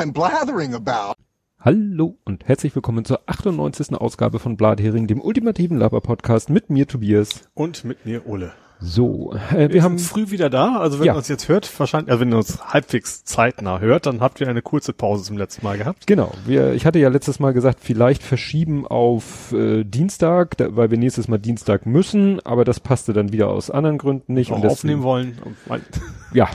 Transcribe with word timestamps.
I'm 0.00 0.12
blathering 0.14 0.72
about. 0.74 1.12
Hallo 1.58 2.16
und 2.24 2.48
herzlich 2.48 2.74
willkommen 2.74 3.04
zur 3.04 3.20
98. 3.26 3.94
Ausgabe 3.96 4.38
von 4.38 4.56
Blathering, 4.56 5.06
dem 5.06 5.20
ultimativen 5.20 5.76
Laber-Podcast 5.76 6.48
mit 6.48 6.70
mir 6.70 6.86
Tobias. 6.88 7.42
Und 7.52 7.84
mit 7.84 8.06
mir 8.06 8.26
Ole. 8.26 8.52
So, 8.80 9.34
äh, 9.52 9.58
wir, 9.68 9.72
Wir 9.74 9.82
haben 9.82 9.98
sind 9.98 10.08
früh 10.08 10.30
wieder 10.30 10.48
da, 10.48 10.78
also 10.78 11.00
wenn 11.00 11.06
Ja. 11.08 11.12
ihr 11.12 11.18
uns 11.18 11.28
jetzt 11.28 11.48
hört, 11.48 11.70
wahrscheinlich, 11.78 12.10
also 12.10 12.22
wenn 12.22 12.32
ihr 12.32 12.38
uns 12.38 12.64
halbwegs 12.64 13.24
zeitnah 13.26 13.78
hört, 13.80 14.06
dann 14.06 14.22
habt 14.22 14.40
ihr 14.40 14.48
eine 14.48 14.62
kurze 14.62 14.94
Pause 14.94 15.24
zum 15.24 15.36
letzten 15.36 15.66
Mal 15.66 15.76
gehabt. 15.76 16.06
genau, 16.06 16.32
wir, 16.46 16.72
ich 16.72 16.86
hatte 16.86 16.98
ja 16.98 17.10
letztes 17.10 17.38
Mal 17.38 17.52
gesagt, 17.52 17.80
vielleicht 17.82 18.22
verschieben 18.22 18.86
auf 18.86 19.52
äh, 19.52 19.84
Dienstag, 19.84 20.56
da, 20.56 20.74
weil 20.76 20.90
wir 20.90 20.96
nächstes 20.96 21.28
Mal 21.28 21.36
Dienstag 21.36 21.84
müssen, 21.84 22.40
aber 22.46 22.64
das 22.64 22.80
passte 22.80 23.12
dann 23.12 23.32
wieder 23.32 23.48
aus 23.50 23.70
anderen 23.70 23.98
Gründen 23.98 24.32
nicht. 24.32 24.50
Auch 24.50 24.54
deswegen- 24.62 24.72
aufnehmen 24.72 25.02
wollen. 25.02 25.38
Und 25.68 25.84
Ja, 26.32 26.48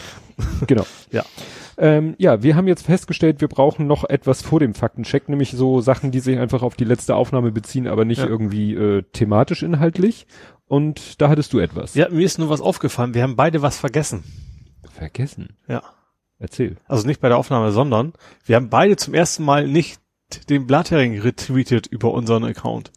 genau. 0.66 0.88
Ja. 1.12 1.24
Ähm, 1.78 2.16
ja, 2.18 2.42
wir 2.42 2.56
haben 2.56 2.68
jetzt 2.68 2.86
festgestellt, 2.86 3.42
wir 3.42 3.48
brauchen 3.48 3.88
noch 3.88 4.04
etwas 4.08 4.42
vor 4.42 4.60
dem 4.60 4.74
Faktencheck, 4.74 5.28
nämlich 5.30 5.52
so 5.52 5.82
Sachen, 5.82 6.12
die 6.12 6.20
sich 6.20 6.38
einfach 6.40 6.62
auf 6.64 6.76
die 6.76 6.86
letzte 6.86 7.16
Aufnahme 7.16 7.52
beziehen, 7.52 7.88
aber 7.88 8.06
nicht 8.06 8.20
Ja. 8.22 8.28
irgendwie 8.28 8.74
äh, 8.74 9.04
thematisch 9.14 9.64
inhaltlich. 9.64 10.26
Und 10.68 11.22
da 11.22 11.30
hattest 11.30 11.54
du 11.54 11.60
etwas. 11.60 11.94
Ja, 11.96 12.10
mir 12.10 12.26
ist 12.26 12.40
nur 12.40 12.50
was 12.50 12.62
aufgefallen. 12.62 13.14
Wir 13.14 13.24
haben 13.24 13.36
beide 13.36 13.62
was 13.62 13.78
vergessen. 13.78 14.24
Vergessen. 14.94 15.58
Ja. 15.68 15.84
Erzähl. 16.40 16.78
Also 16.86 17.08
nicht 17.08 17.22
bei 17.22 17.30
der 17.30 17.38
Aufnahme, 17.38 17.72
sondern 17.72 18.14
wir 18.46 18.56
haben 18.56 18.70
beide 18.70 18.96
zum 18.98 19.14
ersten 19.14 19.44
Mal 19.44 19.68
nicht 19.68 20.00
den 20.50 20.66
Blathering 20.68 21.20
retweetet 21.20 21.88
über 21.88 22.12
unseren 22.14 22.44
Account. 22.44 22.92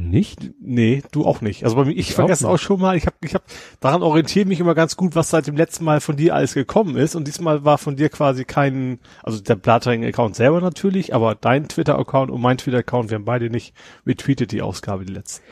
Nicht? 0.00 0.50
Nee, 0.60 1.02
du 1.12 1.24
auch 1.24 1.40
nicht. 1.40 1.64
Also 1.64 1.76
bei 1.76 1.84
mir, 1.84 1.92
ich 1.92 2.10
Ich 2.10 2.14
vergesse 2.14 2.48
auch 2.48 2.54
auch 2.54 2.58
schon 2.58 2.80
mal, 2.80 2.96
ich 2.96 3.06
habe 3.06 3.16
ich 3.22 3.34
hab, 3.34 3.42
daran 3.80 4.02
orientiere 4.02 4.46
mich 4.46 4.60
immer 4.60 4.74
ganz 4.74 4.96
gut, 4.96 5.14
was 5.14 5.30
seit 5.30 5.46
dem 5.46 5.56
letzten 5.56 5.84
Mal 5.84 6.00
von 6.00 6.16
dir 6.16 6.34
alles 6.34 6.54
gekommen 6.54 6.96
ist. 6.96 7.14
Und 7.14 7.26
diesmal 7.26 7.64
war 7.64 7.78
von 7.78 7.96
dir 7.96 8.08
quasi 8.08 8.44
kein, 8.44 8.98
also 9.22 9.40
der 9.40 9.56
Blathering-Account 9.56 10.36
selber 10.36 10.60
natürlich, 10.60 11.14
aber 11.14 11.34
dein 11.34 11.68
Twitter-Account 11.68 12.30
und 12.30 12.40
mein 12.40 12.58
Twitter-Account, 12.58 13.10
wir 13.10 13.16
haben 13.16 13.24
beide 13.24 13.50
nicht 13.50 13.74
retweetet 14.06 14.52
die 14.52 14.62
Ausgabe, 14.62 15.04
die 15.04 15.12
letzte. 15.12 15.42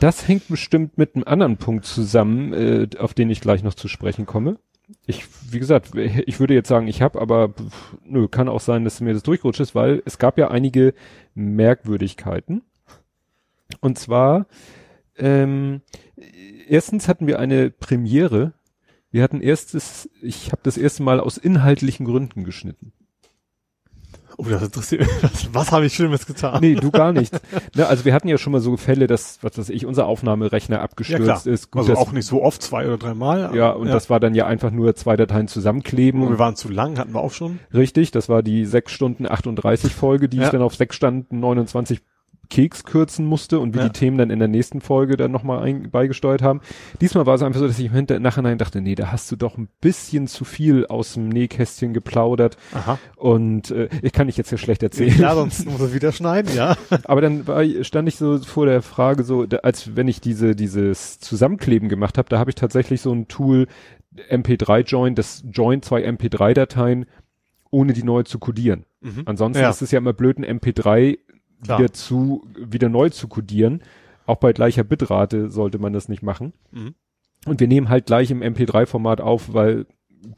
Das 0.00 0.28
hängt 0.28 0.48
bestimmt 0.48 0.98
mit 0.98 1.14
einem 1.14 1.24
anderen 1.24 1.56
Punkt 1.56 1.84
zusammen, 1.86 2.52
äh, 2.52 2.88
auf 2.98 3.14
den 3.14 3.30
ich 3.30 3.40
gleich 3.40 3.62
noch 3.62 3.74
zu 3.74 3.88
sprechen 3.88 4.26
komme. 4.26 4.58
Ich, 5.06 5.24
wie 5.50 5.58
gesagt, 5.58 5.94
ich 5.94 6.40
würde 6.40 6.54
jetzt 6.54 6.68
sagen, 6.68 6.88
ich 6.88 7.00
habe, 7.00 7.20
aber 7.20 7.48
pff, 7.48 7.96
nö, 8.04 8.28
kann 8.28 8.48
auch 8.48 8.60
sein, 8.60 8.84
dass 8.84 9.00
mir 9.00 9.14
das 9.14 9.22
durchgerutscht 9.22 9.60
ist, 9.60 9.74
weil 9.74 10.02
es 10.04 10.18
gab 10.18 10.36
ja 10.36 10.48
einige 10.48 10.92
Merkwürdigkeiten. 11.34 12.62
Und 13.80 13.98
zwar, 13.98 14.46
ähm, 15.16 15.82
erstens 16.68 17.08
hatten 17.08 17.26
wir 17.26 17.38
eine 17.38 17.70
Premiere. 17.70 18.52
Wir 19.10 19.22
hatten 19.22 19.40
erstes, 19.40 20.08
ich 20.22 20.50
habe 20.52 20.60
das 20.64 20.76
erste 20.76 21.02
Mal 21.02 21.20
aus 21.20 21.36
inhaltlichen 21.38 22.04
Gründen 22.06 22.44
geschnitten. 22.44 22.92
Oh, 24.36 24.44
das 24.48 24.62
interessiert 24.64 25.02
mich. 25.02 25.22
Was, 25.22 25.54
was 25.54 25.72
habe 25.72 25.86
ich 25.86 25.94
Schlimmes 25.94 26.26
getan? 26.26 26.60
Nee, 26.60 26.74
du 26.74 26.90
gar 26.90 27.12
nicht. 27.12 27.32
ne, 27.76 27.86
also 27.86 28.04
wir 28.04 28.12
hatten 28.12 28.26
ja 28.26 28.36
schon 28.36 28.52
mal 28.52 28.60
so 28.60 28.76
Fälle, 28.76 29.06
dass, 29.06 29.38
was 29.42 29.56
weiß 29.56 29.68
ich, 29.68 29.86
unser 29.86 30.06
Aufnahmerechner 30.06 30.76
ja, 30.78 30.82
abgestürzt 30.82 31.22
klar. 31.22 31.46
ist. 31.46 31.70
Gut, 31.70 31.82
also 31.82 31.92
das, 31.92 32.00
auch 32.00 32.10
nicht 32.10 32.26
so 32.26 32.42
oft, 32.42 32.60
zwei 32.60 32.86
oder 32.86 32.98
dreimal. 32.98 33.54
ja, 33.54 33.70
und 33.70 33.86
das 33.88 34.10
war 34.10 34.18
dann 34.18 34.34
ja 34.34 34.46
einfach 34.46 34.72
nur 34.72 34.96
zwei 34.96 35.16
Dateien 35.16 35.46
zusammenkleben. 35.46 36.22
Und 36.22 36.30
wir 36.30 36.38
waren 36.40 36.56
zu 36.56 36.68
lang, 36.68 36.98
hatten 36.98 37.14
wir 37.14 37.20
auch 37.20 37.30
schon. 37.32 37.60
richtig, 37.72 38.10
das 38.10 38.28
war 38.28 38.42
die 38.42 38.64
sechs 38.64 38.90
Stunden 38.90 39.26
38 39.30 39.94
Folge, 39.94 40.28
die 40.28 40.38
Ja. 40.38 40.44
ich 40.46 40.50
dann 40.50 40.62
auf 40.62 40.74
sechs 40.74 40.96
Stunden 40.96 41.38
29 41.38 42.00
Keks 42.54 42.84
kürzen 42.84 43.26
musste 43.26 43.58
und 43.58 43.74
wir 43.74 43.82
Ja. 43.82 43.88
die 43.88 43.98
Themen 43.98 44.16
dann 44.16 44.30
in 44.30 44.38
der 44.38 44.46
nächsten 44.46 44.80
Folge 44.80 45.16
dann 45.16 45.32
nochmal 45.32 45.74
beigesteuert 45.90 46.40
haben. 46.40 46.60
Diesmal 47.00 47.26
war 47.26 47.34
es 47.34 47.42
einfach 47.42 47.58
so, 47.58 47.66
dass 47.66 47.78
ich 47.80 47.86
im 47.86 47.92
Hinter 47.92 48.20
Nachhinein 48.20 48.58
dachte, 48.58 48.80
nee, 48.80 48.94
da 48.94 49.10
hast 49.10 49.32
du 49.32 49.36
doch 49.36 49.58
ein 49.58 49.68
bisschen 49.80 50.28
zu 50.28 50.44
viel 50.44 50.86
aus 50.86 51.14
dem 51.14 51.28
Nähkästchen 51.30 51.92
geplaudert 51.92 52.56
Aha. 52.72 52.98
und 53.16 53.72
äh, 53.72 53.88
ich 54.02 54.12
kann 54.12 54.28
ich 54.28 54.36
jetzt 54.36 54.50
hier 54.50 54.58
schlecht 54.58 54.84
erzählen. 54.84 55.18
Ja, 55.18 55.34
sonst 55.34 55.66
muss 55.70 55.80
er 55.80 55.92
wieder 55.94 56.12
schneiden, 56.12 56.54
ja. 56.54 56.76
Aber 57.04 57.20
dann 57.20 57.46
war, 57.48 57.64
stand 57.82 58.06
ich 58.08 58.16
so 58.16 58.38
vor 58.38 58.66
der 58.66 58.82
Frage, 58.82 59.24
so 59.24 59.44
als 59.64 59.96
wenn 59.96 60.06
ich 60.06 60.20
diese 60.20 60.54
dieses 60.54 61.18
Zusammenkleben 61.18 61.88
gemacht 61.88 62.18
habe, 62.18 62.28
da 62.28 62.38
habe 62.38 62.50
ich 62.50 62.54
tatsächlich 62.54 63.00
so 63.00 63.12
ein 63.12 63.26
Tool 63.26 63.66
MP3 64.30 64.80
Join, 64.82 65.14
das 65.16 65.42
joint 65.50 65.84
zwei 65.84 66.06
MP3-Dateien, 66.08 67.06
ohne 67.70 67.92
die 67.92 68.04
neu 68.04 68.22
zu 68.22 68.38
codieren. 68.38 68.84
Mhm. 69.00 69.22
Ansonsten 69.26 69.60
Ja. 69.62 69.70
ist 69.70 69.82
es 69.82 69.90
ja 69.90 69.98
immer 69.98 70.12
blöd, 70.12 70.38
ein 70.38 70.44
MP3 70.44 71.18
Klar. 71.64 71.78
wieder 71.78 71.92
zu 71.92 72.46
wieder 72.58 72.88
neu 72.88 73.10
zu 73.10 73.28
codieren. 73.28 73.82
Auch 74.26 74.36
bei 74.36 74.52
gleicher 74.52 74.84
Bitrate 74.84 75.50
sollte 75.50 75.78
man 75.78 75.92
das 75.92 76.08
nicht 76.08 76.22
machen. 76.22 76.52
Mhm. 76.70 76.94
Und 77.46 77.60
wir 77.60 77.68
nehmen 77.68 77.88
halt 77.90 78.06
gleich 78.06 78.30
im 78.30 78.42
MP3-Format 78.42 79.20
auf, 79.20 79.52
weil 79.52 79.86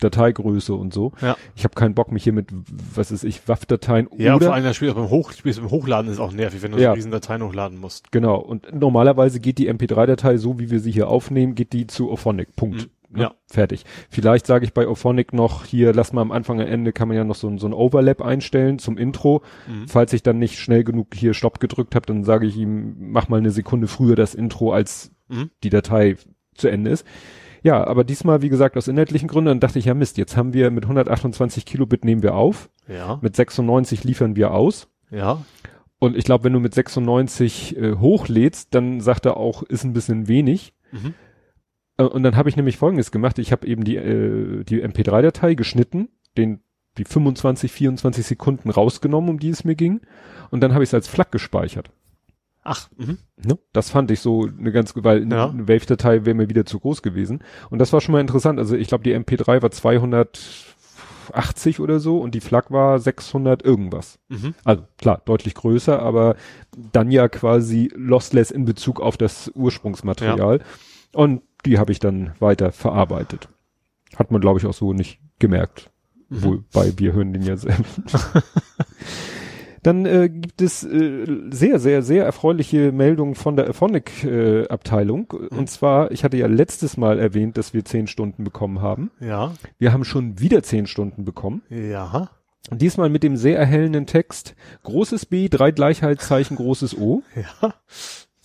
Dateigröße 0.01 0.75
und 0.75 0.93
so. 0.93 1.13
Ja. 1.21 1.37
Ich 1.55 1.65
habe 1.65 1.75
keinen 1.75 1.95
Bock, 1.95 2.11
mich 2.11 2.25
hier 2.25 2.33
mit, 2.33 2.49
was 2.95 3.11
ist 3.11 3.25
ich, 3.25 3.47
WAF-Dateien 3.47 4.09
Ja, 4.17 4.35
oder 4.35 4.47
vor 4.47 4.55
allem 4.55 4.65
das 4.65 4.77
Spiel 4.77 4.93
beim, 4.93 5.11
Hoch, 5.11 5.33
Spiel 5.33 5.55
beim 5.55 5.71
Hochladen 5.71 6.11
ist 6.11 6.19
auch 6.19 6.33
nervig, 6.33 6.63
wenn 6.63 6.73
du 6.73 6.79
Ja. 6.79 6.91
so 6.91 6.95
riesen 6.95 7.11
Dateien 7.13 7.43
hochladen 7.43 7.79
musst. 7.79 8.11
Genau. 8.13 8.37
Und 8.37 8.75
normalerweise 8.75 9.41
geht 9.41 9.59
die 9.59 9.71
MP3-Datei, 9.71 10.39
so 10.39 10.59
wie 10.59 10.71
wir 10.71 10.81
sie 10.81 10.91
hier 10.91 11.09
aufnehmen, 11.09 11.55
geht 11.55 11.73
die 11.73 11.87
zu 11.87 12.11
Ophonic. 12.11 12.55
Punkt. 12.57 12.83
Mhm. 12.83 12.91
Ne? 13.17 13.23
Ja. 13.23 13.35
Fertig. 13.49 13.85
Vielleicht 14.11 14.47
sage 14.47 14.65
ich 14.65 14.73
bei 14.73 14.87
Ophonic 14.87 15.33
noch, 15.33 15.65
hier, 15.65 15.93
lass 15.93 16.13
mal 16.13 16.23
am 16.23 16.33
Anfang 16.33 16.59
und 16.59 16.67
Ende, 16.67 16.93
kann 16.93 17.09
man 17.09 17.17
ja 17.17 17.25
noch 17.25 17.35
so, 17.35 17.49
ein- 17.49 17.59
so 17.59 17.67
ein 17.67 17.73
Overlap 17.73 18.23
einstellen 18.23 18.79
zum 18.79 18.97
Intro. 18.99 19.43
Mhm. 19.67 19.89
Falls 19.89 20.13
ich 20.13 20.23
dann 20.23 20.39
nicht 20.39 20.59
schnell 20.59 20.85
genug 20.85 21.15
hier 21.15 21.35
Stopp 21.35 21.59
gedrückt 21.61 21.95
habe, 21.95 22.07
dann 22.07 22.25
sage 22.25 22.47
ich 22.47 22.57
ihm, 22.57 22.95
mach 22.99 23.29
mal 23.29 23.39
eine 23.39 23.51
Sekunde 23.51 23.89
früher 23.89 24.17
das 24.17 24.35
Intro, 24.35 24.73
als 24.73 25.11
Mhm. 25.29 25.51
die 25.65 25.71
Datei 25.71 26.17
zu 26.55 26.69
Ende 26.69 26.91
ist. 26.91 27.05
Ja, 27.63 27.85
aber 27.85 28.05
diesmal, 28.05 28.43
wie 28.43 28.49
gesagt, 28.49 28.77
aus 28.77 28.87
inhaltlichen 28.87 29.27
Gründen, 29.29 29.47
dann 29.49 29.61
dachte 29.61 29.79
ich, 29.81 29.87
ja 29.87 29.95
Mist, 29.95 30.19
jetzt 30.19 30.37
haben 30.37 30.53
wir 30.55 30.71
mit 30.71 30.85
128 30.87 31.65
Kilobit 31.67 32.05
nehmen 32.05 32.23
wir 32.23 32.35
auf, 32.37 32.71
Ja. 32.87 33.19
mit 33.23 33.35
96 33.35 34.05
liefern 34.05 34.37
wir 34.37 34.53
aus. 34.53 34.89
Ja. 35.11 35.43
Und 35.99 36.17
ich 36.17 36.25
glaube, 36.25 36.45
wenn 36.45 36.53
du 36.53 36.61
mit 36.61 36.75
96 36.75 37.77
äh, 37.77 37.95
hochlädst, 37.95 38.75
dann 38.75 39.01
sagt 39.01 39.27
er 39.27 39.37
auch, 39.37 39.63
ist 39.63 39.83
ein 39.85 39.95
bisschen 39.95 40.29
wenig. 40.29 40.75
Mhm. 40.93 41.15
Äh, 41.99 42.05
und 42.05 42.23
dann 42.23 42.37
habe 42.37 42.49
ich 42.49 42.57
nämlich 42.57 42.77
Folgendes 42.77 43.11
gemacht. 43.11 43.39
Ich 43.39 43.53
habe 43.53 43.67
eben 43.67 43.85
die, 43.85 43.97
äh, 43.97 44.65
die 44.65 44.83
MP3-Datei 44.83 45.55
geschnitten, 45.55 46.09
den 46.37 46.61
die 46.99 47.05
25, 47.05 47.71
24 47.73 48.27
Sekunden 48.27 48.71
rausgenommen, 48.71 49.31
um 49.31 49.39
die 49.39 49.51
es 49.51 49.65
mir 49.65 49.75
ging. 49.75 50.01
Und 50.51 50.63
dann 50.63 50.73
habe 50.73 50.83
ich 50.83 50.91
es 50.91 50.95
als 50.95 51.09
FLAC 51.09 51.31
gespeichert. 51.31 51.91
Ach, 52.63 52.89
mhm. 52.97 53.19
Ne? 53.37 53.59
Das 53.73 53.91
fand 53.91 54.11
ich 54.11 54.21
so 54.21 54.49
eine 54.59 54.73
ganz, 54.73 54.95
weil 54.97 55.31
Ja. 55.31 55.51
eine 55.51 55.69
Wave-Datei 55.69 56.25
wäre 56.25 56.35
mir 56.35 56.49
wieder 56.49 56.65
zu 56.67 56.81
groß 56.81 57.03
gewesen. 57.03 57.43
Und 57.71 57.79
das 57.79 57.93
war 57.93 58.01
schon 58.01 58.13
mal 58.13 58.21
interessant. 58.21 58.59
Also 58.59 58.77
ich 58.77 58.89
glaube, 58.89 59.05
die 59.05 59.15
MP3 59.15 59.63
war 59.63 59.71
280 59.71 61.81
oder 61.81 62.01
so 62.01 62.19
und 62.19 62.35
die 62.35 62.41
FLAC 62.41 62.71
war 62.73 62.99
600 62.99 63.63
irgendwas. 63.63 64.19
Mhm. 64.29 64.55
Also 64.65 64.83
klar, 64.99 65.23
deutlich 65.25 65.55
größer, 65.55 66.01
aber 66.01 66.37
dann 66.93 67.11
ja 67.11 67.29
quasi 67.29 67.91
lossless 67.95 68.51
in 68.51 68.65
Bezug 68.65 69.01
auf 69.01 69.17
das 69.17 69.51
Ursprungsmaterial. 69.55 70.61
Und 71.13 71.43
die 71.67 71.79
habe 71.79 71.93
ich 71.93 71.99
dann 71.99 72.33
weiter 72.39 72.73
verarbeitet. 72.73 73.49
Hat 74.15 74.31
man, 74.31 74.41
glaube 74.41 74.59
ich, 74.59 74.67
auch 74.67 74.75
so 74.75 74.93
nicht 74.93 75.21
gemerkt. 75.39 75.91
Mhm. 76.29 76.43
Wobei 76.43 76.99
wir 76.99 77.13
hören 77.13 77.33
den 77.33 77.43
ja 77.43 77.57
selber. 77.57 77.85
Dann 79.83 80.05
äh, 80.05 80.29
gibt 80.29 80.63
es 80.63 80.83
äh, 80.83 81.27
sehr, 81.51 81.79
sehr, 81.79 82.03
sehr 82.03 82.25
erfreuliche 82.25 82.91
Meldungen 82.91 83.37
von 83.37 83.55
der 83.55 83.73
Phonic-Abteilung. 83.73 85.33
Mhm. 85.33 85.59
Und 85.59 85.71
zwar, 85.71 86.11
ich 86.11 86.25
hatte 86.25 86.37
ja 86.37 86.49
letztes 86.49 86.97
Mal 86.97 87.21
erwähnt, 87.21 87.57
dass 87.57 87.73
wir 87.73 87.85
zehn 87.85 88.09
Stunden 88.09 88.43
bekommen 88.43 88.81
haben. 88.81 89.13
Ja. 89.21 89.55
Wir 89.79 89.93
haben 89.93 90.05
schon 90.05 90.41
wieder 90.41 90.65
zehn 90.65 90.89
Stunden 90.89 91.25
bekommen. 91.25 91.63
Ja. 91.69 92.31
Und 92.69 92.83
diesmal 92.83 93.11
mit 93.11 93.23
dem 93.23 93.37
sehr 93.37 93.59
erhellenden 93.59 94.07
Text, 94.07 94.57
großes 94.83 95.27
B, 95.27 95.49
drei 95.49 95.71
Gleichheitszeichen, 95.71 96.57
großes 96.57 96.99
O. 96.99 97.23
Ja. 97.37 97.75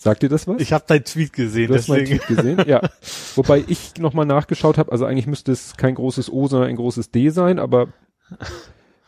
Sagt 0.02 0.24
dir 0.24 0.28
das 0.28 0.48
was? 0.48 0.60
Ich 0.60 0.72
habe 0.72 0.84
deinen 0.88 1.04
Tweet 1.04 1.32
gesehen, 1.32 1.68
du 1.68 1.74
hast 1.76 1.88
deswegen. 1.88 2.18
Tweet 2.18 2.26
gesehen? 2.26 2.64
Ja. 2.66 2.80
Wobei 3.36 3.62
ich 3.68 3.94
nochmal 3.98 4.26
nachgeschaut 4.26 4.76
habe, 4.76 4.90
also 4.90 5.04
eigentlich 5.04 5.28
müsste 5.28 5.52
es 5.52 5.76
kein 5.76 5.94
großes 5.94 6.28
O, 6.32 6.48
sondern 6.48 6.70
ein 6.70 6.74
großes 6.76 7.12
D 7.12 7.28
sein, 7.28 7.60
aber 7.60 7.86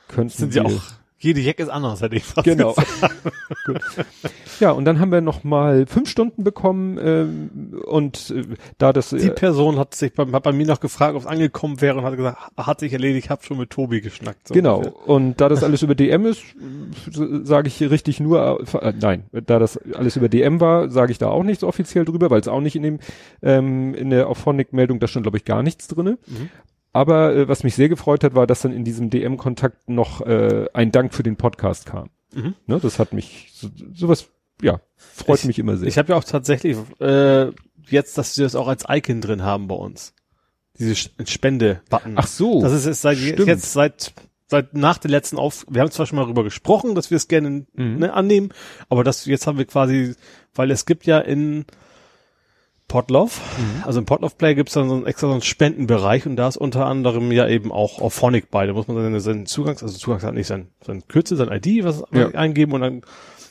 könnten 0.07 0.31
Sind 0.39 0.55
ja 0.55 0.63
wir- 0.63 0.77
auch. 0.77 0.83
Jede 1.19 1.41
Jack 1.41 1.59
ist 1.59 1.69
anders, 1.69 2.03
hätte 2.03 2.17
ich 2.17 2.25
fast 2.25 2.45
Genau. 2.45 2.75
Gut. 3.67 3.81
Ja, 4.61 4.73
und 4.73 4.85
dann 4.85 5.01
haben 5.01 5.11
wir 5.11 5.21
noch 5.21 5.43
mal 5.43 5.87
fünf 5.87 6.09
Stunden 6.09 6.45
bekommen 6.45 6.99
ähm, 7.03 7.81
und 7.87 8.31
äh, 8.31 8.45
da 8.79 8.93
das 8.93 9.11
Die 9.11 9.29
äh, 9.29 9.31
Person 9.31 9.79
hat 9.79 9.95
sich 9.95 10.13
bei, 10.13 10.27
hat 10.27 10.43
bei 10.43 10.53
mir 10.53 10.67
noch 10.67 10.81
gefragt, 10.81 11.15
ob 11.15 11.23
es 11.23 11.27
angekommen 11.27 11.81
wäre 11.81 11.99
und 11.99 12.05
hat 12.05 12.17
gesagt, 12.17 12.39
hat 12.57 12.81
sich 12.81 12.93
erledigt, 12.93 13.31
hab 13.31 13.45
schon 13.45 13.59
mit 13.59 13.71
Tobi 13.71 14.01
geschnackt. 14.01 14.49
So 14.49 14.55
genau 14.55 14.79
ungefähr. 14.79 15.09
und 15.09 15.41
da 15.41 15.49
das 15.49 15.65
alles 15.65 15.83
über 15.83 15.95
DM 15.95 16.27
ist, 16.27 16.43
sage 17.11 17.69
ich 17.69 17.81
richtig 17.81 18.21
nur 18.21 18.61
äh, 18.83 18.93
nein, 19.01 19.25
da 19.33 19.59
das 19.59 19.79
alles 19.95 20.17
über 20.17 20.29
DM 20.29 20.61
war, 20.61 20.91
sage 20.91 21.13
ich 21.13 21.19
da 21.19 21.29
auch 21.29 21.43
nichts 21.43 21.65
offiziell 21.65 22.05
drüber, 22.05 22.31
weil 22.31 22.41
es 22.41 22.49
auch 22.49 22.61
nicht 22.61 22.77
in 22.77 22.83
dem 22.83 22.99
ähm, 23.43 23.95
in 23.95 24.11
der 24.11 24.29
Auphonic 24.29 24.73
Meldung 24.73 25.01
da 25.01 25.07
stand 25.07 25.25
glaube 25.25 25.39
ich 25.39 25.45
gar 25.45 25.63
nichts 25.63 25.89
drinne. 25.89 26.19
Mhm. 26.27 26.51
Aber 26.95 27.35
äh, 27.35 27.49
was 27.49 27.63
mich 27.65 27.75
sehr 27.75 27.91
gefreut 27.91 28.25
hat, 28.25 28.35
war, 28.35 28.47
dass 28.47 28.63
dann 28.63 28.73
in 28.73 28.85
diesem 28.85 29.11
DM-Kontakt 29.11 29.89
noch 29.91 30.23
äh, 30.23 30.67
ein 30.73 30.91
Dank 30.93 31.13
für 31.13 31.23
den 31.25 31.37
Podcast 31.37 31.85
kam. 31.87 32.09
Mhm. 32.33 32.55
Ne, 32.67 32.79
das 32.81 32.99
hat 32.99 33.13
mich 33.13 33.51
so, 33.53 33.69
sowas, 33.93 34.29
ja, 34.63 34.81
freut 34.97 35.41
Ich- 35.41 35.45
mich 35.45 35.59
immer 35.59 35.77
sehr. 35.77 35.89
Ich 35.89 35.99
habe 35.99 36.13
ja 36.13 36.17
auch 36.19 36.25
tatsächlich 36.25 36.77
äh, 37.01 37.49
jetzt, 37.89 38.17
dass 38.17 38.39
wir 38.39 38.45
das 38.45 38.55
auch 38.55 38.69
als 38.69 38.85
Icon 38.89 39.21
drin 39.21 39.43
haben 39.43 39.69
bei 39.69 39.75
uns. 39.75 40.15
Diese 40.79 40.95
Spende-Button. 40.95 42.15
Ach 42.17 42.27
so, 42.27 42.61
Das 42.63 42.73
ist 42.73 42.87
jetzt 42.87 43.03
seit, 43.03 43.19
stimmt. 43.19 43.47
jetzt 43.47 43.73
seit 43.73 44.13
seit 44.47 44.75
nach 44.75 44.99
der 44.99 45.11
letzten 45.11 45.39
Auf, 45.39 45.65
wir 45.71 45.81
haben 45.81 45.91
zwar 45.91 46.07
schon 46.07 46.17
mal 46.17 46.23
darüber 46.25 46.45
gesprochen, 46.45 46.95
dass 46.95 47.11
wir 47.11 47.17
es 47.17 47.29
gerne 47.29 47.67
Mhm. 47.75 47.97
ne, 47.99 48.13
annehmen, 48.13 48.51
aber 48.89 49.03
das 49.03 49.25
jetzt 49.25 49.47
haben 49.47 49.57
wir 49.59 49.65
quasi, 49.65 50.15
weil 50.55 50.71
es 50.71 50.85
gibt 50.87 51.07
ja 51.07 51.19
in 51.19 51.65
Podlove, 52.95 53.33
also 53.85 53.99
im 53.99 54.05
Podlove 54.07 54.35
Play 54.39 54.55
gibt 54.55 54.69
es 54.69 54.75
dann 54.75 54.89
so 54.89 54.95
einen 54.95 55.05
extra 55.05 55.27
so 55.27 55.33
einen 55.33 55.43
Spendenbereich 55.43 56.27
und 56.27 56.37
da 56.37 56.47
ist 56.47 56.57
unter 56.57 56.87
anderem 56.87 57.33
ja 57.33 57.49
eben 57.49 57.73
auch 57.73 58.01
auf 58.01 58.15
Phonic 58.15 58.53
bei. 58.53 58.67
Da 58.69 58.73
muss 58.73 58.87
man 58.87 58.97
seine, 58.97 59.19
seinen 59.19 59.47
Zugangs, 59.47 59.83
also 59.83 59.99
Zugangs 59.99 60.23
hat 60.23 60.35
nicht 60.35 60.47
sein, 60.47 60.69
sein 60.81 61.03
Kürzel, 61.09 61.37
sein 61.37 61.49
ID, 61.51 61.83
was 61.85 62.05
Ja. 62.13 62.29
eingeben 62.29 62.73
und 62.73 62.83
dann 62.83 63.03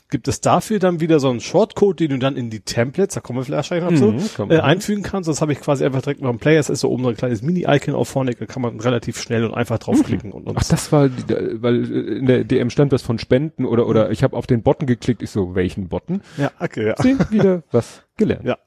gibt 0.10 0.30
es 0.30 0.40
dafür 0.40 0.80
dann 0.80 1.02
wieder 1.02 1.20
so 1.20 1.30
einen 1.30 1.42
Shortcode, 1.42 2.00
den 2.00 2.12
du 2.12 2.20
dann 2.20 2.38
in 2.38 2.50
die 2.52 2.62
Templates, 2.62 3.16
da 3.16 3.20
kommen 3.20 3.40
wir 3.40 3.44
vielleicht 3.44 3.70
wahrscheinlich 3.72 4.00
noch 4.02 4.14
Mhm, 4.14 4.20
zu, 4.20 4.44
äh, 4.50 4.60
einfügen 4.60 5.04
kannst. 5.04 5.28
Das 5.28 5.42
habe 5.42 5.52
ich 5.52 5.60
quasi 5.60 5.84
einfach 5.84 6.02
direkt 6.04 6.22
noch 6.22 6.30
im 6.30 6.38
Player. 6.40 6.60
Es 6.62 6.70
ist 6.70 6.80
so 6.80 6.90
oben 6.90 7.04
so 7.04 7.10
ein 7.10 7.18
kleines 7.18 7.42
Mini-Icon 7.42 7.96
auf 7.96 8.08
Phonic, 8.08 8.40
da 8.40 8.46
kann 8.46 8.62
man 8.62 8.80
relativ 8.80 9.20
schnell 9.20 9.44
und 9.44 9.54
einfach 9.54 9.78
draufklicken 9.80 10.32
und, 10.32 10.48
und 10.48 10.56
Ach, 10.58 10.64
das 10.64 10.90
war, 10.94 11.10
weil 11.10 11.84
äh, 11.92 12.18
in 12.20 12.28
der 12.28 12.44
DM 12.46 12.70
stand 12.70 12.94
was 12.94 13.02
von 13.02 13.20
Spenden 13.20 13.66
oder 13.66 13.88
oder 13.88 14.10
ich 14.12 14.24
habe 14.24 14.38
auf 14.38 14.48
den 14.48 14.62
Button 14.64 14.86
geklickt. 14.86 15.22
Ich 15.22 15.32
so, 15.32 15.54
welchen 15.56 15.90
Button? 15.90 16.22
ja, 16.38 16.52
okay, 16.62 16.88
ja. 16.88 16.96
Sehen, 17.02 17.20
wieder 17.32 17.64
was 17.74 18.04
gelernt. 18.16 18.46
Ja. 18.46 18.58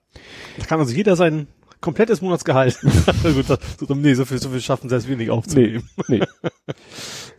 Da 0.58 0.66
kann 0.66 0.80
also 0.80 0.94
jeder 0.94 1.16
sein 1.16 1.46
komplettes 1.80 2.20
Monatsgehalt. 2.20 2.78
Gut, 3.22 3.48
das, 3.48 3.58
so, 3.78 3.94
nee, 3.94 4.14
so 4.14 4.24
viel, 4.24 4.38
so 4.38 4.48
viel 4.48 4.60
schaffen 4.60 4.88
selbst 4.88 5.08
wir 5.08 5.16
nicht 5.16 5.28
Nee, 5.28 5.32
aufzunehmen. 5.32 5.88
nee. 6.08 6.20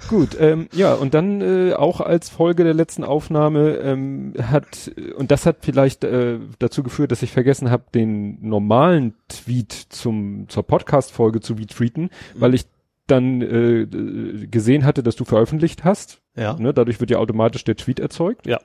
Gut, 0.10 0.38
ähm, 0.40 0.70
ja, 0.72 0.94
und 0.94 1.14
dann 1.14 1.42
äh, 1.42 1.74
auch 1.74 2.00
als 2.00 2.30
Folge 2.30 2.64
der 2.64 2.74
letzten 2.74 3.04
Aufnahme 3.04 3.72
ähm, 3.78 4.34
hat, 4.42 4.92
und 5.18 5.32
das 5.32 5.46
hat 5.46 5.58
vielleicht 5.62 6.04
äh, 6.04 6.40
dazu 6.60 6.84
geführt, 6.84 7.12
dass 7.12 7.24
ich 7.24 7.32
vergessen 7.32 7.70
habe, 7.70 7.86
den 7.94 8.38
normalen 8.48 9.16
Tweet 9.28 9.74
zum 9.90 10.48
zur 10.48 10.64
Podcast-Folge 10.64 11.42
zu 11.42 11.54
retweeten, 11.56 12.10
weil 12.36 12.54
ich 12.54 12.66
dann 13.08 13.42
äh, 13.42 14.48
gesehen 14.48 14.86
hatte, 14.86 15.02
dass 15.04 15.16
du 15.16 15.26
veröffentlicht 15.26 15.84
hast. 15.84 16.22
Ja. 16.36 16.54
Ne, 16.60 16.74
dadurch 16.74 17.00
wird 17.00 17.10
ja 17.10 17.18
automatisch 17.18 17.64
der 17.64 17.76
Tweet 17.76 18.00
erzeugt. 18.00 18.46
Ja. 18.46 18.60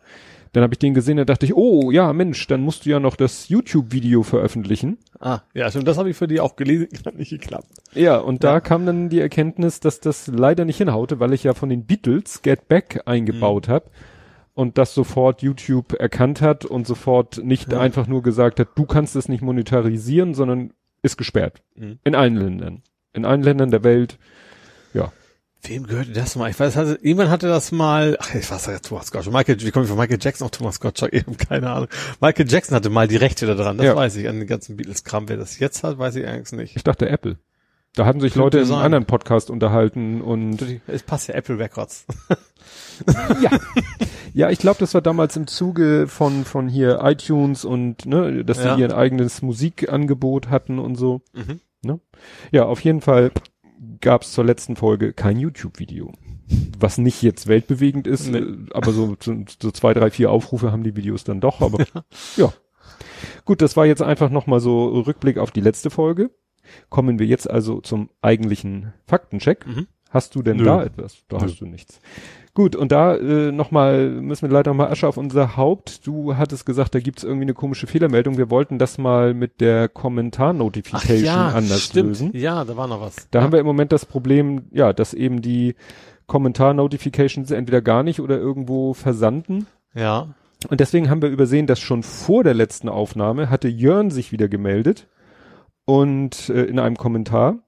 Dann 0.53 0.63
habe 0.63 0.75
ich 0.75 0.79
den 0.79 0.93
gesehen, 0.93 1.17
da 1.17 1.25
dachte 1.25 1.47
ich, 1.47 1.55
oh 1.57 1.91
ja, 1.91 2.13
Mensch, 2.13 2.47
dann 2.47 2.61
musst 2.61 2.85
du 2.85 2.91
ja 2.91 3.01
noch 3.01 3.17
das 3.17 3.49
YouTube-Video 3.49 4.23
veröffentlichen. 4.23 4.99
Ah, 5.19 5.41
ja, 5.55 5.71
stimmt, 5.71 5.89
das 5.89 5.97
habe 5.97 6.11
ich 6.11 6.17
für 6.17 6.29
die 6.29 6.41
auch 6.41 6.57
gelesen, 6.57 6.89
hat 7.07 7.17
nicht 7.17 7.31
geklappt. 7.31 7.69
Ja, 7.95 8.19
und 8.19 8.45
da 8.45 8.55
Ja. 8.55 8.61
kam 8.61 8.85
dann 8.85 9.09
die 9.09 9.21
Erkenntnis, 9.21 9.81
dass 9.81 10.01
das 10.01 10.27
leider 10.27 10.65
nicht 10.67 10.77
hinhaute, 10.77 11.21
weil 11.21 11.33
ich 11.33 11.45
ja 11.45 11.55
von 11.55 11.71
den 11.71 11.87
Beatles 11.87 12.43
Get 12.43 12.69
Back 12.69 13.01
eingebaut 13.07 13.69
Mhm. 13.69 13.73
habe 13.73 13.91
und 14.53 14.77
das 14.77 14.93
sofort 14.95 15.41
YouTube 15.41 15.95
erkannt 15.95 16.43
hat 16.43 16.67
und 16.67 16.87
sofort 16.87 17.43
nicht 17.43 17.73
Ja. 17.73 17.81
einfach 17.81 18.07
nur 18.07 18.23
gesagt 18.23 18.61
hat, 18.61 18.69
du 18.75 18.85
kannst 18.85 19.17
es 19.17 19.29
nicht 19.31 19.41
monetarisieren, 19.43 20.35
sondern 20.35 20.75
ist 21.03 21.17
gesperrt. 21.17 21.63
Mhm. 21.77 21.99
In 22.05 22.15
allen 22.15 22.37
Ländern. 22.37 22.83
In 23.15 23.25
allen 23.25 23.43
Ländern 23.43 23.71
der 23.71 23.85
Welt. 23.85 24.19
Wem 25.65 25.87
gehörte 25.87 26.11
das 26.13 26.35
mal? 26.35 26.51
Ich 26.51 26.59
weiß, 26.59 26.75
hatte, 26.75 26.99
irgendwann 27.03 27.31
hatte 27.31 27.47
das 27.47 27.71
mal, 27.71 28.17
ach, 28.21 28.35
ich 28.35 28.51
weiß 28.51 28.67
ja, 28.67 28.79
Thomas 28.81 29.13
Gottschalk, 29.13 29.33
Michael, 29.35 29.61
wie 29.61 29.71
komme 29.71 29.85
ich 29.85 29.89
von 29.91 29.99
Michael 29.99 30.19
Jackson 30.21 30.45
auf 30.47 30.51
Thomas 30.51 30.81
Gottschalk? 30.81 31.13
Habe 31.15 31.37
keine 31.37 31.71
Ahnung. 31.71 31.89
Michael 32.21 32.51
Jackson 32.51 32.75
hatte 32.75 32.91
mal 32.91 33.07
die 33.07 33.17
Rechte 33.17 33.47
da 33.47 33.55
dran, 33.55 33.77
das 33.77 33.87
Ja. 33.87 33.95
weiß 33.95 34.17
ich, 34.17 34.29
an 34.29 34.39
den 34.41 34.49
ganzen 34.49 34.77
Beatles-Kram. 34.77 35.29
Wer 35.29 35.37
das 35.37 35.61
jetzt 35.61 35.85
hat, 35.85 35.99
weiß 35.99 36.17
ich 36.17 36.27
eigentlich 36.27 36.51
nicht. 36.53 36.77
Ich 36.77 36.83
dachte 36.83 37.09
Apple. 37.09 37.39
Da 37.95 38.07
haben 38.07 38.21
sich 38.21 38.35
Leute 38.35 38.59
in 38.59 38.65
einem 38.65 38.75
anderen 38.83 39.05
Podcast 39.05 39.51
unterhalten 39.51 40.21
und 40.23 40.65
Es 40.89 41.03
passt 41.05 41.29
ja 41.29 41.35
Apple 41.35 41.59
Records. 41.59 42.07
ja. 43.43 43.51
Ja, 44.35 44.49
ich 44.51 44.59
glaube, 44.59 44.79
das 44.81 44.95
war 44.95 45.03
damals 45.03 45.37
im 45.37 45.47
Zuge 45.47 46.07
von 46.09 46.45
von 46.47 46.69
hier 46.69 47.01
iTunes 47.03 47.67
und 47.67 48.07
ne, 48.07 48.45
dass 48.47 48.65
Ja. 48.65 48.75
die 48.77 48.81
ihr 48.81 48.97
eigenes 48.97 49.43
Musikangebot 49.43 50.49
hatten 50.49 50.79
und 50.79 50.97
so. 50.97 51.21
Mhm. 51.35 51.61
Ne? 51.83 52.01
Ja, 52.51 52.65
auf 52.65 52.81
jeden 52.81 53.03
Fall 53.03 53.31
gab 54.01 54.23
es 54.23 54.33
zur 54.33 54.45
letzten 54.45 54.77
Folge 54.77 55.13
kein 55.13 55.39
YouTube-Video. 55.39 56.13
Was 56.79 56.99
nicht 56.99 57.23
jetzt 57.23 57.47
weltbewegend 57.47 58.07
ist, 58.07 58.29
Nee. 58.29 58.39
äh, 58.39 58.57
aber 58.73 58.93
so, 58.93 59.17
so, 59.21 59.35
so 59.61 59.71
zwei, 59.71 59.95
drei, 59.95 60.11
vier 60.11 60.31
Aufrufe 60.31 60.73
haben 60.73 60.83
die 60.83 60.97
Videos 60.97 61.25
dann 61.25 61.41
doch, 61.41 61.61
aber 61.61 61.85
ja. 62.37 62.53
Gut, 63.45 63.63
das 63.63 63.77
war 63.77 63.87
jetzt 63.87 64.03
einfach 64.03 64.31
nochmal 64.31 64.61
so 64.61 64.89
Rückblick 65.01 65.39
auf 65.39 65.51
die 65.51 65.61
letzte 65.61 65.91
Folge. 65.91 66.31
Kommen 66.91 67.19
wir 67.19 67.27
jetzt 67.27 67.51
also 67.51 67.81
zum 67.81 68.11
eigentlichen 68.21 68.93
Faktencheck. 69.07 69.67
Mhm. 69.67 69.87
Hast 70.11 70.35
du 70.35 70.43
denn 70.43 70.59
Nö. 70.59 70.65
da 70.65 70.85
etwas? 70.85 71.25
Da 71.29 71.39
Nö. 71.39 71.45
hast 71.45 71.61
du 71.61 71.67
nichts. 71.67 72.01
Gut, 72.55 72.77
und 72.77 72.93
da 72.93 73.17
äh, 73.17 73.51
nochmal, 73.51 74.11
müssen 74.11 74.49
wir 74.49 74.53
leider 74.53 74.73
nochmal 74.73 74.93
Asche 74.93 75.09
auf 75.09 75.17
unser 75.17 75.57
Haupt. 75.57 76.07
Du 76.07 76.37
hattest 76.37 76.67
gesagt, 76.67 76.95
da 76.95 77.01
gibt's 77.01 77.25
irgendwie 77.25 77.45
eine 77.45 77.55
komische 77.55 77.87
Fehlermeldung. 77.87 78.37
Wir 78.37 78.51
wollten 78.51 78.79
das 78.79 78.99
mal 78.99 79.33
mit 79.33 79.63
der 79.63 79.89
Kommentar-Notification 79.89 81.35
anders 81.35 81.83
stimmt. 81.83 82.09
lösen. 82.09 82.31
Ja, 82.35 82.65
da 82.67 82.77
war 82.77 82.87
noch 82.89 83.01
was. 83.01 83.29
Da 83.31 83.39
ja. 83.39 83.45
haben 83.45 83.53
wir 83.53 83.59
im 83.59 83.65
Moment 83.65 83.91
das 83.91 84.05
Problem, 84.05 84.67
ja, 84.71 84.93
dass 84.93 85.15
eben 85.15 85.41
die 85.41 85.77
Kommentar-Notifications 86.27 87.51
entweder 87.51 87.81
gar 87.81 88.03
nicht 88.03 88.21
oder 88.21 88.37
irgendwo 88.37 88.93
versanden. 88.93 89.67
Ja. 89.95 90.35
Und 90.69 90.81
deswegen 90.81 91.09
haben 91.09 91.23
wir 91.23 91.31
übersehen, 91.31 91.67
dass 91.67 91.81
schon 91.81 92.03
vor 92.03 92.45
der 92.45 92.55
letzten 92.55 92.91
Aufnahme 92.91 93.49
hatte 93.49 93.69
Jörn 93.69 94.11
sich 94.11 94.31
wieder 94.31 94.49
gemeldet 94.49 95.09
und 95.87 96.51
äh, 96.51 96.65
in 96.65 96.79
einem 96.79 96.97
Kommentar 96.97 97.59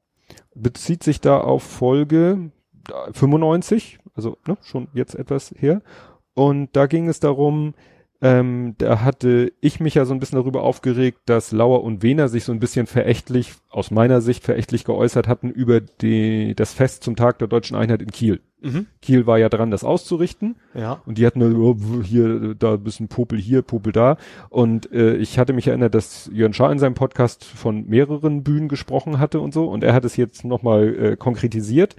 bezieht 0.55 1.03
sich 1.03 1.21
da 1.21 1.41
auf 1.41 1.63
Folge 1.63 2.51
äh, 2.89 3.13
95, 3.13 3.99
also 4.15 4.39
ne, 4.47 4.57
schon 4.63 4.89
jetzt 4.95 5.15
etwas 5.15 5.55
her. 5.57 5.83
Und 6.35 6.71
da 6.75 6.87
ging 6.87 7.09
es 7.09 7.21
darum, 7.21 7.75
ähm, 8.25 8.75
da 8.79 9.03
hatte 9.03 9.53
ich 9.61 9.81
mich 9.81 9.97
ja 9.97 10.07
so 10.07 10.15
ein 10.15 10.19
bisschen 10.19 10.39
darüber 10.39 10.63
aufgeregt, 10.63 11.19
dass 11.27 11.53
Lauer 11.53 11.85
und 11.85 12.03
Wehner 12.03 12.29
sich 12.29 12.45
so 12.45 12.53
ein 12.53 12.59
bisschen 12.59 12.87
verächtlich, 12.87 13.53
aus 13.69 13.91
meiner 13.91 14.23
Sicht 14.23 14.45
verächtlich 14.45 14.85
geäußert 14.85 15.29
hatten 15.29 15.51
über 15.51 15.81
die, 15.83 16.55
das 16.55 16.73
Fest 16.73 17.05
zum 17.05 17.17
Tag 17.17 17.39
der 17.39 17.49
deutschen 17.49 17.77
Einheit 17.77 18.01
in 18.01 18.11
Kiel. 18.11 18.41
Mhm. 18.63 18.87
Kiel 19.03 19.27
war 19.27 19.39
ja 19.39 19.51
dran, 19.51 19.71
das 19.71 19.85
auszurichten. 19.85 20.57
Ja. 20.73 21.03
Und 21.05 21.19
die 21.19 21.27
hatten 21.27 21.41
nur, 21.41 21.77
oh, 21.77 22.03
hier, 22.03 22.55
da 22.55 22.75
ein 22.75 22.83
bisschen 22.83 23.09
Popel 23.09 23.39
hier, 23.39 23.61
Popel 23.61 23.93
da. 23.93 24.17
Und 24.49 24.91
äh, 24.91 25.17
ich 25.17 25.39
hatte 25.39 25.53
mich 25.53 25.67
erinnert, 25.69 25.95
dass 25.95 26.31
Jörn 26.33 26.55
Schaar 26.55 26.73
in 26.73 26.79
seinem 26.79 26.95
Podcast 26.95 27.45
von 27.45 27.87
mehreren 27.89 28.43
Bühnen 28.43 28.69
gesprochen 28.69 29.19
hatte 29.19 29.41
und 29.41 29.53
so. 29.53 29.67
Und 29.67 29.85
er 29.85 29.93
hat 29.93 30.07
es 30.07 30.17
jetzt 30.17 30.47
nochmal 30.47 30.95
äh, 30.95 31.17
konkretisiert. 31.17 31.97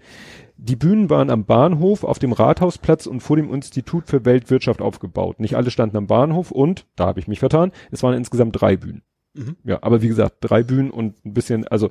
Die 0.58 0.76
Bühnen 0.76 1.10
waren 1.10 1.30
am 1.30 1.46
Bahnhof, 1.46 2.04
auf 2.04 2.20
dem 2.20 2.32
Rathausplatz 2.32 3.08
und 3.08 3.20
vor 3.20 3.36
dem 3.36 3.54
Institut 3.54 4.08
für 4.08 4.26
Weltwirtschaft 4.26 4.82
aufgebaut. 4.82 5.40
Nicht 5.40 5.56
alle 5.56 5.70
standen 5.70 5.98
am 5.98 6.08
Bahnhof 6.08 6.52
und, 6.52 6.86
da 6.96 7.08
habe 7.08 7.20
ich 7.20 7.28
mich 7.28 7.40
vertan, 7.40 7.72
es 7.92 8.04
waren 8.04 8.14
insgesamt 8.16 8.60
drei 8.60 8.78
Bühnen. 8.78 9.04
Mhm. 9.34 9.58
Ja, 9.64 9.80
aber 9.82 10.02
wie 10.02 10.08
gesagt, 10.08 10.38
drei 10.42 10.64
Bühnen 10.64 10.92
und 10.92 11.26
ein 11.26 11.34
bisschen, 11.34 11.68
also 11.68 11.90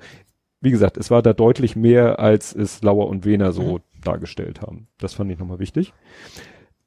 wie 0.60 0.70
gesagt, 0.70 0.96
es 0.96 1.10
war 1.10 1.20
da 1.20 1.34
deutlich 1.34 1.76
mehr, 1.76 2.18
als 2.18 2.54
es 2.54 2.82
Lauer 2.82 3.08
und 3.08 3.26
Wehner 3.26 3.52
so 3.52 3.80
dargestellt 4.02 4.62
haben. 4.62 4.88
Das 4.98 5.12
fand 5.12 5.30
ich 5.30 5.38
nochmal 5.38 5.58
wichtig. 5.58 5.92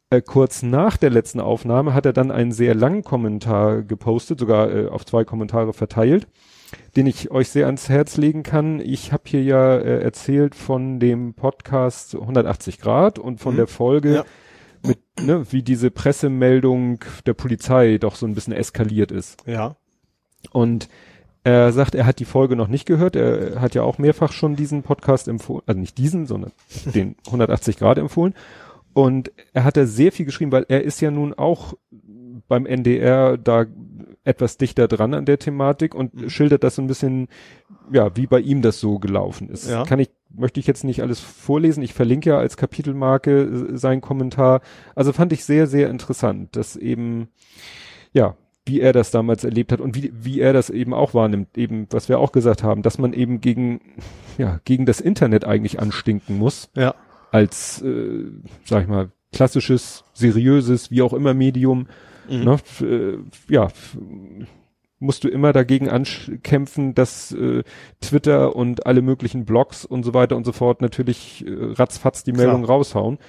Äh, 0.09 0.21
kurz 0.21 0.63
nach 0.63 0.97
der 0.97 1.09
letzten 1.09 1.39
Aufnahme 1.39 1.93
hat 1.93 2.05
er 2.05 2.13
dann 2.13 2.31
einen 2.31 2.51
sehr 2.51 2.73
langen 2.73 3.03
Kommentar 3.03 3.83
gepostet, 3.83 4.39
sogar 4.39 4.73
äh, 4.73 4.87
auf 4.87 5.05
zwei 5.05 5.25
Kommentare 5.25 5.73
verteilt, 5.73 6.27
den 6.95 7.07
ich 7.07 7.31
euch 7.31 7.49
sehr 7.49 7.65
ans 7.67 7.89
Herz 7.89 8.17
legen 8.17 8.43
kann. 8.43 8.79
Ich 8.79 9.11
habe 9.13 9.23
hier 9.25 9.43
ja 9.43 9.77
äh, 9.77 10.01
erzählt 10.01 10.55
von 10.55 10.99
dem 10.99 11.33
Podcast 11.33 12.15
180 12.15 12.79
Grad 12.79 13.19
und 13.19 13.39
von 13.39 13.53
Mhm. 13.53 13.57
der 13.57 13.67
Folge 13.67 14.15
Ja. 14.15 14.25
mit, 14.85 14.99
ne, 15.21 15.45
wie 15.51 15.63
diese 15.63 15.91
Pressemeldung 15.91 16.99
der 17.25 17.33
Polizei 17.33 17.97
doch 17.97 18.15
so 18.15 18.25
ein 18.25 18.35
bisschen 18.35 18.53
eskaliert 18.53 19.11
ist. 19.11 19.37
Ja. 19.45 19.75
Und 20.51 20.87
er 21.43 21.71
sagt, 21.71 21.95
er 21.95 22.05
hat 22.05 22.19
die 22.19 22.25
Folge 22.25 22.55
noch 22.57 22.67
nicht 22.67 22.85
gehört. 22.85 23.15
Er 23.15 23.61
hat 23.61 23.73
ja 23.73 23.81
auch 23.83 23.97
mehrfach 23.97 24.33
schon 24.33 24.55
diesen 24.57 24.83
Podcast 24.83 25.27
empfohlen, 25.29 25.63
also 25.65 25.79
nicht 25.79 25.97
diesen, 25.97 26.25
sondern 26.25 26.51
den 26.93 27.15
180 27.27 27.77
Grad 27.77 27.97
empfohlen. 27.97 28.33
Und 28.93 29.31
er 29.53 29.63
hat 29.63 29.77
da 29.77 29.85
sehr 29.85 30.11
viel 30.11 30.25
geschrieben, 30.25 30.51
weil 30.51 30.65
er 30.69 30.83
ist 30.83 30.99
ja 31.01 31.11
nun 31.11 31.33
auch 31.33 31.75
beim 32.47 32.65
NDR 32.65 33.37
da 33.37 33.65
etwas 34.27 34.57
dichter 34.57 34.87
dran 34.87 35.13
an 35.13 35.25
der 35.25 35.39
Thematik 35.39 35.95
und 35.95 36.13
Mhm. 36.13 36.29
schildert 36.29 36.63
das 36.63 36.75
so 36.75 36.81
ein 36.81 36.87
bisschen, 36.87 37.27
ja, 37.91 38.15
wie 38.15 38.27
bei 38.27 38.39
ihm 38.39 38.61
das 38.61 38.79
so 38.79 38.99
gelaufen 38.99 39.49
ist. 39.49 39.69
Ja. 39.69 39.83
Kann 39.83 39.99
ich, 39.99 40.09
möchte 40.35 40.59
ich 40.59 40.67
jetzt 40.67 40.83
nicht 40.83 41.01
alles 41.01 41.19
vorlesen. 41.19 41.81
Ich 41.83 41.93
verlinke 41.93 42.29
ja 42.31 42.37
als 42.37 42.57
Kapitelmarke 42.57 43.41
äh, 43.73 43.77
seinen 43.77 44.01
Kommentar. 44.01 44.61
Also 44.95 45.13
fand 45.13 45.31
ich 45.33 45.45
sehr, 45.45 45.65
sehr 45.67 45.89
interessant, 45.89 46.55
dass 46.55 46.75
eben, 46.75 47.29
ja, 48.13 48.35
wie 48.65 48.81
er 48.81 48.91
das 48.91 49.11
damals 49.11 49.45
erlebt 49.45 49.71
hat 49.71 49.79
und 49.79 49.95
wie, 49.95 50.11
wie 50.13 50.41
er 50.41 50.51
das 50.51 50.69
eben 50.69 50.93
auch 50.93 51.13
wahrnimmt, 51.13 51.57
eben, 51.57 51.87
was 51.91 52.09
wir 52.09 52.19
auch 52.19 52.33
gesagt 52.33 52.63
haben, 52.63 52.81
dass 52.81 52.97
man 52.97 53.13
eben 53.13 53.39
gegen, 53.39 53.79
ja, 54.37 54.59
gegen 54.65 54.85
das 54.85 54.99
Internet 54.99 55.45
eigentlich 55.45 55.79
anstinken 55.79 56.37
muss, 56.37 56.69
Ja. 56.75 56.93
als, 57.31 57.81
äh, 57.81 58.25
sag 58.65 58.83
ich 58.83 58.89
mal, 58.89 59.09
klassisches, 59.31 60.03
seriöses, 60.13 60.91
wie 60.91 61.01
auch 61.01 61.13
immer 61.13 61.33
Medium, 61.33 61.87
Mhm. 62.29 62.43
ne, 62.43 62.57
äh, 62.81 63.17
ja, 63.53 63.67
musst 64.99 65.23
du 65.23 65.27
immer 65.27 65.53
dagegen 65.53 65.89
ankämpfen, 65.89 66.95
dass 66.95 67.31
äh, 67.31 67.63
Twitter 68.01 68.55
und 68.55 68.85
alle 68.87 69.01
möglichen 69.01 69.45
Blogs 69.45 69.85
und 69.85 70.03
so 70.03 70.13
weiter 70.13 70.35
und 70.35 70.43
so 70.45 70.51
fort 70.51 70.81
natürlich 70.81 71.45
äh, 71.45 71.51
ratzfatz 71.73 72.23
die 72.23 72.31
Klar. 72.31 72.47
Meldung 72.47 72.65
raushauen. 72.65 73.19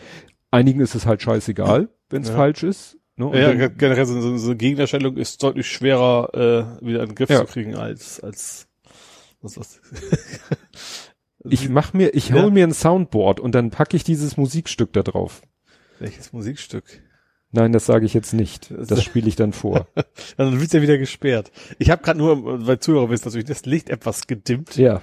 Einigen 0.50 0.80
ist 0.80 0.94
es 0.94 1.04
halt 1.04 1.20
scheißegal, 1.22 1.88
wenn 2.08 2.22
es 2.22 2.28
Ja. 2.30 2.36
falsch 2.36 2.62
ist. 2.62 2.96
Ne? 3.16 3.30
Ja, 3.34 3.48
dann- 3.48 3.58
ge- 3.58 3.70
generell 3.76 4.06
so, 4.06 4.18
so, 4.20 4.36
so 4.38 4.46
eine 4.50 4.56
Gegnerstellung 4.56 5.16
ist 5.16 5.42
deutlich 5.42 5.66
schwerer 5.68 6.78
äh, 6.80 6.86
wieder 6.86 7.02
in 7.02 7.08
den 7.10 7.14
Griff 7.16 7.28
Ja. 7.30 7.40
zu 7.44 7.52
kriegen 7.52 7.74
als 7.74 8.20
als 8.20 8.68
was 9.42 9.58
was. 9.58 9.80
Ich 11.50 11.68
mach 11.68 11.92
mir, 11.92 12.14
ich 12.14 12.32
hol 12.32 12.40
Ja. 12.40 12.50
mir 12.50 12.66
ein 12.66 12.72
Soundboard 12.74 13.38
und 13.40 13.54
dann 13.54 13.70
packe 13.70 13.96
ich 13.96 14.02
dieses 14.04 14.36
Musikstück 14.36 14.92
da 14.92 15.02
drauf. 15.02 15.42
Welches 16.00 16.32
Musikstück? 16.32 16.84
Nein, 17.52 17.72
das 17.72 17.86
sage 17.86 18.04
ich 18.04 18.14
jetzt 18.14 18.34
nicht. 18.34 18.70
Das- 18.76 19.02
spiele 19.02 19.28
ich 19.28 19.36
dann 19.36 19.52
vor. 19.52 19.86
Dann 20.36 20.60
wird's 20.60 20.72
ja 20.74 20.82
wieder 20.82 20.98
gesperrt. 20.98 21.50
Ich 21.78 21.90
habe 21.90 22.02
gerade 22.02 22.18
nur, 22.18 22.66
weil 22.66 22.78
Zuhörer 22.78 23.08
wissen 23.10 23.26
natürlich, 23.26 23.46
das 23.46 23.64
Licht 23.64 23.88
etwas 23.90 24.26
gedimmt. 24.26 24.76
ja. 24.76 25.00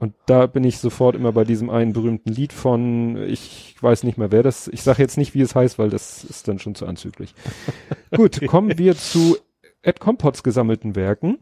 Und 0.00 0.14
da 0.26 0.46
bin 0.46 0.62
ich 0.62 0.78
sofort 0.78 1.16
immer 1.16 1.32
bei 1.32 1.42
diesem 1.42 1.70
einen 1.70 1.92
berühmten 1.92 2.30
Lied 2.30 2.52
von, 2.52 3.16
ich 3.20 3.74
weiß 3.80 4.04
nicht 4.04 4.16
mehr 4.16 4.30
wer 4.30 4.44
das, 4.44 4.68
ich 4.68 4.84
sage 4.84 5.02
jetzt 5.02 5.16
nicht, 5.16 5.34
wie 5.34 5.40
es 5.40 5.56
heißt, 5.56 5.76
weil 5.80 5.90
das 5.90 6.22
ist 6.22 6.46
dann 6.46 6.60
schon 6.60 6.76
zu 6.76 6.86
anzüglich. 6.86 7.34
Gut, 8.16 8.46
kommen 8.46 8.78
wir 8.78 8.96
zu 8.96 9.36
Ed 9.82 9.98
Compots 9.98 10.44
gesammelten 10.44 10.94
Werken. 10.94 11.38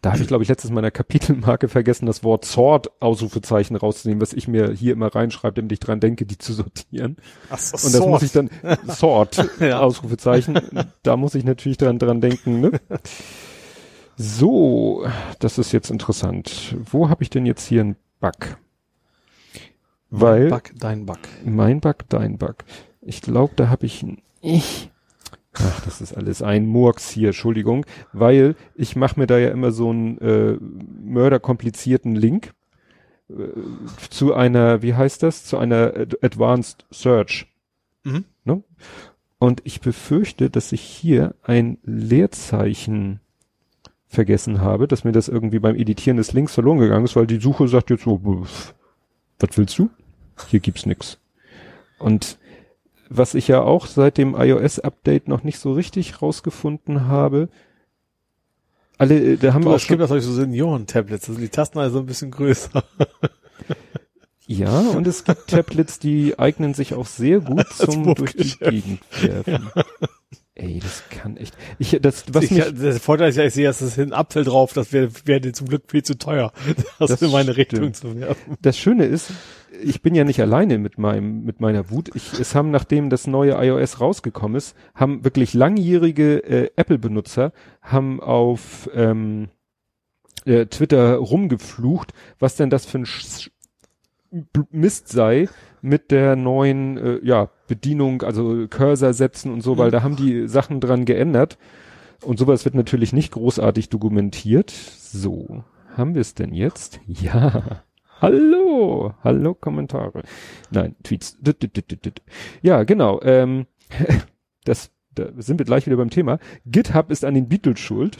Da 0.00 0.12
habe 0.12 0.22
ich, 0.22 0.28
glaube 0.28 0.42
ich, 0.42 0.48
letztes 0.48 0.70
Mal 0.70 0.80
in 0.80 0.84
der 0.84 0.90
Kapitelmarke 0.90 1.68
vergessen, 1.68 2.06
das 2.06 2.24
Wort 2.24 2.44
Sword 2.44 2.90
Ausrufezeichen 3.00 3.76
rauszunehmen, 3.76 4.20
was 4.20 4.32
ich 4.32 4.48
mir 4.48 4.72
hier 4.72 4.92
immer 4.92 5.14
reinschreibe, 5.14 5.54
damit 5.54 5.72
ich 5.72 5.80
dran 5.80 6.00
denke, 6.00 6.26
die 6.26 6.38
zu 6.38 6.52
sortieren. 6.52 7.16
Ach 7.50 7.58
so, 7.58 7.86
Und 7.86 7.94
das 7.94 8.06
muss 8.06 8.22
ich 8.22 8.32
dann 8.32 8.50
Sword 8.88 9.50
Ja. 9.60 9.80
Ausrufezeichen. 9.80 10.58
Da 11.02 11.16
muss 11.16 11.34
ich 11.34 11.44
natürlich 11.44 11.78
dran 11.78 11.98
dran 11.98 12.20
denken. 12.20 12.60
Ne? 12.60 12.80
So, 14.16 15.06
das 15.40 15.58
ist 15.58 15.72
jetzt 15.72 15.90
interessant. 15.90 16.74
Wo 16.90 17.08
habe 17.08 17.22
ich 17.22 17.30
denn 17.30 17.46
jetzt 17.46 17.66
hier 17.66 17.82
einen 17.82 17.96
Bug? 18.20 18.56
Weil 20.10 20.48
Bug, 20.48 20.70
dein 20.78 21.04
Bug. 21.04 21.18
mein 21.44 21.80
Bug, 21.80 21.96
dein 22.08 22.38
Bug. 22.38 22.56
Ich 23.02 23.20
glaube, 23.20 23.52
da 23.56 23.68
habe 23.68 23.86
ich 23.86 24.02
ein 24.02 24.22
ich. 24.40 24.90
Ach, 25.58 25.80
das 25.84 26.00
ist 26.00 26.14
alles 26.16 26.42
ein 26.42 26.66
Murks 26.66 27.08
hier, 27.08 27.28
Entschuldigung, 27.28 27.86
weil 28.12 28.56
ich 28.74 28.96
mache 28.96 29.18
mir 29.18 29.26
da 29.26 29.38
ja 29.38 29.48
immer 29.50 29.72
so 29.72 29.90
einen 29.90 30.18
äh, 30.18 30.58
mörderkomplizierten 31.02 32.14
Link 32.14 32.52
äh, 33.30 33.34
zu 34.10 34.34
einer, 34.34 34.82
wie 34.82 34.94
heißt 34.94 35.22
das, 35.22 35.44
zu 35.44 35.58
einer 35.58 35.94
Ad 35.96 36.18
Advanced 36.22 36.84
Search. 36.90 37.46
Mhm. 38.04 38.24
Ne? 38.44 38.62
Und 39.38 39.62
ich 39.64 39.80
befürchte, 39.80 40.50
dass 40.50 40.72
ich 40.72 40.80
hier 40.80 41.34
ein 41.42 41.78
Leerzeichen 41.82 43.20
vergessen 44.06 44.60
habe, 44.60 44.88
dass 44.88 45.04
mir 45.04 45.12
das 45.12 45.28
irgendwie 45.28 45.58
beim 45.58 45.76
Editieren 45.76 46.16
des 46.16 46.32
Links 46.32 46.54
verloren 46.54 46.78
gegangen 46.78 47.04
ist, 47.04 47.16
weil 47.16 47.26
die 47.26 47.40
Suche 47.40 47.68
sagt 47.68 47.90
jetzt 47.90 48.04
so, 48.04 48.20
was 48.22 49.56
willst 49.56 49.78
du? 49.78 49.90
Hier 50.48 50.60
gibt's 50.60 50.86
nix. 50.86 51.18
Und 51.98 52.38
was 53.08 53.34
ich 53.34 53.48
ja 53.48 53.62
auch 53.62 53.86
seit 53.86 54.18
dem 54.18 54.34
iOS-Update 54.34 55.28
noch 55.28 55.42
nicht 55.44 55.58
so 55.58 55.72
richtig 55.72 56.22
rausgefunden 56.22 57.08
habe, 57.08 57.48
alle, 58.98 59.18
äh, 59.18 59.36
da 59.36 59.52
haben 59.52 59.62
wir 59.62 59.68
Aber 59.68 59.74
auch 59.74 59.76
es 59.76 59.82
schon, 59.82 59.98
gibt 59.98 60.02
das 60.02 60.08
solche 60.08 60.28
Senioren-Tablets, 60.28 61.28
also 61.28 61.40
die 61.40 61.48
Tasten 61.48 61.78
also 61.78 61.98
ein 61.98 62.06
bisschen 62.06 62.30
größer. 62.30 62.82
ja, 64.46 64.80
und 64.80 65.06
es 65.06 65.24
gibt 65.24 65.48
Tablets, 65.48 65.98
die 65.98 66.38
eignen 66.38 66.74
sich 66.74 66.94
auch 66.94 67.06
sehr 67.06 67.40
gut 67.40 67.66
zum 67.76 68.14
durch 68.14 68.36
die. 68.36 68.56
Gegend 68.58 69.00
werfen. 69.22 69.70
Ey, 70.58 70.80
das 70.80 71.02
kann 71.10 71.36
echt, 71.36 71.54
ich, 71.78 71.98
das, 72.00 72.24
was 72.32 72.44
ich, 72.44 72.52
mich, 72.52 72.64
der 72.80 72.94
Vorteil 72.94 73.28
ist 73.28 73.36
ja, 73.36 73.44
ich 73.44 73.52
sehe, 73.52 73.66
dass 73.66 73.82
es 73.82 73.98
ein 73.98 74.14
Apfel 74.14 74.42
drauf, 74.42 74.72
das 74.72 74.90
wäre 74.90 75.10
wär 75.26 75.52
zum 75.52 75.68
Glück 75.68 75.82
viel 75.90 76.02
zu 76.02 76.16
teuer, 76.16 76.50
das, 76.98 77.10
Das 77.10 77.20
in 77.20 77.30
meine 77.30 77.52
stimmt. 77.52 77.72
Richtung 77.74 77.92
zu 77.92 78.18
werfen. 78.18 78.56
Das 78.62 78.78
Schöne 78.78 79.04
ist, 79.04 79.32
ich 79.82 80.00
bin 80.00 80.14
ja 80.14 80.24
nicht 80.24 80.40
alleine 80.40 80.78
mit 80.78 80.96
meinem, 80.96 81.44
mit 81.44 81.60
meiner 81.60 81.90
Wut. 81.90 82.10
Ich, 82.14 82.40
es 82.40 82.54
haben, 82.54 82.70
nachdem 82.70 83.10
das 83.10 83.26
neue 83.26 83.52
iOS 83.62 84.00
rausgekommen 84.00 84.56
ist, 84.56 84.74
haben 84.94 85.24
wirklich 85.24 85.52
langjährige 85.52 86.38
äh, 86.38 86.70
Apple-Benutzer 86.74 87.52
haben 87.82 88.20
auf 88.22 88.88
ähm, 88.94 89.50
äh, 90.46 90.64
Twitter 90.64 91.16
rumgeflucht, 91.16 92.14
was 92.38 92.56
denn 92.56 92.70
das 92.70 92.86
für 92.86 93.00
ein 93.00 93.06
Sch 93.06 93.50
Mist 94.70 95.08
sei 95.08 95.48
mit 95.86 96.10
der 96.10 96.36
neuen 96.36 96.98
äh, 96.98 97.20
ja, 97.22 97.48
Bedienung, 97.68 98.22
also 98.22 98.66
Cursor 98.68 99.12
setzen 99.12 99.52
und 99.52 99.60
so, 99.60 99.78
weil 99.78 99.90
da 99.90 100.02
haben 100.02 100.16
die 100.16 100.48
Sachen 100.48 100.80
dran 100.80 101.04
geändert. 101.04 101.58
Und 102.24 102.38
sowas 102.38 102.64
wird 102.64 102.74
natürlich 102.74 103.12
nicht 103.12 103.32
großartig 103.32 103.88
dokumentiert. 103.88 104.70
So, 104.70 105.62
haben 105.94 106.14
wir 106.14 106.20
es 106.20 106.34
denn 106.34 106.52
jetzt? 106.52 107.00
Ja. 107.06 107.82
Hallo, 108.18 109.12
hallo 109.22 109.52
Kommentare. 109.54 110.22
Nein, 110.70 110.96
Tweets. 111.02 111.36
Ja, 112.62 112.84
genau. 112.84 113.20
Ähm, 113.22 113.66
das, 114.64 114.90
da 115.14 115.28
sind 115.36 115.58
wir 115.58 115.66
gleich 115.66 115.84
wieder 115.84 115.98
beim 115.98 116.08
Thema. 116.08 116.38
GitHub 116.64 117.10
ist 117.10 117.26
an 117.26 117.34
den 117.34 117.46
Beatles 117.46 117.78
schuld. 117.78 118.16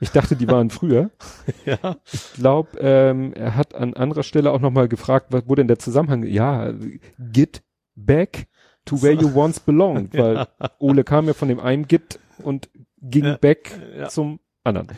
Ich 0.00 0.10
dachte, 0.10 0.36
die 0.36 0.48
waren 0.48 0.70
früher. 0.70 1.10
Ja. 1.64 1.96
Ich 2.12 2.34
glaube, 2.34 2.78
ähm, 2.80 3.32
er 3.34 3.56
hat 3.56 3.74
an 3.74 3.94
anderer 3.94 4.22
Stelle 4.22 4.52
auch 4.52 4.60
nochmal 4.60 4.88
gefragt, 4.88 5.28
was, 5.30 5.42
wo 5.46 5.54
denn 5.54 5.68
der 5.68 5.78
Zusammenhang, 5.78 6.24
ja, 6.24 6.72
Git 7.18 7.62
back 7.96 8.46
to 8.84 9.02
where 9.02 9.14
you 9.14 9.32
once 9.34 9.58
belonged, 9.60 10.14
weil 10.18 10.46
Ole 10.78 11.02
kam 11.04 11.26
ja 11.26 11.32
von 11.34 11.48
dem 11.48 11.58
einen 11.60 11.88
Git 11.88 12.20
und 12.42 12.68
ging 13.00 13.24
Ja. 13.24 13.36
back 13.36 13.72
Ja. 13.98 14.08
zum 14.08 14.38
anderen. 14.64 14.88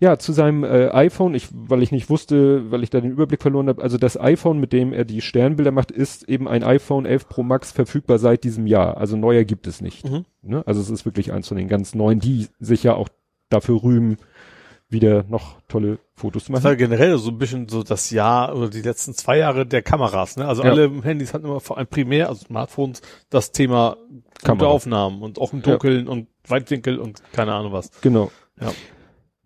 Ja, 0.00 0.18
zu 0.18 0.32
seinem 0.32 0.64
äh, 0.64 0.88
iPhone, 0.90 1.34
ich, 1.34 1.48
weil 1.52 1.82
ich 1.82 1.92
nicht 1.92 2.10
wusste, 2.10 2.70
weil 2.72 2.82
ich 2.82 2.90
da 2.90 3.00
den 3.00 3.12
Überblick 3.12 3.40
verloren 3.40 3.68
habe, 3.68 3.80
also 3.80 3.96
das 3.96 4.20
iPhone, 4.20 4.58
mit 4.58 4.72
dem 4.72 4.92
er 4.92 5.04
die 5.04 5.20
Sternbilder 5.20 5.70
macht, 5.70 5.92
ist 5.92 6.28
eben 6.28 6.48
ein 6.48 6.64
iPhone 6.64 7.06
11 7.06 7.28
Pro 7.28 7.42
Max 7.44 7.70
verfügbar 7.72 8.18
seit 8.18 8.42
diesem 8.44 8.66
Jahr. 8.66 8.96
Also 8.96 9.16
neuer 9.16 9.44
gibt 9.44 9.66
es 9.68 9.80
nicht. 9.80 10.04
Mhm. 10.08 10.24
Ne? 10.42 10.62
Also 10.66 10.80
es 10.80 10.90
ist 10.90 11.04
wirklich 11.06 11.32
eins 11.32 11.46
von 11.48 11.56
den 11.56 11.68
ganz 11.68 11.94
neuen, 11.94 12.18
die 12.18 12.48
sich 12.58 12.82
ja 12.82 12.94
auch 12.94 13.08
dafür 13.54 13.82
rühmen, 13.82 14.16
wieder 14.88 15.24
noch 15.28 15.56
tolle 15.68 15.98
Fotos 16.14 16.44
zu 16.44 16.52
Das 16.52 16.62
war 16.62 16.72
machen. 16.72 16.78
generell 16.78 17.18
so 17.18 17.30
ein 17.30 17.38
bisschen 17.38 17.68
so 17.68 17.82
das 17.82 18.10
Jahr 18.10 18.54
oder 18.54 18.68
die 18.68 18.82
letzten 18.82 19.14
zwei 19.14 19.38
Jahre 19.38 19.66
der 19.66 19.82
Kameras, 19.82 20.36
ne? 20.36 20.46
Also 20.46 20.62
Ja. 20.62 20.70
alle 20.70 21.02
Handys 21.02 21.34
hatten 21.34 21.46
immer 21.46 21.60
vor 21.60 21.78
allem 21.78 21.86
primär, 21.86 22.28
also 22.28 22.44
Smartphones, 22.46 23.00
das 23.30 23.50
Thema 23.52 23.96
gute 24.08 24.22
Kamera. 24.44 24.68
Aufnahmen 24.68 25.22
und 25.22 25.38
auch 25.40 25.52
im 25.52 25.62
Dunkeln 25.62 26.06
und 26.06 26.28
Weitwinkel 26.46 26.98
und 26.98 27.22
keine 27.32 27.52
Ahnung 27.54 27.72
was. 27.72 27.90
Genau. 28.02 28.30
Ja. 28.60 28.72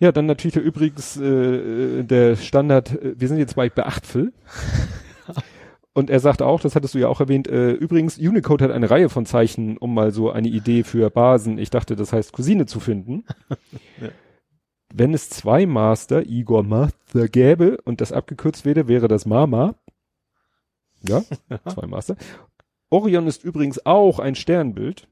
Ja, 0.01 0.13
dann 0.13 0.27
natürlich 0.27 0.57
übrigens 0.57 1.17
äh, 1.17 2.03
der 2.05 2.37
Standard, 2.37 2.93
äh, 2.93 3.15
wir 3.19 3.27
sind 3.29 3.39
jetzt 3.39 3.57
bei 3.57 3.69
Beachtfel. 3.69 4.33
Und 5.99 6.11
er 6.11 6.21
sagte 6.21 6.47
auch, 6.47 6.61
das 6.61 6.77
hattest 6.77 6.95
du 6.95 7.01
ja 7.01 7.09
auch 7.09 7.19
erwähnt, 7.19 7.49
äh, 7.49 7.73
übrigens, 7.73 8.19
Unicode 8.19 8.63
hat 8.63 8.71
eine 8.71 8.89
Reihe 8.89 9.09
von 9.09 9.27
Zeichen, 9.27 9.77
um 9.79 9.95
mal 9.95 10.13
so 10.13 10.31
eine 10.31 10.47
Idee 10.47 10.85
für 10.85 11.11
Basen, 11.11 11.59
ich 11.59 11.71
dachte, 11.71 11.97
das 11.97 12.13
heißt 12.13 12.33
Cousine 12.33 12.67
zu 12.67 12.79
finden. 12.79 13.25
Ja. 14.01 14.11
Wenn 14.95 15.13
es 15.13 15.29
zwei 15.29 15.67
Master, 15.67 16.25
Igor 16.25 16.63
Master 16.63 17.27
gäbe 17.27 17.79
und 17.85 18.01
das 18.01 18.13
abgekürzt 18.13 18.65
wäre, 18.65 18.87
wäre 18.87 19.09
das 19.09 19.27
Mama. 19.27 19.75
Ja, 21.03 21.25
zwei 21.67 21.89
Master. 21.89 22.15
Orion 22.91 23.27
ist 23.27 23.43
übrigens 23.43 23.85
auch 23.85 24.21
ein 24.21 24.37
Sternbild. 24.37 25.09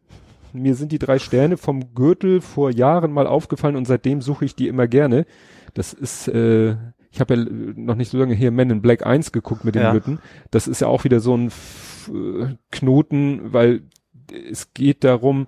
Mir 0.53 0.77
sind 0.77 0.93
die 0.93 1.01
drei 1.01 1.19
Sterne 1.19 1.57
vom 1.57 1.95
Gürtel 1.97 2.41
vor 2.41 2.71
Jahren 2.71 3.11
mal 3.11 3.27
aufgefallen 3.27 3.75
und 3.75 3.87
seitdem 3.87 4.23
suche 4.23 4.45
ich 4.45 4.55
die 4.55 4.69
immer 4.69 4.87
gerne. 4.87 5.27
Das 5.75 5.93
ist, 5.93 6.29
äh, 6.29 6.77
ich 7.17 7.21
habe 7.21 7.35
ja 7.35 7.45
noch 7.77 7.95
nicht 7.95 8.11
so 8.11 8.19
lange 8.19 8.35
hier 8.35 8.51
Men 8.51 8.69
in 8.69 8.83
Black 8.83 9.07
1 9.07 9.33
geguckt 9.33 9.65
mit 9.65 9.75
den 9.75 9.83
Ja. 9.83 9.93
Gürteln. 9.93 10.19
Das 10.51 10.69
ist 10.69 10.81
ja 10.83 10.87
auch 10.89 11.05
wieder 11.05 11.21
so 11.21 11.35
ein 11.35 11.47
F 11.47 12.11
äh, 12.15 12.55
Knoten, 12.71 13.55
weil 13.55 13.85
es 14.51 14.75
geht 14.75 15.03
darum, 15.03 15.47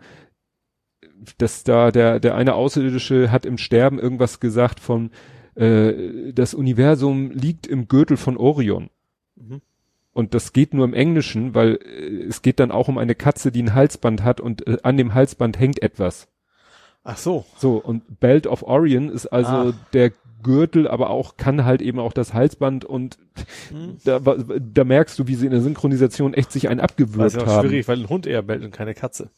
dass 1.37 1.65
da 1.65 1.91
der, 1.91 2.21
der 2.21 2.37
eine 2.37 2.55
Außerirdische 2.55 3.31
hat 3.31 3.45
im 3.45 3.59
Sterben 3.59 3.99
irgendwas 3.99 4.41
gesagt 4.41 4.81
von, 4.81 5.11
äh, 5.57 6.33
das 6.33 6.55
Universum 6.55 7.33
liegt 7.33 7.67
im 7.67 7.87
Gürtel 7.87 8.17
von 8.17 8.39
Orion. 8.39 8.89
Mhm. 9.37 9.61
Und 10.15 10.33
das 10.33 10.55
geht 10.55 10.73
nur 10.73 10.87
im 10.87 10.95
Englischen, 10.95 11.55
weil 11.55 11.75
äh, 11.85 12.25
es 12.29 12.41
geht 12.41 12.61
dann 12.61 12.71
auch 12.71 12.89
um 12.89 12.97
eine 12.97 13.15
Katze, 13.15 13.53
die 13.53 13.63
ein 13.63 13.75
Halsband 13.75 14.25
hat 14.25 14.41
und 14.41 14.67
äh, 14.67 14.79
an 14.85 14.97
dem 14.97 15.13
Halsband 15.13 15.61
hängt 15.61 15.83
etwas. 15.83 16.29
Ach 17.05 17.19
so. 17.19 17.45
So, 17.59 17.77
und 17.77 18.21
Belt 18.21 18.47
of 18.47 18.63
Orion 18.63 19.11
ist 19.11 19.27
also 19.27 19.53
Ah. 19.53 19.75
der 19.93 20.13
Gürtel, 20.43 20.87
aber 20.89 21.11
auch, 21.11 21.37
kann 21.37 21.65
halt 21.65 21.83
eben 21.83 21.99
auch 21.99 22.13
das 22.13 22.35
Halsband 22.35 22.85
und 22.85 23.19
Hm. 23.71 23.97
da, 24.05 24.19
da 24.21 24.85
merkst 24.85 25.19
du, 25.19 25.27
wie 25.29 25.35
sie 25.35 25.47
in 25.47 25.53
der 25.53 25.61
Synchronisation 25.61 26.35
echt 26.35 26.51
sich 26.53 26.69
einen 26.69 26.81
Das 26.81 26.91
abgewürgt 26.91 27.27
ist 27.27 27.37
ja 27.37 27.43
auch 27.43 27.47
haben. 27.47 27.69
schwierig, 27.69 27.87
weil 27.89 27.99
ein 27.99 28.09
Hund 28.09 28.27
eher 28.27 28.43
bellt 28.43 28.65
und 28.65 28.73
keine 28.73 28.95
Katze. 28.95 29.31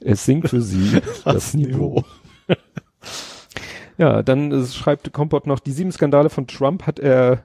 es 0.00 0.24
sinkt 0.24 0.48
für 0.48 0.60
sie 0.62 1.00
das, 1.24 1.54
Niveau. 1.54 2.04
Ja, 3.98 4.22
dann 4.22 4.50
äh, 4.52 4.66
schreibt 4.66 5.12
Kompott 5.12 5.46
noch, 5.46 5.58
die 5.60 5.72
sieben 5.72 5.92
Skandale 5.92 6.30
von 6.30 6.46
Trump 6.46 6.86
hat 6.86 6.98
er 6.98 7.44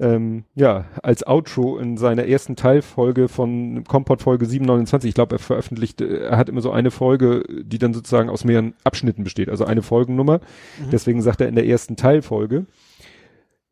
ähm, 0.00 0.44
ja 0.54 0.86
als 1.02 1.26
Outro 1.26 1.78
in 1.78 1.96
seiner 1.98 2.26
ersten 2.26 2.56
Teilfolge 2.56 3.28
von 3.28 3.84
Kompott 3.84 4.22
Folge 4.22 4.46
729. 4.46 5.08
Ich 5.10 5.14
glaube, 5.14 5.36
er 5.36 5.38
veröffentlicht, 5.38 6.00
äh, 6.00 6.28
er 6.28 6.36
hat 6.38 6.48
immer 6.48 6.62
so 6.62 6.72
eine 6.72 6.90
Folge, 6.90 7.44
die 7.62 7.78
dann 7.78 7.94
sozusagen 7.94 8.30
aus 8.30 8.44
mehreren 8.44 8.74
Abschnitten 8.82 9.22
besteht, 9.24 9.48
also 9.48 9.64
eine 9.64 9.82
Folgennummer. 9.82 10.38
Mhm. 10.38 10.90
Deswegen 10.90 11.22
sagt 11.22 11.40
er 11.40 11.48
in 11.48 11.54
der 11.54 11.66
ersten 11.66 11.96
Teilfolge. 11.96 12.66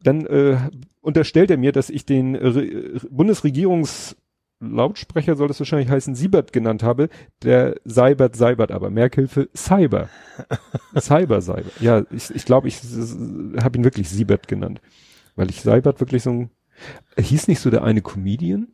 Dann 0.02 0.26
äh, 0.26 0.56
unterstellt 1.00 1.50
er 1.50 1.56
mir, 1.56 1.72
dass 1.72 1.90
ich 1.90 2.04
den 2.06 2.34
äh, 2.34 2.46
Re- 2.46 3.00
Bundesregierungs 3.10 4.16
Lautsprecher 4.60 5.36
soll 5.36 5.46
das 5.46 5.60
wahrscheinlich 5.60 5.88
heißen, 5.88 6.16
Siebert 6.16 6.52
genannt 6.52 6.82
habe, 6.82 7.10
der 7.44 7.76
Seibert 7.84 8.34
Seibert 8.34 8.72
aber. 8.72 8.90
Merkhilfe 8.90 9.48
Cyber. 9.56 10.08
Cyber 10.98 11.40
Cyber. 11.40 11.70
Ja, 11.80 12.02
ich, 12.10 12.34
ich 12.34 12.44
glaube, 12.44 12.66
ich 12.66 12.80
habe 13.62 13.78
ihn 13.78 13.84
wirklich 13.84 14.08
Siebert 14.08 14.48
genannt. 14.48 14.80
Weil 15.38 15.50
ich 15.50 15.62
Seibert 15.62 16.00
wirklich 16.00 16.24
so 16.24 16.30
ein, 16.30 16.50
hieß 17.16 17.46
nicht 17.46 17.60
so 17.60 17.70
der 17.70 17.84
eine 17.84 18.02
Comedian? 18.02 18.72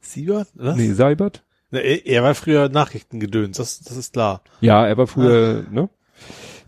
Siebert? 0.00 0.48
Was? 0.54 0.76
Nee, 0.76 0.92
Seibert? 0.92 1.44
Na, 1.70 1.78
er, 1.78 2.04
er 2.04 2.24
war 2.24 2.34
früher 2.34 2.68
Nachrichtengedöns, 2.68 3.56
das, 3.56 3.80
das 3.82 3.96
ist 3.96 4.12
klar. 4.12 4.42
Ja, 4.60 4.84
er 4.84 4.96
war 4.96 5.06
früher, 5.06 5.64
ne? 5.70 5.88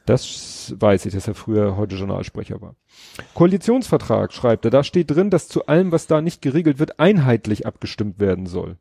Das 0.07 0.73
weiß 0.79 1.07
ich, 1.07 1.15
dass 1.15 1.27
er 1.27 1.35
früher 1.35 1.77
heute 1.77 1.97
Journalsprecher 1.97 2.61
war. 2.61 2.77
Koalitionsvertrag 3.35 4.33
schreibt 4.33 4.65
er, 4.65 4.71
da 4.71 4.85
steht 4.85 5.11
drin, 5.11 5.31
dass 5.31 5.49
zu 5.49 5.67
allem, 5.67 5.91
was 5.91 6.07
da 6.07 6.21
nicht 6.21 6.41
geregelt 6.41 6.79
wird, 6.79 7.01
einheitlich 7.01 7.67
abgestimmt 7.67 8.21
werden 8.21 8.47
soll. 8.47 8.79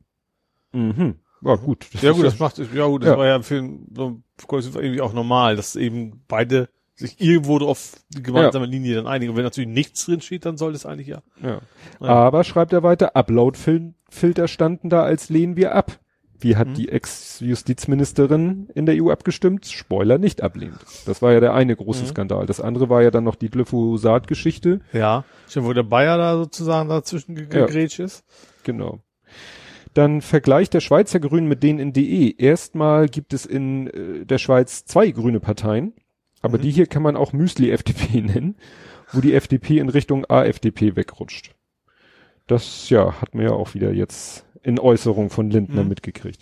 Mhm. 0.72 1.16
Ja, 1.42 1.56
gut. 1.56 1.88
Das 1.94 2.02
ja, 2.04 2.12
gut, 2.12 2.26
das 2.26 2.38
macht, 2.38 2.60
ja, 2.60 2.86
gut, 2.86 3.02
das 3.02 3.10
Ja. 3.10 3.18
war 3.18 3.26
ja 3.26 3.42
für 3.42 3.68
so 3.96 4.22
Koalition 4.46 4.84
irgendwie 4.84 5.02
auch 5.02 5.14
normal, 5.14 5.56
dass 5.56 5.76
eben 5.76 6.24
beide 6.28 6.70
sich 6.98 7.22
irgendwo 7.22 7.58
auf 7.60 7.94
die 8.10 8.24
gemeinsame 8.24 8.66
Linie 8.66 8.96
dann 8.96 9.08
einigen. 9.08 9.30
Und 9.32 9.38
wenn 9.38 9.44
natürlich 9.44 9.70
nichts 9.70 10.06
drin 10.06 10.20
steht, 10.22 10.46
dann 10.46 10.58
soll 10.58 10.74
das 10.74 10.86
eigentlich 10.86 11.08
ja. 11.08 11.22
Ja. 11.42 11.62
Ja. 12.02 12.08
Aber 12.08 12.44
schreibt 12.44 12.74
er 12.74 12.84
weiter, 12.84 13.16
Upload-Filter 13.16 14.48
standen 14.48 14.90
da, 14.90 15.04
als 15.04 15.30
lehnen 15.30 15.56
wir 15.56 15.76
ab. 15.76 16.00
Wie 16.40 16.54
Mhm. 16.54 16.58
hat 16.60 16.78
die 16.78 16.90
Ex-Justizministerin 16.90 18.70
in 18.76 18.86
der 18.86 18.96
EU 19.04 19.10
abgestimmt? 19.10 19.66
Spoiler 19.66 20.18
nicht 20.18 20.42
ablehnt. 20.44 20.78
Das 21.06 21.22
war 21.22 21.32
ja 21.34 21.40
der 21.40 21.54
eine 21.54 21.76
große 21.76 22.04
Mhm. 22.04 22.08
Skandal. 22.08 22.46
Das 22.46 22.62
andere 22.62 22.90
war 22.90 23.02
ja 23.02 23.12
dann 23.12 23.24
noch 23.24 23.36
die 23.36 23.50
Glyphosat-Geschichte. 23.50 24.82
Ja. 24.94 25.24
Stimmt, 25.48 25.66
wo 25.68 25.74
der 25.74 25.84
Bayer 25.84 26.18
da 26.18 26.36
sozusagen 26.38 26.90
dazwischen 26.90 27.36
ge- 27.36 27.46
Ja. 27.52 27.66
gegrätscht 27.66 28.00
ist. 28.00 28.24
Genau. 28.64 29.00
Dann 29.94 30.22
Vergleich 30.22 30.70
der 30.70 30.80
Schweizer 30.82 31.20
Grünen 31.20 31.48
mit 31.48 31.64
denen 31.64 31.80
in 31.80 31.92
DE. 31.94 32.36
Erstmal 32.38 33.08
gibt 33.10 33.34
es 33.34 33.46
in 33.48 33.88
äh, 33.88 34.26
der 34.26 34.38
Schweiz 34.38 34.86
zwei 34.86 35.10
grüne 35.10 35.40
Parteien, 35.40 35.94
aber 36.48 36.58
Mhm. 36.58 36.62
die 36.64 36.72
hier 36.72 36.88
kann 36.88 37.04
man 37.04 37.16
auch 37.16 37.34
Müsli-FDP 37.34 38.22
nennen, 38.22 38.56
wo 39.12 39.22
die 39.22 39.34
FDP 39.34 39.80
in 39.80 39.90
Richtung 39.90 40.26
AFDP 40.30 40.96
wegrutscht. 40.96 41.54
Das, 42.48 42.90
ja, 42.90 43.20
hat 43.22 43.36
man 43.36 43.44
ja 43.46 43.52
auch 43.52 43.74
wieder 43.74 43.92
jetzt 43.94 44.46
in 44.64 44.80
Äußerung 44.80 45.30
von 45.30 45.50
Lindner 45.50 45.84
Mhm. 45.84 45.90
mitgekriegt. 45.90 46.42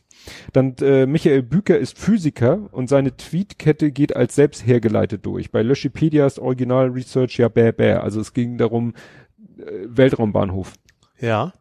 Dann 0.54 0.76
äh, 0.82 1.06
Michael 1.06 1.44
Büker 1.44 1.78
ist 1.78 1.98
Physiker 2.00 2.70
und 2.72 2.88
seine 2.90 3.16
Tweetkette 3.16 3.92
geht 3.92 4.16
als 4.16 4.36
selbst 4.36 4.66
hergeleitet 4.66 5.26
durch. 5.26 5.52
Bei 5.52 5.62
Löschipedia 5.62 6.26
ist 6.26 6.40
Original 6.40 6.88
Research 6.90 7.38
ja 7.38 7.48
bäh 7.50 7.72
bäh. 7.72 7.94
Also 7.94 8.22
es 8.22 8.34
ging 8.34 8.58
darum, 8.58 8.94
äh, 9.60 9.64
Weltraumbahnhof 9.88 10.74
Ja. 11.20 11.54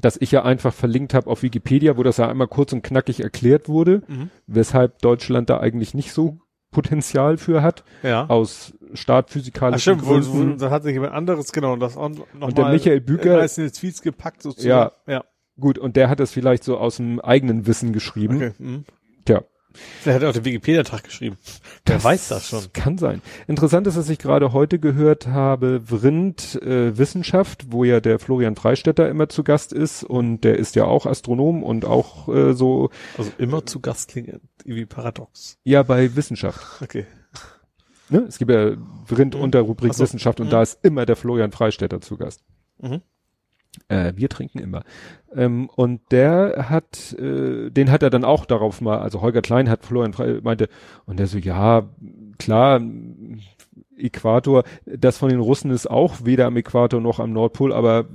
dass 0.00 0.16
ich 0.20 0.30
ja 0.30 0.42
einfach 0.44 0.72
verlinkt 0.74 1.12
habe 1.14 1.28
auf 1.30 1.42
Wikipedia, 1.42 1.96
wo 1.96 2.02
das 2.02 2.18
ja 2.18 2.28
einmal 2.28 2.48
kurz 2.48 2.72
und 2.72 2.82
knackig 2.82 3.20
erklärt 3.20 3.68
wurde, 3.68 4.02
Mhm. 4.08 4.30
weshalb 4.46 4.98
Deutschland 5.00 5.48
da 5.50 5.58
eigentlich 5.60 5.94
nicht 5.94 6.12
so 6.12 6.38
Potenzial 6.76 7.38
für 7.38 7.62
hat, 7.62 7.84
Ja. 8.02 8.26
aus 8.28 8.72
Ach, 8.92 8.96
startphysikalischen 8.96 9.80
stimmt, 9.98 10.06
wo, 10.06 10.14
wo, 10.32 10.36
Gründen. 10.38 10.58
da 10.58 10.70
hat 10.70 10.82
sich 10.82 10.92
jemand 10.92 11.14
anderes, 11.14 11.52
genau, 11.52 11.72
und 11.72 11.80
das 11.80 11.96
auch 11.96 12.10
noch 12.10 12.26
Und 12.48 12.58
der 12.58 12.68
Michael 12.68 13.00
Büker- 13.00 13.34
in 13.36 13.40
einzelne 13.40 13.72
Tweets 13.72 14.02
gepackt 14.02 14.42
sozusagen. 14.42 14.92
Ja. 15.06 15.24
Gut, 15.58 15.78
und 15.78 15.96
der 15.96 16.10
hat 16.10 16.20
das 16.20 16.32
vielleicht 16.32 16.64
so 16.64 16.76
aus 16.76 16.96
dem 16.98 17.18
eigenen 17.20 17.66
Wissen 17.66 17.94
geschrieben. 17.94 18.36
Okay. 18.36 18.52
Mhm. 18.58 18.84
Vielleicht 20.00 20.16
hat 20.16 20.22
er 20.22 20.28
auch 20.30 20.34
den 20.34 20.44
Wikipedia-Tag 20.44 21.04
geschrieben. 21.04 21.36
Wer 21.84 22.02
weiß 22.02 22.28
das 22.28 22.48
schon. 22.48 22.64
Kann 22.72 22.98
sein. 22.98 23.22
Interessant 23.46 23.86
ist, 23.86 23.96
dass 23.96 24.08
ich 24.08 24.18
gerade 24.18 24.52
heute 24.52 24.78
gehört 24.78 25.26
habe, 25.28 25.80
Vrind 25.84 26.60
äh, 26.62 26.96
Wissenschaft, 26.98 27.66
wo 27.70 27.84
ja 27.84 28.00
der 28.00 28.18
Florian 28.18 28.56
Freistetter 28.56 29.08
immer 29.08 29.28
zu 29.28 29.44
Gast 29.44 29.72
ist 29.72 30.04
und 30.04 30.42
der 30.42 30.58
ist 30.58 30.74
ja 30.76 30.84
auch 30.84 31.06
Astronom 31.06 31.62
und 31.62 31.84
auch 31.84 32.28
äh, 32.28 32.52
so, 32.54 32.90
Also 33.18 33.30
immer 33.38 33.64
zu 33.66 33.80
Gast 33.80 34.10
klingt 34.10 34.28
irgendwie 34.64 34.86
paradox. 34.86 35.58
ja 35.64 35.82
bei 35.82 36.14
Wissenschaft. 36.16 36.60
Okay. 36.82 37.06
Ne? 38.08 38.20
Es 38.28 38.38
gibt 38.38 38.50
ja 38.52 38.76
Vrind 39.06 39.34
Mhm. 39.34 39.40
unter 39.40 39.60
Rubrik 39.62 39.92
so. 39.94 40.02
Wissenschaft 40.02 40.38
und 40.40 40.46
Mhm. 40.46 40.50
da 40.50 40.62
ist 40.62 40.78
immer 40.84 41.06
der 41.06 41.16
Florian 41.16 41.50
Freistetter 41.50 42.00
zu 42.00 42.16
Gast. 42.16 42.42
Mhm. 42.78 43.00
Äh, 43.88 44.12
wir 44.16 44.28
trinken 44.28 44.58
immer. 44.58 44.82
Ähm, 45.34 45.68
und 45.74 46.00
der 46.10 46.66
hat, 46.68 47.14
äh, 47.18 47.70
den 47.70 47.90
hat 47.90 48.02
er 48.02 48.10
dann 48.10 48.24
auch 48.24 48.46
darauf 48.46 48.80
mal, 48.80 48.98
also 48.98 49.20
Holger 49.20 49.42
Klein 49.42 49.68
hat 49.68 49.84
Florian 49.84 50.12
Frei, 50.12 50.40
meinte, 50.42 50.68
und 51.04 51.18
der 51.18 51.26
so, 51.26 51.38
ja, 51.38 51.88
klar, 52.38 52.80
Äquator, 53.96 54.64
das 54.84 55.18
von 55.18 55.30
den 55.30 55.40
Russen 55.40 55.70
ist 55.70 55.90
auch 55.90 56.24
weder 56.24 56.46
am 56.46 56.56
Äquator 56.56 57.00
noch 57.00 57.18
am 57.18 57.32
Nordpol, 57.32 57.72
aber 57.72 58.06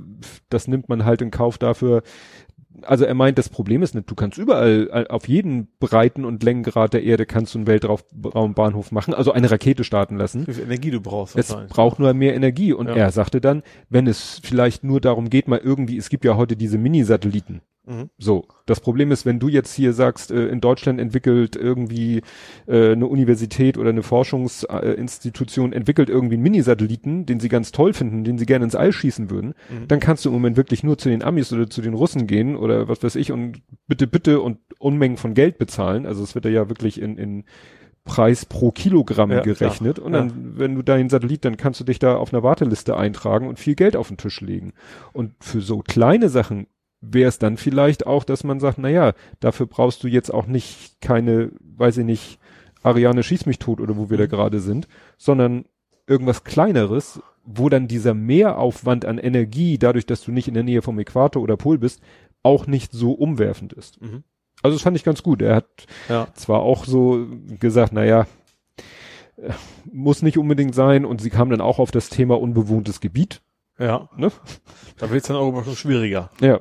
das 0.49 0.67
nimmt 0.67 0.89
man 0.89 1.05
halt 1.05 1.21
in 1.21 1.31
Kauf 1.31 1.57
dafür. 1.57 2.03
Also 2.83 3.05
er 3.05 3.13
meint, 3.13 3.37
das 3.37 3.49
Problem 3.49 3.83
ist 3.83 3.93
nicht, 3.95 4.09
du 4.09 4.15
kannst 4.15 4.37
überall, 4.37 5.05
auf 5.09 5.27
jeden 5.27 5.67
Breiten 5.79 6.25
und 6.25 6.41
Längengrad 6.43 6.93
der 6.93 7.03
Erde 7.03 7.25
kannst 7.25 7.53
du 7.53 7.59
einen 7.59 7.67
Weltraumbahnhof 7.67 8.91
machen, 8.91 9.13
also 9.13 9.31
eine 9.31 9.51
Rakete 9.51 9.83
starten 9.83 10.17
lassen. 10.17 10.47
Wie 10.47 10.53
viel 10.53 10.63
Energie 10.63 10.91
du 10.91 11.01
brauchst. 11.01 11.35
Es 11.35 11.49
wahrscheinlich. 11.49 11.71
braucht 11.73 11.99
nur 11.99 12.13
mehr 12.13 12.33
Energie. 12.33 12.73
Und 12.73 12.87
Ja. 12.87 12.95
er 12.95 13.11
sagte 13.11 13.41
dann, 13.41 13.63
wenn 13.89 14.07
es 14.07 14.39
vielleicht 14.43 14.83
nur 14.83 15.01
darum 15.01 15.29
geht, 15.29 15.47
mal 15.47 15.59
irgendwie, 15.59 15.97
es 15.97 16.09
gibt 16.09 16.25
ja 16.25 16.37
heute 16.37 16.55
diese 16.55 16.77
Mini-Satelliten. 16.77 17.61
Mhm. 17.85 18.09
So, 18.19 18.45
das 18.67 18.79
Problem 18.79 19.11
ist, 19.11 19.25
wenn 19.25 19.39
du 19.39 19.47
jetzt 19.49 19.73
hier 19.73 19.93
sagst, 19.93 20.29
äh, 20.31 20.47
in 20.49 20.61
Deutschland 20.61 20.99
entwickelt 20.99 21.55
irgendwie 21.55 22.21
äh, 22.67 22.91
eine 22.91 23.07
Universität 23.07 23.77
oder 23.77 23.89
eine 23.89 24.03
Forschungsinstitution 24.03 25.73
entwickelt 25.73 26.09
irgendwie 26.09 26.35
einen 26.35 26.43
Mini-Satelliten, 26.43 27.25
den 27.25 27.39
sie 27.39 27.49
ganz 27.49 27.71
toll 27.71 27.93
finden, 27.93 28.23
den 28.23 28.37
sie 28.37 28.45
gerne 28.45 28.65
ins 28.65 28.75
All 28.75 28.91
schießen 28.91 29.29
würden, 29.29 29.53
Mhm. 29.69 29.87
dann 29.87 29.99
kannst 29.99 30.25
du 30.25 30.29
im 30.29 30.33
Moment 30.33 30.57
wirklich 30.57 30.83
nur 30.83 30.97
zu 30.97 31.09
den 31.09 31.23
Amis 31.23 31.51
oder 31.53 31.69
zu 31.69 31.81
den 31.81 31.93
Russen 31.93 32.27
gehen 32.27 32.55
oder 32.55 32.87
was 32.87 33.01
weiß 33.03 33.15
ich 33.15 33.31
und 33.31 33.61
bitte, 33.87 34.07
bitte 34.07 34.41
und 34.41 34.59
Unmengen 34.79 35.17
von 35.17 35.33
Geld 35.33 35.57
bezahlen. 35.57 36.05
Also 36.05 36.23
es 36.23 36.35
wird 36.35 36.45
ja 36.45 36.69
wirklich 36.69 37.01
in, 37.01 37.17
in 37.17 37.43
Preis 38.03 38.45
pro 38.45 38.71
Kilogramm 38.71 39.31
Ja, 39.31 39.41
gerechnet. 39.41 39.95
klar. 39.95 40.05
Und 40.05 40.13
dann, 40.13 40.57
wenn 40.57 40.73
du 40.75 40.81
deinen 40.81 41.09
Satellit, 41.09 41.45
dann 41.45 41.57
kannst 41.57 41.79
du 41.79 41.83
dich 41.83 41.99
da 41.99 42.15
auf 42.15 42.33
einer 42.33 42.41
Warteliste 42.43 42.97
eintragen 42.97 43.47
und 43.47 43.59
viel 43.59 43.75
Geld 43.75 43.95
auf 43.95 44.07
den 44.07 44.17
Tisch 44.17 44.41
legen. 44.41 44.73
Und 45.13 45.33
für 45.39 45.61
so 45.61 45.79
kleine 45.79 46.29
Sachen 46.29 46.65
wäre 47.01 47.29
es 47.29 47.39
dann 47.39 47.57
vielleicht 47.57 48.05
auch, 48.05 48.23
dass 48.23 48.43
man 48.43 48.59
sagt, 48.59 48.77
na 48.77 48.89
ja, 48.89 49.13
dafür 49.39 49.65
brauchst 49.65 50.03
du 50.03 50.07
jetzt 50.07 50.31
auch 50.33 50.45
nicht 50.47 51.01
keine, 51.01 51.51
weiß 51.77 51.97
ich 51.97 52.05
nicht, 52.05 52.39
Ariane 52.83 53.23
schieß 53.23 53.45
mich 53.45 53.59
tot 53.59 53.79
oder 53.81 53.97
wo 53.97 54.09
wir 54.09 54.17
da 54.17 54.25
Mhm. 54.25 54.29
gerade 54.29 54.59
sind, 54.59 54.87
sondern 55.17 55.65
irgendwas 56.07 56.43
kleineres, 56.43 57.21
wo 57.43 57.69
dann 57.69 57.87
dieser 57.87 58.13
Mehraufwand 58.13 59.05
an 59.05 59.17
Energie, 59.17 59.77
dadurch, 59.77 60.05
dass 60.05 60.23
du 60.23 60.31
nicht 60.31 60.47
in 60.47 60.53
der 60.53 60.63
Nähe 60.63 60.81
vom 60.81 60.99
Äquator 60.99 61.41
oder 61.41 61.57
Pol 61.57 61.77
bist, 61.77 62.01
auch 62.43 62.67
nicht 62.67 62.91
so 62.91 63.11
umwerfend 63.13 63.73
ist. 63.73 64.01
Mhm. 64.01 64.23
Also 64.63 64.75
das 64.75 64.83
fand 64.83 64.95
ich 64.97 65.03
ganz 65.03 65.23
gut. 65.23 65.41
Er 65.41 65.55
hat 65.55 65.67
Ja. 66.09 66.27
zwar 66.35 66.59
auch 66.61 66.85
so 66.85 67.25
gesagt, 67.59 67.93
naja, 67.93 68.27
muss 69.91 70.21
nicht 70.21 70.37
unbedingt 70.37 70.75
sein 70.75 71.05
und 71.05 71.21
sie 71.21 71.29
kam 71.31 71.49
dann 71.49 71.61
auch 71.61 71.79
auf 71.79 71.91
das 71.91 72.09
Thema 72.09 72.39
unbewohntes 72.39 72.99
Gebiet. 73.01 73.41
Ja. 73.79 74.09
Ne? 74.15 74.31
Da 74.97 75.09
wird's 75.09 75.27
dann 75.27 75.37
auch 75.37 75.49
immer 75.49 75.63
schon 75.63 75.75
schwieriger. 75.75 76.29
Ja. 76.41 76.59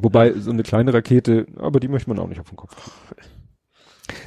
Wobei 0.00 0.32
so 0.34 0.50
eine 0.50 0.62
kleine 0.62 0.92
Rakete, 0.94 1.46
aber 1.56 1.80
die 1.80 1.88
möchte 1.88 2.08
man 2.10 2.18
auch 2.18 2.28
nicht 2.28 2.40
auf 2.40 2.48
den 2.50 2.56
Kopf. 2.56 2.74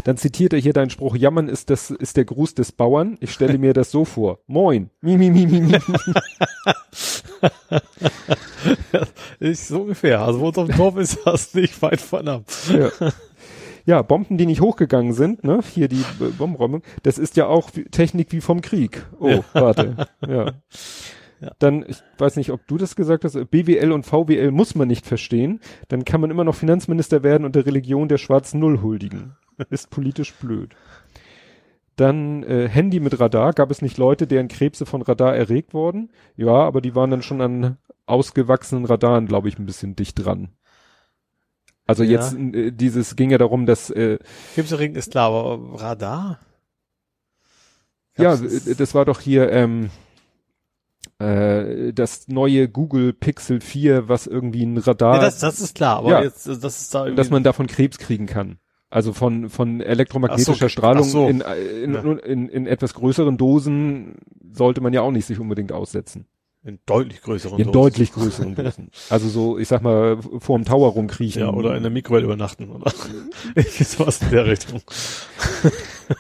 Dann 0.04 0.18
zitiert 0.18 0.52
er 0.54 0.60
hier 0.60 0.74
deinen 0.74 0.90
Spruch, 0.90 1.16
jammern 1.16 1.48
ist 1.48 1.70
das, 1.70 1.90
ist 1.92 2.18
der 2.18 2.26
Gruß 2.26 2.54
des 2.56 2.72
Bauern. 2.72 3.18
Ich 3.22 3.32
stelle 3.32 3.58
mir 3.58 3.74
das 3.74 3.92
so 3.92 4.04
vor. 4.06 4.40
Moin. 4.48 4.90
Mi, 5.02 5.18
mi, 5.18 5.30
mi, 5.30 5.46
mi, 5.46 5.62
mi. 5.62 5.78
Ist 9.40 9.68
so 9.70 9.82
ungefähr. 9.82 10.22
Also 10.22 10.40
wo 10.42 10.50
es 10.50 10.58
auf 10.58 10.68
dem 10.68 10.76
Dorf 10.78 10.98
ist, 10.98 11.20
das 11.26 11.54
nicht 11.54 11.82
weit 11.82 12.02
von 12.02 12.28
ab. 12.28 12.44
Ja. 12.72 12.90
ja, 13.86 14.02
Bomben, 14.02 14.38
die 14.38 14.46
nicht 14.46 14.60
hochgegangen 14.62 15.14
sind, 15.14 15.44
ne? 15.44 15.62
Hier 15.74 15.88
die 15.88 16.02
äh, 16.20 16.30
Bombenräumung, 16.38 16.82
das 17.04 17.18
ist 17.18 17.38
ja 17.38 17.48
auch 17.48 17.72
Technik 17.92 18.32
wie 18.32 18.42
vom 18.42 18.62
Krieg. 18.62 19.06
Oh, 19.20 19.30
Ja. 19.30 19.44
warte. 19.54 20.08
Ja. 20.28 20.52
Ja. 21.42 21.52
Dann, 21.60 21.86
ich 21.88 22.04
weiß 22.18 22.36
nicht, 22.36 22.52
ob 22.52 22.68
du 22.68 22.78
das 22.78 22.96
gesagt 22.96 23.24
hast, 23.24 23.36
BWL 23.50 23.92
und 23.94 24.06
VWL 24.06 24.52
muss 24.52 24.76
man 24.76 24.88
nicht 24.88 25.06
verstehen, 25.06 25.62
dann 25.88 26.04
kann 26.04 26.20
man 26.22 26.32
immer 26.32 26.44
noch 26.44 26.56
Finanzminister 26.56 27.24
werden 27.24 27.46
und 27.46 27.56
der 27.56 27.66
Religion 27.66 28.10
der 28.10 28.18
schwarzen 28.18 28.60
Null 28.60 28.82
huldigen. 28.82 29.36
Ist 29.70 29.90
politisch 29.90 30.34
blöd. 30.34 30.76
Dann 31.96 32.44
äh, 32.44 32.68
Handy 32.70 33.00
mit 33.02 33.20
Radar. 33.20 33.52
Gab 33.54 33.72
es 33.72 33.82
nicht 33.82 33.98
Leute, 33.98 34.26
deren 34.28 34.48
Krebse 34.48 34.86
von 34.86 35.02
Radar 35.02 35.36
erregt 35.36 35.74
wurden? 35.74 36.12
Ja, 36.38 36.54
aber 36.54 36.80
die 36.82 36.96
waren 36.96 37.12
dann 37.12 37.22
schon 37.22 37.42
an 37.42 37.78
ausgewachsenen 38.06 38.86
Radaren, 38.86 39.26
glaube 39.28 39.50
ich, 39.50 39.60
ein 39.60 39.66
bisschen 39.66 39.96
dicht 39.96 40.24
dran. 40.24 40.50
Also 41.86 42.04
Ja. 42.04 42.12
jetzt 42.12 42.34
äh, 42.36 42.72
dieses 42.72 43.16
ging 43.16 43.32
ja 43.32 43.38
darum, 43.38 43.66
dass 43.66 43.90
äh, 43.90 44.18
Krebserregend 44.56 44.96
ist 44.98 45.12
klar, 45.12 45.32
aber 45.32 45.82
Radar? 45.82 46.40
ja, 48.18 48.36
Gab's 48.36 48.42
das? 48.44 48.68
äh, 48.68 48.76
das 48.76 48.96
war 48.96 49.06
doch 49.06 49.20
hier 49.20 49.52
ähm, 49.52 49.90
äh, 51.20 51.94
das 51.94 52.28
neue 52.28 52.70
Google 52.70 53.14
Pixel 53.14 53.60
4, 53.62 54.08
was 54.08 54.26
irgendwie 54.28 54.64
ein 54.66 54.78
Radar, 54.78 55.16
Ja, 55.16 55.22
das, 55.22 55.40
das 55.40 55.60
ist 55.60 55.76
klar, 55.76 55.98
aber 55.98 56.12
Ja. 56.12 56.24
jetzt, 56.24 56.48
das 56.48 56.82
ist 56.82 56.96
da 56.96 57.06
irgendwie. 57.06 57.18
dass 57.18 57.30
man 57.30 57.44
davon 57.44 57.68
Krebs 57.68 57.98
kriegen 57.98 58.26
kann. 58.26 58.58
Also 58.90 59.14
von 59.14 59.50
von 59.50 59.82
elektromagnetischer 59.82 60.54
so, 60.56 60.70
Strahlung 60.70 61.04
so. 61.04 61.28
in, 61.28 61.42
äh, 61.42 61.56
in, 61.84 61.94
Ja. 61.94 62.02
in, 62.02 62.50
in 62.50 62.66
etwas 62.66 62.96
größeren 62.96 63.38
Dosen 63.38 64.16
sollte 64.52 64.82
man 64.82 64.94
ja 64.94 65.02
auch 65.02 65.12
nicht 65.12 65.26
sich 65.26 65.40
unbedingt 65.40 65.72
aussetzen. 65.72 66.26
In 66.62 66.80
deutlich 66.86 67.22
größeren 67.22 67.58
In 67.58 67.72
deutlich 67.72 68.12
größeren 68.12 68.54
Dosen. 68.54 68.92
Also 69.10 69.30
so, 69.30 69.58
ich 69.58 69.70
sag 69.70 69.82
mal, 69.82 70.22
vor 70.40 70.58
dem 70.58 70.66
Tower 70.66 70.92
rumkriechen. 70.92 71.42
Ja, 71.42 71.52
oder 71.52 71.76
in 71.78 71.84
der 71.84 71.92
Mikrowelle 71.92 72.26
übernachten, 72.26 72.70
oder? 72.70 72.92
sowas 73.56 74.22
in 74.22 74.32
der 74.32 74.46
Richtung. 74.46 74.82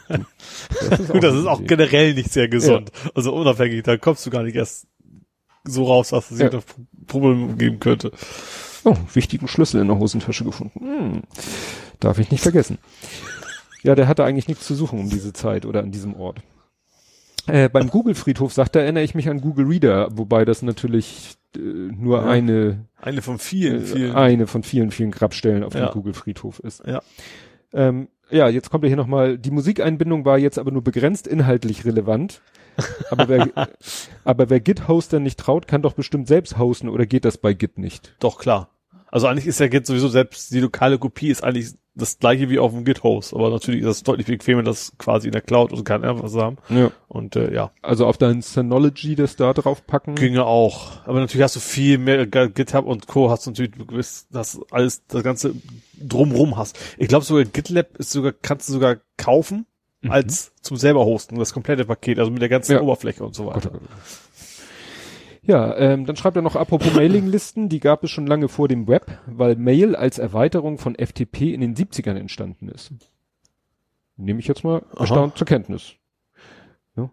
Das 0.09 0.99
ist, 0.99 1.13
das 1.13 1.35
ist 1.35 1.45
auch 1.45 1.61
generell 1.63 2.13
nicht 2.13 2.31
sehr 2.31 2.47
gesund. 2.47 2.91
Ja. 3.03 3.11
Also 3.15 3.33
unabhängig, 3.33 3.83
da 3.83 3.97
kommst 3.97 4.25
du 4.25 4.29
gar 4.29 4.43
nicht 4.43 4.55
erst 4.55 4.87
so 5.65 5.83
raus, 5.83 6.09
dass 6.09 6.31
es 6.31 6.39
ja. 6.39 6.49
Probleme 7.07 7.55
geben 7.55 7.79
könnte. 7.79 8.11
Oh, 8.85 8.95
wichtigen 9.13 9.49
Schlüssel 9.49 9.81
in 9.81 9.87
der 9.87 9.99
Hosentasche 9.99 10.45
gefunden. 10.45 10.79
Hm. 10.79 11.21
Darf 11.99 12.17
ich 12.17 12.31
nicht 12.31 12.43
vergessen. 12.43 12.77
Ja, 13.83 13.95
der 13.95 14.07
hatte 14.07 14.23
eigentlich 14.23 14.47
nichts 14.47 14.65
zu 14.65 14.75
suchen 14.75 14.99
um 14.99 15.09
diese 15.09 15.33
Zeit 15.33 15.65
oder 15.65 15.81
an 15.81 15.91
diesem 15.91 16.15
Ort. 16.15 16.39
Äh, 17.47 17.69
beim 17.69 17.89
Google-Friedhof 17.89 18.53
sagt 18.53 18.75
er, 18.75 18.83
erinnere 18.83 19.03
ich 19.03 19.15
mich 19.15 19.29
an 19.29 19.41
Google 19.41 19.65
Reader, 19.65 20.09
wobei 20.17 20.45
das 20.45 20.61
natürlich 20.61 21.37
äh, 21.55 21.59
nur 21.59 22.19
ja, 22.19 22.25
eine 22.25 22.85
eine 23.01 23.21
von 23.21 23.39
vielen, 23.39 23.83
äh, 23.83 23.85
vielen 23.85 24.15
eine 24.15 24.47
von 24.47 24.63
vielen, 24.63 24.91
vielen 24.91 25.11
Grabstellen 25.11 25.63
auf 25.63 25.73
ja. 25.73 25.87
dem 25.87 25.93
Google-Friedhof 25.93 26.59
ist. 26.59 26.85
Ja. 26.85 27.01
Ähm, 27.73 28.09
ja, 28.29 28.47
jetzt 28.47 28.69
kommt 28.69 28.83
ja 28.83 28.89
hier 28.89 28.97
nochmal, 28.97 29.37
die 29.37 29.51
Musikeinbindung 29.51 30.25
war 30.25 30.37
jetzt 30.37 30.59
aber 30.59 30.71
nur 30.71 30.83
begrenzt 30.83 31.27
inhaltlich 31.27 31.85
relevant. 31.85 32.41
Aber 33.09 33.27
wer, 33.27 33.49
aber 34.23 34.49
wer 34.49 34.59
Git-Hoster 34.59 35.19
nicht 35.19 35.39
traut, 35.39 35.67
kann 35.67 35.81
doch 35.81 35.93
bestimmt 35.93 36.27
selbst 36.27 36.57
hosten 36.57 36.89
oder 36.89 37.05
geht 37.05 37.25
das 37.25 37.37
bei 37.37 37.53
Git 37.53 37.77
nicht? 37.77 38.15
Doch, 38.19 38.37
klar. 38.37 38.69
Also 39.07 39.27
eigentlich 39.27 39.47
ist 39.47 39.59
ja 39.59 39.67
Git 39.67 39.85
sowieso 39.85 40.07
selbst, 40.07 40.51
die 40.51 40.59
lokale 40.59 40.99
Kopie 40.99 41.29
ist 41.29 41.43
eigentlich 41.43 41.73
das 41.99 42.19
gleiche 42.19 42.49
wie 42.49 42.59
auf 42.59 42.71
dem 42.71 42.85
Git-Host, 42.85 43.33
aber 43.33 43.49
natürlich 43.49 43.81
ist 43.81 43.87
es 43.87 44.03
deutlich 44.03 44.27
bequemer, 44.27 44.63
das 44.63 44.93
quasi 44.97 45.27
in 45.27 45.31
der 45.31 45.41
Cloud 45.41 45.71
und 45.71 45.83
kann 45.83 46.03
einfach 46.03 46.33
haben. 46.33 46.57
Ja. 46.69 46.91
Und 47.07 47.35
äh, 47.35 47.53
ja. 47.53 47.71
Also 47.81 48.05
auf 48.05 48.17
dein 48.17 48.41
Synology 48.41 49.15
das 49.15 49.35
da 49.35 49.53
drauf 49.53 49.85
packen? 49.85 50.15
Ginge 50.15 50.45
auch. 50.45 51.05
Aber 51.05 51.19
natürlich 51.19 51.43
hast 51.43 51.55
du 51.55 51.59
viel 51.59 51.97
mehr 51.97 52.25
GitHub 52.25 52.85
und 52.85 53.07
Co. 53.07 53.29
hast 53.29 53.45
du 53.45 53.51
natürlich 53.51 53.71
gewiss, 53.71 54.27
dass 54.31 54.59
alles 54.71 55.05
das 55.07 55.23
ganze 55.23 55.53
drumrum 55.99 56.57
hast. 56.57 56.77
Ich 56.97 57.07
glaube 57.07 57.25
sogar 57.25 57.45
GitLab 57.45 57.97
ist 57.97 58.11
sogar 58.11 58.33
kannst 58.33 58.69
du 58.69 58.73
sogar 58.73 58.97
kaufen 59.17 59.65
mhm. 60.01 60.11
als 60.11 60.53
zum 60.61 60.77
selber 60.77 61.05
hosten, 61.05 61.37
das 61.37 61.53
komplette 61.53 61.85
Paket, 61.85 62.19
also 62.19 62.31
mit 62.31 62.41
der 62.41 62.49
ganzen 62.49 62.73
ja. 62.73 62.81
Oberfläche 62.81 63.23
und 63.23 63.35
so 63.35 63.47
weiter. 63.47 63.71
Gott. 63.71 63.81
Ja, 65.41 65.75
ähm, 65.77 66.05
dann 66.05 66.15
schreibt 66.15 66.35
er 66.35 66.41
noch, 66.41 66.55
apropos 66.55 66.93
Mailinglisten, 66.93 67.69
die 67.69 67.79
gab 67.79 68.03
es 68.03 68.11
schon 68.11 68.27
lange 68.27 68.49
vor 68.49 68.67
dem 68.67 68.87
Web, 68.87 69.19
weil 69.25 69.55
Mail 69.55 69.95
als 69.95 70.19
Erweiterung 70.19 70.77
von 70.77 70.95
FTP 70.95 71.53
in 71.53 71.61
den 71.61 71.75
70ern 71.75 72.17
entstanden 72.17 72.69
ist. 72.69 72.91
Nehme 74.17 74.39
ich 74.39 74.47
jetzt 74.47 74.63
mal 74.63 74.83
Aha. 74.91 74.99
erstaunt 74.99 75.37
zur 75.37 75.47
Kenntnis. 75.47 75.93
Ja. 76.97 77.09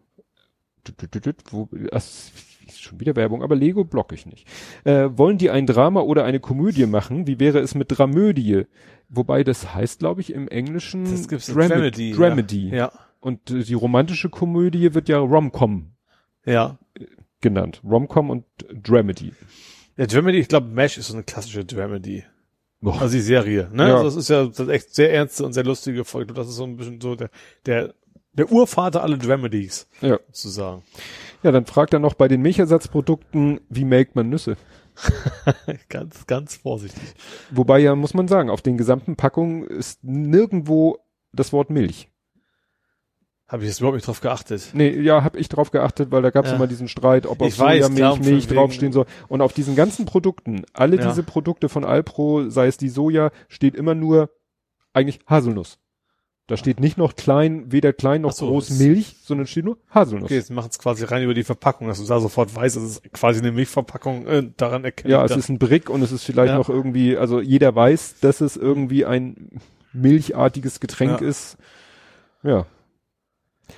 Wo, 1.51 1.69
das 1.91 2.33
ist 2.67 2.83
schon 2.83 2.99
wieder 2.99 3.15
Werbung, 3.15 3.45
aber 3.45 3.55
Lego 3.55 3.85
block 3.85 4.12
ich 4.12 4.27
nicht. 4.27 4.49
Äh, 4.85 5.11
wollen 5.17 5.39
die 5.39 5.51
ein 5.51 5.67
Drama 5.67 6.01
oder 6.01 6.25
eine 6.25 6.41
Komödie 6.41 6.87
machen? 6.87 7.29
Wie 7.29 7.39
wäre 7.39 7.61
es 7.61 7.77
mit 7.77 7.97
Dramödie? 7.97 8.65
Wobei 9.09 9.45
das 9.45 9.73
heißt, 9.73 10.01
glaube 10.01 10.21
ich, 10.21 10.33
im 10.33 10.49
Englischen 10.49 11.05
das 11.05 11.29
gibt's 11.29 11.47
Dram 11.47 11.69
Dramedy. 11.69 12.12
Dramedy. 12.12 12.71
Ja. 12.71 12.77
ja. 12.77 12.93
Und 13.21 13.51
äh, 13.53 13.62
die 13.62 13.75
romantische 13.75 14.31
Komödie 14.31 14.95
wird 14.95 15.09
ja 15.09 15.19
Romcom. 15.19 15.93
Ja 16.45 16.77
genannt. 17.40 17.81
Romcom 17.85 18.31
und 18.31 18.44
Dramedy. 18.72 19.33
Ja, 19.96 20.07
Dramedy, 20.07 20.38
ich 20.38 20.49
glaube, 20.49 20.68
Mesh 20.68 20.99
ist 20.99 21.09
so 21.09 21.14
eine 21.14 21.22
klassische 21.22 21.64
Dramedy. 21.64 22.25
Boah. 22.81 23.01
Also 23.01 23.16
die 23.16 23.22
Serie, 23.22 23.68
ne? 23.72 23.88
Ja. 23.88 23.94
Also 23.96 24.05
das 24.05 24.16
ist 24.16 24.29
ja 24.29 24.46
das 24.46 24.61
ist 24.61 24.68
echt 24.68 24.94
sehr 24.94 25.12
ernste 25.12 25.44
und 25.44 25.53
sehr 25.55 25.64
lustige 25.64 26.05
Folge. 26.05 26.35
Das 26.35 26.49
ist 26.49 26.57
so 26.57 26.64
ein 26.64 26.77
bisschen 26.77 27.01
so 27.01 27.14
der, 27.14 27.31
der, 27.64 27.94
der 28.33 28.53
Urvater 28.53 29.03
aller 29.03 29.16
Dramedies. 29.16 29.88
Ja. 30.01 30.18
Sozusagen. 30.27 30.83
Ja, 31.42 31.53
dann 31.53 31.66
fragt 31.66 31.94
er 31.94 32.01
noch 32.01 32.14
bei 32.14 32.29
den 32.29 32.42
Milchersatzprodukten, 32.42 33.61
wie 33.68 33.85
melkt 33.85 34.14
man 34.14 34.29
Nüsse? 34.29 34.57
ganz, 35.88 36.27
ganz 36.27 36.57
vorsichtig. 36.57 37.14
Wobei 37.51 37.79
ja, 37.79 37.94
muss 37.94 38.14
man 38.14 38.29
sagen, 38.29 38.51
auf 38.51 38.62
den 38.62 38.77
gesamten 38.77 39.16
Packungen 39.16 39.66
ist 39.66 40.03
nirgendwo 40.03 40.99
das 41.33 41.53
Wort 41.53 41.70
Milch. 41.70 42.09
Habe 43.49 43.63
ich 43.63 43.69
jetzt 43.69 43.79
überhaupt 43.79 43.95
nicht 43.95 44.07
drauf 44.07 44.21
geachtet? 44.21 44.71
Nee, 44.73 44.91
ja, 45.01 45.23
habe 45.23 45.39
ich 45.39 45.49
drauf 45.49 45.71
geachtet, 45.71 46.11
weil 46.11 46.21
da 46.21 46.31
gab 46.31 46.47
es 46.47 46.51
ja. 46.51 46.57
immer 46.57 46.67
diesen 46.67 46.89
Streit, 46.89 47.27
ob 47.27 47.41
auf 47.41 47.55
Sojamilch, 47.55 48.19
Milch 48.21 48.49
draufstehen 48.49 48.93
soll. 48.93 49.07
Und 49.29 49.41
auf 49.41 49.53
diesen 49.53 49.77
ganzen 49.77 50.05
Produkten, 50.05 50.65
alle 50.73 50.97
ja. 50.97 51.09
diese 51.09 51.23
Produkte 51.23 51.69
von 51.69 51.85
Alpro, 51.85 52.51
sei 52.51 52.67
es 52.67 52.77
die 52.77 52.89
Soja, 52.89 53.31
steht 53.49 53.77
immer 53.77 53.95
nur 53.95 54.31
eigentlich 54.93 55.21
Haselnuss. 55.29 55.79
Da 56.49 56.57
steht 56.57 56.79
nicht 56.81 56.97
noch 56.97 57.15
klein, 57.17 57.73
weder 57.73 57.93
klein 57.93 58.23
noch 58.23 58.33
so, 58.33 58.47
groß 58.47 58.71
Milch, 58.79 59.17
sondern 59.23 59.47
steht 59.47 59.65
nur 59.65 59.79
Haselnuss. 59.91 60.27
Okay, 60.27 60.37
jetzt 60.37 60.51
machen 60.51 60.69
es 60.71 60.79
quasi 60.79 61.05
rein 61.05 61.23
über 61.23 61.35
die 61.35 61.43
Verpackung, 61.45 61.89
dass 61.89 62.01
du 62.01 62.07
da 62.07 62.21
sofort 62.21 62.55
weißt, 62.55 62.77
es 62.77 62.83
ist 62.85 63.13
quasi 63.13 63.41
eine 63.41 63.53
Milchverpackung, 63.53 64.27
äh, 64.27 64.51
daran 64.57 64.85
erkennt 64.85 65.11
Ja, 65.11 65.25
es 65.25 65.37
ist 65.37 65.49
ein 65.49 65.59
Brick 65.59 65.91
und 65.91 66.03
es 66.03 66.13
ist 66.13 66.25
vielleicht 66.25 66.53
ja. 66.53 66.59
noch 66.59 66.69
irgendwie, 66.69 67.17
also 67.17 67.41
jeder 67.41 67.75
weiß, 67.75 68.21
dass 68.21 68.41
es 68.41 68.57
irgendwie 68.57 69.05
ein 69.05 69.61
milchartiges 69.93 70.79
Getränk 70.79 71.21
ist. 71.21 71.57
Ja. 72.45 72.67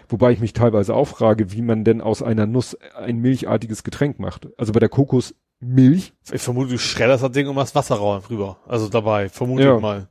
Wobei 0.09 0.33
ich 0.33 0.41
mich 0.41 0.53
teilweise 0.53 0.95
auch 0.95 1.07
frage, 1.07 1.53
wie 1.53 1.63
man 1.63 1.85
denn 1.85 2.01
aus 2.01 2.23
einer 2.23 2.47
Nuss 2.47 2.77
ein 2.97 3.19
milchartiges 3.19 3.85
Getränk 3.85 4.19
macht. 4.19 4.49
Also 4.59 4.73
bei 4.73 4.81
der 4.81 4.89
Kokosmilch. 4.89 6.13
Ich 6.31 6.43
vermute, 6.43 6.71
du 6.71 6.79
schredderst 6.79 7.25
das 7.25 7.33
Ding 7.33 7.49
und 7.49 7.55
machst 7.55 7.75
Wasser 7.75 7.99
rüber. 8.29 8.59
Also 8.67 8.89
dabei, 8.89 9.29
vermute 9.29 9.65
ja. 9.65 9.77
ich 9.77 9.83
mal. 9.83 10.09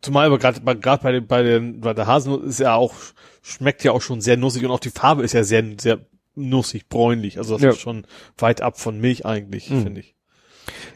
Zumal 0.00 0.26
aber 0.26 0.38
gerade 0.38 0.60
gerade 0.76 1.02
bei 1.02 1.12
den 1.12 1.26
bei 1.26 1.42
den 1.42 1.80
bei 1.80 1.92
der 1.92 2.06
Haselnuss 2.06 2.44
ist 2.44 2.60
ja 2.60 2.74
auch 2.74 2.94
schmeckt 3.42 3.82
ja 3.82 3.92
auch 3.92 4.00
schon 4.00 4.20
sehr 4.20 4.36
nussig 4.36 4.64
und 4.64 4.70
auch 4.70 4.80
die 4.80 4.90
Farbe 4.90 5.24
ist 5.24 5.32
ja 5.32 5.42
sehr 5.42 5.64
sehr 5.78 6.06
nussig 6.36 6.88
bräunlich. 6.88 7.38
Also 7.38 7.54
das 7.54 7.62
ja. 7.62 7.70
ist 7.70 7.80
schon 7.80 8.06
weit 8.36 8.60
ab 8.60 8.78
von 8.78 9.00
Milch 9.00 9.26
eigentlich, 9.26 9.70
mhm. 9.70 9.82
finde 9.82 10.00
ich. 10.00 10.14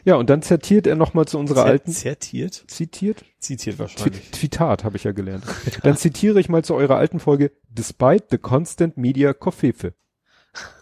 Ja, 0.05 0.15
und 0.15 0.29
dann 0.29 0.41
zitiert 0.41 0.85
er 0.85 0.95
nochmal 0.95 1.25
zu 1.25 1.39
unserer 1.39 1.63
Z 1.63 1.65
alten. 1.65 1.91
Zitiert? 1.91 2.63
Zitiert? 2.67 3.23
Zitiert 3.39 3.79
wahrscheinlich. 3.79 4.31
Tweetat 4.31 4.83
habe 4.83 4.97
ich 4.97 5.05
ja 5.05 5.11
gelernt. 5.11 5.45
Dann 5.83 5.97
zitiere 5.97 6.39
ich 6.39 6.49
mal 6.49 6.63
zu 6.63 6.75
eurer 6.75 6.97
alten 6.97 7.19
Folge, 7.19 7.51
despite 7.69 8.25
the 8.29 8.37
constant 8.37 8.97
media 8.97 9.33
Koffefe. 9.33 9.93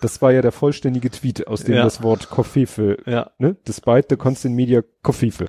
Das 0.01 0.21
war 0.21 0.31
ja 0.31 0.41
der 0.41 0.51
vollständige 0.51 1.09
Tweet, 1.09 1.47
aus 1.47 1.63
dem 1.63 1.75
ja. 1.75 1.83
das 1.83 2.03
Wort 2.03 2.29
Koffefe, 2.29 2.97
ja. 3.05 3.31
ne? 3.37 3.55
Despite 3.67 4.07
the 4.09 4.17
constant 4.17 4.55
media 4.55 4.83
Koffefe. 5.01 5.47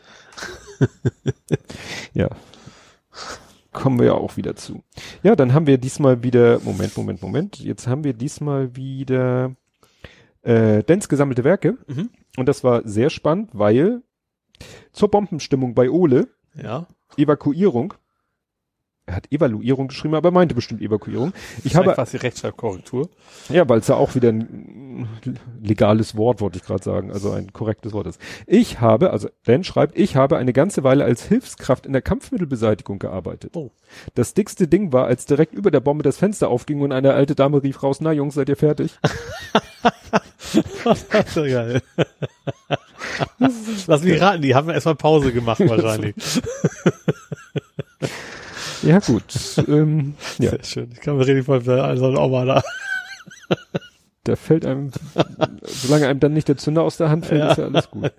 ja. 2.14 2.28
Kommen 3.72 3.98
wir 3.98 4.06
ja 4.06 4.14
auch 4.14 4.36
wieder 4.36 4.54
zu. 4.54 4.84
Ja, 5.22 5.34
dann 5.34 5.54
haben 5.54 5.66
wir 5.66 5.78
diesmal 5.78 6.22
wieder, 6.22 6.60
Moment, 6.60 6.96
Moment, 6.96 7.22
Moment. 7.22 7.58
Jetzt 7.58 7.86
haben 7.86 8.04
wir 8.04 8.12
diesmal 8.12 8.76
wieder 8.76 9.56
äh, 10.42 10.82
Dens 10.82 11.08
gesammelte 11.08 11.44
Werke. 11.44 11.78
Mhm. 11.86 12.10
Und 12.36 12.48
das 12.48 12.64
war 12.64 12.86
sehr 12.86 13.10
spannend, 13.10 13.50
weil 13.52 14.02
zur 14.92 15.10
Bombenstimmung 15.10 15.74
bei 15.74 15.90
Ole, 15.90 16.28
ja. 16.54 16.86
Evakuierung, 17.16 17.94
er 19.04 19.16
hat 19.16 19.32
Evaluierung 19.32 19.88
geschrieben, 19.88 20.14
aber 20.14 20.28
er 20.28 20.32
meinte 20.32 20.54
bestimmt 20.54 20.80
Evakuierung. 20.80 21.32
Ich 21.64 21.74
habe 21.74 21.92
quasi 21.92 22.18
Rechtschreibkorrektur. 22.18 23.08
Ja, 23.48 23.68
weil 23.68 23.80
es 23.80 23.88
ja 23.88 23.96
auch 23.96 24.14
wieder 24.14 24.28
ein 24.28 25.08
legales 25.60 26.16
Wort, 26.16 26.40
wollte 26.40 26.58
ich 26.58 26.64
gerade 26.64 26.84
sagen, 26.84 27.10
also 27.10 27.32
ein 27.32 27.52
korrektes 27.52 27.92
Wort 27.92 28.06
ist. 28.06 28.20
Ich 28.46 28.80
habe, 28.80 29.10
also 29.10 29.28
Dan 29.44 29.64
schreibt, 29.64 29.98
ich 29.98 30.14
habe 30.14 30.36
eine 30.36 30.52
ganze 30.52 30.84
Weile 30.84 31.04
als 31.04 31.24
Hilfskraft 31.24 31.84
in 31.84 31.92
der 31.92 32.02
Kampfmittelbeseitigung 32.02 33.00
gearbeitet. 33.00 33.56
Oh. 33.56 33.72
Das 34.14 34.34
dickste 34.34 34.68
Ding 34.68 34.92
war, 34.92 35.06
als 35.06 35.26
direkt 35.26 35.52
über 35.52 35.72
der 35.72 35.80
Bombe 35.80 36.04
das 36.04 36.18
Fenster 36.18 36.48
aufging 36.48 36.80
und 36.80 36.92
eine 36.92 37.12
alte 37.12 37.34
Dame 37.34 37.60
rief 37.60 37.82
raus, 37.82 38.00
na 38.00 38.12
Jungs, 38.12 38.34
seid 38.34 38.48
ihr 38.48 38.56
fertig? 38.56 39.00
so 41.26 41.42
geil. 41.42 41.82
Lass 43.86 44.04
mich 44.04 44.20
raten, 44.20 44.42
die 44.42 44.54
haben 44.54 44.70
erstmal 44.70 44.94
Pause 44.94 45.32
gemacht 45.32 45.60
wahrscheinlich. 45.60 46.14
Ja, 48.82 48.98
gut. 48.98 49.24
ähm, 49.68 50.14
ja. 50.38 50.50
Sehr 50.50 50.64
schön. 50.64 50.90
Ich 50.92 51.00
kann 51.00 51.16
mir 51.16 51.26
richtig 51.26 51.44
vorstellen, 51.44 51.80
also 51.80 52.06
auch 52.14 52.30
mal 52.30 52.46
da. 52.46 52.62
Da 54.24 54.36
fällt 54.36 54.64
einem, 54.64 54.92
solange 55.64 56.06
einem 56.06 56.20
dann 56.20 56.32
nicht 56.32 56.46
der 56.46 56.56
Zünder 56.56 56.82
aus 56.82 56.96
der 56.96 57.10
Hand 57.10 57.26
fällt, 57.26 57.40
ja. 57.40 57.50
ist 57.50 57.58
ja 57.58 57.64
alles 57.64 57.90
gut. 57.90 58.12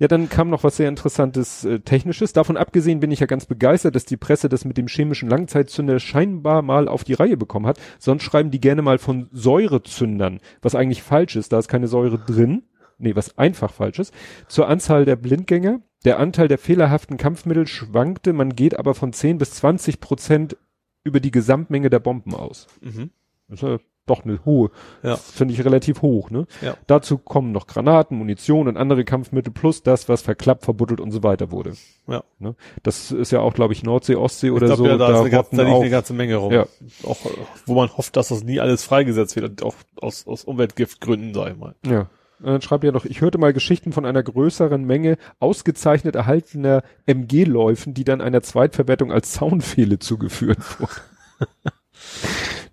Ja, 0.00 0.06
dann 0.06 0.28
kam 0.28 0.48
noch 0.50 0.64
was 0.64 0.76
sehr 0.76 0.88
interessantes 0.88 1.64
äh, 1.64 1.80
Technisches. 1.80 2.32
Davon 2.32 2.56
abgesehen 2.56 3.00
bin 3.00 3.10
ich 3.10 3.20
ja 3.20 3.26
ganz 3.26 3.46
begeistert, 3.46 3.96
dass 3.96 4.04
die 4.04 4.16
Presse 4.16 4.48
das 4.48 4.64
mit 4.64 4.76
dem 4.76 4.86
chemischen 4.86 5.28
Langzeitzünder 5.28 5.98
scheinbar 5.98 6.62
mal 6.62 6.88
auf 6.88 7.02
die 7.04 7.14
Reihe 7.14 7.36
bekommen 7.36 7.66
hat. 7.66 7.78
Sonst 7.98 8.22
schreiben 8.22 8.50
die 8.50 8.60
gerne 8.60 8.82
mal 8.82 8.98
von 8.98 9.28
Säurezündern, 9.32 10.40
was 10.62 10.74
eigentlich 10.76 11.02
falsch 11.02 11.36
ist. 11.36 11.52
Da 11.52 11.58
ist 11.58 11.68
keine 11.68 11.88
Säure 11.88 12.18
drin. 12.18 12.62
Nee, 12.98 13.14
was 13.16 13.38
einfach 13.38 13.72
falsch 13.72 13.98
ist. 13.98 14.14
Zur 14.48 14.68
Anzahl 14.68 15.04
der 15.04 15.16
Blindgänger. 15.16 15.80
Der 16.04 16.18
Anteil 16.18 16.48
der 16.48 16.58
fehlerhaften 16.58 17.16
Kampfmittel 17.16 17.66
schwankte, 17.66 18.32
man 18.32 18.54
geht 18.54 18.78
aber 18.78 18.94
von 18.94 19.12
10 19.12 19.38
bis 19.38 19.50
20 19.52 20.00
Prozent 20.00 20.56
über 21.04 21.20
die 21.20 21.30
Gesamtmenge 21.30 21.90
der 21.90 21.98
Bomben 21.98 22.34
aus. 22.34 22.66
Mhm. 22.80 23.10
Das 23.48 23.62
ist 23.62 23.68
ja 23.68 23.78
doch 24.06 24.24
eine 24.24 24.42
hohe, 24.46 24.70
Ja. 25.02 25.16
finde 25.16 25.52
ich 25.52 25.62
relativ 25.64 26.00
hoch, 26.00 26.30
ne? 26.30 26.46
Ja. 26.62 26.76
Dazu 26.86 27.18
kommen 27.18 27.52
noch 27.52 27.66
Granaten, 27.66 28.16
Munition 28.16 28.66
und 28.66 28.78
andere 28.78 29.04
Kampfmittel 29.04 29.52
plus 29.52 29.82
das, 29.82 30.08
was 30.08 30.22
verklappt, 30.22 30.64
verbuddelt 30.64 30.98
und 31.00 31.10
so 31.10 31.22
weiter 31.22 31.50
wurde. 31.50 31.74
Ja. 32.06 32.24
Ne? 32.38 32.54
Das 32.82 33.12
ist 33.12 33.32
ja 33.32 33.40
auch, 33.40 33.52
glaube 33.52 33.74
ich, 33.74 33.82
Nordsee, 33.82 34.14
Ostsee 34.16 34.46
Ich 34.46 34.52
oder 34.54 34.66
glaube 34.66 34.82
so. 34.82 34.86
ja, 34.88 34.96
da, 34.96 35.10
ist 35.12 35.20
eine 35.20 35.30
ganze, 35.30 35.56
da 35.56 35.62
liegt 35.62 35.74
auch, 35.74 35.80
eine 35.82 35.90
ganze 35.90 36.14
Menge 36.14 36.36
rum. 36.36 36.52
Ja. 36.52 36.66
Auch, 37.04 37.22
äh, 37.26 37.30
wo 37.66 37.74
man 37.74 37.94
hofft, 37.94 38.16
dass 38.16 38.28
das 38.28 38.42
nie 38.44 38.60
alles 38.60 38.82
freigesetzt 38.82 39.36
wird, 39.36 39.62
auch 39.62 39.74
aus, 40.00 40.26
aus 40.26 40.44
Umweltgiftgründen, 40.44 41.34
sag 41.34 41.52
ich 41.52 41.58
mal. 41.58 41.74
Ja. 41.84 42.08
Und 42.40 42.46
dann 42.46 42.62
schreibt 42.62 42.84
er 42.84 42.92
noch, 42.92 43.04
ich 43.04 43.20
hörte 43.20 43.38
mal 43.38 43.52
Geschichten 43.52 43.92
von 43.92 44.04
einer 44.06 44.22
größeren 44.22 44.84
Menge 44.84 45.16
ausgezeichnet 45.40 46.14
erhaltener 46.14 46.82
MG-Läufen, 47.06 47.94
die 47.94 48.04
dann 48.04 48.20
einer 48.20 48.42
Zweitverwertung 48.42 49.12
als 49.12 49.32
Zaunfehle 49.32 49.98
zugeführt 49.98 50.58
wurden. 50.80 51.00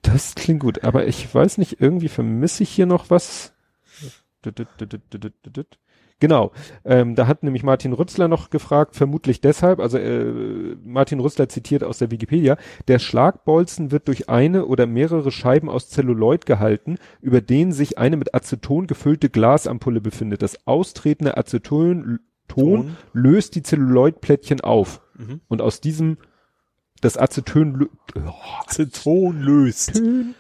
das 0.01 0.36
klingt 0.36 0.62
gut, 0.62 0.84
aber 0.84 1.08
ich 1.08 1.34
weiß 1.34 1.58
nicht, 1.58 1.82
irgendwie 1.82 2.10
vermisse 2.10 2.63
ich 2.63 2.69
hier 2.69 2.86
noch 2.86 3.10
was. 3.10 3.54
Genau, 6.19 6.51
ähm, 6.86 7.15
da 7.15 7.28
hat 7.28 7.43
nämlich 7.43 7.63
Martin 7.63 7.91
Rützler 7.91 8.30
noch 8.30 8.49
gefragt, 8.49 8.95
vermutlich 8.95 9.41
deshalb, 9.41 9.80
also 9.80 9.97
äh, 9.97 10.75
Martin 10.82 11.19
Rützler 11.19 11.49
zitiert 11.49 11.84
aus 11.84 11.97
der 11.97 12.10
Wikipedia, 12.10 12.58
der 12.88 12.99
Schlagbolzen 12.99 13.91
wird 13.91 14.08
durch 14.08 14.30
eine 14.30 14.65
oder 14.65 14.88
mehrere 14.88 15.30
Scheiben 15.32 15.69
aus 15.69 15.89
Zelluloid 15.89 16.45
gehalten, 16.45 16.97
über 17.19 17.41
denen 17.41 17.73
sich 17.73 17.97
eine 17.97 18.15
mit 18.15 18.34
Aceton 18.34 18.88
gefüllte 18.88 19.30
Glasampulle 19.30 19.99
befindet. 19.99 20.41
Das 20.41 20.65
austretende 20.65 21.36
Aceton 21.36 22.19
Ton 22.47 22.95
löst 23.13 23.56
die 23.56 23.63
Zelluloidplättchen 23.63 24.62
auf. 24.62 25.01
Mhm. 25.17 25.41
Und 25.47 25.62
aus 25.62 25.82
diesem, 25.82 26.17
das 27.01 27.17
Aceton, 27.17 27.89
oh, 28.15 28.32
Zitronen 28.67 29.41
löst. 29.41 29.89
Aceton, 29.89 30.36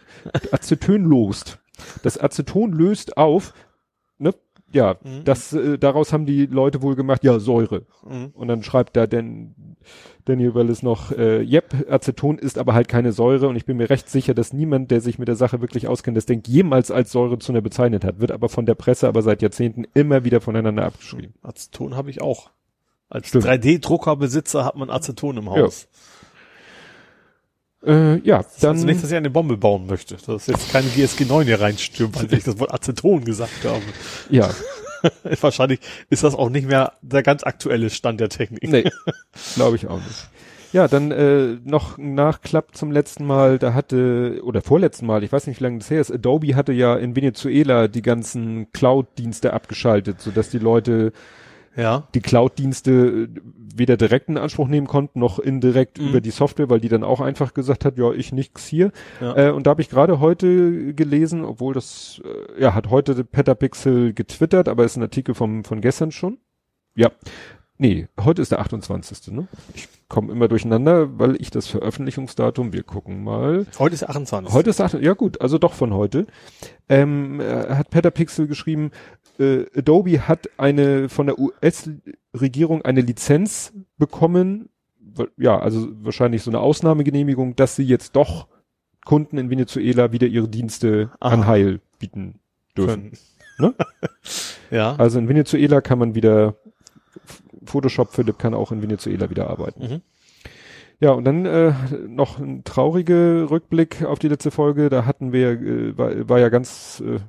Aceton 0.51 1.03
lost. 1.03 1.59
Das 2.03 2.19
Aceton 2.19 2.73
löst 2.73 3.17
auf? 3.17 3.53
Ja, 4.73 4.95
Mhm. 5.03 5.23
das, 5.23 5.53
äh, 5.53 5.77
daraus 5.77 6.11
haben 6.11 6.25
die 6.25 6.47
Leute 6.47 6.81
wohl 6.81 6.95
gemacht, 6.95 7.23
ja, 7.23 7.39
Säure. 7.39 7.83
Mhm. 8.07 8.31
Und 8.33 8.47
dann 8.47 8.63
schreibt 8.63 8.97
da 8.97 9.07
denn 9.07 9.55
Daniel 10.25 10.55
Wallace 10.55 10.81
noch, 10.83 11.11
äh, 11.11 11.41
yep, 11.43 11.89
Aceton 11.89 12.37
ist 12.39 12.57
aber 12.57 12.73
halt 12.73 12.87
keine 12.87 13.11
Säure 13.13 13.47
und 13.47 13.55
ich 13.55 13.65
bin 13.65 13.77
mir 13.77 13.89
recht 13.89 14.09
sicher, 14.09 14.33
dass 14.33 14.53
niemand, 14.53 14.89
der 14.91 15.01
sich 15.01 15.19
mit 15.19 15.27
der 15.27 15.35
Sache 15.35 15.61
wirklich 15.61 15.87
auskennt, 15.87 16.17
das 16.17 16.25
Denk 16.25 16.47
jemals 16.47 16.89
als 16.91 17.11
Säurezunder 17.11 17.61
bezeichnet 17.61 18.03
hat, 18.03 18.19
wird 18.19 18.31
aber 18.31 18.49
von 18.49 18.65
der 18.65 18.75
Presse 18.75 19.07
aber 19.07 19.21
seit 19.21 19.41
Jahrzehnten 19.41 19.85
immer 19.93 20.23
wieder 20.25 20.41
voneinander 20.41 20.85
abgeschrieben. 20.85 21.35
Aceton 21.43 21.95
habe 21.95 22.09
ich 22.09 22.21
auch. 22.21 22.49
Als 23.07 23.27
Stimmt. 23.27 23.45
3D-Druckerbesitzer 23.45 24.65
hat 24.65 24.75
man 24.75 24.89
Aceton 24.89 25.37
im 25.37 25.49
Haus. 25.49 25.87
Äh, 27.85 28.17
ja, 28.19 28.37
Das 28.37 28.57
dann, 28.59 28.71
also 28.71 28.85
nicht, 28.85 29.03
dass 29.03 29.11
ich 29.11 29.17
eine 29.17 29.29
Bombe 29.29 29.57
bauen 29.57 29.85
möchte. 29.85 30.15
Das 30.15 30.27
ist 30.27 30.47
jetzt 30.47 30.71
keine 30.71 30.87
GSG 30.89 31.25
9 31.25 31.45
hier 31.45 31.61
reinstürmt, 31.61 32.15
weil 32.15 32.33
ich 32.33 32.43
das 32.43 32.59
Wort 32.59 32.73
Aceton 32.73 33.23
gesagt 33.23 33.63
habe. 33.63 33.81
ja, 34.29 34.49
Wahrscheinlich 35.41 35.79
ist 36.09 36.23
das 36.23 36.35
auch 36.35 36.49
nicht 36.49 36.67
mehr 36.67 36.93
der 37.01 37.23
ganz 37.23 37.43
aktuelle 37.43 37.89
Stand 37.89 38.19
der 38.19 38.29
Technik. 38.29 38.63
nee, 38.63 38.89
glaube 39.55 39.75
ich 39.75 39.87
auch 39.87 39.97
nicht. 39.97 40.29
Ja, 40.73 40.87
dann 40.89 41.11
äh, 41.11 41.57
noch 41.63 41.97
ein 41.97 42.15
Nachklapp 42.15 42.75
zum 42.75 42.91
letzten 42.91 43.25
Mal, 43.25 43.59
da 43.59 43.73
hatte, 43.73 44.41
oder 44.43 44.61
vorletzten 44.61 45.05
Mal, 45.05 45.23
ich 45.23 45.31
weiß 45.31 45.47
nicht, 45.47 45.59
wie 45.59 45.63
lange 45.63 45.77
das 45.79 45.89
her 45.89 46.01
ist, 46.01 46.11
Adobe 46.11 46.55
hatte 46.55 46.73
ja 46.73 46.95
in 46.97 47.15
Venezuela 47.15 47.87
die 47.87 48.01
ganzen 48.01 48.71
Cloud-Dienste 48.73 49.53
abgeschaltet, 49.53 50.19
sodass 50.19 50.49
die 50.49 50.59
Leute 50.59 51.13
Ja. 51.75 52.07
die 52.13 52.21
Cloud-Dienste 52.21 52.91
äh, 52.91 53.27
weder 53.77 53.97
direkt 53.97 54.29
in 54.29 54.37
Anspruch 54.37 54.67
nehmen 54.69 54.87
konnten, 54.87 55.19
noch 55.19 55.37
indirekt 55.39 55.99
Mhm. 55.99 56.07
über 56.09 56.21
die 56.21 56.29
Software, 56.31 56.69
weil 56.69 56.79
die 56.79 56.87
dann 56.87 57.03
auch 57.03 57.19
einfach 57.19 57.53
gesagt 57.53 57.83
hat, 57.83 57.97
ja, 57.97 58.11
ich 58.13 58.31
nix 58.31 58.65
hier. 58.65 58.91
Ja. 59.19 59.35
Äh, 59.35 59.51
und 59.51 59.67
da 59.67 59.71
habe 59.71 59.81
ich 59.81 59.89
gerade 59.89 60.19
heute 60.21 60.93
gelesen, 60.93 61.43
obwohl 61.43 61.73
das, 61.73 62.21
äh, 62.23 62.61
ja, 62.61 62.73
hat 62.73 62.89
heute 62.89 63.23
Petapixel 63.25 64.13
getwittert, 64.13 64.69
aber 64.69 64.85
ist 64.85 64.95
ein 64.95 65.01
Artikel 65.03 65.35
vom, 65.35 65.63
von 65.65 65.81
gestern 65.81 66.11
schon. 66.11 66.37
Ja. 66.95 67.11
Nee, 67.77 68.07
heute 68.23 68.41
ist 68.41 68.51
der 68.53 68.59
28. 68.61 69.33
Ne? 69.33 69.49
Ich 69.73 69.89
komme 70.07 70.31
immer 70.31 70.47
durcheinander, 70.47 71.19
weil 71.19 71.35
ich 71.41 71.49
das 71.51 71.67
Veröffentlichungsdatum, 71.67 72.71
wir 72.71 72.83
gucken 72.83 73.21
mal. 73.25 73.65
Heute 73.77 73.95
ist 73.95 74.07
28. 74.07 74.53
Heute 74.53 74.69
ist 74.69 74.79
8, 74.79 74.93
ja 75.01 75.11
gut, 75.11 75.41
also 75.41 75.57
doch 75.57 75.73
von 75.73 75.93
heute. 75.93 76.25
Ähm, 76.87 77.41
äh, 77.41 77.75
hat 77.75 77.89
Petapixel 77.89 78.47
geschrieben, 78.47 78.91
äh, 79.39 79.65
Adobe 79.75 80.27
hat 80.27 80.49
eine 80.57 81.09
von 81.09 81.27
der 81.27 81.39
US-Regierung 81.39 82.83
eine 82.83 83.01
Lizenz 83.01 83.73
bekommen, 83.97 84.69
ja, 85.37 85.57
also 85.57 85.87
wahrscheinlich 86.01 86.43
so 86.43 86.51
eine 86.51 86.59
Ausnahmegenehmigung, 86.59 87.55
dass 87.55 87.75
sie 87.75 87.83
jetzt 87.83 88.15
doch 88.15 88.47
Kunden 89.05 89.37
in 89.37 89.49
Venezuela 89.49 90.11
wieder 90.11 90.27
ihre 90.27 90.47
Dienste 90.47 91.11
Aha. 91.19 91.33
an 91.33 91.47
Heil 91.47 91.79
bieten 91.99 92.39
dürfen. 92.75 93.13
Ne? 93.59 93.73
ja. 94.71 94.95
Also 94.95 95.19
in 95.19 95.29
Venezuela 95.29 95.79
kann 95.81 95.99
man 95.99 96.15
wieder, 96.15 96.55
Photoshop 97.65 98.13
Philipp 98.13 98.39
kann 98.39 98.53
auch 98.53 98.71
in 98.71 98.81
Venezuela 98.81 99.29
wieder 99.29 99.49
arbeiten. 99.49 99.83
Mhm. 99.83 100.01
Ja, 100.99 101.11
und 101.11 101.25
dann 101.25 101.45
äh, 101.45 101.73
noch 102.07 102.39
ein 102.39 102.63
trauriger 102.63 103.49
Rückblick 103.49 104.03
auf 104.03 104.17
die 104.17 104.29
letzte 104.29 104.49
Folge. 104.49 104.89
Da 104.89 105.05
hatten 105.05 105.33
wir, 105.33 105.51
äh, 105.51 105.97
war, 105.97 106.29
war 106.29 106.39
ja 106.39 106.49
ganz 106.49 107.03
äh, 107.05 107.19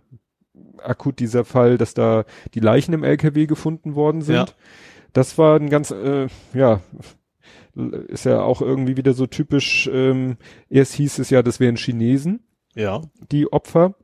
akut 0.82 1.18
dieser 1.18 1.44
Fall, 1.44 1.78
dass 1.78 1.94
da 1.94 2.24
die 2.54 2.60
Leichen 2.60 2.92
im 2.92 3.04
LKW 3.04 3.46
gefunden 3.46 3.94
worden 3.94 4.22
sind. 4.22 4.34
Ja. 4.36 4.46
Das 5.12 5.38
war 5.38 5.58
ein 5.58 5.70
ganz, 5.70 5.90
äh, 5.90 6.26
ja, 6.52 6.80
ist 8.08 8.24
ja 8.24 8.40
auch 8.42 8.62
irgendwie 8.62 8.96
wieder 8.96 9.12
so 9.12 9.26
typisch. 9.26 9.88
Ähm, 9.92 10.36
erst 10.70 10.94
hieß 10.94 11.18
es 11.18 11.30
ja, 11.30 11.42
das 11.42 11.60
wären 11.60 11.76
Chinesen, 11.76 12.40
Ja. 12.74 13.02
die 13.30 13.52
Opfer, 13.52 13.94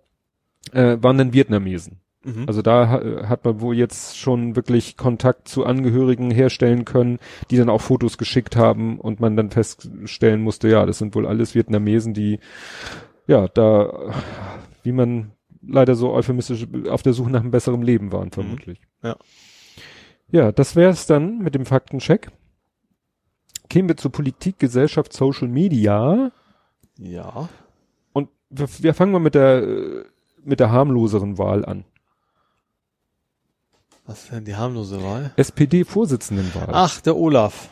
äh, 0.72 0.98
waren 1.00 1.18
dann 1.18 1.32
Vietnamesen. 1.32 2.00
Mhm. 2.24 2.44
Also 2.46 2.62
da 2.62 2.88
ha- 2.88 3.28
hat 3.28 3.44
man 3.44 3.60
wohl 3.60 3.76
jetzt 3.76 4.16
schon 4.16 4.54
wirklich 4.54 4.96
Kontakt 4.96 5.48
zu 5.48 5.64
Angehörigen 5.66 6.30
herstellen 6.30 6.84
können, 6.84 7.18
die 7.50 7.56
dann 7.56 7.68
auch 7.68 7.80
Fotos 7.80 8.16
geschickt 8.16 8.54
haben 8.56 9.00
und 9.00 9.18
man 9.20 9.36
dann 9.36 9.50
feststellen 9.50 10.40
musste, 10.40 10.68
ja, 10.68 10.86
das 10.86 10.98
sind 10.98 11.14
wohl 11.16 11.26
alles 11.26 11.54
Vietnamesen, 11.54 12.14
die 12.14 12.38
ja 13.26 13.48
da, 13.48 14.12
wie 14.84 14.92
man 14.92 15.32
leider 15.62 15.94
so 15.94 16.12
euphemistisch 16.12 16.66
auf 16.88 17.02
der 17.02 17.12
Suche 17.12 17.30
nach 17.30 17.40
einem 17.40 17.50
besseren 17.50 17.82
Leben 17.82 18.12
waren, 18.12 18.30
vermutlich. 18.30 18.80
Ja. 19.02 19.16
Ja, 20.30 20.50
das 20.50 20.76
wäre 20.76 20.90
es 20.90 21.06
dann 21.06 21.38
mit 21.38 21.54
dem 21.54 21.66
Faktencheck. 21.66 22.30
Kämen 23.68 23.88
wir 23.88 23.96
zur 23.96 24.12
Politik, 24.12 24.58
Gesellschaft, 24.58 25.12
Social 25.12 25.48
Media 25.48 26.32
ja. 26.98 27.48
und 28.12 28.28
wir, 28.50 28.68
wir 28.80 28.94
fangen 28.94 29.12
mal 29.12 29.18
mit 29.18 29.34
der 29.34 30.04
mit 30.44 30.60
der 30.60 30.70
harmloseren 30.70 31.38
Wahl 31.38 31.64
an. 31.64 31.84
Was 34.06 34.24
ist 34.24 34.32
denn 34.32 34.44
die 34.44 34.56
harmlose 34.56 35.02
Wahl? 35.02 35.32
SPD-Vorsitzendenwahl. 35.36 36.68
Ach, 36.72 37.00
der 37.00 37.16
Olaf. 37.16 37.68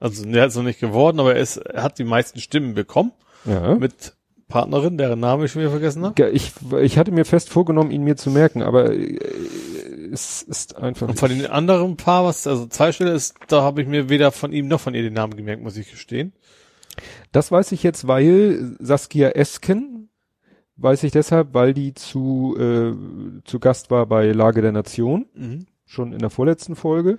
Also, 0.00 0.24
der 0.24 0.46
ist 0.46 0.56
noch 0.56 0.64
nicht 0.64 0.80
geworden, 0.80 1.20
aber 1.20 1.36
er, 1.36 1.40
ist, 1.40 1.58
er 1.58 1.82
hat 1.82 1.98
die 1.98 2.04
meisten 2.04 2.40
Stimmen 2.40 2.74
bekommen. 2.74 3.12
Ja. 3.44 3.76
Mit 3.76 4.14
Partnerin, 4.50 4.98
deren 4.98 5.18
Name 5.20 5.46
ich 5.46 5.52
schon 5.52 5.62
wieder 5.62 5.70
vergessen 5.70 6.04
habe. 6.04 6.20
Ja, 6.20 6.28
ich, 6.28 6.52
ich 6.82 6.98
hatte 6.98 7.10
mir 7.12 7.24
fest 7.24 7.48
vorgenommen, 7.48 7.90
ihn 7.90 8.04
mir 8.04 8.16
zu 8.16 8.30
merken, 8.30 8.62
aber 8.62 8.92
äh, 8.92 9.18
es 10.12 10.42
ist 10.42 10.76
einfach. 10.76 11.08
Und 11.08 11.18
von 11.18 11.30
den 11.30 11.46
anderen 11.46 11.96
Paar, 11.96 12.24
was 12.26 12.46
also 12.46 12.66
zwei 12.66 12.92
Stelle 12.92 13.12
ist, 13.12 13.34
da 13.48 13.62
habe 13.62 13.80
ich 13.80 13.88
mir 13.88 14.08
weder 14.10 14.30
von 14.32 14.52
ihm 14.52 14.68
noch 14.68 14.80
von 14.80 14.94
ihr 14.94 15.02
den 15.02 15.14
Namen 15.14 15.36
gemerkt, 15.36 15.62
muss 15.62 15.76
ich 15.78 15.90
gestehen. 15.90 16.32
das 17.32 17.50
weiß 17.50 17.72
ich 17.72 17.82
jetzt, 17.82 18.06
weil 18.06 18.76
Saskia 18.80 19.30
Esken 19.30 20.08
weiß 20.76 21.04
ich 21.04 21.12
deshalb, 21.12 21.54
weil 21.54 21.72
die 21.74 21.94
zu 21.94 22.56
äh, 22.58 22.92
zu 23.44 23.58
Gast 23.60 23.90
war 23.90 24.06
bei 24.06 24.32
Lage 24.32 24.62
der 24.62 24.72
Nation 24.72 25.26
Mhm. 25.34 25.66
schon 25.86 26.12
in 26.12 26.18
der 26.18 26.30
vorletzten 26.30 26.74
Folge 26.74 27.18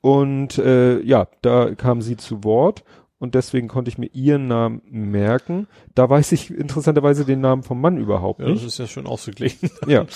und 0.00 0.58
äh, 0.58 1.00
ja, 1.02 1.26
da 1.42 1.74
kam 1.74 2.02
sie 2.02 2.16
zu 2.16 2.44
Wort 2.44 2.84
und 3.24 3.34
deswegen 3.34 3.66
konnte 3.66 3.88
ich 3.88 3.98
mir 3.98 4.06
ihren 4.12 4.46
Namen 4.46 4.80
merken. 4.88 5.66
Da 5.96 6.08
weiß 6.08 6.30
ich 6.32 6.50
interessanterweise 6.50 7.24
den 7.24 7.40
Namen 7.40 7.64
vom 7.64 7.80
Mann 7.80 7.96
überhaupt 7.98 8.38
Ja, 8.40 8.46
das 8.46 8.54
nicht. 8.56 8.66
ist 8.66 8.78
ja 8.78 8.86
schon 8.86 9.06
ausgeglichen. 9.08 9.70
Ja, 9.88 10.02
Äh, 10.02 10.06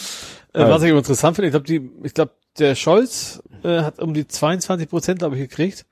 was 0.71 0.83
ich 0.83 0.90
aber 0.90 0.99
interessant 0.99 1.35
finde, 1.37 1.49
ich 1.49 1.53
glaube, 1.53 1.66
die, 1.66 1.90
ich 2.05 2.14
glaube, 2.14 2.33
der 2.59 2.75
Scholz 2.77 3.42
äh, 3.64 3.81
hat 3.83 3.99
um 3.99 4.14
die 4.14 4.27
22 4.29 4.88
Prozent, 4.88 5.18
glaube 5.18 5.35
ich, 5.37 5.42
gekriegt. 5.42 5.85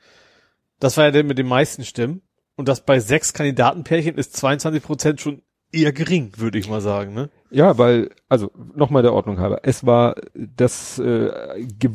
Das 0.79 0.97
war 0.97 1.05
ja 1.07 1.11
der 1.11 1.25
mit 1.25 1.39
den 1.39 1.49
meisten 1.49 1.85
Stimmen. 1.85 2.23
Und 2.57 2.69
das 2.69 2.85
bei 2.85 3.01
sechs 3.01 3.33
Kandidatenpärchen 3.33 4.17
ist 4.17 4.37
22 4.37 4.83
Prozent 4.83 5.21
schon 5.21 5.43
eher 5.73 5.93
gering, 5.93 6.33
würde 6.37 6.59
ich 6.59 6.69
mal 6.69 6.81
sagen, 6.81 7.13
ne? 7.13 7.29
Ja, 7.51 7.77
weil, 7.77 8.11
also 8.29 8.51
nochmal 8.75 9.03
der 9.03 9.13
Ordnung 9.13 9.39
halber, 9.41 9.61
es 9.65 9.85
war 9.85 10.15
das 10.35 10.99
äh, 10.99 11.31
gew 11.79 11.91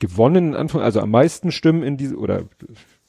gewonnen, 0.00 0.56
also 0.56 0.98
am 1.00 1.10
meisten 1.12 1.52
Stimmen 1.52 1.84
in 1.84 1.96
diese, 1.96 2.16
oder 2.16 2.48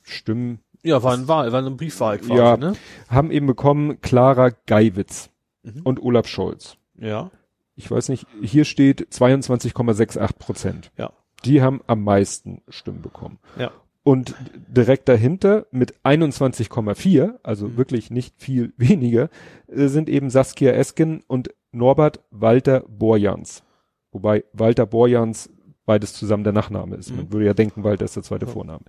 Stimmen 0.04 0.60
Ja, 0.84 1.02
war 1.02 1.14
ein 1.14 1.28
Wahl, 1.28 1.52
war 1.52 1.60
eine 1.60 1.72
Briefwahl 1.72 2.18
quasi, 2.20 2.34
Ja. 2.36 2.58
ne? 2.58 2.74
haben 3.10 3.32
eben 3.32 3.48
bekommen 3.48 4.02
Clara 4.02 4.52
Geiwitz 4.66 5.30
Mhm. 5.64 5.82
und 5.84 6.02
Olaf 6.04 6.28
Scholz. 6.28 6.76
Ja. 7.00 7.32
Ich 7.76 7.90
weiß 7.90 8.10
nicht, 8.10 8.28
hier 8.42 8.66
steht 8.66 9.08
22,68 9.12 10.38
Prozent. 10.38 10.92
Ja. 10.98 11.12
Die 11.46 11.62
haben 11.62 11.82
am 11.88 12.04
meisten 12.04 12.62
Stimmen 12.70 13.02
bekommen. 13.02 13.40
Ja. 13.58 13.72
Und 14.04 14.36
direkt 14.68 15.08
dahinter 15.08 15.66
mit 15.72 15.96
21,4, 16.04 17.40
also 17.44 17.68
Mhm. 17.70 17.78
wirklich 17.78 18.12
nicht 18.12 18.36
viel 18.38 18.74
weniger, 18.78 19.30
äh, 19.68 19.88
sind 19.88 20.10
eben 20.10 20.30
Saskia 20.30 20.72
Esken 20.72 21.24
und 21.28 21.50
Norbert 21.72 22.20
Walter 22.30 22.82
Borjans. 22.88 23.64
Wobei 24.12 24.44
Walter 24.54 24.86
Borjans 24.86 25.50
beides 25.86 26.14
zusammen 26.14 26.44
der 26.44 26.54
Nachname 26.54 26.98
ist. 26.98 27.10
Man 27.16 27.26
Mhm. 27.26 27.34
würde 27.34 27.46
ja 27.48 27.54
denken, 27.54 27.84
Walter 27.84 28.06
ist 28.06 28.16
der 28.16 28.24
zweite 28.24 28.46
Ja. 28.46 28.52
Vorname. 28.52 28.84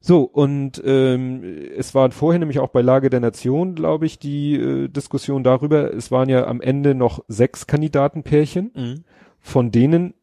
So, 0.00 0.22
und 0.22 0.80
ähm, 0.84 1.42
es 1.76 1.94
war 1.94 2.10
vorher 2.12 2.38
nämlich 2.38 2.60
auch 2.60 2.68
bei 2.70 2.82
Lage 2.82 3.10
der 3.10 3.20
Nation, 3.20 3.74
glaube 3.74 4.06
ich, 4.06 4.18
die 4.18 4.54
äh, 4.54 4.88
Diskussion 4.88 5.42
darüber, 5.42 5.92
es 5.92 6.10
waren 6.12 6.28
ja 6.28 6.46
am 6.46 6.60
Ende 6.60 6.94
noch 6.94 7.24
sechs 7.28 7.66
Kandidatenpärchen, 7.66 8.70
Mhm. 8.74 9.04
von 9.40 9.70
denen, 9.72 10.14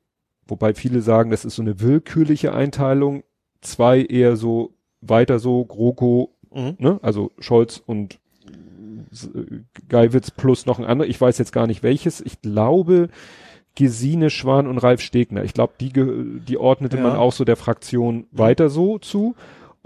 wobei 0.48 0.74
viele 0.74 1.02
sagen, 1.02 1.30
das 1.30 1.44
ist 1.44 1.56
so 1.56 1.62
eine 1.62 1.82
willkürliche 1.82 2.54
Einteilung, 2.54 3.24
zwei 3.62 4.02
eher 4.02 4.38
so 4.38 4.74
weiter 5.02 5.40
so, 5.40 5.66
GroKo, 5.66 6.32
Mhm. 6.54 6.76
ne, 6.80 7.00
also 7.02 7.32
Scholz 7.40 7.84
und 7.86 8.20
äh, 8.48 9.60
Geiwitz 9.90 10.32
plus 10.32 10.66
noch 10.66 10.80
ein 10.80 10.86
anderer, 10.86 11.10
ich 11.10 11.20
weiß 11.20 11.38
jetzt 11.38 11.52
gar 11.52 11.68
nicht 11.68 11.84
welches, 11.84 12.22
ich 12.22 12.42
glaube 12.42 13.10
Gesine 13.78 14.30
Schwan 14.30 14.68
und 14.68 14.78
Ralf 14.78 15.02
Stegner. 15.02 15.44
Ich 15.44 15.54
glaube, 15.54 15.74
die, 15.82 15.92
die 15.92 16.58
ordnete 16.58 16.96
Ja. 16.96 17.04
man 17.04 17.18
auch 17.18 17.34
so 17.34 17.44
der 17.44 17.58
Fraktion 17.58 18.26
weiter 18.32 18.70
so 18.70 19.00
zu. 19.00 19.36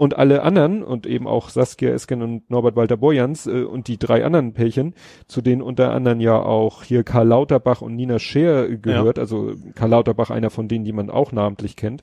Und 0.00 0.16
alle 0.16 0.40
anderen 0.40 0.82
und 0.82 1.06
eben 1.06 1.26
auch 1.26 1.50
Saskia 1.50 1.90
Esken 1.90 2.22
und 2.22 2.50
Norbert 2.50 2.74
Walter 2.74 2.96
Borjans 2.96 3.46
äh, 3.46 3.64
und 3.64 3.86
die 3.86 3.98
drei 3.98 4.24
anderen 4.24 4.54
Pärchen, 4.54 4.94
zu 5.26 5.42
denen 5.42 5.60
unter 5.60 5.92
anderem 5.92 6.20
ja 6.20 6.40
auch 6.40 6.84
hier 6.84 7.04
Karl 7.04 7.28
Lauterbach 7.28 7.82
und 7.82 7.96
Nina 7.96 8.18
Scheer 8.18 8.78
gehört, 8.78 9.18
also 9.18 9.52
Karl 9.74 9.90
Lauterbach 9.90 10.30
einer 10.30 10.48
von 10.48 10.68
denen, 10.68 10.86
die 10.86 10.94
man 10.94 11.10
auch 11.10 11.32
namentlich 11.32 11.76
kennt, 11.76 12.02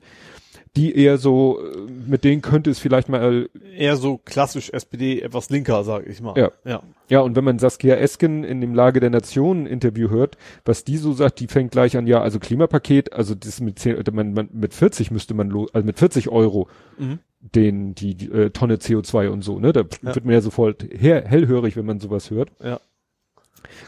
die 0.75 0.95
eher 0.95 1.17
so, 1.17 1.60
äh, 1.60 1.77
mit 2.08 2.23
denen 2.23 2.41
könnte 2.41 2.69
es 2.69 2.80
vielleicht 2.80 3.10
mal 3.10 3.49
Eher 3.75 3.95
so 3.95 4.17
klassisch 4.17 4.69
SPD, 4.71 5.21
etwas 5.21 5.49
linker, 5.49 5.84
sag 5.84 6.08
ich 6.08 6.21
mal. 6.21 6.34
Ja. 6.38 6.51
Ja. 6.65 6.82
Ja, 7.10 7.19
und 7.21 7.36
wenn 7.36 7.43
man 7.43 7.58
Saskia 7.60 7.95
Esken 7.95 8.43
in 8.43 8.60
dem 8.60 8.73
Lage 8.75 8.99
der 8.99 9.10
Nationen 9.10 9.65
Interview 9.65 10.10
hört, 10.10 10.38
was 10.65 10.84
die 10.84 10.97
so 10.97 11.13
sagt, 11.13 11.39
die 11.39 11.47
fängt 11.47 11.71
gleich 11.71 11.95
an, 11.95 12.06
ja, 12.06 12.21
also 12.21 12.38
Klimapaket, 12.39 13.13
also 13.13 13.34
das 13.34 13.62
mit, 13.62 13.80
10, 13.80 14.03
man, 14.12 14.34
man, 14.34 14.49
mit 14.51 14.73
40 14.73 15.12
müsste 15.12 15.34
man, 15.34 15.49
lo, 15.49 15.67
also 15.71 15.86
mit 15.86 15.97
40 15.99 16.30
Euro 16.30 16.67
Mhm. 16.97 17.19
den, 17.39 17.95
die, 17.95 18.15
die 18.15 18.32
äh, 18.32 18.49
Tonne 18.49 18.75
CO2 18.75 19.30
und 19.30 19.43
so, 19.43 19.60
ne, 19.60 19.71
da 19.71 19.82
Ja. 19.82 20.15
wird 20.15 20.25
man 20.25 20.34
ja 20.34 20.41
sofort 20.41 20.84
her, 20.91 21.23
hellhörig, 21.25 21.77
wenn 21.77 21.86
man 21.86 21.99
sowas 21.99 22.30
hört. 22.32 22.49
Ja. 22.63 22.80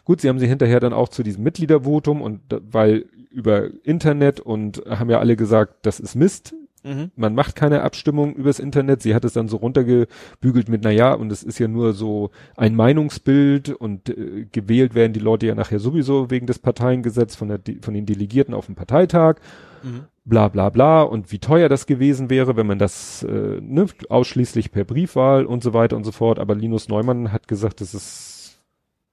Gut, 0.06 0.22
sie 0.22 0.30
haben 0.30 0.40
sie 0.40 0.48
hinterher 0.48 0.80
dann 0.80 0.94
auch 0.94 1.10
zu 1.10 1.24
diesem 1.24 1.44
Mitgliedervotum 1.44 2.22
und 2.22 2.42
weil 2.72 3.06
über 3.32 3.70
Internet 3.84 4.40
und 4.40 4.82
haben 4.88 5.10
ja 5.10 5.20
alle 5.20 5.36
gesagt, 5.36 5.86
das 5.86 6.00
ist 6.00 6.16
Mist, 6.16 6.56
Mhm. 6.84 7.12
man 7.16 7.36
macht 7.36 7.56
keine 7.56 7.82
Abstimmung 7.84 8.34
übers 8.36 8.60
Internet. 8.60 9.02
Sie 9.02 9.14
hat 9.14 9.26
es 9.26 9.34
dann 9.34 9.48
so 9.50 9.58
runtergebügelt 9.58 10.70
mit, 10.70 10.84
na 10.84 10.92
ja, 10.92 11.14
und 11.14 11.32
es 11.32 11.44
ist 11.44 11.60
ja 11.60 11.68
nur 11.68 11.94
so 11.94 12.32
ein 12.56 12.76
Meinungsbild 12.76 13.70
und 13.70 14.10
äh, 14.10 14.46
gewählt 14.52 14.96
werden 14.96 15.14
die 15.14 15.20
Leute 15.20 15.48
ja 15.48 15.56
nachher 15.56 15.80
sowieso 15.80 16.30
wegen 16.32 16.48
des 16.48 16.60
Parteiengesetzes 16.60 17.36
von, 17.38 17.48
der, 17.50 17.60
von 17.82 17.94
den 17.94 18.06
Delegierten 18.06 18.54
auf 18.54 18.66
dem 18.68 18.76
Parteitag, 18.76 19.36
Mhm. 19.82 20.06
bla 20.26 20.50
bla 20.50 20.70
bla 20.70 21.02
und 21.04 21.32
wie 21.32 21.40
teuer 21.40 21.70
das 21.70 21.86
gewesen 21.86 22.30
wäre, 22.30 22.58
wenn 22.58 22.68
man 22.68 22.80
das 22.80 23.24
äh, 23.24 23.60
ne, 23.62 23.86
ausschließlich 24.10 24.72
per 24.74 24.84
Briefwahl 24.84 25.46
und 25.46 25.64
so 25.64 25.74
weiter 25.74 25.96
und 25.96 26.04
so 26.04 26.12
fort. 26.12 26.38
Aber 26.38 26.54
Linus 26.54 26.90
Neumann 26.90 27.32
hat 27.32 27.48
gesagt, 27.48 27.80
das 27.82 27.94
ist, 27.94 28.60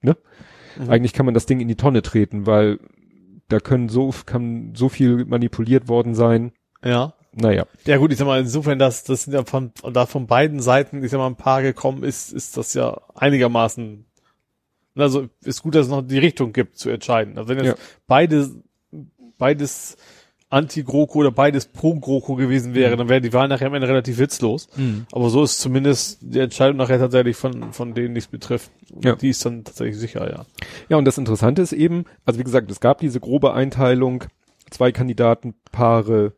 ne, 0.01 0.17
Mhm. 0.77 0.89
eigentlich 0.89 1.13
kann 1.13 1.25
man 1.25 1.33
das 1.33 1.45
Ding 1.45 1.59
in 1.59 1.67
die 1.67 1.75
Tonne 1.75 2.01
treten, 2.01 2.45
weil 2.45 2.79
da 3.47 3.59
können 3.59 3.89
so, 3.89 4.13
kann 4.25 4.73
so 4.75 4.89
viel 4.89 5.25
manipuliert 5.25 5.87
worden 5.87 6.13
sein. 6.13 6.51
Ja. 6.83 7.13
Naja. 7.39 7.65
Ja 7.85 7.97
gut, 7.97 8.11
ich 8.11 8.17
sag 8.17 8.25
mal, 8.25 8.39
insofern, 8.39 8.79
dass 8.79 9.03
das 9.03 9.23
sind 9.23 9.33
ja 9.33 9.43
von, 9.45 9.71
da 9.93 10.05
von 10.05 10.25
beiden 10.27 10.59
Seiten, 10.59 11.03
ich 11.03 11.11
sag 11.11 11.19
mal, 11.19 11.27
ein 11.27 11.35
paar 11.35 11.61
gekommen 11.61 12.03
ist, 12.03 12.33
ist 12.33 12.57
das 12.57 12.73
ja 12.73 12.99
einigermaßen, 13.15 14.05
also 14.95 15.27
ist 15.43 15.61
gut, 15.61 15.75
dass 15.75 15.85
es 15.85 15.91
noch 15.91 16.01
die 16.01 16.17
Richtung 16.17 16.51
gibt 16.53 16.77
zu 16.77 16.89
entscheiden. 16.89 17.37
Also 17.37 17.49
wenn 17.49 17.57
jetzt 17.63 17.77
Ja. 17.77 17.83
beide, 18.07 18.49
beides 19.37 19.97
Anti-GroKo 20.49 21.19
oder 21.19 21.31
beides 21.31 21.65
Pro-GroKo 21.67 22.35
gewesen 22.35 22.73
wäre, 22.73 22.93
Mhm. 22.93 22.97
dann 22.99 23.09
wäre 23.09 23.19
die 23.21 23.33
Wahl 23.33 23.49
nachher 23.49 23.67
am 23.67 23.73
Ende 23.73 23.87
relativ 23.89 24.17
witzlos. 24.17 24.69
Aber 25.11 25.29
so 25.29 25.43
ist 25.43 25.59
zumindest 25.59 26.19
die 26.21 26.39
Entscheidung 26.39 26.77
nachher 26.77 26.99
tatsächlich 26.99 27.35
von, 27.35 27.73
von 27.73 27.93
denen 27.93 28.13
nichts 28.13 28.29
betrifft. 28.31 28.71
Ja. 29.03 29.15
Die 29.17 29.29
ist 29.29 29.45
dann 29.45 29.65
tatsächlich 29.65 29.97
sicher, 29.97 30.29
ja. 30.31 30.45
Ja, 30.87 30.95
und 30.97 31.03
das 31.05 31.17
Interessante 31.17 31.61
ist 31.61 31.73
eben, 31.73 32.05
also 32.25 32.39
wie 32.39 32.45
gesagt, 32.45 32.71
es 32.71 32.79
gab 32.79 32.99
diese 32.99 33.19
grobe 33.19 33.53
Einteilung, 33.53 34.23
zwei 34.71 34.91
Kandidatenpaare, 34.93 36.31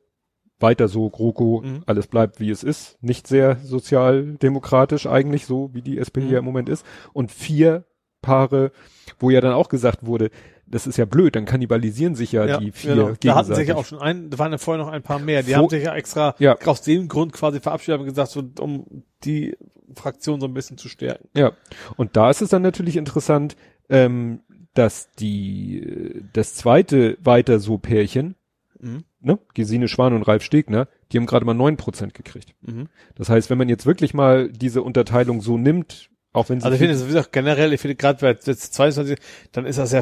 weiter 0.59 0.87
so, 0.87 1.09
GroKo, 1.09 1.61
Mhm. 1.65 1.83
alles 1.85 2.07
bleibt 2.07 2.39
wie 2.39 2.49
es 2.49 2.63
ist, 2.63 2.97
nicht 3.01 3.27
sehr 3.27 3.57
sozialdemokratisch 3.63 5.07
eigentlich, 5.07 5.45
so 5.45 5.69
wie 5.73 5.81
die 5.81 5.97
SPD 5.97 6.27
Mhm. 6.27 6.33
ja 6.33 6.39
im 6.39 6.45
Moment 6.45 6.69
ist, 6.69 6.85
und 7.13 7.31
vier 7.31 7.85
Paare, 8.21 8.71
wo 9.19 9.29
ja 9.29 9.39
dann 9.39 9.53
auch 9.53 9.69
gesagt 9.69 10.05
wurde, 10.05 10.29
das 10.67 10.85
ist 10.85 10.97
ja 10.97 11.05
blöd, 11.05 11.35
dann 11.35 11.45
kannibalisieren 11.45 12.15
sich 12.15 12.33
ja, 12.33 12.57
die 12.57 12.71
vier 12.71 12.93
genau. 12.95 13.13
Da 13.19 13.35
hatten 13.35 13.55
sich 13.55 13.69
ja 13.69 13.75
auch 13.75 13.85
schon 13.85 13.99
ein, 13.99 14.29
da 14.29 14.37
waren 14.37 14.51
ja 14.51 14.57
vorher 14.57 14.83
noch 14.83 14.91
ein 14.91 15.01
paar 15.01 15.19
mehr. 15.19 15.41
Die 15.41 15.53
Vor- 15.53 15.63
haben 15.63 15.69
sich 15.69 15.83
ja 15.85 15.95
extra 15.95 16.35
Ja. 16.37 16.57
aus 16.65 16.81
dem 16.81 17.07
Grund 17.07 17.31
quasi 17.33 17.59
verabschiedet 17.61 18.01
und 18.01 18.05
gesagt, 18.07 18.31
so, 18.31 18.43
um 18.59 19.03
die 19.23 19.55
Fraktion 19.95 20.39
so 20.41 20.47
ein 20.47 20.53
bisschen 20.53 20.77
zu 20.77 20.89
stärken. 20.89 21.29
Ja, 21.35 21.53
und 21.95 22.17
da 22.17 22.29
ist 22.29 22.41
es 22.41 22.49
dann 22.49 22.61
natürlich 22.61 22.97
interessant, 22.97 23.55
ähm, 23.89 24.41
dass 24.75 25.09
die 25.17 26.21
das 26.33 26.53
zweite 26.53 27.17
weiter 27.23 27.59
so 27.59 27.77
Pärchen, 27.79 28.35
Mhm. 28.81 29.03
ne, 29.19 29.39
Gesine 29.53 29.87
Schwan 29.87 30.13
und 30.13 30.23
Ralf 30.23 30.43
Stegner, 30.43 30.87
die 31.11 31.17
haben 31.17 31.25
gerade 31.25 31.45
mal 31.45 31.53
neun 31.53 31.77
Prozent 31.77 32.13
gekriegt. 32.13 32.53
Mhm. 32.61 32.87
Das 33.15 33.29
heißt, 33.29 33.49
wenn 33.49 33.57
man 33.57 33.69
jetzt 33.69 33.85
wirklich 33.85 34.13
mal 34.13 34.49
diese 34.51 34.81
Unterteilung 34.81 35.41
so 35.41 35.57
nimmt, 35.57 36.09
auch 36.33 36.49
wenn 36.49 36.59
sie 36.59 36.65
Also 36.65 36.75
ich 36.75 36.79
finde, 36.79 36.93
es 36.95 37.01
ist 37.01 37.15
auch 37.15 37.31
generell, 37.31 37.73
ich 37.73 37.81
finde 37.81 37.95
gerade 37.95 38.19
bei 38.21 38.29
jetzt 38.31 38.73
22, 38.73 39.19
dann 39.51 39.65
ist 39.65 39.79
das 39.79 39.91
ja 39.91 40.01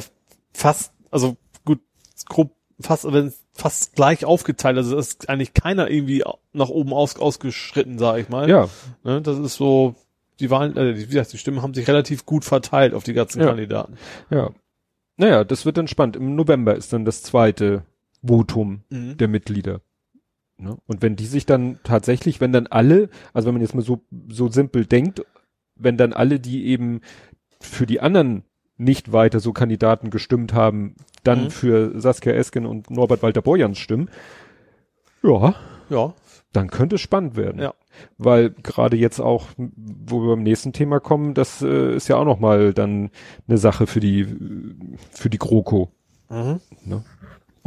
fast, 0.54 0.94
also 1.12 1.38
gut, 1.66 1.80
grob, 2.28 2.52
fast, 2.80 3.12
wenn 3.12 3.34
fast 3.54 3.96
gleich 3.96 4.26
aufgeteilt, 4.26 4.78
also 4.78 4.98
es 4.98 5.08
ist 5.10 5.30
eigentlich 5.30 5.54
keiner 5.56 5.90
irgendwie 5.90 6.24
nach 6.54 6.70
oben 6.70 6.94
aus, 6.94 7.18
ausgeschritten, 7.18 7.98
sage 7.98 8.22
ich 8.22 8.30
mal. 8.30 8.48
ja, 8.50 8.70
Ne, 9.04 9.22
das 9.22 9.40
ist 9.40 9.56
so, 9.56 9.96
die 10.40 10.52
Wahlen, 10.52 10.78
äh, 10.78 10.96
wie 10.98 11.08
gesagt, 11.08 11.34
die 11.34 11.40
Stimmen 11.40 11.64
haben 11.64 11.74
sich 11.74 11.88
relativ 11.88 12.26
gut 12.28 12.46
verteilt 12.46 12.94
auf 12.94 13.04
die 13.04 13.14
ganzen 13.14 13.40
Ja. 13.42 13.48
Kandidaten. 13.48 13.96
ja. 14.30 14.52
Naja, 15.20 15.44
das 15.44 15.66
wird 15.66 15.78
dann 15.78 15.88
spannend. 15.88 16.16
Im 16.16 16.36
November 16.36 16.76
ist 16.76 16.94
dann 16.94 17.04
das 17.04 17.24
zweite 17.24 17.82
Votum 18.22 18.82
Mhm. 18.90 19.18
der 19.18 19.28
Mitglieder. 19.28 19.82
Ne? 20.58 20.78
Und 20.88 21.02
wenn 21.02 21.16
die 21.16 21.26
sich 21.28 21.46
dann 21.46 21.80
tatsächlich, 21.84 22.42
wenn 22.42 22.52
dann 22.52 22.68
alle, 22.68 23.10
also 23.34 23.48
wenn 23.48 23.54
man 23.56 23.62
jetzt 23.62 23.76
mal 23.76 23.82
so, 23.84 24.02
so 24.30 24.50
simpel 24.50 24.86
denkt, 24.86 25.24
wenn 25.76 25.98
dann 25.98 26.14
alle, 26.14 26.40
die 26.40 26.66
eben 26.68 27.02
für 27.60 27.86
die 27.86 28.00
anderen 28.02 28.44
nicht 28.78 29.12
weiter 29.12 29.40
so 29.40 29.54
Kandidaten 29.54 30.10
gestimmt 30.10 30.54
haben, 30.54 30.96
dann 31.24 31.46
Mhm. 31.46 31.50
für 31.52 32.00
Saskia 32.00 32.34
Esken 32.34 32.66
und 32.66 32.90
Norbert 32.92 33.22
Walter 33.24 33.42
Borjans 33.42 33.78
stimmen, 33.78 34.10
ja, 35.24 35.56
Ja, 35.90 36.14
dann 36.54 36.70
könnte 36.70 36.96
es 36.96 37.02
spannend 37.02 37.36
werden. 37.36 37.62
Ja. 37.62 37.74
Weil 38.18 38.50
gerade 38.52 38.98
jetzt 38.98 39.20
auch, 39.20 39.48
wo 39.58 40.22
wir 40.22 40.30
beim 40.36 40.44
nächsten 40.44 40.74
Thema 40.74 41.00
kommen, 41.00 41.34
das 41.34 41.62
äh, 41.62 41.96
ist 41.96 42.08
ja 42.08 42.18
auch 42.18 42.26
noch 42.26 42.40
mal 42.40 42.74
dann 42.74 43.10
eine 43.48 43.58
Sache 43.58 43.88
für 43.88 44.00
die, 44.00 44.26
für 45.12 45.30
die 45.30 45.38
GroKo. 45.40 45.90
mhm. 46.30 46.60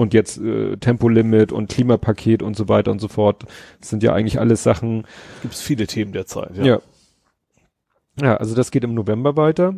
Und 0.01 0.15
jetzt 0.15 0.39
äh, 0.39 0.79
Tempolimit 0.79 1.53
und 1.53 1.69
Klimapaket 1.71 2.43
und 2.43 2.57
so 2.57 2.69
weiter 2.71 2.91
und 2.91 3.01
so 3.01 3.09
fort. 3.09 3.45
Das 3.81 3.91
sind 3.91 4.03
ja 4.03 4.15
eigentlich 4.15 4.41
alles 4.41 4.63
Sachen. 4.63 5.05
gibt 5.43 5.53
es 5.53 5.61
viele 5.61 5.87
Themen 5.87 6.13
derzeit. 6.13 6.57
Ja. 6.57 6.65
Ja. 6.65 6.81
ja. 8.19 8.37
also 8.39 8.55
das 8.55 8.71
geht 8.71 8.83
im 8.83 8.95
November 8.95 9.37
weiter. 9.37 9.75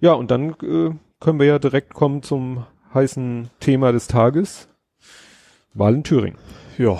Ja, 0.00 0.12
und 0.12 0.30
dann 0.30 0.50
äh, 0.62 0.90
können 1.18 1.38
wir 1.40 1.46
ja 1.46 1.58
direkt 1.58 1.92
kommen 1.92 2.22
zum 2.22 2.64
heißen 2.94 3.50
Thema 3.58 3.90
des 3.90 4.06
Tages. 4.06 4.68
Wahl 5.72 5.94
in 5.94 6.04
Thüringen. 6.04 6.38
ja. 6.78 6.96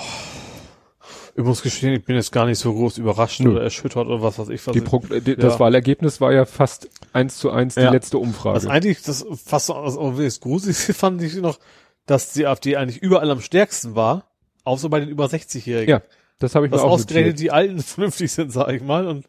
Ich 1.36 1.42
muss 1.42 1.62
gestehen, 1.62 1.92
ich 1.94 2.04
bin 2.04 2.14
jetzt 2.14 2.30
gar 2.30 2.46
nicht 2.46 2.58
so 2.60 2.72
groß 2.72 2.98
überrascht 2.98 3.40
Nö. 3.40 3.50
oder 3.50 3.62
erschüttert 3.62 4.06
oder 4.06 4.22
was 4.22 4.38
weiß 4.38 4.50
ich. 4.50 4.64
Was 4.68 4.72
Die 4.72 4.78
ich- 4.78 5.24
die, 5.24 5.34
Das 5.36 5.54
ja. 5.54 5.60
Wahlergebnis 5.60 6.20
war 6.20 6.32
ja 6.32 6.44
fast 6.44 6.88
eins 7.12 7.38
zu 7.38 7.50
eins 7.50 7.74
die 7.74 7.80
Ja. 7.80 7.90
letzte 7.90 8.18
Umfrage. 8.18 8.54
Was 8.56 8.66
eigentlich 8.66 9.02
das 9.02 9.26
fast 9.44 9.66
so 9.66 9.74
also, 9.74 10.12
das 10.12 10.38
Gruseligste 10.38 10.94
fand 10.94 11.20
ich 11.22 11.34
noch, 11.34 11.58
dass 12.06 12.32
die 12.32 12.46
AfD 12.46 12.76
eigentlich 12.76 12.98
überall 13.02 13.30
am 13.30 13.40
stärksten 13.40 13.94
war, 13.94 14.24
außer 14.64 14.88
bei 14.88 15.00
den 15.00 15.08
über 15.08 15.26
60-Jährigen. 15.26 15.90
Ja, 15.90 16.02
das 16.38 16.54
habe 16.54 16.66
ich 16.66 16.72
mir 16.72 16.76
Was 16.78 16.84
auch 16.84 16.90
ausgerechnet 16.90 17.38
die 17.38 17.50
Alten 17.50 17.78
vernünftig 17.82 18.32
sind, 18.32 18.52
sag 18.52 18.72
ich 18.72 18.82
mal. 18.82 19.06
Und 19.06 19.26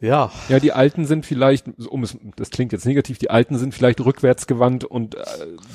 ja, 0.00 0.32
Ja, 0.48 0.58
die 0.58 0.72
Alten 0.72 1.06
sind 1.06 1.24
vielleicht, 1.26 1.66
um 1.86 2.02
es, 2.02 2.16
das 2.36 2.50
klingt 2.50 2.72
jetzt 2.72 2.86
negativ, 2.86 3.18
die 3.18 3.30
Alten 3.30 3.56
sind 3.58 3.72
vielleicht 3.74 4.00
rückwärtsgewandt 4.00 4.84
und 4.84 5.14
äh, 5.14 5.20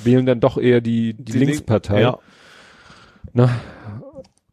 wählen 0.04 0.26
dann 0.26 0.40
doch 0.40 0.58
eher 0.58 0.80
die, 0.80 1.14
die, 1.14 1.32
Link- 1.32 1.46
Linkspartei. 1.50 2.02
Ja. 2.02 2.18
Na, 3.32 3.58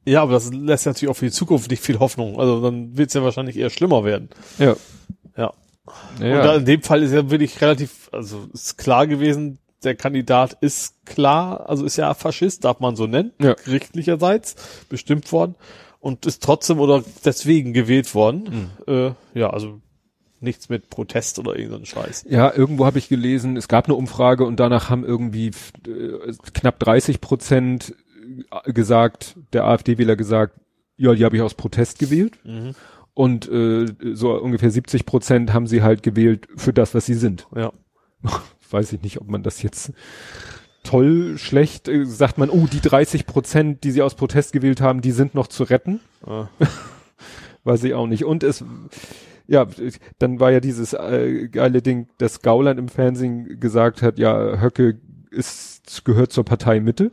ja, 0.08 0.22
aber 0.22 0.34
das 0.34 0.54
lässt 0.54 0.86
natürlich 0.86 1.10
auch 1.10 1.18
für 1.18 1.26
die 1.26 1.32
Zukunft 1.32 1.70
nicht 1.72 1.84
viel 1.84 2.00
Hoffnung. 2.00 2.40
Also 2.40 2.62
dann 2.62 2.96
wird 2.96 3.08
es 3.10 3.16
ja 3.16 3.24
wahrscheinlich 3.24 3.58
eher 3.58 3.70
schlimmer 3.70 4.04
werden. 4.04 4.30
ja. 4.58 4.76
Ja. 5.38 5.52
Ja, 6.20 6.38
Und 6.40 6.44
da 6.46 6.56
in 6.56 6.66
dem 6.66 6.82
Fall 6.82 7.04
ist 7.04 7.12
ja 7.12 7.30
wirklich 7.30 7.62
relativ, 7.62 8.10
also 8.12 8.48
ist 8.54 8.78
klar 8.78 9.06
gewesen, 9.06 9.60
der 9.86 9.96
Kandidat 9.96 10.58
ist 10.62 11.06
klar, 11.06 11.70
also 11.70 11.86
ist 11.86 11.98
ja 11.98 12.14
Faschist, 12.14 12.66
darf 12.66 12.80
man 12.80 12.96
so 12.96 13.08
nennen, 13.08 13.32
Ja. 13.40 13.54
gerichtlicherseits 13.54 14.56
bestimmt 14.90 15.32
worden 15.32 15.56
und 16.00 16.26
ist 16.26 16.44
trotzdem 16.44 16.80
oder 16.80 17.04
deswegen 17.24 17.74
gewählt 17.74 18.14
worden. 18.16 18.72
Äh, 18.88 19.12
ja, 19.34 19.50
also 19.52 19.82
nichts 20.42 20.70
mit 20.70 20.90
Protest 20.90 21.40
oder 21.40 21.56
irgendein 21.56 21.86
Scheiß. 21.86 22.26
Ja, 22.30 22.54
irgendwo 22.54 22.86
habe 22.86 23.00
ich 23.00 23.08
gelesen, 23.10 23.58
es 23.58 23.68
gab 23.68 23.86
eine 23.86 23.96
Umfrage 23.96 24.46
und 24.46 24.60
danach 24.60 24.90
haben 24.90 25.04
irgendwie 25.06 25.48
äh, 25.88 26.34
knapp 26.54 26.80
30 26.80 27.22
Prozent 27.22 27.96
äh, 28.66 28.72
gesagt, 28.74 29.38
der 29.54 29.66
AfD-Wähler 29.66 30.16
gesagt, 30.16 30.60
ja, 30.98 31.14
die 31.14 31.26
habe 31.26 31.36
ich 31.36 31.42
aus 31.42 31.54
Protest 31.56 32.00
gewählt. 32.00 32.38
Mhm. 32.44 32.74
Und 33.14 33.48
äh, 33.50 33.86
so 34.14 34.34
ungefähr 34.34 34.70
70 34.72 35.06
Prozent 35.06 35.54
haben 35.54 35.68
sie 35.68 35.82
halt 35.82 36.04
gewählt 36.04 36.48
für 36.58 36.74
das, 36.74 36.94
was 36.94 37.06
sie 37.06 37.14
sind. 37.14 37.48
Ja. 37.56 37.72
Weiß 38.70 38.94
ich 38.94 39.02
nicht, 39.02 39.22
ob 39.22 39.30
man 39.30 39.44
das 39.44 39.62
jetzt 39.62 39.92
toll, 40.84 41.38
schlecht, 41.38 41.88
äh, 41.88 42.06
sagt 42.06 42.38
man, 42.38 42.50
oh, 42.50 42.68
die 42.72 42.82
30 42.82 43.26
Prozent, 43.26 43.84
die 43.84 43.92
sie 43.92 44.02
aus 44.02 44.16
Protest 44.16 44.54
gewählt 44.54 44.82
haben, 44.82 45.02
die 45.02 45.12
sind 45.12 45.36
noch 45.36 45.48
zu 45.48 45.64
retten. 45.64 46.00
Ah. 46.26 46.48
Weiß 47.64 47.84
ich 47.84 47.94
auch 47.96 48.08
nicht. 48.08 48.24
Und 48.26 48.44
es, 48.44 48.64
ja, 49.48 49.66
dann 50.20 50.40
war 50.40 50.52
ja 50.52 50.60
dieses 50.60 50.94
äh, 50.94 51.48
geile 51.50 51.82
Ding, 51.82 52.08
dass 52.20 52.42
Gauland 52.42 52.80
im 52.80 52.88
Fernsehen 52.90 53.60
gesagt 53.60 54.02
hat, 54.02 54.20
ja, 54.20 54.62
Höcke 54.62 55.00
ist, 55.32 56.06
gehört 56.06 56.32
zur 56.32 56.46
Partei 56.46 56.80
Mitte. 56.80 57.10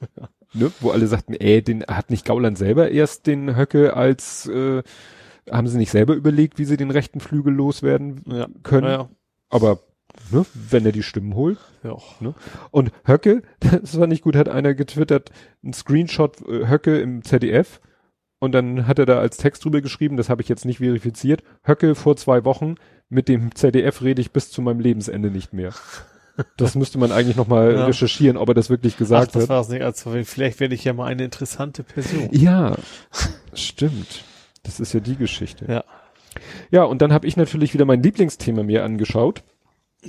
ne? 0.54 0.72
Wo 0.80 0.90
alle 0.90 1.06
sagten, 1.06 1.34
ey, 1.34 1.62
den 1.62 1.84
hat 1.84 2.10
nicht 2.10 2.24
Gauland 2.24 2.56
selber 2.56 2.90
erst 2.90 3.26
den 3.26 3.56
Höcke 3.56 3.94
als, 3.94 4.46
äh, 4.46 4.82
haben 5.50 5.68
sie 5.68 5.78
nicht 5.78 5.90
selber 5.90 6.14
überlegt, 6.14 6.58
wie 6.58 6.64
sie 6.64 6.76
den 6.78 6.90
rechten 6.90 7.20
Flügel 7.20 7.52
loswerden 7.52 8.22
Ja. 8.26 8.48
können. 8.62 8.86
Ja, 8.86 8.92
ja. 8.92 9.08
Aber 9.50 9.80
ne, 10.30 10.44
wenn 10.54 10.86
er 10.86 10.92
die 10.92 11.02
Stimmen 11.02 11.34
holt. 11.34 11.58
ja. 11.82 11.96
Ne? 12.20 12.34
Und 12.70 12.92
Höcke, 13.06 13.42
das 13.60 13.98
war 13.98 14.06
nicht 14.06 14.22
gut, 14.22 14.36
hat 14.36 14.48
einer 14.48 14.74
getwittert, 14.74 15.30
ein 15.64 15.72
Screenshot 15.72 16.40
äh, 16.48 16.68
Höcke 16.68 16.98
im 17.00 17.22
ZDF 17.24 17.80
und 18.38 18.52
dann 18.52 18.86
hat 18.86 18.98
er 18.98 19.06
da 19.06 19.18
als 19.18 19.36
Text 19.36 19.64
drüber 19.64 19.80
geschrieben, 19.80 20.16
das 20.16 20.28
habe 20.28 20.42
ich 20.42 20.48
jetzt 20.48 20.64
nicht 20.64 20.78
verifiziert, 20.78 21.42
Höcke 21.62 21.94
vor 21.94 22.16
zwei 22.16 22.44
Wochen, 22.44 22.76
mit 23.08 23.28
dem 23.28 23.54
ZDF 23.54 24.02
rede 24.02 24.20
ich 24.22 24.30
bis 24.32 24.50
zu 24.50 24.62
meinem 24.62 24.80
Lebensende 24.80 25.30
nicht 25.30 25.52
mehr. 25.52 25.72
Das 26.56 26.74
müsste 26.74 26.96
man 26.98 27.12
eigentlich 27.12 27.36
nochmal 27.36 27.72
Ja. 27.74 27.84
recherchieren, 27.86 28.36
ob 28.38 28.48
er 28.48 28.54
das 28.54 28.70
wirklich 28.70 28.94
Ach, 28.94 28.98
gesagt 28.98 29.34
das 29.34 29.42
hat. 29.42 29.48
war 29.50 29.60
es 29.60 29.68
nicht. 29.68 29.82
Also 29.82 30.10
vielleicht 30.24 30.58
werde 30.60 30.74
ich 30.74 30.84
ja 30.84 30.92
mal 30.94 31.06
eine 31.06 31.24
interessante 31.24 31.82
Person. 31.82 32.28
Ja, 32.32 32.76
stimmt. 33.52 34.24
Das 34.62 34.80
ist 34.80 34.92
ja 34.94 35.00
die 35.00 35.16
Geschichte. 35.16 35.66
Ja. 35.68 35.84
Ja, 36.70 36.84
und 36.84 37.02
dann 37.02 37.12
habe 37.12 37.26
ich 37.26 37.36
natürlich 37.36 37.74
wieder 37.74 37.84
mein 37.84 38.02
Lieblingsthema 38.02 38.62
mir 38.62 38.84
angeschaut, 38.84 39.42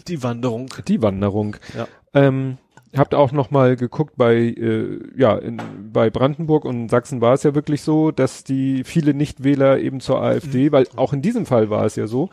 Die 0.07 0.23
Wanderung. 0.23 0.69
die 0.87 1.01
Wanderung. 1.01 1.55
Ja. 1.75 1.87
Ähm, 2.13 2.57
habt 2.95 3.13
auch 3.15 3.31
noch 3.31 3.51
mal 3.51 3.75
geguckt 3.75 4.15
bei 4.17 4.35
äh, 4.35 4.99
ja 5.17 5.37
in, 5.37 5.61
bei 5.93 6.09
Brandenburg 6.09 6.65
und 6.65 6.89
Sachsen 6.89 7.21
war 7.21 7.33
es 7.33 7.43
ja 7.43 7.55
wirklich 7.55 7.81
so, 7.81 8.11
dass 8.11 8.43
die 8.43 8.83
viele 8.83 9.13
Nichtwähler 9.13 9.79
eben 9.79 9.99
zur 9.99 10.21
AfD, 10.21 10.71
weil 10.71 10.87
auch 10.95 11.13
in 11.13 11.21
diesem 11.21 11.45
Fall 11.45 11.69
war 11.69 11.85
es 11.85 11.95
ja 11.95 12.07
so 12.07 12.29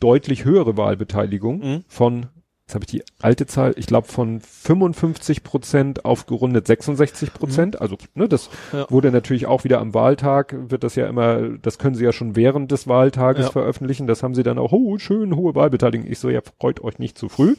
deutlich 0.00 0.44
höhere 0.44 0.76
Wahlbeteiligung 0.76 1.58
Mhm. 1.58 1.84
von 1.88 2.26
jetzt 2.66 2.74
habe 2.74 2.84
ich 2.84 2.90
die 2.90 3.04
alte 3.22 3.46
Zahl, 3.46 3.74
ich 3.76 3.86
glaube 3.86 4.08
von 4.08 4.40
55 4.40 5.44
Prozent 5.44 6.04
auf 6.04 6.26
gerundet 6.26 6.66
66 6.66 7.32
Prozent. 7.32 7.80
Also 7.80 7.96
ne, 8.14 8.28
das 8.28 8.50
Ja. 8.72 8.86
wurde 8.90 9.12
natürlich 9.12 9.46
auch 9.46 9.62
wieder 9.62 9.78
am 9.80 9.94
Wahltag 9.94 10.56
wird 10.68 10.82
das 10.82 10.96
ja 10.96 11.06
immer, 11.06 11.42
das 11.62 11.78
können 11.78 11.94
sie 11.94 12.04
ja 12.04 12.12
schon 12.12 12.34
während 12.34 12.72
des 12.72 12.88
Wahltages 12.88 13.46
Ja. 13.46 13.52
veröffentlichen. 13.52 14.08
Das 14.08 14.24
haben 14.24 14.34
sie 14.34 14.42
dann 14.42 14.58
auch, 14.58 14.72
oh 14.72 14.98
schön 14.98 15.36
hohe 15.36 15.54
Wahlbeteiligung. 15.54 16.10
Ich 16.10 16.18
so 16.18 16.28
ja 16.28 16.40
freut 16.58 16.82
euch 16.82 16.98
nicht 16.98 17.16
zu 17.16 17.28
früh. 17.28 17.54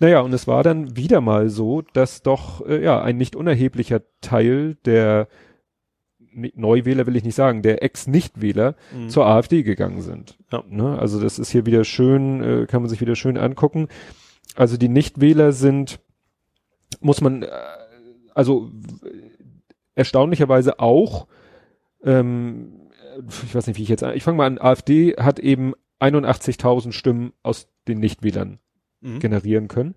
Naja, 0.00 0.20
und 0.20 0.32
es 0.34 0.48
war 0.48 0.64
dann 0.64 0.96
wieder 0.96 1.20
mal 1.20 1.48
so, 1.48 1.82
dass 1.92 2.22
doch 2.22 2.66
äh, 2.66 2.82
ja 2.82 3.00
ein 3.00 3.16
nicht 3.18 3.36
unerheblicher 3.36 4.00
Teil 4.22 4.76
der 4.84 5.28
Neuwähler 6.54 7.06
will 7.06 7.16
ich 7.16 7.24
nicht 7.24 7.34
sagen, 7.34 7.62
der 7.62 7.82
Ex-Nichtwähler 7.82 8.74
Mhm. 8.94 9.08
zur 9.08 9.26
AfD 9.26 9.62
gegangen 9.62 10.02
sind. 10.02 10.36
Ja. 10.52 10.62
Ne? 10.68 10.98
Also 10.98 11.20
das 11.20 11.38
ist 11.38 11.50
hier 11.50 11.64
wieder 11.66 11.84
schön, 11.84 12.42
äh, 12.42 12.66
kann 12.66 12.82
man 12.82 12.88
sich 12.90 13.00
wieder 13.00 13.16
schön 13.16 13.38
angucken. 13.38 13.88
Also 14.54 14.76
die 14.76 14.88
Nichtwähler 14.88 15.52
sind, 15.52 15.98
muss 17.00 17.20
man, 17.20 17.42
äh, 17.42 17.48
also 18.34 18.70
erstaunlicherweise 19.94 20.78
auch, 20.80 21.26
ähm, 22.04 22.90
ich 23.44 23.54
weiß 23.54 23.66
nicht, 23.66 23.78
wie 23.78 23.82
ich 23.82 23.88
jetzt, 23.88 24.02
ich 24.02 24.22
fange 24.22 24.36
mal 24.38 24.46
an, 24.46 24.58
AfD 24.58 25.16
hat 25.16 25.38
eben 25.38 25.72
81.000 26.00 26.92
Stimmen 26.92 27.32
aus 27.42 27.68
den 27.88 27.98
Nichtwählern 27.98 28.58
Mhm. 29.00 29.18
generieren 29.20 29.68
können. 29.68 29.94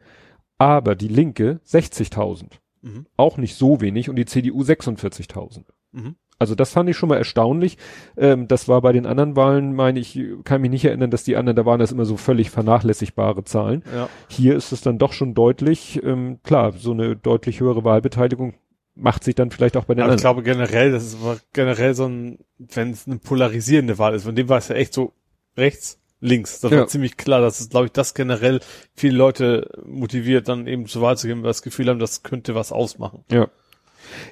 Aber 0.58 0.96
die 0.96 1.08
Linke 1.08 1.60
60.000. 1.66 2.60
Mhm. 2.82 3.06
Auch 3.18 3.38
nicht 3.38 3.56
so 3.56 3.82
wenig 3.82 4.10
und 4.10 4.16
die 4.16 4.26
CDU 4.26 4.62
46.000. 4.64 5.66
Mhm. 5.92 6.16
Also 6.40 6.56
das 6.56 6.72
fand 6.72 6.90
ich 6.90 6.98
schon 6.98 7.10
mal 7.10 7.18
erstaunlich. 7.18 7.78
Ähm, 8.18 8.48
das 8.48 8.68
war 8.68 8.82
bei 8.82 8.94
den 8.94 9.06
anderen 9.06 9.36
Wahlen, 9.36 9.76
meine 9.76 10.00
ich, 10.00 10.20
kann 10.46 10.62
mich 10.62 10.72
nicht 10.72 10.86
erinnern, 10.86 11.12
dass 11.12 11.24
die 11.26 11.36
anderen, 11.36 11.56
da 11.58 11.66
waren 11.66 11.80
das 11.80 11.92
immer 11.92 12.06
so 12.06 12.16
völlig 12.18 12.50
vernachlässigbare 12.50 13.44
Zahlen. 13.44 13.84
Ja. 13.94 14.10
Hier 14.30 14.56
ist 14.56 14.72
es 14.72 14.82
dann 14.82 14.98
doch 14.98 15.12
schon 15.14 15.34
deutlich, 15.34 16.02
ähm, 16.04 16.40
klar, 16.44 16.72
so 16.72 16.92
eine 16.92 17.16
deutlich 17.16 17.60
höhere 17.60 17.84
Wahlbeteiligung 17.84 18.54
macht 18.96 19.24
sich 19.24 19.36
dann 19.36 19.52
vielleicht 19.52 19.78
auch 19.78 19.86
bei 19.86 19.94
den 19.96 20.04
Aber 20.04 20.14
ich 20.14 20.26
anderen. 20.26 20.44
glaube 20.44 20.44
generell, 20.44 20.92
das 20.92 21.04
ist 21.06 21.18
generell 21.54 21.94
so 21.94 22.06
ein, 22.06 22.40
wenn 22.58 22.92
es 22.92 23.08
eine 23.08 23.18
polarisierende 23.18 23.98
Wahl 23.98 24.14
ist, 24.14 24.24
von 24.24 24.36
dem 24.36 24.50
war 24.50 24.58
es 24.58 24.68
ja 24.68 24.76
echt 24.76 24.94
so 24.94 25.14
rechts, 25.56 26.00
links. 26.20 26.60
Das 26.60 26.72
Ja. 26.72 26.80
war 26.80 26.88
ziemlich 26.88 27.16
klar, 27.16 27.40
dass 27.40 27.62
es, 27.62 27.70
glaube 27.70 27.86
ich, 27.86 27.92
das 27.94 28.14
generell 28.14 28.60
viele 28.94 29.16
Leute 29.18 29.70
motiviert, 29.86 30.50
dann 30.50 30.68
eben 30.68 30.86
zur 30.86 31.02
Wahl 31.02 31.18
zu 31.18 31.28
gehen, 31.28 31.38
weil 31.38 31.44
wir 31.46 31.50
das 31.50 31.62
Gefühl 31.62 31.88
haben, 31.88 32.00
das 32.00 32.24
könnte 32.24 32.56
was 32.56 32.74
ausmachen. 32.74 33.24
Ja. 33.32 33.48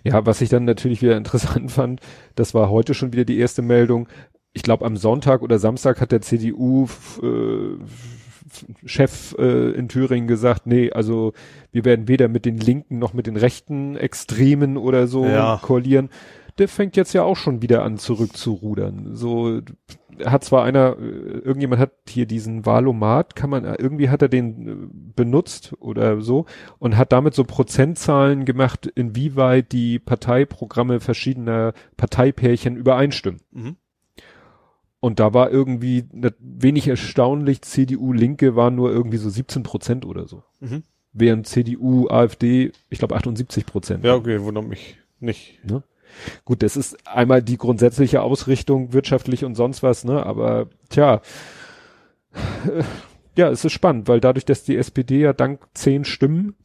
Ja, 0.04 0.26
was 0.26 0.42
ich 0.42 0.50
dann 0.50 0.66
natürlich 0.66 1.02
wieder 1.02 1.18
interessant 1.24 1.72
fand, 1.72 2.02
das 2.36 2.54
war 2.54 2.70
heute 2.70 2.94
schon 2.94 3.14
wieder 3.14 3.26
die 3.26 3.38
erste 3.40 3.62
Meldung. 3.62 4.08
Ich 4.54 4.64
glaube, 4.64 4.86
am 4.86 4.98
Sonntag 4.98 5.42
oder 5.42 5.60
Samstag 5.60 6.02
hat 6.02 6.12
der 6.12 6.22
CDU 6.22 6.88
äh, 7.22 7.78
Chef 8.86 9.36
äh, 9.38 9.72
in 9.72 9.90
Thüringen 9.90 10.28
gesagt, 10.28 10.68
nee, 10.68 10.90
also 10.92 11.34
wir 11.72 11.86
werden 11.86 12.08
weder 12.08 12.28
mit 12.28 12.46
den 12.46 12.58
Linken 12.58 12.98
noch 12.98 13.14
mit 13.14 13.28
den 13.28 13.36
rechten 13.36 13.96
Extremen 13.98 14.78
oder 14.78 15.08
so 15.08 15.26
Ja. 15.26 15.60
koalieren. 15.62 16.10
Der 16.58 16.68
fängt 16.68 16.96
jetzt 16.96 17.14
ja 17.14 17.24
auch 17.24 17.36
schon 17.36 17.62
wieder 17.62 17.84
an 17.84 17.98
zurückzurudern. 17.98 19.16
So 19.16 19.62
hat 20.26 20.44
zwar 20.44 20.64
einer, 20.64 20.98
äh, 21.00 21.40
irgendjemand 21.40 21.82
hat 21.82 21.92
hier 22.08 22.26
diesen 22.26 22.66
Wahlomat, 22.66 23.36
kann 23.36 23.50
man, 23.50 23.66
irgendwie 23.66 24.10
hat 24.10 24.22
er 24.22 24.30
den 24.30 24.68
äh, 24.68 24.76
benutzt 25.16 25.74
oder 25.80 26.22
so 26.22 26.46
und 26.80 26.98
hat 26.98 27.12
damit 27.12 27.34
so 27.34 27.44
Prozentzahlen 27.44 28.46
gemacht, 28.46 28.88
inwieweit 28.88 29.72
die 29.72 30.00
Parteiprogramme 30.00 31.00
verschiedener 31.00 31.74
Parteipärchen 31.98 32.76
übereinstimmen. 32.76 33.42
Mhm. 33.52 33.76
Und 35.00 35.20
da 35.20 35.34
war 35.34 35.52
irgendwie 35.52 36.06
ne, 36.12 36.34
wenig 36.40 36.88
erstaunlich, 36.88 37.62
CDU 37.62 38.14
Linke 38.14 38.56
waren 38.56 38.76
nur 38.76 38.92
irgendwie 38.92 39.18
so 39.18 39.30
17 39.30 39.64
Prozent 39.64 40.06
oder 40.06 40.28
so. 40.28 40.44
Mhm. 40.60 40.84
Während 41.14 41.48
CDU, 41.48 42.10
AfD, 42.10 42.72
ich 42.90 43.00
glaube 43.00 43.16
78 43.16 43.66
Prozent. 43.66 44.04
Ja, 44.04 44.16
okay, 44.16 44.42
wundert 44.42 44.68
mich 44.68 44.98
nicht. 45.20 45.60
Gut, 46.46 46.64
das 46.64 46.78
ist 46.78 47.08
einmal 47.08 47.42
die 47.42 47.58
grundsätzliche 47.58 48.22
Ausrichtung 48.22 48.94
wirtschaftlich 48.94 49.46
und 49.46 49.56
sonst 49.56 49.84
was, 49.84 50.04
ne? 50.04 50.26
Aber 50.26 50.68
tja, 50.90 51.22
äh, 52.66 52.84
ja, 53.36 53.50
es 53.50 53.64
ist 53.64 53.74
spannend, 53.74 54.08
weil 54.08 54.20
dadurch, 54.20 54.46
dass 54.46 54.64
die 54.64 54.78
SPD 54.78 55.20
ja 55.20 55.34
dank 55.34 55.62
zehn 55.74 56.06
Stimmen, 56.06 56.56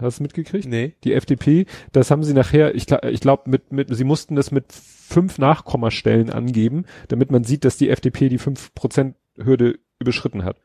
hast 0.00 0.18
du 0.18 0.22
mitgekriegt? 0.22 0.66
Nee. 0.66 0.94
Die 1.04 1.12
FDP, 1.12 1.66
das 1.92 2.10
haben 2.10 2.24
sie 2.24 2.34
nachher, 2.34 2.74
ich, 2.74 2.86
ich 2.90 3.20
glaube, 3.20 3.50
mit, 3.50 3.72
mit, 3.72 3.94
sie 3.94 4.04
mussten 4.04 4.36
das 4.36 4.50
mit 4.50 4.72
fünf 4.72 5.38
Nachkommastellen 5.38 6.30
angeben, 6.30 6.84
damit 7.08 7.30
man 7.30 7.44
sieht, 7.44 7.64
dass 7.64 7.76
die 7.76 7.90
FDP 7.90 8.28
die 8.28 8.40
5%-Hürde 8.40 9.78
überschritten 9.98 10.44
hat. 10.44 10.56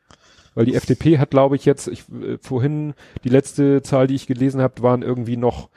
Weil 0.54 0.66
die 0.66 0.74
FDP 0.74 1.18
hat, 1.18 1.30
glaube 1.30 1.56
ich, 1.56 1.64
jetzt, 1.64 1.88
ich, 1.88 2.04
äh, 2.10 2.38
vorhin, 2.40 2.94
die 3.24 3.30
letzte 3.30 3.82
Zahl, 3.82 4.06
die 4.06 4.14
ich 4.14 4.26
gelesen 4.26 4.60
habe, 4.60 4.82
waren 4.82 5.02
irgendwie 5.02 5.36
noch 5.36 5.70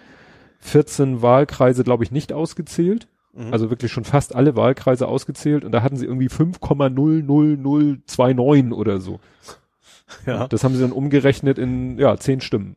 14 0.66 1.22
Wahlkreise, 1.22 1.84
glaube 1.84 2.04
ich, 2.04 2.12
nicht 2.12 2.34
ausgezählt. 2.34 3.08
Mhm. 3.34 3.52
Also 3.54 3.70
wirklich 3.70 3.92
schon 3.92 4.04
fast 4.06 4.36
alle 4.36 4.56
Wahlkreise 4.56 5.08
ausgezählt 5.08 5.64
und 5.66 5.72
da 5.72 5.82
hatten 5.82 5.98
sie 5.98 6.06
irgendwie 6.06 6.30
5,00029 6.30 8.74
oder 8.74 9.00
so. 9.00 9.20
ja. 10.26 10.48
Das 10.48 10.64
haben 10.64 10.76
sie 10.76 10.82
dann 10.82 10.92
umgerechnet 10.92 11.58
in, 11.58 11.98
ja, 11.98 12.16
10 12.18 12.42
Stimmen. 12.42 12.76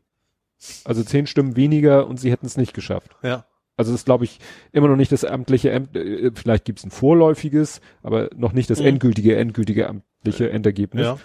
Also 0.83 1.03
10 1.03 1.27
Stimmen 1.27 1.55
weniger 1.55 2.07
und 2.07 2.19
sie 2.19 2.31
hätten 2.31 2.45
es 2.45 2.57
nicht 2.57 2.73
geschafft. 2.73 3.15
Ja. 3.23 3.45
Also 3.77 3.93
das 3.93 4.01
ist, 4.01 4.05
glaube 4.05 4.25
ich, 4.25 4.39
immer 4.73 4.89
noch 4.89 4.97
nicht 4.97 5.13
das 5.13 5.23
amtliche, 5.23 5.73
Amt, 5.73 5.95
äh, 5.95 6.31
vielleicht 6.35 6.65
gibt's 6.65 6.83
ein 6.83 6.91
vorläufiges, 6.91 7.79
aber 8.03 8.29
noch 8.35 8.51
nicht 8.51 8.69
das 8.69 8.81
Mhm. 8.81 8.87
endgültige, 8.87 9.37
endgültige 9.37 9.87
amtliche 9.87 10.49
Endergebnis. 10.49 11.05
Ja. 11.05 11.17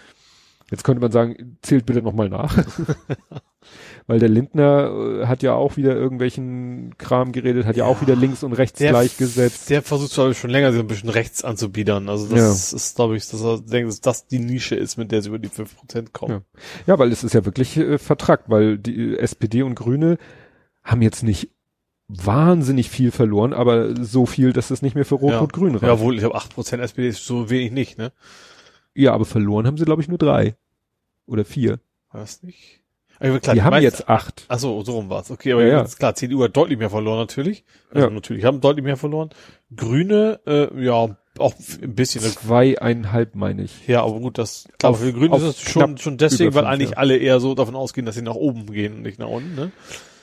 Jetzt 0.70 0.84
könnte 0.84 1.00
man 1.00 1.10
sagen, 1.10 1.58
zählt 1.62 1.84
bitte 1.84 2.00
nochmal 2.00 2.28
nach. 2.28 2.56
Weil 4.06 4.18
der 4.18 4.28
Lindner 4.28 5.22
äh, 5.22 5.26
hat 5.26 5.42
ja 5.42 5.54
auch 5.54 5.78
wieder 5.78 5.94
irgendwelchen 5.94 6.94
Kram 6.98 7.32
geredet, 7.32 7.64
hat 7.64 7.76
ja, 7.76 7.86
auch 7.86 8.02
wieder 8.02 8.14
links 8.14 8.42
und 8.42 8.52
rechts 8.52 8.78
Der, 8.78 8.90
gleichgesetzt. 8.90 9.70
der 9.70 9.80
versucht, 9.80 10.12
glaube 10.12 10.32
ich, 10.32 10.38
schon 10.38 10.50
länger, 10.50 10.72
sich 10.72 10.80
ein 10.80 10.86
bisschen 10.86 11.08
rechts 11.08 11.42
anzubiedern. 11.42 12.10
Also 12.10 12.28
das 12.28 12.74
ist, 12.74 12.96
glaube 12.96 13.16
ich, 13.16 13.26
dass 13.28 13.42
er 13.42 13.60
denkt, 13.60 13.88
dass 13.88 14.02
das 14.02 14.26
die 14.26 14.40
Nische 14.40 14.74
ist, 14.74 14.98
mit 14.98 15.10
der 15.10 15.22
sie 15.22 15.28
über 15.30 15.38
die 15.38 15.48
5% 15.48 16.12
kommen. 16.12 16.42
Ja. 16.86 16.94
Ja, 16.94 16.98
weil 16.98 17.12
es 17.12 17.24
ist 17.24 17.32
ja 17.32 17.46
wirklich 17.46 17.78
äh, 17.78 17.96
vertrackt, 17.96 18.50
weil 18.50 18.76
die 18.76 19.14
äh, 19.14 19.18
SPD 19.18 19.62
und 19.62 19.74
Grüne 19.74 20.18
haben 20.82 21.00
jetzt 21.00 21.22
nicht 21.22 21.50
wahnsinnig 22.08 22.90
viel 22.90 23.10
verloren, 23.10 23.54
aber 23.54 24.04
so 24.04 24.26
viel, 24.26 24.52
dass 24.52 24.70
es 24.70 24.82
nicht 24.82 24.94
mehr 24.94 25.06
für 25.06 25.14
Rot-Rot-Grün 25.14 25.74
ja. 25.74 25.78
reicht. 25.78 25.84
Ja, 25.84 26.00
wohl, 26.00 26.18
ich 26.18 26.24
habe 26.24 26.36
8% 26.36 26.78
SPD 26.78 27.08
ist 27.08 27.24
so 27.24 27.48
wenig 27.48 27.72
nicht, 27.72 27.98
ne? 27.98 28.12
Ja, 28.94 29.14
aber 29.14 29.24
verloren 29.24 29.66
haben 29.66 29.78
sie, 29.78 29.86
glaube 29.86 30.02
ich, 30.02 30.08
nur 30.08 30.18
drei. 30.18 30.56
Oder 31.26 31.46
vier. 31.46 31.80
War 32.10 32.20
das 32.20 32.42
nicht? 32.42 32.83
Aber 33.20 33.40
klar, 33.40 33.54
die 33.54 33.62
haben 33.62 33.70
meisten- 33.70 33.84
jetzt 33.84 34.08
acht. 34.08 34.44
Ach 34.48 34.58
so, 34.58 34.78
rum 34.80 35.08
war's. 35.08 35.30
Okay, 35.30 35.52
aber 35.52 35.62
Ja, 35.62 35.68
ja, 35.68 35.82
ist 35.82 35.98
klar, 35.98 36.14
CDU 36.14 36.42
hat 36.44 36.56
deutlich 36.56 36.78
mehr 36.78 36.90
verloren 36.90 37.18
natürlich. 37.18 37.64
Also 37.92 38.08
Ja. 38.08 38.12
natürlich 38.12 38.44
haben 38.44 38.60
deutlich 38.60 38.84
mehr 38.84 38.96
verloren. 38.96 39.30
Grüne, 39.74 40.40
äh, 40.46 40.84
ja, 40.84 41.16
auch 41.38 41.54
ein 41.82 41.94
bisschen. 41.94 42.22
Zweieinhalb, 42.22 43.34
meine 43.34 43.62
ich. 43.62 43.86
Ja, 43.88 44.02
aber 44.04 44.20
gut, 44.20 44.38
das 44.38 44.68
klar, 44.78 44.92
Auf- 44.92 45.00
für 45.00 45.06
die 45.06 45.12
Grünen 45.12 45.32
ist 45.34 45.42
es 45.42 45.60
schon, 45.60 45.98
schon 45.98 46.16
deswegen, 46.16 46.48
über 46.48 46.56
weil 46.56 46.62
fünf, 46.64 46.72
eigentlich 46.74 46.90
ja. 46.90 46.96
alle 46.98 47.16
eher 47.16 47.40
so 47.40 47.54
davon 47.54 47.74
ausgehen, 47.76 48.06
dass 48.06 48.14
sie 48.14 48.22
nach 48.22 48.34
oben 48.34 48.66
gehen 48.66 48.94
und 48.94 49.02
nicht 49.02 49.18
nach 49.18 49.28
unten, 49.28 49.54
ne? 49.54 49.72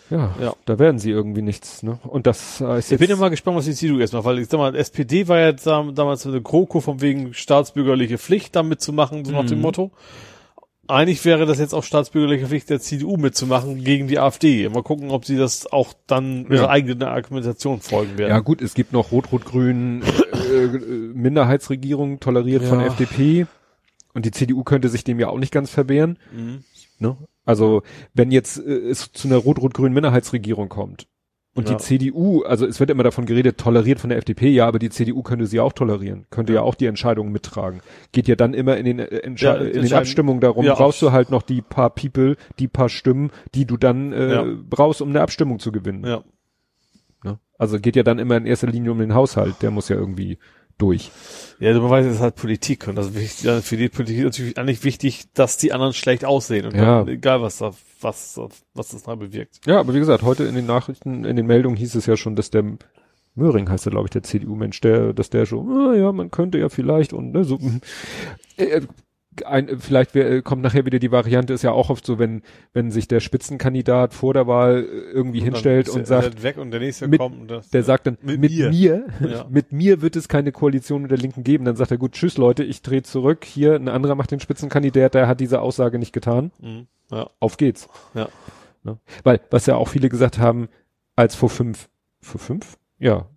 Ja, 0.09 0.35
Ja. 0.41 0.53
da 0.65 0.77
werden 0.77 0.99
sie 0.99 1.09
irgendwie 1.09 1.41
nichts, 1.41 1.83
ne? 1.83 1.97
Und 2.03 2.27
das 2.27 2.59
heißt 2.59 2.87
Ich 2.87 2.91
jetzt, 2.91 2.99
bin 2.99 3.09
ja 3.09 3.15
mal 3.15 3.29
gespannt, 3.29 3.55
was 3.57 3.65
die 3.65 3.73
CDU 3.73 3.99
jetzt 3.99 4.13
macht, 4.13 4.25
weil 4.25 4.39
ich 4.39 4.47
sag 4.49 4.57
mal, 4.57 4.75
SPD 4.75 5.27
war 5.29 5.39
ja 5.39 5.51
dam- 5.53 5.95
damals 5.95 6.25
eine 6.27 6.41
GroKo 6.41 6.81
von 6.81 6.99
wegen 7.01 7.33
staatsbürgerliche 7.33 8.17
Pflicht 8.17 8.55
da 8.55 8.61
mitzumachen, 8.63 9.23
so 9.23 9.31
nach 9.31 9.45
dem 9.45 9.57
Mhm. 9.59 9.61
Motto. 9.63 9.91
Eigentlich 10.91 11.23
wäre 11.25 11.45
das 11.45 11.59
jetzt 11.59 11.73
auch 11.73 11.83
staatsbürgerliche 11.83 12.47
Pflicht 12.47 12.69
der 12.69 12.79
CDU 12.79 13.17
mitzumachen 13.17 13.83
gegen 13.83 14.07
die 14.07 14.19
AfD. 14.19 14.67
Mal 14.69 14.83
gucken, 14.83 15.09
ob 15.11 15.25
sie 15.25 15.37
das 15.37 15.65
auch 15.71 15.93
dann 16.07 16.45
ihrer 16.49 16.63
Ja. 16.63 16.69
eigenen 16.69 17.03
Argumentation 17.03 17.79
folgen 17.81 18.17
werden. 18.17 18.29
ja 18.31 18.39
gut, 18.39 18.61
es 18.61 18.73
gibt 18.73 18.93
noch 18.93 19.11
Rot-Rot-Grün 19.11 20.03
äh, 20.03 20.63
äh, 20.65 20.67
Minderheitsregierung 21.13 22.19
toleriert 22.19 22.63
von 22.63 22.79
Ja. 22.79 22.87
FDP 22.87 23.47
und 24.13 24.25
die 24.25 24.31
CDU 24.31 24.63
könnte 24.63 24.89
sich 24.89 25.03
dem 25.03 25.19
ja 25.19 25.29
auch 25.29 25.39
nicht 25.39 25.53
ganz 25.53 25.69
verwehren. 25.69 26.17
Mhm. 26.35 26.63
Ne? 26.99 27.17
Also 27.45 27.81
wenn 28.13 28.29
jetzt 28.31 28.57
äh, 28.57 28.69
es 28.89 29.11
zu 29.13 29.27
einer 29.27 29.37
rot-rot-grünen 29.37 29.93
Minderheitsregierung 29.93 30.69
kommt 30.69 31.07
und 31.53 31.67
Ja. 31.67 31.75
die 31.75 31.83
CDU, 31.83 32.43
also 32.43 32.65
es 32.65 32.79
wird 32.79 32.89
immer 32.89 33.03
davon 33.03 33.25
geredet, 33.25 33.57
toleriert 33.57 33.99
von 33.99 34.09
der 34.09 34.17
FDP, 34.19 34.49
ja, 34.49 34.67
aber 34.67 34.79
die 34.79 34.89
CDU 34.89 35.21
könnte 35.21 35.47
sie 35.47 35.59
auch 35.59 35.73
tolerieren, 35.73 36.25
könnte 36.29 36.53
ja, 36.53 36.61
auch 36.61 36.75
die 36.75 36.85
Entscheidungen 36.85 37.31
mittragen. 37.33 37.81
Geht 38.13 38.27
ja 38.29 38.35
dann 38.35 38.53
immer 38.53 38.77
in 38.77 38.85
den, 38.85 38.99
äh, 38.99 39.05
Entsche 39.17 39.45
Ja, 39.45 39.55
in 39.55 39.81
den 39.83 39.93
Abstimmungen 39.93 40.39
darum, 40.39 40.63
Ja, 40.65 40.75
brauchst 40.75 41.01
du 41.01 41.11
halt 41.11 41.29
noch 41.29 41.41
die 41.41 41.61
paar 41.61 41.89
People, 41.89 42.37
die 42.59 42.67
paar 42.69 42.87
Stimmen, 42.89 43.31
die 43.53 43.65
du 43.65 43.75
dann 43.77 44.13
äh, 44.13 44.33
Ja. 44.33 44.45
brauchst, 44.69 45.01
um 45.01 45.09
eine 45.09 45.21
Abstimmung 45.21 45.59
zu 45.59 45.71
gewinnen. 45.73 46.05
Ja. 46.05 46.23
Ne? 47.23 47.37
Also 47.57 47.79
geht 47.79 47.95
ja 47.97 48.03
dann 48.03 48.17
immer 48.19 48.37
in 48.37 48.45
erster 48.45 48.67
Linie 48.67 48.91
um 48.93 48.99
den 48.99 49.13
Haushalt, 49.13 49.61
der 49.61 49.71
muss 49.71 49.89
ja 49.89 49.97
irgendwie 49.97 50.37
durch. 50.81 51.11
Ja, 51.59 51.73
du 51.73 51.87
weißt, 51.89 52.07
es 52.09 52.15
ist 52.15 52.21
halt 52.21 52.35
Politik 52.35 52.87
und 52.87 52.95
das 52.95 53.07
ist 53.07 53.15
wichtig, 53.15 53.63
für 53.63 53.77
die 53.77 53.89
Politik 53.89 54.17
ist 54.17 54.23
natürlich 54.23 54.57
eigentlich 54.57 54.83
wichtig, 54.83 55.25
dass 55.33 55.57
die 55.57 55.73
anderen 55.73 55.93
schlecht 55.93 56.25
aussehen 56.25 56.65
und 56.65 56.75
Ja. 56.75 57.05
egal 57.05 57.41
was 57.41 57.59
da, 57.59 57.71
was, 58.01 58.39
was 58.73 58.89
das 58.89 59.03
da 59.03 59.15
bewirkt. 59.15 59.59
Ja, 59.67 59.79
aber 59.79 59.93
wie 59.93 59.99
gesagt, 59.99 60.23
heute 60.23 60.45
in 60.45 60.55
den 60.55 60.65
Nachrichten, 60.65 61.23
in 61.23 61.35
den 61.35 61.45
Meldungen 61.45 61.77
hieß 61.77 61.93
es 61.95 62.07
ja 62.07 62.17
schon, 62.17 62.35
dass 62.35 62.49
der 62.49 62.63
Möhring 63.35 63.69
heißt 63.69 63.85
er, 63.87 63.91
glaube 63.91 64.07
ich, 64.07 64.11
der 64.11 64.23
CDU-Mensch, 64.23 64.81
der, 64.81 65.13
dass 65.13 65.29
der 65.29 65.45
schon, 65.45 65.69
ah, 65.69 65.93
ja, 65.95 66.11
man 66.11 66.31
könnte 66.31 66.57
ja 66.57 66.67
vielleicht 66.69 67.13
und 67.13 67.31
ne, 67.31 67.43
so. 67.45 67.59
Äh, 68.57 68.81
ein, 69.45 69.79
vielleicht 69.79 70.13
wär, 70.13 70.41
kommt 70.41 70.61
nachher 70.61 70.85
wieder 70.85 70.99
die 70.99 71.11
Variante, 71.11 71.53
ist 71.53 71.61
ja 71.61 71.71
auch 71.71 71.89
oft 71.89 72.05
so, 72.05 72.19
wenn, 72.19 72.41
wenn 72.73 72.91
sich 72.91 73.07
der 73.07 73.19
Spitzenkandidat 73.21 74.13
vor 74.13 74.33
der 74.33 74.45
Wahl 74.47 74.79
äh, 74.83 75.11
irgendwie 75.11 75.39
hinstellt 75.39 75.87
und 75.89 76.01
ist 76.01 76.09
er 76.09 76.21
sagt, 76.23 76.43
weg 76.43 76.57
und 76.57 76.71
der 76.71 76.81
nächste 76.81 77.07
mit- 77.07 77.19
kommt 77.19 77.39
und 77.39 77.47
das, 77.49 77.69
der 77.69 77.83
sagt 77.83 78.07
dann, 78.07 78.17
Mit 78.21 78.41
mit, 78.41 78.51
mir. 78.51 78.69
mir, 78.69 79.05
Ja. 79.21 79.45
mit 79.49 79.71
mir 79.71 80.01
wird 80.01 80.15
es 80.15 80.27
keine 80.27 80.51
Koalition 80.51 81.03
mit 81.03 81.11
der 81.11 81.17
Linken 81.17 81.43
geben. 81.43 81.63
Dann 81.65 81.75
sagt 81.77 81.91
er, 81.91 81.97
gut, 81.97 82.11
tschüss 82.11 82.37
Leute, 82.37 82.63
ich 82.63 82.81
drehe 82.81 83.03
zurück. 83.03 83.45
Hier, 83.45 83.75
ein 83.75 83.87
anderer 83.87 84.15
macht 84.15 84.31
den 84.31 84.39
Spitzenkandidat, 84.41 85.13
der 85.13 85.27
hat 85.27 85.39
diese 85.39 85.61
Aussage 85.61 85.97
nicht 85.97 86.11
getan. 86.13 86.51
Mhm. 86.59 86.87
ja, 87.11 87.29
Auf 87.39 87.57
geht's. 87.57 87.87
ja, 88.13 88.27
Ne? 88.83 88.97
Weil, 89.23 89.39
was 89.51 89.65
ja 89.67 89.75
auch 89.75 89.87
viele 89.87 90.09
gesagt 90.09 90.39
haben, 90.39 90.67
als 91.15 91.35
vor 91.35 91.49
fünf, 91.49 91.87
vor 92.19 92.39
fünf? 92.41 92.77
Ja, 92.97 93.27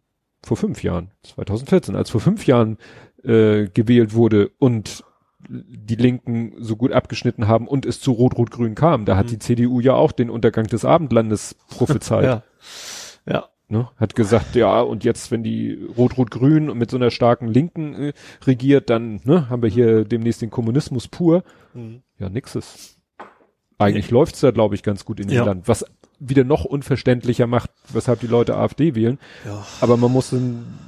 vor 0.42 0.56
fünf 0.56 0.82
Jahren, 0.82 1.10
2014, 1.22 1.94
als 1.96 2.08
vor 2.10 2.20
fünf 2.20 2.46
Jahren 2.46 2.78
äh, 3.22 3.66
gewählt 3.68 4.14
wurde 4.14 4.50
und 4.58 5.04
die 5.48 5.96
Linken 5.96 6.54
so 6.58 6.76
gut 6.76 6.92
abgeschnitten 6.92 7.48
haben 7.48 7.68
und 7.68 7.86
es 7.86 8.00
zu 8.00 8.12
Rot-Rot-Grün 8.12 8.74
kam, 8.74 9.04
da 9.04 9.16
hat 9.16 9.26
Mhm. 9.26 9.30
die 9.30 9.38
CDU 9.40 9.80
ja 9.80 9.94
auch 9.94 10.12
den 10.12 10.30
Untergang 10.30 10.66
des 10.66 10.84
Abendlandes 10.84 11.56
prophezeit. 11.68 12.24
ja, 12.24 12.42
ja, 13.26 13.44
Ne? 13.68 13.88
Hat 13.96 14.14
gesagt, 14.14 14.54
ja, 14.56 14.80
und 14.82 15.04
jetzt, 15.04 15.30
wenn 15.30 15.42
die 15.42 15.78
Rot-Rot-Grün 15.96 16.76
mit 16.76 16.90
so 16.90 16.98
einer 16.98 17.10
starken 17.10 17.48
Linken 17.48 17.94
äh, 17.94 18.12
regiert, 18.46 18.90
dann 18.90 19.20
ne, 19.24 19.48
haben 19.48 19.62
wir 19.62 19.70
hier 19.70 20.04
demnächst 20.04 20.42
den 20.42 20.50
Kommunismus 20.50 21.08
pur. 21.08 21.42
mhm. 21.72 22.02
Ja, 22.18 22.28
nixes. 22.28 22.98
Eigentlich 23.78 24.10
läuft's 24.10 24.40
da, 24.40 24.50
glaube 24.52 24.74
ich, 24.76 24.82
ganz 24.84 25.04
gut 25.04 25.18
in 25.18 25.28
dem 25.28 25.36
Ja. 25.36 25.44
Land. 25.44 25.66
Was 25.66 25.84
wieder 26.20 26.44
noch 26.44 26.64
unverständlicher 26.64 27.46
macht, 27.48 27.70
weshalb 27.92 28.20
die 28.20 28.28
Leute 28.28 28.56
AfD 28.56 28.94
wählen. 28.94 29.18
ja, 29.44 29.66
Aber 29.80 29.96
man 29.96 30.12
muss, 30.12 30.34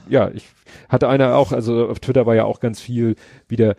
ja, 0.08 0.30
ich 0.30 0.46
hatte 0.88 1.08
einer 1.08 1.34
auch, 1.34 1.50
also 1.52 1.88
auf 1.88 1.98
Twitter 1.98 2.26
war 2.26 2.36
ja 2.36 2.44
auch 2.44 2.60
ganz 2.60 2.80
viel 2.80 3.16
wieder, 3.48 3.74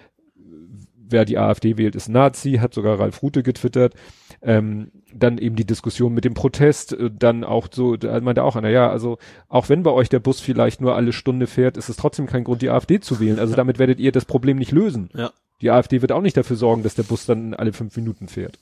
wer 1.09 1.25
die 1.25 1.37
AfD 1.37 1.77
wählt, 1.77 1.95
ist 1.95 2.09
Nazi, 2.09 2.53
hat 2.61 2.73
sogar 2.73 2.99
Ralf 2.99 3.21
Rute 3.21 3.43
getwittert. 3.43 3.93
Ähm, 4.41 4.91
dann 5.13 5.37
eben 5.37 5.55
die 5.55 5.65
Diskussion 5.65 6.13
mit 6.13 6.25
dem 6.25 6.33
Protest, 6.33 6.93
äh, 6.93 7.09
dann 7.11 7.43
auch 7.43 7.67
so, 7.71 7.95
da 7.97 8.19
meinte 8.19 8.43
auch 8.43 8.55
einer, 8.55 8.69
ja, 8.69 8.89
also 8.89 9.17
auch 9.49 9.69
wenn 9.69 9.83
bei 9.83 9.91
euch 9.91 10.09
der 10.09 10.19
Bus 10.19 10.39
vielleicht 10.39 10.79
nur 10.81 10.95
alle 10.95 11.13
Stunde 11.13 11.47
fährt, 11.47 11.77
ist 11.77 11.89
es 11.89 11.95
trotzdem 11.97 12.27
kein 12.27 12.43
Grund, 12.43 12.61
die 12.61 12.69
AfD 12.69 12.99
zu 12.99 13.19
wählen. 13.19 13.39
Also 13.39 13.55
damit 13.55 13.79
werdet 13.79 13.99
ihr 13.99 14.11
das 14.11 14.25
Problem 14.25 14.57
nicht 14.57 14.71
lösen. 14.71 15.09
ja, 15.15 15.31
Die 15.61 15.71
AfD 15.71 16.01
wird 16.01 16.11
auch 16.11 16.21
nicht 16.21 16.37
dafür 16.37 16.55
sorgen, 16.55 16.83
dass 16.83 16.95
der 16.95 17.03
Bus 17.03 17.25
dann 17.25 17.53
alle 17.53 17.73
fünf 17.73 17.95
Minuten 17.95 18.27
fährt. 18.27 18.59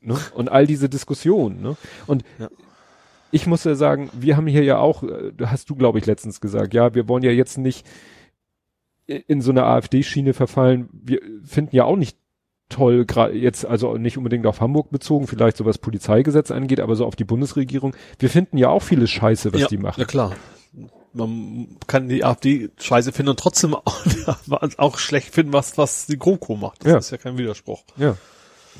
Ne? 0.00 0.18
Und 0.34 0.50
all 0.50 0.66
diese 0.66 0.88
Diskussionen. 0.88 1.60
Ne? 1.62 1.76
Und 2.06 2.24
Ja. 2.38 2.48
ich 3.30 3.46
muss 3.46 3.64
ja 3.64 3.74
sagen, 3.74 4.10
wir 4.14 4.36
haben 4.36 4.46
hier 4.46 4.64
ja 4.64 4.78
auch, 4.78 5.02
äh, 5.02 5.32
hast 5.44 5.68
du, 5.70 5.74
glaube 5.74 5.98
ich, 5.98 6.06
letztens 6.06 6.40
gesagt, 6.40 6.74
ja, 6.74 6.94
wir 6.94 7.06
wollen 7.08 7.22
ja 7.22 7.30
jetzt 7.32 7.58
nicht 7.58 7.86
in 9.06 9.40
so 9.40 9.50
eine 9.50 9.64
AfD-Schiene 9.64 10.32
verfallen. 10.34 10.88
Wir 10.92 11.20
finden 11.44 11.74
ja 11.76 11.84
auch 11.84 11.96
nicht 11.96 12.16
toll, 12.68 13.04
gerade 13.04 13.34
jetzt, 13.34 13.66
also 13.66 13.96
nicht 13.98 14.16
unbedingt 14.16 14.46
auf 14.46 14.60
Hamburg 14.60 14.90
bezogen, 14.90 15.26
vielleicht 15.26 15.56
so 15.58 15.64
was 15.64 15.78
Polizeigesetz 15.78 16.50
angeht, 16.50 16.80
aber 16.80 16.96
so 16.96 17.04
auf 17.04 17.16
die 17.16 17.24
Bundesregierung. 17.24 17.94
Wir 18.18 18.30
finden 18.30 18.56
ja 18.56 18.68
auch 18.70 18.82
vieles 18.82 19.10
Scheiße, 19.10 19.52
was 19.52 19.60
ja, 19.62 19.66
die 19.68 19.76
machen. 19.78 20.00
Ja 20.00 20.06
klar. 20.06 20.34
Man 21.12 21.76
kann 21.86 22.08
die 22.08 22.24
AfD 22.24 22.70
scheiße 22.78 23.12
finden 23.12 23.30
und 23.30 23.38
trotzdem 23.38 23.74
auch, 23.74 23.94
auch 24.78 24.98
schlecht 24.98 25.34
finden, 25.34 25.52
was, 25.52 25.76
was 25.76 26.06
die 26.06 26.18
GroKo 26.18 26.56
macht. 26.56 26.84
Das 26.84 26.92
Ja. 26.92 26.98
ist 26.98 27.10
ja 27.10 27.18
kein 27.18 27.36
Widerspruch. 27.36 27.84
Ja. 27.98 28.16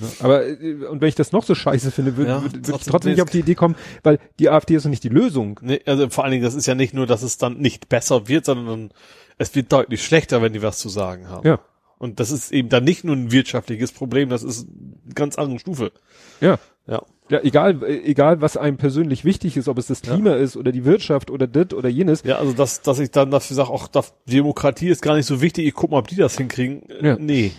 Ne? 0.03 0.09
Aber 0.20 0.46
äh, 0.46 0.84
und 0.86 1.00
wenn 1.00 1.09
ich 1.09 1.14
das 1.14 1.32
noch 1.32 1.44
so 1.44 1.55
scheiße 1.55 1.90
finde, 1.90 2.16
würde 2.16 2.30
Ja, 2.30 2.42
würd, 2.42 2.66
würd 2.66 2.80
ich 2.80 2.86
trotzdem 2.86 3.12
nicht 3.12 3.22
auf 3.22 3.30
die 3.30 3.40
Idee 3.40 3.55
kommen, 3.55 3.76
weil 4.03 4.18
die 4.38 4.50
AfD 4.50 4.74
ist 4.74 4.84
doch 4.84 4.90
nicht 4.90 5.05
die 5.05 5.09
Lösung. 5.09 5.59
Nee, 5.62 5.80
also 5.86 6.09
vor 6.11 6.24
allen 6.24 6.32
Dingen, 6.32 6.44
das 6.44 6.55
ist 6.55 6.66
ja 6.66 6.74
nicht 6.74 6.92
nur, 6.94 7.07
dass 7.07 7.22
es 7.22 7.38
dann 7.38 7.59
nicht 7.59 7.88
besser 7.88 8.28
wird, 8.28 8.44
sondern 8.44 8.92
es 9.38 9.55
wird 9.55 9.72
deutlich 9.72 10.05
schlechter, 10.05 10.42
wenn 10.42 10.53
die 10.53 10.62
was 10.62 10.78
zu 10.78 10.88
sagen 10.88 11.28
haben. 11.28 11.46
Ja. 11.46 11.61
Und 11.98 12.18
das 12.18 12.32
ist 12.32 12.53
eben 12.53 12.68
dann 12.68 12.84
nicht 12.84 13.05
nur 13.05 13.14
ein 13.14 13.30
wirtschaftliches 13.30 13.92
Problem, 13.92 14.28
das 14.28 14.42
ist 14.42 14.66
eine 15.05 15.14
ganz 15.14 15.38
andere 15.38 15.61
Stufe. 15.61 15.92
Ja. 16.40 16.59
Ja. 16.86 17.03
Ja, 17.28 17.40
egal, 17.42 17.82
äh, 17.84 18.03
egal, 18.05 18.40
was 18.40 18.57
einem 18.57 18.76
persönlich 18.76 19.24
wichtig 19.24 19.57
ist, 19.57 19.68
ob 19.68 19.78
es 19.78 19.86
das 19.86 20.03
Klima 20.03 20.34
ist 20.34 20.57
oder 20.57 20.72
die 20.72 20.84
Wirtschaft 20.84 21.30
oder 21.30 21.46
das 21.46 21.72
oder 21.72 21.88
jenes. 21.88 22.24
Ja, 22.24 22.38
also 22.38 22.53
dass, 22.53 22.82
dass 22.82 22.98
ich 22.98 23.11
dann 23.11 23.30
dafür 23.30 23.55
sage, 23.55 23.70
auch 23.70 23.88
Demokratie 24.26 24.88
ist 24.88 25.00
gar 25.00 25.14
nicht 25.14 25.26
so 25.26 25.40
wichtig, 25.40 25.66
ich 25.66 25.74
guck 25.74 25.92
mal, 25.92 25.98
ob 25.98 26.09
die 26.09 26.16
das 26.16 26.36
hinkriegen. 26.36 26.82
Äh, 26.90 27.07
Ja. 27.07 27.16
Nee. 27.18 27.53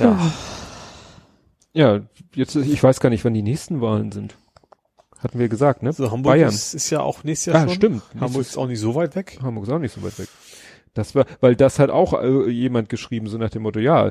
Ja. 0.00 0.32
Ja, 1.74 2.00
jetzt, 2.34 2.56
ich 2.56 2.82
weiß 2.82 3.00
gar 3.00 3.10
nicht, 3.10 3.24
wann 3.24 3.34
die 3.34 3.42
nächsten 3.42 3.80
Wahlen 3.80 4.10
sind. 4.10 4.36
Hatten 5.18 5.38
wir 5.38 5.48
gesagt, 5.48 5.82
ne? 5.82 5.90
Also 5.90 6.10
Hamburg 6.10 6.34
Bayern. 6.34 6.48
Ist, 6.48 6.74
ist 6.74 6.90
ja 6.90 7.00
auch 7.00 7.24
nächstes 7.24 7.52
Jahr 7.52 7.62
ah, 7.62 7.66
schon. 7.66 7.74
stimmt. 7.74 8.02
Hamburg 8.18 8.42
ist 8.42 8.56
auch 8.56 8.66
nicht 8.66 8.80
so 8.80 8.94
weit 8.94 9.16
weg. 9.16 9.38
Hamburg 9.42 9.64
ist 9.64 9.72
auch 9.72 9.78
nicht 9.78 9.94
so 9.94 10.02
weit 10.02 10.18
weg. 10.18 10.28
Das 10.94 11.14
war, 11.14 11.26
weil 11.40 11.56
das 11.56 11.78
hat 11.78 11.90
auch 11.90 12.20
äh, 12.20 12.50
jemand 12.50 12.88
geschrieben, 12.88 13.28
so 13.28 13.38
nach 13.38 13.50
dem 13.50 13.62
Motto, 13.62 13.80
ja, 13.80 14.10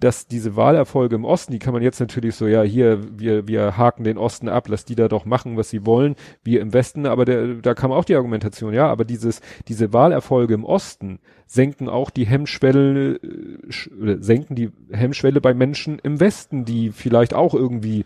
dass 0.00 0.26
diese 0.26 0.56
Wahlerfolge 0.56 1.16
im 1.16 1.24
Osten, 1.24 1.52
die 1.52 1.58
kann 1.58 1.72
man 1.72 1.82
jetzt 1.82 2.00
natürlich 2.00 2.34
so, 2.34 2.46
ja, 2.46 2.62
hier, 2.62 3.00
wir, 3.18 3.48
wir 3.48 3.76
haken 3.76 4.04
den 4.04 4.18
Osten 4.18 4.48
ab, 4.48 4.68
lass 4.68 4.84
die 4.84 4.94
da 4.94 5.08
doch 5.08 5.24
machen, 5.24 5.56
was 5.56 5.70
sie 5.70 5.86
wollen, 5.86 6.14
wir 6.44 6.60
im 6.60 6.72
Westen, 6.72 7.06
aber 7.06 7.24
der, 7.24 7.54
da 7.54 7.74
kam 7.74 7.92
auch 7.92 8.04
die 8.04 8.14
Argumentation, 8.14 8.72
ja, 8.72 8.86
aber 8.88 9.04
dieses, 9.04 9.40
diese 9.66 9.92
Wahlerfolge 9.92 10.54
im 10.54 10.64
Osten 10.64 11.18
senken 11.46 11.88
auch 11.88 12.10
die 12.10 12.26
Hemmschwelle, 12.26 13.16
äh, 13.16 14.16
senken 14.20 14.54
die 14.54 14.70
Hemmschwelle 14.90 15.40
bei 15.40 15.54
Menschen 15.54 15.98
im 15.98 16.20
Westen, 16.20 16.64
die 16.64 16.90
vielleicht 16.90 17.34
auch 17.34 17.54
irgendwie, 17.54 18.04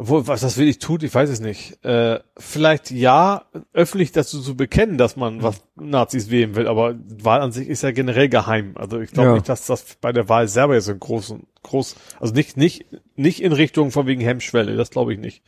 Obwohl, 0.00 0.26
was 0.26 0.40
das 0.40 0.56
wirklich 0.56 0.78
tut, 0.78 1.02
ich 1.02 1.14
weiß 1.14 1.28
es 1.28 1.40
nicht. 1.40 1.84
Äh, 1.84 2.20
vielleicht 2.38 2.90
ja, 2.90 3.42
öffentlich 3.74 4.12
dazu 4.12 4.40
zu 4.40 4.56
bekennen, 4.56 4.96
dass 4.96 5.14
man 5.14 5.42
was 5.42 5.62
Nazis 5.76 6.30
wählen 6.30 6.54
will, 6.56 6.68
aber 6.68 6.94
Wahl 7.22 7.42
an 7.42 7.52
sich 7.52 7.68
ist 7.68 7.82
ja 7.82 7.90
generell 7.90 8.30
geheim. 8.30 8.72
Also 8.76 8.98
ich 8.98 9.10
glaube 9.10 9.28
Ja. 9.28 9.34
nicht, 9.34 9.50
dass 9.50 9.66
das 9.66 9.98
bei 10.00 10.10
der 10.12 10.30
Wahl 10.30 10.48
selber 10.48 10.72
jetzt 10.72 10.86
so 10.86 10.92
ein 10.92 11.00
groß, 11.00 11.34
groß, 11.64 11.96
also 12.18 12.32
nicht, 12.32 12.56
nicht, 12.56 12.86
nicht 13.16 13.42
in 13.42 13.52
Richtung 13.52 13.90
von 13.90 14.06
wegen 14.06 14.22
Hemmschwelle, 14.22 14.74
das 14.74 14.88
glaube 14.88 15.12
ich 15.12 15.18
nicht. 15.18 15.42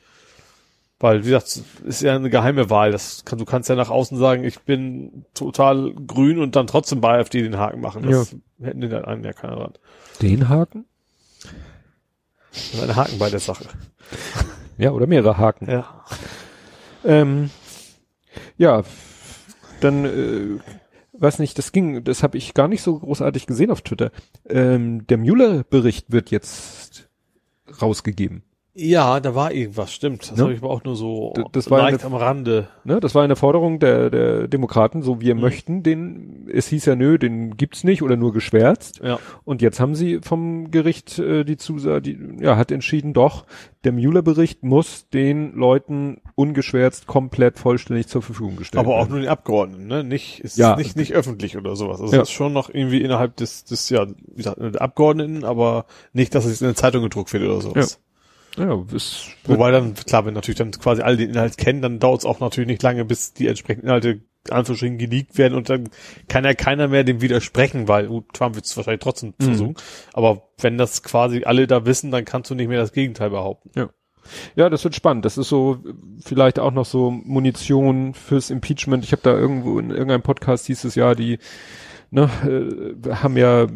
Weil, 1.00 1.20
wie 1.24 1.28
gesagt, 1.30 1.46
es 1.46 1.62
ist 1.84 2.02
ja 2.02 2.14
eine 2.14 2.28
geheime 2.28 2.68
Wahl. 2.68 2.92
Das 2.92 3.24
kann, 3.24 3.38
du 3.38 3.46
kannst 3.46 3.70
ja 3.70 3.74
nach 3.74 3.88
außen 3.88 4.18
sagen, 4.18 4.44
ich 4.44 4.60
bin 4.60 5.24
total 5.32 5.94
grün 5.94 6.38
und 6.38 6.56
dann 6.56 6.66
trotzdem 6.66 7.00
bei 7.00 7.18
AfD 7.18 7.40
den 7.40 7.56
Haken 7.56 7.80
machen. 7.80 8.02
Das 8.02 8.36
hätten 8.62 8.82
den 8.82 8.92
einen 8.92 9.24
ja 9.24 9.32
keiner 9.32 9.56
dran. 9.56 9.72
den 10.20 10.50
Haken? 10.50 10.84
Ein 12.80 12.96
Haken 12.96 13.18
bei 13.18 13.30
der 13.30 13.40
Sache. 13.40 13.64
Ja, 14.78 14.90
oder 14.90 15.06
mehrere 15.06 15.38
Haken. 15.38 15.70
Ja. 15.70 16.04
Ähm, 17.04 17.50
ja, 18.56 18.82
dann, 19.80 20.04
äh, 20.04 20.58
weiß 21.12 21.38
nicht, 21.38 21.58
das 21.58 21.72
ging, 21.72 22.04
das 22.04 22.22
habe 22.22 22.38
ich 22.38 22.54
gar 22.54 22.68
nicht 22.68 22.82
so 22.82 22.98
großartig 22.98 23.46
gesehen 23.46 23.70
auf 23.70 23.82
Twitter. 23.82 24.10
Ähm, 24.48 25.06
der 25.06 25.18
Mueller-Bericht 25.18 26.12
wird 26.12 26.30
jetzt 26.30 27.08
rausgegeben. 27.80 28.42
Ja, 28.74 29.20
da 29.20 29.34
war 29.34 29.52
irgendwas, 29.52 29.92
stimmt. 29.92 30.30
Das 30.30 30.38
Ne? 30.38 30.44
habe 30.44 30.54
ich 30.54 30.60
aber 30.62 30.70
auch 30.70 30.82
nur 30.82 30.96
so 30.96 31.34
D- 31.36 31.44
das 31.52 31.70
war 31.70 31.80
leicht 31.82 32.02
eine- 32.02 32.14
am 32.14 32.14
Rande. 32.14 32.68
Ne, 32.84 33.00
das 33.00 33.14
war 33.14 33.22
eine 33.22 33.36
Forderung 33.36 33.78
der, 33.80 34.08
der 34.08 34.48
Demokraten, 34.48 35.02
so 35.02 35.20
wir 35.20 35.34
Mhm. 35.34 35.40
möchten 35.42 35.82
den, 35.82 36.48
es 36.50 36.68
hieß 36.68 36.86
ja 36.86 36.96
nö, 36.96 37.18
den 37.18 37.58
gibt's 37.58 37.84
nicht 37.84 38.02
oder 38.02 38.16
nur 38.16 38.32
geschwärzt. 38.32 39.00
Ja. 39.04 39.18
Und 39.44 39.60
jetzt 39.60 39.78
haben 39.78 39.94
sie 39.94 40.20
vom 40.22 40.70
Gericht 40.70 41.18
äh, 41.18 41.44
die 41.44 41.58
Zusage, 41.58 42.00
die 42.00 42.18
ja, 42.40 42.56
hat 42.56 42.72
entschieden, 42.72 43.12
doch, 43.12 43.44
der 43.84 43.92
Mueller-Bericht 43.92 44.62
muss 44.62 45.06
den 45.10 45.52
Leuten 45.54 46.22
ungeschwärzt 46.34 47.06
komplett 47.06 47.58
vollständig 47.58 48.06
zur 48.06 48.22
Verfügung 48.22 48.56
gestellt 48.56 48.82
Aber 48.86 48.94
auch 48.94 49.00
werden. 49.00 49.10
nur 49.10 49.20
den 49.20 49.28
Abgeordneten, 49.28 49.86
ne? 49.86 50.02
Nicht, 50.02 50.40
ist 50.40 50.56
Ja. 50.56 50.76
nicht, 50.76 50.96
nicht 50.96 51.12
öffentlich 51.12 51.58
oder 51.58 51.76
sowas. 51.76 52.00
Also 52.00 52.14
Ja. 52.16 52.22
es 52.22 52.28
ist 52.28 52.34
schon 52.34 52.54
noch 52.54 52.70
irgendwie 52.72 53.02
innerhalb 53.02 53.36
des, 53.36 53.64
des, 53.64 53.90
ja, 53.90 54.06
wie 54.06 54.36
gesagt, 54.36 54.56
der 54.60 54.80
Abgeordneten, 54.80 55.44
aber 55.44 55.84
nicht, 56.14 56.34
dass 56.34 56.46
es 56.46 56.62
in 56.62 56.68
der 56.68 56.74
Zeitung 56.74 57.02
gedruckt 57.02 57.30
wird 57.34 57.42
oder 57.44 57.60
sowas. 57.60 57.98
Ja, 58.00 58.11
es 58.94 59.28
Wobei 59.44 59.70
dann, 59.70 59.94
klar, 59.94 60.26
wenn 60.26 60.34
natürlich 60.34 60.58
dann 60.58 60.70
quasi 60.72 61.02
alle 61.02 61.16
den 61.16 61.30
Inhalt 61.30 61.56
kennen, 61.56 61.82
dann 61.82 61.98
dauert 61.98 62.20
es 62.20 62.24
auch 62.26 62.40
natürlich 62.40 62.68
nicht 62.68 62.82
lange, 62.82 63.04
bis 63.04 63.32
die 63.32 63.48
entsprechenden 63.48 63.86
Inhalte 63.86 64.20
in 64.48 64.52
Anführungsstrichen 64.52 64.98
geleakt 64.98 65.38
werden 65.38 65.54
und 65.54 65.70
dann 65.70 65.88
kann 66.28 66.44
ja 66.44 66.52
keiner 66.52 66.88
mehr 66.88 67.04
dem 67.04 67.20
widersprechen, 67.20 67.86
weil 67.86 68.08
gut, 68.08 68.32
Trump 68.34 68.56
wird 68.56 68.64
es 68.64 68.76
wahrscheinlich 68.76 69.00
trotzdem 69.02 69.34
Mhm. 69.40 69.44
versuchen. 69.44 69.74
Aber 70.12 70.48
wenn 70.60 70.78
das 70.78 71.02
quasi 71.04 71.44
alle 71.44 71.66
da 71.68 71.86
wissen, 71.86 72.10
dann 72.10 72.24
kannst 72.24 72.50
du 72.50 72.54
nicht 72.56 72.68
mehr 72.68 72.80
das 72.80 72.92
Gegenteil 72.92 73.30
behaupten. 73.30 73.70
Ja, 74.54 74.68
das 74.68 74.82
wird 74.84 74.94
spannend. 74.94 75.24
Das 75.24 75.38
ist 75.38 75.48
so 75.48 75.78
vielleicht 76.24 76.58
auch 76.58 76.72
noch 76.72 76.84
so 76.86 77.10
Munition 77.10 78.14
fürs 78.14 78.50
Impeachment. 78.50 79.04
Ich 79.04 79.12
habe 79.12 79.22
da 79.22 79.32
irgendwo 79.32 79.78
in 79.78 79.90
irgendeinem 79.90 80.22
Podcast 80.22 80.66
hieß 80.66 80.84
es 80.84 80.94
ja, 80.94 81.14
die 81.14 81.38
ne, 82.10 82.28
äh, 82.44 83.14
haben 83.14 83.36
ja 83.36 83.66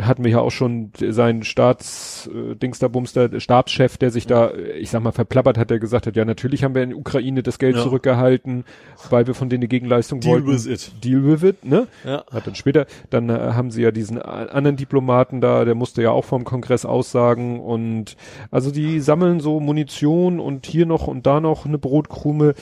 hatten 0.00 0.24
wir 0.24 0.30
ja 0.30 0.40
auch 0.40 0.50
schon 0.50 0.90
seinen 0.98 1.42
Staats 1.42 2.28
äh, 2.32 3.40
Stabschef, 3.40 3.96
der 3.98 4.10
sich 4.10 4.26
da, 4.26 4.48
äh, 4.48 4.72
ich 4.78 4.90
sag 4.90 5.02
mal, 5.02 5.12
verplappert 5.12 5.58
hat, 5.58 5.70
der 5.70 5.78
gesagt 5.78 6.06
hat, 6.06 6.16
ja, 6.16 6.24
natürlich 6.24 6.64
haben 6.64 6.74
wir 6.74 6.82
in 6.82 6.90
der 6.90 6.98
Ukraine 6.98 7.42
das 7.42 7.58
Geld 7.58 7.76
Ja. 7.76 7.82
zurückgehalten, 7.82 8.64
weil 9.10 9.26
wir 9.26 9.34
von 9.34 9.48
denen 9.48 9.62
eine 9.62 9.68
Gegenleistung 9.68 10.20
Deal 10.20 10.44
wollten. 10.46 10.48
with 10.48 10.66
it. 10.66 10.92
Deal 11.04 11.24
with 11.24 11.42
it, 11.42 11.64
ne? 11.64 11.86
Ja. 12.04 12.24
Hat 12.32 12.46
dann 12.46 12.54
später, 12.54 12.86
dann 13.10 13.28
äh, 13.28 13.32
haben 13.52 13.70
sie 13.70 13.82
ja 13.82 13.90
diesen 13.90 14.20
anderen 14.20 14.76
Diplomaten 14.76 15.40
da, 15.40 15.64
der 15.64 15.74
musste 15.74 16.02
ja 16.02 16.10
auch 16.10 16.24
vom 16.24 16.44
Kongress 16.44 16.84
aussagen 16.84 17.60
und 17.60 18.16
also 18.50 18.70
die 18.70 19.00
sammeln 19.00 19.40
so 19.40 19.60
Munition 19.60 20.40
und 20.40 20.66
hier 20.66 20.86
noch 20.86 21.06
und 21.06 21.26
da 21.26 21.40
noch 21.40 21.66
eine 21.66 21.78
Brotkrume. 21.78 22.54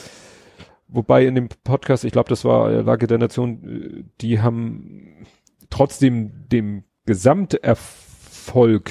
Wobei 0.89 1.27
in 1.27 1.35
dem 1.35 1.49
Podcast, 1.65 2.05
ich 2.05 2.13
glaube, 2.13 2.29
das 2.29 2.45
war 2.45 2.71
Lage 2.71 3.07
der 3.09 3.19
Nation, 3.19 4.05
die 4.21 4.41
haben 4.41 5.27
trotzdem 5.71 6.31
dem 6.53 6.85
Gesamterfolg 7.07 8.91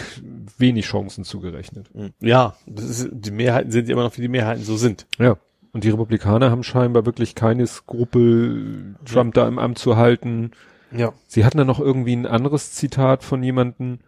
wenig 0.58 0.86
Chancen 0.86 1.24
zugerechnet. 1.24 1.90
Ja, 2.20 2.56
das 2.66 2.86
ist, 2.86 3.10
die 3.12 3.32
Mehrheiten 3.32 3.72
sind 3.72 3.90
immer 3.90 4.04
noch, 4.04 4.18
wie 4.18 4.22
die 4.22 4.28
Mehrheiten 4.28 4.64
so 4.64 4.78
sind. 4.78 5.08
Ja. 5.20 5.38
Und 5.72 5.84
die 5.84 5.90
Republikaner 5.90 6.52
haben 6.52 6.64
scheinbar 6.64 7.06
wirklich 7.06 7.34
keine 7.34 7.66
Skrupel, 7.66 8.96
Trump 9.06 9.34
da 9.34 9.48
im 9.48 9.58
Amt 9.58 9.80
zu 9.80 9.98
halten. 9.98 10.52
Ja. 10.92 11.14
Sie 11.28 11.44
hatten 11.44 11.58
da 11.58 11.66
noch 11.66 11.80
irgendwie 11.80 12.16
ein 12.16 12.28
anderes 12.28 12.74
Zitat 12.74 13.24
von 13.24 13.42
jemanden, 13.42 14.00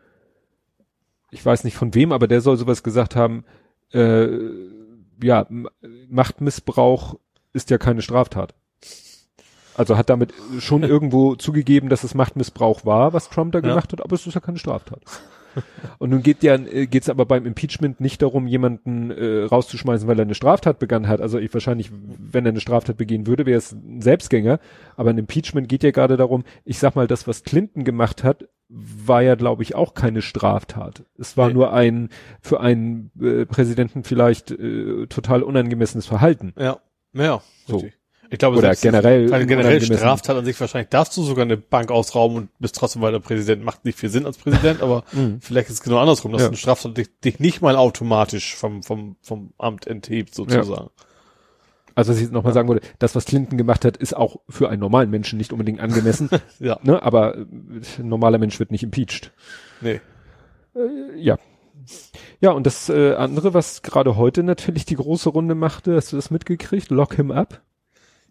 ich 1.32 1.44
weiß 1.44 1.64
nicht 1.64 1.76
von 1.76 1.96
wem, 1.96 2.12
aber 2.12 2.28
der 2.28 2.42
soll 2.42 2.58
sowas 2.58 2.84
gesagt 2.84 3.16
haben, 3.16 3.46
äh, 3.92 4.28
ja, 5.22 5.48
Machtmissbrauch 6.10 7.18
ist 7.54 7.72
ja 7.72 7.78
keine 7.78 8.02
Straftat. 8.02 8.54
Also 9.78 9.98
hat 9.98 10.10
damit 10.10 10.34
schon 10.60 10.84
irgendwo 10.84 11.36
zugegeben, 11.36 11.90
dass 11.90 12.04
es 12.04 12.14
Machtmissbrauch 12.16 12.86
war, 12.86 13.14
was 13.14 13.30
Trump 13.30 13.52
da 13.54 13.60
Ja. 13.60 13.70
gemacht 13.70 13.92
hat, 13.92 14.02
aber 14.04 14.14
es 14.16 14.26
ist 14.26 14.34
ja 14.34 14.42
keine 14.42 14.58
Straftat. 14.60 15.02
Und 16.00 16.10
nun 16.10 16.22
geht 16.22 16.44
ja, 16.44 16.56
äh, 16.56 16.86
geht's 16.86 17.08
aber 17.08 17.26
beim 17.26 17.46
Impeachment 17.46 18.02
nicht 18.02 18.22
darum, 18.22 18.46
jemanden 18.46 19.10
äh, 19.10 19.44
rauszuschmeißen, 19.46 20.06
weil 20.06 20.20
er 20.20 20.24
eine 20.26 20.36
Straftat 20.36 20.80
begangen 20.80 21.08
hat. 21.08 21.22
Also 21.22 21.38
ich 21.40 21.54
wahrscheinlich, 21.54 21.92
wenn 21.94 22.46
er 22.46 22.50
eine 22.52 22.60
Straftat 22.60 22.98
begehen 22.98 23.26
würde, 23.26 23.46
wäre 23.46 23.58
es 23.58 23.72
ein 23.72 24.02
Selbstgänger. 24.02 24.60
Aber 24.98 25.12
ein 25.12 25.18
Impeachment 25.18 25.70
geht 25.70 25.84
ja 25.84 25.92
gerade 25.92 26.18
darum, 26.18 26.44
ich 26.66 26.78
sag 26.78 26.98
mal, 26.98 27.08
das, 27.08 27.26
was 27.26 27.44
Clinton 27.44 27.86
gemacht 27.86 28.22
hat, 28.26 28.50
war 28.68 29.22
ja, 29.22 29.36
glaube 29.36 29.64
ich, 29.64 29.76
auch 29.76 29.94
keine 29.94 30.22
Straftat. 30.22 31.06
Es 31.18 31.38
war 31.38 31.48
Nee. 31.48 31.54
nur 31.54 31.72
ein 31.72 32.10
für 32.42 32.60
einen 32.60 33.12
äh, 33.22 33.46
Präsidenten 33.46 34.04
vielleicht 34.04 34.52
äh, 34.52 35.08
total 35.08 35.42
unangemessenes 35.42 36.06
Verhalten. 36.06 36.54
Ja. 36.60 36.80
Ja. 37.14 37.42
So. 37.66 37.78
richtig. 37.78 37.94
Ich 38.30 38.40
glaube, 38.40 38.58
Oder 38.58 38.76
generell 38.76 39.30
Keine 39.30 39.46
generell 39.46 39.76
unangemessen. 39.78 39.98
Straftat 39.98 40.38
an 40.38 40.46
sich 40.46 40.60
wahrscheinlich 40.60 40.90
darfst 40.90 41.16
du 41.16 41.24
sogar 41.24 41.44
eine 41.46 41.58
Bank 41.58 41.92
ausrauben 41.92 42.38
und 42.38 42.50
bist 42.60 42.76
trotzdem 42.76 43.02
weiter 43.02 43.20
Präsident. 43.20 43.64
Macht 43.64 43.86
nicht 43.86 44.00
viel 44.00 44.10
Sinn 44.10 44.26
als 44.26 44.38
Präsident, 44.38 44.82
aber 44.82 45.04
Mhm. 45.12 45.40
vielleicht 45.42 45.68
ist 45.70 45.76
es 45.76 45.82
genau 45.84 46.00
andersrum, 46.00 46.32
dass 46.32 46.42
Ja. 46.42 46.48
eine 46.48 46.58
Straftat 46.58 46.98
dich, 46.98 47.08
dich 47.24 47.40
nicht 47.40 47.62
mal 47.62 47.76
automatisch 47.76 48.56
vom, 48.56 48.82
vom, 48.84 49.16
vom 49.22 49.54
Amt 49.58 49.88
enthebt, 49.88 50.34
sozusagen. 50.36 50.90
Also 51.98 52.12
was 52.12 52.18
ich 52.18 52.24
jetzt 52.24 52.34
nochmal 52.34 52.52
sagen 52.54 52.68
würde, 52.68 52.82
das, 53.00 53.16
was 53.16 53.24
Clinton 53.26 53.58
gemacht 53.58 53.86
hat, 53.86 53.96
ist 53.96 54.16
auch 54.18 54.38
für 54.50 54.70
einen 54.70 54.82
normalen 54.82 55.10
Menschen 55.10 55.38
nicht 55.38 55.54
unbedingt 55.54 55.80
angemessen. 55.80 56.30
Ja. 56.60 56.78
ne? 56.84 57.02
Aber 57.04 57.38
äh, 57.38 57.46
ein 58.00 58.10
normaler 58.10 58.38
Mensch 58.38 58.60
wird 58.60 58.72
nicht 58.72 58.84
impeached. 58.84 59.32
Nee. 59.82 60.02
Ja. 61.16 61.38
Ja, 62.42 62.52
und 62.52 62.66
das 62.66 62.90
äh, 62.90 63.14
andere, 63.14 63.54
was 63.54 63.82
gerade 63.82 64.16
heute 64.18 64.44
natürlich 64.44 64.86
die 64.86 64.96
große 64.96 65.30
Runde 65.30 65.56
machte, 65.56 65.96
hast 65.96 66.12
du 66.12 66.16
das 66.18 66.32
mitgekriegt? 66.32 66.90
Lock 66.90 67.14
him 67.16 67.32
up? 67.32 67.62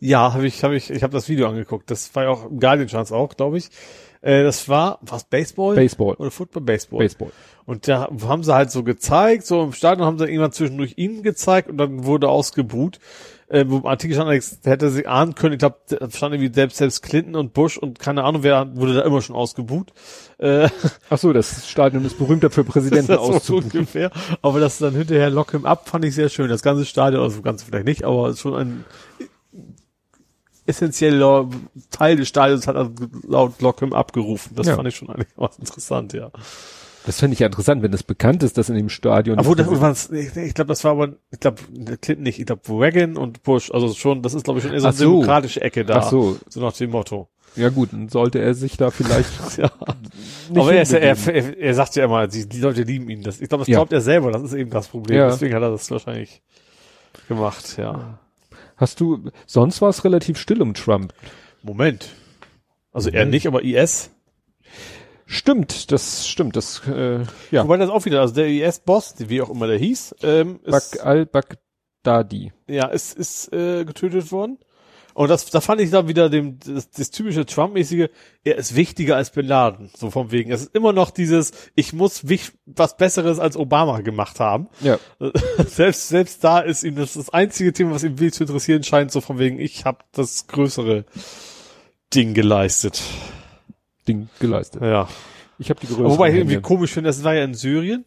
Ja, 0.05 0.35
habe 0.35 0.47
ich, 0.47 0.63
habe 0.63 0.77
ich, 0.77 0.91
ich 0.91 1.03
habe 1.03 1.15
das 1.15 1.31
Video 1.31 1.49
angeguckt. 1.49 1.91
Das 1.91 2.15
war 2.15 2.25
ja 2.25 2.29
auch 2.29 2.51
im 2.51 2.61
Guardian 2.61 2.89
Chance 2.89 3.17
auch, 3.17 3.35
glaube 3.39 3.57
ich. 3.57 3.71
Äh, 4.21 4.43
das 4.43 4.69
war 4.69 4.99
was 5.01 5.25
Baseball 5.25 5.75
Baseball. 5.75 6.15
oder 6.17 6.31
Football 6.31 6.63
Baseball. 6.63 6.99
Baseball. 6.99 7.33
Und 7.65 7.89
da 7.89 8.11
haben 8.23 8.43
sie 8.43 8.55
halt 8.55 8.71
so 8.71 8.83
gezeigt, 8.83 9.47
so 9.47 9.63
im 9.63 9.73
Stadion 9.73 10.07
haben 10.07 10.19
sie 10.19 10.27
irgendwann 10.27 10.53
zwischendurch 10.53 10.93
ihn 10.99 11.23
gezeigt 11.23 11.71
und 11.71 11.79
dann 11.79 12.05
wurde 12.05 12.29
ausgebuht. 12.29 13.01
Äh, 13.49 13.65
wo 13.67 13.79
im 13.79 13.87
Artikel 13.87 14.15
stand, 14.15 14.31
hätte 14.65 14.91
sie 14.91 15.07
ahnen 15.07 15.35
können, 15.35 15.55
ich 15.55 15.59
glaube, 15.61 15.77
da 15.89 16.11
stand 16.11 16.35
irgendwie 16.35 16.53
selbst, 16.53 16.77
selbst 16.77 17.03
Clinton 17.03 17.37
und 17.37 17.55
Bush 17.55 17.79
und 17.79 17.99
keine 17.99 18.25
Ahnung, 18.25 18.43
wer 18.43 18.77
wurde 18.77 18.95
da 18.95 19.03
immer 19.03 19.23
schon 19.23 19.37
ausgebuht. 19.37 19.95
Äh, 20.37 20.69
Ach 21.09 21.19
so, 21.19 21.33
das 21.33 21.67
Stadion 21.67 22.05
ist 22.05 22.19
berühmt 22.19 22.45
dafür, 22.45 22.65
Präsidenten 22.65 23.07
das 23.09 23.21
ist 23.21 23.27
so 23.27 23.33
auszubuchen. 23.35 23.71
ungefähr. 23.73 24.11
Aber 24.43 24.61
das 24.61 24.77
dann 24.77 24.95
hinterher 24.95 25.31
Lock 25.31 25.53
him 25.53 25.65
up 25.65 25.89
fand 25.89 26.05
ich 26.05 26.15
sehr 26.15 26.29
schön. 26.29 26.51
Das 26.51 26.63
ganze 26.63 26.85
Stadion, 26.85 27.23
also 27.23 27.41
ganz 27.41 27.63
vielleicht 27.63 27.87
nicht, 27.87 28.05
aber 28.05 28.37
schon 28.37 28.55
ein 28.55 28.85
essentieller 30.67 31.49
Teil 31.91 32.17
des 32.17 32.29
Stadions 32.29 32.67
hat 32.67 32.77
also 32.77 32.93
laut 33.27 33.61
Lock 33.61 33.81
him 33.81 33.93
up 33.93 34.13
gerufen. 34.13 34.55
Das 34.57 34.67
Ja. 34.67 34.77
fand 34.77 34.89
ich 34.89 34.97
schon 34.97 35.11
eigentlich 35.11 35.29
was 35.37 35.59
interessant, 35.59 36.13
ja. 36.13 36.31
Das 37.07 37.19
fände 37.21 37.35
ich 37.35 37.41
ja 37.41 37.47
interessant, 37.49 37.83
wenn 37.83 37.93
das 37.93 38.03
bekannt 38.03 38.43
ist, 38.43 38.57
dass 38.57 38.71
in 38.71 38.77
dem 38.77 38.89
Stadion. 38.89 39.39
Obwohl, 39.39 39.57
das 39.57 39.69
war's, 39.69 40.11
ich, 40.11 40.35
ich 40.37 40.55
glaube, 40.55 40.69
das 40.69 40.85
war 40.85 40.93
aber, 40.93 41.17
ich 41.31 41.39
glaube, 41.39 41.61
Clinton 42.01 42.23
nicht, 42.23 42.39
ich 42.41 42.47
glaube, 42.47 42.63
Reagan 42.71 43.19
und 43.19 43.43
Bush, 43.43 43.71
also 43.71 43.93
schon, 43.93 44.23
das 44.23 44.33
ist, 44.33 44.45
glaube 44.45 44.59
ich, 44.59 44.65
schon 44.65 44.73
eher 44.73 44.81
so 44.81 44.87
eine 44.89 44.97
so. 44.97 45.05
demokratische 45.13 45.61
Ecke 45.61 45.85
da. 45.85 45.97
Ach 45.99 46.09
so, 46.11 46.39
So 46.49 46.61
nach 46.61 46.73
dem 46.73 46.91
Motto. 46.93 47.29
ja 47.57 47.69
gut, 47.69 47.93
dann 47.93 48.09
sollte 48.09 48.39
er 48.39 48.55
sich 48.55 48.79
da 48.79 48.91
vielleicht 48.91 49.29
Ja. 49.59 49.71
nicht 50.49 50.59
aber 50.59 50.73
er, 50.73 50.81
ist, 50.83 50.93
ja- 50.93 50.99
er, 51.01 51.17
er, 51.29 51.59
er 51.59 51.75
sagt 51.75 51.95
ja 51.97 52.07
immer, 52.07 52.27
die, 52.27 52.49
die 52.49 52.61
Leute 52.61 52.85
lieben 52.85 53.11
ihn. 53.11 53.23
Das, 53.23 53.39
ich 53.39 53.51
glaube, 53.51 53.63
das 53.63 53.69
Ja. 53.69 53.77
glaubt 53.81 53.93
er 53.93 54.01
selber, 54.01 54.33
das 54.33 54.43
ist 54.43 54.55
eben 54.55 54.71
das 54.71 54.89
Problem. 54.89 55.19
Ja. 55.19 55.29
Deswegen 55.29 55.55
hat 55.55 55.63
er 55.63 55.73
das 55.73 55.91
wahrscheinlich 55.91 56.41
gemacht, 57.29 57.77
ja. 57.77 58.19
Hast 58.77 59.01
du, 59.01 59.31
sonst 59.47 59.81
war 59.81 59.89
es 59.89 60.05
relativ 60.05 60.39
still 60.39 60.63
um 60.63 60.75
Trump. 60.75 61.13
Moment. 61.63 62.09
Also 62.93 63.11
er 63.11 63.27
nicht, 63.27 63.47
aber 63.47 63.63
IS. 63.65 64.11
Stimmt, 65.27 65.91
das 65.91 66.29
stimmt, 66.29 66.55
das, 66.55 66.87
äh, 66.87 67.21
ja. 67.51 67.65
Wobei 67.65 67.79
das 67.79 67.91
auch 67.91 68.05
wieder, 68.05 68.21
also 68.21 68.35
der 68.35 68.47
IS-Boss, 68.47 69.15
wie 69.19 69.41
auch 69.41 69.51
immer 69.51 69.67
der 69.67 69.79
hieß, 69.79 70.17
ähm, 70.23 70.61
ist, 70.65 70.93
Bak 70.93 71.07
al-Baghdadi. 71.07 72.53
ja, 72.69 72.87
ist, 72.89 73.17
ist 73.17 73.53
äh, 73.53 73.85
getötet 73.85 74.31
worden. 74.33 74.59
Und 75.15 75.29
das, 75.31 75.47
da 75.47 75.61
fand 75.61 75.81
ich 75.81 75.91
dann 75.91 76.09
wieder 76.09 76.29
dem, 76.29 76.59
das, 76.59 76.91
das 76.91 77.11
typische 77.11 77.47
Trump-mäßige, 77.47 78.09
er 78.43 78.57
ist 78.57 78.75
wichtiger 78.75 79.17
als 79.17 79.31
Bin 79.31 79.47
Laden. 79.47 79.91
So 79.97 80.11
vom 80.11 80.33
wegen. 80.33 80.51
Es 80.51 80.63
ist 80.63 80.75
immer 80.75 80.93
noch 80.93 81.11
dieses, 81.11 81.53
ich 81.77 81.93
muss 81.93 82.29
wich, 82.29 82.53
was 82.67 82.97
Besseres 82.97 83.39
als 83.39 83.57
Obama 83.57 84.01
gemacht 84.01 84.41
haben. 84.41 84.69
Ja. 84.81 84.99
selbst, 85.67 86.09
selbst 86.09 86.43
da 86.43 86.59
ist 86.59 86.83
ihm 86.83 86.97
das, 86.97 87.15
das 87.15 87.31
einzige 87.31 87.73
Thema, 87.73 87.93
was 87.93 88.03
ihm 88.03 88.19
will 88.19 88.33
zu 88.33 88.43
interessieren 88.43 88.83
scheint, 88.83 89.13
so 89.13 89.21
von 89.21 89.39
wegen, 89.39 89.61
ich 89.61 89.85
habe 89.85 89.99
das 90.13 90.49
größere 90.49 91.05
Ding 92.13 92.35
geleistet. 92.35 93.01
Ding 94.09 94.29
geleistet. 94.41 94.83
Ja. 94.83 95.09
Ich 95.59 95.71
habe 95.71 95.81
die 95.81 95.87
größere. 95.87 96.11
Wobei 96.11 96.31
ich 96.31 96.37
irgendwie 96.37 96.61
komisch 96.61 96.91
finde, 96.91 97.09
das 97.09 97.23
war 97.23 97.35
ja 97.35 97.45
in 97.45 97.55
Syrien. 97.55 98.05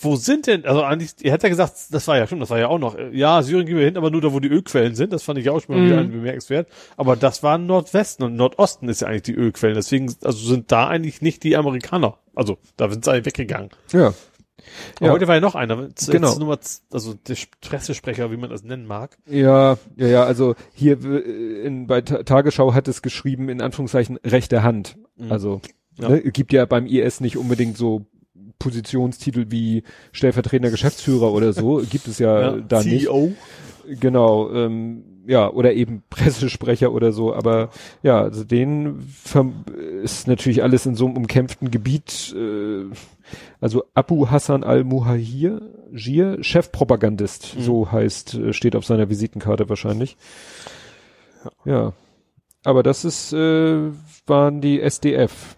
Wo 0.00 0.16
sind 0.16 0.46
denn, 0.48 0.64
also 0.64 0.82
eigentlich, 0.82 1.12
er 1.22 1.32
hat 1.32 1.42
ja 1.44 1.48
gesagt, 1.48 1.74
das 1.90 2.08
war 2.08 2.16
ja 2.18 2.26
schon, 2.26 2.40
das 2.40 2.50
war 2.50 2.58
ja 2.58 2.66
auch 2.68 2.78
noch, 2.80 2.96
ja, 3.12 3.42
Syrien 3.42 3.66
gehen 3.66 3.76
wir 3.78 3.84
hin, 3.84 3.96
aber 3.96 4.10
nur 4.10 4.20
da, 4.20 4.32
wo 4.32 4.40
die 4.40 4.48
Ölquellen 4.48 4.94
sind, 4.96 5.12
das 5.12 5.22
fand 5.22 5.38
ich 5.38 5.48
auch 5.50 5.60
schon 5.62 5.74
mal 5.76 5.82
Mhm. 5.82 5.86
wieder 5.86 6.04
bemerkenswert. 6.04 6.68
Aber 6.96 7.14
das 7.16 7.42
war 7.42 7.58
Nordwesten 7.58 8.24
und 8.24 8.34
Nordosten 8.34 8.88
ist 8.88 9.02
ja 9.02 9.08
eigentlich 9.08 9.22
die 9.22 9.34
Ölquellen, 9.34 9.76
deswegen, 9.76 10.12
also 10.24 10.46
sind 10.48 10.72
da 10.72 10.88
eigentlich 10.88 11.22
nicht 11.22 11.42
die 11.44 11.56
Amerikaner. 11.56 12.18
Also, 12.34 12.58
da 12.76 12.90
sind 12.90 13.04
sie 13.04 13.12
eigentlich 13.12 13.26
weggegangen. 13.26 13.70
Ja. 13.92 14.12
Aber 14.96 15.06
Ja. 15.06 15.12
heute 15.12 15.28
war 15.28 15.34
ja 15.36 15.40
noch 15.40 15.54
einer. 15.54 15.88
Genau. 16.08 16.38
Nummer, 16.38 16.58
also 16.92 17.14
der 17.14 17.36
Pressesprecher, 17.60 18.30
wie 18.30 18.36
man 18.36 18.50
das 18.50 18.62
nennen 18.64 18.86
mag. 18.86 19.16
Ja, 19.28 19.78
ja, 19.96 20.06
ja, 20.06 20.24
also 20.24 20.54
hier 20.72 20.98
in, 21.64 21.86
bei 21.86 22.00
Ta 22.00 22.22
Tagesschau 22.22 22.74
hat 22.74 22.88
es 22.88 23.02
geschrieben, 23.02 23.48
in 23.48 23.60
Anführungszeichen, 23.60 24.18
rechte 24.24 24.62
Hand. 24.62 24.96
Mhm. 25.16 25.30
Also, 25.32 25.60
Ja. 25.98 26.08
ne, 26.08 26.22
gibt 26.22 26.52
ja 26.52 26.64
beim 26.66 26.86
IS 26.86 27.20
nicht 27.20 27.36
unbedingt 27.36 27.76
so 27.76 28.06
Positionstitel 28.58 29.46
wie 29.50 29.82
stellvertretender 30.12 30.70
Geschäftsführer 30.70 31.32
oder 31.32 31.52
so, 31.52 31.76
gibt 31.90 32.08
es 32.08 32.18
ja, 32.18 32.52
da 32.58 32.82
nicht. 32.82 33.06
CEO. 33.06 33.32
Genau, 34.00 34.50
ähm, 34.52 35.04
ja, 35.26 35.50
oder 35.50 35.74
eben 35.74 36.02
Pressesprecher 36.10 36.92
oder 36.92 37.12
so, 37.12 37.34
aber 37.34 37.70
ja, 38.02 38.20
also 38.20 38.44
den 38.44 39.06
ist 40.02 40.26
natürlich 40.26 40.62
alles 40.62 40.86
in 40.86 40.94
so 40.94 41.06
einem 41.06 41.16
umkämpften 41.16 41.70
Gebiet, 41.70 42.34
äh, 42.36 42.84
also 43.60 43.84
Abu 43.94 44.30
Hassan 44.30 44.64
al-Muhajir, 44.64 45.60
Jir, 45.92 46.38
Chefpropagandist, 46.42 47.56
Mhm. 47.56 47.62
so 47.62 47.92
heißt, 47.92 48.34
äh, 48.34 48.52
steht 48.52 48.76
auf 48.76 48.84
seiner 48.86 49.08
Visitenkarte 49.10 49.68
wahrscheinlich. 49.68 50.16
Ja. 51.64 51.92
Aber 52.64 52.82
das 52.82 53.04
ist, 53.04 53.32
äh, 53.34 53.90
waren 54.26 54.60
die 54.62 54.80
SDF. 54.80 55.56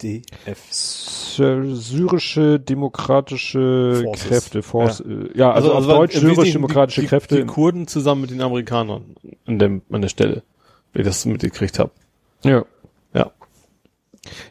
SDF. 0.00 0.58
Sy- 0.70 1.74
Syrische 1.74 2.58
Demokratische 2.60 4.02
Forces. 4.04 4.26
Kräfte, 4.28 4.62
Force, 4.62 5.02
ja. 5.06 5.14
Äh, 5.14 5.38
ja, 5.38 5.52
also, 5.52 5.72
auf 5.72 5.86
war 5.86 5.96
Deutsch 5.96 6.14
im 6.14 6.20
Syrisch 6.20 6.30
Wesentlichen 6.38 6.58
Demokratische 6.58 7.00
die, 7.02 7.06
Kräfte. 7.06 7.34
Die, 7.36 7.40
die 7.42 7.46
Kurden 7.46 7.86
zusammen 7.86 8.22
mit 8.22 8.30
den 8.30 8.40
Amerikanern 8.40 9.14
an, 9.46 9.58
dem, 9.58 9.82
an 9.90 10.02
der 10.02 10.08
Stelle. 10.08 10.42
Wie 10.92 11.00
ich 11.00 11.04
das 11.06 11.24
mitgekriegt 11.26 11.78
habe. 11.78 11.90
ja. 12.44 12.64
Ja. 13.14 13.32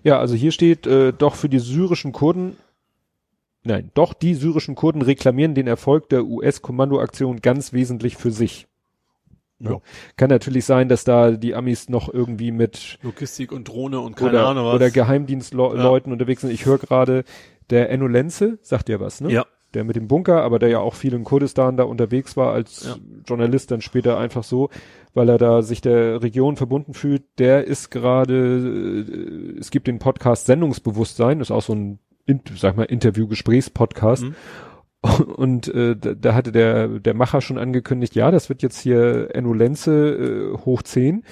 Ja, 0.04 0.20
also 0.20 0.36
hier 0.36 0.52
steht 0.52 0.88
äh, 0.88 1.14
doch 1.14 1.36
für 1.36 1.47
die 1.47 1.60
syrischen 1.60 2.12
Kurden, 2.12 2.58
nein, 3.64 3.91
doch 3.93 4.14
die 4.14 4.34
syrischen 4.34 4.74
Kurden 4.76 5.02
reklamieren 5.04 5.54
den 5.54 5.68
Erfolg 5.68 6.10
der 6.10 6.26
US-Kommandoaktion 6.26 7.39
ganz 7.41 7.72
wesentlich 7.72 8.18
für 8.18 8.32
sich. 8.32 8.68
Ja. 9.60 9.82
Kann 10.18 10.30
natürlich 10.30 10.66
sein, 10.66 10.88
dass 10.89 11.03
da 11.03 11.32
die 11.32 11.53
Amis 11.55 11.89
noch 11.89 12.14
irgendwie 12.14 12.51
mit 12.51 12.97
Logistik 13.01 13.51
und 13.51 13.68
Drohne 13.68 13.99
und 13.99 14.16
keine 14.16 14.32
oder, 14.32 14.47
Ahnung 14.47 14.66
was. 14.68 14.76
oder 14.76 14.89
Geheimdienstleuten 14.89 16.12
unterwegs 16.12 16.41
sind. 16.41 16.51
Ich 16.51 16.66
höre 16.66 16.78
gerade, 16.78 17.24
der 17.70 17.89
Enno 17.89 18.07
Lenze, 18.07 18.57
sagt 18.62 18.89
ja 18.89 18.99
was, 18.99 19.22
ne? 19.22 19.32
ja. 19.32 19.45
Der 19.76 19.84
mit 19.84 19.95
dem 19.95 20.07
Bunker, 20.07 20.41
aber 20.41 20.57
der 20.57 20.70
ja 20.70 20.80
auch 20.80 20.95
viel 20.95 21.14
in 21.14 21.24
Kurdistan 21.24 21.78
da 21.78 21.84
unterwegs 21.84 22.36
war 22.36 22.53
als 22.53 22.86
Ja. 22.88 22.95
Journalist, 23.28 23.70
dann 23.70 23.82
später 23.82 24.18
einfach 24.18 24.43
so, 24.43 24.70
weil 25.14 25.30
er 25.30 25.38
da 25.38 25.62
sich 25.62 25.80
der 25.80 26.24
Region 26.24 26.55
verbunden 26.55 26.95
fühlt. 26.95 27.22
Der 27.38 27.66
ist 27.66 27.91
gerade, 27.91 28.34
äh, 29.55 29.60
es 29.60 29.70
gibt 29.70 29.86
den 29.86 29.99
Podcast 29.99 30.47
Sendungsbewusstsein, 30.47 31.39
ist 31.39 31.51
auch 31.51 31.62
so 31.62 31.74
ein, 31.74 31.99
in- 32.26 32.41
sag 32.55 32.78
mal, 32.78 32.84
Interview-Gesprächs-Podcast. 32.86 34.24
Mhm. 34.24 34.36
Und 35.36 35.68
äh, 35.70 35.95
da, 35.95 36.14
da 36.14 36.34
hatte 36.34 36.52
der, 36.52 36.88
der 37.00 37.14
Macher 37.14 37.41
schon 37.41 37.58
angekündigt, 37.58 38.16
ja, 38.16 38.32
das 38.32 38.50
wird 38.50 38.62
jetzt 38.62 38.80
hier 38.80 39.30
Enno 39.34 39.54
Lenze 39.54 40.54
äh, 40.56 40.58
hoch 40.66 40.82
10. 40.84 41.24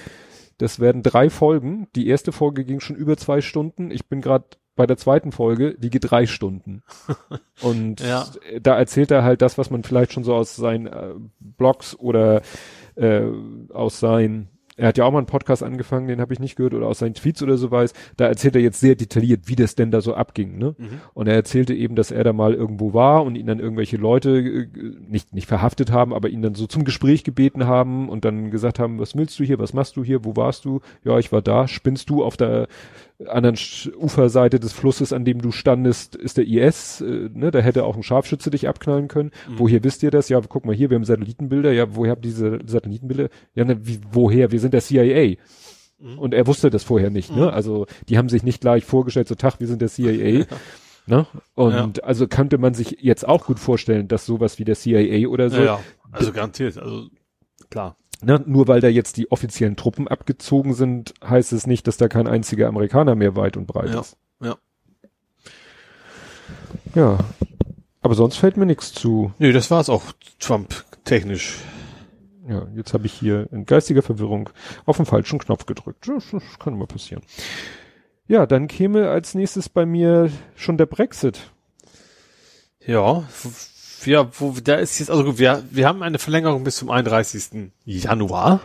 Das 0.56 0.80
werden 0.80 1.02
drei 1.02 1.30
Folgen. 1.30 1.86
Die 1.94 2.08
erste 2.08 2.32
Folge 2.32 2.64
ging 2.64 2.80
schon 2.80 2.96
über 2.96 3.16
zwei 3.16 3.40
Stunden. 3.40 3.90
Ich 3.90 4.08
bin 4.08 4.20
gerade 4.20 4.44
bei 4.74 4.86
der 4.86 4.96
zweiten 4.96 5.32
Folge, 5.32 5.74
die 5.78 5.90
geht 5.90 6.10
drei 6.10 6.26
Stunden. 6.26 6.82
Und 7.62 8.00
Ja. 8.00 8.26
da 8.60 8.76
erzählt 8.78 9.10
er 9.10 9.22
halt 9.24 9.42
das, 9.42 9.58
was 9.58 9.70
man 9.70 9.84
vielleicht 9.84 10.12
schon 10.12 10.24
so 10.24 10.34
aus 10.34 10.56
seinen 10.56 10.86
äh, 10.86 11.14
Blogs 11.40 11.96
oder 11.98 12.42
äh, 12.96 13.22
aus 13.72 14.00
seinen 14.00 14.48
er 14.78 14.88
hat 14.88 14.96
ja 14.96 15.04
auch 15.04 15.10
mal 15.10 15.18
einen 15.18 15.26
Podcast 15.26 15.64
angefangen, 15.64 16.06
den 16.06 16.20
habe 16.20 16.32
ich 16.32 16.38
nicht 16.38 16.54
gehört, 16.54 16.72
oder 16.72 16.86
aus 16.86 17.00
seinen 17.00 17.14
Tweets 17.14 17.42
oder 17.42 17.56
so 17.56 17.70
weiß. 17.70 17.92
Da 18.16 18.26
erzählt 18.26 18.54
er 18.54 18.62
jetzt 18.62 18.78
sehr 18.78 18.94
detailliert, 18.94 19.42
wie 19.46 19.56
das 19.56 19.74
denn 19.74 19.90
da 19.90 20.00
so 20.00 20.14
abging. 20.14 20.56
Ne? 20.56 20.76
Mhm. 20.78 21.00
Und 21.14 21.26
er 21.26 21.34
erzählte 21.34 21.74
eben, 21.74 21.96
dass 21.96 22.12
er 22.12 22.22
da 22.22 22.32
mal 22.32 22.54
irgendwo 22.54 22.94
war 22.94 23.24
und 23.24 23.34
ihn 23.34 23.46
dann 23.46 23.58
irgendwelche 23.58 23.96
Leute 23.96 24.38
äh, 24.38 24.68
nicht, 25.08 25.34
nicht 25.34 25.48
verhaftet 25.48 25.90
haben, 25.90 26.14
aber 26.14 26.28
ihn 26.28 26.42
dann 26.42 26.54
so 26.54 26.68
zum 26.68 26.84
Gespräch 26.84 27.24
gebeten 27.24 27.66
haben 27.66 28.08
und 28.08 28.24
dann 28.24 28.52
gesagt 28.52 28.78
haben, 28.78 29.00
was 29.00 29.16
willst 29.16 29.38
du 29.40 29.44
hier, 29.44 29.58
was 29.58 29.74
machst 29.74 29.96
du 29.96 30.04
hier, 30.04 30.24
wo 30.24 30.36
warst 30.36 30.64
du? 30.64 30.80
Ja, 31.04 31.18
ich 31.18 31.32
war 31.32 31.42
da. 31.42 31.66
Spinnst 31.66 32.08
du 32.08 32.22
auf 32.22 32.36
der 32.36 32.68
anderen 33.26 33.56
Uferseite 33.96 34.60
des 34.60 34.72
Flusses, 34.72 35.12
an 35.12 35.24
dem 35.24 35.42
du 35.42 35.50
standest, 35.50 36.14
ist 36.14 36.36
der 36.36 36.46
IS, 36.46 37.00
äh, 37.00 37.28
ne, 37.32 37.50
da 37.50 37.58
hätte 37.58 37.84
auch 37.84 37.96
ein 37.96 38.02
Scharfschütze 38.02 38.50
dich 38.50 38.68
abknallen 38.68 39.08
können. 39.08 39.32
Mhm. 39.48 39.58
Woher 39.58 39.84
wisst 39.84 40.02
ihr 40.02 40.10
das? 40.10 40.28
Ja, 40.28 40.40
guck 40.40 40.64
mal 40.64 40.74
hier, 40.74 40.90
wir 40.90 40.94
haben 40.94 41.04
Satellitenbilder. 41.04 41.72
Ja, 41.72 41.96
woher 41.96 42.12
habt 42.12 42.24
ihr 42.24 42.30
diese 42.30 42.58
Satellitenbilder? 42.64 43.28
Ja, 43.54 43.64
ne, 43.64 43.78
wie, 43.82 44.00
woher? 44.12 44.52
Wir 44.52 44.60
sind 44.60 44.72
der 44.72 44.82
CIA. 44.82 45.36
Mhm. 45.98 46.18
Und 46.18 46.32
er 46.32 46.46
wusste 46.46 46.70
das 46.70 46.84
vorher 46.84 47.10
nicht, 47.10 47.34
ne? 47.34 47.52
Also, 47.52 47.86
die 48.08 48.18
haben 48.18 48.28
sich 48.28 48.44
nicht 48.44 48.60
gleich 48.60 48.84
vorgestellt, 48.84 49.26
so, 49.26 49.34
Tag, 49.34 49.58
wir 49.58 49.66
sind 49.66 49.82
der 49.82 49.88
CIA. 49.88 50.46
ne? 51.06 51.26
Und 51.54 52.04
also 52.04 52.28
könnte 52.28 52.58
man 52.58 52.74
sich 52.74 52.98
jetzt 53.00 53.26
auch 53.26 53.46
gut 53.46 53.58
vorstellen, 53.58 54.06
dass 54.06 54.26
sowas 54.26 54.60
wie 54.60 54.64
der 54.64 54.76
CIA 54.76 55.28
oder 55.28 55.50
so, 55.50 55.58
ja, 55.58 55.64
ja. 55.64 55.80
Also 56.12 56.32
garantiert. 56.32 56.78
Also 56.78 57.08
klar. 57.68 57.96
Ne, 58.20 58.42
nur 58.46 58.66
weil 58.66 58.80
da 58.80 58.88
jetzt 58.88 59.16
die 59.16 59.30
offiziellen 59.30 59.76
Truppen 59.76 60.08
abgezogen 60.08 60.74
sind, 60.74 61.14
heißt 61.24 61.52
es 61.52 61.66
nicht, 61.68 61.86
dass 61.86 61.98
da 61.98 62.08
kein 62.08 62.26
einziger 62.26 62.66
Amerikaner 62.66 63.14
mehr 63.14 63.36
weit 63.36 63.56
und 63.56 63.66
breit 63.66 63.90
Ja. 63.90 64.00
ist. 64.00 64.16
Ja. 64.42 64.56
Ja. 66.94 67.18
Aber 68.00 68.14
sonst 68.14 68.36
fällt 68.36 68.56
mir 68.56 68.66
nichts 68.66 68.92
zu. 68.92 69.32
Nee, 69.38 69.52
das 69.52 69.70
war's 69.70 69.88
auch 69.88 70.02
Trump 70.40 70.84
technisch. 71.04 71.58
Ja, 72.48 72.66
jetzt 72.74 72.94
habe 72.94 73.06
ich 73.06 73.12
hier 73.12 73.48
in 73.52 73.66
geistiger 73.66 74.02
Verwirrung 74.02 74.48
auf 74.86 74.96
den 74.96 75.06
falschen 75.06 75.38
Knopf 75.38 75.66
gedrückt. 75.66 76.08
Das, 76.08 76.24
das 76.32 76.58
kann 76.58 76.74
immer 76.74 76.86
passieren. 76.86 77.22
Ja, 78.26 78.46
dann 78.46 78.68
käme 78.68 79.10
als 79.10 79.34
nächstes 79.34 79.68
bei 79.68 79.84
mir 79.86 80.30
schon 80.54 80.78
der 80.78 80.86
Brexit. 80.86 81.50
Ja. 82.84 83.24
Ja, 84.04 84.28
wo, 84.38 84.54
da 84.62 84.76
ist 84.76 84.98
jetzt, 84.98 85.10
also 85.10 85.24
gut, 85.24 85.38
wir, 85.38 85.64
wir 85.70 85.86
haben 85.86 86.02
eine 86.02 86.18
Verlängerung 86.18 86.64
bis 86.64 86.76
zum 86.76 86.90
31. 86.90 87.70
Januar. 87.84 88.60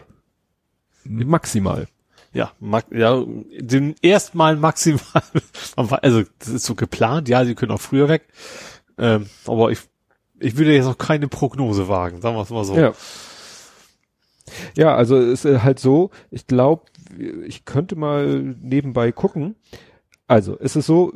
Maximal. 1.05 1.87
Ja, 2.33 2.51
mag, 2.59 2.85
ja, 2.91 3.23
den 3.59 3.95
erstmal 4.01 4.55
maximal, 4.55 5.21
also 5.75 6.23
das 6.39 6.47
ist 6.47 6.65
so 6.65 6.73
geplant, 6.73 7.29
ja, 7.29 7.45
sie 7.45 7.53
können 7.53 7.71
auch 7.71 7.81
früher 7.81 8.09
weg. 8.09 8.27
Ähm, 8.97 9.27
aber 9.45 9.69
ich, 9.71 9.79
ich 10.39 10.57
würde 10.57 10.73
jetzt 10.73 10.85
noch 10.85 10.97
keine 10.97 11.27
Prognose 11.27 11.87
wagen, 11.87 12.21
sagen 12.21 12.35
wir 12.35 12.41
es 12.41 12.49
mal 12.49 12.65
so. 12.65 12.75
Ja. 12.75 12.93
Ja, 14.75 14.95
also 14.95 15.17
es 15.17 15.45
ist 15.45 15.63
halt 15.63 15.79
so, 15.79 16.09
ich 16.31 16.47
glaube, 16.47 16.83
ich 17.45 17.65
könnte 17.65 17.95
mal 17.95 18.41
nebenbei 18.61 19.11
gucken. 19.11 19.55
Also, 20.27 20.57
es 20.59 20.75
ist 20.75 20.85
so, 20.85 21.13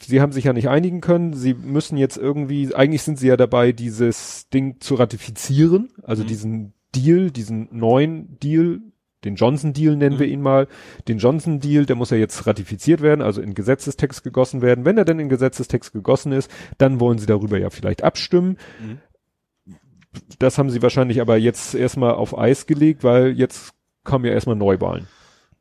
sie 0.00 0.20
haben 0.20 0.32
sich 0.32 0.44
ja 0.44 0.52
nicht 0.52 0.68
einigen 0.68 1.00
können, 1.00 1.34
sie 1.34 1.54
müssen 1.54 1.96
jetzt 1.96 2.16
irgendwie, 2.16 2.74
eigentlich 2.74 3.02
sind 3.02 3.18
sie 3.18 3.28
ja 3.28 3.36
dabei, 3.36 3.72
dieses 3.72 4.48
Ding 4.50 4.80
zu 4.80 4.94
ratifizieren, 4.94 5.88
also 6.02 6.22
Mhm. 6.22 6.26
diesen 6.28 6.72
Deal, 6.94 7.30
diesen 7.30 7.68
neuen 7.72 8.38
Deal, 8.38 8.80
den 9.24 9.34
Johnson-Deal 9.34 9.96
nennen 9.96 10.14
Mhm. 10.16 10.20
wir 10.20 10.26
ihn 10.28 10.40
mal. 10.40 10.68
Den 11.08 11.18
Johnson-Deal, 11.18 11.86
der 11.86 11.96
muss 11.96 12.10
ja 12.10 12.16
jetzt 12.16 12.46
ratifiziert 12.46 13.00
werden, 13.00 13.20
also 13.20 13.42
in 13.42 13.52
Gesetzestext 13.54 14.22
gegossen 14.22 14.62
werden. 14.62 14.84
Wenn 14.84 14.96
er 14.96 15.04
denn 15.04 15.18
in 15.18 15.28
Gesetzestext 15.28 15.92
gegossen 15.92 16.30
ist, 16.32 16.48
dann 16.78 17.00
wollen 17.00 17.18
sie 17.18 17.26
darüber 17.26 17.58
ja 17.58 17.68
vielleicht 17.70 18.04
abstimmen. 18.04 18.56
Mhm. 18.80 18.98
Das 20.38 20.56
haben 20.58 20.70
sie 20.70 20.82
wahrscheinlich 20.82 21.20
aber 21.20 21.36
jetzt 21.36 21.74
erstmal 21.74 22.12
auf 22.12 22.36
Eis 22.38 22.66
gelegt, 22.66 23.04
weil 23.04 23.32
jetzt 23.32 23.72
kommen 24.04 24.24
ja 24.24 24.32
erstmal 24.32 24.56
Neuwahlen. 24.56 25.06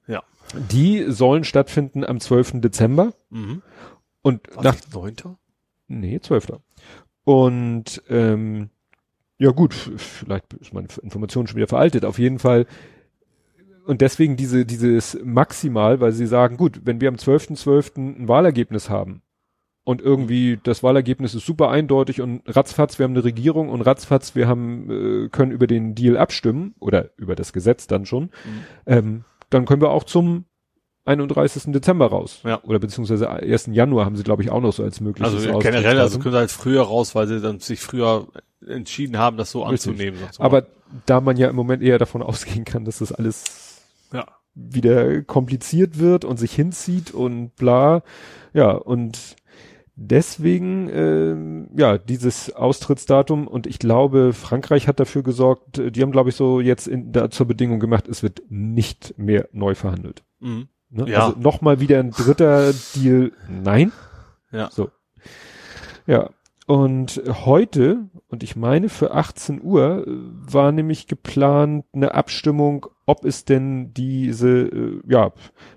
Ja. 0.07 0.23
Die 0.71 1.05
sollen 1.09 1.43
stattfinden 1.43 2.05
am 2.05 2.19
12. 2.19 2.61
Dezember 2.61 3.11
Mhm. 3.29 3.61
Und 4.27 4.41
Was, 4.55 4.63
nach, 4.63 4.75
Neunter? 4.93 5.37
nee, 5.87 6.19
12. 6.19 6.59
Und, 7.23 8.03
ähm, 8.09 8.69
ja 9.37 9.51
gut, 9.51 9.73
vielleicht 9.73 10.53
ist 10.53 10.73
meine 10.73 10.87
Information 11.01 11.47
schon 11.47 11.55
wieder 11.55 11.67
veraltet, 11.67 12.03
auf 12.03 12.19
jeden 12.19 12.39
Fall. 12.39 12.65
Und 13.85 14.01
deswegen 14.01 14.35
diese, 14.35 14.65
dieses 14.65 15.17
Maximal, 15.23 16.01
weil 16.01 16.11
sie 16.11 16.27
sagen, 16.27 16.57
gut, 16.57 16.81
wenn 16.83 16.99
wir 16.99 17.07
am 17.07 17.15
12.12. 17.15 17.97
ein 17.97 18.27
Wahlergebnis 18.27 18.89
haben 18.89 19.21
und 19.85 20.01
irgendwie 20.01 20.59
das 20.61 20.83
Wahlergebnis 20.83 21.33
ist 21.33 21.45
super 21.45 21.69
eindeutig 21.69 22.19
und 22.19 22.41
ratzfatz, 22.47 22.99
wir 22.99 23.05
haben 23.05 23.13
eine 23.13 23.23
Regierung 23.23 23.69
und 23.69 23.81
ratzfatz, 23.81 24.35
wir 24.35 24.49
haben, 24.49 24.89
äh, 24.89 25.29
können 25.29 25.53
über 25.53 25.67
den 25.67 25.95
Deal 25.95 26.17
abstimmen 26.17 26.75
oder 26.79 27.11
über 27.15 27.37
das 27.37 27.53
Gesetz 27.53 27.87
dann 27.87 28.05
schon, 28.05 28.29
ähm, 28.85 29.23
dann 29.49 29.65
können 29.65 29.81
wir 29.81 29.91
auch 29.91 30.03
zum 30.03 30.43
31. 31.07 31.71
Dezember 31.71 32.07
raus. 32.07 32.41
Ja. 32.43 32.61
Oder 32.63 32.79
beziehungsweise 32.79 33.29
1. 33.29 33.67
Januar 33.71 34.05
haben 34.05 34.15
sie, 34.15 34.23
glaube 34.23 34.43
ich, 34.43 34.49
auch 34.49 34.61
noch 34.61 34.73
so 34.73 34.83
als 34.83 34.99
mögliches 34.99 35.33
Also 35.33 35.59
generell, 35.59 35.99
also 35.99 36.19
können 36.19 36.33
sie 36.33 36.39
halt 36.39 36.51
früher 36.51 36.83
raus, 36.83 37.15
weil 37.15 37.27
sie 37.27 37.39
dann 37.39 37.59
sich 37.59 37.79
früher 37.79 38.27
entschieden 38.67 39.17
haben, 39.17 39.37
das 39.37 39.51
so 39.51 39.63
Richtig. 39.63 39.91
anzunehmen. 39.91 40.19
Aber 40.37 40.67
da 41.05 41.21
man 41.21 41.37
ja 41.37 41.49
im 41.49 41.55
Moment 41.55 41.81
eher 41.81 41.97
davon 41.97 42.21
ausgehen 42.21 42.65
kann, 42.65 42.85
dass 42.85 42.99
das 42.99 43.11
alles 43.11 43.81
ja. 44.11 44.25
wieder 44.53 45.21
kompliziert 45.23 45.99
wird 45.99 46.25
und 46.25 46.37
sich 46.37 46.53
hinzieht 46.53 47.13
und 47.13 47.55
bla, 47.55 48.03
ja, 48.53 48.71
und 48.71 49.35
deswegen, 49.95 50.89
ähm, 50.91 51.69
ja, 51.77 51.97
dieses 51.97 52.55
Austrittsdatum 52.55 53.47
und 53.47 53.67
ich 53.67 53.79
glaube, 53.79 54.33
Frankreich 54.33 54.87
hat 54.87 54.99
dafür 54.99 55.23
gesorgt, 55.23 55.77
äh, 55.77 55.91
die 55.91 56.01
haben, 56.01 56.11
glaube 56.11 56.29
ich, 56.29 56.35
so 56.35 56.59
jetzt 56.59 56.87
in, 56.87 57.11
da 57.11 57.29
zur 57.29 57.47
Bedingung 57.47 57.79
gemacht, 57.79 58.07
es 58.07 58.23
wird 58.23 58.41
nicht 58.49 59.15
mehr 59.17 59.49
neu 59.51 59.75
verhandelt. 59.75 60.23
Mhm. 60.39 60.67
Ne? 60.89 61.09
Ja. 61.09 61.27
Also 61.27 61.39
nochmal 61.39 61.79
wieder 61.79 61.99
ein 61.99 62.11
dritter 62.11 62.73
Deal, 62.95 63.31
nein. 63.49 63.91
Ja. 64.51 64.69
So. 64.71 64.89
Ja. 66.05 66.29
Und 66.65 67.21
heute, 67.45 68.09
und 68.27 68.43
ich 68.43 68.57
meine 68.57 68.89
für 68.89 69.13
18 69.13 69.61
Uhr, 69.63 70.03
war 70.05 70.73
nämlich 70.73 71.07
geplant 71.07 71.85
eine 71.93 72.13
Abstimmung, 72.13 72.87
ob 73.05 73.23
es 73.23 73.45
denn 73.45 73.93
diese, 73.93 74.49
äh, 74.49 75.01
ja, 75.07 75.31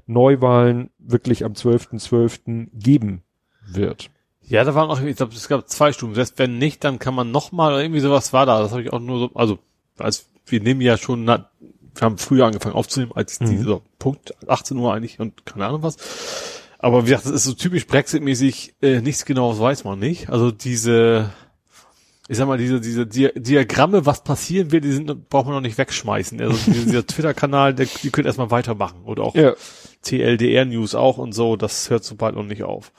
Neuwahlen 0.07 0.91
wirklich 0.99 1.45
am 1.45 1.53
12.12. 1.53 2.71
geben 2.73 3.23
wird. 3.65 4.11
Ja, 4.43 4.65
da 4.65 4.75
waren 4.75 4.91
auch, 4.91 5.01
ich 5.01 5.17
glaube, 5.17 5.33
es 5.33 5.47
gab 5.47 5.69
zwei 5.69 5.93
Stufen. 5.93 6.17
Selbst 6.17 6.41
wenn 6.41 6.59
nicht, 6.59 6.83
dann 6.83 6.99
kann 6.99 7.15
man 7.15 7.31
nochmal, 7.31 7.81
irgendwie 7.81 8.01
sowas 8.01 8.33
war 8.33 8.47
da. 8.47 8.61
Das 8.61 8.73
habe 8.73 8.83
ich 8.83 8.93
auch 8.93 8.99
nur 8.99 9.21
so, 9.21 9.31
also, 9.35 9.61
als 9.97 10.29
wir 10.47 10.61
nehmen 10.61 10.81
ja 10.81 10.97
schon, 10.97 11.23
na, 11.23 11.51
wir 11.95 12.03
haben 12.03 12.19
früher 12.19 12.47
angefangen 12.47 12.75
aufzunehmen, 12.75 13.13
als 13.15 13.41
Mhm. 13.41 13.51
dieser 13.51 13.81
Punkt, 13.99 14.35
18 14.47 14.77
Uhr 14.77 14.93
eigentlich 14.95 15.21
und 15.21 15.45
keine 15.47 15.67
Ahnung 15.67 15.83
was. 15.83 15.97
Aber 16.79 17.03
wie 17.03 17.11
gesagt, 17.11 17.27
das 17.27 17.33
ist 17.33 17.45
so 17.45 17.53
typisch 17.53 17.87
Brexit-mäßig, 17.87 18.75
äh, 18.81 19.01
nichts 19.01 19.25
genaues 19.25 19.59
weiß 19.59 19.85
man 19.85 19.99
nicht. 19.99 20.31
Also 20.31 20.51
diese, 20.51 21.31
ich 22.29 22.39
sag 22.39 22.47
mal, 22.49 22.57
diese, 22.57 22.81
diese 22.81 23.07
Dia 23.07 23.31
Diagramme, 23.35 24.07
was 24.07 24.25
passieren 24.25 24.73
wird, 24.73 24.85
die 24.85 24.93
sind, 24.93 25.29
braucht 25.29 25.45
man 25.47 25.55
noch 25.55 25.61
nicht 25.61 25.77
wegschmeißen. 25.77 26.41
Also 26.41 26.57
dieser 26.71 27.07
Twitter-Kanal, 27.07 27.75
der, 27.75 27.87
die 28.03 28.11
können 28.11 28.27
erstmal 28.27 28.51
weitermachen. 28.51 29.03
Oder 29.05 29.25
auch 29.25 29.35
Ja. 29.35 29.55
TLDR-News 30.03 30.95
auch 30.95 31.19
und 31.19 31.33
so, 31.33 31.57
das 31.57 31.91
hört 31.91 32.05
so 32.05 32.15
bald 32.15 32.35
noch 32.35 32.45
nicht 32.45 32.63
auf. 32.63 32.93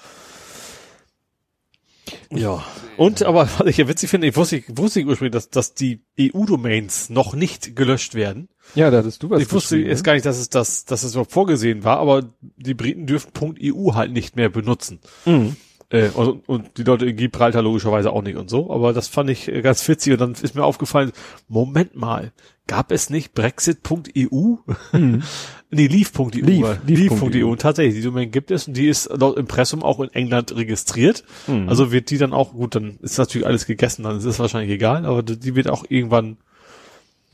Ja. 2.29 2.63
Und, 2.97 3.23
aber 3.23 3.49
was 3.57 3.67
ich 3.67 3.77
ja 3.77 3.87
witzig 3.87 4.09
finde, 4.09 4.27
ich 4.27 4.35
wusste, 4.35 4.57
ich 4.57 4.65
wusste 4.69 5.03
ursprünglich, 5.03 5.33
dass, 5.33 5.49
dass 5.49 5.73
die 5.73 6.03
EU-Domains 6.19 7.09
noch 7.09 7.33
nicht 7.33 7.75
gelöscht 7.75 8.15
werden. 8.15 8.49
Ja, 8.75 8.89
da 8.91 8.99
hattest 8.99 9.23
du 9.23 9.29
was 9.29 9.41
ich 9.41 9.51
wusste 9.51 9.79
erst 9.79 10.01
ne? 10.01 10.05
gar 10.05 10.13
nicht, 10.13 10.25
dass 10.25 10.37
es 10.37 10.49
das, 10.49 10.85
dass 10.85 11.03
es 11.03 11.11
überhaupt 11.11 11.31
vorgesehen 11.31 11.83
war, 11.83 11.97
aber 11.97 12.33
die 12.57 12.73
Briten 12.73 13.07
dürfen 13.07 13.31
.eu 13.59 13.93
halt 13.93 14.11
nicht 14.11 14.35
mehr 14.35 14.49
benutzen. 14.49 14.99
Mhm. 15.25 15.55
Äh, 15.91 16.09
und, 16.09 16.47
und 16.47 16.77
die 16.77 16.83
Leute 16.83 17.05
in 17.05 17.17
Gibraltar 17.17 17.61
logischerweise 17.61 18.11
auch 18.11 18.21
nicht 18.21 18.37
und 18.37 18.49
so. 18.49 18.71
Aber 18.71 18.93
das 18.93 19.07
fand 19.09 19.29
ich 19.29 19.47
äh, 19.47 19.61
ganz 19.61 19.85
witzig 19.87 20.13
und 20.13 20.21
dann 20.21 20.31
ist 20.41 20.55
mir 20.55 20.63
aufgefallen, 20.63 21.11
Moment 21.49 21.95
mal, 21.95 22.31
gab 22.67 22.91
es 22.91 23.09
nicht 23.09 23.33
brexit.eu? 23.33 24.55
nee, 24.93 25.87
leave.eu. 25.87 26.25
Mhm. 26.25 26.45
Leave, 26.47 26.61
war- 26.63 26.77
leave.eu. 26.87 27.27
Leave.eu. 27.27 27.51
Und 27.51 27.61
tatsächlich, 27.61 27.95
die 27.95 28.01
Domain 28.03 28.31
gibt 28.31 28.51
es 28.51 28.67
und 28.67 28.77
die 28.77 28.87
ist 28.87 29.09
laut 29.11 29.37
Impressum 29.37 29.83
auch 29.83 29.99
in 29.99 30.09
England 30.13 30.55
registriert. 30.55 31.25
Mhm. 31.47 31.67
Also 31.67 31.91
wird 31.91 32.09
die 32.09 32.17
dann 32.17 32.31
auch, 32.33 32.53
gut, 32.53 32.75
dann 32.75 32.97
ist 33.01 33.17
natürlich 33.17 33.45
alles 33.45 33.65
gegessen, 33.65 34.03
dann 34.03 34.17
ist 34.17 34.25
es 34.25 34.39
wahrscheinlich 34.39 34.71
egal, 34.71 35.05
aber 35.05 35.21
die 35.23 35.55
wird 35.55 35.69
auch 35.69 35.83
irgendwann 35.89 36.37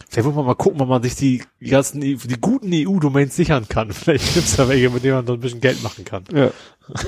Vielleicht 0.10 0.26
muss 0.28 0.36
man 0.36 0.45
mal 0.45 0.55
gucken, 0.55 0.80
ob 0.80 0.88
man 0.88 1.03
sich 1.03 1.16
die 1.16 1.43
ganzen, 1.60 1.99
die 1.99 2.18
guten 2.39 2.70
EU-Domains 2.72 3.36
sichern 3.36 3.68
kann. 3.68 3.91
Vielleicht 3.91 4.34
gibt's 4.36 4.55
da 4.55 4.70
welche, 4.70 4.89
mit 4.89 5.03
denen 5.03 5.16
man 5.16 5.28
so 5.28 5.34
ein 5.34 5.39
bisschen 5.41 5.60
Geld 5.60 5.84
machen 5.84 6.05
kann. 6.05 6.24
Ja. 6.34 6.51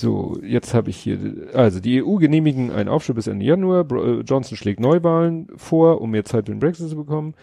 so, 0.00 0.38
jetzt 0.42 0.74
habe 0.74 0.90
ich 0.90 0.96
hier, 0.96 1.18
also 1.54 1.80
die 1.80 2.02
EU 2.02 2.16
genehmigen 2.16 2.70
einen 2.72 2.88
Aufschub 2.88 3.16
bis 3.16 3.26
Ende 3.26 3.44
Januar. 3.44 3.84
Bro- 3.84 4.04
äh, 4.04 4.20
Johnson 4.22 4.56
schlägt 4.56 4.80
Neuwahlen 4.80 5.48
vor, 5.56 6.00
um 6.00 6.10
mehr 6.10 6.24
Zeit 6.24 6.46
für 6.46 6.52
den 6.52 6.60
Brexit 6.60 6.88
zu 6.88 6.96
bekommen. 6.96 7.34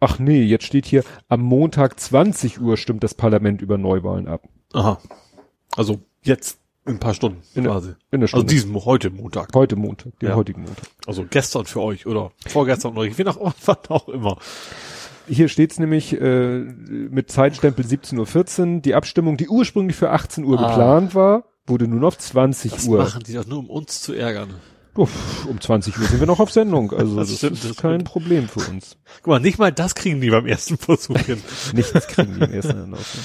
Ach 0.00 0.18
nee, 0.18 0.42
jetzt 0.42 0.64
steht 0.64 0.86
hier, 0.86 1.04
am 1.28 1.40
Montag 1.42 2.00
20 2.00 2.60
Uhr 2.60 2.76
stimmt 2.76 3.04
das 3.04 3.14
Parlament 3.14 3.60
über 3.62 3.78
Neuwahlen 3.78 4.28
ab. 4.28 4.42
Aha. 4.72 4.98
Also 5.76 6.00
jetzt 6.22 6.58
in 6.86 6.94
ein 6.94 6.98
paar 6.98 7.12
Stunden 7.14 7.42
In 7.54 7.64
der- 7.64 7.72
quasi. 7.72 7.88
In 8.10 8.20
der 8.20 8.22
Also 8.22 8.26
Stunde. 8.38 8.46
diesen 8.54 8.74
heute 8.84 9.10
Montag. 9.10 9.50
Heute 9.54 9.76
Montag, 9.76 10.18
den 10.20 10.30
Ja. 10.30 10.34
heutigen 10.36 10.62
Montag. 10.62 10.86
Also 11.06 11.24
gestern 11.28 11.66
für 11.66 11.80
euch 11.82 12.06
oder 12.06 12.32
vorgestern 12.46 12.96
oder 12.96 13.16
wie 13.16 13.22
nach 13.24 13.36
wann 13.66 13.76
auch 13.88 14.08
immer. 14.08 14.38
Hier 15.28 15.48
steht's 15.48 15.78
nämlich 15.78 16.18
äh, 16.20 16.58
mit 16.58 17.30
Zeitstempel 17.30 17.84
17.14 17.84 18.74
Uhr. 18.76 18.80
Die 18.80 18.94
Abstimmung, 18.94 19.36
die 19.36 19.48
ursprünglich 19.48 19.94
für 19.96 20.10
18 20.10 20.44
Uhr 20.44 20.58
Ah. 20.58 20.68
geplant 20.68 21.14
war, 21.14 21.44
wurde 21.70 21.88
nun 21.88 22.04
auf 22.04 22.18
20 22.18 22.70
Das 22.72 22.84
Uhr. 22.86 22.98
machen 22.98 23.22
die 23.26 23.32
doch 23.32 23.46
nur, 23.46 23.60
um 23.60 23.70
uns 23.70 24.02
zu 24.02 24.12
ärgern. 24.12 24.50
Uff, 24.94 25.46
um 25.46 25.58
20 25.60 25.96
Uhr 25.98 26.04
sind 26.06 26.20
wir 26.20 26.26
noch 26.26 26.40
auf 26.40 26.50
Sendung. 26.50 26.90
Also 26.96 27.16
Das 27.16 27.28
das, 27.28 27.38
stimmt, 27.38 27.52
ist 27.54 27.64
das 27.70 27.76
kein 27.78 27.92
stimmt. 28.00 28.04
Problem 28.04 28.48
für 28.48 28.68
uns. 28.70 28.96
Guck 29.22 29.26
mal, 29.28 29.40
nicht 29.40 29.58
mal 29.58 29.72
das 29.72 29.94
kriegen 29.94 30.20
die 30.20 30.28
beim 30.30 30.46
ersten 30.46 30.76
Versuch 30.76 31.16
hin. 31.20 31.42
Nichts 31.72 32.06
kriegen 32.08 32.34
die 32.34 32.44
im 32.44 32.52
ersten 32.52 32.76
Anlauf. 32.82 33.16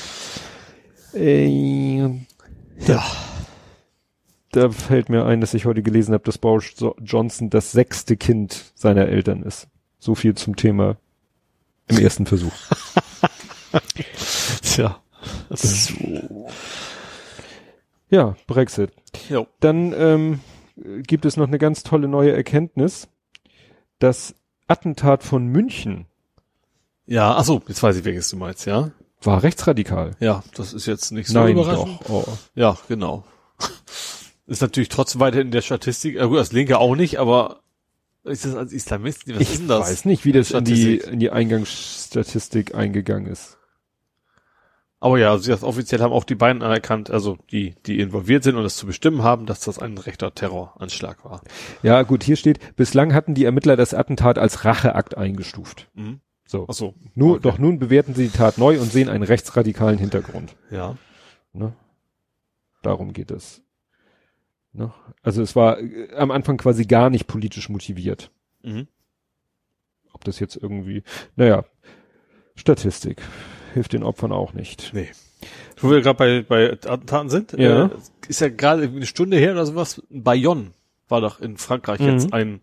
Äh, 1.13 2.05
ja. 2.87 3.03
da 4.51 4.69
fällt 4.69 5.09
mir 5.09 5.25
ein, 5.25 5.41
dass 5.41 5.53
ich 5.53 5.65
heute 5.65 5.81
gelesen 5.81 6.13
habe, 6.13 6.23
dass 6.23 6.37
Boris 6.37 6.73
Jo- 6.77 6.95
Johnson 7.01 7.49
das 7.49 7.71
sechste 7.71 8.15
Kind 8.17 8.71
seiner 8.75 9.07
Eltern 9.07 9.41
ist. 9.43 9.67
So 9.97 10.13
viel 10.13 10.35
zum 10.35 10.55
Thema 10.55 10.97
im 11.87 11.97
ersten 11.97 12.25
Versuch. 12.25 12.53
Tja. 14.61 15.01
Das 15.49 15.63
ist, 15.63 15.93
Ja, 18.15 18.35
Brexit. 18.47 18.91
jo. 19.29 19.45
Dann 19.59 19.93
ähm, 19.97 20.39
gibt 21.03 21.25
es 21.25 21.35
noch 21.37 21.47
eine 21.47 21.57
ganz 21.57 21.83
tolle 21.83 22.07
neue 22.07 22.31
Erkenntnis. 22.31 23.07
Das 23.99 24.35
Attentat 24.67 25.23
von 25.23 25.47
München 25.47 26.05
Ja, 27.05 27.35
ach 27.35 27.43
so, 27.45 27.61
jetzt 27.67 27.81
weiß 27.83 27.97
ich, 27.97 28.05
welches 28.05 28.29
du 28.29 28.37
meinst, 28.37 28.65
ja? 28.65 28.91
war 29.21 29.41
rechtsradikal. 29.43 30.11
Ja, 30.19 30.43
das 30.55 30.73
ist 30.73 30.85
jetzt 30.85 31.11
nicht 31.11 31.27
so 31.29 31.39
Nein, 31.39 31.53
überraschend. 31.57 31.99
doch. 32.03 32.09
Oh. 32.09 32.37
Ja, 32.53 32.77
genau. 32.87 33.23
Ist 34.47 34.61
natürlich 34.61 34.89
trotzdem 34.89 35.19
weiter 35.21 35.41
in 35.41 35.49
der 35.49 35.61
Statistik, 35.63 36.17
äh, 36.17 36.27
gut, 36.27 36.37
das 36.37 36.51
Linke 36.51 36.77
auch 36.77 36.95
nicht, 36.95 37.17
aber 37.19 37.61
ist 38.23 38.45
das 38.45 38.53
als 38.55 38.71
Islamist? 38.73 39.27
Was 39.27 39.41
Ich 39.41 39.51
ist 39.53 39.59
denn 39.61 39.67
das? 39.67 39.89
weiß 39.89 40.05
nicht, 40.05 40.25
wie 40.25 40.31
das 40.31 40.51
in 40.51 40.63
die, 40.65 40.97
in 40.97 41.19
die 41.19 41.31
Eingangsstatistik 41.31 42.75
eingegangen 42.75 43.25
ist. 43.31 43.57
Aber 45.05 45.19
ja, 45.19 45.37
sie 45.37 45.51
das 45.51 45.61
offiziell 45.61 46.01
haben 46.01 46.13
auch 46.13 46.23
die 46.23 46.33
beiden 46.33 46.63
anerkannt, 46.63 47.11
also 47.11 47.37
die, 47.51 47.75
die 47.85 47.99
involviert 47.99 48.43
sind 48.43 48.55
und 48.55 48.63
das 48.63 48.75
zu 48.75 48.87
bestimmen 48.87 49.21
haben, 49.21 49.45
dass 49.45 49.59
das 49.59 49.77
ein 49.77 49.99
rechter 49.99 50.33
Terroranschlag 50.33 51.23
war. 51.23 51.41
Ja, 51.83 52.01
gut, 52.01 52.23
hier 52.23 52.35
steht, 52.35 52.75
bislang 52.75 53.13
hatten 53.13 53.35
die 53.35 53.45
Ermittler 53.45 53.75
das 53.75 53.93
Attentat 53.93 54.39
als 54.39 54.65
Racheakt 54.65 55.15
eingestuft. 55.15 55.91
Mhm. 55.93 56.21
So. 56.47 56.65
Ach 56.67 56.73
so. 56.73 56.95
Nur, 57.13 57.33
okay. 57.33 57.41
doch 57.43 57.59
nun 57.59 57.77
bewerten 57.77 58.15
sie 58.15 58.29
die 58.29 58.35
Tat 58.35 58.57
neu 58.57 58.79
und 58.79 58.91
sehen 58.91 59.07
einen 59.07 59.21
rechtsradikalen 59.21 59.99
Hintergrund. 59.99 60.55
Ja. 60.71 60.97
Ne? 61.53 61.73
Darum 62.81 63.13
geht 63.13 63.29
es. 63.29 63.61
Ne? 64.73 64.91
Also 65.21 65.43
es 65.43 65.55
war 65.55 65.77
äh, 65.81 66.15
am 66.15 66.31
Anfang 66.31 66.57
quasi 66.57 66.85
gar 66.85 67.11
nicht 67.11 67.27
politisch 67.27 67.69
motiviert. 67.69 68.31
Mhm. 68.63 68.87
Ob 70.13 70.23
das 70.23 70.39
jetzt 70.39 70.55
irgendwie, 70.55 71.03
naja, 71.35 71.63
Statistik 72.55 73.21
hilft 73.75 73.93
den 73.93 74.01
Opfern 74.03 74.31
auch 74.31 74.53
nicht. 74.53 74.91
Nee. 74.93 75.09
Wo 75.77 75.91
wir 75.91 76.01
gerade 76.01 76.17
bei, 76.17 76.41
bei 76.41 76.71
Attentaten 76.71 77.29
sind, 77.29 77.51
Ja. 77.53 77.85
äh, 77.85 77.89
ist 78.27 78.41
ja 78.41 78.49
gerade 78.49 78.83
eine 78.83 79.05
Stunde 79.05 79.37
her 79.37 79.51
oder 79.51 79.65
sowas, 79.67 80.01
Bayonne 80.09 80.71
war 81.07 81.21
doch 81.21 81.39
in 81.39 81.57
Frankreich 81.57 81.99
Mhm. 81.99 82.07
jetzt 82.07 82.33
ein, 82.33 82.61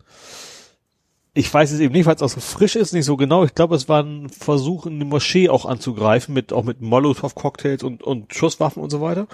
ich 1.35 1.53
weiß 1.53 1.71
es 1.73 1.81
eben 1.81 1.93
nicht, 1.95 2.07
weil 2.07 2.17
es 2.17 2.23
auch 2.23 2.29
so 2.29 2.41
frisch 2.41 2.75
ist, 2.77 2.93
nicht 2.93 3.05
so 3.05 3.17
genau. 3.17 3.45
Ich 3.45 3.55
glaube, 3.55 3.77
es 3.77 3.89
war 3.89 4.03
ein 4.03 4.29
Versuch, 4.29 4.87
eine 4.87 5.05
Moschee 5.05 5.49
auch 5.49 5.65
anzugreifen, 5.65 6.35
mit, 6.35 6.53
auch 6.53 6.65
mit 6.65 6.81
Molotow-Cocktails 6.81 7.83
und, 7.85 8.03
und 8.03 8.35
Schusswaffen 8.35 8.83
und 8.83 8.91
so 8.91 9.01
weiter. 9.01 9.29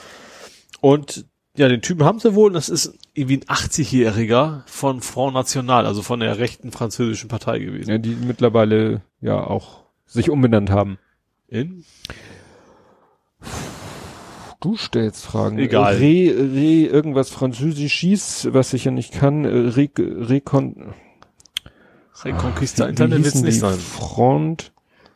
Und 0.80 1.24
ja, 1.56 1.66
den 1.68 1.82
Typen 1.82 2.04
haben 2.04 2.20
sie 2.20 2.34
wohl, 2.36 2.48
und 2.48 2.52
das 2.54 2.68
ist 2.68 2.96
irgendwie 3.14 3.38
ein 3.38 3.44
80-Jähriger 3.44 4.62
von 4.66 5.00
Front 5.00 5.34
National, 5.34 5.86
also 5.86 6.02
von 6.02 6.20
der 6.20 6.38
rechten 6.38 6.70
französischen 6.70 7.28
Partei 7.28 7.58
gewesen. 7.58 7.90
Ja, 7.90 7.98
die 7.98 8.14
mittlerweile 8.14 9.00
ja 9.20 9.42
auch 9.44 9.84
sich 10.06 10.30
umbenannt 10.30 10.70
haben. 10.70 10.98
In? 11.48 11.84
Du 14.60 14.76
stellst 14.76 15.24
Fragen. 15.24 15.58
Egal. 15.58 15.94
Re, 15.94 16.00
re, 16.00 16.86
irgendwas 16.86 17.30
Französisch 17.30 17.94
schieß, 17.94 18.48
was 18.52 18.72
ich 18.74 18.84
ja 18.84 18.90
nicht 18.90 19.12
kann. 19.14 19.44
äh, 19.44 19.48
Re, 19.48 19.88
Recon, 19.96 20.92
Reconquista 22.24 22.86
wie 22.86 22.90
Internet 22.90 23.24
wird's 23.24 23.40
nicht 23.42 23.60
sein. 23.60 23.78
Front, 23.78 24.72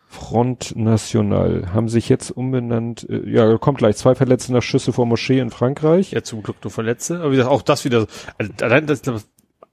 Front 0.06 0.76
National. 0.76 1.72
Haben 1.74 1.88
sich 1.88 2.08
jetzt 2.08 2.30
umbenannt. 2.30 3.06
äh, 3.10 3.28
Ja, 3.28 3.58
kommt 3.58 3.78
gleich. 3.78 3.96
Zwei 3.96 4.14
Verletzte 4.14 4.52
nach 4.52 4.62
Schüsse 4.62 4.92
vor 4.92 5.06
Moschee 5.06 5.40
in 5.40 5.50
Frankreich. 5.50 6.12
Ja, 6.12 6.22
zum 6.22 6.42
Glück 6.44 6.56
nur 6.62 6.70
Verletzte. 6.70 7.18
Aber 7.20 7.32
wie 7.32 7.36
gesagt, 7.36 7.50
auch 7.50 7.62
das 7.62 7.84
wieder, 7.84 8.06
also 8.38 8.52
allein 8.60 8.86
das, 8.86 9.02
das 9.02 9.28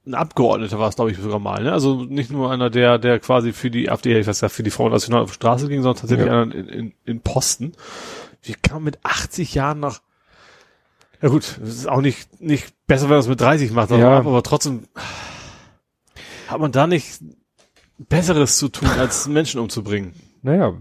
ein 0.09 0.15
Abgeordneter 0.15 0.79
war 0.79 0.89
es, 0.89 0.95
glaube 0.95 1.11
ich, 1.11 1.17
sogar 1.17 1.39
mal, 1.39 1.63
ne? 1.63 1.71
Also 1.71 2.03
nicht 2.03 2.31
nur 2.31 2.51
einer, 2.51 2.69
der, 2.69 2.97
der 2.97 3.19
quasi 3.19 3.53
für 3.53 3.69
die 3.69 3.89
AfD, 3.89 4.19
ich 4.19 4.27
weiß 4.27 4.41
ja, 4.41 4.49
für 4.49 4.63
die 4.63 4.71
Front 4.71 4.91
National 4.93 5.21
auf 5.21 5.29
die 5.29 5.35
Straße 5.35 5.67
ging, 5.69 5.81
sondern 5.83 6.01
tatsächlich 6.01 6.27
Ja. 6.27 6.41
einer 6.41 6.53
in, 6.55 6.67
in, 6.67 6.93
in 7.05 7.21
Posten. 7.21 7.73
Wie 8.41 8.53
kann 8.53 8.77
man 8.77 8.83
mit 8.85 8.99
80 9.03 9.53
Jahren 9.53 9.79
nach, 9.79 10.01
ja 11.21 11.29
gut, 11.29 11.59
es 11.63 11.75
ist 11.75 11.87
auch 11.89 12.01
nicht, 12.01 12.41
nicht 12.41 12.73
besser, 12.87 13.03
wenn 13.03 13.11
man 13.11 13.19
es 13.19 13.27
mit 13.27 13.39
30 13.39 13.71
macht, 13.71 13.91
aber, 13.91 14.01
Ja. 14.01 14.17
aber 14.17 14.41
trotzdem 14.43 14.87
hat 16.47 16.59
man 16.59 16.71
da 16.71 16.87
nicht 16.87 17.21
Besseres 17.97 18.57
zu 18.57 18.69
tun, 18.69 18.87
als 18.89 19.27
Menschen 19.27 19.59
umzubringen. 19.59 20.13
Naja. 20.41 20.73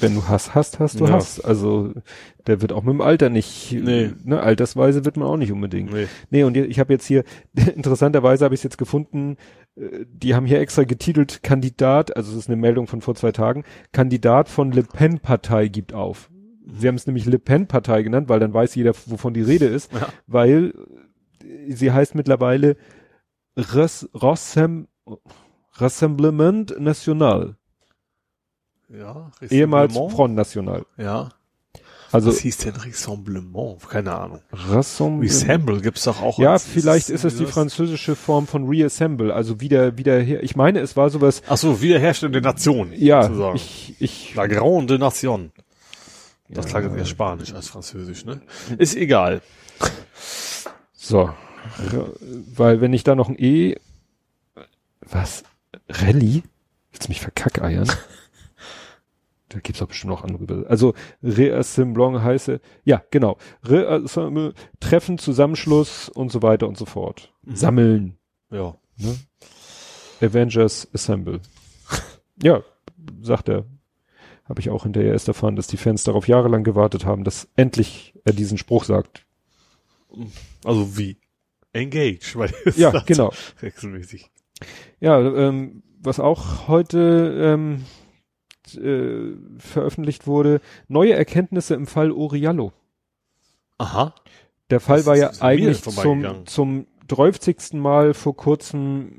Wenn 0.00 0.14
du 0.14 0.26
Hass 0.28 0.54
hast, 0.54 0.80
hast 0.80 0.98
du 1.00 1.04
Ja. 1.06 1.12
Hass. 1.12 1.40
Also 1.40 1.92
der 2.46 2.60
wird 2.62 2.72
auch 2.72 2.82
mit 2.82 2.92
dem 2.94 3.00
Alter 3.00 3.30
nicht, 3.30 3.72
Nee. 3.72 4.10
ne, 4.24 4.40
altersweise 4.40 5.04
wird 5.04 5.16
man 5.16 5.28
auch 5.28 5.36
nicht 5.36 5.52
unbedingt. 5.52 5.92
Nee. 5.92 6.06
Nee, 6.30 6.42
und 6.44 6.56
ich 6.56 6.78
habe 6.80 6.92
jetzt 6.92 7.06
hier, 7.06 7.24
interessanterweise 7.76 8.44
habe 8.44 8.54
ich 8.54 8.60
es 8.60 8.64
jetzt 8.64 8.78
gefunden, 8.78 9.36
äh, 9.76 10.04
die 10.08 10.34
haben 10.34 10.46
hier 10.46 10.60
extra 10.60 10.82
getitelt 10.84 11.42
Kandidat, 11.42 12.16
also 12.16 12.32
es 12.32 12.38
ist 12.38 12.48
eine 12.48 12.56
Meldung 12.56 12.86
von 12.86 13.00
vor 13.02 13.14
zwei 13.14 13.32
Tagen, 13.32 13.64
Kandidat 13.92 14.48
von 14.48 14.72
Le 14.72 14.82
Pen 14.82 15.20
Partei 15.20 15.68
gibt 15.68 15.92
auf. 15.94 16.30
Sie 16.66 16.88
haben 16.88 16.94
es 16.96 17.06
nämlich 17.06 17.26
Le 17.26 17.38
Pen 17.38 17.66
Partei 17.66 18.02
genannt, 18.02 18.28
weil 18.28 18.40
dann 18.40 18.54
weiß 18.54 18.74
jeder, 18.74 18.92
wovon 19.06 19.34
die 19.34 19.42
Rede 19.42 19.66
ist, 19.66 19.92
Ja. 19.92 20.08
weil 20.26 20.72
sie 21.68 21.92
heißt 21.92 22.14
mittlerweile 22.14 22.76
Res, 23.56 24.08
Rassem, 24.14 24.88
Rassemblement 25.74 26.74
National, 26.80 27.56
Ja. 28.98 29.30
ehemals? 29.50 29.94
Front 29.94 30.34
National. 30.34 30.84
Ja. 30.96 31.30
Also 32.12 32.28
Was 32.30 32.38
hieß 32.38 32.58
denn 32.58 32.76
Rassemblement? 32.76 33.88
Keine 33.88 34.14
Ahnung. 34.14 34.40
Rassemblement. 34.52 35.24
Resemble 35.32 35.80
gibt's 35.80 36.04
doch 36.04 36.22
auch. 36.22 36.38
Ja, 36.38 36.58
vielleicht 36.58 37.10
ist 37.10 37.24
es 37.24 37.38
die 37.38 37.46
französische 37.46 38.14
Form 38.14 38.46
von 38.46 38.68
Reassemble, 38.68 39.34
also 39.34 39.60
wieder, 39.60 39.98
wieder 39.98 40.20
her. 40.20 40.42
Ich 40.44 40.54
meine, 40.54 40.78
es 40.78 40.96
war 40.96 41.10
sowas, 41.10 41.42
Ach 41.48 41.56
so, 41.56 41.82
Wiederherstellung 41.82 42.32
der 42.32 42.42
Nation. 42.42 42.92
ja, 42.94 43.24
sozusagen. 43.24 43.56
ich, 43.56 43.96
ich, 43.98 44.34
La 44.36 44.46
Grande 44.46 44.98
Nation. 45.00 45.50
Das 46.48 46.66
Ja. 46.66 46.80
klang 46.80 46.96
eher 46.96 47.04
Spanisch 47.04 47.52
als 47.52 47.66
Französisch, 47.68 48.24
ne? 48.26 48.40
Ist 48.78 48.94
egal. 48.94 49.40
so, 50.92 51.30
weil 52.54 52.80
wenn 52.80 52.92
ich 52.92 53.02
da 53.02 53.16
noch 53.16 53.28
ein 53.28 53.36
E, 53.38 53.74
was, 55.00 55.42
Rallye? 55.88 56.42
Willst 56.92 57.06
du 57.06 57.08
mich 57.08 57.20
verkackeiern? 57.20 57.90
da 59.54 59.60
gibt's 59.60 59.78
doch 59.78 59.86
bestimmt 59.86 60.10
noch 60.10 60.24
andere. 60.24 60.66
Also, 60.68 60.94
Reassemblage 61.22 62.22
heiße, 62.22 62.60
ja, 62.82 63.02
genau, 63.12 63.38
Reassemble, 63.62 64.52
Treffen, 64.80 65.16
Zusammenschluss 65.16 66.08
und 66.08 66.32
so 66.32 66.42
weiter 66.42 66.66
und 66.66 66.76
so 66.76 66.86
fort. 66.86 67.32
Mhm. 67.42 67.56
Sammeln. 67.56 68.18
Ja. 68.50 68.76
Ne? 68.96 69.16
Avengers 70.20 70.88
Assemble. 70.92 71.40
ja, 72.42 72.62
sagt 73.22 73.48
er. 73.48 73.64
Habe 74.44 74.60
ich 74.60 74.70
auch 74.70 74.82
hinterher 74.82 75.12
erst 75.12 75.28
erfahren, 75.28 75.56
dass 75.56 75.68
die 75.68 75.76
Fans 75.78 76.04
darauf 76.04 76.28
jahrelang 76.28 76.64
gewartet 76.64 77.06
haben, 77.06 77.24
dass 77.24 77.48
endlich 77.56 78.14
er 78.24 78.34
diesen 78.34 78.58
Spruch 78.58 78.84
sagt. 78.84 79.24
Also 80.64 80.98
wie? 80.98 81.16
Engage, 81.72 82.34
weil 82.34 82.52
Ja, 82.76 82.90
genau. 83.06 83.32
Wechselmäßig. 83.60 84.30
Ja, 85.00 85.18
ähm, 85.20 85.82
was 86.00 86.20
auch 86.20 86.68
heute 86.68 87.54
ähm, 87.54 87.84
äh, 88.76 89.36
veröffentlicht 89.58 90.26
wurde, 90.26 90.60
neue 90.88 91.12
Erkenntnisse 91.14 91.74
im 91.74 91.86
Fall 91.86 92.12
Oriallo. 92.12 92.72
Aha. 93.78 94.14
Der 94.70 94.80
Fall 94.80 94.98
Das 94.98 95.06
war 95.06 95.16
ja 95.16 95.30
eigentlich 95.40 95.82
zum, 95.82 96.46
zum 96.46 96.86
30. 97.08 97.74
Mal 97.74 98.14
vor 98.14 98.36
kurzem 98.36 99.12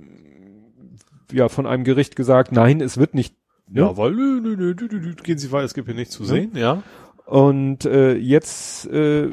ja 1.32 1.50
von 1.50 1.66
einem 1.66 1.84
Gericht 1.84 2.16
gesagt, 2.16 2.52
nein, 2.52 2.82
es 2.82 2.98
wird 2.98 3.14
nicht 3.16 3.36
Ja, 3.70 3.90
Ne? 3.90 3.98
weil 3.98 4.12
nö, 4.12 4.42
nö, 4.42 4.56
nö, 4.56 5.14
gehen 5.24 5.38
Sie 5.38 5.52
weiter, 5.52 5.66
es 5.66 5.74
gibt 5.74 5.88
hier 5.88 5.96
nichts 5.96 6.14
zu 6.14 6.24
sehen, 6.24 6.52
ja. 6.56 6.84
Und 7.26 7.86
äh, 7.86 8.16
jetzt 8.16 8.86
äh, 8.88 9.30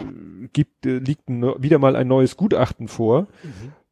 gibt, 0.55 0.87
äh, 0.87 0.99
liegt 0.99 1.29
wieder 1.29 1.79
mal 1.79 1.95
ein 1.95 2.09
neues 2.09 2.39
Gutachten 2.39 2.89
vor, 2.89 3.27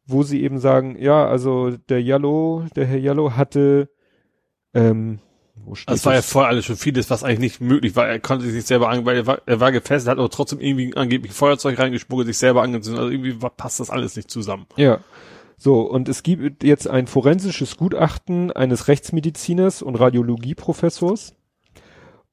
wo 0.06 0.22
sie 0.22 0.42
eben 0.42 0.58
sagen, 0.58 0.96
ja, 0.98 1.26
also 1.26 1.70
der 1.70 2.02
Jallo, 2.02 2.64
der 2.74 2.86
Herr 2.86 2.98
Jallo 2.98 3.36
hatte, 3.36 3.90
ähm, 4.72 5.18
wo 5.64 5.74
steht 5.74 5.88
Also 5.88 6.00
es 6.00 6.06
war 6.06 6.12
ja 6.14 6.18
das? 6.18 6.30
vorher 6.30 6.48
alles 6.50 6.64
schon 6.64 6.76
vieles, 6.76 7.10
was 7.10 7.24
eigentlich 7.24 7.38
nicht 7.38 7.60
möglich 7.60 7.96
war. 7.96 8.06
Er 8.08 8.20
konnte 8.20 8.44
sich 8.44 8.54
nicht 8.54 8.66
selber 8.66 8.88
an, 8.88 9.04
weil 9.04 9.16
er 9.16 9.26
war, 9.26 9.42
er 9.46 9.60
war 9.60 9.72
gefesselt, 9.72 10.10
hat 10.10 10.18
aber 10.18 10.30
trotzdem 10.30 10.60
irgendwie 10.60 10.96
angeblich 10.96 11.32
ein 11.32 11.34
Feuerzeug 11.34 11.78
reingespuckt, 11.78 12.26
sich 12.26 12.38
selber 12.38 12.62
angezündet. 12.62 13.00
Also 13.00 13.12
irgendwie 13.12 13.40
war, 13.42 13.50
passt 13.50 13.80
das 13.80 13.90
alles 13.90 14.16
nicht 14.16 14.30
zusammen. 14.30 14.66
ja. 14.76 15.00
So, 15.62 15.82
und 15.82 16.08
es 16.08 16.22
gibt 16.22 16.64
jetzt 16.64 16.88
ein 16.88 17.06
forensisches 17.06 17.76
Gutachten 17.76 18.50
eines 18.50 18.88
Rechtsmediziners 18.88 19.82
und 19.82 19.94
Radiologieprofessors. 19.96 21.34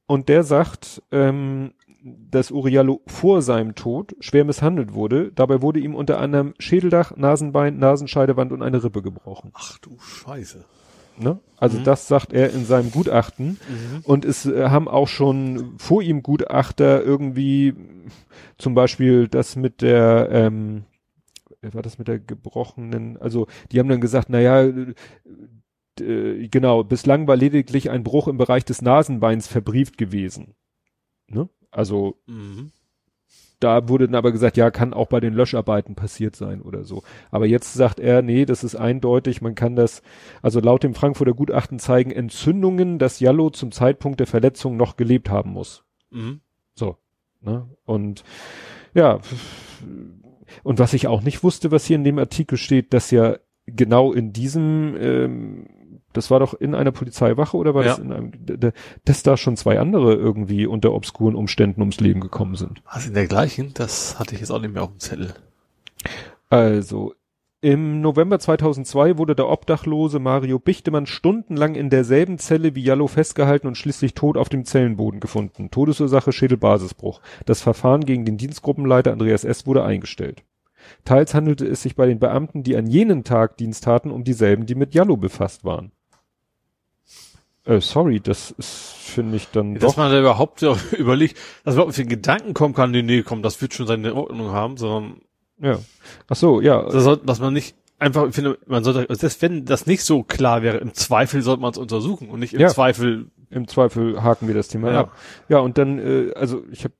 Und 0.05 0.29
der 0.29 0.43
sagt, 0.43 1.03
ähm, 1.11 1.73
dass 2.03 2.51
Uriallo 2.51 3.01
vor 3.05 3.41
seinem 3.41 3.75
Tod 3.75 4.15
schwer 4.21 4.45
misshandelt 4.45 4.93
wurde. 4.93 5.33
Dabei 5.33 5.61
wurde 5.61 5.81
ihm 5.81 5.93
unter 5.93 6.19
anderem 6.19 6.53
Schädeldach, 6.57 7.17
Nasenbein, 7.17 7.77
Nasenscheidewand 7.77 8.53
und 8.53 8.63
eine 8.63 8.81
Rippe 8.81 9.01
gebrochen. 9.01 9.51
Ach 9.53 9.77
du 9.79 9.97
Scheiße. 9.99 10.63
Ne? 11.17 11.39
Also 11.57 11.79
das 11.83 12.07
sagt 12.07 12.33
er 12.33 12.53
in 12.53 12.65
seinem 12.65 12.91
Gutachten. 12.91 13.59
Und 14.03 14.25
es 14.25 14.45
äh, 14.45 14.69
haben 14.69 14.87
auch 14.87 15.07
schon 15.07 15.73
vor 15.77 16.01
ihm 16.01 16.21
Gutachter 16.21 17.03
irgendwie 17.03 17.73
zum 18.57 18.75
Beispiel 18.75 19.27
das 19.27 19.55
mit 19.55 19.81
der, 19.81 20.29
ähm, 20.31 20.83
wer 21.61 21.73
war 21.73 21.81
das 21.81 21.97
mit 21.97 22.07
der 22.07 22.19
gebrochenen, 22.19 23.17
also 23.17 23.47
die 23.71 23.79
haben 23.79 23.89
dann 23.89 24.01
gesagt, 24.01 24.29
naja, 24.29 24.61
äh, 24.61 24.93
äh, 25.99 26.47
genau, 26.47 26.83
bislang 26.83 27.27
war 27.27 27.35
lediglich 27.35 27.89
ein 27.89 28.03
Bruch 28.03 28.27
im 28.27 28.37
Bereich 28.37 28.65
des 28.65 28.81
Nasenbeins 28.81 29.47
verbrieft 29.47 29.97
gewesen. 29.97 30.53
Ne? 31.27 31.49
Also 31.71 32.17
Mhm. 32.27 32.71
Da 33.59 33.89
wurde 33.89 34.05
dann 34.05 34.15
aber 34.15 34.31
gesagt, 34.31 34.57
ja, 34.57 34.69
kann 34.69 34.93
auch 34.93 35.07
bei 35.07 35.19
den 35.19 35.33
Löscharbeiten 35.33 35.95
passiert 35.95 36.35
sein 36.35 36.61
oder 36.61 36.83
so. 36.83 37.03
Aber 37.31 37.45
jetzt 37.45 37.73
sagt 37.73 37.99
er, 37.99 38.21
nee, 38.21 38.45
das 38.45 38.63
ist 38.63 38.75
eindeutig, 38.75 39.41
man 39.41 39.55
kann 39.55 39.75
das, 39.75 40.03
also 40.41 40.59
laut 40.59 40.83
dem 40.83 40.93
Frankfurter 40.93 41.33
Gutachten 41.33 41.79
zeigen 41.79 42.11
Entzündungen, 42.11 42.99
dass 42.99 43.19
Jallo 43.19 43.49
zum 43.49 43.71
Zeitpunkt 43.71 44.19
der 44.19 44.27
Verletzung 44.27 44.77
noch 44.77 44.95
gelebt 44.95 45.29
haben 45.29 45.51
muss. 45.51 45.83
Mhm. 46.11 46.41
So. 46.75 46.97
Ne? 47.41 47.67
Und 47.85 48.23
ja, 48.93 49.19
und 50.63 50.79
was 50.79 50.93
ich 50.93 51.07
auch 51.07 51.21
nicht 51.21 51.43
wusste, 51.43 51.71
was 51.71 51.85
hier 51.85 51.97
in 51.97 52.03
dem 52.03 52.19
Artikel 52.19 52.57
steht, 52.57 52.93
dass 52.93 53.11
ja 53.11 53.37
genau 53.65 54.13
in 54.13 54.33
diesem, 54.33 54.95
ähm, 54.99 55.67
das 56.17 56.29
war 56.29 56.39
doch 56.41 56.53
in 56.53 56.75
einer 56.75 56.91
Polizeiwache 56.91 57.55
oder 57.55 57.73
war 57.73 57.83
das 57.83 57.97
Ja. 57.99 58.03
in 58.03 58.11
einem, 58.11 58.31
dass 59.05 59.23
da 59.23 59.37
schon 59.37 59.55
zwei 59.55 59.79
andere 59.79 60.13
irgendwie 60.15 60.65
unter 60.65 60.91
obskuren 60.93 61.35
Umständen 61.35 61.81
ums 61.81 61.99
Leben 62.01 62.19
gekommen 62.19 62.55
sind. 62.55 62.81
Was 62.93 63.07
in 63.07 63.13
der 63.13 63.27
gleichen? 63.27 63.71
Das 63.73 64.19
hatte 64.19 64.35
ich 64.35 64.41
jetzt 64.41 64.51
auch 64.51 64.59
nicht 64.59 64.73
mehr 64.73 64.83
auf 64.83 64.89
dem 64.91 64.99
Zettel. 64.99 65.33
Also, 66.49 67.13
im 67.61 68.01
November 68.01 68.37
2002 68.39 69.17
wurde 69.17 69.35
der 69.35 69.49
Obdachlose 69.49 70.19
Mario 70.19 70.59
Bichtemann 70.59 71.07
stundenlang 71.07 71.75
in 71.75 71.89
derselben 71.89 72.37
Zelle 72.37 72.75
wie 72.75 72.83
Jallo 72.83 73.07
festgehalten 73.07 73.67
und 73.67 73.75
schließlich 73.77 74.13
tot 74.13 74.37
auf 74.37 74.47
dem 74.47 74.63
Zellenboden 74.63 75.19
gefunden. 75.19 75.71
Todesursache 75.71 76.31
Schädelbasisbruch. 76.31 77.19
Das 77.45 77.61
Verfahren 77.61 78.05
gegen 78.05 78.25
den 78.25 78.37
Dienstgruppenleiter 78.37 79.11
Andreas 79.11 79.43
S. 79.43 79.65
wurde 79.65 79.83
eingestellt. 79.83 80.43
Teils 81.03 81.33
handelte 81.33 81.65
es 81.65 81.81
sich 81.81 81.95
bei 81.95 82.05
den 82.05 82.19
Beamten, 82.19 82.63
die 82.63 82.77
an 82.77 82.87
jenen 82.87 83.23
Tag 83.23 83.57
Dienst 83.57 83.83
taten, 83.83 84.11
um 84.11 84.23
dieselben, 84.23 84.65
die 84.67 84.75
mit 84.75 84.93
Jallo 84.93 85.17
befasst 85.17 85.65
waren. 85.65 85.91
Äh, 87.67 87.81
sorry, 87.81 88.19
das 88.19 88.51
ist, 88.51 88.93
finde 88.97 89.35
ich 89.37 89.49
dann 89.51 89.75
Dass 89.75 89.91
doch. 89.91 89.97
man 89.97 90.11
da 90.11 90.19
überhaupt 90.19 90.61
überlegt, 90.97 91.37
dass 91.63 91.73
man 91.73 91.73
überhaupt 91.75 91.89
auf 91.89 91.95
den 91.97 92.07
Gedanken 92.09 92.53
kommen 92.53 92.73
kann, 92.73 92.91
nee, 92.91 93.01
nee, 93.03 93.21
komm, 93.23 93.41
das 93.43 93.61
wird 93.61 93.73
schon 93.73 93.87
seine 93.87 94.15
Ordnung 94.15 94.51
haben, 94.51 94.77
sondern 94.77 95.21
Ja. 95.59 95.79
Ach 96.29 96.35
so, 96.35 96.61
ja. 96.61 96.83
das 96.83 97.03
soll, 97.03 97.17
dass 97.17 97.39
man 97.39 97.53
nicht 97.53 97.75
einfach, 97.99 98.27
ich 98.27 98.35
finde, 98.35 98.57
man 98.67 98.83
sollte, 98.83 99.13
selbst 99.15 99.41
wenn 99.41 99.65
das 99.65 99.85
nicht 99.87 100.03
so 100.03 100.23
klar 100.23 100.61
wäre, 100.61 100.77
im 100.77 100.93
Zweifel 100.93 101.41
sollte 101.41 101.61
man 101.61 101.71
es 101.71 101.77
untersuchen 101.77 102.29
und 102.29 102.39
nicht 102.39 102.53
im 102.53 102.59
Ja. 102.61 102.67
Zweifel, 102.69 103.27
Im 103.49 103.67
Zweifel 103.67 104.21
haken 104.23 104.47
wir 104.47 104.55
das 104.55 104.67
Thema 104.67 104.91
Ja. 104.91 104.99
ab. 105.01 105.11
Ja, 105.49 105.59
und 105.59 105.77
dann, 105.77 105.99
äh, 105.99 106.31
also 106.35 106.63
ich 106.71 106.83
hab, 106.83 106.91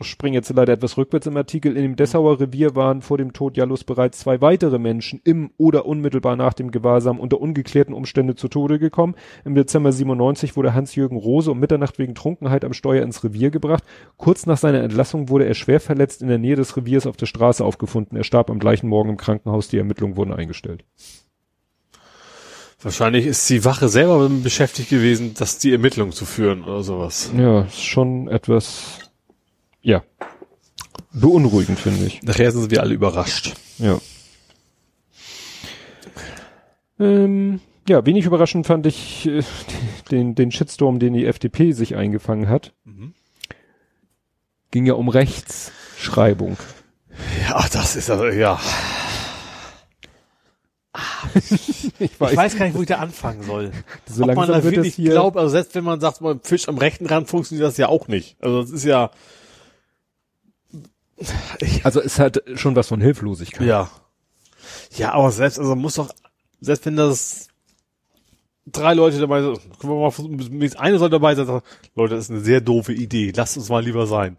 springe 0.00 0.36
jetzt 0.36 0.50
leider 0.50 0.72
etwas 0.72 0.96
rückwärts 0.96 1.26
im 1.26 1.36
Artikel. 1.36 1.76
In 1.76 1.82
dem 1.82 1.96
Dessauer 1.96 2.40
Revier 2.40 2.74
waren 2.76 3.02
vor 3.02 3.18
dem 3.18 3.32
Tod 3.32 3.56
Jallus 3.56 3.84
bereits 3.84 4.20
zwei 4.20 4.40
weitere 4.40 4.78
Menschen 4.78 5.20
im 5.24 5.50
oder 5.56 5.86
unmittelbar 5.86 6.36
nach 6.36 6.54
dem 6.54 6.70
Gewahrsam 6.70 7.18
unter 7.18 7.40
ungeklärten 7.40 7.94
Umständen 7.94 8.36
zu 8.36 8.48
Tode 8.48 8.78
gekommen. 8.78 9.14
Im 9.44 9.54
Dezember 9.54 9.92
97 9.92 10.56
wurde 10.56 10.74
Hans-Jürgen 10.74 11.16
Rose 11.16 11.50
um 11.50 11.58
Mitternacht 11.58 11.98
wegen 11.98 12.14
Trunkenheit 12.14 12.64
am 12.64 12.72
Steuer 12.72 13.02
ins 13.02 13.24
Revier 13.24 13.50
gebracht. 13.50 13.84
Kurz 14.16 14.46
nach 14.46 14.58
seiner 14.58 14.82
Entlassung 14.82 15.28
wurde 15.28 15.46
er 15.46 15.54
schwer 15.54 15.80
verletzt 15.80 16.22
in 16.22 16.28
der 16.28 16.38
Nähe 16.38 16.56
des 16.56 16.76
Reviers 16.76 17.06
auf 17.06 17.16
der 17.16 17.26
Straße 17.26 17.64
aufgefunden. 17.64 18.16
Er 18.16 18.24
starb 18.24 18.50
am 18.50 18.58
gleichen 18.58 18.88
Morgen 18.88 19.10
im 19.10 19.16
Krankenhaus. 19.16 19.68
Die 19.68 19.78
Ermittlungen 19.78 20.16
wurden 20.16 20.32
eingestellt. 20.32 20.84
wahrscheinlich 22.80 23.26
ist 23.26 23.48
die 23.50 23.64
Wache 23.64 23.88
selber 23.88 24.28
beschäftigt 24.28 24.90
gewesen, 24.90 25.34
das 25.36 25.58
die 25.58 25.72
Ermittlung 25.72 26.12
zu 26.12 26.24
führen 26.24 26.64
oder 26.64 26.82
sowas. 26.82 27.32
Ja, 27.36 27.62
ist 27.62 27.82
schon 27.82 28.28
etwas, 28.28 29.11
ja, 29.82 30.02
beunruhigend, 31.12 31.78
finde 31.78 32.06
ich. 32.06 32.22
Nachher 32.22 32.52
sind 32.52 32.70
wir 32.70 32.80
alle 32.82 32.94
überrascht. 32.94 33.54
Ja. 33.78 34.00
Ähm, 36.98 37.60
ja, 37.88 38.06
wenig 38.06 38.24
überraschend 38.24 38.66
fand 38.66 38.86
ich 38.86 39.26
äh, 39.26 39.42
den, 40.10 40.34
den 40.34 40.52
Shitstorm, 40.52 40.98
den 40.98 41.14
die 41.14 41.26
FDP 41.26 41.72
sich 41.72 41.96
eingefangen 41.96 42.48
hat. 42.48 42.72
Mhm. 42.84 43.14
Ging 44.70 44.86
ja 44.86 44.94
um 44.94 45.08
Rechtschreibung. 45.08 46.56
Ja, 47.48 47.66
das 47.72 47.96
ist 47.96 48.08
also, 48.08 48.26
ja. 48.26 48.58
Ich 51.34 51.90
Ich 52.00 52.20
weiß 52.20 52.56
gar 52.56 52.66
nicht, 52.66 52.76
wo 52.76 52.82
ich 52.82 52.88
da 52.88 52.96
anfangen 52.96 53.42
soll. 53.42 53.72
so 54.06 54.24
Ob 54.24 54.34
man 54.34 54.48
da 54.48 54.62
wirklich 54.62 54.96
glaubt, 54.96 55.36
also 55.36 55.48
selbst 55.48 55.74
wenn 55.74 55.84
man 55.84 56.00
sagt, 56.00 56.20
beim 56.20 56.40
Fisch 56.40 56.68
am 56.68 56.78
rechten 56.78 57.06
Rand 57.06 57.28
funktioniert 57.28 57.66
das 57.66 57.76
ja 57.76 57.88
auch 57.88 58.08
nicht. 58.08 58.36
Also 58.40 58.62
das 58.62 58.70
ist 58.70 58.84
ja, 58.84 59.10
also 61.82 62.00
es 62.00 62.18
hat 62.18 62.42
schon 62.54 62.76
was 62.76 62.88
von 62.88 63.00
Hilflosigkeit. 63.00 63.66
ja. 63.66 63.90
Ja, 64.94 65.12
aber 65.12 65.30
selbst, 65.32 65.58
also 65.58 65.74
muss 65.74 65.94
doch, 65.94 66.10
selbst 66.60 66.86
wenn 66.86 66.96
das 66.96 67.48
drei 68.66 68.94
Leute 68.94 69.18
dabei 69.18 69.42
sind, 69.42 69.58
können 69.80 69.92
wir 69.92 70.00
mal 70.00 70.10
versuchen, 70.10 70.72
eine 70.76 70.98
soll 70.98 71.10
dabei 71.10 71.34
sein, 71.34 71.46
sagt, 71.46 71.66
Leute, 71.96 72.14
das 72.14 72.26
ist 72.26 72.30
eine 72.30 72.40
sehr 72.40 72.60
doofe 72.60 72.92
Idee, 72.92 73.32
lasst 73.34 73.56
uns 73.56 73.68
mal 73.68 73.82
lieber 73.84 74.06
sein. 74.06 74.36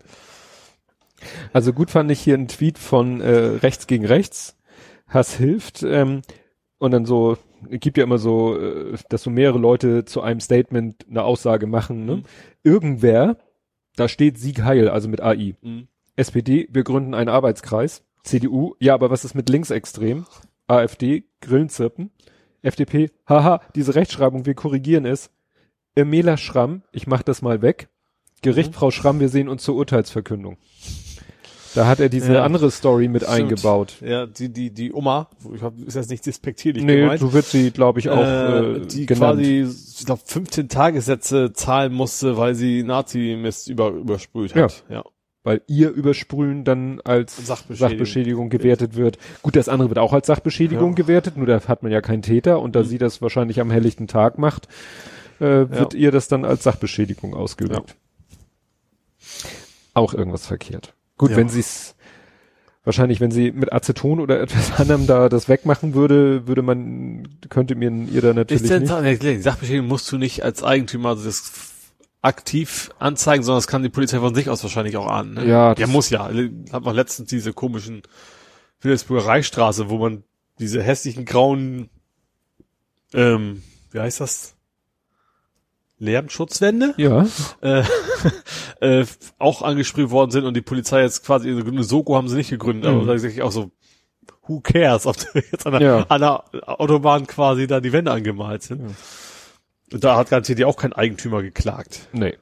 Also 1.51 1.73
gut 1.73 1.91
fand 1.91 2.11
ich 2.11 2.19
hier 2.21 2.35
einen 2.35 2.47
Tweet 2.47 2.77
von 2.77 3.21
äh, 3.21 3.31
Rechts 3.31 3.87
gegen 3.87 4.05
Rechts. 4.05 4.57
Hass 5.07 5.35
hilft. 5.35 5.83
Ähm, 5.83 6.21
und 6.79 6.91
dann 6.91 7.05
so, 7.05 7.37
gibt 7.69 7.97
ja 7.97 8.03
immer 8.03 8.17
so, 8.17 8.59
äh, 8.59 8.97
dass 9.09 9.23
so 9.23 9.29
mehrere 9.29 9.59
Leute 9.59 10.05
zu 10.05 10.21
einem 10.21 10.39
Statement 10.39 11.05
eine 11.09 11.23
Aussage 11.23 11.67
machen. 11.67 12.05
Ne? 12.05 12.15
Mhm. 12.17 12.23
Irgendwer, 12.63 13.37
da 13.95 14.07
steht 14.07 14.37
Sieg 14.37 14.63
Heil, 14.63 14.89
also 14.89 15.07
mit 15.07 15.21
AI. 15.21 15.55
Mhm. 15.61 15.87
SPD, 16.15 16.67
wir 16.71 16.83
gründen 16.83 17.13
einen 17.13 17.29
Arbeitskreis. 17.29 18.03
CDU, 18.23 18.75
ja, 18.79 18.93
aber 18.93 19.09
was 19.09 19.25
ist 19.25 19.35
mit 19.35 19.49
linksextrem? 19.49 20.25
AfD, 20.67 21.25
Grillenzirpen. 21.41 22.11
FDP, 22.61 23.11
haha, 23.27 23.59
diese 23.75 23.95
Rechtschreibung, 23.95 24.45
wir 24.45 24.53
korrigieren 24.53 25.05
es. 25.05 25.29
Emela 25.95 26.37
Schramm, 26.37 26.83
ich 26.91 27.07
mach 27.07 27.21
das 27.23 27.41
mal 27.41 27.61
weg. 27.61 27.89
Gericht, 28.41 28.69
Mhm. 28.71 28.73
Frau 28.75 28.91
Schramm, 28.91 29.19
wir 29.19 29.29
sehen 29.29 29.49
uns 29.49 29.63
zur 29.63 29.75
Urteilsverkündung. 29.75 30.57
Da 31.75 31.87
hat 31.87 31.99
er 31.99 32.07
diese 32.09 32.33
Ja. 32.35 32.43
andere 32.43 32.69
Story 32.69 33.07
mit 33.07 33.23
Stimmt. 33.23 33.35
eingebaut. 33.37 33.95
Ja, 34.01 34.27
die, 34.27 34.49
die, 34.49 34.69
die 34.71 34.93
Oma, 34.93 35.29
ich 35.55 35.61
hab, 35.63 35.77
ist 35.79 35.95
jetzt 35.95 36.09
nicht 36.11 36.23
despektierlich 36.25 36.83
Nee, 36.83 37.01
gemeint. 37.01 37.19
so 37.19 37.33
wird 37.33 37.45
sie, 37.45 37.71
glaube 37.71 37.99
ich, 37.99 38.09
auch 38.09 38.23
äh, 38.23 38.59
äh, 38.75 38.85
die 38.85 39.07
genannt. 39.07 39.39
quasi, 39.39 39.67
ich 39.99 40.05
glaube, 40.05 40.21
15 40.23 40.69
Tagessätze 40.69 41.51
zahlen 41.53 41.91
musste, 41.93 42.37
weil 42.37 42.53
sie 42.53 42.83
Nazi-Mist 42.83 43.69
über, 43.69 43.89
übersprüht 43.89 44.53
hat. 44.55 44.83
Ja. 44.87 45.03
Weil 45.43 45.61
ihr 45.67 45.89
Übersprühen 45.91 46.63
dann 46.63 47.01
als 47.01 47.35
Sachbeschädigung. 47.45 47.89
Sachbeschädigung, 47.89 48.49
gewertet 48.49 48.95
wird. 48.95 49.17
Gut, 49.41 49.55
das 49.55 49.67
andere 49.69 49.89
wird 49.89 49.99
auch 49.99 50.13
als 50.13 50.27
Sachbeschädigung 50.27 50.91
Ja. 50.91 50.95
gewertet, 50.95 51.37
nur 51.37 51.45
da 51.45 51.59
hat 51.67 51.83
man 51.83 51.91
ja 51.91 52.01
keinen 52.01 52.21
Täter 52.21 52.61
und 52.61 52.75
da 52.75 52.79
Mhm. 52.81 52.85
sie 52.85 52.97
das 52.97 53.21
wahrscheinlich 53.21 53.59
am 53.59 53.69
helllichten 53.71 54.07
Tag 54.07 54.37
macht, 54.37 54.67
äh, 55.39 55.69
wird 55.69 55.93
ihr 55.93 56.11
das 56.11 56.27
dann 56.27 56.45
als 56.45 56.63
Sachbeschädigung 56.63 57.33
ausgelegt. 57.33 57.95
Auch 59.93 60.13
irgendwas 60.13 60.47
verkehrt. 60.47 60.93
Gut, 61.17 61.31
Ja. 61.31 61.37
wenn 61.37 61.49
sie 61.49 61.59
es 61.59 61.95
wahrscheinlich, 62.83 63.19
wenn 63.21 63.31
sie 63.31 63.51
mit 63.51 63.71
Aceton 63.71 64.19
oder 64.19 64.39
etwas 64.41 64.79
anderem 64.79 65.07
da 65.07 65.29
das 65.29 65.47
wegmachen 65.47 65.93
würde, 65.93 66.47
würde 66.47 66.61
man, 66.61 67.27
könnte 67.49 67.75
mir 67.75 67.91
ihr 67.91 68.21
da 68.21 68.33
natürlich 68.33 68.63
Ist 68.63 68.69
denn, 68.71 68.83
nicht. 69.03 69.43
Sachbeschädigung 69.43 69.87
musst 69.87 70.11
du 70.11 70.17
nicht 70.17 70.43
als 70.43 70.63
Eigentümer 70.63 71.09
also 71.09 71.25
das 71.25 71.51
aktiv 72.23 72.89
anzeigen, 72.99 73.43
sondern 73.43 73.57
das 73.59 73.67
kann 73.67 73.83
die 73.83 73.89
Polizei 73.89 74.17
von 74.19 74.33
sich 74.33 74.49
aus 74.49 74.63
wahrscheinlich 74.63 74.97
auch 74.97 75.07
ahnen. 75.07 75.35
Ne? 75.35 75.45
Ja, 75.47 75.75
das- 75.75 75.87
muss 75.89 76.09
ja. 76.09 76.29
Hat 76.71 76.83
man 76.83 76.95
letztens 76.95 77.29
diese 77.29 77.53
komischen 77.53 78.01
Wilhelmsburger 78.81 79.27
Reichsstraße, 79.27 79.89
wo 79.89 79.97
man 79.97 80.23
diese 80.59 80.81
hässlichen 80.81 81.25
grauen, 81.25 81.89
ähm, 83.13 83.61
wie 83.91 83.99
heißt 83.99 84.19
das? 84.21 84.55
Lärmschutzwände 85.99 86.93
Ja, 86.97 87.25
äh, 87.61 87.83
äh, 88.81 89.05
auch 89.39 89.61
angesprüht 89.61 90.09
worden 90.09 90.31
sind 90.31 90.43
und 90.45 90.53
die 90.55 90.61
Polizei 90.61 91.01
jetzt 91.01 91.23
quasi 91.25 91.49
eine 91.49 91.83
Soko 91.83 92.15
haben 92.15 92.27
sie 92.27 92.35
nicht 92.35 92.49
gegründet, 92.49 92.91
Mhm. 92.91 93.01
aber 93.01 93.13
da 93.13 93.17
sag 93.19 93.31
ich 93.31 93.41
auch 93.41 93.51
so, 93.51 93.71
who 94.47 94.59
cares, 94.59 95.05
ob 95.05 95.15
da 95.17 95.25
jetzt 95.51 95.65
an 95.65 95.73
der, 95.73 95.81
Ja. 95.81 96.05
an 96.09 96.21
der 96.21 96.43
Autobahn 96.79 97.27
quasi 97.27 97.67
da 97.67 97.79
die 97.79 97.93
Wände 97.93 98.11
angemalt 98.11 98.63
sind. 98.63 98.81
Ja. 98.81 98.95
Und 99.91 100.03
da 100.03 100.15
hat 100.17 100.29
garantiert 100.29 100.59
ja 100.59 100.67
auch 100.67 100.77
kein 100.77 100.93
Eigentümer 100.93 101.41
geklagt. 101.41 102.07
nee. 102.13 102.37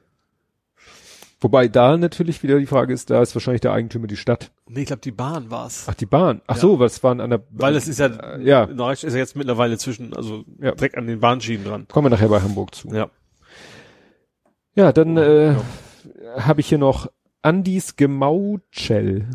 Wobei 1.44 1.66
da 1.66 1.96
natürlich 1.96 2.44
wieder 2.44 2.56
die 2.60 2.66
Frage 2.66 2.94
ist, 2.94 3.10
da 3.10 3.20
ist 3.20 3.34
wahrscheinlich 3.34 3.60
der 3.62 3.72
Eigentümer 3.72 4.06
die 4.06 4.16
Stadt. 4.16 4.52
Nee, 4.68 4.82
ich 4.82 4.86
glaube, 4.86 5.02
die 5.02 5.10
Bahn 5.10 5.50
war's. 5.50 5.86
Ach, 5.88 5.94
die 5.94 6.06
Bahn. 6.06 6.40
Ach 6.46 6.54
Ja. 6.54 6.60
so, 6.60 6.78
was 6.78 7.02
waren 7.02 7.20
an 7.20 7.30
der, 7.30 7.42
Weil 7.50 7.74
es 7.74 7.88
ist 7.88 7.98
ja, 7.98 8.06
äh, 8.06 8.40
ja, 8.44 8.62
in 8.62 8.76
Deutschland 8.76 9.08
ist 9.08 9.14
ja 9.14 9.18
jetzt 9.18 9.34
mittlerweile 9.34 9.76
zwischen, 9.76 10.14
also 10.14 10.44
Ja. 10.60 10.70
direkt 10.70 10.96
an 10.96 11.08
den 11.08 11.18
Bahnschienen 11.18 11.64
dran. 11.66 11.88
kommen 11.88 12.04
wir 12.06 12.10
nachher 12.10 12.28
bei 12.28 12.40
Hamburg 12.40 12.76
zu. 12.76 12.90
Ja. 12.90 13.10
Ja, 14.76 14.92
dann 14.92 15.16
äh, 15.16 15.52
Ja. 15.54 15.62
habe 16.46 16.60
ich 16.60 16.68
hier 16.68 16.78
noch 16.78 17.10
Andis 17.42 17.96
Gemauchel. 17.96 19.26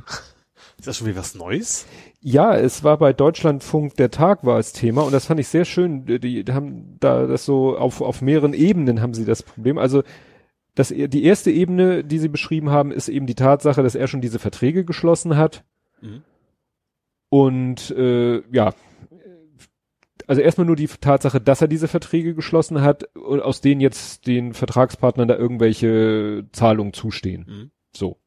Ist 0.78 0.88
das 0.88 0.96
schon 0.96 1.08
wieder 1.08 1.20
was 1.20 1.36
Neues? 1.36 1.86
Ja, 2.20 2.56
es 2.56 2.84
war 2.84 2.98
bei 2.98 3.14
Deutschlandfunk 3.14 3.96
der 3.96 4.10
Tag 4.10 4.44
war 4.44 4.58
es 4.58 4.74
Thema 4.74 5.04
und 5.04 5.12
das 5.12 5.26
fand 5.28 5.40
ich 5.40 5.48
sehr 5.48 5.66
schön. 5.66 6.06
Die, 6.06 6.44
die 6.44 6.52
haben 6.52 6.98
da 7.00 7.28
das 7.28 7.46
so 7.46 7.78
auf, 7.78 8.02
auf 8.02 8.22
mehreren 8.22 8.54
Ebenen 8.54 9.02
haben 9.02 9.14
sie 9.14 9.26
das 9.26 9.44
Problem. 9.44 9.78
Also 9.78 10.04
das, 10.74 10.90
die 10.90 11.24
erste 11.24 11.52
Ebene, 11.52 12.04
die 12.04 12.20
sie 12.20 12.28
beschrieben 12.28 12.70
haben, 12.70 12.92
ist 12.92 13.10
eben 13.10 13.28
die 13.28 13.36
Tatsache, 13.36 13.84
dass 13.84 13.96
er 13.96 14.08
schon 14.08 14.22
diese 14.22 14.40
Verträge 14.40 14.84
geschlossen 14.84 15.38
hat. 15.38 15.64
Mhm. 16.02 16.24
Und 17.30 17.92
äh, 17.92 18.42
ja, 18.52 18.74
also 20.28 20.42
erstmal 20.42 20.68
nur 20.68 20.76
die 20.76 20.88
Tatsache, 20.88 21.40
dass 21.40 21.62
er 21.62 21.68
diese 21.68 21.88
Verträge 21.88 22.36
geschlossen 22.36 22.82
hat 22.82 23.16
und 23.16 23.42
aus 23.42 23.62
denen 23.62 23.82
jetzt 23.82 24.28
den 24.28 24.54
Vertragspartnern 24.54 25.28
da 25.28 25.36
irgendwelche 25.38 26.46
Zahlungen 26.52 26.94
zustehen. 26.94 27.46
Mhm. 27.48 27.72
So. 27.96 28.18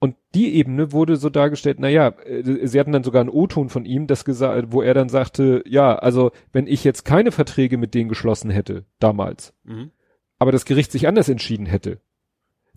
Und 0.00 0.16
die 0.34 0.54
Ebene 0.54 0.92
wurde 0.92 1.16
so 1.16 1.30
dargestellt, 1.30 1.78
na 1.80 1.88
ja, 1.88 2.08
äh, 2.08 2.66
sie 2.66 2.78
hatten 2.78 2.92
dann 2.92 3.04
sogar 3.04 3.20
einen 3.20 3.30
O-Ton 3.30 3.68
von 3.70 3.84
ihm, 3.86 4.06
das 4.06 4.24
gesagt, 4.24 4.72
wo 4.72 4.82
er 4.82 4.92
dann 4.92 5.08
sagte, 5.08 5.62
ja, 5.66 5.94
also 5.94 6.30
wenn 6.52 6.66
ich 6.66 6.84
jetzt 6.84 7.04
keine 7.04 7.32
Verträge 7.32 7.78
mit 7.78 7.94
denen 7.94 8.08
geschlossen 8.08 8.50
hätte, 8.50 8.84
damals, 8.98 9.54
Mhm. 9.64 9.90
aber 10.38 10.52
das 10.52 10.64
Gericht 10.66 10.92
sich 10.92 11.08
anders 11.08 11.28
entschieden 11.28 11.66
hätte, 11.66 12.00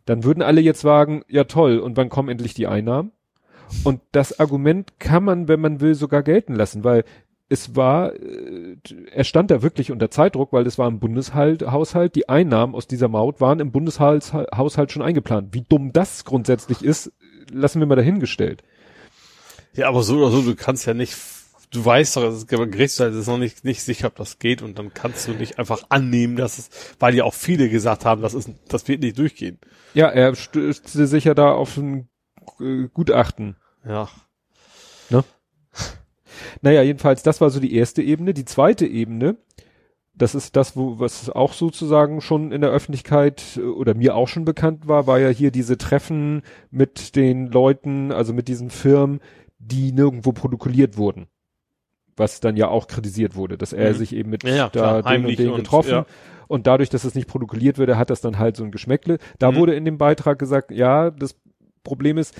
dann 0.05 0.23
würden 0.23 0.41
alle 0.41 0.61
jetzt 0.61 0.81
sagen, 0.81 1.23
ja 1.27 1.43
toll, 1.43 1.79
und 1.79 1.97
wann 1.97 2.09
kommen 2.09 2.29
endlich 2.29 2.53
die 2.53 2.67
Einnahmen? 2.67 3.11
Und 3.83 3.99
das 4.13 4.39
Argument 4.39 4.97
kann 4.99 5.25
man, 5.25 5.49
wenn 5.49 5.59
man 5.59 5.81
will, 5.81 5.95
sogar 5.95 6.23
gelten 6.23 6.55
lassen, 6.55 6.85
weil 6.85 7.03
es 7.49 7.75
war, 7.75 8.13
äh, 8.13 8.77
er 9.11 9.23
stand 9.23 9.51
da 9.51 9.61
wirklich 9.61 9.91
unter 9.91 10.11
Zeitdruck, 10.11 10.51
weil 10.53 10.63
das 10.63 10.77
war 10.77 10.87
im 10.87 10.99
Bundeshaushalt, 10.99 12.15
die 12.15 12.27
Einnahmen 12.29 12.75
aus 12.75 12.87
dieser 12.87 13.07
Maut 13.07 13.39
waren 13.39 13.59
im 13.59 13.71
Bundeshaushalt 13.71 14.91
schon 14.91 15.01
eingeplant. 15.01 15.53
Wie 15.53 15.61
dumm 15.61 15.93
das 15.93 16.25
grundsätzlich 16.25 16.81
ist, 16.83 17.11
lassen 17.51 17.79
wir 17.79 17.87
mal 17.87 17.95
dahingestellt. 17.95 18.63
Ja, 19.73 19.87
aber 19.87 20.03
so 20.03 20.17
oder 20.17 20.31
so, 20.31 20.41
du 20.41 20.55
kannst 20.55 20.85
ja 20.87 20.93
nicht, 20.93 21.15
du 21.71 21.85
weißt 21.85 22.17
doch, 22.17 22.23
das 22.23 22.35
ist- 22.37 22.47
Gerichtshof 22.47 23.13
ist 23.13 23.27
noch 23.27 23.37
nicht, 23.37 23.63
nicht 23.63 23.81
sicher, 23.83 24.07
ob 24.07 24.15
das 24.15 24.39
geht 24.39 24.61
und 24.61 24.77
dann 24.79 24.93
kannst 24.93 25.27
du 25.27 25.31
nicht 25.31 25.59
einfach 25.59 25.83
annehmen, 25.89 26.35
dass 26.35 26.57
es, 26.57 26.69
weil 26.99 27.15
ja 27.15 27.23
auch 27.23 27.33
viele 27.33 27.69
gesagt 27.69 28.03
haben, 28.03 28.21
das 28.21 28.33
ist, 28.33 28.49
das 28.67 28.87
wird 28.87 29.01
nicht 29.01 29.17
durchgehen. 29.17 29.59
Ja, 29.93 30.07
er 30.07 30.35
stützte 30.35 31.07
sich 31.07 31.23
ja 31.25 31.33
da 31.33 31.51
auf 31.51 31.77
ein 31.77 32.09
äh, 32.59 32.87
Gutachten. 32.93 33.55
Ja. 33.87 35.23
Naja, 36.61 36.81
jedenfalls, 36.81 37.23
das 37.23 37.41
war 37.41 37.49
so 37.49 37.59
die 37.59 37.73
erste 37.75 38.01
Ebene. 38.01 38.33
Die 38.33 38.45
zweite 38.45 38.85
Ebene, 38.85 39.37
das 40.13 40.33
ist 40.35 40.55
das, 40.55 40.75
wo, 40.75 40.99
was 40.99 41.29
auch 41.29 41.53
sozusagen 41.53 42.21
schon 42.21 42.51
in 42.51 42.61
der 42.61 42.71
Öffentlichkeit 42.71 43.57
äh, 43.57 43.61
oder 43.61 43.93
mir 43.93 44.15
auch 44.15 44.27
schon 44.27 44.45
bekannt 44.45 44.87
war, 44.87 45.07
war 45.07 45.19
ja 45.19 45.29
hier 45.29 45.51
diese 45.51 45.77
Treffen 45.77 46.41
mit 46.71 47.15
den 47.15 47.47
Leuten, 47.47 48.11
also 48.11 48.33
mit 48.33 48.47
diesen 48.47 48.69
Firmen, 48.69 49.19
die 49.59 49.91
nirgendwo 49.91 50.31
protokolliert 50.31 50.97
wurden. 50.97 51.27
Was 52.15 52.39
dann 52.39 52.57
ja 52.57 52.67
auch 52.67 52.87
kritisiert 52.87 53.35
wurde, 53.35 53.57
dass 53.57 53.73
er 53.73 53.91
Mhm. 53.93 53.97
sich 53.97 54.15
eben 54.15 54.29
mit 54.31 54.43
Ja, 54.43 54.69
da 54.69 55.01
klar, 55.01 55.03
den 55.03 55.25
und 55.25 55.37
den 55.37 55.49
und- 55.51 55.57
getroffen 55.57 55.91
ja. 55.91 56.05
und 56.47 56.65
dadurch, 56.65 56.89
dass 56.89 57.03
es 57.03 57.13
nicht 57.13 57.27
protokolliert 57.27 57.77
würde, 57.77 57.97
hat 57.97 58.09
das 58.09 58.21
dann 58.21 58.39
halt 58.39 58.57
so 58.57 58.63
ein 58.63 58.71
Geschmäckle. 58.71 59.19
Da 59.37 59.51
Mhm. 59.51 59.55
wurde 59.57 59.75
in 59.75 59.85
dem 59.85 59.99
Beitrag 59.99 60.39
gesagt, 60.39 60.71
ja, 60.71 61.11
das 61.11 61.35
Problem 61.83 62.17
ist, 62.17 62.33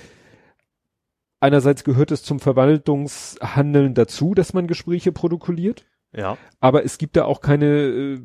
einerseits 1.40 1.84
gehört 1.84 2.10
es 2.10 2.22
zum 2.22 2.40
Verwaltungshandeln 2.40 3.94
dazu, 3.94 4.34
dass 4.34 4.54
man 4.54 4.66
Gespräche 4.66 5.12
protokolliert, 5.12 5.84
Ja. 6.14 6.36
aber 6.60 6.84
es 6.84 6.98
gibt 6.98 7.16
da 7.16 7.24
auch 7.24 7.40
keine, 7.40 7.66
äh, 7.66 8.20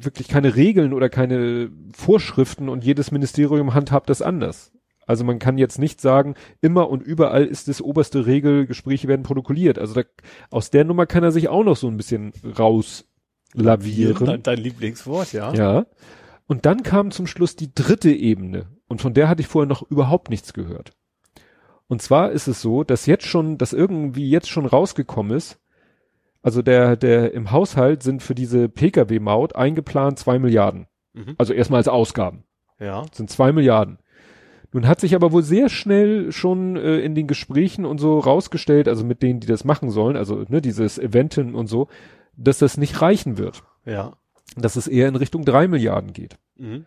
wirklich 0.00 0.28
keine 0.28 0.54
Regeln 0.54 0.92
oder 0.92 1.08
keine 1.08 1.70
Vorschriften 1.92 2.68
und 2.68 2.84
jedes 2.84 3.10
Ministerium 3.10 3.74
handhabt 3.74 4.08
das 4.10 4.22
anders. 4.22 4.72
Also 5.06 5.24
man 5.24 5.38
kann 5.38 5.56
jetzt 5.56 5.78
nicht 5.78 6.02
sagen, 6.02 6.34
immer 6.60 6.90
und 6.90 7.02
überall 7.02 7.46
ist 7.46 7.66
das 7.66 7.80
oberste 7.80 8.26
Regel, 8.26 8.66
Gespräche 8.66 9.08
werden 9.08 9.22
protokolliert. 9.22 9.78
Also 9.78 9.94
da, 9.94 10.02
aus 10.50 10.70
der 10.70 10.84
Nummer 10.84 11.06
kann 11.06 11.24
er 11.24 11.32
sich 11.32 11.48
auch 11.48 11.64
noch 11.64 11.76
so 11.78 11.88
ein 11.88 11.96
bisschen 11.96 12.32
rauslavieren. 12.58 14.26
Dein, 14.26 14.42
dein 14.42 14.58
Lieblingswort, 14.58 15.32
ja. 15.32 15.52
Ja. 15.54 15.86
Und 16.46 16.66
dann 16.66 16.82
kam 16.82 17.10
zum 17.10 17.26
Schluss 17.26 17.56
die 17.56 17.74
dritte 17.74 18.10
Ebene. 18.10 18.66
Und 18.86 19.00
von 19.00 19.14
der 19.14 19.28
hatte 19.28 19.40
ich 19.40 19.48
vorher 19.48 19.68
noch 19.68 19.82
überhaupt 19.90 20.30
nichts 20.30 20.52
gehört. 20.52 20.92
Und 21.88 22.02
zwar 22.02 22.30
ist 22.30 22.48
es 22.48 22.60
so, 22.60 22.84
dass 22.84 23.06
jetzt 23.06 23.26
schon, 23.26 23.58
dass 23.58 23.72
irgendwie 23.72 24.28
jetzt 24.30 24.48
schon 24.48 24.66
rausgekommen 24.66 25.36
ist, 25.36 25.58
also 26.42 26.62
der, 26.62 26.96
der 26.96 27.32
im 27.34 27.50
Haushalt 27.50 28.02
sind 28.02 28.22
für 28.22 28.34
diese 28.34 28.68
Pkw-Maut 28.68 29.56
eingeplant 29.56 30.18
zwei 30.18 30.38
Milliarden. 30.38 30.86
Mhm. 31.14 31.34
Also 31.38 31.52
erstmal 31.52 31.78
als 31.78 31.88
Ausgaben. 31.88 32.44
Ja. 32.78 33.02
Das 33.02 33.16
sind 33.16 33.30
zwei 33.30 33.52
Milliarden. 33.52 33.98
Nun 34.72 34.86
hat 34.86 35.00
sich 35.00 35.14
aber 35.14 35.32
wohl 35.32 35.42
sehr 35.42 35.68
schnell 35.68 36.30
schon 36.30 36.76
äh, 36.76 36.98
in 36.98 37.14
den 37.14 37.26
Gesprächen 37.26 37.86
und 37.86 37.98
so 37.98 38.18
rausgestellt, 38.18 38.86
also 38.86 39.04
mit 39.04 39.22
denen, 39.22 39.40
die 39.40 39.46
das 39.46 39.64
machen 39.64 39.90
sollen, 39.90 40.16
also 40.16 40.44
ne, 40.48 40.60
dieses 40.60 40.98
Eventen 40.98 41.54
und 41.54 41.68
so, 41.68 41.88
dass 42.36 42.58
das 42.58 42.76
nicht 42.76 43.00
reichen 43.00 43.38
wird. 43.38 43.64
Ja. 43.86 44.16
Dass 44.56 44.76
es 44.76 44.86
eher 44.86 45.08
in 45.08 45.16
Richtung 45.16 45.44
drei 45.44 45.68
Milliarden 45.68 46.12
geht. 46.12 46.36
Mhm. 46.56 46.86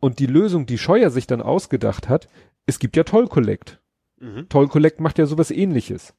Und 0.00 0.18
die 0.18 0.26
Lösung, 0.26 0.66
die 0.66 0.78
Scheuer 0.78 1.08
sich 1.08 1.26
dann 1.26 1.40
ausgedacht 1.40 2.08
hat, 2.10 2.28
es 2.66 2.78
gibt 2.78 2.96
ja 2.96 3.04
Toll 3.04 3.26
Collect. 3.26 3.80
Mhm. 4.24 4.48
Toll 4.48 4.68
Collect 4.68 5.00
macht 5.00 5.18
ja 5.18 5.26
sowas 5.26 5.50
ähnliches. 5.50 6.14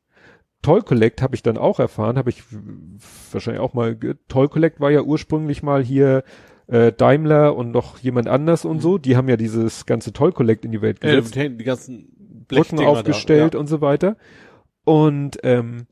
Toll 0.61 0.81
Collect 0.81 1.21
habe 1.21 1.35
ich 1.35 1.43
dann 1.43 1.57
auch 1.57 1.79
erfahren, 1.79 2.17
habe 2.17 2.29
ich 2.29 2.43
wahrscheinlich 3.31 3.61
auch 3.61 3.73
mal, 3.73 3.95
Toll 4.27 4.49
Collect 4.49 4.79
war 4.79 4.91
ja 4.91 5.01
ursprünglich 5.01 5.61
mal 5.63 5.83
hier 5.83 6.23
äh, 6.67 6.91
Daimler 6.91 7.55
und 7.55 7.71
noch 7.71 7.99
jemand 7.99 8.27
anders 8.27 8.65
und 8.65 8.79
so, 8.81 8.97
die 8.97 9.15
haben 9.15 9.29
ja 9.29 9.37
dieses 9.37 9.85
ganze 9.85 10.11
Toll 10.13 10.31
Collect 10.31 10.65
in 10.65 10.71
die 10.71 10.81
Welt 10.81 11.03
Äh, 11.03 11.17
gesetzt, 11.21 11.35
die 11.35 11.63
ganzen 11.63 12.45
Brücken 12.47 12.79
aufgestellt 12.79 13.53
da, 13.53 13.59
und 13.59 13.67
so 13.67 13.81
weiter. 13.81 14.17
Und 14.83 15.37
ähm, 15.43 15.85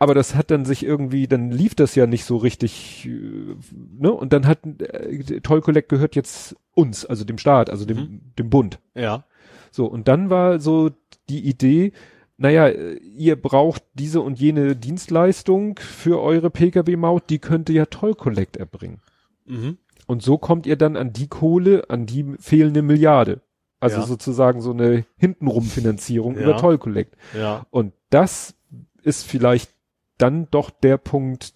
Aber 0.00 0.14
das 0.14 0.34
hat 0.34 0.50
dann 0.50 0.64
sich 0.64 0.82
irgendwie, 0.84 1.28
dann 1.28 1.50
lief 1.50 1.74
das 1.74 1.94
ja 1.94 2.06
nicht 2.06 2.24
so 2.24 2.38
richtig, 2.38 3.06
äh, 3.06 3.54
ne? 3.98 4.10
Und 4.10 4.32
dann 4.32 4.46
hat 4.46 4.60
äh, 4.64 5.40
Toll 5.42 5.60
Collect 5.60 5.88
gehört 5.90 6.16
jetzt 6.16 6.56
uns, 6.74 7.04
also 7.04 7.24
dem 7.24 7.38
Staat, 7.38 7.68
also 7.70 7.84
dem, 7.84 7.98
Mhm. 7.98 8.20
dem 8.38 8.50
Bund. 8.50 8.80
Ja. 8.94 9.24
So, 9.70 9.86
und 9.86 10.08
dann 10.08 10.30
war 10.30 10.58
so 10.58 10.90
die 11.30 11.40
Idee, 11.48 11.92
naja, 12.36 12.68
ihr 12.68 13.40
braucht 13.40 13.82
diese 13.94 14.20
und 14.20 14.38
jene 14.40 14.74
Dienstleistung 14.76 15.78
für 15.78 16.20
eure 16.20 16.50
Pkw-Maut, 16.50 17.24
die 17.30 17.38
könnte 17.38 17.72
ja 17.72 17.86
Toll 17.86 18.14
Collect 18.14 18.56
erbringen. 18.56 19.00
Mhm. 19.46 19.78
Und 20.06 20.22
so 20.22 20.38
kommt 20.38 20.66
ihr 20.66 20.76
dann 20.76 20.96
an 20.96 21.12
die 21.12 21.28
Kohle, 21.28 21.88
an 21.88 22.06
die 22.06 22.34
fehlende 22.40 22.82
Milliarde. 22.82 23.42
Also 23.78 24.00
Ja. 24.00 24.06
sozusagen 24.06 24.60
so 24.60 24.72
eine 24.72 25.04
Hintenrum-Finanzierung 25.16 26.36
Ja. 26.36 26.42
über 26.42 26.56
Toll 26.56 26.78
Collect. 26.78 27.16
Ja. 27.36 27.66
Und 27.70 27.92
das 28.10 28.54
ist 29.02 29.24
vielleicht 29.26 29.70
dann 30.18 30.48
doch 30.50 30.70
der 30.70 30.98
Punkt, 30.98 31.54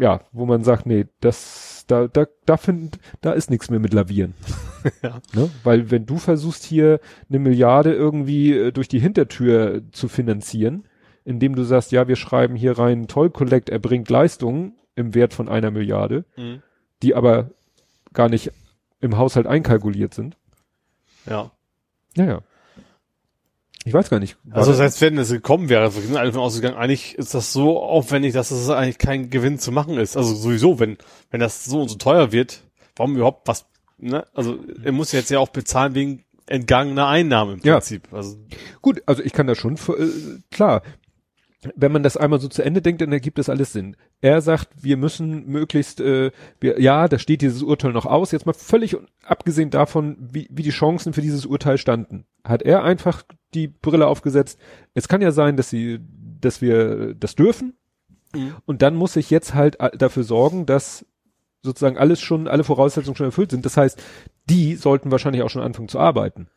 ja, 0.00 0.20
wo 0.32 0.46
man 0.46 0.64
sagt, 0.64 0.86
nee, 0.86 1.06
das, 1.20 1.84
da, 1.86 2.08
da, 2.08 2.26
da 2.46 2.56
find, 2.56 2.98
da 3.20 3.32
ist 3.32 3.50
nichts 3.50 3.70
mehr 3.70 3.80
mit 3.80 3.92
Lavieren. 3.92 4.34
Ja. 5.00 5.20
Ne? 5.32 5.48
Weil 5.62 5.92
wenn 5.92 6.06
du 6.06 6.16
versuchst 6.16 6.64
hier 6.64 6.98
eine 7.28 7.38
Milliarde 7.38 7.94
irgendwie 7.94 8.52
äh, 8.52 8.72
durch 8.72 8.88
die 8.88 8.98
Hintertür 8.98 9.82
zu 9.92 10.08
finanzieren, 10.08 10.82
indem 11.24 11.54
du 11.54 11.62
sagst, 11.62 11.92
ja, 11.92 12.08
wir 12.08 12.16
schreiben 12.16 12.56
hier 12.56 12.76
rein, 12.80 13.06
Toll 13.06 13.30
Collect 13.30 13.70
erbringt 13.70 14.10
Leistungen 14.10 14.72
im 14.96 15.14
Wert 15.14 15.34
von 15.34 15.48
einer 15.48 15.70
Milliarde, 15.70 16.24
Mhm. 16.36 16.62
die 17.04 17.14
aber 17.14 17.50
gar 18.12 18.28
nicht 18.28 18.50
im 19.00 19.16
Haushalt 19.18 19.46
einkalkuliert 19.46 20.14
sind. 20.14 20.36
Ja. 21.26 21.52
Naja. 22.16 22.40
Ich 23.84 23.92
weiß 23.92 24.10
gar 24.10 24.20
nicht. 24.20 24.36
Also 24.50 24.70
das- 24.70 24.76
selbst 24.78 25.00
wenn 25.00 25.18
es 25.18 25.30
gekommen 25.30 25.68
wäre, 25.68 25.94
wir 25.94 26.02
sind 26.02 26.16
alle 26.16 26.28
davon 26.30 26.42
ausgegangen, 26.42 26.76
eigentlich 26.76 27.16
ist 27.16 27.34
das 27.34 27.52
so 27.52 27.80
aufwendig, 27.82 28.32
dass 28.32 28.50
es 28.50 28.68
eigentlich 28.70 28.98
kein 28.98 29.28
Gewinn 29.30 29.58
zu 29.58 29.72
machen 29.72 29.98
ist. 29.98 30.16
Also 30.16 30.34
sowieso, 30.34 30.78
wenn, 30.78 30.98
wenn 31.30 31.40
das 31.40 31.64
so 31.64 31.80
und 31.82 31.88
so 31.88 31.96
teuer 31.96 32.30
wird, 32.32 32.62
warum 32.96 33.16
überhaupt 33.16 33.48
was, 33.48 33.66
ne? 33.98 34.24
Also 34.34 34.58
er 34.84 34.92
muss 34.92 35.10
jetzt 35.12 35.30
ja 35.30 35.38
auch 35.40 35.48
bezahlen 35.48 35.94
wegen 35.94 36.24
entgangener 36.46 37.08
Einnahmen 37.08 37.54
im 37.58 37.60
Ja. 37.66 37.74
Prinzip. 37.74 38.08
Also 38.12 38.36
Gut, 38.82 39.02
also 39.06 39.22
ich 39.22 39.32
kann 39.32 39.46
das 39.46 39.58
schon, 39.58 39.74
äh, 39.76 40.38
klar. 40.50 40.82
Wenn 41.76 41.92
man 41.92 42.02
das 42.02 42.16
einmal 42.16 42.40
so 42.40 42.48
zu 42.48 42.62
Ende 42.62 42.82
denkt, 42.82 43.00
dann 43.02 43.12
ergibt 43.12 43.38
das 43.38 43.48
alles 43.48 43.72
Sinn. 43.72 43.96
Er 44.20 44.40
sagt, 44.40 44.68
wir 44.82 44.96
müssen 44.96 45.46
möglichst, 45.46 46.00
äh, 46.00 46.32
wir, 46.58 46.80
ja, 46.80 47.06
da 47.06 47.18
steht 47.18 47.40
dieses 47.40 47.62
Urteil 47.62 47.92
noch 47.92 48.06
aus. 48.06 48.32
Jetzt 48.32 48.46
mal 48.46 48.52
völlig 48.52 48.96
abgesehen 49.24 49.70
davon, 49.70 50.16
wie, 50.18 50.48
wie 50.50 50.64
die 50.64 50.70
Chancen 50.70 51.12
für 51.12 51.22
dieses 51.22 51.46
Urteil 51.46 51.78
standen, 51.78 52.24
hat 52.44 52.62
er 52.62 52.82
einfach 52.82 53.22
die 53.54 53.68
Brille 53.68 54.08
aufgesetzt. 54.08 54.58
Es 54.94 55.06
kann 55.06 55.22
ja 55.22 55.30
sein, 55.30 55.56
dass 55.56 55.70
sie, 55.70 56.00
dass 56.40 56.60
wir 56.60 57.14
das 57.14 57.36
dürfen. 57.36 57.74
Mhm. 58.34 58.56
Und 58.66 58.82
dann 58.82 58.96
muss 58.96 59.14
ich 59.14 59.30
jetzt 59.30 59.54
halt 59.54 59.78
dafür 59.96 60.24
sorgen, 60.24 60.66
dass 60.66 61.06
sozusagen 61.62 61.96
alles 61.96 62.20
schon, 62.20 62.48
alle 62.48 62.64
Voraussetzungen 62.64 63.16
schon 63.16 63.26
erfüllt 63.26 63.52
sind. 63.52 63.64
Das 63.64 63.76
heißt, 63.76 64.02
die 64.50 64.74
sollten 64.74 65.10
wahrscheinlich 65.12 65.42
auch 65.42 65.50
schon 65.50 65.62
anfangen 65.62 65.88
zu 65.88 66.00
arbeiten. 66.00 66.48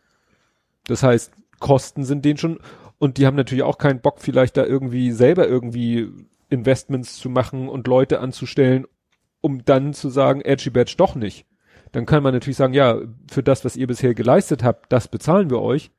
Das 0.87 1.03
heißt, 1.03 1.31
Kosten 1.59 2.03
sind 2.03 2.25
denen 2.25 2.37
schon, 2.37 2.59
und 3.05 3.17
die 3.17 3.25
haben 3.25 3.35
natürlich 3.37 3.63
auch 3.63 3.77
keinen 3.77 4.01
Bock, 4.01 4.19
vielleicht 4.19 4.57
da 4.57 4.65
irgendwie 4.65 5.11
selber 5.11 5.47
irgendwie 5.47 6.09
Investments 6.49 7.17
zu 7.17 7.29
machen 7.29 7.69
und 7.69 7.87
Leute 7.87 8.19
anzustellen, 8.19 8.85
um 9.41 9.63
dann 9.63 9.93
zu 9.93 10.09
sagen, 10.09 10.41
Edgy 10.41 10.69
Badge 10.69 10.95
doch 10.97 11.15
nicht. 11.15 11.45
Dann 11.91 12.05
kann 12.05 12.23
man 12.23 12.33
natürlich 12.33 12.57
sagen, 12.57 12.73
ja, 12.73 12.99
für 13.31 13.41
das, 13.43 13.63
was 13.63 13.77
ihr 13.77 13.87
bisher 13.87 14.13
geleistet 14.13 14.63
habt, 14.63 14.91
das 14.91 15.07
bezahlen 15.07 15.49
wir 15.49 15.61
euch. 15.61 15.91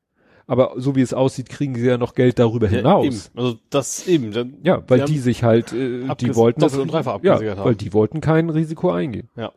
Aber 0.49 0.75
so 0.77 0.95
wie 0.95 1.01
es 1.01 1.13
aussieht, 1.15 1.49
kriegen 1.49 1.75
sie 1.75 1.87
ja 1.87 1.99
noch 1.99 2.15
Geld 2.15 2.39
darüber 2.39 2.67
ja, 2.69 2.77
hinaus. 2.79 3.05
eben. 3.05 3.21
Also 3.35 3.57
das 3.71 4.07
eben. 4.07 4.31
Dann, 4.33 4.59
Ja, 4.63 4.83
weil 4.87 5.05
die 5.07 5.19
sich 5.19 5.43
halt, 5.43 5.73
äh, 5.73 6.07
die 6.21 6.37
wollten 6.37 6.61
doppelt 6.61 6.83
und 6.83 7.25
ja, 7.25 7.41
haben. 7.41 7.65
weil 7.65 7.75
die 7.75 7.93
wollten 7.93 8.21
kein 8.21 8.51
Risiko 8.51 8.93
eingehen. 8.93 9.29
Ja. 9.37 9.53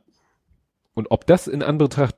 Und 0.96 1.12
ob 1.12 1.28
das 1.28 1.48
in 1.48 1.62
Anbetracht 1.62 2.16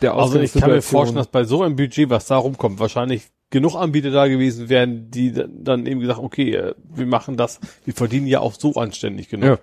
der 0.00 0.14
Also 0.14 0.40
ich 0.40 0.52
kann 0.52 0.70
mir 0.70 0.78
Ausgangssituation- 0.78 0.82
vorstellen, 0.90 1.16
dass 1.16 1.26
bei 1.28 1.44
so 1.44 1.62
einem 1.62 1.76
Budget, 1.76 2.08
was 2.10 2.26
da 2.26 2.36
rumkommt, 2.36 2.78
wahrscheinlich 2.80 3.28
genug 3.50 3.74
Anbieter 3.76 4.10
da 4.10 4.26
gewesen 4.28 4.68
wären, 4.68 5.10
die 5.10 5.32
dann 5.32 5.86
eben 5.86 6.00
gesagt, 6.00 6.18
okay, 6.20 6.54
äh, 6.54 6.74
wir 6.94 7.06
machen 7.06 7.36
das, 7.36 7.60
wir 7.84 7.94
verdienen 7.94 8.26
ja 8.26 8.40
auch 8.40 8.54
so 8.54 8.74
anständig 8.74 9.28
genug. 9.28 9.60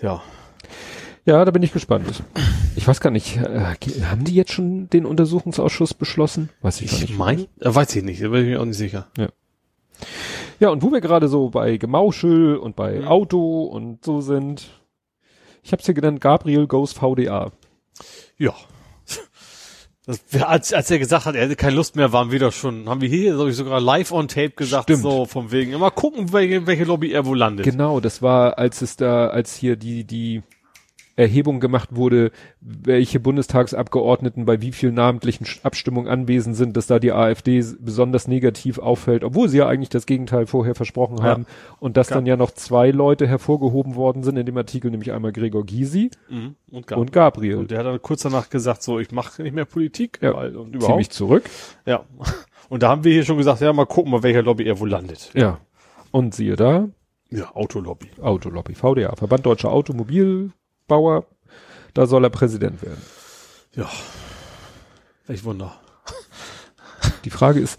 Ja. 0.00 0.02
Ja. 0.02 0.22
Ja, 1.26 1.44
da 1.44 1.50
bin 1.52 1.62
ich 1.62 1.72
gespannt. 1.72 2.22
Ich 2.76 2.86
weiß 2.86 3.00
gar 3.00 3.10
nicht, 3.10 3.38
äh, 3.38 3.74
haben 4.04 4.24
die 4.24 4.34
jetzt 4.34 4.52
schon 4.52 4.90
den 4.90 5.06
Untersuchungsausschuss 5.06 5.94
beschlossen? 5.94 6.50
Weiß 6.60 6.80
ich, 6.82 6.90
gar 6.90 6.96
Ich 7.00 7.08
nicht. 7.08 7.18
meine, 7.18 7.42
äh, 7.60 7.74
weiß 7.74 7.96
ich 7.96 8.02
nicht, 8.02 8.22
da 8.22 8.28
bin 8.28 8.42
ich 8.42 8.48
mir 8.50 8.60
auch 8.60 8.64
nicht 8.66 8.76
sicher. 8.76 9.08
Ja, 10.60 10.68
und 10.68 10.82
wo 10.82 10.92
wir 10.92 11.00
gerade 11.00 11.28
so 11.28 11.48
bei 11.50 11.76
Gemauschel 11.78 12.56
und 12.56 12.76
bei 12.76 13.00
Mhm. 13.00 13.08
Auto 13.08 13.62
und 13.64 14.04
so 14.04 14.20
sind, 14.20 14.68
ich 15.62 15.72
hab's 15.72 15.86
hier 15.86 15.94
genannt, 15.94 16.20
Gabriel 16.20 16.66
goes 16.66 16.92
VDA. 16.92 17.52
Ja. 18.36 18.54
Das, 20.06 20.20
als, 20.42 20.72
als 20.74 20.90
er 20.90 20.98
gesagt 20.98 21.24
hat, 21.24 21.34
er 21.34 21.44
hätte 21.44 21.56
keine 21.56 21.76
Lust 21.76 21.96
mehr, 21.96 22.12
waren 22.12 22.30
wir 22.30 22.38
doch 22.38 22.52
schon, 22.52 22.88
haben 22.90 23.00
wir 23.00 23.08
hier, 23.08 23.34
glaube 23.34 23.50
ich, 23.50 23.56
sogar 23.56 23.80
live 23.80 24.12
on 24.12 24.28
tape 24.28 24.50
gesagt, 24.50 24.84
Stimmt. 24.84 25.02
so 25.02 25.24
vom 25.24 25.50
wegen, 25.50 25.78
mal 25.78 25.90
gucken, 25.90 26.32
welche, 26.32 26.66
welche 26.66 26.84
Lobby 26.84 27.12
er 27.12 27.24
wo 27.24 27.32
landet. 27.32 27.64
Genau, 27.64 28.00
das 28.00 28.20
war, 28.20 28.58
als 28.58 28.82
es 28.82 28.96
da, 28.96 29.28
als 29.28 29.56
hier 29.56 29.76
die, 29.76 30.04
die 30.04 30.42
Erhebung 31.16 31.60
gemacht 31.60 31.90
wurde, 31.94 32.32
welche 32.60 33.20
Bundestagsabgeordneten 33.20 34.44
bei 34.44 34.60
wie 34.60 34.72
vielen 34.72 34.94
namentlichen 34.94 35.46
Abstimmungen 35.62 36.08
anwesend 36.08 36.56
sind, 36.56 36.76
dass 36.76 36.86
da 36.86 36.98
die 36.98 37.12
AfD 37.12 37.62
besonders 37.80 38.26
negativ 38.28 38.78
auffällt, 38.78 39.24
obwohl 39.24 39.48
sie 39.48 39.58
ja 39.58 39.68
eigentlich 39.68 39.88
das 39.90 40.06
Gegenteil 40.06 40.46
vorher 40.46 40.74
versprochen 40.74 41.18
Ja. 41.18 41.24
haben. 41.24 41.46
Und 41.78 41.96
dass 41.96 42.10
Ja. 42.10 42.16
dann 42.16 42.26
ja 42.26 42.36
noch 42.36 42.50
zwei 42.50 42.90
Leute 42.90 43.26
hervorgehoben 43.26 43.94
worden 43.94 44.22
sind 44.22 44.36
in 44.36 44.46
dem 44.46 44.56
Artikel, 44.56 44.90
nämlich 44.90 45.12
einmal 45.12 45.32
Gregor 45.32 45.64
Gysi 45.64 46.10
Mhm. 46.28 46.56
Und, 46.70 46.86
gar 46.86 46.98
und 46.98 47.12
Gabriel. 47.12 47.56
Und 47.58 47.70
der 47.70 47.78
hat 47.78 47.86
dann 47.86 48.02
kurz 48.02 48.22
danach 48.22 48.50
gesagt, 48.50 48.82
so, 48.82 48.98
ich 48.98 49.12
mache 49.12 49.42
nicht 49.42 49.54
mehr 49.54 49.64
Politik, 49.66 50.18
Ja, 50.20 50.34
weil, 50.34 50.56
und 50.56 50.68
überhaupt. 50.74 50.84
Ziemlich 50.92 51.10
zurück. 51.10 51.44
Ja. 51.86 52.04
Und 52.68 52.82
da 52.82 52.88
haben 52.88 53.04
wir 53.04 53.12
hier 53.12 53.24
schon 53.24 53.36
gesagt, 53.36 53.60
ja, 53.60 53.72
mal 53.72 53.86
gucken, 53.86 54.10
mal 54.10 54.22
welcher 54.22 54.42
Lobby 54.42 54.64
er 54.64 54.80
wo 54.80 54.86
landet. 54.86 55.30
Ja. 55.34 55.58
Und 56.10 56.34
siehe 56.34 56.56
da, 56.56 56.88
Ja, 57.30 57.50
Autolobby. 57.54 58.08
Autolobby, 58.20 58.74
VDA, 58.74 59.14
Verband 59.16 59.44
Deutscher 59.46 59.70
Automobilbauer, 60.88 61.26
da 61.94 62.06
soll 62.06 62.24
er 62.24 62.30
Präsident 62.30 62.82
werden. 62.82 63.02
Ja. 63.74 63.88
Welch 65.26 65.44
Wunder. 65.44 65.78
Die 67.24 67.30
Frage 67.30 67.60
ist, 67.60 67.78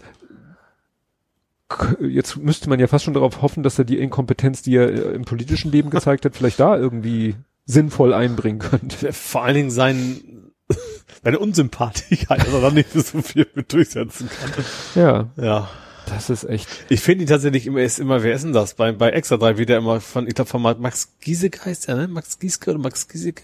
jetzt 2.00 2.36
müsste 2.36 2.68
man 2.68 2.80
ja 2.80 2.86
fast 2.86 3.04
schon 3.04 3.14
darauf 3.14 3.42
hoffen, 3.42 3.62
dass 3.62 3.78
er 3.78 3.84
die 3.84 3.98
Inkompetenz, 3.98 4.62
die 4.62 4.76
er 4.76 4.88
äh, 4.88 5.14
im 5.14 5.24
politischen 5.24 5.70
Leben 5.70 5.90
gezeigt 5.90 6.24
hat, 6.24 6.36
vielleicht 6.36 6.60
da 6.60 6.76
irgendwie 6.76 7.36
sinnvoll 7.64 8.12
einbringen 8.12 8.58
könnte. 8.58 9.12
Vor 9.12 9.44
allen 9.44 9.54
Dingen 9.54 9.70
sein, 9.70 10.52
seine 11.22 11.38
Unsympathie, 11.38 12.24
dass 12.28 12.52
er 12.52 12.60
dann 12.60 12.74
nicht 12.74 12.92
so 12.92 13.22
viel 13.22 13.46
mit 13.54 13.72
durchsetzen 13.72 14.28
kann. 14.28 14.64
Ja, 14.94 15.30
Ja. 15.36 15.68
Das 16.06 16.30
ist 16.30 16.44
echt. 16.44 16.68
Ich 16.88 17.00
finde 17.00 17.24
ihn 17.24 17.28
tatsächlich 17.28 17.66
immer, 17.66 17.80
er 17.80 17.86
ist 17.86 17.98
immer, 17.98 18.22
wer 18.22 18.34
ist 18.34 18.44
denn 18.44 18.52
das? 18.52 18.74
Bei, 18.74 18.92
bei 18.92 19.10
Extra 19.10 19.36
3 19.36 19.58
wird 19.58 19.70
er 19.70 19.78
immer 19.78 20.00
von, 20.00 20.26
ich 20.26 20.34
glaube 20.34 20.48
von 20.48 20.62
Max 20.62 21.16
Giesecke 21.20 21.64
heißt 21.64 21.88
er, 21.88 21.96
ne? 21.96 22.08
Max 22.08 22.38
Gieske 22.38 22.70
oder 22.70 22.78
Max 22.78 23.08
Giesecke? 23.08 23.42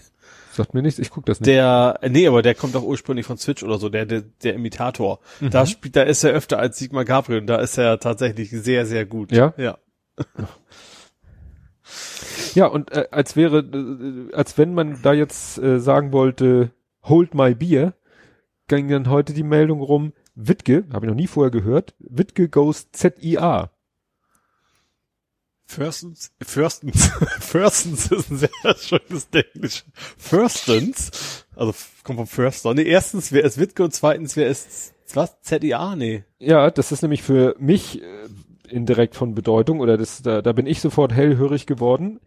Sagt 0.53 0.73
mir 0.73 0.83
nichts, 0.83 0.99
ich 0.99 1.09
guck 1.09 1.25
das 1.25 1.39
nicht. 1.39 1.47
Der, 1.47 1.97
äh, 2.01 2.09
nee, 2.09 2.27
aber 2.27 2.41
der 2.41 2.53
kommt 2.53 2.75
doch 2.75 2.83
ursprünglich 2.83 3.25
von 3.25 3.37
Switch 3.37 3.63
oder 3.63 3.79
so, 3.79 3.89
der, 3.89 4.05
der, 4.05 4.21
der 4.21 4.53
Imitator. 4.53 5.19
Da 5.41 5.65
spielt, 5.65 5.95
da 5.95 6.03
ist 6.03 6.23
er 6.23 6.31
öfter 6.31 6.59
als 6.59 6.77
Sigmar 6.77 7.05
Gabriel 7.05 7.39
und 7.41 7.47
da 7.47 7.57
ist 7.57 7.77
er 7.77 7.99
tatsächlich 7.99 8.51
sehr, 8.51 8.85
sehr 8.85 9.05
gut. 9.05 9.31
Ja? 9.31 9.53
Ja. 9.57 9.77
Ja, 12.55 12.67
und 12.67 12.91
äh, 12.91 13.07
als 13.11 13.35
wäre, 13.35 13.59
äh, 13.59 14.33
als 14.35 14.57
wenn 14.57 14.73
man 14.73 15.01
da 15.01 15.13
jetzt 15.13 15.57
äh, 15.57 15.79
sagen 15.79 16.11
wollte, 16.11 16.71
hold 17.03 17.33
my 17.33 17.55
beer, 17.55 17.93
ging 18.67 18.87
dann 18.89 19.09
heute 19.09 19.33
die 19.33 19.43
Meldung 19.43 19.81
rum, 19.81 20.13
Wittke, 20.35 20.85
habe 20.91 21.05
ich 21.05 21.09
noch 21.09 21.15
nie 21.15 21.27
vorher 21.27 21.51
gehört, 21.51 21.93
Wittke 21.99 22.49
goes 22.49 22.91
ZIA. 22.91 23.71
Firstens, 25.65 26.31
firstens, 26.41 27.09
firstens 27.39 28.11
ist 28.11 28.31
ein 28.31 28.37
sehr 28.37 28.75
schönes 28.77 29.27
Englisch. 29.31 29.83
Firstens, 30.17 31.45
also 31.55 31.73
kommt 32.03 32.17
vom 32.17 32.27
Firster. 32.27 32.73
Nee, 32.73 32.83
erstens, 32.83 33.31
wer 33.31 33.43
ist 33.43 33.57
Wittke 33.57 33.83
und 33.83 33.93
zweitens, 33.93 34.35
wer 34.35 34.47
ist, 34.47 34.93
was? 35.13 35.39
ZIA? 35.41 35.95
Nee. 35.95 36.23
Ja, 36.39 36.69
das 36.69 36.91
ist 36.91 37.01
nämlich 37.01 37.23
für 37.23 37.55
mich 37.59 38.01
äh, 38.01 38.05
indirekt 38.69 39.15
von 39.15 39.35
Bedeutung 39.35 39.79
oder 39.79 39.97
das, 39.97 40.21
da, 40.21 40.41
da 40.41 40.51
bin 40.53 40.67
ich 40.67 40.81
sofort 40.81 41.13
hellhörig 41.13 41.65
geworden. 41.65 42.19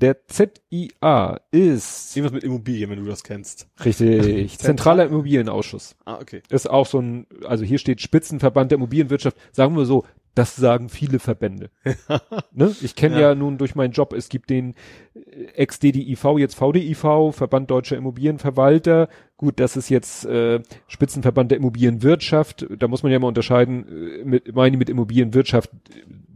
Der 0.00 0.16
ZIA 0.28 1.40
ist 1.50 2.16
Irgendwas 2.16 2.32
mit 2.32 2.44
Immobilien, 2.44 2.88
wenn 2.90 3.00
du 3.00 3.10
das 3.10 3.24
kennst. 3.24 3.68
richtig 3.84 4.56
zentraler 4.58 5.06
Immobilienausschuss. 5.06 5.96
Ah, 6.04 6.18
okay. 6.20 6.42
Ist 6.50 6.70
auch 6.70 6.86
so 6.86 7.00
ein, 7.00 7.26
also 7.44 7.64
hier 7.64 7.78
steht 7.78 8.00
Spitzenverband 8.00 8.70
der 8.70 8.76
Immobilienwirtschaft. 8.76 9.36
Sagen 9.50 9.76
wir 9.76 9.86
so, 9.86 10.04
das 10.38 10.54
sagen 10.54 10.88
viele 10.88 11.18
Verbände. 11.18 11.70
ne? 12.52 12.74
Ich 12.80 12.94
kenne 12.94 13.16
Ja. 13.16 13.30
ja. 13.30 13.34
nun 13.34 13.58
durch 13.58 13.74
meinen 13.74 13.90
Job, 13.90 14.12
es 14.12 14.28
gibt 14.28 14.50
den 14.50 14.74
äh, 15.14 15.46
Ex-DDIV, 15.56 16.38
jetzt 16.38 16.54
VDIV, 16.54 17.34
Verband 17.34 17.68
Deutscher 17.68 17.96
Immobilienverwalter. 17.96 19.08
Gut, 19.36 19.58
das 19.58 19.76
ist 19.76 19.88
jetzt 19.88 20.26
äh, 20.26 20.60
Spitzenverband 20.86 21.50
der 21.50 21.58
Immobilienwirtschaft. 21.58 22.68
Da 22.78 22.86
muss 22.86 23.02
man 23.02 23.10
ja 23.10 23.18
mal 23.18 23.26
unterscheiden, 23.26 23.88
äh, 23.88 24.24
mit, 24.24 24.54
meine 24.54 24.76
ich 24.76 24.78
mit 24.78 24.90
Immobilienwirtschaft, 24.90 25.70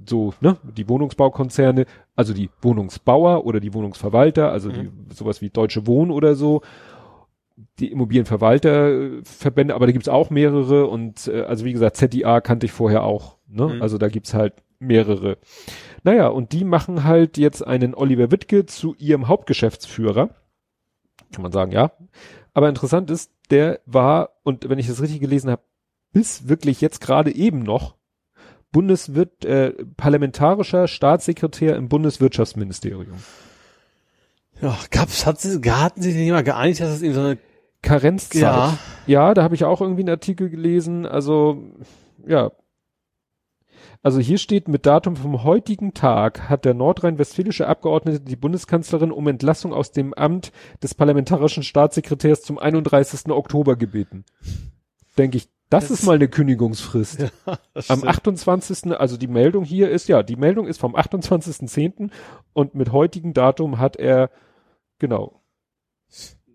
so, 0.06 0.34
ne, 0.40 0.56
die 0.76 0.88
Wohnungsbaukonzerne, 0.88 1.86
also 2.16 2.34
die 2.34 2.50
Wohnungsbauer 2.60 3.44
oder 3.44 3.60
die 3.60 3.74
Wohnungsverwalter, 3.74 4.50
also 4.50 4.68
Mhm. 4.70 5.06
die 5.08 5.14
sowas 5.14 5.40
wie 5.40 5.50
Deutsche 5.50 5.86
Wohnen 5.86 6.10
oder 6.10 6.34
so, 6.34 6.62
die 7.78 7.92
Immobilienverwalterverbände, 7.92 9.74
aber 9.74 9.86
da 9.86 9.92
gibt's 9.92 10.08
auch 10.08 10.30
mehrere 10.30 10.86
und 10.86 11.28
äh, 11.28 11.42
also 11.42 11.64
wie 11.64 11.72
gesagt, 11.72 11.96
ZIA 11.96 12.40
kannte 12.40 12.66
ich 12.66 12.72
vorher 12.72 13.04
auch, 13.04 13.36
ne? 13.48 13.66
Mhm. 13.74 13.82
Also 13.82 13.98
da 13.98 14.08
gibt's 14.08 14.34
halt 14.34 14.54
mehrere. 14.78 15.38
Naja, 16.02 16.28
und 16.28 16.52
die 16.52 16.64
machen 16.64 17.04
halt 17.04 17.38
jetzt 17.38 17.64
einen 17.64 17.94
Oliver 17.94 18.30
Wittke 18.30 18.66
zu 18.66 18.94
ihrem 18.98 19.28
Hauptgeschäftsführer. 19.28 20.30
Kann 21.32 21.42
man 21.42 21.52
sagen, 21.52 21.72
ja. 21.72 21.92
Aber 22.52 22.68
interessant 22.68 23.10
ist, 23.10 23.30
der 23.50 23.80
war, 23.86 24.30
und 24.42 24.68
wenn 24.68 24.78
ich 24.78 24.88
das 24.88 25.00
richtig 25.00 25.20
gelesen 25.20 25.50
habe, 25.50 25.62
bis 26.12 26.48
wirklich 26.48 26.80
jetzt 26.80 27.00
gerade 27.00 27.34
eben 27.34 27.60
noch 27.60 27.94
Bundeswirt, 28.72 29.44
äh, 29.44 29.72
parlamentarischer 29.96 30.88
Staatssekretär 30.88 31.76
im 31.76 31.88
Bundeswirtschaftsministerium. 31.88 33.18
Ja, 34.60 34.78
gab's, 34.90 35.26
hat 35.26 35.40
sie, 35.40 35.60
hatten 35.70 36.02
sie 36.02 36.12
sich 36.12 36.20
nicht 36.20 36.32
mal 36.32 36.42
geeinigt, 36.42 36.80
dass 36.80 36.90
es 36.90 37.02
eben 37.02 37.14
so 37.14 37.20
eine, 37.20 37.38
Karenzzeit. 37.82 38.40
Ja. 38.40 38.78
ja, 39.06 39.34
da 39.34 39.42
habe 39.42 39.54
ich 39.54 39.64
auch 39.64 39.80
irgendwie 39.80 40.02
einen 40.02 40.10
Artikel 40.10 40.48
gelesen. 40.48 41.04
Also, 41.04 41.62
ja. 42.26 42.52
Also 44.04 44.18
hier 44.18 44.38
steht, 44.38 44.66
mit 44.68 44.86
Datum 44.86 45.14
vom 45.14 45.44
heutigen 45.44 45.94
Tag 45.94 46.48
hat 46.48 46.64
der 46.64 46.74
nordrhein-westfälische 46.74 47.68
Abgeordnete 47.68 48.20
die 48.20 48.36
Bundeskanzlerin 48.36 49.12
um 49.12 49.28
Entlassung 49.28 49.72
aus 49.72 49.92
dem 49.92 50.14
Amt 50.14 50.50
des 50.82 50.94
parlamentarischen 50.94 51.62
Staatssekretärs 51.62 52.42
zum 52.42 52.58
31. 52.58 53.30
Oktober 53.30 53.76
gebeten. 53.76 54.24
Denke 55.18 55.36
ich, 55.36 55.48
das, 55.72 55.88
Das- 55.88 56.00
ist 56.00 56.06
mal 56.06 56.14
eine 56.16 56.28
Kündigungsfrist. 56.28 57.30
das 57.74 57.90
Am 57.90 57.98
stimmt. 58.00 58.08
28. 58.08 58.92
also 58.98 59.16
die 59.16 59.26
Meldung 59.26 59.64
hier 59.64 59.90
ist, 59.90 60.08
ja, 60.08 60.22
die 60.22 60.36
Meldung 60.36 60.66
ist 60.66 60.78
vom 60.78 60.94
28.10. 60.94 62.10
und 62.52 62.74
mit 62.74 62.92
heutigem 62.92 63.32
Datum 63.34 63.78
hat 63.78 63.96
er, 63.96 64.30
genau, 64.98 65.40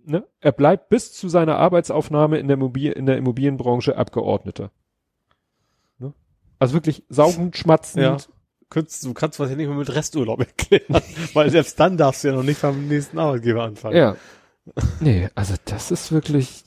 ne, 0.06 0.23
er 0.39 0.52
bleibt 0.52 0.89
bis 0.89 1.14
zu 1.14 1.30
seiner 1.30 1.57
Arbeitsaufnahme 1.57 2.38
in 2.38 2.48
der, 2.48 2.56
Immobil 2.56 2.91
in 2.91 3.06
der 3.06 3.18
Immobilienbranche 3.18 3.98
Abgeordneter. 3.98 4.72
Ne? 5.99 6.14
Also 6.60 6.73
wirklich 6.73 7.03
saugend, 7.10 7.57
schmatzend. 7.57 8.03
Ja. 8.03 8.18
Könntest, 8.69 9.06
du 9.06 9.14
kannst 9.14 9.39
was 9.39 9.49
ja 9.49 9.56
nicht 9.56 9.68
mehr 9.68 9.77
mit 9.77 9.95
Resturlaub 9.95 10.39
erklären, 10.41 11.02
weil 11.34 11.49
selbst 11.49 11.80
dann 11.80 11.95
darfst 11.98 12.23
du 12.23 12.27
ja 12.27 12.34
noch 12.35 12.44
nicht 12.44 12.61
beim 12.61 12.88
nächsten 12.89 13.18
Arbeitgeber 13.18 13.64
anfangen. 13.64 13.95
Ja. 13.95 14.15
Nee, 14.99 15.30
also 15.35 15.53
das 15.64 15.91
ist 15.91 16.11
wirklich, 16.11 16.65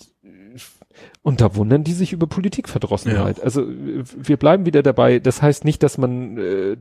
und 1.22 1.40
da 1.40 1.54
wundern 1.54 1.84
die 1.84 1.92
sich 1.92 2.12
über 2.12 2.26
Politikverdrossenheit. 2.26 3.40
Also 3.42 3.62
äh, 3.62 4.04
wir 4.16 4.36
bleiben 4.36 4.66
wieder 4.66 4.82
dabei. 4.82 5.18
Das 5.18 5.42
heißt 5.42 5.64
nicht, 5.64 5.82
dass 5.82 5.98
man 5.98 6.38
äh, 6.38 6.76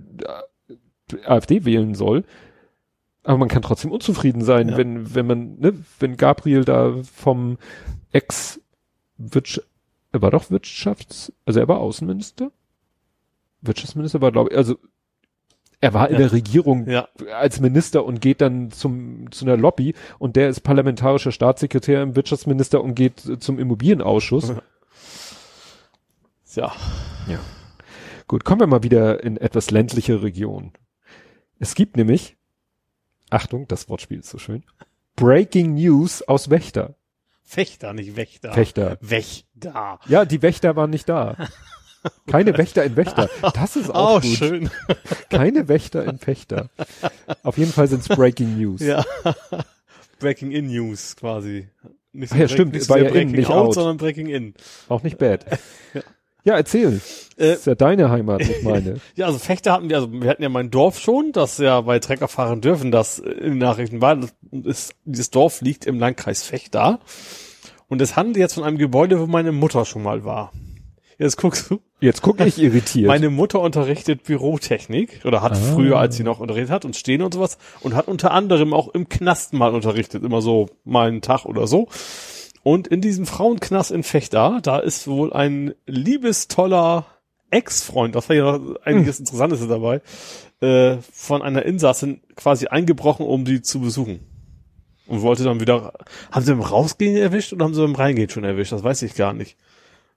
AfD 1.26 1.66
wählen 1.66 1.96
soll, 1.96 2.24
aber 3.24 3.38
man 3.38 3.48
kann 3.50 3.62
trotzdem 3.62 3.92
unzufrieden 3.92 4.44
sein, 4.44 4.70
Ja. 4.70 4.78
wenn 4.78 5.14
wenn 5.16 5.26
man, 5.28 5.60
ne, 5.60 5.74
wenn 6.00 6.18
Gabriel 6.18 6.64
da 6.66 6.96
vom 7.04 7.58
Ex 8.12 8.62
Wirtsch 9.18 9.60
er 10.12 10.22
war 10.24 10.32
doch 10.32 10.50
Wirtschafts, 10.50 11.32
also 11.46 11.60
er 11.60 11.68
war 11.68 11.80
Außenminister, 11.80 12.52
Wirtschaftsminister 13.62 14.22
war 14.22 14.32
glaube 14.32 14.50
ich, 14.52 14.58
also 14.58 14.78
er 15.82 15.94
war 15.94 16.08
in 16.10 16.14
Ja. 16.14 16.20
der 16.20 16.32
Regierung 16.32 16.88
Ja. 16.90 17.08
als 17.34 17.60
Minister 17.60 18.04
und 18.06 18.22
geht 18.22 18.42
dann 18.42 18.72
zum 18.72 19.32
zu 19.32 19.46
einer 19.46 19.58
Lobby 19.58 19.94
und 20.18 20.36
der 20.36 20.50
ist 20.50 20.62
parlamentarischer 20.62 21.32
Staatssekretär 21.32 22.02
im 22.04 22.16
Wirtschaftsminister 22.16 22.84
und 22.84 22.96
geht 22.96 23.26
äh, 23.26 23.40
zum 23.40 23.60
Immobilienausschuss. 23.60 24.54
Ja. 26.56 26.72
Gut, 28.28 28.44
kommen 28.44 28.60
wir 28.62 28.68
mal 28.68 28.84
wieder 28.84 29.24
in 29.24 29.38
etwas 29.38 29.72
ländliche 29.72 30.22
Region. 30.22 30.72
Es 31.60 31.76
gibt 31.76 31.98
nämlich, 31.98 32.38
Achtung, 33.30 33.68
das 33.68 33.90
Wortspiel 33.90 34.20
ist 34.20 34.30
so 34.30 34.38
schön, 34.38 34.64
Breaking 35.16 35.74
News 35.76 36.22
aus 36.28 36.50
Wächter. 36.50 36.96
Fechter, 37.44 37.94
nicht 37.94 38.16
Wächter. 38.16 38.56
Wächter. 38.56 38.98
Wächter. 39.02 40.00
Ja, 40.08 40.26
die 40.26 40.42
Wächter 40.42 40.76
waren 40.76 40.90
nicht 40.92 41.10
da. 41.10 41.36
Keine 42.28 42.58
Wächter 42.58 42.84
in 42.84 42.96
Wächter. 42.96 43.30
Das 43.54 43.76
ist 43.76 43.90
auch 43.94 44.18
Oh, 44.18 44.20
gut. 44.22 44.38
schön. 44.38 44.70
Keine 45.30 45.68
Wächter 45.68 46.06
in 46.06 46.18
Fechter. 46.18 46.70
Auf 47.44 47.58
jeden 47.58 47.72
Fall 47.72 47.88
sind's 47.88 48.08
Breaking 48.08 48.58
News. 48.58 48.82
Ja. 48.82 49.04
Breaking 50.20 50.52
in 50.52 50.68
News 50.68 51.16
quasi. 51.16 51.68
Nicht 52.12 52.34
Ah 52.34 52.38
ja, 52.38 52.42
Break- 52.46 52.52
stimmt, 52.52 52.74
nicht 52.74 52.90
war 52.90 52.98
sehr 52.98 53.04
ja 53.06 53.10
in, 53.10 53.14
Breaking 53.14 53.32
nicht 53.36 53.50
out, 53.50 53.68
out. 53.68 53.74
sondern 53.76 53.98
Breaking 53.98 54.28
in. 54.28 54.54
Auch 54.88 55.04
nicht 55.04 55.18
bad. 55.18 55.46
Ja, 56.46 56.56
erzähl. 56.56 57.02
Äh, 57.38 57.54
ist 57.56 57.68
ja 57.68 57.76
deine 57.76 58.10
Heimat, 58.10 58.40
nicht 58.40 58.64
meine. 58.64 59.02
Ja, 59.16 59.26
also 59.26 59.38
Fechter 59.38 59.74
hatten 59.74 59.90
wir, 59.90 59.98
also 59.98 60.10
wir 60.12 60.30
hatten 60.30 60.42
ja 60.42 60.48
mein 60.48 60.72
Dorf 60.72 60.98
schon, 60.98 61.34
das 61.34 61.58
ja 61.58 61.82
bei 61.82 62.00
Trecker 62.00 62.30
fahren 62.30 62.62
dürfen, 62.62 62.92
das 62.92 63.20
in 63.20 63.36
den 63.42 63.58
Nachrichten 63.58 64.00
war. 64.02 64.16
Das 64.16 64.32
ist, 64.64 64.96
dieses 65.04 65.32
Dorf 65.32 65.60
liegt 65.60 65.86
im 65.86 66.00
Landkreis 66.00 66.44
Fechter. 66.44 67.02
Und 67.90 68.02
es 68.02 68.16
handelt 68.16 68.38
jetzt 68.38 68.54
von 68.54 68.64
einem 68.64 68.78
Gebäude, 68.78 69.20
wo 69.20 69.28
meine 69.28 69.52
Mutter 69.52 69.84
schon 69.84 70.02
mal 70.02 70.24
war. 70.24 70.54
Jetzt 71.20 71.36
guckst 71.38 71.70
du. 71.70 71.80
Jetzt 72.00 72.22
guck 72.22 72.40
ich 72.40 72.58
irritiert. 72.58 73.08
Meine 73.08 73.30
Mutter 73.30 73.60
unterrichtet 73.60 74.24
Bürotechnik 74.24 75.22
oder 75.26 75.42
hat 75.42 75.52
Ah. 75.52 75.56
früher, 75.56 76.00
als 76.00 76.16
sie 76.16 76.24
noch 76.24 76.40
unterrichtet 76.40 76.72
hat 76.72 76.86
und 76.86 76.96
stehen 76.96 77.22
und 77.22 77.34
sowas 77.34 77.58
und 77.82 77.94
hat 77.94 78.08
unter 78.08 78.32
anderem 78.32 78.74
auch 78.74 78.88
im 78.94 79.10
Knast 79.10 79.52
mal 79.54 79.76
unterrichtet, 79.76 80.24
immer 80.24 80.42
so 80.42 80.70
mal 80.86 81.10
einen 81.10 81.22
Tag 81.22 81.44
oder 81.46 81.68
so. 81.68 81.90
Und 82.64 82.88
in 82.88 83.02
diesem 83.02 83.26
Frauenknast 83.26 83.92
in 83.92 84.04
Fechter, 84.04 84.60
da 84.64 84.80
ist 84.80 85.08
wohl 85.08 85.34
ein 85.34 85.74
liebestoller 85.86 87.06
Ex-Freund, 87.52 88.16
das 88.16 88.30
war 88.30 88.36
ja 88.36 88.58
noch 88.58 88.76
einiges 88.84 89.18
Hm. 89.18 89.24
Interessantes 89.24 89.68
dabei, 89.68 90.02
äh, 90.62 90.98
von 91.14 91.42
einer 91.42 91.66
Insassin 91.66 92.22
quasi 92.36 92.68
eingebrochen, 92.68 93.26
um 93.26 93.44
die 93.44 93.62
zu 93.62 93.80
besuchen. 93.82 94.20
Und 95.08 95.22
wollte 95.24 95.44
dann 95.44 95.60
wieder, 95.60 95.94
haben 96.32 96.46
sie 96.46 96.52
beim 96.54 96.62
Rausgehen 96.62 97.18
erwischt 97.18 97.52
oder 97.52 97.66
haben 97.66 97.74
sie 97.74 97.82
beim 97.82 97.96
Reingehen 97.96 98.30
schon 98.30 98.44
erwischt? 98.44 98.72
Das 98.72 98.84
weiß 98.84 99.02
ich 99.02 99.16
gar 99.16 99.34
nicht. 99.34 99.58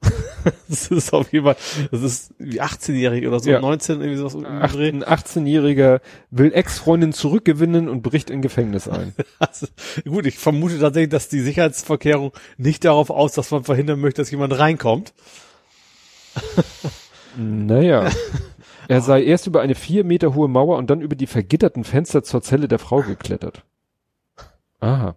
das 0.68 0.88
ist 0.88 1.12
auf 1.12 1.32
jeden 1.32 1.44
Fall, 1.44 1.56
das 1.90 2.02
ist 2.02 2.34
wie 2.38 2.60
18-jährig 2.60 3.26
oder 3.26 3.40
so, 3.40 3.50
Ja. 3.50 3.60
19, 3.60 4.00
irgendwie 4.00 4.18
sowas 4.18 4.34
ein 4.34 5.04
18-Jähriger 5.04 6.00
will 6.30 6.52
Ex-Freundin 6.52 7.12
zurückgewinnen 7.12 7.88
und 7.88 8.02
bricht 8.02 8.30
in 8.30 8.42
Gefängnis 8.42 8.88
ein. 8.88 9.14
Also, 9.38 9.66
gut, 10.04 10.26
ich 10.26 10.38
vermute 10.38 10.78
tatsächlich, 10.78 11.10
dass 11.10 11.28
die 11.28 11.40
Sicherheitsverkehrung 11.40 12.32
nicht 12.56 12.84
darauf 12.84 13.10
aus, 13.10 13.32
dass 13.32 13.50
man 13.50 13.64
verhindern 13.64 14.00
möchte, 14.00 14.22
dass 14.22 14.30
jemand 14.30 14.58
reinkommt. 14.58 15.12
Naja. 17.36 18.10
Er 18.88 19.00
sei 19.00 19.22
erst 19.24 19.46
über 19.46 19.62
eine 19.62 19.74
vier 19.74 20.04
Meter 20.04 20.34
hohe 20.34 20.48
Mauer 20.48 20.76
und 20.76 20.90
dann 20.90 21.00
über 21.00 21.16
die 21.16 21.26
vergitterten 21.26 21.82
Fenster 21.82 22.22
zur 22.22 22.42
Zelle 22.42 22.68
der 22.68 22.78
Frau 22.78 23.00
geklettert. 23.00 23.64
Aha. 24.80 25.16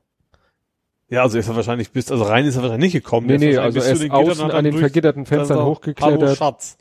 Ja, 1.09 1.21
also 1.21 1.37
ist 1.37 1.47
er 1.47 1.55
wahrscheinlich 1.55 1.91
bis, 1.91 2.11
also 2.11 2.23
rein 2.23 2.45
ist 2.45 2.55
er 2.55 2.63
wahrscheinlich 2.63 2.93
nicht 2.93 3.03
gekommen. 3.03 3.27
Nee, 3.27 3.37
nee, 3.37 3.57
also 3.57 3.79
er 3.79 3.91
ist 3.91 4.09
außen 4.09 4.51
an 4.51 4.63
den 4.63 4.71
durch- 4.73 4.81
vergitterten 4.81 5.25
Fenstern 5.25 5.59
Hallo 5.59 5.71
hochgeklettert. 5.71 6.37
Schatz. 6.37 6.77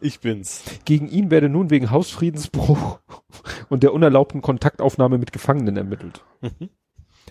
Ich 0.00 0.20
bin's. 0.20 0.62
Gegen 0.84 1.08
ihn 1.08 1.30
werde 1.30 1.48
nun 1.48 1.70
wegen 1.70 1.90
Hausfriedensbruch 1.90 2.98
und 3.68 3.82
der 3.82 3.92
unerlaubten 3.92 4.42
Kontaktaufnahme 4.42 5.18
mit 5.18 5.32
Gefangenen 5.32 5.76
ermittelt. 5.76 6.22
Mhm. 6.40 6.68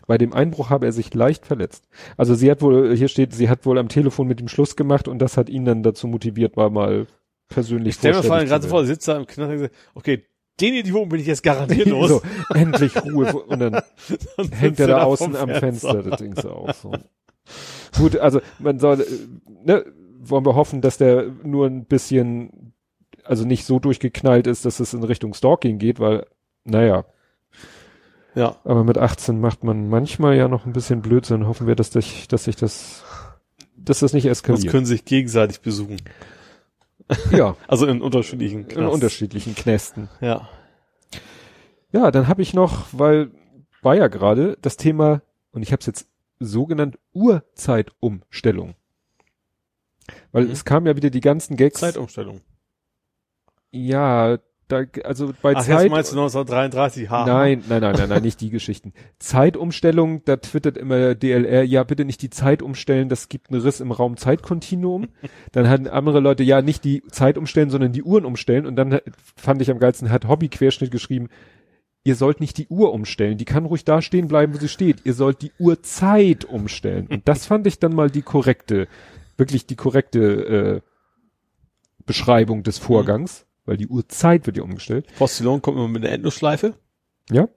Bei 0.07 0.17
dem 0.17 0.33
Einbruch 0.33 0.69
habe 0.69 0.85
er 0.85 0.91
sich 0.91 1.13
leicht 1.13 1.45
verletzt. 1.45 1.87
Also 2.17 2.35
sie 2.35 2.49
hat 2.51 2.61
wohl, 2.61 2.95
hier 2.95 3.07
steht, 3.07 3.33
sie 3.33 3.49
hat 3.49 3.65
wohl 3.65 3.77
am 3.77 3.87
Telefon 3.89 4.27
mit 4.27 4.41
ihm 4.41 4.47
Schluss 4.49 4.75
gemacht 4.75 5.07
und 5.07 5.19
das 5.19 5.37
hat 5.37 5.49
ihn 5.49 5.65
dann 5.65 5.83
dazu 5.83 6.07
motiviert, 6.07 6.57
mal 6.57 6.69
mal 6.69 7.07
persönlich 7.47 7.89
Ich 7.89 7.95
stell 7.99 8.13
mir 8.13 8.23
vor, 8.23 8.43
gerade 8.43 8.63
zu 8.63 8.69
vor, 8.69 8.85
sitzt 8.85 9.07
da 9.07 9.17
im 9.17 9.27
Knast 9.27 9.51
und 9.51 9.59
sagt, 9.59 9.75
okay, 9.93 10.25
den 10.59 10.73
Idioten 10.75 11.09
bin 11.09 11.19
ich 11.19 11.27
jetzt 11.27 11.43
garantiert 11.43 11.87
los. 11.87 12.09
so, 12.09 12.21
endlich 12.53 12.95
Ruhe. 13.03 13.33
Und 13.33 13.59
dann 13.61 13.81
hängt 14.51 14.79
er 14.79 14.87
da 14.87 15.03
außen 15.03 15.35
am 15.35 15.49
Fenster, 15.49 16.03
das 16.03 16.19
Ding 16.19 16.35
so 16.35 16.49
auch 16.49 16.73
so. 16.73 16.91
Gut, 17.97 18.17
also 18.17 18.39
man 18.59 18.79
soll, 18.79 19.01
äh, 19.01 19.05
ne, 19.65 19.85
wollen 20.19 20.45
wir 20.45 20.55
hoffen, 20.55 20.81
dass 20.81 20.97
der 20.97 21.25
nur 21.43 21.67
ein 21.67 21.85
bisschen, 21.85 22.73
also 23.23 23.45
nicht 23.45 23.65
so 23.65 23.79
durchgeknallt 23.79 24.47
ist, 24.47 24.65
dass 24.65 24.79
es 24.79 24.93
in 24.93 25.03
Richtung 25.03 25.33
Stalking 25.33 25.79
geht, 25.79 25.99
weil, 25.99 26.25
naja, 26.63 27.05
Ja. 28.35 28.55
aber 28.63 28.83
mit 28.83 28.97
18 28.97 29.39
macht 29.39 29.63
man 29.63 29.89
manchmal 29.89 30.35
ja 30.37 30.47
noch 30.47 30.65
ein 30.65 30.73
bisschen 30.73 31.01
Blödsinn. 31.01 31.45
Hoffen 31.47 31.67
wir, 31.67 31.75
dass, 31.75 31.89
dich, 31.89 32.27
dass 32.27 32.45
sich 32.45 32.55
das, 32.55 33.03
dass 33.75 33.99
das 33.99 34.13
nicht 34.13 34.25
eskaliert. 34.25 34.71
können 34.71 34.85
sich 34.85 35.03
gegenseitig 35.05 35.61
besuchen. 35.61 35.97
Ja, 37.31 37.55
Also 37.67 37.85
in 37.87 38.01
unterschiedlichen 38.01 38.61
in 38.61 38.67
Knasts. 38.67 38.93
unterschiedlichen 38.93 39.55
Knästen. 39.55 40.09
Ja. 40.21 40.49
Ja, 41.91 42.09
dann 42.11 42.27
habe 42.27 42.41
ich 42.41 42.53
noch, 42.53 42.87
weil 42.91 43.31
war 43.81 43.95
ja 43.95 44.07
gerade 44.07 44.57
das 44.61 44.77
Thema, 44.77 45.21
und 45.51 45.61
ich 45.61 45.71
habe 45.71 45.79
es 45.81 45.85
jetzt 45.85 46.07
so 46.39 46.65
genannt, 46.65 46.97
Uhrzeitumstellung. 47.13 48.75
Weil 50.31 50.45
Mhm. 50.45 50.51
es 50.51 50.65
kam 50.65 50.85
ja 50.87 50.95
wieder 50.95 51.09
die 51.09 51.19
ganzen 51.21 51.55
Gags. 51.57 51.79
Zeitumstellung. 51.79 52.41
Ja, 53.71 54.37
da, 54.73 55.01
also 55.03 55.33
bei 55.41 55.55
Ach, 55.55 55.63
Zeit. 55.63 55.83
jetzt 55.83 55.91
meinst 55.91 56.11
du 56.11 56.15
1933, 56.17 57.09
ha. 57.09 57.25
Nein, 57.25 57.63
nein, 57.67 57.81
nein, 57.81 57.95
nein, 57.95 58.09
nein, 58.09 58.21
nicht 58.21 58.41
die 58.41 58.49
Geschichten. 58.49 58.93
Zeitumstellung, 59.19 60.23
da 60.25 60.37
twittert 60.37 60.77
immer 60.77 61.15
DLR, 61.15 61.63
ja, 61.63 61.83
bitte 61.83 62.05
nicht 62.05 62.21
die 62.21 62.29
Zeit 62.29 62.61
umstellen, 62.61 63.09
das 63.09 63.29
gibt 63.29 63.51
einen 63.51 63.61
Riss 63.61 63.79
im 63.79 63.91
Raum 63.91 64.17
Zeitkontinuum. 64.17 65.09
Dann 65.51 65.69
hatten 65.69 65.87
andere 65.87 66.19
Leute, 66.19 66.43
ja, 66.43 66.61
nicht 66.61 66.83
die 66.83 67.03
Zeit 67.09 67.37
umstellen, 67.37 67.69
sondern 67.69 67.91
die 67.91 68.03
Uhren 68.03 68.25
umstellen. 68.25 68.65
Und 68.65 68.75
dann 68.75 68.99
fand 69.35 69.61
ich 69.61 69.69
am 69.71 69.79
geilsten, 69.79 70.09
hat 70.09 70.27
Hobby-Querschnitt 70.27 70.91
geschrieben, 70.91 71.29
ihr 72.03 72.15
sollt 72.15 72.39
nicht 72.39 72.57
die 72.57 72.67
Uhr 72.67 72.93
umstellen, 72.93 73.37
die 73.37 73.45
kann 73.45 73.65
ruhig 73.65 73.85
da 73.85 74.01
stehen 74.01 74.27
bleiben, 74.27 74.53
wo 74.53 74.57
sie 74.57 74.67
steht. 74.67 75.05
Ihr 75.05 75.13
sollt 75.13 75.41
die 75.41 75.51
Uhrzeit 75.59 76.45
umstellen. 76.45 77.07
Und 77.07 77.27
das 77.27 77.45
fand 77.45 77.67
ich 77.67 77.79
dann 77.79 77.95
mal 77.95 78.09
die 78.09 78.21
korrekte, 78.21 78.87
wirklich 79.37 79.65
die 79.65 79.75
korrekte 79.75 80.81
äh, 80.81 80.81
Beschreibung 82.05 82.63
des 82.63 82.77
Vorgangs, 82.77 83.45
weil 83.65 83.77
die 83.77 83.87
Uhrzeit 83.87 84.45
wird 84.45 84.57
ja 84.57 84.63
umgestellt. 84.63 85.07
Postillon 85.17 85.61
kommt 85.61 85.77
immer 85.77 85.87
mit 85.87 86.03
einer 86.03 86.13
Endlosschleife. 86.13 86.73
Ja? 87.29 87.47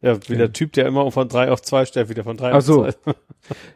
Ja, 0.00 0.16
wie 0.28 0.32
Ja. 0.34 0.38
der 0.38 0.52
Typ, 0.52 0.72
der 0.74 0.86
immer 0.86 1.10
von 1.10 1.28
drei 1.28 1.50
auf 1.50 1.60
zwei 1.62 1.84
stellt, 1.84 2.08
wieder 2.08 2.22
von 2.24 2.36
drei 2.36 2.52
Ach 2.52 2.58
auf 2.58 2.64
so. 2.64 2.82
zwei. 2.84 2.94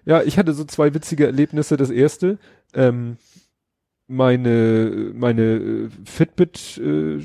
Ja, 0.04 0.22
ich 0.22 0.38
hatte 0.38 0.52
so 0.54 0.64
zwei 0.64 0.92
witzige 0.94 1.26
Erlebnisse. 1.26 1.76
Das 1.76 1.90
erste, 1.90 2.38
ähm, 2.74 3.16
meine 4.08 5.12
meine 5.14 5.42
äh, 5.42 5.88
Fitbit 6.04 6.78
äh, 6.78 7.18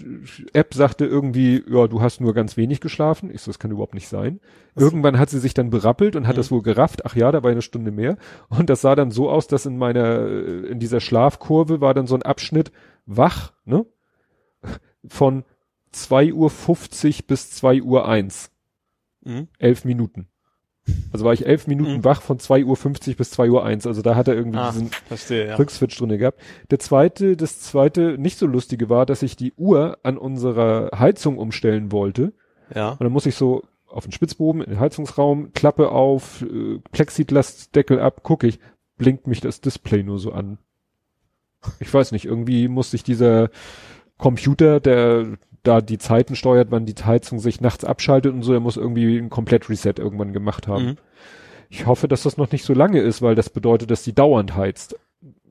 App 0.53 0.73
sagte 0.73 1.05
irgendwie, 1.05 1.63
ja, 1.67 1.87
du 1.87 2.01
hast 2.01 2.21
nur 2.21 2.33
ganz 2.33 2.55
wenig 2.55 2.79
geschlafen. 2.79 3.29
Ich 3.33 3.41
so, 3.41 3.49
das 3.51 3.59
kann 3.59 3.71
überhaupt 3.71 3.93
nicht 3.95 4.07
sein. 4.07 4.39
So. 4.75 4.85
Irgendwann 4.85 5.19
hat 5.19 5.29
sie 5.29 5.39
sich 5.39 5.53
dann 5.53 5.69
berappelt 5.69 6.15
und 6.15 6.27
hat 6.27 6.35
Mhm. 6.35 6.37
das 6.37 6.51
wohl 6.51 6.61
gerafft. 6.61 7.05
Ach 7.05 7.15
ja, 7.15 7.31
da 7.31 7.43
war 7.43 7.51
eine 7.51 7.61
Stunde 7.63 7.91
mehr. 7.91 8.17
Und 8.49 8.69
das 8.69 8.81
sah 8.81 8.95
dann 8.95 9.11
so 9.11 9.29
aus, 9.29 9.47
dass 9.47 9.65
in 9.65 9.77
meiner 9.77 10.19
äh, 10.27 10.67
in 10.67 10.79
dieser 10.79 11.01
Schlafkurve 11.01 11.81
war 11.81 11.93
dann 11.93 12.07
so 12.07 12.15
ein 12.15 12.23
Abschnitt 12.23 12.71
wach, 13.05 13.53
ne? 13.65 13.85
Von 15.07 15.43
2.50 15.93 16.33
Uhr 17.21 17.27
bis 17.27 17.51
2 17.51 17.81
Uhr 17.81 18.07
eins 18.07 18.51
Mhm. 19.23 19.47
elf 19.59 19.83
Minuten. 19.85 20.27
Also 21.11 21.25
war 21.25 21.33
ich 21.33 21.45
elf 21.45 21.67
Minuten 21.67 21.97
Mhm. 21.97 22.03
wach 22.05 22.21
von 22.21 22.39
2.50 22.39 23.09
Uhr 23.11 23.15
bis 23.17 23.31
2 23.31 23.49
Uhr 23.49 23.65
eins. 23.65 23.85
Also 23.85 24.01
da 24.01 24.15
hat 24.15 24.29
er 24.29 24.35
irgendwie 24.35 24.57
Ah, 24.59 24.71
diesen 24.71 24.87
verstehe, 24.87 25.47
ja. 25.47 25.55
Rückswitch 25.55 25.97
drinne 25.97 26.17
gehabt. 26.17 26.39
Der 26.71 26.79
zweite, 26.79 27.35
das 27.35 27.59
zweite 27.59 28.17
nicht 28.17 28.37
so 28.37 28.45
lustige 28.47 28.89
war, 28.89 29.05
dass 29.05 29.21
ich 29.21 29.35
die 29.35 29.53
Uhr 29.57 29.97
an 30.03 30.17
unserer 30.17 30.97
Heizung 30.97 31.37
umstellen 31.39 31.91
wollte. 31.91 32.31
Ja. 32.73 32.91
Und 32.91 33.01
dann 33.01 33.11
muss 33.11 33.25
ich 33.25 33.35
so 33.35 33.63
auf 33.87 34.03
den 34.05 34.11
Spitzboden, 34.13 34.61
in 34.61 34.69
den 34.71 34.79
Heizungsraum, 34.79 35.51
Klappe 35.53 35.89
auf, 35.91 36.41
äh, 36.43 36.79
Plexiglasdeckel 36.91 37.99
ab, 37.99 38.23
gucke 38.23 38.47
ich, 38.47 38.59
blinkt 38.97 39.27
mich 39.27 39.41
das 39.41 39.59
Display 39.61 40.03
nur 40.03 40.19
so 40.19 40.31
an. 40.31 40.57
Ich 41.79 41.93
weiß 41.93 42.11
nicht, 42.13 42.25
irgendwie 42.25 42.67
musste 42.69 42.95
ich 42.95 43.03
dieser 43.03 43.49
Computer, 44.17 44.79
der 44.79 45.37
da 45.63 45.81
die 45.81 45.97
Zeiten 45.97 46.35
steuert, 46.35 46.71
wann 46.71 46.85
die 46.85 46.93
Heizung 46.93 47.39
sich 47.39 47.61
nachts 47.61 47.83
abschaltet 47.83 48.33
und 48.33 48.43
so, 48.43 48.51
der 48.51 48.61
muss 48.61 48.77
irgendwie 48.77 49.17
ein 49.17 49.29
Komplett-Reset 49.29 49.93
irgendwann 49.97 50.33
gemacht 50.33 50.67
haben. 50.67 50.85
Mhm. 50.85 50.97
Ich 51.69 51.85
hoffe, 51.85 52.07
dass 52.07 52.23
das 52.23 52.37
noch 52.37 52.51
nicht 52.51 52.63
so 52.63 52.73
lange 52.73 52.99
ist, 53.01 53.21
weil 53.21 53.35
das 53.35 53.49
bedeutet, 53.49 53.91
dass 53.91 54.03
sie 54.03 54.13
dauernd 54.13 54.55
heizt. 54.55 54.95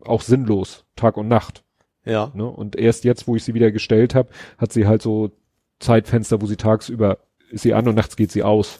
Auch 0.02 0.22
sinnlos, 0.22 0.84
Tag 0.96 1.16
und 1.16 1.28
Nacht. 1.28 1.64
Ja. 2.04 2.30
Ne? 2.34 2.46
Und 2.46 2.76
erst 2.76 3.04
jetzt, 3.04 3.26
wo 3.26 3.36
ich 3.36 3.44
sie 3.44 3.54
wieder 3.54 3.70
gestellt 3.72 4.14
habe, 4.14 4.30
hat 4.56 4.72
sie 4.72 4.86
halt 4.86 5.02
so 5.02 5.32
Zeitfenster, 5.80 6.40
wo 6.40 6.46
sie 6.46 6.56
tagsüber 6.56 7.18
ist 7.50 7.62
sie 7.62 7.74
an 7.74 7.86
und 7.86 7.94
nachts 7.94 8.16
geht 8.16 8.32
sie 8.32 8.42
aus. 8.42 8.78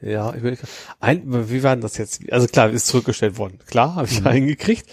Ja, 0.00 0.34
ich 0.34 0.42
will, 0.42 0.56
ein, 1.00 1.50
wie 1.50 1.62
war 1.62 1.74
denn 1.74 1.80
das 1.82 1.96
jetzt? 1.96 2.30
Also 2.30 2.46
klar, 2.46 2.70
ist 2.70 2.86
zurückgestellt 2.86 3.38
worden. 3.38 3.58
Klar, 3.66 3.96
habe 3.96 4.06
ich 4.06 4.22
Mhm. 4.22 4.30
hingekriegt. 4.30 4.86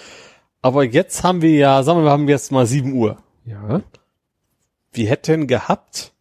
Aber 0.62 0.84
jetzt 0.84 1.24
haben 1.24 1.42
wir 1.42 1.52
ja, 1.52 1.84
sagen 1.84 2.00
wir, 2.00 2.06
wir 2.06 2.12
haben 2.12 2.30
jetzt 2.30 2.52
mal 2.52 2.66
7 2.66 2.94
Uhr. 2.94 3.18
Ja, 3.46 3.82
Wir 4.94 5.10
hätten 5.10 5.48
gehabt 5.48 6.14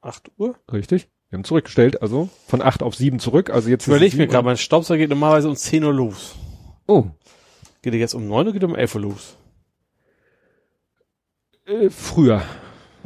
8 0.00 0.30
Uhr? 0.36 0.56
richtig. 0.72 1.08
Wir 1.28 1.38
haben 1.38 1.44
zurückgestellt, 1.44 2.02
also 2.02 2.28
von 2.46 2.62
acht 2.62 2.82
auf 2.82 2.94
sieben 2.94 3.18
zurück. 3.18 3.50
Also 3.50 3.68
jetzt 3.68 3.88
es 3.88 4.14
mir 4.14 4.28
gerade, 4.28 4.44
mein 4.44 4.56
Staubsauger 4.56 4.98
geht 4.98 5.10
normalerweise 5.10 5.48
um 5.48 5.56
10 5.56 5.82
Uhr 5.82 5.92
los. 5.92 6.36
Oh, 6.86 7.06
Geht 7.82 7.94
er 7.94 8.00
jetzt 8.00 8.14
um 8.14 8.28
9 8.28 8.46
Uhr 8.46 8.52
geht 8.52 8.62
er 8.62 8.68
um 8.68 8.76
11 8.76 8.94
Uhr 8.94 9.00
los? 9.00 9.36
äh, 11.66 11.90
früher. 11.90 12.42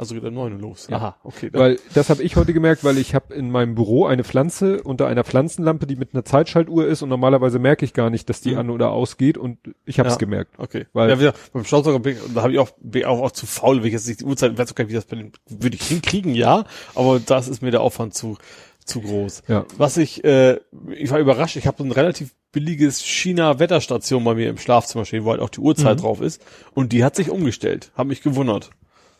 Also 0.01 0.15
geht 0.15 0.23
um 0.23 0.33
9 0.33 0.53
Uhr 0.53 0.59
los. 0.59 0.87
Ja. 0.89 0.97
Aha, 0.97 1.15
okay. 1.23 1.49
Weil 1.53 1.79
das 1.93 2.09
habe 2.09 2.23
ich 2.23 2.35
heute 2.35 2.53
gemerkt, 2.53 2.83
weil 2.83 2.97
ich 2.97 3.13
habe 3.13 3.33
in 3.35 3.51
meinem 3.51 3.75
Büro 3.75 4.05
eine 4.07 4.23
Pflanze 4.23 4.81
unter 4.81 5.05
einer 5.07 5.23
Pflanzenlampe, 5.23 5.85
die 5.85 5.95
mit 5.95 6.13
einer 6.15 6.25
Zeitschaltuhr 6.25 6.87
ist 6.87 7.03
und 7.03 7.09
normalerweise 7.09 7.59
merke 7.59 7.85
ich 7.85 7.93
gar 7.93 8.09
nicht, 8.09 8.27
dass 8.27 8.41
die 8.41 8.53
Mhm. 8.53 8.57
an 8.57 8.69
oder 8.71 8.89
ausgeht 8.89 9.37
und 9.37 9.59
ich 9.85 9.99
habe 9.99 10.09
es 10.09 10.15
Ja. 10.15 10.17
gemerkt. 10.19 10.55
Okay. 10.57 10.87
Weil- 10.93 11.09
ja, 11.11 11.19
wieder, 11.19 11.33
beim 11.53 11.63
Staubsauger 11.65 11.99
bin 11.99 12.17
ich, 12.17 12.33
da 12.33 12.41
habe 12.41 12.51
ich 12.51 12.57
auch, 12.59 12.71
bin 12.81 13.01
ich 13.01 13.05
auch, 13.05 13.21
auch 13.21 13.31
zu 13.31 13.45
faul, 13.45 13.77
wenn 13.81 13.85
ich 13.87 13.93
jetzt 13.93 14.07
nicht 14.07 14.21
die 14.21 14.25
Uhrzeit, 14.25 14.57
weiß 14.57 14.71
auch 14.71 14.75
gar 14.75 14.85
nicht, 14.85 14.91
wie 14.91 14.95
das 14.95 15.05
bei 15.05 15.17
dem, 15.17 15.31
würde 15.47 15.75
ich 15.75 15.83
hinkriegen, 15.83 16.33
ja, 16.33 16.65
aber 16.95 17.19
das 17.19 17.47
ist 17.47 17.61
mir 17.61 17.69
der 17.69 17.81
Aufwand 17.81 18.15
zu, 18.15 18.37
zu 18.83 19.01
groß. 19.01 19.43
Ja. 19.47 19.65
Was 19.77 19.97
ich, 19.97 20.23
äh, 20.23 20.59
ich 20.97 21.11
war 21.11 21.19
überrascht, 21.19 21.55
ich 21.57 21.67
habe 21.67 21.77
so 21.77 21.83
ein 21.83 21.91
relativ 21.91 22.33
billiges 22.51 22.99
China-Wetterstation 23.01 24.23
bei 24.23 24.33
mir 24.35 24.49
im 24.49 24.57
Schlafzimmer 24.57 25.05
stehen, 25.05 25.23
wo 25.25 25.29
halt 25.31 25.39
auch 25.41 25.49
die 25.49 25.59
Uhrzeit 25.59 25.97
Mhm. 25.97 26.01
drauf 26.01 26.21
ist. 26.21 26.41
Und 26.73 26.91
die 26.91 27.03
hat 27.03 27.15
sich 27.15 27.29
umgestellt. 27.29 27.91
Hat 27.95 28.07
mich 28.07 28.21
gewundert. 28.21 28.71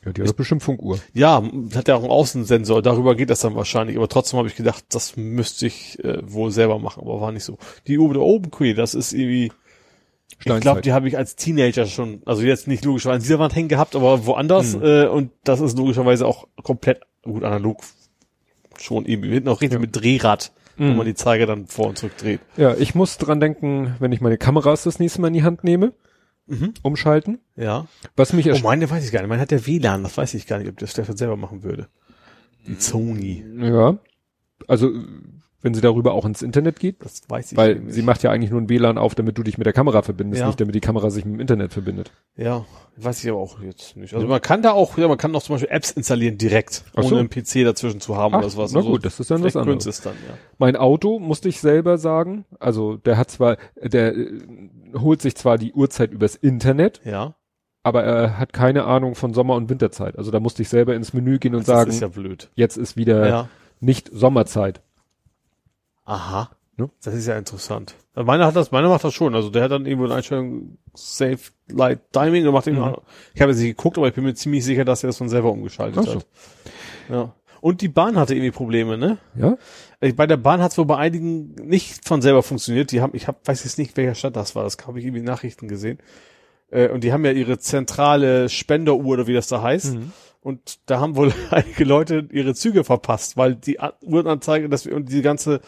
Ja, 0.06 0.12
die 0.14 0.22
hat 0.22 0.30
doch 0.30 0.34
bestimmt 0.34 0.64
Funkuhr. 0.64 1.00
Ja, 1.14 1.44
hat 1.76 1.88
ja 1.88 1.96
auch 1.96 2.02
einen 2.02 2.10
Außensensor, 2.12 2.82
darüber 2.82 3.16
geht 3.16 3.30
das 3.30 3.42
dann 3.42 3.56
wahrscheinlich. 3.56 3.98
Aber 3.98 4.10
trotzdem 4.10 4.40
habe 4.40 4.48
ich 4.48 4.56
gedacht, 4.56 4.84
das 4.90 5.16
müsste 5.16 5.68
ich 5.68 6.04
äh, 6.04 6.20
wohl 6.24 6.50
selber 6.52 6.80
machen, 6.80 7.02
aber 7.04 7.22
war 7.22 7.32
nicht 7.32 7.44
so. 7.44 7.58
Die 7.88 8.00
Uhr 8.00 8.12
der 8.14 8.24
Open 8.24 8.50
Queen, 8.50 8.76
das 8.76 8.96
ist 8.96 9.14
irgendwie, 9.14 9.52
ich 10.30 10.36
Steinzeit. 10.42 10.62
glaube, 10.62 10.82
die 10.82 10.94
habe 10.94 11.08
ich 11.08 11.18
als 11.18 11.36
Teenager 11.36 11.86
schon, 11.86 12.22
also 12.26 12.42
jetzt 12.42 12.68
nicht 12.68 12.84
logischerweise 12.84 13.16
an 13.18 13.22
dieser 13.22 13.38
Wand 13.40 13.56
hängen 13.56 13.70
gehabt, 13.70 13.96
aber 13.96 14.26
woanders. 14.26 14.74
Äh, 14.74 15.06
und 15.06 15.32
das 15.44 15.60
ist 15.62 15.78
logischerweise 15.78 16.26
auch 16.26 16.48
komplett 16.64 17.02
gut 17.24 17.44
analog 17.44 17.82
schon 18.80 19.06
eben 19.06 19.24
hinten 19.24 19.50
auch 19.50 19.62
richtig 19.62 19.76
Ja. 19.76 19.80
mit 19.82 19.96
Drehrad, 19.96 20.52
wo 20.78 20.86
Mhm. 20.86 20.98
man 20.98 21.06
die 21.06 21.14
Zeiger 21.14 21.46
dann 21.46 21.68
vor 21.68 21.88
und 21.90 22.00
zurück 22.00 22.18
dreht. 22.18 22.40
Ja, 22.58 22.74
ich 22.76 22.96
muss 22.96 23.20
dran 23.20 23.40
denken, 23.40 23.96
wenn 24.00 24.12
ich 24.12 24.22
meine 24.22 24.38
Kameras 24.40 24.84
das 24.84 24.98
nächste 24.98 25.22
Mal 25.22 25.28
in 25.28 25.34
die 25.36 25.44
Hand 25.44 25.64
nehme, 25.64 25.94
Mhm. 26.52 26.74
umschalten. 26.82 27.40
Ja. 27.56 27.88
Was 28.16 28.34
mich 28.34 28.52
Oh, 28.52 28.60
meine 28.62 28.90
weiß 28.90 29.06
ich 29.06 29.12
gar 29.12 29.22
nicht. 29.22 29.30
Meine 29.30 29.42
hat 29.42 29.52
der 29.52 29.66
WLAN, 29.66 30.04
das 30.04 30.18
weiß 30.18 30.34
ich 30.34 30.48
gar 30.48 30.60
nicht, 30.60 30.70
ob 30.70 30.78
der 30.78 30.88
Stefan 30.88 31.16
selber 31.16 31.38
machen 31.38 31.64
würde. 31.64 31.88
Die 32.68 32.76
Sony, 32.76 33.44
ja, 33.58 33.98
also 34.68 34.92
wenn 35.62 35.74
sie 35.74 35.82
darüber 35.82 36.14
auch 36.14 36.26
ins 36.26 36.42
Internet 36.42 36.80
geht, 36.80 36.98
das 37.04 37.22
weiß 37.28 37.52
ich 37.52 37.58
weil 37.58 37.76
nicht. 37.80 37.94
sie 37.94 38.02
macht 38.02 38.24
ja 38.24 38.32
eigentlich 38.32 38.52
nur 38.52 38.60
ein 38.62 38.70
WLAN 38.70 38.98
auf, 38.98 39.16
damit 39.16 39.38
du 39.38 39.44
dich 39.44 39.58
mit 39.58 39.66
der 39.66 39.74
Kamera 39.74 40.02
verbindest, 40.02 40.40
Ja. 40.42 40.48
nicht 40.48 40.60
damit 40.60 40.74
die 40.76 40.80
Kamera 40.82 41.10
sich 41.10 41.24
mit 41.26 41.36
dem 41.36 41.40
Internet 41.40 41.72
verbindet. 41.74 42.12
Ja, 42.36 42.66
weiß 42.98 43.24
ich 43.24 43.30
aber 43.30 43.40
auch 43.40 43.62
jetzt 43.62 43.96
nicht. 43.98 44.14
Also 44.14 44.28
man 44.28 44.42
kann 44.42 44.62
da 44.62 44.72
auch, 44.72 44.98
ja, 44.98 45.08
man 45.08 45.18
kann 45.18 45.36
auch 45.36 45.44
zum 45.44 45.56
Beispiel 45.56 45.70
Apps 45.72 45.92
installieren 45.92 46.38
direkt, 46.38 46.84
Ach 46.96 47.04
so. 47.04 47.10
ohne 47.16 47.20
einen 47.20 47.30
PC 47.30 47.64
dazwischen 47.64 48.02
zu 48.02 48.16
haben 48.18 48.34
Ach, 48.36 48.40
oder 48.40 48.50
sowas. 48.50 48.72
na 48.74 48.80
Also 48.80 48.92
gut, 48.92 49.06
das 49.06 49.20
ist 49.20 49.30
dann 49.32 49.44
was 49.44 49.56
anderes. 49.56 49.86
es 49.86 50.02
dann, 50.02 50.14
ja. 50.28 50.36
Mein 50.58 50.76
Auto, 50.76 51.20
musste 51.20 51.50
ich 51.50 51.60
selber 51.60 51.98
sagen, 51.98 52.46
also 52.60 52.98
der 52.98 53.18
hat 53.18 53.30
zwar, 53.32 53.58
der 53.82 54.16
äh, 54.16 54.40
holt 54.98 55.22
sich 55.22 55.36
zwar 55.36 55.58
die 55.58 55.74
Uhrzeit 55.74 56.12
übers 56.12 56.36
Internet, 56.36 57.02
Ja, 57.06 57.36
aber 57.84 58.04
er 58.04 58.38
hat 58.38 58.54
keine 58.54 58.86
Ahnung 58.86 59.16
von 59.16 59.34
Sommer- 59.34 59.56
und 59.56 59.70
Winterzeit. 59.70 60.16
Also 60.18 60.30
da 60.32 60.40
musste 60.40 60.62
ich 60.62 60.70
selber 60.70 60.94
ins 60.96 61.14
Menü 61.14 61.40
gehen 61.40 61.56
und 61.56 61.62
das 61.62 61.68
sagen, 61.68 61.90
ist 61.90 62.00
ja 62.02 62.08
blöd. 62.10 62.52
jetzt 62.56 62.78
ist 62.78 62.96
wieder 62.98 63.28
ja. 63.28 63.50
nicht 63.80 64.10
Sommerzeit. 64.14 64.82
Aha. 66.06 66.50
Ne? 66.78 66.90
Das 67.04 67.14
ist 67.14 67.28
ja 67.28 67.38
interessant. 67.38 67.96
Also 68.14 68.26
Meiner 68.26 68.46
hat 68.48 68.56
das, 68.56 68.72
meiner 68.72 68.90
macht 68.90 69.04
das 69.04 69.14
schon. 69.14 69.36
Also 69.36 69.50
der 69.50 69.64
hat 69.64 69.72
dann 69.72 69.86
irgendwo 69.86 70.06
eine 70.06 70.16
Einstellung 70.16 70.78
Save 70.94 71.40
Light 71.70 72.00
Timing 72.12 72.46
und 72.48 72.54
macht 72.54 72.68
ihn, 72.68 72.76
Mhm. 72.80 72.96
ich 73.34 73.42
habe 73.42 73.52
jetzt 73.52 73.60
nicht 73.62 73.78
geguckt, 73.78 73.98
aber 73.98 74.08
ich 74.08 74.14
bin 74.14 74.24
mir 74.24 74.34
ziemlich 74.34 74.64
sicher, 74.66 74.84
dass 74.86 75.04
er 75.04 75.08
das 75.08 75.18
von 75.18 75.30
selber 75.30 75.52
umgeschaltet 75.52 76.00
Ach 76.00 76.06
so. 76.06 76.16
hat. 76.20 76.26
Ja. 77.10 77.34
Und 77.62 77.82
die 77.82 77.90
Bahn 77.90 78.16
hatte 78.18 78.34
irgendwie 78.34 78.52
Probleme, 78.52 78.98
ne? 78.98 79.20
Ja? 79.36 79.56
Äh, 80.00 80.14
Bei 80.14 80.26
der 80.26 80.38
Bahn 80.38 80.62
hat 80.62 80.72
es 80.72 80.78
wohl 80.80 80.86
bei 80.86 80.98
einigen 80.98 81.54
nicht 81.56 82.08
von 82.08 82.22
selber 82.22 82.42
funktioniert. 82.42 82.92
Die 82.92 83.02
haben, 83.02 83.12
ich 83.16 83.28
hab, 83.28 83.48
weiß 83.48 83.64
jetzt 83.64 83.78
nicht, 83.78 83.96
welcher 83.98 84.16
Stadt 84.16 84.36
das 84.36 84.56
war. 84.56 84.64
Das 84.64 84.78
habe 84.88 84.98
ich 84.98 85.06
irgendwie 85.06 85.20
in 85.20 85.26
Nachrichten 85.26 85.68
gesehen. 85.68 86.00
Äh, 86.72 86.88
und 86.90 87.04
die 87.04 87.14
haben 87.14 87.24
ja 87.24 87.32
ihre 87.32 87.60
zentrale 87.60 88.50
Spenderuhr 88.50 89.06
oder 89.14 89.28
wie 89.28 89.34
das 89.34 89.48
da 89.48 89.62
heißt. 89.62 89.94
Mhm. 89.94 90.12
Und 90.42 90.80
da 90.88 91.00
haben 91.00 91.16
wohl 91.16 91.34
einige 91.52 91.84
Leute 91.84 92.28
ihre 92.32 92.56
Züge 92.56 92.84
verpasst, 92.84 93.38
weil 93.38 93.56
die 93.56 93.78
Uhrenanzeige, 94.02 94.70
dass 94.70 94.86
wir 94.86 94.96
und 94.96 95.12
die 95.12 95.22
ganze, 95.22 95.62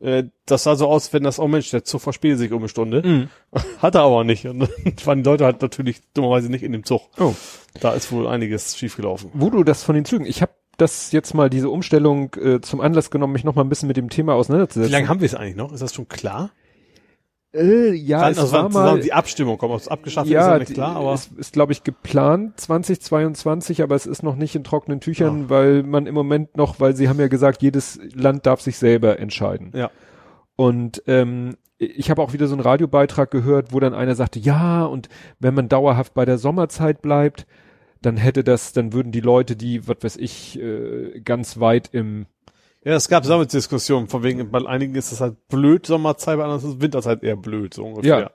äh, 0.00 0.24
das 0.46 0.64
sah 0.64 0.74
so 0.74 0.88
aus, 0.88 1.12
wenn 1.12 1.22
das, 1.22 1.38
oh 1.38 1.48
Mensch, 1.48 1.70
der 1.70 1.84
Zug 1.84 2.00
verspätet 2.00 2.38
sich 2.38 2.52
um 2.52 2.58
eine 2.58 2.68
Stunde. 2.68 3.02
Mhm. 3.06 3.28
Hat 3.78 3.94
er 3.94 4.02
aber 4.02 4.24
nicht. 4.24 4.46
Und 4.46 4.60
dann 4.60 4.68
waren 5.04 5.22
die 5.22 5.28
Leute 5.28 5.44
halt 5.44 5.62
natürlich 5.62 6.00
dummerweise 6.12 6.50
nicht 6.50 6.64
in 6.64 6.72
dem 6.72 6.84
Zug. 6.84 7.02
Oh. 7.18 7.34
Da 7.80 7.92
ist 7.92 8.10
wohl 8.10 8.26
einiges 8.26 8.76
schiefgelaufen. 8.76 9.30
Wo 9.32 9.50
du 9.50 9.62
das 9.62 9.84
von 9.84 9.94
den 9.94 10.04
Zügen, 10.04 10.26
ich 10.26 10.42
habe 10.42 10.52
das 10.76 11.12
jetzt 11.12 11.34
mal 11.34 11.50
diese 11.50 11.68
Umstellung 11.68 12.34
äh, 12.34 12.60
zum 12.60 12.80
Anlass 12.80 13.10
genommen, 13.10 13.34
mich 13.34 13.44
noch 13.44 13.54
mal 13.54 13.62
ein 13.62 13.68
bisschen 13.68 13.86
mit 13.86 13.96
dem 13.96 14.08
Thema 14.08 14.32
Wie 14.32 14.36
auseinanderzusetzen. 14.38 14.92
lange 14.92 15.08
haben 15.08 15.20
wir 15.20 15.26
es 15.26 15.34
eigentlich 15.34 15.56
noch? 15.56 15.72
Ist 15.72 15.82
das 15.82 15.94
schon 15.94 16.08
klar? 16.08 16.50
Äh, 17.52 17.92
ja, 17.94 18.20
Wann, 18.20 18.32
es 18.32 18.38
also 18.38 18.52
war 18.52 18.62
mal, 18.64 18.70
zusammen 18.70 19.02
die 19.02 19.12
Abstimmung 19.12 19.58
kommt, 19.58 19.72
ob 19.72 19.80
es 19.80 19.88
abgeschafft 19.88 20.26
ist, 20.26 20.30
ist 20.32 20.34
ja, 20.34 20.52
ja 20.52 20.58
nicht 20.58 20.74
klar, 20.74 20.96
aber. 20.96 21.12
es 21.14 21.26
ist, 21.36 21.52
glaube 21.52 21.72
ich, 21.72 21.82
geplant 21.82 22.60
2022, 22.60 23.82
aber 23.82 23.96
es 23.96 24.06
ist 24.06 24.22
noch 24.22 24.36
nicht 24.36 24.54
in 24.54 24.62
trockenen 24.62 25.00
Tüchern, 25.00 25.42
Ja. 25.42 25.50
weil 25.50 25.82
man 25.82 26.06
im 26.06 26.14
Moment 26.14 26.56
noch, 26.56 26.78
weil 26.78 26.94
sie 26.94 27.08
haben 27.08 27.18
ja 27.18 27.26
gesagt, 27.28 27.62
jedes 27.62 27.98
Land 28.14 28.46
darf 28.46 28.60
sich 28.60 28.78
selber 28.78 29.18
entscheiden. 29.18 29.72
Ja. 29.74 29.90
Und 30.54 31.02
ähm, 31.06 31.56
ich 31.78 32.10
habe 32.10 32.22
auch 32.22 32.32
wieder 32.32 32.46
so 32.46 32.54
einen 32.54 32.62
Radiobeitrag 32.62 33.30
gehört, 33.30 33.72
wo 33.72 33.80
dann 33.80 33.94
einer 33.94 34.14
sagte, 34.14 34.38
ja, 34.38 34.84
und 34.84 35.08
wenn 35.38 35.54
man 35.54 35.68
dauerhaft 35.68 36.14
bei 36.14 36.24
der 36.24 36.38
Sommerzeit 36.38 37.02
bleibt, 37.02 37.46
dann 38.02 38.16
hätte 38.16 38.44
das, 38.44 38.72
dann 38.72 38.92
würden 38.92 39.12
die 39.12 39.20
Leute, 39.20 39.56
die, 39.56 39.88
was 39.88 39.96
weiß 40.02 40.16
ich, 40.18 40.60
äh, 40.60 41.20
ganz 41.24 41.58
weit 41.58 41.88
im 41.92 42.26
Ja, 42.82 42.94
es 42.94 43.08
gab 43.08 43.24
Sammelsdiskussionen, 43.26 44.08
von 44.08 44.22
wegen, 44.22 44.50
bei 44.50 44.64
einigen 44.66 44.94
ist 44.94 45.12
es 45.12 45.20
halt 45.20 45.48
blöd 45.48 45.84
Sommerzeit, 45.86 46.38
bei 46.38 46.44
anderen 46.44 46.62
ist 46.62 46.76
es 46.76 46.80
Winterzeit 46.80 47.22
eher 47.22 47.36
blöd, 47.36 47.74
so 47.74 47.84
ungefähr. 47.84 48.32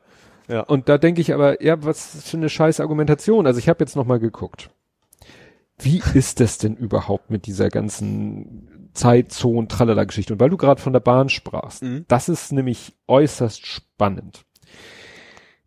Ja. 0.48 0.62
Und 0.62 0.88
da 0.90 1.00
denke 1.00 1.22
ich 1.22 1.34
aber, 1.34 1.64
ja, 1.64 1.84
was 1.84 2.30
für 2.30 2.38
eine 2.38 2.50
scheiß 2.50 2.80
Argumentation. 2.80 3.48
Also 3.48 3.58
ich 3.58 3.68
habe 3.68 3.84
jetzt 3.84 3.96
noch 3.96 4.06
mal 4.06 4.20
geguckt. 4.20 4.70
Wie 5.80 6.02
ist 6.14 6.40
das 6.40 6.60
denn 6.60 6.76
überhaupt 6.76 7.32
mit 7.32 7.48
dieser 7.48 7.70
ganzen 7.70 8.90
Zeitzonen, 8.94 9.68
tralala 9.68 10.04
Geschichte? 10.04 10.34
Und 10.34 10.40
weil 10.40 10.52
du 10.52 10.58
gerade 10.58 10.80
von 10.80 10.94
der 10.94 11.00
Bahn 11.00 11.30
sprachst, 11.30 11.82
Mhm. 11.82 12.06
das 12.08 12.30
ist 12.30 12.52
nämlich 12.52 12.94
äußerst 13.08 13.66
spannend. 13.66 14.46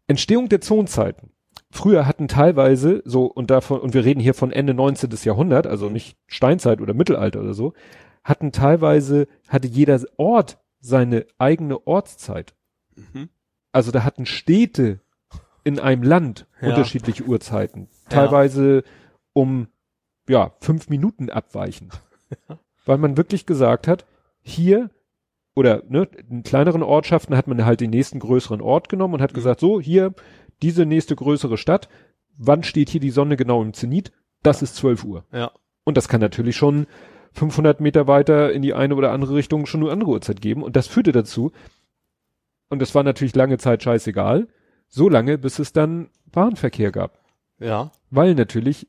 Entstehung 0.06 0.48
der 0.48 0.60
Zonenzeiten. 0.60 1.30
Früher 1.70 2.06
hatten 2.06 2.28
teilweise 2.28 3.02
so, 3.04 3.26
und 3.26 3.50
davon, 3.50 3.80
und 3.80 3.92
wir 3.92 4.04
reden 4.04 4.20
hier 4.20 4.32
von 4.32 4.52
Ende 4.52 4.72
19. 4.72 5.10
Jahrhundert, 5.24 5.66
also 5.66 5.90
nicht 5.90 6.16
Steinzeit 6.26 6.80
oder 6.80 6.94
Mittelalter 6.94 7.40
oder 7.40 7.52
so, 7.52 7.74
hatten 8.28 8.52
teilweise, 8.52 9.26
hatte 9.48 9.68
jeder 9.68 10.00
Ort 10.16 10.58
seine 10.80 11.26
eigene 11.38 11.86
Ortszeit. 11.86 12.54
Mhm. 12.94 13.28
Also 13.72 13.90
da 13.90 14.04
hatten 14.04 14.26
Städte 14.26 15.00
in 15.64 15.78
einem 15.80 16.02
Land 16.02 16.46
Ja. 16.60 16.68
unterschiedliche 16.68 17.24
Uhrzeiten. 17.24 17.88
Ja. 18.04 18.10
Teilweise 18.10 18.84
um, 19.32 19.68
ja, 20.28 20.52
fünf 20.60 20.88
Minuten 20.88 21.30
abweichend. 21.30 22.00
Weil 22.84 22.98
man 22.98 23.16
wirklich 23.16 23.46
gesagt 23.46 23.86
hat, 23.88 24.06
hier 24.40 24.90
oder 25.54 25.82
ne, 25.88 26.08
in 26.30 26.42
kleineren 26.42 26.82
Ortschaften 26.82 27.36
hat 27.36 27.46
man 27.48 27.64
halt 27.64 27.80
den 27.80 27.90
nächsten 27.90 28.18
größeren 28.20 28.60
Ort 28.60 28.88
genommen 28.88 29.14
und 29.14 29.22
hat 29.22 29.32
Mhm. 29.32 29.36
gesagt, 29.36 29.60
so, 29.60 29.80
hier, 29.80 30.14
diese 30.62 30.86
nächste 30.86 31.16
größere 31.16 31.58
Stadt, 31.58 31.88
wann 32.36 32.62
steht 32.62 32.88
hier 32.88 33.00
die 33.00 33.10
Sonne 33.10 33.36
genau 33.36 33.62
im 33.62 33.72
Zenit? 33.74 34.12
Das 34.42 34.62
ist 34.62 34.76
12 34.76 35.04
Uhr. 35.04 35.24
Ja. 35.32 35.50
Und 35.84 35.96
das 35.96 36.08
kann 36.08 36.20
natürlich 36.20 36.56
schon 36.56 36.86
500 37.38 37.80
Meter 37.80 38.06
weiter 38.06 38.52
in 38.52 38.62
die 38.62 38.74
eine 38.74 38.94
oder 38.94 39.12
andere 39.12 39.34
Richtung 39.34 39.66
schon 39.66 39.82
eine 39.82 39.92
andere 39.92 40.10
Uhrzeit 40.10 40.40
geben. 40.40 40.62
Und 40.62 40.76
das 40.76 40.88
führte 40.88 41.12
dazu, 41.12 41.52
und 42.68 42.82
das 42.82 42.94
war 42.94 43.02
natürlich 43.02 43.34
lange 43.34 43.58
Zeit 43.58 43.82
scheißegal, 43.82 44.48
so 44.88 45.08
lange, 45.08 45.38
bis 45.38 45.58
es 45.58 45.72
dann 45.72 46.10
Bahnverkehr 46.30 46.90
gab. 46.90 47.18
Ja. 47.60 47.92
Weil 48.10 48.34
natürlich 48.34 48.88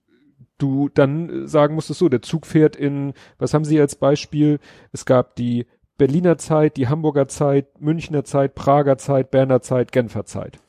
du 0.57 0.89
dann 0.89 1.29
äh, 1.29 1.47
sagen 1.47 1.75
musstest, 1.75 1.99
so, 1.99 2.09
der 2.09 2.21
Zug 2.21 2.45
fährt 2.45 2.75
in, 2.75 3.13
was 3.37 3.53
haben 3.53 3.65
sie 3.65 3.79
als 3.79 3.95
Beispiel? 3.95 4.59
Es 4.91 5.05
gab 5.05 5.35
die 5.35 5.65
Berliner 5.97 6.37
Zeit, 6.37 6.77
die 6.77 6.87
Hamburger 6.87 7.27
Zeit, 7.27 7.81
Münchner 7.81 8.23
Zeit, 8.23 8.55
Prager 8.55 8.97
Zeit, 8.97 9.31
Berner 9.31 9.61
Zeit, 9.61 9.91
Genfer 9.91 10.25
Zeit. 10.25 10.59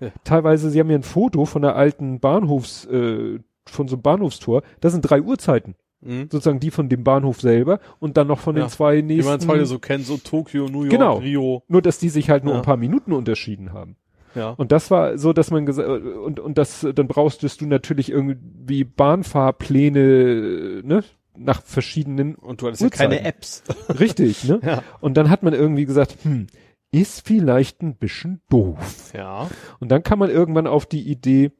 Ja. 0.00 0.10
Teilweise, 0.24 0.70
sie 0.70 0.80
haben 0.80 0.88
mir 0.88 0.98
ein 0.98 1.02
Foto 1.02 1.44
von 1.44 1.62
der 1.62 1.76
alten 1.76 2.20
Bahnhofs, 2.20 2.84
äh, 2.86 3.38
von 3.66 3.88
so 3.88 3.96
einem 3.96 4.02
Bahnhofstor, 4.02 4.62
das 4.80 4.92
sind 4.92 5.02
drei 5.02 5.22
Uhrzeiten. 5.22 5.76
Mhm. 6.04 6.28
Sozusagen 6.30 6.58
die 6.60 6.70
von 6.70 6.88
dem 6.88 7.04
Bahnhof 7.04 7.40
selber 7.40 7.78
und 8.00 8.16
dann 8.16 8.26
noch 8.26 8.40
von 8.40 8.56
Ja. 8.56 8.64
den 8.64 8.68
zwei 8.70 8.98
Wie 8.98 9.02
nächsten. 9.02 9.30
man 9.30 9.38
es 9.40 9.46
heute 9.48 9.66
so 9.66 9.78
kennt, 9.78 10.04
so 10.04 10.16
Tokio, 10.16 10.66
New 10.68 10.80
York, 10.82 10.90
Genau. 10.90 11.18
Rio. 11.18 11.62
Nur, 11.68 11.80
dass 11.82 11.98
die 11.98 12.08
sich 12.08 12.28
halt 12.30 12.44
nur 12.44 12.54
Ja. 12.54 12.60
ein 12.60 12.64
paar 12.64 12.76
Minuten 12.76 13.12
unterschieden 13.12 13.72
haben. 13.72 13.96
Ja. 14.34 14.50
Und 14.50 14.72
das 14.72 14.90
war 14.90 15.18
so, 15.18 15.32
dass 15.32 15.50
man 15.50 15.66
gesagt, 15.66 15.88
und, 15.88 16.40
und 16.40 16.56
das, 16.58 16.86
dann 16.94 17.06
brauchst 17.06 17.42
du 17.60 17.66
natürlich 17.66 18.10
irgendwie 18.10 18.84
Bahnfahrpläne, 18.84 20.80
ne, 20.84 21.04
nach 21.36 21.62
verschiedenen, 21.62 22.34
Und 22.34 22.60
du 22.62 22.66
hattest 22.66 22.82
ja 22.82 22.88
keine 22.90 23.14
Uhrzeiten. 23.16 23.26
Apps. 23.28 23.62
richtig, 24.00 24.44
ne? 24.44 24.60
Ja. 24.62 24.82
Und 25.00 25.16
dann 25.16 25.30
hat 25.30 25.42
man 25.42 25.52
irgendwie 25.54 25.84
gesagt, 25.84 26.16
hm, 26.22 26.46
ist 26.90 27.26
vielleicht 27.26 27.82
ein 27.82 27.96
bisschen 27.96 28.40
doof. 28.50 29.12
Ja. 29.14 29.48
Und 29.80 29.90
dann 29.90 30.02
kam 30.02 30.18
man 30.18 30.30
irgendwann 30.30 30.66
auf 30.66 30.84
die 30.86 31.02
Idee, 31.10 31.52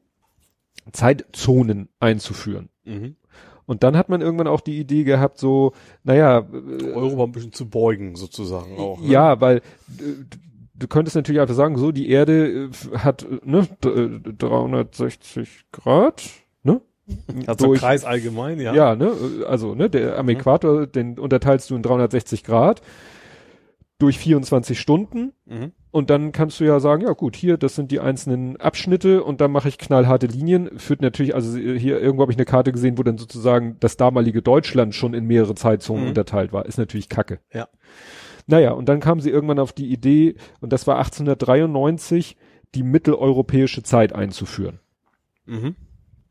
Zeitzonen 0.91 1.89
einzuführen. 1.99 2.69
Mhm. 2.85 3.15
Und 3.65 3.83
dann 3.83 3.95
hat 3.97 4.09
man 4.09 4.21
irgendwann 4.21 4.47
auch 4.47 4.61
die 4.61 4.77
Idee 4.79 5.03
gehabt, 5.03 5.37
so, 5.37 5.71
naja, 6.03 6.39
äh, 6.39 6.91
Europa 6.91 7.23
ein 7.23 7.31
bisschen 7.31 7.53
zu 7.53 7.69
beugen, 7.69 8.15
sozusagen 8.15 8.77
auch. 8.77 8.99
Ne? 8.99 9.07
Ja, 9.07 9.39
weil 9.41 9.57
äh, 9.57 9.61
du 10.75 10.87
könntest 10.87 11.15
natürlich 11.15 11.39
einfach 11.41 11.55
sagen, 11.55 11.77
so 11.77 11.91
die 11.91 12.09
Erde 12.09 12.69
äh, 12.93 12.97
hat 12.97 13.25
ne, 13.45 13.67
d- 13.83 13.89
äh, 13.89 14.19
360 14.37 15.65
Grad, 15.71 16.23
ne? 16.63 16.81
Also 17.47 17.67
Durch- 17.67 17.79
Kreis 17.79 18.05
allgemein, 18.05 18.59
ja. 18.59 18.73
Ja, 18.73 18.95
ne? 18.95 19.11
Also, 19.47 19.75
ne, 19.75 19.89
der 19.89 20.17
am 20.17 20.27
Äquator, 20.29 20.87
den 20.87 21.19
unterteilst 21.19 21.69
du 21.69 21.75
in 21.75 21.83
360 21.83 22.43
Grad 22.43 22.81
durch 24.03 24.19
24 24.19 24.79
Stunden 24.79 25.31
Mhm. 25.45 25.71
und 25.91 26.09
dann 26.09 26.31
kannst 26.33 26.59
du 26.59 26.65
ja 26.65 26.79
sagen, 26.79 27.03
ja 27.03 27.13
gut, 27.13 27.35
hier, 27.35 27.57
das 27.57 27.75
sind 27.75 27.89
die 27.91 27.99
einzelnen 28.01 28.57
Abschnitte 28.57 29.23
und 29.23 29.39
dann 29.41 29.51
mache 29.51 29.69
ich 29.69 29.77
knallharte 29.77 30.27
Linien. 30.27 30.77
Führt 30.77 31.01
natürlich, 31.01 31.33
also 31.33 31.57
hier 31.57 31.99
irgendwo 32.01 32.23
habe 32.23 32.31
ich 32.33 32.37
eine 32.37 32.45
Karte 32.45 32.71
gesehen, 32.73 32.97
wo 32.97 33.03
dann 33.03 33.17
sozusagen 33.17 33.77
das 33.79 33.95
damalige 33.97 34.41
Deutschland 34.41 34.93
schon 34.93 35.13
in 35.13 35.25
mehrere 35.25 35.55
Zeitzonen 35.55 36.03
Mhm. 36.03 36.09
unterteilt 36.09 36.51
war. 36.51 36.65
Ist 36.65 36.77
natürlich 36.77 37.07
Kacke. 37.09 37.39
Ja. 37.53 37.69
Naja, 38.45 38.71
und 38.71 38.89
dann 38.89 38.99
kamen 38.99 39.21
sie 39.21 39.29
irgendwann 39.29 39.59
auf 39.59 39.71
die 39.71 39.89
Idee, 39.89 40.35
und 40.59 40.73
das 40.73 40.85
war 40.85 40.97
1893, 40.97 42.35
die 42.75 42.83
mitteleuropäische 42.83 43.83
Zeit 43.83 44.13
einzuführen. 44.13 44.79
Mhm. 45.45 45.75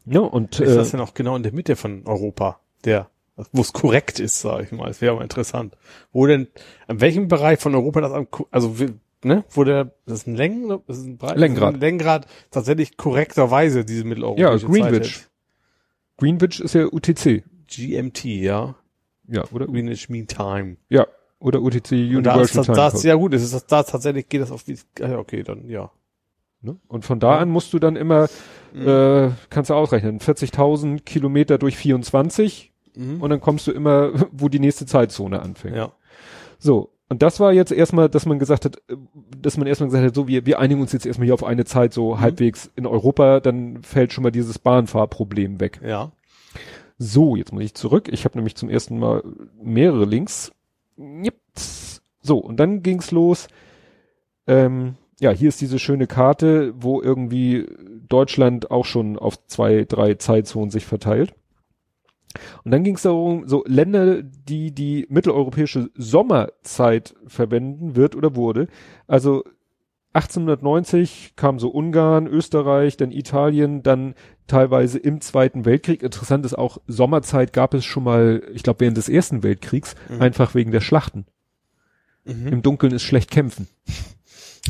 Ja, 0.04 0.20
und 0.20 0.60
Ist 0.60 0.72
äh, 0.72 0.74
das 0.76 0.90
denn 0.90 1.00
auch 1.00 1.14
genau 1.14 1.36
in 1.36 1.42
der 1.42 1.54
Mitte 1.54 1.74
von 1.76 2.02
Europa, 2.06 2.60
der, 2.84 3.08
wo 3.52 3.60
es 3.62 3.72
korrekt 3.72 4.20
ist, 4.20 4.40
sage 4.40 4.64
ich 4.64 4.72
mal. 4.72 4.88
Das 4.88 5.00
wäre 5.00 5.12
aber 5.14 5.22
interessant. 5.22 5.76
Wo 6.12 6.26
denn, 6.26 6.48
an 6.86 7.00
welchem 7.00 7.28
Bereich 7.28 7.58
von 7.60 7.74
Europa 7.74 8.00
das 8.00 8.12
am, 8.12 8.28
also, 8.50 8.74
ne, 9.24 9.44
wo 9.50 9.64
der, 9.64 9.92
das 10.06 10.20
ist 10.20 10.26
ein 10.26 10.34
Längen, 10.36 10.68
das 10.86 10.98
ist 10.98 11.06
ein 11.06 11.18
Breit, 11.18 11.36
Längengrad. 11.36 11.70
ist 11.70 11.76
ein 11.76 11.80
Längengrad 11.80 12.26
tatsächlich 12.50 12.96
korrekterweise 12.96 13.84
diese 13.84 14.02
ja, 14.02 14.08
mitteleuropäische 14.08 14.66
Greenwich. 14.66 15.14
Zeit 15.20 15.30
Greenwich 16.18 16.60
ist 16.60 16.74
ja 16.74 16.86
UTC. 16.86 17.42
GMT, 17.66 18.24
ja. 18.24 18.74
Ja, 19.28 19.44
oder? 19.52 19.66
Greenwich 19.66 20.08
Mean 20.08 20.26
Time. 20.26 20.76
Ja, 20.88 21.06
oder 21.38 21.60
UTC 21.62 21.92
Und 22.16 22.24
da 22.24 22.40
ist 22.40 22.54
Universal 22.54 22.56
das, 22.56 22.66
Time 22.66 22.76
das, 22.76 23.02
ja 23.02 23.14
gut, 23.14 23.34
ist 23.34 23.42
es 23.42 23.50
das, 23.52 23.66
da 23.66 23.82
tatsächlich 23.82 24.28
geht 24.28 24.40
das 24.42 24.52
auf 24.52 24.66
wie, 24.68 24.76
ah 25.00 25.08
ja, 25.08 25.18
okay, 25.18 25.42
dann, 25.42 25.68
ja. 25.68 25.90
Ne? 26.60 26.76
Und 26.86 27.04
von 27.04 27.18
da 27.18 27.32
Ja. 27.34 27.38
an 27.38 27.48
musst 27.48 27.72
du 27.72 27.78
dann 27.80 27.96
immer, 27.96 28.28
Mhm. 28.72 28.86
äh, 28.88 29.30
kannst 29.50 29.70
du 29.70 29.74
ausrechnen, 29.74 30.20
40.000 30.20 31.00
Kilometer 31.04 31.58
durch 31.58 31.76
24 31.76 32.71
Mhm. 32.96 33.20
und 33.22 33.30
dann 33.30 33.40
kommst 33.40 33.66
du 33.66 33.72
immer, 33.72 34.10
wo 34.32 34.48
die 34.48 34.58
nächste 34.60 34.86
Zeitzone 34.86 35.40
anfängt. 35.40 35.76
ja. 35.76 35.92
So. 36.58 36.90
Und 37.08 37.20
das 37.20 37.40
war 37.40 37.52
jetzt 37.52 37.72
erstmal, 37.72 38.08
dass 38.08 38.24
man 38.24 38.38
gesagt 38.38 38.64
hat, 38.64 38.76
äh, 38.88 38.96
dass 39.38 39.58
man 39.58 39.66
erstmal 39.66 39.88
gesagt 39.90 40.06
hat, 40.06 40.14
so, 40.14 40.28
wir, 40.28 40.46
wir 40.46 40.58
einigen 40.60 40.80
uns 40.80 40.92
jetzt 40.92 41.04
erstmal 41.04 41.26
hier 41.26 41.34
auf 41.34 41.44
eine 41.44 41.64
Zeit 41.66 41.92
so 41.92 42.14
Mhm. 42.14 42.20
halbwegs 42.20 42.70
in 42.74 42.86
Europa, 42.86 43.40
dann 43.40 43.82
fällt 43.82 44.12
schon 44.14 44.22
mal 44.22 44.30
dieses 44.30 44.58
Bahnfahrproblem 44.58 45.60
weg. 45.60 45.80
Ja. 45.84 46.12
So, 46.98 47.36
jetzt 47.36 47.52
muss 47.52 47.64
ich 47.64 47.74
zurück. 47.74 48.08
Ich 48.10 48.24
habe 48.24 48.38
nämlich 48.38 48.54
zum 48.54 48.70
ersten 48.70 48.98
Mal 48.98 49.22
mehrere 49.60 50.04
Links. 50.06 50.52
So, 52.20 52.38
und 52.38 52.58
dann 52.58 52.82
ging's 52.82 53.10
los. 53.10 53.48
Ähm, 54.46 54.94
ja, 55.20 55.30
hier 55.30 55.48
ist 55.48 55.60
diese 55.60 55.78
schöne 55.78 56.06
Karte, 56.06 56.72
wo 56.76 57.02
irgendwie 57.02 57.66
Deutschland 58.08 58.70
auch 58.70 58.84
schon 58.84 59.18
auf 59.18 59.44
zwei, 59.46 59.84
drei 59.84 60.14
Zeitzonen 60.14 60.70
sich 60.70 60.84
verteilt. 60.86 61.34
Und 62.64 62.70
dann 62.70 62.84
ging's 62.84 63.02
darum, 63.02 63.46
so 63.48 63.64
Länder, 63.66 64.22
die 64.22 64.72
die 64.72 65.06
mitteleuropäische 65.08 65.90
Sommerzeit 65.94 67.14
verwenden 67.26 67.96
wird 67.96 68.14
oder 68.16 68.34
wurde. 68.36 68.68
Also 69.06 69.44
1890 70.14 71.34
kam 71.36 71.58
so 71.58 71.68
Ungarn, 71.70 72.26
Österreich, 72.26 72.96
dann 72.96 73.10
Italien, 73.12 73.82
dann 73.82 74.14
teilweise 74.46 74.98
im 74.98 75.20
Zweiten 75.20 75.64
Weltkrieg. 75.64 76.02
Interessant 76.02 76.44
ist 76.44 76.56
auch, 76.58 76.78
Sommerzeit 76.86 77.52
gab 77.52 77.72
es 77.74 77.84
schon 77.84 78.04
mal, 78.04 78.42
ich 78.52 78.62
glaube, 78.62 78.80
während 78.80 78.96
des 78.98 79.08
Ersten 79.08 79.42
Weltkriegs, 79.42 79.94
Mhm. 80.10 80.20
einfach 80.20 80.54
wegen 80.54 80.70
der 80.70 80.80
Schlachten. 80.80 81.24
Mhm. 82.24 82.46
Im 82.48 82.62
Dunkeln 82.62 82.92
ist 82.92 83.02
schlecht 83.02 83.30
kämpfen. 83.30 83.68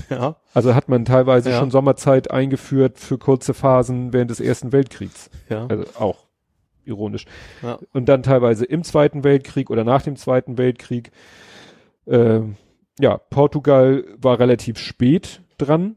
Ja. 0.09 0.37
Also 0.55 0.75
hat 0.75 0.89
man 0.89 1.05
teilweise 1.05 1.51
Ja. 1.51 1.59
schon 1.59 1.71
Sommerzeit 1.71 2.31
eingeführt 2.31 2.99
für 2.99 3.19
kurze 3.19 3.53
Phasen 3.53 4.15
während 4.15 4.31
des 4.31 4.41
Ersten 4.41 4.73
Weltkriegs. 4.73 5.29
Ja. 5.51 5.67
Also 5.67 5.85
auch 5.99 6.29
ironisch. 6.85 7.27
Ja. 7.63 7.79
Und 7.93 8.09
dann 8.09 8.23
teilweise 8.23 8.65
im 8.65 8.83
Zweiten 8.85 9.25
Weltkrieg 9.25 9.71
oder 9.71 9.85
nach 9.85 10.03
dem 10.03 10.17
Zweiten 10.17 10.59
Weltkrieg. 10.59 11.11
Ähm, 12.07 12.57
ja, 12.99 13.17
Portugal 13.19 14.05
war 14.19 14.39
relativ 14.39 14.79
spät 14.79 15.41
dran. 15.59 15.97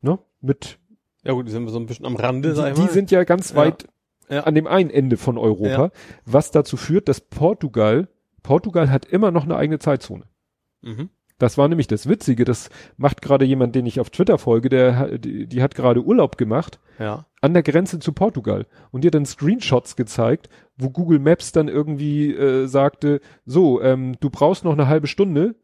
Ne? 0.00 0.18
Mit 0.40 0.78
Ja 1.24 1.32
gut, 1.32 1.46
die 1.46 1.50
sind 1.52 1.68
so 1.68 1.78
ein 1.78 1.86
bisschen 1.86 2.06
am 2.06 2.16
Rande, 2.16 2.50
die, 2.50 2.54
sag 2.56 2.68
ich 2.70 2.74
die 2.74 2.82
mal. 2.82 2.90
sind 2.90 3.10
ja 3.10 3.24
ganz 3.24 3.50
Ja. 3.50 3.56
weit 3.56 3.86
Ja. 4.28 4.40
an 4.44 4.54
dem 4.54 4.66
einen 4.66 4.90
Ende 4.90 5.16
von 5.16 5.38
Europa, 5.38 5.68
Ja. 5.86 5.90
was 6.24 6.50
dazu 6.50 6.76
führt, 6.76 7.08
dass 7.08 7.20
Portugal, 7.20 8.08
Portugal 8.42 8.90
hat 8.90 9.04
immer 9.06 9.30
noch 9.30 9.44
eine 9.44 9.56
eigene 9.56 9.78
Zeitzone. 9.78 10.24
mhm. 10.82 11.10
Das 11.38 11.58
war 11.58 11.68
nämlich 11.68 11.86
das 11.86 12.08
Witzige, 12.08 12.44
das 12.44 12.70
macht 12.96 13.20
gerade 13.20 13.44
jemand, 13.44 13.74
den 13.74 13.84
ich 13.86 14.00
auf 14.00 14.08
Twitter 14.10 14.38
folge, 14.38 14.68
der, 14.70 15.18
die, 15.18 15.46
die 15.46 15.62
hat 15.62 15.74
gerade 15.74 16.02
Urlaub 16.02 16.38
gemacht 16.38 16.78
Ja. 16.98 17.26
an 17.42 17.52
der 17.52 17.62
Grenze 17.62 17.98
zu 17.98 18.12
Portugal 18.12 18.66
und 18.90 19.02
die 19.04 19.08
hat 19.08 19.14
dann 19.14 19.26
Screenshots 19.26 19.96
gezeigt, 19.96 20.48
wo 20.78 20.88
Google 20.90 21.18
Maps 21.18 21.52
dann 21.52 21.68
irgendwie 21.68 22.32
äh, 22.32 22.66
sagte, 22.66 23.20
so, 23.44 23.82
ähm, 23.82 24.16
du 24.20 24.30
brauchst 24.30 24.64
noch 24.64 24.72
eine 24.72 24.88
halbe 24.88 25.06
Stunde 25.08 25.56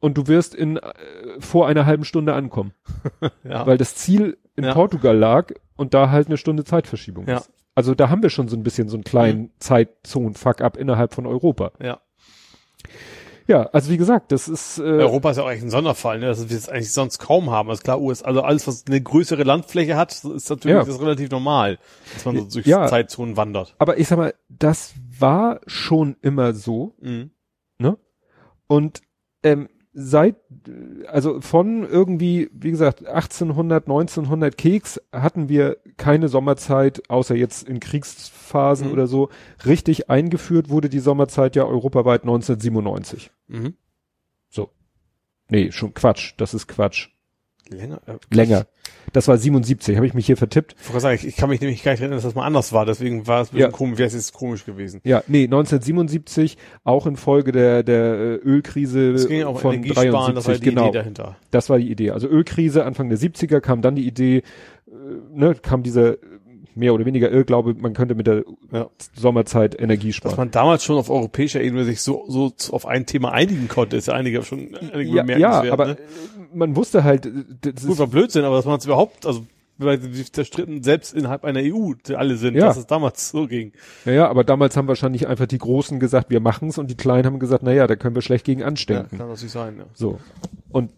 und 0.00 0.18
du 0.18 0.26
wirst 0.26 0.54
in 0.54 0.76
äh, 0.76 0.92
vor 1.38 1.66
einer 1.68 1.86
halben 1.86 2.04
Stunde 2.04 2.34
ankommen, 2.34 2.72
Ja. 3.44 3.66
weil 3.66 3.78
das 3.78 3.94
Ziel 3.94 4.36
in 4.56 4.64
Ja. 4.64 4.74
Portugal 4.74 5.16
lag 5.16 5.52
und 5.76 5.94
da 5.94 6.10
halt 6.10 6.26
eine 6.26 6.36
Stunde 6.36 6.64
Zeitverschiebung 6.64 7.26
Ja. 7.26 7.38
ist. 7.38 7.50
Also 7.74 7.94
da 7.94 8.10
haben 8.10 8.22
wir 8.22 8.30
schon 8.30 8.48
so 8.48 8.56
ein 8.56 8.62
bisschen 8.62 8.88
so 8.90 8.96
einen 8.96 9.04
kleinen 9.04 9.40
Mhm. 9.40 9.50
Zeitzonen-Fuck-up 9.58 10.76
innerhalb 10.76 11.14
von 11.14 11.26
Europa. 11.26 11.72
Ja. 11.82 12.00
Ja, 13.46 13.64
also 13.72 13.90
wie 13.90 13.96
gesagt, 13.98 14.32
das 14.32 14.48
ist, 14.48 14.78
äh, 14.78 14.82
Europa 14.82 15.30
ist 15.30 15.36
ja 15.36 15.42
auch 15.42 15.48
eigentlich 15.48 15.64
ein 15.64 15.70
Sonderfall, 15.70 16.18
ne? 16.18 16.26
dass 16.26 16.48
wir 16.48 16.56
es 16.56 16.68
eigentlich 16.68 16.92
sonst 16.92 17.18
kaum 17.18 17.50
haben. 17.50 17.68
Also 17.68 17.82
klar, 17.82 18.00
US, 18.00 18.22
also 18.22 18.40
alles, 18.42 18.66
was 18.66 18.84
eine 18.86 19.00
größere 19.02 19.42
Landfläche 19.42 19.96
hat, 19.96 20.12
ist 20.12 20.48
natürlich 20.48 20.76
Ja. 20.76 20.84
das 20.84 21.00
relativ 21.00 21.30
normal, 21.30 21.78
dass 22.14 22.24
man 22.24 22.36
so 22.38 22.44
durch 22.48 22.66
Ja. 22.66 22.86
Zeitzonen 22.86 23.36
wandert. 23.36 23.74
aber 23.78 23.98
ich 23.98 24.08
sag 24.08 24.16
mal, 24.16 24.34
das 24.48 24.94
war 25.18 25.60
schon 25.66 26.16
immer 26.22 26.54
so, 26.54 26.94
Mhm. 27.00 27.30
ne? 27.78 27.98
Und 28.66 29.02
ähm, 29.42 29.68
seit, 29.94 30.36
also 31.06 31.40
von 31.40 31.88
irgendwie, 31.88 32.50
wie 32.52 32.72
gesagt, 32.72 33.06
1800, 33.06 33.84
1900 33.86 34.58
Keks 34.58 35.00
hatten 35.12 35.48
wir 35.48 35.78
keine 35.96 36.28
Sommerzeit, 36.28 37.08
außer 37.08 37.36
jetzt 37.36 37.68
in 37.68 37.78
Kriegsphasen 37.80 38.88
Mhm. 38.88 38.92
oder 38.92 39.06
so. 39.06 39.28
Richtig 39.64 40.10
eingeführt 40.10 40.68
wurde 40.68 40.88
die 40.88 40.98
Sommerzeit 40.98 41.54
ja 41.56 41.64
europaweit 41.64 42.22
1997. 42.24 43.30
Mhm. 43.48 43.74
Nee, 45.50 45.72
schon 45.72 45.92
Quatsch, 45.92 46.32
das 46.38 46.54
ist 46.54 46.68
Quatsch. 46.68 47.10
Länger? 47.68 48.00
Äh, 48.06 48.34
Länger. 48.34 48.66
Das 49.12 49.28
war 49.28 49.38
77, 49.38 49.96
habe 49.96 50.06
ich 50.06 50.14
mich 50.14 50.26
hier 50.26 50.36
vertippt. 50.36 50.74
Ich, 50.80 51.00
sagen, 51.00 51.14
ich, 51.14 51.26
ich 51.26 51.36
kann 51.36 51.48
mich 51.48 51.60
nämlich 51.60 51.82
gar 51.82 51.92
nicht 51.92 52.00
erinnern, 52.00 52.16
dass 52.16 52.24
das 52.24 52.34
mal 52.34 52.44
anders 52.44 52.72
war, 52.72 52.84
deswegen 52.84 53.26
war 53.26 53.42
es 53.42 53.48
ein 53.48 53.52
bisschen 53.56 53.70
Ja. 53.70 53.76
komisch, 53.76 53.98
wäre 53.98 54.08
es 54.08 54.14
jetzt 54.14 54.32
komisch 54.32 54.64
gewesen. 54.64 55.00
Ja, 55.04 55.22
nee, 55.28 55.44
1977, 55.44 56.58
auch 56.82 57.06
infolge 57.06 57.52
der, 57.52 57.82
der 57.82 58.04
äh, 58.04 58.34
Ölkrise 58.36 59.12
Es 59.12 59.28
ging 59.28 59.40
ja 59.40 59.46
auch 59.46 59.60
von 59.60 59.74
Energiesparen, 59.74 60.34
73, 60.34 60.34
das 60.34 60.46
war 60.48 60.54
die 60.54 60.60
genau. 60.70 60.88
Idee 60.88 60.98
dahinter. 60.98 61.36
Das 61.50 61.70
war 61.70 61.78
die 61.78 61.90
Idee. 61.90 62.10
Also 62.10 62.28
Ölkrise 62.28 62.84
Anfang 62.84 63.08
der 63.08 63.18
70er 63.18 63.60
kam 63.60 63.82
dann 63.82 63.94
die 63.94 64.06
Idee, 64.06 64.38
äh, 64.38 64.42
ne, 65.32 65.54
kam 65.54 65.82
dieser 65.82 66.16
mehr 66.74 66.94
oder 66.94 67.04
weniger 67.06 67.30
Irrglaube, 67.30 67.74
man 67.74 67.92
könnte 67.94 68.14
mit 68.14 68.26
der 68.26 68.44
Ja. 68.72 68.88
Sommerzeit 69.14 69.80
Energie 69.80 70.08
Dass 70.08 70.16
sparen. 70.16 70.36
man 70.36 70.50
damals 70.50 70.84
schon 70.84 70.96
auf 70.96 71.10
europäischer 71.10 71.60
Ebene 71.60 71.84
sich 71.84 72.00
so, 72.02 72.24
so 72.28 72.52
auf 72.70 72.86
ein 72.86 73.06
Thema 73.06 73.32
einigen 73.32 73.68
konnte, 73.68 73.96
ist 73.96 74.06
ja 74.08 74.14
einige 74.14 74.42
schon 74.42 74.74
einige 74.74 75.02
Ja, 75.10 75.16
ja, 75.16 75.22
bemerkenswert, 75.22 75.72
aber 75.72 75.86
ne? 75.86 75.96
man 76.52 76.76
wusste 76.76 77.04
halt, 77.04 77.26
äh, 77.26 77.30
das 77.60 77.82
Gut, 77.82 77.92
ist, 77.92 77.98
war 77.98 78.06
Blödsinn, 78.08 78.44
aber 78.44 78.56
dass 78.56 78.64
man 78.64 78.78
es 78.78 78.84
überhaupt, 78.84 79.26
also 79.26 79.46
weil 79.76 79.98
die 79.98 80.24
zerstritten 80.30 80.84
selbst 80.84 81.12
innerhalb 81.14 81.44
einer 81.44 81.58
EU 81.60 81.94
die 82.06 82.14
alle 82.14 82.36
sind, 82.36 82.54
Ja. 82.54 82.66
dass 82.66 82.76
es 82.76 82.86
damals 82.86 83.30
so 83.30 83.48
ging. 83.48 83.72
ja, 84.04 84.12
ja, 84.12 84.28
aber 84.28 84.44
damals 84.44 84.76
haben 84.76 84.86
wahrscheinlich 84.86 85.26
einfach 85.26 85.46
die 85.46 85.58
Großen 85.58 85.98
gesagt, 85.98 86.30
wir 86.30 86.38
machen's 86.40 86.78
und 86.78 86.90
die 86.90 86.96
Kleinen 86.96 87.26
haben 87.26 87.38
gesagt, 87.40 87.64
na 87.64 87.72
ja, 87.72 87.86
da 87.88 87.96
können 87.96 88.14
wir 88.14 88.22
schlecht 88.22 88.44
gegen 88.44 88.62
anstinken. 88.62 89.18
kann 89.18 89.28
natürlich 89.28 89.50
sein, 89.50 89.76
ja. 89.78 89.84
So. 89.94 90.20
Und 90.70 90.90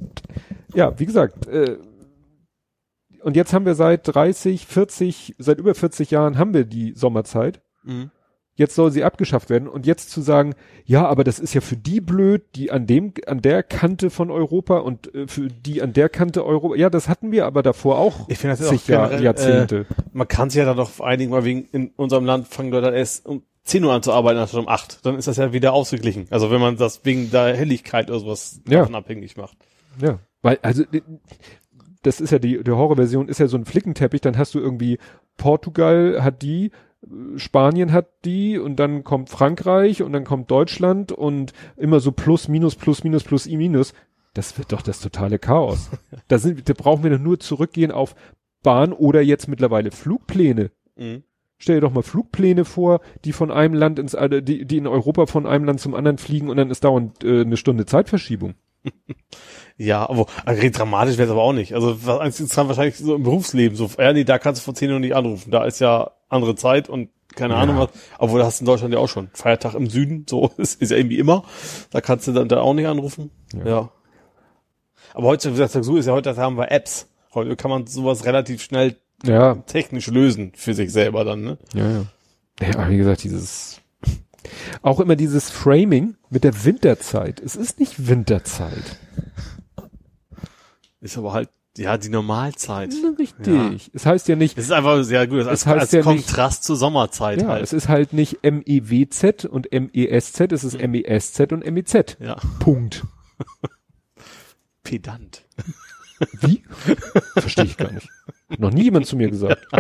ja, 0.75 0.99
wie 0.99 1.07
gesagt, 1.07 1.47
äh, 1.47 1.77
und 3.27 3.35
jetzt 3.35 3.53
haben 3.53 3.67
wir 3.67 3.75
seit 3.75 4.07
30, 4.15 4.67
40, 4.67 5.35
seit 5.39 5.59
über 5.59 5.75
40 5.75 6.13
Jahren 6.13 6.39
haben 6.39 6.55
wir 6.55 6.63
die 6.63 6.93
Sommerzeit. 6.95 7.61
Mhm. 7.83 8.13
Jetzt 8.55 8.77
soll 8.77 8.93
sie 8.93 9.03
abgeschafft 9.03 9.51
werden 9.51 9.67
und 9.67 9.85
jetzt 9.85 10.11
zu 10.11 10.21
sagen, 10.21 10.55
ja, 10.85 11.09
aber 11.09 11.25
das 11.25 11.41
ist 11.41 11.53
ja 11.53 11.61
für 11.61 11.77
die 11.77 12.01
blöd, 12.01 12.45
die 12.55 12.71
an 12.71 12.87
dem, 12.87 13.15
an 13.27 13.43
der 13.43 13.65
Kante 13.65 14.11
von 14.11 14.31
Europa 14.31 14.79
und 14.79 15.13
äh, 15.13 15.27
für 15.27 15.49
die 15.49 15.83
an 15.83 15.93
der 15.93 16.09
Kante 16.09 16.47
Europa. 16.47 16.77
Ja, 16.77 16.89
das 16.89 17.09
hatten 17.09 17.33
wir 17.33 17.47
aber 17.47 17.65
davor 17.65 17.99
auch 17.99 18.29
Ich 18.29 18.39
finde 18.39 18.57
das 18.57 18.61
ist 18.61 18.81
auch 18.83 18.87
generell, 18.87 19.25
Jahrzehnte. 19.25 19.87
Äh, 19.91 19.95
man 20.13 20.29
kann 20.29 20.49
sich 20.49 20.61
ja 20.61 20.65
dann 20.65 20.77
doch 20.77 21.01
einigen, 21.01 21.33
weil 21.33 21.43
wegen 21.43 21.65
in 21.73 21.91
unserem 21.97 22.27
Land 22.27 22.47
fangen 22.47 22.71
Leute 22.71 22.97
erst 22.97 23.27
um 23.27 23.43
10 23.65 23.83
Uhr 23.83 23.93
an 23.93 24.05
zu 24.05 24.13
arbeiten, 24.13 24.39
anstatt 24.39 24.61
um 24.61 24.69
8. 24.69 25.05
Dann 25.05 25.19
ist 25.19 25.27
das 25.27 25.37
ja 25.37 25.53
wieder 25.53 25.73
ausgeglichen. 25.73 26.29
Also 26.31 26.53
wenn 26.53 26.61
man 26.61 26.77
das 26.77 27.05
wegen 27.05 27.33
der 27.33 27.57
Helligkeit 27.57 28.09
oder 28.09 28.21
sowas 28.21 28.61
Ja. 28.69 28.79
davon 28.79 28.95
abhängig 28.95 29.37
macht. 29.37 29.59
Ja, 30.01 30.21
weil 30.43 30.61
also 30.63 30.85
äh, 30.93 31.03
das 32.07 32.21
ist 32.21 32.31
ja 32.31 32.39
die 32.39 32.63
die 32.63 32.71
Horrorversion 32.71 33.29
ist 33.29 33.41
ja 33.41 33.49
so 33.49 33.57
ein 33.57 33.65
Flickenteppich, 33.65 34.21
dann 34.21 34.39
hast 34.39 34.55
du 34.55 34.61
irgendwie 34.61 34.99
Portugal 35.37 36.23
hat 36.23 36.43
die, 36.43 36.71
äh, 37.03 37.39
Spanien 37.39 37.93
hat 37.93 38.07
die 38.25 38.59
und 38.59 38.77
dann 38.77 39.03
kommt 39.03 39.29
Frankreich 39.29 40.03
und 40.03 40.13
dann 40.13 40.25
kommt 40.25 40.51
Deutschland 40.51 41.11
und 41.11 41.53
immer 41.77 41.99
so 41.99 42.13
plus 42.13 42.47
minus 42.47 42.77
plus 42.77 43.03
minus 43.03 43.25
plus 43.25 43.47
i 43.47 43.57
minus. 43.57 43.93
Das 44.35 44.57
wird 44.57 44.73
doch 44.73 44.83
das 44.83 45.01
totale 45.01 45.39
Chaos. 45.39 45.91
da 46.29 46.39
sind 46.39 46.69
da 46.69 46.75
brauchen 46.75 47.03
wir 47.03 47.11
doch 47.11 47.19
nur 47.19 47.41
zurückgehen 47.41 47.91
auf 47.91 48.15
Bahn 48.63 48.93
oder 48.93 49.21
jetzt 49.21 49.49
mittlerweile 49.49 49.91
Flugpläne. 49.91 50.71
Mhm. 50.97 51.25
Stell 51.59 51.77
dir 51.77 51.81
doch 51.81 51.93
mal 51.93 52.03
Flugpläne 52.03 52.65
vor, 52.65 53.01
die 53.25 53.33
von 53.33 53.51
einem 53.51 53.75
Land 53.75 53.99
ins 53.99 54.17
die 54.43 54.65
die 54.65 54.77
in 54.77 54.87
Europa 54.87 55.27
von 55.27 55.47
einem 55.47 55.65
Land 55.65 55.81
zum 55.81 55.95
anderen 55.95 56.19
fliegen 56.19 56.51
und 56.51 56.57
dann 56.57 56.71
ist 56.71 56.85
dauernd 56.85 57.25
äh, 57.25 57.41
eine 57.41 57.57
Stunde 57.57 57.85
Zeitverschiebung. 57.85 58.55
Ja, 59.79 60.09
aber 60.09 60.27
also, 60.47 60.69
dramatisch 60.71 61.19
wäre 61.19 61.27
es 61.27 61.31
aber 61.33 61.43
auch 61.43 61.53
nicht. 61.53 61.75
Also 61.75 61.97
eins 62.19 62.41
interessant 62.41 62.69
wahrscheinlich 62.69 62.97
so 62.97 63.15
im 63.15 63.23
Berufsleben. 63.23 63.77
So, 63.77 63.91
ja, 63.99 64.13
nee, 64.13 64.25
da 64.25 64.39
kannst 64.39 64.63
du 64.63 64.65
vor 64.65 64.75
10 64.75 64.91
Uhr 64.91 64.99
nicht 65.01 65.15
anrufen. 65.15 65.51
Da 65.51 65.65
ist 65.65 65.81
ja 65.81 66.13
andere 66.29 66.55
Zeit 66.55 66.89
und 66.89 67.11
keine 67.35 67.55
Ja. 67.55 67.61
Ahnung 67.61 67.77
was. 67.79 67.91
Obwohl, 68.19 68.39
das 68.39 68.47
hast 68.49 68.61
du 68.61 68.63
in 68.63 68.67
Deutschland 68.67 68.95
ja 68.95 69.01
auch 69.01 69.09
schon. 69.09 69.29
Feiertag 69.35 69.75
im 69.75 69.91
Süden, 69.91 70.25
so 70.29 70.51
ist, 70.57 70.81
ist 70.81 70.91
ja 70.91 70.97
irgendwie 70.97 71.19
immer. 71.19 71.45
Da 71.91 72.01
kannst 72.01 72.27
du 72.27 72.33
dann 72.33 72.49
da 72.49 72.61
auch 72.61 72.73
nicht 72.73 72.87
anrufen. 72.87 73.31
Ja. 73.55 73.67
Ja. 73.67 73.91
Aber 75.13 75.27
heute, 75.29 75.51
wie 75.51 75.59
gesagt, 75.59 75.85
so 75.85 75.97
ist 75.97 76.07
ja 76.07 76.13
heute, 76.13 76.33
da 76.33 76.41
haben 76.41 76.57
wir 76.57 76.71
Apps. 76.71 77.09
Heute 77.35 77.55
kann 77.57 77.71
man 77.71 77.87
sowas 77.87 78.25
relativ 78.25 78.63
schnell 78.63 78.97
Ja, 79.25 79.57
technisch 79.67 80.07
lösen 80.07 80.53
für 80.55 80.73
sich 80.73 80.91
selber 80.93 81.25
dann, 81.25 81.43
ne? 81.43 81.59
Ja, 81.75 81.91
ja. 81.91 82.05
Ja, 82.61 82.89
wie 82.91 82.97
gesagt, 82.97 83.23
dieses, 83.25 83.83
auch 84.83 85.01
immer 85.01 85.17
dieses 85.17 85.51
Framing 85.51 86.17
mit 86.31 86.45
der 86.45 86.65
Winterzeit. 86.65 87.41
Es 87.41 87.57
ist 87.57 87.79
nicht 87.81 88.09
Winterzeit. 88.09 88.97
Ist 91.01 91.17
aber 91.19 91.33
halt, 91.33 91.51
ja, 91.77 91.99
die 91.99 92.09
Normalzeit. 92.09 92.93
Richtig. 93.19 93.91
Es 93.93 94.07
heißt 94.07 94.29
ja 94.29 94.37
nicht, 94.37 94.57
Es 94.57 94.65
ist 94.65 94.71
einfach 94.73 95.03
sehr 95.05 95.27
gut, 95.27 95.41
als, 95.47 95.61
Es 95.61 95.67
heißt 95.67 95.81
als 95.81 95.93
ja 95.93 95.99
nicht- 95.99 96.27
Kontrast 96.27 96.65
zur 96.65 96.77
Sommerzeit 96.77 97.43
ja, 97.43 97.49
halt. 97.49 97.63
es 97.65 97.73
ist 97.75 97.89
halt 97.89 98.13
nicht 98.15 98.39
MEWZ 98.43 99.45
und 99.45 99.69
MESZ, 99.73 100.41
es 100.53 100.65
ist 100.65 100.79
MESZ 100.81 101.53
und 101.53 101.65
MEZ. 101.71 102.17
ja. 102.21 102.37
Punkt. 102.61 103.05
Pedant. 104.83 105.43
Wie? 106.41 106.63
Verstehe 107.37 107.65
ich 107.67 107.77
gar 107.77 107.93
nicht. 107.93 108.09
Noch 108.57 108.71
nie 108.71 108.85
jemand 108.85 109.07
zu 109.07 109.17
mir 109.17 109.29
gesagt. 109.29 109.67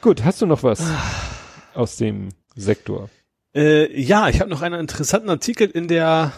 Gut, 0.00 0.24
hast 0.24 0.40
du 0.40 0.46
noch 0.46 0.62
was 0.62 0.80
aus 1.76 1.96
dem 1.96 2.30
Sektor? 2.54 3.10
Äh, 3.54 4.00
ja, 4.00 4.28
ich 4.28 4.40
habe 4.40 4.50
noch 4.50 4.62
einen 4.62 4.80
interessanten 4.80 5.30
Artikel 5.30 5.68
in 5.68 5.88
der 5.88 6.32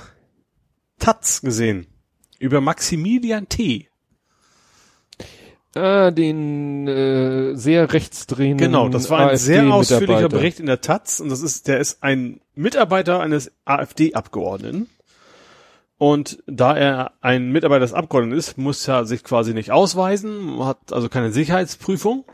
Taz 0.99 1.41
gesehen 1.41 1.87
über 2.39 2.61
Maximilian 2.61 3.49
T. 3.49 3.89
Ah, 5.75 6.11
den 6.11 6.89
äh, 6.89 7.55
sehr 7.55 7.93
rechtsdrehenden 7.93 8.59
Genau, 8.59 8.89
das 8.89 9.11
war 9.11 9.31
ein 9.31 9.37
sehr 9.37 9.73
ausführlicher. 9.73 10.29
Bericht 10.29 10.61
in 10.61 10.67
der 10.67 10.81
Taz 10.81 11.21
und 11.21 11.29
das 11.29 11.43
ist, 11.43 11.69
der 11.69 11.79
ist 11.79 12.03
ein 12.03 12.41
Mitarbeiter 12.55 13.21
eines 13.21 13.53
AfD-Abgeordneten. 13.65 14.89
Und 15.99 16.43
da 16.47 16.77
er 16.77 17.13
ein 17.21 17.51
Mitarbeiter 17.51 17.81
des 17.81 17.93
Abgeordneten 17.93 18.39
ist, 18.39 18.57
muss 18.57 18.87
er 18.87 19.05
sich 19.05 19.25
quasi 19.25 19.53
nicht 19.53 19.73
ausweisen, 19.73 20.65
hat 20.65 20.93
also 20.93 21.09
keine 21.09 21.33
Sicherheitsprüfung, 21.33 22.25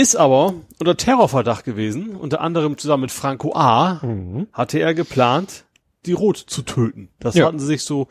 ist 0.00 0.16
aber 0.16 0.54
unter 0.78 0.96
Terrorverdacht 0.96 1.64
gewesen, 1.64 2.16
unter 2.16 2.40
anderem 2.40 2.78
zusammen 2.78 3.02
mit 3.02 3.10
Franco 3.12 3.54
A. 3.54 4.00
Mhm. 4.02 4.46
hatte 4.52 4.78
er 4.78 4.94
geplant, 4.94 5.64
die 6.06 6.12
Rot 6.12 6.38
zu 6.38 6.62
töten. 6.62 7.08
Das 7.20 7.34
Ja. 7.34 7.46
hatten 7.46 7.58
sie 7.58 7.66
sich 7.66 7.82
so, 7.84 8.08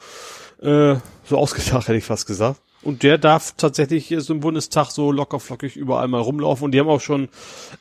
äh, 0.61 0.95
so 1.25 1.37
ausgedacht, 1.37 1.87
hätte 1.87 1.97
ich 1.97 2.03
fast 2.05 2.27
gesagt. 2.27 2.61
Und 2.81 3.03
der 3.03 3.17
darf 3.17 3.55
tatsächlich 3.57 4.13
so 4.19 4.33
im 4.33 4.39
Bundestag 4.39 4.89
so 4.91 5.11
locker 5.11 5.39
flockig 5.41 5.75
überall 5.75 6.07
mal 6.07 6.21
rumlaufen. 6.21 6.63
Und 6.65 6.71
die 6.71 6.79
haben 6.79 6.87
auch 6.87 7.01
schon 7.01 7.27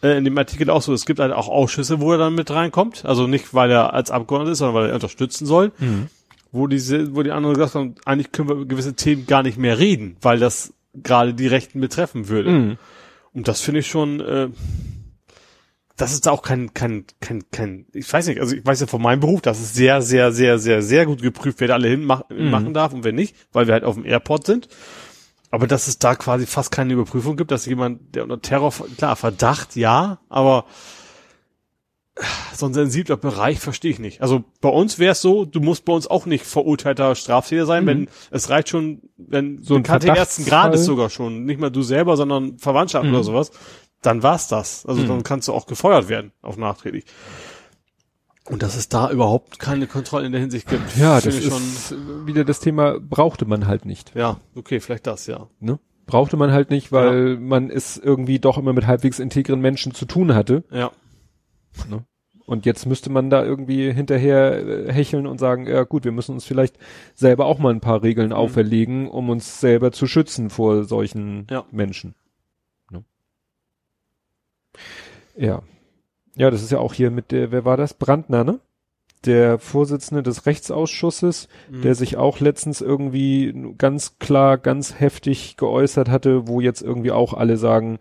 äh, 0.03 0.19
in 0.19 0.25
dem 0.25 0.37
Artikel 0.37 0.71
auch 0.71 0.83
so, 0.83 0.93
es 0.93 1.07
gibt 1.07 1.21
halt 1.21 1.33
auch 1.33 1.49
Ausschüsse, 1.49 2.01
wo 2.01 2.11
er 2.13 2.19
dann 2.19 2.35
mit 2.35 2.51
reinkommt. 2.51 3.05
Also 3.05 3.29
nicht, 3.29 3.55
weil 3.55 3.71
er 3.71 3.93
als 3.95 4.11
Abgeordneter 4.11 4.53
ist, 4.53 4.59
sondern 4.59 4.75
weil 4.75 4.89
er 4.89 4.95
unterstützen 4.95 5.47
soll. 5.47 5.71
Wo 6.51 6.67
diese, 6.67 7.15
wo 7.15 7.23
die 7.23 7.31
anderen 7.31 7.55
gesagt 7.55 7.75
haben, 7.77 7.95
eigentlich 8.07 8.33
können 8.33 8.49
wir 8.49 8.57
über 8.57 8.65
gewisse 8.67 8.95
Themen 8.95 9.27
gar 9.27 9.43
nicht 9.45 9.57
mehr 9.59 9.79
reden, 9.79 10.17
weil 10.21 10.39
das 10.41 10.73
gerade 10.95 11.33
die 11.35 11.47
Rechten 11.47 11.81
betreffen 11.81 12.29
würde. 12.29 12.51
Mhm. 12.51 12.79
Und 13.33 13.49
das 13.49 13.61
finde 13.61 13.81
ich 13.81 13.87
schon, 13.87 14.21
äh, 14.21 14.49
das 15.97 16.13
ist 16.13 16.29
auch 16.29 16.43
kein, 16.43 16.73
kein, 16.75 17.05
kein, 17.21 17.51
kein, 17.51 17.87
ich 17.93 18.11
weiß 18.13 18.29
nicht, 18.29 18.41
also 18.41 18.55
ich 18.55 18.65
weiß 18.65 18.81
ja 18.81 18.87
von 18.87 19.03
meinem 19.03 19.21
Beruf, 19.21 19.43
dass 19.43 19.59
es 19.59 19.75
sehr, 19.75 20.01
sehr, 20.01 20.33
sehr, 20.33 20.59
sehr, 20.59 20.81
sehr 20.81 21.07
gut 21.07 21.23
geprüft, 21.23 21.61
wer 21.61 21.69
da 21.69 21.75
alle 21.75 21.89
hin 21.89 22.05
mach, 22.05 22.23
machen 22.31 22.73
darf 22.73 22.93
und 22.93 23.05
wer 23.05 23.13
nicht, 23.13 23.35
weil 23.53 23.67
wir 23.67 23.75
halt 23.75 23.85
auf 23.85 23.97
dem 23.97 24.05
Airport 24.05 24.47
sind. 24.47 24.69
Aber 25.51 25.67
dass 25.67 25.89
es 25.89 25.99
da 25.99 26.15
quasi 26.15 26.47
fast 26.47 26.71
keine 26.71 26.93
Überprüfung 26.93 27.37
gibt, 27.37 27.51
dass 27.51 27.67
jemand, 27.67 28.15
der 28.15 28.25
unter 28.25 28.41
Terror, 28.41 28.73
klar, 28.97 29.17
Verdacht, 29.17 29.77
ja, 29.77 30.21
aber 30.29 30.67
so 32.55 32.67
ein 32.67 32.75
sensibler 32.75 33.17
Bereich 33.17 33.61
verstehe 33.61 33.91
ich 33.93 33.99
nicht. 33.99 34.21
Also 34.23 34.45
bei 34.61 34.69
uns 34.69 34.99
wäre 34.99 35.13
es 35.13 35.21
so, 35.21 35.45
du 35.45 35.61
musst 35.61 35.85
bei 35.85 35.93
uns 35.93 36.07
auch 36.07 36.27
nicht 36.27 36.45
verurteilter 36.45 37.15
Straftäter 37.15 37.67
sein, 37.67 37.87
wenn 37.87 38.09
es 38.31 38.51
reicht 38.51 38.69
schon, 38.71 39.03
wenn 39.17 39.63
So 39.63 39.77
ein 39.77 39.83
Bekannte 39.83 40.09
ersten 40.09 40.45
Grades 40.45 40.85
sogar 40.85 41.11
schon, 41.11 41.45
nicht 41.45 41.61
mal 41.61 41.71
du 41.71 41.83
selber, 41.83 42.17
sondern 42.17 42.59
Verwandtschaft 42.59 43.07
Mhm. 43.07 43.15
oder 43.15 43.23
sowas, 43.25 43.53
dann 44.03 44.23
war's 44.23 44.49
das. 44.49 44.85
Also 44.87 45.05
dann 45.05 45.23
kannst 45.23 45.49
du 45.49 45.53
auch 45.53 45.67
gefeuert 45.67 46.09
werden, 46.09 46.33
auf 46.43 46.57
nachträglich. 46.57 47.05
Und 48.49 48.63
dass 48.63 48.77
es 48.77 48.89
da 48.89 49.11
überhaupt 49.11 49.59
keine 49.59 49.87
Kontrolle 49.87 50.25
in 50.27 50.33
der 50.33 50.41
Hinsicht 50.41 50.69
gibt, 50.69 50.97
Ja, 50.97 51.21
das 51.21 51.35
ist 51.35 51.95
wieder 52.25 52.45
das 52.45 52.61
Thema, 52.61 52.99
brauchte 52.99 53.45
man 53.45 53.67
halt 53.67 53.85
nicht. 53.85 54.13
ja, 54.15 54.39
okay, 54.57 54.81
vielleicht 54.81 55.07
das, 55.07 55.27
ja. 55.27 55.49
Ne? 55.61 55.79
brauchte 56.07 56.39
man 56.39 56.51
halt 56.53 56.71
nicht, 56.71 56.91
weil 56.91 57.37
man 57.37 57.69
es 57.69 57.99
irgendwie 57.99 58.39
doch 58.39 58.57
immer 58.57 58.73
mit 58.73 58.87
halbwegs 58.87 59.19
integren 59.19 59.61
Menschen 59.61 59.93
zu 59.93 60.07
tun 60.07 60.35
hatte. 60.35 60.65
Ja. 60.71 60.91
Ne? 61.87 62.05
Und 62.47 62.65
jetzt 62.65 62.87
müsste 62.87 63.11
man 63.11 63.29
da 63.29 63.45
irgendwie 63.45 63.93
hinterher 63.93 64.67
äh, 64.67 64.93
hecheln 64.93 65.27
und 65.27 65.39
sagen, 65.39 65.67
ja 65.67 65.83
gut, 65.85 66.05
wir 66.05 66.13
müssen 66.13 66.33
uns 66.33 66.47
vielleicht 66.47 66.79
selber 67.15 67.45
auch 67.45 67.59
mal 67.59 67.75
ein 67.75 67.81
paar 67.81 68.03
Regeln 68.03 68.33
auferlegen, 68.33 69.07
um 69.09 69.29
uns 69.29 69.61
selber 69.61 69.93
zu 69.93 70.07
schützen 70.07 70.49
vor 70.49 70.85
solchen 70.85 71.47
Ja. 71.51 71.65
Menschen. 71.71 72.15
Ne? 72.91 73.05
Ja. 75.37 75.63
Ja, 76.37 76.51
das 76.51 76.63
ist 76.63 76.71
ja 76.71 76.79
auch 76.79 76.95
hier 76.95 77.11
mit 77.11 77.33
der, 77.33 77.51
wer 77.51 77.65
war 77.65 77.77
das? 77.77 77.95
Brandner, 77.95 78.45
ne? 78.45 78.61
Der 79.25 79.59
Vorsitzende 79.59 80.23
des 80.23 80.47
Rechtsausschusses, 80.47 81.49
Mhm. 81.71 81.83
der 81.83 81.97
sich 81.97 82.17
auch 82.17 82.39
letztens 82.39 82.81
irgendwie 82.81 83.53
ganz 83.77 84.19
klar, 84.21 84.57
ganz 84.59 85.01
heftig 85.01 85.57
geäußert 85.57 86.09
hatte, 86.09 86.47
wo 86.47 86.61
jetzt 86.61 86.81
irgendwie 86.83 87.11
auch 87.11 87.35
alle 87.35 87.57
sagen, 87.57 87.99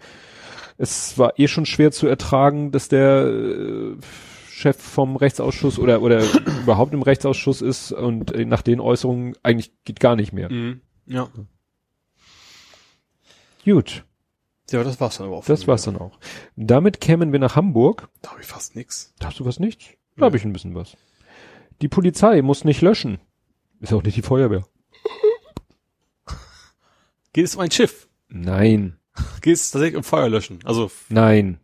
es 0.77 1.17
war 1.17 1.37
eh 1.39 1.47
schon 1.47 1.65
schwer 1.65 1.91
zu 1.91 2.07
ertragen, 2.07 2.71
dass 2.71 2.87
der 2.89 3.25
äh, 3.27 3.95
Chef 4.49 4.77
vom 4.81 5.15
Rechtsausschuss 5.15 5.77
oder 5.79 6.01
oder 6.01 6.23
überhaupt 6.63 6.93
im 6.93 7.01
Rechtsausschuss 7.01 7.61
ist 7.61 7.91
und 7.91 8.31
äh, 8.33 8.45
nach 8.45 8.61
den 8.61 8.79
Äußerungen 8.79 9.35
eigentlich 9.43 9.71
geht 9.85 9.99
gar 9.99 10.15
nicht 10.15 10.33
mehr. 10.33 10.51
Mhm. 10.51 10.81
Ja. 11.05 11.29
Gut, 13.65 14.05
Ja, 14.71 14.83
das 14.83 14.99
war's 15.01 15.17
dann 15.17 15.27
aber 15.27 15.37
auch. 15.37 15.45
das 15.45 15.67
war's 15.67 15.83
dann 15.83 15.97
auch. 15.97 16.17
Damit 16.55 17.01
kämen 17.01 17.31
wir 17.33 17.39
nach 17.39 17.55
Hamburg. 17.55 18.07
Da 18.21 18.31
habe 18.31 18.41
ich 18.41 18.47
fast 18.47 18.75
nix. 18.75 19.13
Hast 19.23 19.39
du 19.39 19.45
was 19.45 19.59
nicht? 19.59 19.97
Da 20.15 20.25
habe 20.25 20.37
ich 20.37 20.45
ein 20.45 20.53
bisschen 20.53 20.73
was. 20.73 20.95
Die 21.81 21.87
Polizei 21.89 22.41
muss 22.41 22.63
nicht 22.63 22.81
löschen. 22.81 23.19
Ist 23.81 23.93
auch 23.93 24.03
nicht 24.03 24.17
die 24.17 24.21
Feuerwehr. 24.21 24.65
Geht 27.33 27.45
es 27.45 27.55
um 27.55 27.61
ein 27.61 27.71
Schiff? 27.71 28.07
Nein, 28.29 28.96
Geht 29.41 29.55
es 29.55 29.71
tatsächlich 29.71 29.97
um 29.97 30.03
Feuerlöschen? 30.03 30.59
Also, 30.65 30.91
nein. 31.09 31.59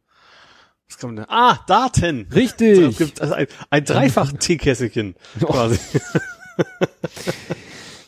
was 0.87 0.97
kann 0.97 1.09
man 1.09 1.15
denn? 1.17 1.25
Ah, 1.29 1.59
Daten! 1.67 2.27
Es 2.29 2.35
Richtig. 2.35 2.97
gibt 2.97 3.21
also 3.21 3.33
ein, 3.33 3.47
ein 3.69 3.83
dreifach 3.85 4.31
Teekesselchen 4.33 5.15
quasi. 5.39 5.79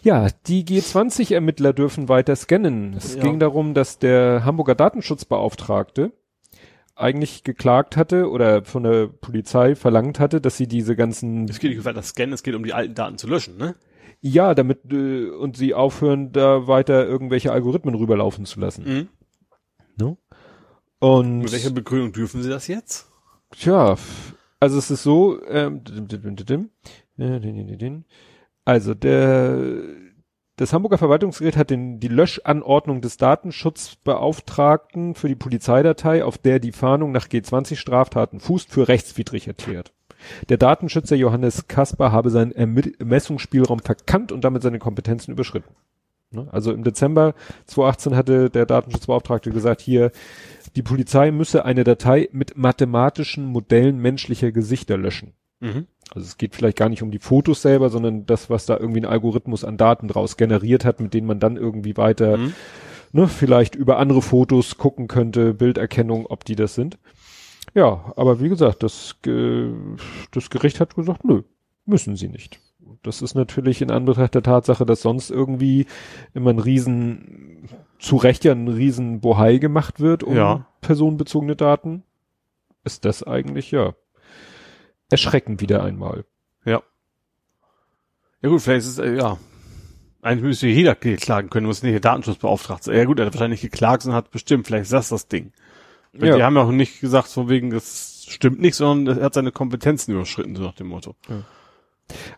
Ja, 0.02 0.28
die 0.46 0.64
G20-Ermittler 0.66 1.74
dürfen 1.74 2.10
weiter 2.10 2.36
scannen. 2.36 2.94
Es 2.96 3.16
Ja. 3.16 3.24
ging 3.24 3.40
darum, 3.40 3.74
dass 3.74 3.98
der 3.98 4.46
Hamburger 4.46 4.76
Datenschutzbeauftragte 4.76 6.12
eigentlich 6.96 7.44
geklagt 7.44 7.98
hatte 7.98 8.30
oder 8.30 8.64
von 8.64 8.84
der 8.84 9.08
Polizei 9.08 9.76
verlangt 9.76 10.20
hatte, 10.20 10.40
dass 10.42 10.58
sie 10.58 10.68
diese 10.68 10.96
ganzen, 10.96 11.46
Es 11.50 11.60
geht 11.60 11.72
nicht 11.76 11.86
um 11.86 11.94
das 11.94 12.10
Scannen, 12.10 12.34
es 12.34 12.44
geht 12.44 12.56
um 12.56 12.64
die 12.64 12.72
alten 12.74 12.94
Daten 12.94 13.18
zu 13.18 13.28
löschen, 13.28 13.58
ne? 13.58 13.76
ja, 14.22 14.54
damit, 14.56 14.92
äh, 14.94 15.26
und 15.30 15.58
sie 15.58 15.74
aufhören, 15.74 16.32
da 16.32 16.68
weiter 16.68 17.06
irgendwelche 17.06 17.52
Algorithmen 17.52 17.96
rüberlaufen 17.96 18.46
zu 18.46 18.60
lassen. 18.60 18.84
Mhm. 18.86 19.08
Ne? 19.98 20.18
Und, 21.00 21.40
Mit 21.40 21.52
welcher 21.52 21.72
Begründung 21.72 22.14
dürfen 22.14 22.42
sie 22.42 22.50
das 22.50 22.68
jetzt? 22.68 23.08
Tja, 23.52 23.96
also 24.60 24.78
es 24.78 24.90
ist 24.90 25.04
so, 25.04 25.40
ähm, 25.48 25.82
also 28.66 28.94
der, 28.94 29.84
das 30.58 30.74
Hamburger 30.74 30.98
Verwaltungsgericht 30.98 31.58
hat 31.58 31.70
den, 31.70 32.00
die 32.00 32.08
Löschanordnung 32.08 33.02
des 33.02 33.18
Datenschutzbeauftragten 33.18 35.16
für 35.16 35.28
die 35.28 35.36
Polizeidatei, 35.36 36.24
auf 36.24 36.38
der 36.38 36.60
die 36.60 36.72
Fahndung 36.72 37.12
nach 37.12 37.28
G20 37.28 37.76
Straftaten 37.76 38.40
fußt, 38.40 38.72
für 38.72 38.88
rechtswidrig 38.88 39.48
erklärt. 39.48 39.94
Der 40.50 40.58
Datenschützer 40.58 41.16
Johannes 41.16 41.68
Kasper 41.68 42.12
habe 42.12 42.30
seinen 42.30 42.52
Ermessungsspielraum 42.52 43.80
verkannt 43.80 44.32
und 44.32 44.44
damit 44.44 44.64
seine 44.64 44.80
Kompetenzen 44.80 45.32
überschritten. 45.32 45.76
Ne? 46.32 46.48
Also 46.52 46.72
im 46.72 46.84
Dezember 46.84 47.34
2018 47.68 48.16
hatte 48.16 48.50
der 48.50 48.66
Datenschutzbeauftragte 48.66 49.52
gesagt, 49.52 49.82
hier, 49.82 50.12
die 50.76 50.82
Polizei 50.82 51.32
müsse 51.32 51.64
eine 51.66 51.84
Datei 51.84 52.30
mit 52.32 52.58
mathematischen 52.58 53.46
Modellen 53.46 53.98
menschlicher 54.00 54.52
Gesichter 54.52 54.98
löschen. 54.98 55.34
Mhm. 55.60 55.88
Also 56.14 56.26
es 56.28 56.38
geht 56.38 56.56
vielleicht 56.56 56.78
gar 56.78 56.90
nicht 56.90 57.02
um 57.02 57.12
die 57.12 57.20
Fotos 57.20 57.62
selber, 57.62 57.90
sondern 57.90 58.26
das, 58.26 58.50
was 58.50 58.66
da 58.66 58.78
irgendwie 58.78 59.02
ein 59.02 59.06
Algorithmus 59.06 59.64
an 59.64 59.78
Daten 59.78 60.08
draus 60.08 60.38
generiert 60.38 60.86
hat, 60.86 61.00
mit 61.00 61.14
denen 61.14 61.28
man 61.28 61.40
dann 61.40 61.58
irgendwie 61.58 61.98
weiter, 61.98 62.38
Mhm. 62.38 62.54
ne, 63.12 63.28
vielleicht 63.28 63.76
über 63.76 63.98
andere 63.98 64.22
Fotos 64.22 64.78
gucken 64.78 65.08
könnte, 65.08 65.54
Bilderkennung, 65.54 66.26
ob 66.28 66.44
die 66.46 66.56
das 66.56 66.76
sind. 66.76 66.98
Ja, 67.74 68.14
aber 68.16 68.40
wie 68.40 68.50
gesagt, 68.50 68.84
das, 68.84 69.16
das 70.32 70.50
Gericht 70.50 70.80
hat 70.80 70.96
gesagt, 70.96 71.24
nö, 71.24 71.42
müssen 71.86 72.16
sie 72.16 72.28
nicht. 72.30 72.60
Das 73.04 73.22
ist 73.22 73.36
natürlich 73.36 73.82
in 73.82 73.92
Anbetracht 73.92 74.36
der 74.36 74.44
Tatsache, 74.44 74.86
dass 74.86 75.02
sonst 75.02 75.30
irgendwie 75.32 75.86
immer 76.34 76.52
ein 76.52 76.60
riesen, 76.60 77.70
zu 78.00 78.16
Recht 78.18 78.44
ja 78.46 78.52
ein 78.52 78.68
riesen 78.68 79.20
Bohai 79.22 79.58
gemacht 79.58 80.00
wird 80.00 80.24
um 80.24 80.36
Ja. 80.36 80.66
personenbezogene 80.82 81.56
Daten, 81.56 82.04
ist 82.84 83.06
das 83.06 83.24
eigentlich, 83.24 83.72
ja, 83.72 83.94
erschreckend 85.10 85.62
wieder 85.62 85.84
einmal. 85.84 86.26
Ja. 86.66 86.82
Ja 88.42 88.50
gut, 88.50 88.62
vielleicht 88.62 88.86
ist 88.86 88.94
es, 88.94 89.00
äh, 89.00 89.16
ja. 89.16 89.38
Eigentlich 90.22 90.44
müsste 90.44 90.68
jeder 90.68 90.96
klagen 90.96 91.50
können, 91.52 91.68
muss 91.68 91.84
nicht 91.84 91.94
der 91.94 92.00
Datenschutzbeauftragte 92.00 92.86
sein. 92.86 92.96
Ja 92.98 93.06
gut, 93.06 93.20
er 93.20 93.28
hat 93.28 93.34
wahrscheinlich 93.34 93.62
geklagt 93.62 94.06
und 94.06 94.14
hat 94.14 94.32
bestimmt, 94.32 94.66
vielleicht 94.66 94.84
ist 94.86 94.94
das 94.94 95.10
das 95.10 95.28
Ding. 95.28 95.52
Weil 96.14 96.30
Ja. 96.30 96.36
Die 96.38 96.44
haben 96.44 96.56
ja 96.56 96.64
auch 96.64 96.72
nicht 96.72 97.00
gesagt, 97.00 97.28
von 97.28 97.50
wegen, 97.50 97.70
das 97.70 98.26
stimmt 98.28 98.60
nicht, 98.60 98.76
sondern 98.76 99.18
er 99.20 99.26
hat 99.26 99.36
seine 99.36 99.52
Kompetenzen 99.52 100.14
überschritten, 100.14 100.56
so 100.56 100.64
nach 100.64 100.74
dem 100.74 100.88
Motto. 100.88 101.16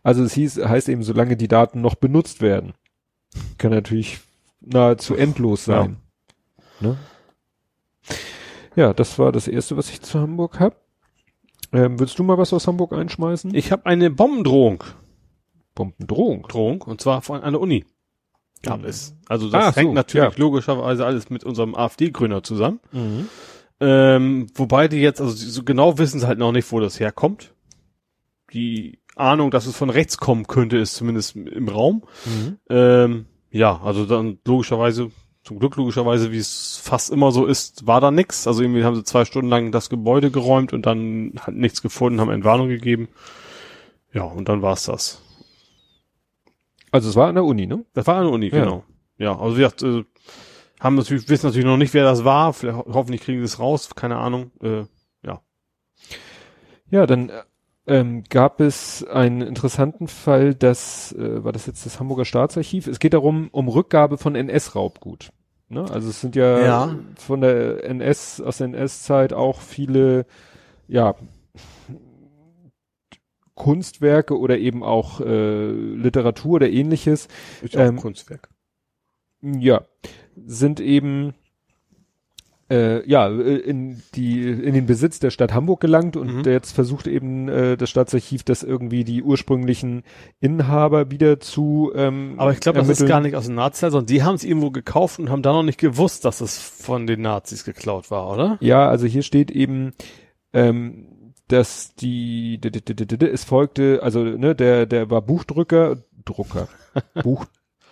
Also 0.04 0.24
es 0.24 0.34
hieß, 0.34 0.58
heißt 0.66 0.90
eben, 0.90 1.04
solange 1.04 1.36
die 1.38 1.48
Daten 1.48 1.82
noch 1.82 1.96
benutzt 1.96 2.42
werden, 2.42 2.74
kann 3.58 3.72
natürlich 3.72 4.20
nahezu 4.62 5.16
endlos 5.16 5.66
sein. 5.66 5.98
Ne? 6.80 6.98
Ja, 8.76 8.94
das 8.94 9.18
war 9.20 9.32
das 9.32 9.48
erste, 9.48 9.76
was 9.78 9.90
ich 9.90 10.02
zu 10.02 10.20
Hamburg 10.20 10.60
hab. 10.60 10.82
Ähm, 11.74 12.00
willst 12.00 12.18
du 12.18 12.24
mal 12.24 12.38
was 12.38 12.54
aus 12.54 12.68
Hamburg 12.68 12.94
einschmeißen? 12.94 13.54
Ich 13.54 13.72
habe 13.72 13.86
eine 13.86 14.10
Bombendrohung. 14.10 14.84
Bombendrohung. 15.76 16.44
Drohung, 16.48 16.82
und 16.84 17.02
zwar 17.02 17.22
von 17.22 17.44
einer 17.44 17.60
Uni. 17.60 17.86
Gab 18.64 18.84
es. 18.86 19.16
Also 19.28 19.48
Ah, 19.48 19.52
das 19.66 19.76
so, 19.76 19.82
hängt 19.82 19.94
natürlich 19.94 20.34
ja. 20.34 20.40
logischerweise 20.40 21.06
alles 21.06 21.30
mit 21.30 21.44
unserem 21.44 21.76
AfD-Grüner 21.76 22.42
zusammen. 22.44 22.80
Ähm, 23.80 24.48
wobei 24.56 24.88
die 24.88 24.98
jetzt, 24.98 25.22
also 25.22 25.34
so 25.34 25.64
genau 25.64 25.98
wissen 25.98 26.20
sie 26.20 26.28
halt 26.28 26.40
noch 26.40 26.52
nicht, 26.52 26.72
wo 26.72 26.80
das 26.80 27.00
herkommt. 27.00 27.54
Die 28.54 29.00
Ahnung, 29.20 29.52
dass 29.52 29.66
es 29.66 29.76
von 29.76 29.90
rechts 29.90 30.18
kommen 30.18 30.48
könnte, 30.48 30.78
ist 30.78 30.96
zumindest 30.96 31.36
im 31.36 31.68
Raum. 31.70 32.04
Mhm. 32.26 32.58
Ähm, 32.70 33.26
ja, 33.52 33.80
also 33.82 34.06
dann 34.06 34.40
logischerweise, 34.46 35.10
zum 35.44 35.60
Glück 35.60 35.76
logischerweise, 35.78 36.32
wie 36.32 36.38
es 36.38 36.78
fast 36.84 37.10
immer 37.12 37.32
so 37.32 37.46
ist, 37.46 37.88
war 37.88 38.02
da 38.02 38.12
nix. 38.12 38.48
Also 38.48 38.62
irgendwie 38.62 38.84
haben 38.84 38.96
sie 38.96 39.04
zwei 39.04 39.26
Stunden 39.26 39.50
lang 39.50 39.72
das 39.72 39.90
Gebäude 39.90 40.32
geräumt 40.32 40.74
und 40.74 40.86
dann 40.86 41.34
hat 41.40 41.54
nichts 41.56 41.82
gefunden, 41.82 42.20
haben 42.20 42.30
Entwarnung 42.32 42.68
gegeben. 42.68 43.08
Ja, 44.14 44.24
und 44.24 44.50
dann 44.50 44.62
war's 44.62 44.86
das. 44.86 45.22
Also 46.92 47.10
es 47.10 47.16
war 47.16 47.28
an 47.28 47.36
der 47.36 47.44
Uni, 47.44 47.66
ne? 47.68 47.86
Das 47.94 48.08
war 48.08 48.20
eine 48.20 48.30
Uni, 48.30 48.48
Ja. 48.50 48.64
genau. 48.64 48.84
Ja, 49.18 49.38
also 49.40 49.56
wie 49.58 49.62
gesagt, 49.62 49.84
äh, 49.84 50.04
haben 50.80 50.96
natürlich, 50.96 51.28
wissen 51.28 51.48
natürlich 51.48 51.66
noch 51.66 51.78
nicht, 51.78 51.94
wer 51.94 52.04
das 52.04 52.24
war. 52.24 52.54
Vielleicht, 52.54 52.78
ho- 52.78 52.86
hoffentlich 52.94 53.22
kriegen 53.22 53.40
sie 53.40 53.46
es 53.46 53.60
raus, 53.60 53.90
keine 53.96 54.18
Ahnung. 54.18 54.52
Äh, 54.62 54.84
Ja, 56.90 57.06
dann 57.06 57.28
äh, 57.28 57.44
ähm, 57.88 58.24
gab 58.30 58.60
es 58.62 59.04
einen 59.06 59.42
interessanten 59.42 60.08
Fall, 60.08 60.54
das 60.54 61.14
äh, 61.14 61.44
war 61.44 61.52
das 61.54 61.66
jetzt 61.66 61.86
das 61.86 62.00
Hamburger 62.00 62.26
Staatsarchiv. 62.26 62.88
Es 62.88 63.00
geht 63.00 63.14
darum 63.14 63.48
um 63.52 63.68
Rückgabe 63.70 64.18
von 64.18 64.36
NS-Raubgut. 64.36 65.32
Ne? 65.70 65.82
Also 65.92 66.10
es 66.10 66.22
sind 66.22 66.36
ja, 66.36 66.60
Ja. 66.66 66.96
von 67.16 67.42
der 67.42 67.84
NS 67.86 68.42
aus 68.42 68.58
der 68.58 68.66
NS-Zeit 68.68 69.34
auch 69.34 69.62
viele 69.62 70.26
ja 70.88 71.16
Kunstwerke 73.56 74.38
oder 74.38 74.58
eben 74.60 74.84
auch 74.84 75.20
äh, 75.20 75.72
Literatur 75.72 76.54
oder 76.56 76.70
ähnliches 76.70 77.28
ist 77.64 77.76
auch 77.76 77.82
Ähm, 77.82 77.98
Kunstwerk. 77.98 78.50
ja, 79.42 79.82
sind 80.36 80.80
eben 80.80 81.34
äh, 82.70 83.08
ja 83.10 83.28
äh, 83.30 83.58
in 83.58 84.02
die 84.16 84.42
in 84.42 84.74
den 84.74 84.86
Besitz 84.86 85.20
der 85.20 85.30
Stadt 85.32 85.54
Hamburg 85.54 85.80
gelangt 85.80 86.18
und 86.18 86.38
Mhm. 86.38 86.44
jetzt 86.44 86.72
versucht 86.74 87.08
eben 87.08 87.48
äh, 87.48 87.78
das 87.78 87.90
Staatsarchiv, 87.90 88.44
das 88.44 88.64
irgendwie 88.64 89.04
die 89.04 89.24
ursprünglichen 89.24 90.04
Inhaber 90.40 91.12
wieder 91.12 91.40
zu 91.40 91.92
ähm, 91.96 92.36
Aber 92.38 92.52
ich 92.52 92.60
glaube, 92.60 92.80
das 92.80 92.90
ist 92.90 93.06
gar 93.08 93.22
nicht 93.22 93.36
aus 93.36 93.46
den 93.46 93.56
Nazis, 93.56 93.92
sondern 93.92 94.06
die 94.06 94.24
haben 94.24 94.36
es 94.36 94.44
irgendwo 94.44 94.72
gekauft 94.72 95.20
und 95.20 95.30
haben 95.30 95.42
dann 95.42 95.54
noch 95.56 95.64
nicht 95.64 95.80
gewusst, 95.80 96.26
dass 96.26 96.42
es 96.42 96.58
von 96.60 97.08
den 97.08 97.22
Nazis 97.22 97.64
geklaut 97.64 98.12
war, 98.12 98.32
oder? 98.32 98.58
Ja, 98.60 98.90
also 98.90 99.08
hier 99.08 99.22
steht 99.24 99.52
eben, 99.52 99.94
ähm, 100.54 101.34
dass 101.48 101.96
die, 101.96 102.60
es 102.62 103.44
folgte, 103.46 104.02
also 104.04 104.24
ne, 104.24 104.54
der 104.56 104.86
der 104.86 105.10
war 105.10 105.22
Buchdrücker, 105.22 105.98
Drucker, 106.26 106.68
Buchdrucker, 107.14 107.48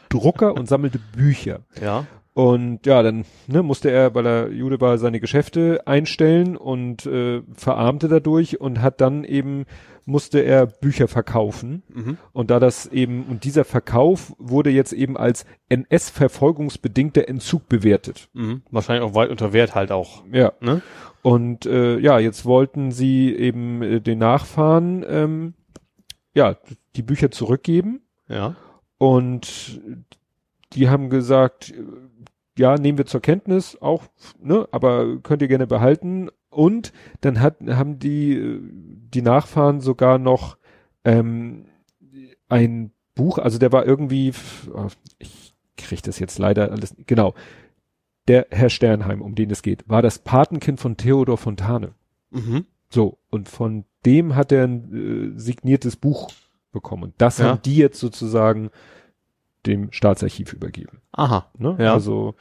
Drucker 0.10 0.54
und 0.56 0.68
sammelte 0.68 1.00
Bücher. 1.16 1.62
Ja. 1.82 2.06
Und 2.36 2.86
ja, 2.86 3.02
dann 3.02 3.24
ne, 3.48 3.64
musste 3.64 3.90
er, 3.90 4.14
weil 4.14 4.28
er 4.28 4.52
Jude 4.52 4.82
war, 4.82 4.98
seine 4.98 5.22
Geschäfte 5.22 5.88
einstellen 5.88 6.58
und 6.58 7.06
äh, 7.06 7.42
verarmte 7.54 8.10
dadurch 8.10 8.60
und 8.60 8.82
hat 8.82 9.00
dann 9.00 9.24
eben 9.24 9.66
musste 10.04 10.42
er 10.42 10.66
Bücher 10.68 11.08
verkaufen. 11.08 11.84
Mhm. 11.88 12.18
Und 12.34 12.52
da 12.52 12.60
das 12.60 12.88
eben, 12.88 13.24
und 13.24 13.46
dieser 13.46 13.64
Verkauf 13.64 14.34
wurde 14.38 14.70
jetzt 14.70 14.92
eben 14.92 15.16
als 15.16 15.46
NS-verfolgungsbedingter 15.70 17.30
Entzug 17.30 17.70
bewertet. 17.70 18.28
Mhm. 18.34 18.64
Wahrscheinlich 18.70 19.10
auch 19.10 19.16
weit 19.16 19.30
unter 19.30 19.54
Wert 19.54 19.74
halt 19.74 19.94
auch. 19.94 20.22
Ja. 20.30 20.52
Ne? 20.60 20.82
Und 21.22 21.66
äh, 21.66 21.98
ja, 22.00 22.20
jetzt 22.20 22.44
wollten 22.44 22.92
sie 22.92 23.34
eben 23.34 23.82
äh, 23.82 24.02
den 24.02 24.20
Nachfahren 24.20 25.06
ähm, 25.08 25.54
ja 26.34 26.58
die 26.98 27.02
Bücher 27.02 27.32
zurückgeben 27.32 28.02
Ja. 28.28 28.58
und 28.98 29.80
die 30.74 30.90
haben 30.90 31.10
gesagt, 31.10 31.74
ja, 32.58 32.78
nehmen 32.78 32.98
wir 32.98 33.06
zur 33.06 33.22
Kenntnis, 33.22 33.78
auch, 33.82 34.04
ne, 34.42 34.68
aber 34.72 35.18
könnt 35.22 35.42
ihr 35.42 35.48
gerne 35.48 35.68
behalten. 35.68 36.30
Und 36.50 36.94
dann 37.22 37.42
hat, 37.42 37.58
haben 37.68 38.00
die, 38.00 38.34
äh, 38.34 38.60
die 39.14 39.22
Nachfahren 39.22 39.82
sogar 39.82 40.18
noch 40.18 40.58
ähm, 41.04 41.66
ein 42.48 42.92
Buch, 43.14 43.38
also 43.38 43.58
der 43.60 43.72
war 43.72 43.86
irgendwie, 43.86 44.34
oh, 44.74 44.88
ich 45.20 45.54
krieg 45.78 46.02
das 46.04 46.20
jetzt 46.20 46.40
leider 46.40 46.72
alles, 46.72 46.96
genau, 47.06 47.34
der 48.28 48.48
Herr 48.52 48.70
Sternheim, 48.70 49.22
um 49.22 49.36
den 49.36 49.52
es 49.52 49.62
geht, 49.62 49.88
war 49.88 50.02
das 50.02 50.20
Patenkind 50.20 50.80
von 50.80 50.98
Theodor 50.98 51.38
Fontane. 51.38 51.94
Mhm. 52.32 52.66
So, 52.90 53.18
und 53.30 53.50
von 53.50 53.86
dem 54.06 54.36
hat 54.36 54.52
er 54.52 54.66
ein 54.66 55.36
äh, 55.36 55.40
signiertes 55.40 55.96
Buch 55.96 56.32
bekommen. 56.72 57.04
Und 57.04 57.14
das 57.18 57.38
Ja. 57.40 57.46
haben 57.46 57.62
die 57.64 57.76
jetzt 57.78 58.00
sozusagen 58.00 58.70
dem 59.68 59.92
Staatsarchiv 59.92 60.54
übergeben. 60.54 61.02
Aha. 61.12 61.50
Ne? 61.58 61.76
Ja. 61.80 61.94
Also, 61.94 62.36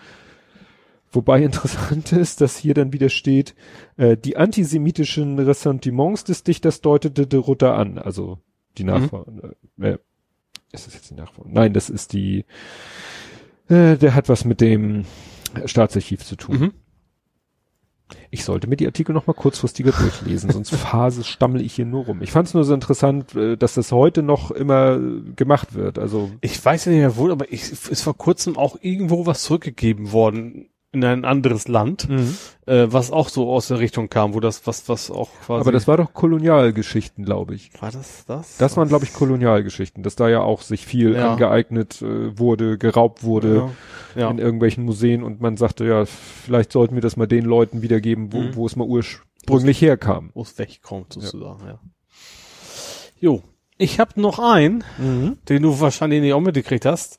wobei 1.12 1.42
interessant 1.42 2.12
ist, 2.12 2.40
dass 2.40 2.56
hier 2.56 2.74
dann 2.74 2.92
wieder 2.92 3.08
steht, 3.08 3.54
äh, 3.96 4.16
die 4.16 4.36
antisemitischen 4.36 5.38
Ressentiments 5.38 6.24
des 6.24 6.42
Dichters 6.42 6.80
deutete 6.80 7.26
de 7.26 7.40
Rutter 7.40 7.74
an. 7.76 7.98
Also 7.98 8.38
die 8.78 8.84
Mhm. 8.84 8.90
Nachfahren. 8.90 9.54
Äh, 9.80 9.88
äh, 9.90 9.98
ist 10.72 10.86
das 10.86 10.94
jetzt 10.94 11.10
die 11.10 11.14
Nachfahren? 11.14 11.52
Nein, 11.52 11.72
das 11.72 11.88
ist 11.90 12.12
die, 12.12 12.44
äh, 13.68 13.96
der 13.96 14.14
hat 14.14 14.28
was 14.28 14.44
mit 14.44 14.60
dem 14.60 15.04
Staatsarchiv 15.66 16.24
zu 16.24 16.34
tun. 16.36 16.58
Mhm. 16.58 16.72
Ich 18.30 18.44
sollte 18.44 18.66
mir 18.66 18.76
die 18.76 18.86
Artikel 18.86 19.12
noch 19.12 19.26
mal 19.26 19.34
kurzfristiger 19.34 19.92
durchlesen, 19.92 20.50
sonst 20.50 20.70
Phase 20.74 21.24
stammel 21.24 21.60
ich 21.60 21.74
hier 21.74 21.86
nur 21.86 22.04
rum. 22.04 22.22
Ich 22.22 22.32
fand 22.32 22.48
es 22.48 22.54
nur 22.54 22.64
so 22.64 22.74
interessant, 22.74 23.34
äh, 23.34 23.56
dass 23.56 23.74
das 23.74 23.92
heute 23.92 24.22
noch 24.22 24.50
immer 24.50 24.98
gemacht 25.36 25.74
wird. 25.74 25.98
Also 25.98 26.30
Ich 26.40 26.64
weiß 26.64 26.86
ja 26.86 26.92
nicht 26.92 27.00
mehr 27.00 27.16
wo, 27.16 27.30
aber 27.30 27.52
ich, 27.52 27.72
ist 27.72 28.02
vor 28.02 28.16
kurzem 28.16 28.56
auch 28.56 28.76
irgendwo 28.80 29.26
was 29.26 29.42
zurückgegeben 29.42 30.12
worden 30.12 30.68
in 30.94 31.04
ein 31.04 31.24
anderes 31.24 31.68
Land, 31.68 32.08
äh, 32.66 32.86
was 32.88 33.10
auch 33.10 33.28
so 33.28 33.50
aus 33.52 33.68
der 33.68 33.78
Richtung 33.80 34.08
kam, 34.08 34.32
wo 34.34 34.40
das, 34.40 34.66
was, 34.66 34.88
was 34.88 35.10
auch 35.10 35.28
quasi. 35.44 35.60
aber 35.60 35.72
das 35.72 35.86
war 35.88 35.96
doch 35.96 36.14
Kolonialgeschichten, 36.14 37.24
glaube 37.24 37.54
ich. 37.54 37.70
war 37.80 37.90
das 37.90 38.24
das? 38.26 38.56
Das 38.56 38.76
waren, 38.76 38.88
glaube 38.88 39.04
ich, 39.04 39.12
Kolonialgeschichten, 39.12 40.02
dass 40.02 40.16
da 40.16 40.28
ja 40.28 40.40
auch 40.40 40.62
sich 40.62 40.86
viel 40.86 41.14
Ja. 41.14 41.32
angeeignet 41.32 42.00
äh, 42.02 42.38
wurde, 42.38 42.78
geraubt 42.78 43.22
wurde 43.24 43.70
ja. 44.14 44.20
ja. 44.22 44.30
in 44.30 44.38
irgendwelchen 44.38 44.84
Museen 44.84 45.22
und 45.22 45.40
man 45.40 45.56
sagte, 45.56 45.84
ja, 45.84 46.04
vielleicht 46.06 46.72
sollten 46.72 46.94
wir 46.94 47.02
das 47.02 47.16
mal 47.16 47.26
den 47.26 47.44
Leuten 47.44 47.82
wiedergeben, 47.82 48.32
wo, 48.32 48.38
Mhm. 48.40 48.54
wo 48.56 48.66
es 48.66 48.76
mal 48.76 48.86
ursprünglich 48.86 49.80
herkam. 49.80 50.30
wo 50.34 50.42
es 50.42 50.56
wegkommt 50.58 51.12
sozusagen, 51.14 51.66
ja. 51.66 51.78
Jo, 53.18 53.42
ich 53.78 53.98
habe 54.00 54.20
noch 54.20 54.38
einen, 54.38 54.84
den 55.48 55.62
du 55.62 55.80
wahrscheinlich 55.80 56.20
nicht 56.20 56.32
auch 56.34 56.40
mitgekriegt 56.40 56.84
hast, 56.84 57.18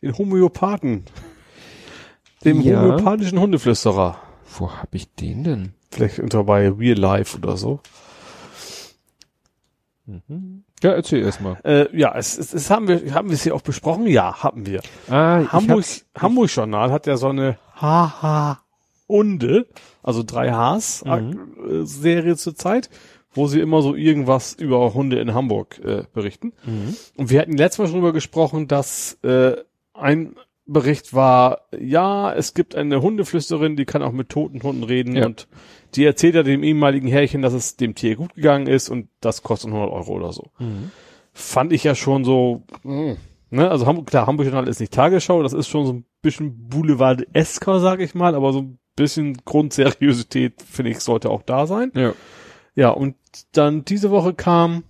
den 0.00 0.16
Homöopathen, 0.18 1.04
dem 2.44 2.60
Ja. 2.60 2.80
homöopathischen 2.80 3.38
Hundeflüsterer. 3.40 4.16
Wo 4.58 4.70
hab 4.70 4.94
ich 4.94 5.12
den 5.14 5.44
denn? 5.44 5.72
Vielleicht 5.90 6.18
unter 6.18 6.44
bei 6.44 6.68
Real 6.70 6.98
Life 6.98 7.36
oder 7.38 7.56
so. 7.56 7.80
Ja, 10.82 10.90
erzähl 10.92 11.22
erst 11.22 11.40
mal. 11.40 11.56
Äh, 11.64 11.96
ja, 11.96 12.12
es, 12.16 12.36
es, 12.36 12.52
es 12.52 12.70
haben 12.70 12.88
wir 12.88 13.14
haben 13.14 13.28
wir 13.28 13.34
es 13.34 13.44
hier 13.44 13.54
auch 13.54 13.60
besprochen. 13.62 14.06
Ja, 14.08 14.42
haben 14.42 14.66
wir. 14.66 14.80
Ah, 15.08 15.42
ich 15.42 15.52
Hamburg 15.52 15.84
Hamburg 16.18 16.50
Journal 16.54 16.90
hat 16.90 17.06
ja 17.06 17.16
so 17.16 17.28
eine 17.28 17.56
Haha 17.76 18.60
Hunde, 19.08 19.68
also 20.02 20.22
drei 20.24 20.50
Hs 20.52 21.04
Mhm. 21.04 21.82
äh, 21.82 21.84
Serie 21.86 22.36
zurzeit, 22.36 22.90
wo 23.32 23.46
sie 23.46 23.60
immer 23.60 23.80
so 23.80 23.94
irgendwas 23.94 24.54
über 24.54 24.92
Hunde 24.92 25.20
in 25.20 25.34
Hamburg 25.34 25.78
äh, 25.84 26.04
berichten. 26.12 26.52
Mhm. 26.64 26.96
Und 27.16 27.30
wir 27.30 27.40
hatten 27.40 27.56
letztes 27.56 27.78
Mal 27.78 27.86
schon 27.86 27.94
darüber 27.96 28.12
gesprochen, 28.12 28.66
dass 28.68 29.18
äh, 29.22 29.54
ein 29.94 30.34
Bericht 30.72 31.14
war, 31.14 31.62
ja, 31.78 32.32
es 32.32 32.54
gibt 32.54 32.74
eine 32.74 33.02
Hundeflüsterin, 33.02 33.76
die 33.76 33.84
kann 33.84 34.02
auch 34.02 34.12
mit 34.12 34.28
toten 34.28 34.62
Hunden 34.62 34.84
reden 34.84 35.16
Ja. 35.16 35.26
und 35.26 35.46
die 35.94 36.04
erzählt 36.04 36.34
ja 36.34 36.42
dem 36.42 36.62
ehemaligen 36.62 37.06
Herrchen, 37.08 37.42
dass 37.42 37.52
es 37.52 37.76
dem 37.76 37.94
Tier 37.94 38.16
gut 38.16 38.34
gegangen 38.34 38.66
ist 38.66 38.88
und 38.88 39.08
das 39.20 39.42
kostet 39.42 39.70
100 39.70 39.90
Euro 39.90 40.12
oder 40.12 40.32
so. 40.32 40.50
Fand 41.32 41.72
ich 41.72 41.84
ja 41.84 41.94
schon 41.94 42.24
so, 42.24 42.62
mh, 42.82 43.16
ne, 43.50 43.70
also 43.70 43.86
Hamburg, 43.86 44.06
klar, 44.06 44.26
Hamburg 44.26 44.46
Journal 44.46 44.68
ist 44.68 44.80
nicht 44.80 44.92
Tagesschau, 44.92 45.42
das 45.42 45.52
ist 45.52 45.68
schon 45.68 45.86
so 45.86 45.92
ein 45.92 46.04
bisschen 46.22 46.68
Boulevard-esker, 46.68 47.80
sag 47.80 48.00
ich 48.00 48.14
mal, 48.14 48.34
aber 48.34 48.52
so 48.52 48.60
ein 48.60 48.78
bisschen 48.96 49.38
Grundseriosität, 49.44 50.62
finde 50.62 50.90
ich, 50.92 51.00
sollte 51.00 51.30
auch 51.30 51.42
da 51.42 51.66
sein. 51.66 51.92
Ja. 51.94 52.12
Ja, 52.74 52.88
und 52.90 53.16
dann 53.52 53.84
diese 53.84 54.10
Woche 54.10 54.32
kam, 54.34 54.84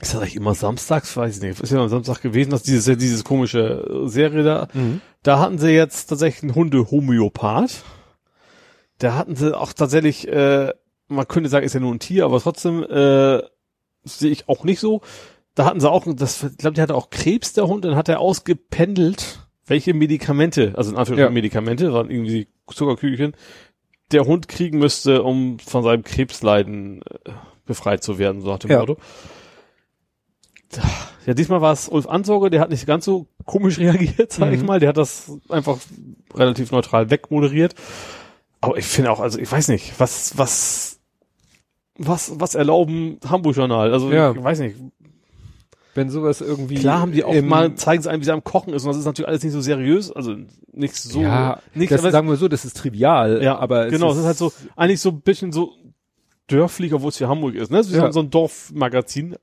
ist 0.00 0.12
das 0.14 0.20
eigentlich 0.20 0.36
immer 0.36 0.54
samstags? 0.54 1.16
Weiß 1.16 1.36
ich 1.36 1.42
nicht. 1.42 1.60
Ist 1.60 1.72
ja 1.72 1.80
am 1.80 1.88
Samstag 1.88 2.20
gewesen, 2.20 2.50
dass 2.50 2.62
dieses, 2.62 2.98
dieses 2.98 3.24
komische 3.24 4.04
äh, 4.04 4.08
Serie 4.08 4.42
da. 4.42 4.68
Mhm. 4.74 5.00
Da 5.22 5.38
hatten 5.38 5.58
sie 5.58 5.70
jetzt 5.70 6.06
tatsächlich 6.06 6.42
einen 6.42 6.54
Hunde-Homöopath. 6.54 7.82
Da 8.98 9.14
hatten 9.14 9.36
sie 9.36 9.56
auch 9.56 9.72
tatsächlich, 9.72 10.28
äh, 10.28 10.72
man 11.08 11.28
könnte 11.28 11.48
sagen, 11.48 11.64
ist 11.66 11.74
ja 11.74 11.80
nur 11.80 11.94
ein 11.94 11.98
Tier, 11.98 12.24
aber 12.24 12.40
trotzdem 12.40 12.82
äh, 12.82 13.42
sehe 14.04 14.30
ich 14.30 14.48
auch 14.48 14.64
nicht 14.64 14.80
so. 14.80 15.00
Da 15.54 15.64
hatten 15.64 15.80
sie 15.80 15.90
auch, 15.90 16.04
das, 16.14 16.42
ich 16.42 16.58
glaube, 16.58 16.74
der 16.74 16.82
hatte 16.82 16.94
auch 16.94 17.10
Krebs, 17.10 17.54
der 17.54 17.66
Hund, 17.66 17.84
dann 17.84 17.96
hat 17.96 18.08
er 18.08 18.20
ausgependelt, 18.20 19.40
welche 19.66 19.94
Medikamente, 19.94 20.74
also 20.76 20.90
in 20.90 20.96
Anführungszeichen 20.96 21.18
Ja. 21.18 21.34
Medikamente, 21.34 21.92
waren 21.92 22.10
irgendwie 22.10 22.48
Zuckerkügelchen, 22.70 23.34
der 24.12 24.26
Hund 24.26 24.48
kriegen 24.48 24.78
müsste, 24.78 25.22
um 25.22 25.58
von 25.58 25.82
seinem 25.82 26.04
Krebsleiden 26.04 27.02
äh, 27.02 27.30
befreit 27.64 28.02
zu 28.02 28.18
werden, 28.18 28.42
so 28.42 28.48
nach 28.48 28.58
dem 28.58 28.70
Ja. 28.70 28.80
Motto. 28.80 28.98
Ja, 31.26 31.34
diesmal 31.34 31.60
war 31.60 31.72
es 31.72 31.88
Ulf 31.88 32.06
Ansorge, 32.08 32.50
der 32.50 32.60
hat 32.60 32.70
nicht 32.70 32.86
ganz 32.86 33.04
so 33.04 33.26
komisch 33.44 33.78
reagiert, 33.80 34.32
sag 34.32 34.52
ich 34.52 34.60
Mhm. 34.60 34.66
mal. 34.66 34.80
Der 34.80 34.90
hat 34.90 34.96
das 34.96 35.32
einfach 35.48 35.78
relativ 36.34 36.70
neutral 36.72 37.10
wegmoderiert. 37.10 37.74
Aber 38.60 38.76
ich 38.78 38.86
finde 38.86 39.10
auch, 39.10 39.20
also 39.20 39.38
ich 39.38 39.50
weiß 39.50 39.68
nicht, 39.68 39.98
was, 39.98 40.36
was, 40.38 41.00
was, 41.98 42.32
was 42.40 42.54
erlauben 42.54 43.18
Hamburg-Journal? 43.28 43.92
Also 43.92 44.12
Ja. 44.12 44.32
ich 44.32 44.42
weiß 44.42 44.60
nicht. 44.60 44.76
Wenn 45.94 46.10
sowas 46.10 46.42
irgendwie. 46.42 46.74
Klar 46.74 47.00
haben 47.00 47.12
die 47.12 47.24
auch 47.24 47.40
mal, 47.42 47.74
zeigen 47.74 48.02
sie 48.02 48.10
einem, 48.10 48.20
wie 48.20 48.26
sie 48.26 48.32
am 48.32 48.44
Kochen 48.44 48.74
ist. 48.74 48.82
Und 48.84 48.88
das 48.90 48.98
ist 48.98 49.06
natürlich 49.06 49.28
alles 49.28 49.42
nicht 49.42 49.52
so 49.54 49.62
seriös, 49.62 50.12
also 50.12 50.36
nicht 50.72 50.94
so. 50.94 51.22
ja, 51.22 51.58
nicht, 51.74 51.90
das 51.90 52.00
aber- 52.02 52.10
sagen 52.10 52.28
wir 52.28 52.36
so, 52.36 52.48
das 52.48 52.66
ist 52.66 52.76
trivial. 52.76 53.42
ja, 53.42 53.56
aber 53.58 53.88
genau, 53.88 54.10
es 54.12 54.18
ist 54.18 54.24
halt 54.26 54.36
so, 54.36 54.52
eigentlich 54.76 55.00
so 55.00 55.08
ein 55.08 55.22
bisschen 55.22 55.52
so 55.52 55.72
dörflich, 56.48 56.92
obwohl 56.92 57.08
es 57.08 57.16
für 57.16 57.28
Hamburg 57.28 57.54
ist, 57.54 57.70
ne? 57.70 57.78
Es 57.78 57.86
ist 57.88 57.94
Ja. 57.96 58.12
so 58.12 58.20
ein 58.20 58.28
Dorfmagazin. 58.30 59.36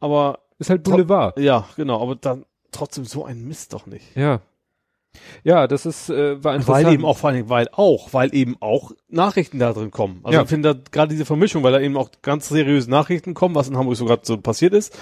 Aber, 0.00 0.40
ist 0.62 0.70
halt 0.70 0.82
Boulevard. 0.84 1.38
ja, 1.38 1.66
genau, 1.76 2.00
aber 2.02 2.16
dann 2.16 2.44
trotzdem 2.70 3.04
so 3.04 3.24
ein 3.24 3.46
Mist 3.46 3.72
doch 3.74 3.86
nicht. 3.86 4.16
Ja. 4.16 4.40
Ja, 5.44 5.66
das 5.66 5.84
ist, 5.84 6.08
äh, 6.08 6.42
war 6.42 6.54
interessant. 6.54 6.86
Weil 6.86 6.94
eben 6.94 7.04
auch, 7.04 7.18
vor 7.18 7.28
allen 7.28 7.36
Dingen, 7.36 7.50
weil 7.50 7.68
auch, 7.72 8.14
weil 8.14 8.34
eben 8.34 8.56
auch 8.60 8.92
Nachrichten 9.10 9.58
da 9.58 9.72
drin 9.74 9.90
kommen. 9.90 10.20
Also 10.22 10.36
Ja. 10.38 10.42
ich 10.42 10.48
finde 10.48 10.74
da 10.74 10.80
gerade 10.90 11.10
diese 11.10 11.26
Vermischung, 11.26 11.62
weil 11.62 11.72
da 11.72 11.80
eben 11.80 11.98
auch 11.98 12.08
ganz 12.22 12.48
seriöse 12.48 12.90
Nachrichten 12.90 13.34
kommen, 13.34 13.54
was 13.54 13.68
in 13.68 13.76
Hamburg 13.76 13.96
so 13.96 14.06
gerade 14.06 14.22
so 14.24 14.38
passiert 14.38 14.72
ist, 14.72 14.96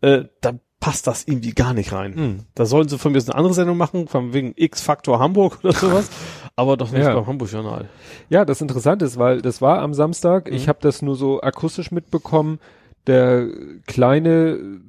äh, 0.00 0.24
da 0.40 0.52
passt 0.80 1.06
das 1.06 1.24
irgendwie 1.28 1.52
gar 1.52 1.74
nicht 1.74 1.92
rein. 1.92 2.14
Hm. 2.14 2.38
Da 2.54 2.64
sollen 2.64 2.88
sie 2.88 2.98
von 2.98 3.12
mir 3.12 3.18
eine 3.22 3.34
andere 3.34 3.52
Sendung 3.54 3.76
machen, 3.76 4.08
von 4.08 4.32
wegen 4.32 4.52
X-Faktor 4.56 5.18
Hamburg 5.20 5.58
oder 5.62 5.74
sowas, 5.74 6.08
aber 6.56 6.78
doch 6.78 6.90
nicht 6.90 7.02
Ja. 7.04 7.14
beim 7.14 7.26
Hamburg-Journal. 7.26 7.88
Ja, 8.30 8.46
das 8.46 8.62
Interessante 8.62 9.04
ist, 9.04 9.18
weil 9.18 9.42
das 9.42 9.60
war 9.60 9.80
am 9.80 9.92
Samstag, 9.92 10.48
Mhm. 10.48 10.56
ich 10.56 10.66
habe 10.68 10.78
das 10.80 11.02
nur 11.02 11.14
so 11.14 11.42
akustisch 11.42 11.90
mitbekommen, 11.92 12.58
der 13.06 13.48
kleine, 13.86 14.80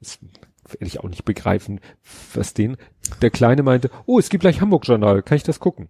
das 0.00 0.18
werde 0.68 0.86
ich 0.86 1.00
auch 1.00 1.08
nicht 1.08 1.24
begreifen, 1.24 1.80
was 2.34 2.54
den, 2.54 2.76
der 3.22 3.30
Kleine 3.30 3.62
meinte, 3.62 3.90
oh, 4.06 4.18
es 4.18 4.28
gibt 4.28 4.42
gleich 4.42 4.60
Hamburg-Journal, 4.60 5.22
kann 5.22 5.36
ich 5.36 5.42
das 5.42 5.60
gucken? 5.60 5.88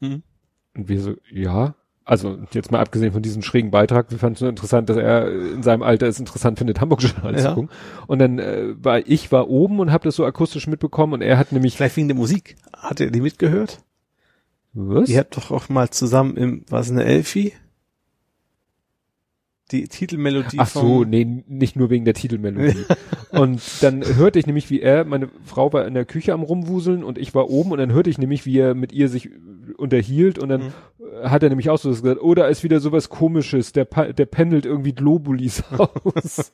Mhm. 0.00 0.22
Und 0.74 0.88
wir 0.88 1.00
so, 1.00 1.14
ja. 1.30 1.74
Also 2.04 2.38
jetzt 2.52 2.72
mal 2.72 2.80
abgesehen 2.80 3.12
von 3.12 3.22
diesem 3.22 3.42
schrägen 3.42 3.70
Beitrag, 3.70 4.10
wir 4.10 4.18
fanden 4.18 4.34
es 4.34 4.40
nur 4.40 4.50
interessant, 4.50 4.88
dass 4.90 4.96
er 4.96 5.30
in 5.30 5.62
seinem 5.62 5.82
Alter 5.82 6.08
es 6.08 6.18
interessant 6.18 6.58
findet, 6.58 6.80
Hamburg-Journal 6.80 7.36
zu 7.38 7.44
Ja. 7.44 7.54
gucken. 7.54 7.70
Und 8.08 8.18
dann 8.18 8.40
äh, 8.40 8.74
war 8.82 8.98
ich 9.06 9.30
war 9.30 9.48
oben 9.48 9.78
und 9.78 9.92
habe 9.92 10.04
das 10.04 10.16
so 10.16 10.24
akustisch 10.24 10.66
mitbekommen 10.66 11.12
und 11.12 11.22
er 11.22 11.38
hat 11.38 11.52
nämlich 11.52 11.76
Vielleicht 11.76 11.96
wegen 11.96 12.08
der 12.08 12.16
Musik. 12.16 12.56
Hat 12.76 13.00
er 13.00 13.10
die 13.10 13.20
mitgehört? 13.20 13.84
was? 14.72 15.08
Ihr 15.08 15.18
habt 15.20 15.36
doch 15.36 15.50
auch 15.52 15.68
mal 15.68 15.90
zusammen 15.90 16.36
im, 16.36 16.64
was 16.68 16.90
eine 16.90 17.04
Elfi? 17.04 17.52
Die 19.72 19.88
Titelmelodie 19.88 20.58
Ach 20.58 20.68
so, 20.68 21.04
nee, 21.04 21.42
nicht 21.48 21.76
nur 21.76 21.90
wegen 21.90 22.04
der 22.04 22.14
Titelmelodie. 22.14 22.84
und 23.30 23.60
dann 23.80 24.04
hörte 24.16 24.38
ich 24.38 24.46
nämlich, 24.46 24.70
wie 24.70 24.80
er, 24.80 25.04
meine 25.04 25.28
Frau 25.44 25.72
war 25.72 25.86
in 25.86 25.94
der 25.94 26.04
Küche 26.04 26.32
am 26.32 26.42
rumwuseln 26.42 27.02
und 27.02 27.18
ich 27.18 27.34
war 27.34 27.50
oben 27.50 27.72
und 27.72 27.78
dann 27.78 27.92
hörte 27.92 28.10
ich 28.10 28.18
nämlich, 28.18 28.46
wie 28.46 28.58
er 28.58 28.74
mit 28.74 28.92
ihr 28.92 29.08
sich 29.08 29.30
unterhielt 29.76 30.38
und 30.38 30.48
dann 30.48 30.62
mhm. 30.62 31.28
hat 31.30 31.42
er 31.42 31.48
nämlich 31.48 31.70
auch 31.70 31.78
so 31.78 31.88
gesagt, 31.88 32.20
oh, 32.22 32.34
da 32.34 32.46
ist 32.46 32.62
wieder 32.62 32.80
sowas 32.80 33.08
komisches, 33.08 33.72
der, 33.72 33.84
der 33.84 34.26
pendelt 34.26 34.66
irgendwie 34.66 34.92
Globulis 34.92 35.64
aus. 35.78 36.52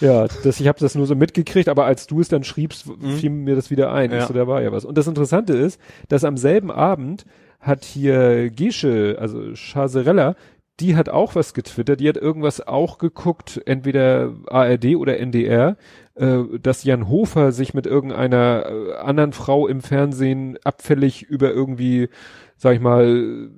ja, 0.00 0.26
das, 0.44 0.60
ich 0.60 0.68
habe 0.68 0.78
das 0.78 0.94
nur 0.94 1.06
so 1.06 1.14
mitgekriegt, 1.14 1.68
aber 1.68 1.84
als 1.84 2.06
du 2.06 2.20
es 2.20 2.28
dann 2.28 2.44
schriebst, 2.44 2.86
mhm. 2.86 3.16
fiel 3.16 3.30
mir 3.30 3.56
das 3.56 3.70
wieder 3.70 3.92
ein. 3.92 4.12
Ja. 4.12 4.26
So, 4.26 4.34
da 4.34 4.46
war 4.46 4.62
ja 4.62 4.72
was. 4.72 4.84
Und 4.84 4.96
das 4.96 5.06
Interessante 5.06 5.54
ist, 5.54 5.80
dass 6.08 6.24
am 6.24 6.36
selben 6.36 6.70
Abend 6.70 7.24
hat 7.60 7.84
hier 7.84 8.50
Gesche, 8.50 9.16
also 9.18 9.54
Chaserella, 9.54 10.36
die 10.80 10.94
hat 10.94 11.08
auch 11.08 11.34
was 11.34 11.54
getwittert, 11.54 12.00
die 12.00 12.08
hat 12.08 12.16
irgendwas 12.16 12.66
auch 12.66 12.98
geguckt, 12.98 13.60
entweder 13.64 14.34
ARD 14.46 14.96
oder 14.96 15.18
NDR, 15.18 15.76
äh, 16.14 16.38
dass 16.60 16.84
Jan 16.84 17.08
Hofer 17.08 17.52
sich 17.52 17.72
mit 17.72 17.86
irgendeiner 17.86 18.66
äh, 18.66 18.94
anderen 18.96 19.32
Frau 19.32 19.66
im 19.66 19.80
Fernsehen 19.80 20.58
abfällig 20.64 21.22
über 21.22 21.50
irgendwie, 21.50 22.08
sag 22.56 22.74
ich 22.74 22.80
mal, 22.80 23.48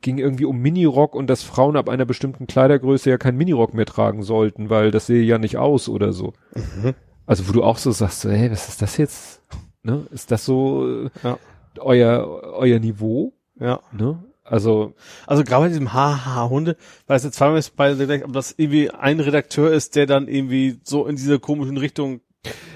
ging 0.00 0.18
irgendwie 0.18 0.44
um 0.44 0.58
Minirock 0.58 1.16
und 1.16 1.28
dass 1.28 1.42
Frauen 1.42 1.76
ab 1.76 1.88
einer 1.88 2.04
bestimmten 2.04 2.46
Kleidergröße 2.46 3.10
ja 3.10 3.18
kein 3.18 3.36
Minirock 3.36 3.74
mehr 3.74 3.86
tragen 3.86 4.22
sollten, 4.22 4.70
weil 4.70 4.92
das 4.92 5.06
sehe 5.06 5.22
ja 5.22 5.38
nicht 5.38 5.56
aus 5.56 5.88
oder 5.88 6.12
so. 6.12 6.34
Mhm. 6.54 6.94
Also 7.26 7.48
wo 7.48 7.52
du 7.52 7.64
auch 7.64 7.78
so 7.78 7.90
sagst, 7.90 8.24
hey, 8.24 8.50
was 8.50 8.68
ist 8.68 8.82
das 8.82 8.96
jetzt? 8.96 9.42
Ne? 9.82 10.06
Ist 10.12 10.30
das 10.30 10.44
so 10.44 11.08
ja. 11.24 11.38
euer 11.78 12.26
euer 12.54 12.78
Niveau? 12.78 13.32
Ja. 13.58 13.80
Ne? 13.92 14.22
Also, 14.50 14.94
also 15.28 15.44
gerade 15.44 15.66
bei 15.66 15.68
diesem 15.68 15.92
HH-Hunde, 15.92 16.76
weil 17.06 17.16
es 17.16 17.22
jetzt 17.22 17.36
zweimal 17.36 17.58
ist 17.58 17.76
bei, 17.76 17.92
ob 18.24 18.32
das 18.32 18.52
irgendwie 18.56 18.90
ein 18.90 19.20
Redakteur 19.20 19.70
ist, 19.70 19.94
der 19.94 20.06
dann 20.06 20.26
irgendwie 20.26 20.80
so 20.82 21.06
in 21.06 21.14
diese 21.14 21.38
komischen 21.38 21.76
Richtung 21.76 22.20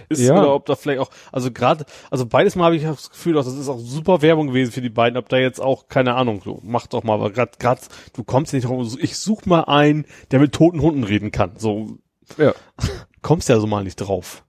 ist 0.09 0.21
ja. 0.21 0.39
oder 0.39 0.55
ob 0.55 0.67
da 0.67 0.77
vielleicht 0.77 1.01
auch, 1.01 1.11
also 1.33 1.51
gerade, 1.51 1.85
also 2.13 2.27
beides 2.27 2.55
Mal 2.55 2.67
habe 2.67 2.77
ich 2.77 2.85
das 2.85 3.11
Gefühl, 3.11 3.33
das 3.33 3.49
ist 3.49 3.69
auch 3.69 3.81
super 3.81 4.23
Werbung 4.23 4.49
gewesen 4.49 4.71
für 4.71 4.83
die 4.83 4.89
beiden, 4.89 5.19
ob 5.19 5.29
da 5.29 5.37
jetzt 5.37 5.61
auch, 5.61 5.89
keine 5.89 6.15
Ahnung, 6.15 6.43
so, 6.45 6.61
mach 6.63 6.87
doch 6.87 7.03
mal, 7.03 7.15
aber 7.15 7.33
gerade, 7.33 7.53
gerade, 7.59 7.81
du 8.13 8.23
kommst 8.23 8.53
nicht 8.53 8.69
drauf, 8.69 8.97
ich 9.01 9.17
such 9.17 9.45
mal 9.47 9.65
einen, 9.65 10.07
der 10.31 10.39
mit 10.39 10.53
toten 10.53 10.81
Hunden 10.81 11.03
reden 11.03 11.33
kann, 11.33 11.57
so, 11.57 11.99
ja. 12.39 12.55
kommst 13.23 13.49
ja 13.49 13.59
so 13.59 13.67
mal 13.67 13.83
nicht 13.83 13.97
drauf. 13.97 14.45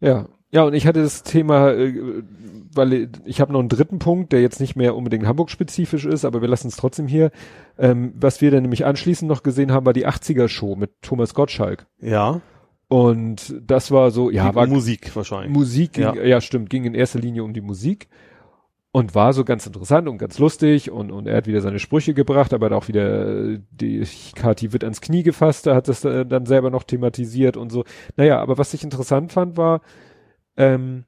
Ja, 0.00 0.26
ja, 0.56 0.62
und 0.62 0.72
ich 0.72 0.86
hatte 0.86 1.02
das 1.02 1.22
Thema, 1.22 1.70
äh, 1.72 2.22
weil 2.72 3.10
ich 3.26 3.42
habe 3.42 3.52
noch 3.52 3.60
einen 3.60 3.68
dritten 3.68 3.98
Punkt, 3.98 4.32
der 4.32 4.40
jetzt 4.40 4.58
nicht 4.58 4.74
mehr 4.74 4.96
unbedingt 4.96 5.26
Hamburg-spezifisch 5.26 6.06
ist, 6.06 6.24
aber 6.24 6.40
wir 6.40 6.48
lassen 6.48 6.68
es 6.68 6.76
trotzdem 6.76 7.06
hier. 7.06 7.30
Ähm, 7.76 8.14
was 8.16 8.40
wir 8.40 8.50
dann 8.50 8.62
nämlich 8.62 8.86
anschließend 8.86 9.28
noch 9.28 9.42
gesehen 9.42 9.70
haben, 9.70 9.84
war 9.84 9.92
die 9.92 10.06
80er-Show 10.06 10.74
mit 10.74 11.02
Thomas 11.02 11.34
Gottschalk. 11.34 11.86
Ja. 12.00 12.40
Und 12.88 13.54
das 13.60 13.90
war 13.90 14.10
so, 14.10 14.30
ja, 14.30 14.54
war 14.54 14.66
Musik 14.66 15.14
wahrscheinlich. 15.14 15.52
Musik, 15.52 15.92
ging, 15.92 16.04
ja. 16.04 16.14
ja 16.22 16.40
stimmt, 16.40 16.70
ging 16.70 16.84
in 16.84 16.94
erster 16.94 17.18
Linie 17.18 17.44
um 17.44 17.52
die 17.52 17.60
Musik 17.60 18.08
und 18.92 19.14
war 19.14 19.34
so 19.34 19.44
ganz 19.44 19.66
interessant 19.66 20.08
und 20.08 20.16
ganz 20.16 20.38
lustig 20.38 20.90
und, 20.90 21.12
und 21.12 21.26
er 21.26 21.36
hat 21.36 21.46
wieder 21.46 21.60
seine 21.60 21.80
Sprüche 21.80 22.14
gebracht, 22.14 22.54
aber 22.54 22.72
auch 22.72 22.88
wieder 22.88 23.58
die 23.58 24.02
Kati 24.34 24.72
wird 24.72 24.84
ans 24.84 25.02
Knie 25.02 25.22
gefasst, 25.22 25.66
da 25.66 25.74
hat 25.74 25.88
das 25.88 26.02
äh, 26.06 26.24
dann 26.24 26.46
selber 26.46 26.70
noch 26.70 26.82
thematisiert 26.82 27.58
und 27.58 27.70
so. 27.70 27.84
Naja, 28.16 28.40
aber 28.40 28.56
was 28.56 28.72
ich 28.72 28.84
interessant 28.84 29.32
fand 29.32 29.58
war, 29.58 29.82
ähm, 30.56 31.04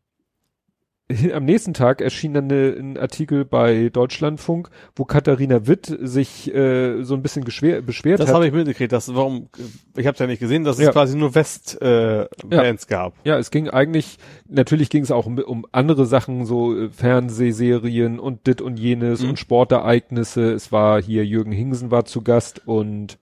am 1.34 1.44
nächsten 1.44 1.72
Tag 1.72 2.00
erschien 2.00 2.34
dann 2.34 2.44
eine, 2.44 2.74
ein 2.78 2.98
Artikel 2.98 3.44
bei 3.44 3.88
Deutschlandfunk, 3.88 4.68
wo 4.94 5.04
Katharina 5.04 5.66
Witt 5.66 5.96
sich 6.00 6.54
äh, 6.54 7.02
so 7.02 7.14
ein 7.14 7.22
bisschen 7.22 7.44
geschwer, 7.44 7.80
beschwert 7.80 8.20
das 8.20 8.26
hat. 8.26 8.28
Das 8.28 8.34
habe 8.34 8.46
ich 8.46 8.52
mitgekriegt. 8.52 8.92
Das, 8.92 9.14
warum? 9.14 9.48
Ich 9.96 10.06
habe 10.06 10.14
es 10.14 10.18
ja 10.18 10.26
nicht 10.26 10.40
gesehen, 10.40 10.64
dass 10.64 10.78
ja. 10.78 10.88
es 10.88 10.92
quasi 10.92 11.16
nur 11.16 11.34
West 11.34 11.80
äh, 11.80 12.26
Bands 12.46 12.86
ja. 12.90 12.96
gab. 12.96 13.14
Ja, 13.24 13.38
es 13.38 13.50
ging 13.50 13.70
eigentlich. 13.70 14.18
Natürlich 14.48 14.90
ging 14.90 15.02
es 15.02 15.10
auch 15.10 15.24
um, 15.24 15.38
um 15.38 15.66
andere 15.72 16.04
Sachen, 16.04 16.44
so 16.44 16.76
äh, 16.76 16.90
Fernsehserien 16.90 18.18
und 18.18 18.46
dit 18.46 18.60
und 18.60 18.78
jenes 18.78 19.22
mhm. 19.22 19.30
und 19.30 19.38
Sportereignisse. 19.38 20.52
Es 20.52 20.72
war 20.72 21.00
hier 21.00 21.24
Jürgen 21.24 21.52
Hingsen 21.52 21.90
war 21.90 22.04
zu 22.04 22.22
Gast 22.22 22.62
und 22.66 23.18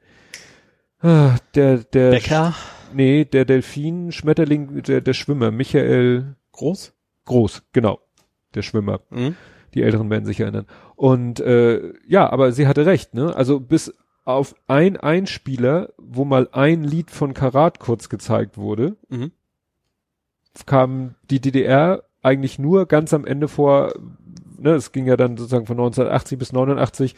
äh, 1.02 1.28
der 1.54 1.78
der 1.78 2.10
Becker. 2.10 2.54
Nee, 2.97 3.27
der 3.27 3.44
Delfin 3.44 4.10
Schmetterling, 4.10 4.82
der 4.82 5.02
der 5.02 5.12
Schwimmer 5.12 5.51
Michael 5.51 6.36
Groß 6.52 6.94
Groß, 7.27 7.64
genau. 7.73 8.01
Der 8.55 8.62
Schwimmer. 8.62 9.01
Mhm. 9.10 9.36
Die 9.74 9.82
Älteren 9.82 10.09
werden 10.09 10.24
sich 10.24 10.40
erinnern. 10.40 10.64
Und 10.94 11.39
äh, 11.40 11.93
ja, 12.09 12.31
aber 12.31 12.52
sie 12.52 12.66
hatte 12.66 12.86
recht, 12.86 13.12
ne? 13.12 13.36
Also 13.36 13.60
bis 13.60 13.93
auf 14.24 14.55
ein 14.66 14.97
Einspieler, 14.97 15.90
wo 15.98 16.24
mal 16.24 16.48
ein 16.52 16.85
Lied 16.85 17.10
von 17.10 17.35
Karat 17.35 17.81
kurz 17.81 18.09
gezeigt 18.09 18.56
wurde, 18.56 18.97
mhm. 19.10 19.31
kam 20.64 21.16
die 21.28 21.43
DDR 21.43 22.02
eigentlich 22.23 22.59
nur 22.59 22.86
ganz 22.86 23.12
am 23.12 23.27
Ende 23.27 23.47
vor, 23.47 23.93
ne, 24.59 24.70
es 24.70 24.93
ging 24.93 25.05
ja 25.05 25.18
dann 25.18 25.36
sozusagen 25.36 25.66
von 25.66 25.77
1980 25.77 26.39
bis 26.39 26.52
89, 26.55 27.14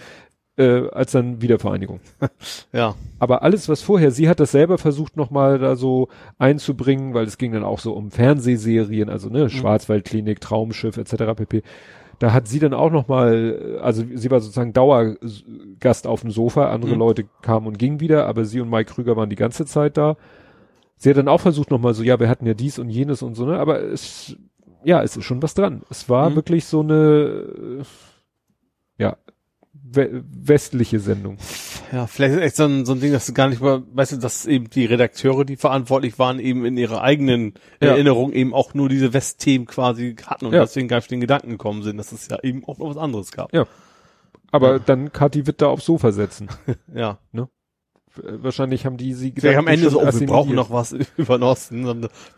äh, 0.59 0.89
als 0.91 1.13
dann 1.13 1.41
Wiedervereinigung. 1.41 2.01
ja. 2.73 2.95
Aber 3.19 3.43
alles, 3.43 3.69
was 3.69 3.83
vorher, 3.83 4.11
sie 4.11 4.29
hat 4.29 4.41
das 4.41 4.51
selber 4.51 4.77
versucht 4.77 5.17
nochmal 5.17 5.59
da 5.59 5.77
so 5.77 6.09
einzubringen, 6.39 7.15
weil 7.15 7.27
es 7.27 7.39
ging 7.39 7.53
dann 7.53 7.65
auch 7.65 7.79
so 7.79 7.93
um 7.93 8.11
Fernsehserien, 8.11 9.09
also 9.09 9.31
ne, 9.31 9.45
mhm. 9.45 9.51
Schwarzwaldklinik, 9.51 10.41
Traumschiff 10.41 10.97
etc. 10.97 11.35
pp. 11.37 11.63
Da 12.19 12.33
hat 12.33 12.49
sie 12.49 12.59
dann 12.59 12.75
auch 12.75 12.91
nochmal, 12.91 13.79
also 13.81 14.03
sie 14.13 14.31
war 14.31 14.41
sozusagen 14.41 14.73
Dauergast 14.73 16.09
auf 16.09 16.23
dem 16.23 16.33
Sofa, 16.33 16.71
andere 16.71 16.95
mhm. 16.95 16.99
Leute 16.99 17.25
kamen 17.43 17.69
und 17.69 17.79
gingen 17.79 18.01
wieder, 18.01 18.27
aber 18.27 18.45
sie 18.45 18.61
und 18.61 18.69
Mike 18.69 18.93
Krüger 18.93 19.17
waren 19.17 19.31
die 19.31 19.37
ganze 19.37 19.65
Zeit 19.65 19.97
da. 19.97 20.17
Sie 20.97 21.09
hat 21.11 21.17
dann 21.17 21.29
auch 21.29 21.41
versucht 21.41 21.71
nochmal 21.71 21.95
so, 21.95 22.03
ja, 22.03 22.19
wir 22.19 22.29
hatten 22.29 22.47
ja 22.47 22.55
dies 22.55 22.81
und 22.81 22.91
jenes 22.91 23.23
und 23.23 23.37
so, 23.37 23.47
ne, 23.47 23.61
aber 23.61 23.81
es, 23.81 24.37
ja, 24.83 25.01
es 25.05 25.17
ist 25.17 25.25
schon 25.25 25.41
was 25.41 25.55
dran. 25.55 25.83
Es 25.91 26.09
war 26.09 26.31
mhm. 26.31 26.35
wirklich 26.35 26.65
so 26.65 26.81
eine, 26.81 27.85
ja, 28.99 29.17
we 29.83 30.23
westliche 30.31 31.01
Sendung. 31.01 31.39
Ja, 31.93 32.07
vielleicht 32.07 32.35
ist 32.35 32.41
echt 32.41 32.57
so 32.57 32.65
ein, 32.65 32.85
so 32.85 32.93
ein 32.93 33.01
Ding, 33.01 33.13
dass 33.13 33.27
du 33.27 33.33
gar 33.33 33.49
nicht 33.49 33.61
mal, 33.61 33.83
weißt 33.93 34.13
du, 34.13 34.17
dass 34.17 34.47
eben 34.47 34.69
die 34.71 34.85
Redakteure, 34.85 35.45
die 35.45 35.57
verantwortlich 35.57 36.19
waren, 36.19 36.39
eben 36.39 36.65
in 36.65 36.77
ihrer 36.77 37.03
eigenen 37.03 37.55
ja. 37.81 37.89
Erinnerung 37.89 38.33
eben 38.33 38.53
auch 38.55 38.75
nur 38.75 38.89
diese 38.89 39.13
Westthemen 39.13 39.67
quasi 39.67 40.17
hatten 40.27 40.47
und 40.47 40.53
ja. 40.53 40.61
deswegen 40.61 40.89
gar 40.89 40.99
nicht 40.99 41.11
den 41.11 41.21
Gedanken 41.21 41.51
gekommen 41.51 41.83
sind, 41.83 41.97
dass 41.97 42.13
es 42.13 42.29
ja 42.29 42.39
eben 42.43 42.65
auch 42.65 42.79
noch 42.79 42.91
was 42.91 42.99
anderes 42.99 43.33
gab. 43.33 43.53
Ja. 43.55 43.67
Aber 44.51 44.73
ja. 44.73 44.79
dann 44.79 45.13
Kathi 45.13 45.47
wird 45.47 45.63
da 45.63 45.69
aufs 45.69 45.87
Sofa 45.87 46.13
setzen. 46.13 46.49
ja. 46.95 47.19
Ne? 47.33 47.49
Wahrscheinlich 48.15 48.85
haben 48.85 48.97
die 48.97 49.15
sie 49.15 49.33
gesagt. 49.33 49.57
am 49.57 49.69
Ende 49.69 49.91
so, 49.91 50.01
oh, 50.01 50.07
wir 50.13 50.27
brauchen 50.27 50.55
noch 50.55 50.71
was 50.71 50.93
über 51.17 51.39
den 51.39 51.45
Osten. 51.45 51.87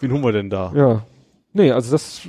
Wen 0.01 0.13
haben 0.13 0.23
wir 0.23 0.33
denn 0.33 0.51
da? 0.51 0.73
Ja. 0.75 1.07
Nee, 1.53 1.73
also 1.73 1.91
das 1.91 2.23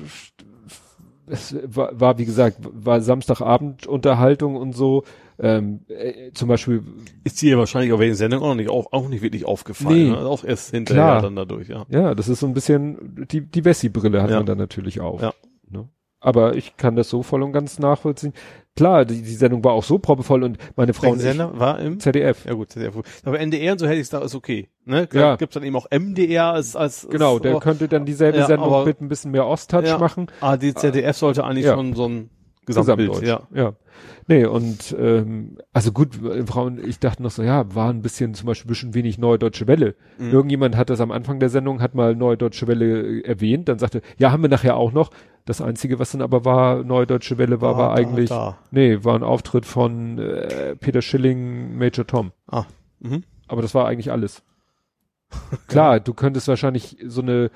es 1.32 1.56
war, 1.64 2.00
war, 2.00 2.18
wie 2.18 2.26
gesagt, 2.26 2.58
war 2.62 3.02
Samstagabend 3.02 3.88
Unterhaltung 3.88 4.56
und 4.56 4.74
so. 4.74 5.04
Ähm, 5.40 5.80
äh, 5.88 6.32
zum 6.34 6.50
Beispiel 6.50 6.84
ist 7.24 7.42
dir 7.42 7.58
wahrscheinlich 7.58 7.94
auf 7.94 8.00
welchen 8.00 8.16
Sendung 8.16 8.44
auch 8.44 8.54
nicht, 8.54 8.70
auch, 8.70 8.92
auch 8.92 9.08
nicht 9.08 9.24
wirklich 9.24 9.46
aufgefallen. 9.46 10.10
Nee, 10.10 10.10
ne? 10.10 10.20
Auch 10.20 10.44
erst 10.44 10.72
hinterher 10.72 11.04
klar. 11.04 11.22
dann 11.22 11.36
dadurch, 11.36 11.70
ja. 11.70 11.86
Ja, 11.90 12.14
das 12.14 12.30
ist 12.30 12.42
so 12.42 12.48
ein 12.48 12.54
bisschen, 12.54 13.26
die, 13.32 13.42
die 13.42 13.66
Wessi-Brille 13.66 14.22
hat 14.22 14.30
ja. 14.30 14.38
man 14.38 14.46
dann 14.46 14.60
natürlich 14.60 15.02
auch. 15.02 15.22
Ja. 15.22 15.34
Ne? 15.70 15.90
Aber 16.20 16.56
ich 16.56 16.78
kann 16.78 16.96
das 16.96 17.10
so 17.10 17.24
voll 17.24 17.42
und 17.42 17.54
ganz 17.54 17.80
nachvollziehen. 17.80 18.34
Klar, 18.76 19.04
die, 19.04 19.22
die 19.22 19.36
Sendung 19.36 19.64
war 19.64 19.74
auch 19.74 19.84
so 19.84 20.00
proppevoll 20.00 20.44
und 20.44 20.58
meine 20.78 20.94
Frau. 20.94 21.12
Der 21.12 21.20
Sender 21.20 21.60
war 21.60 21.80
im 21.80 22.00
ZDF. 22.00 22.46
Ja 22.46 22.54
gut, 22.54 22.72
ZDF. 22.72 22.96
Aber 23.26 23.40
NDR 23.40 23.74
und 23.74 23.80
so 23.80 23.88
hätte 23.88 24.00
ich 24.00 24.10
da 24.10 24.20
ist 24.20 24.34
okay. 24.34 24.70
Ne? 24.86 25.08
Klar, 25.08 25.32
ja. 25.32 25.36
Gibt's 25.36 25.56
dann 25.56 25.64
eben 25.64 25.76
auch 25.76 25.88
MDR 25.92 26.54
als 26.54 26.76
als 26.76 27.08
genau. 27.10 27.40
Der 27.40 27.52
aber, 27.52 27.60
könnte 27.60 27.90
dann 27.90 28.06
dieselbe 28.06 28.38
ja, 28.38 28.46
Sendung 28.48 28.86
mit 28.86 29.02
ein 29.02 29.10
bisschen 29.10 29.32
mehr 29.32 29.46
Osttouch 29.46 29.84
ja. 29.84 29.98
machen. 29.98 30.28
Ah, 30.40 30.56
die 30.56 30.74
ZDF 30.74 31.18
sollte 31.18 31.44
eigentlich 31.44 31.66
ja. 31.66 31.76
schon 31.76 31.94
so 31.94 32.08
ein 32.08 32.30
Gesamtbild. 32.66 33.20
Gesamtdeutsch. 33.20 33.28
Ja, 33.54 33.64
ja. 33.64 33.74
Nee, 34.28 34.46
und 34.46 34.96
ähm, 34.98 35.58
also 35.74 35.92
gut, 35.92 36.20
Frauen, 36.46 36.80
ich 36.84 37.00
dachte 37.00 37.24
noch 37.24 37.32
so, 37.32 37.42
ja, 37.44 37.74
war 37.74 37.90
ein 37.90 38.02
bisschen 38.02 38.34
zum 38.34 38.48
Beispiel 38.48 38.70
ein 38.70 38.74
bisschen 38.74 38.94
wenig 38.94 39.18
Neue 39.18 39.40
Deutsche 39.40 39.68
Welle. 39.68 39.96
Mhm. 40.20 40.32
Irgendjemand 40.32 40.78
hat 40.78 40.90
das 40.90 41.02
am 41.02 41.12
Anfang 41.12 41.40
der 41.40 41.50
Sendung, 41.50 41.82
hat 41.82 41.96
mal 41.96 42.16
Neue 42.16 42.38
Deutsche 42.38 42.68
Welle 42.68 43.20
äh, 43.20 43.22
erwähnt, 43.22 43.68
dann 43.68 43.80
sagte, 43.80 44.02
ja, 44.18 44.32
haben 44.32 44.44
wir 44.44 44.50
nachher 44.50 44.78
auch 44.78 44.92
noch. 44.92 45.10
Das 45.46 45.60
Einzige, 45.60 45.98
was 45.98 46.12
dann 46.12 46.22
aber 46.22 46.46
war, 46.46 46.84
Neue 46.84 47.08
Deutsche 47.08 47.40
Welle 47.40 47.62
war, 47.62 47.78
war, 47.78 47.90
war 47.90 47.98
eigentlich, 47.98 48.30
da. 48.30 48.60
nee, 48.70 49.04
war 49.04 49.16
ein 49.16 49.24
Auftritt 49.24 49.66
von 49.66 50.20
äh, 50.20 50.76
Peter 50.76 51.02
Schilling, 51.02 51.78
Major 51.78 52.06
Tom. 52.06 52.32
Ah. 52.48 52.66
Mhm. 53.00 53.24
Aber 53.48 53.64
das 53.64 53.74
war 53.74 53.88
eigentlich 53.88 54.12
alles. 54.12 54.44
Klar, 55.68 56.00
du 56.00 56.14
könntest 56.14 56.48
wahrscheinlich 56.48 56.98
so 57.06 57.22
eine 57.22 57.50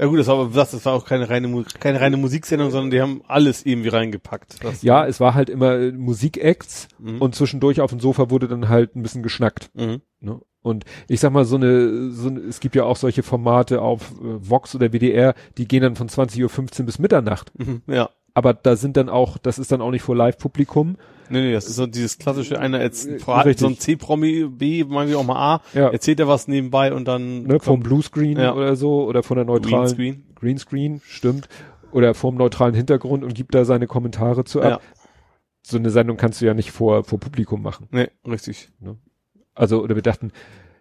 ja 0.00 0.06
gut, 0.06 0.18
das 0.18 0.28
war, 0.28 0.48
das 0.48 0.86
war 0.86 0.94
auch 0.94 1.04
keine 1.04 1.28
reine, 1.28 1.62
keine 1.78 2.00
reine 2.00 2.16
Musiksendung, 2.16 2.70
sondern 2.70 2.90
die 2.90 3.02
haben 3.02 3.20
alles 3.28 3.66
irgendwie 3.66 3.90
reingepackt. 3.90 4.56
Ja, 4.80 5.06
es 5.06 5.20
war 5.20 5.34
halt 5.34 5.50
immer 5.50 5.74
äh, 5.74 5.92
Musikacts 5.92 6.88
mhm. 6.98 7.20
und 7.20 7.34
zwischendurch 7.34 7.82
auf 7.82 7.90
dem 7.90 8.00
Sofa 8.00 8.30
wurde 8.30 8.48
dann 8.48 8.70
halt 8.70 8.96
ein 8.96 9.02
bisschen 9.02 9.22
geschnackt. 9.22 9.70
Mhm. 9.74 10.00
Ne? 10.20 10.40
Und 10.62 10.86
ich 11.06 11.20
sag 11.20 11.32
mal, 11.32 11.44
so 11.44 11.56
eine, 11.56 12.12
so 12.12 12.30
eine, 12.30 12.40
es 12.40 12.60
gibt 12.60 12.76
ja 12.76 12.84
auch 12.84 12.96
solche 12.96 13.22
Formate 13.22 13.82
auf 13.82 14.12
äh, 14.12 14.48
Vox 14.48 14.74
oder 14.74 14.90
WDR, 14.90 15.34
die 15.58 15.68
gehen 15.68 15.82
dann 15.82 15.96
von 15.96 16.08
20.15 16.08 16.80
Uhr 16.80 16.86
bis 16.86 16.98
Mitternacht. 16.98 17.52
Mhm, 17.58 17.82
ja. 17.86 18.08
aber 18.32 18.54
da 18.54 18.76
sind 18.76 18.96
dann 18.96 19.10
auch, 19.10 19.36
das 19.36 19.58
ist 19.58 19.70
dann 19.70 19.82
auch 19.82 19.90
nicht 19.90 20.02
vor 20.02 20.16
Live-Publikum. 20.16 20.96
Nee, 21.30 21.40
nee, 21.42 21.52
das 21.52 21.66
ist 21.68 21.76
so 21.76 21.86
dieses 21.86 22.18
klassische, 22.18 22.58
einer 22.58 22.80
Äh, 22.80 22.90
so 22.92 23.66
ein. 23.68 23.78
C-Promi, 23.78 24.46
B, 24.50 24.84
wir 24.88 25.18
auch 25.18 25.24
mal 25.24 25.54
A, 25.54 25.62
Ja. 25.72 25.88
erzählt 25.88 26.20
er 26.20 26.28
was 26.28 26.48
nebenbei 26.48 26.92
und 26.92 27.06
dann 27.06 27.44
Ne, 27.44 27.60
vom 27.60 27.80
Bluescreen 27.80 28.38
Ja. 28.38 28.54
oder 28.54 28.76
so 28.76 29.04
oder 29.04 29.22
von 29.22 29.36
der 29.36 29.44
neutralen 29.46 29.84
Greenscreen. 29.86 30.24
Greenscreen, 30.34 31.00
stimmt. 31.04 31.48
Oder 31.92 32.14
vom 32.14 32.36
neutralen 32.36 32.74
Hintergrund 32.74 33.24
und 33.24 33.34
gibt 33.34 33.54
da 33.54 33.64
seine 33.64 33.86
Kommentare 33.86 34.44
zu 34.44 34.60
ab. 34.62 34.68
Ja. 34.70 35.00
So 35.62 35.76
eine 35.76 35.90
Sendung 35.90 36.16
kannst 36.16 36.40
du 36.40 36.46
ja 36.46 36.54
nicht 36.54 36.70
vor, 36.70 37.04
vor 37.04 37.18
Publikum 37.20 37.62
machen. 37.62 37.88
Nee, 37.90 38.08
richtig. 38.26 38.70
Also, 39.54 39.82
oder 39.82 39.94
wir 39.94 40.02
dachten, 40.02 40.32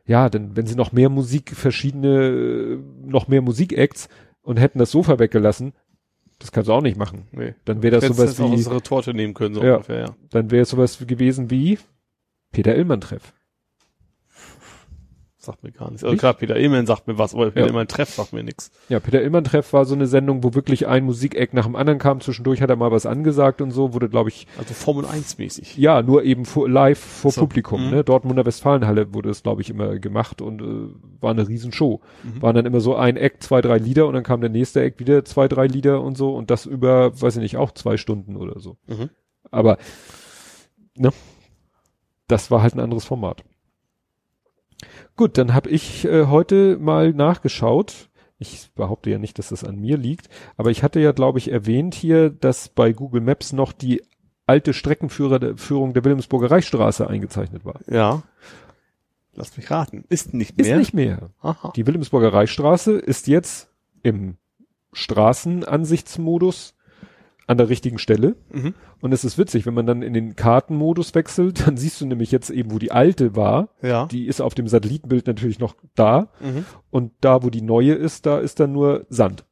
ja, 0.06 0.30
denn 0.30 0.56
wenn 0.56 0.66
sie 0.68 0.76
noch 0.76 0.92
mehr 0.92 1.10
Musik, 1.10 1.52
verschiedene, 1.56 2.80
noch 3.06 3.28
mehr 3.28 3.42
Musikacts 3.42 4.08
und 4.42 4.58
hätten 4.58 4.80
das 4.80 4.92
Sofa 4.92 5.20
weggelassen, 5.20 5.74
das 6.40 6.52
kannst 6.52 6.70
du 6.70 6.74
auch 6.74 6.82
nicht 6.82 6.98
machen. 6.98 7.28
Nee. 7.32 7.54
Dann 7.66 7.84
wäre 7.84 8.00
das 8.00 8.08
sowas 8.18 8.40
auch 8.40 8.50
wie, 8.50 8.56
unsere 8.56 8.82
Torte 8.82 9.14
nehmen 9.14 9.34
können, 9.34 9.56
so 9.56 9.64
Ja. 9.64 9.76
ungefähr, 9.76 10.00
ja. 10.00 10.16
dann 10.32 10.52
wäre 10.52 10.64
es 10.64 10.70
sowas 10.70 10.98
gewesen 11.06 11.50
wie 11.52 11.78
Peter 12.52 12.76
Illmann 12.76 13.02
Treff. 13.02 13.34
Sagt 15.42 15.64
mir 15.64 15.72
gar 15.72 15.90
nichts. 15.90 16.04
Also 16.04 16.18
klar, 16.18 16.34
Peter 16.34 16.58
Ehlmann 16.58 16.86
sagt 16.86 17.08
mir 17.08 17.18
was, 17.18 17.34
aber 17.34 17.46
Peter 17.46 17.62
Ja. 17.62 17.68
Ehlmann 17.68 17.88
Treff 17.88 18.10
sagt 18.10 18.34
mir 18.34 18.44
nichts. 18.44 18.72
Ja, 18.90 19.00
Peter 19.00 19.22
Illmann 19.22 19.46
Treff 19.46 19.72
war 19.72 19.86
so 19.86 19.96
eine 19.96 20.06
Sendung, 20.06 20.44
wo 20.44 20.54
wirklich 20.54 20.86
ein 20.88 21.06
Musikeck 21.06 21.54
nach 21.54 21.66
dem 21.66 21.78
anderen 21.78 21.98
kam. 21.98 22.20
Zwischendurch 22.20 22.62
hat 22.62 22.70
er 22.70 22.76
mal 22.76 22.92
was 22.92 23.06
angesagt 23.06 23.62
und 23.62 23.72
so, 23.72 23.94
wurde, 23.94 24.10
glaube 24.10 24.28
ich, 24.28 24.48
Also 24.58 24.74
Formel 24.74 25.06
1 25.06 25.38
mäßig. 25.38 25.78
ja, 25.78 26.02
nur 26.02 26.24
eben 26.26 26.44
live 26.68 27.00
vor 27.00 27.32
So, 27.32 27.40
Publikum, 27.40 27.86
mhm. 27.86 27.90
ne? 27.90 28.04
Dortmunder 28.04 28.46
Westfalenhalle 28.46 29.14
wurde 29.14 29.30
es, 29.30 29.42
glaube 29.42 29.62
ich, 29.62 29.70
immer 29.70 29.98
gemacht 29.98 30.42
und 30.42 30.62
äh, 30.62 31.22
war 31.22 31.32
eine 31.32 31.48
Riesenshow. 31.48 32.02
Mhm. 32.24 32.42
Waren 32.42 32.56
dann 32.56 32.66
immer 32.66 32.82
so 32.82 32.98
ein 32.98 33.16
Act, 33.16 33.42
zwei, 33.42 33.62
drei 33.62 33.78
Lieder 33.78 34.08
und 34.08 34.16
dann 34.16 34.24
kam 34.24 34.42
der 34.42 34.50
nächste 34.50 34.82
Act 34.82 35.00
wieder 35.00 35.24
zwei, 35.24 35.48
drei 35.48 35.68
Lieder 35.68 36.02
und 36.02 36.18
so 36.18 36.36
und 36.36 36.52
das 36.52 36.66
über, 36.66 37.14
weiß 37.22 37.38
ich 37.38 37.42
nicht, 37.42 37.56
auch 37.56 37.72
zwei 37.72 37.96
Stunden 37.96 38.36
oder 38.36 38.60
so. 38.60 38.76
Mhm. 38.88 39.10
Aber, 39.52 39.78
ne? 40.98 41.12
Das 42.28 42.52
war 42.52 42.62
halt 42.62 42.76
ein 42.76 42.82
anderes 42.82 43.06
Format. 43.06 43.44
Gut, 45.20 45.38
dann 45.38 45.54
habe 45.54 45.70
ich 45.70 46.06
äh, 46.06 46.28
heute 46.28 46.78
mal 46.78 47.12
nachgeschaut. 47.12 48.08
Ich 48.38 48.72
behaupte 48.74 49.10
ja 49.10 49.18
nicht, 49.18 49.38
dass 49.38 49.50
das 49.50 49.66
an 49.66 49.76
mir 49.76 49.98
liegt, 49.98 50.30
aber 50.56 50.72
ich 50.72 50.82
hatte 50.82 51.02
ja, 51.02 51.12
glaube 51.12 51.40
ich, 51.40 51.52
erwähnt 51.52 51.94
hier, 51.94 52.30
dass 52.30 52.70
bei 52.70 52.94
Google 52.94 53.20
Maps 53.20 53.52
noch 53.52 53.74
die 53.74 54.02
alte 54.46 54.74
Streckenführung 54.74 55.94
der 55.94 56.06
Wilhelmsburger 56.06 56.50
Reichsstraße 56.50 57.06
eingezeichnet 57.06 57.66
war. 57.66 57.82
Ja. 57.90 58.24
Lass 59.34 59.58
mich 59.58 59.70
raten. 59.70 60.06
Ist 60.08 60.34
nicht 60.34 60.58
Ist 60.58 60.68
mehr. 60.68 60.78
nicht 60.78 60.94
mehr. 60.94 61.32
Aha. 61.42 61.74
Die 61.76 61.86
Wilhelmsburger 61.86 62.32
Reichsstraße 62.32 62.94
ist 62.98 63.28
jetzt 63.28 63.70
im 64.04 64.38
Straßenansichtsmodus 64.94 66.76
an 67.50 67.58
der 67.58 67.68
richtigen 67.68 67.98
Stelle. 67.98 68.36
Mhm. 68.52 68.76
Und 69.02 69.12
es 69.12 69.26
ist 69.26 69.40
witzig, 69.40 69.66
wenn 69.66 69.74
man 69.74 69.88
dann 69.88 70.04
in 70.04 70.14
den 70.14 70.36
Kartenmodus 70.36 71.16
wechselt, 71.16 71.66
dann 71.66 71.78
siehst 71.78 72.00
du 72.00 72.06
nämlich 72.06 72.32
jetzt 72.32 72.52
eben, 72.52 72.72
wo 72.72 72.78
die 72.78 72.92
alte 72.92 73.36
war. 73.36 73.70
Ja. 73.82 74.06
Die 74.06 74.28
ist 74.28 74.40
auf 74.40 74.54
dem 74.54 74.68
Satellitenbild 74.68 75.26
natürlich 75.26 75.58
noch 75.58 75.76
da. 75.96 76.30
Mhm. 76.40 76.66
Und 76.92 77.12
da, 77.22 77.42
wo 77.42 77.50
die 77.50 77.64
neue 77.64 77.94
ist, 77.94 78.28
da 78.28 78.38
ist 78.38 78.60
dann 78.60 78.72
nur 78.72 79.08
Sand. 79.10 79.46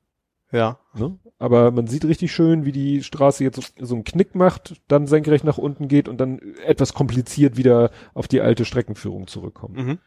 Ja. 0.52 0.78
Ne? 0.94 1.18
Aber 1.40 1.72
man 1.72 1.88
sieht 1.88 2.06
richtig 2.06 2.32
schön, 2.32 2.66
wie 2.66 2.72
die 2.72 3.02
Straße 3.02 3.44
jetzt 3.44 3.56
so, 3.56 3.64
so 3.84 3.96
einen 3.96 4.04
Knick 4.04 4.36
macht, 4.36 4.80
dann 4.88 5.08
senkrecht 5.08 5.44
nach 5.44 5.58
unten 5.58 5.88
geht 5.88 6.08
und 6.08 6.22
dann 6.22 6.40
etwas 6.64 6.94
kompliziert 6.94 7.58
wieder 7.58 7.90
auf 8.14 8.28
die 8.28 8.42
alte 8.42 8.64
Streckenführung 8.64 9.26
zurückkommt. 9.26 9.76
Mhm. 9.76 9.98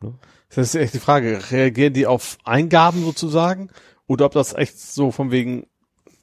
Ne? 0.00 0.14
Das 0.50 0.58
ist 0.68 0.76
echt 0.76 0.94
die 0.94 1.00
Frage. 1.00 1.40
Reagieren 1.50 1.94
die 1.94 2.06
auf 2.06 2.38
Eingaben 2.44 3.02
sozusagen? 3.02 3.70
Oder 4.06 4.26
ob 4.26 4.32
das 4.32 4.54
echt 4.54 4.78
so 4.78 5.10
von 5.10 5.32
wegen, 5.32 5.66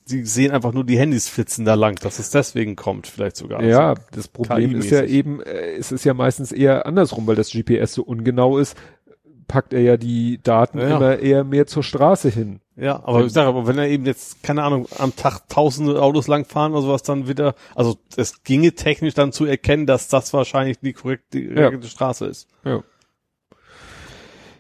sie 0.06 0.24
sehen 0.26 0.52
einfach 0.52 0.72
nur 0.72 0.84
die 0.84 0.98
Handys 0.98 1.28
flitzen 1.28 1.66
da 1.66 1.74
lang, 1.74 1.96
dass 2.02 2.20
es 2.20 2.30
deswegen 2.30 2.76
kommt, 2.76 3.08
vielleicht 3.08 3.36
sogar. 3.38 3.64
Ja, 3.64 3.96
das 4.12 4.28
Problem 4.28 4.76
ist 4.76 4.92
ja 4.92 5.04
eben, 5.04 5.42
äh, 5.42 5.76
es 5.78 5.92
ist 5.92 6.06
ja 6.06 6.14
meistens 6.14 6.52
eher 6.52 6.86
andersrum, 6.86 7.26
weil 7.28 7.36
das 7.36 7.52
GPS 7.52 7.94
so 7.94 8.04
ungenau 8.04 8.58
ist, 8.58 8.78
packt 9.48 9.74
er 9.74 9.82
ja 9.82 9.98
die 9.98 10.40
Daten 10.42 10.80
Ja. 10.80 10.96
immer 10.98 11.20
eher 11.20 11.44
mehr 11.44 11.68
zur 11.68 11.84
Straße 11.84 12.30
hin. 12.30 12.62
Ja, 12.78 13.02
aber 13.06 13.24
ich 13.26 13.32
sage, 13.32 13.48
aber 13.48 13.68
wenn 13.68 13.78
er 13.78 13.88
eben 13.88 14.06
jetzt, 14.06 14.44
keine 14.44 14.64
Ahnung, 14.64 14.88
am 14.98 15.16
Tag 15.16 15.48
tausende 15.48 16.02
Autos 16.02 16.28
langfahren 16.28 16.74
oder 16.74 16.82
sowas, 16.82 17.04
dann 17.04 17.28
wieder, 17.28 17.56
also 17.74 17.98
es 18.18 18.44
ginge 18.44 18.74
technisch 18.74 19.14
dann 19.14 19.32
zu 19.32 19.46
erkennen, 19.46 19.86
dass 19.86 20.08
das 20.10 20.34
wahrscheinlich 20.34 20.80
die 20.80 20.94
korrekte 20.94 21.40
die 21.40 21.46
Ja. 21.48 21.66
korrekte 21.68 21.88
Straße 21.88 22.26
ist. 22.26 22.48
Ja. 22.66 22.84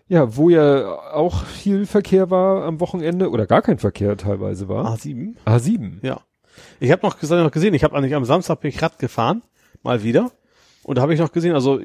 Ja, 0.07 0.35
wo 0.35 0.49
ja 0.49 1.13
auch 1.13 1.45
viel 1.45 1.85
Verkehr 1.85 2.29
war 2.29 2.63
am 2.63 2.79
Wochenende 2.79 3.29
oder 3.29 3.47
gar 3.47 3.61
kein 3.61 3.79
Verkehr 3.79 4.15
teilweise 4.17 4.67
war. 4.67 4.95
A7? 4.95 5.35
A7. 5.45 6.05
Ja. 6.05 6.21
Ich 6.79 6.91
habe 6.91 7.05
noch, 7.05 7.21
noch 7.21 7.51
gesehen, 7.51 7.73
ich 7.73 7.83
habe 7.83 7.95
eigentlich 7.95 8.15
am 8.15 8.25
Samstag 8.25 8.61
bin 8.61 8.69
ich 8.69 8.81
Rad 8.81 8.99
gefahren, 8.99 9.41
mal 9.81 10.03
wieder. 10.03 10.31
Und 10.83 10.97
da 10.97 11.01
habe 11.01 11.13
ich 11.13 11.19
noch 11.19 11.31
gesehen, 11.31 11.55
also 11.55 11.81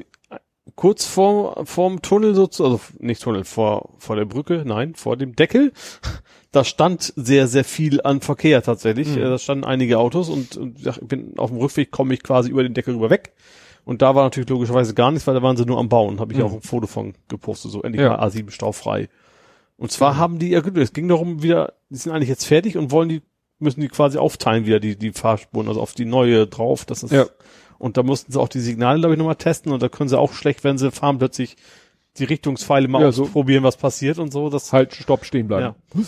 kurz 0.75 1.05
vor 1.05 1.65
vorm 1.65 2.01
Tunnel 2.01 2.35
sozusagen, 2.35 2.73
also 2.73 2.83
nicht 2.99 3.21
Tunnel, 3.21 3.43
vor, 3.43 3.95
vor 3.97 4.15
der 4.15 4.25
Brücke, 4.25 4.63
nein, 4.65 4.93
vor 4.95 5.17
dem 5.17 5.35
Deckel, 5.35 5.73
da 6.51 6.63
stand 6.63 7.13
sehr, 7.15 7.47
sehr 7.47 7.63
viel 7.63 8.01
an 8.01 8.21
Verkehr 8.21 8.61
tatsächlich. 8.61 9.07
Mhm. 9.09 9.17
Äh, 9.17 9.29
Da 9.29 9.37
standen 9.39 9.63
einige 9.65 9.97
Autos 9.97 10.29
und, 10.29 10.57
und 10.57 10.85
ich 10.85 10.99
bin 11.01 11.37
auf 11.37 11.49
dem 11.49 11.57
Rückweg 11.59 11.91
komme 11.91 12.13
ich 12.13 12.23
quasi 12.23 12.49
über 12.49 12.63
den 12.63 12.73
Deckel 12.73 12.95
rüber 12.95 13.09
weg. 13.09 13.33
Und 13.85 14.01
da 14.01 14.13
war 14.15 14.23
natürlich 14.23 14.49
logischerweise 14.49 14.93
gar 14.93 15.11
nichts, 15.11 15.25
weil 15.27 15.33
da 15.33 15.41
waren 15.41 15.57
sie 15.57 15.65
nur 15.65 15.79
am 15.79 15.89
Bauen. 15.89 16.19
Habe 16.19 16.33
ich 16.33 16.39
Mhm. 16.39 16.45
auch 16.45 16.53
ein 16.53 16.61
Foto 16.61 16.87
von 16.87 17.13
gepostet, 17.27 17.71
so 17.71 17.81
endlich 17.81 18.01
Ja. 18.03 18.09
mal 18.17 18.19
A7 18.27 18.51
staufrei. 18.51 19.09
Und 19.77 19.91
zwar 19.91 20.17
haben 20.17 20.37
die, 20.37 20.49
ja 20.49 20.61
gut, 20.61 20.77
es 20.77 20.93
ging 20.93 21.07
darum 21.07 21.41
wieder, 21.41 21.73
die 21.89 21.95
sind 21.97 22.11
eigentlich 22.11 22.29
jetzt 22.29 22.45
fertig 22.45 22.77
und 22.77 22.91
wollen 22.91 23.09
die, 23.09 23.21
müssen 23.59 23.81
die 23.81 23.87
quasi 23.87 24.17
aufteilen 24.19 24.65
wieder, 24.65 24.79
die, 24.79 24.95
die 24.95 25.11
Fahrspuren, 25.11 25.67
also 25.67 25.81
auf 25.81 25.93
die 25.93 26.05
neue 26.05 26.45
drauf. 26.47 26.85
Das 26.85 27.01
ist, 27.03 27.11
Ja. 27.11 27.25
und 27.79 27.97
da 27.97 28.03
mussten 28.03 28.31
sie 28.31 28.39
auch 28.39 28.47
die 28.49 28.59
Signale, 28.59 28.99
glaube 28.99 29.15
ich, 29.15 29.17
nochmal 29.17 29.35
testen 29.35 29.71
und 29.71 29.81
da 29.81 29.89
können 29.89 30.09
sie 30.09 30.17
auch 30.19 30.33
schlecht, 30.33 30.63
wenn 30.63 30.77
sie 30.77 30.91
fahren, 30.91 31.17
plötzlich 31.17 31.57
die 32.17 32.25
Richtungspfeile 32.25 32.87
mal 32.87 33.01
Ja, 33.01 33.11
so. 33.11 33.23
ausprobieren, 33.23 33.63
was 33.63 33.77
passiert 33.77 34.19
und 34.19 34.31
so. 34.31 34.49
Das, 34.49 34.71
Halt, 34.71 34.93
stopp, 34.93 35.25
stehen 35.25 35.47
bleiben. 35.47 35.75
ja. 35.95 36.01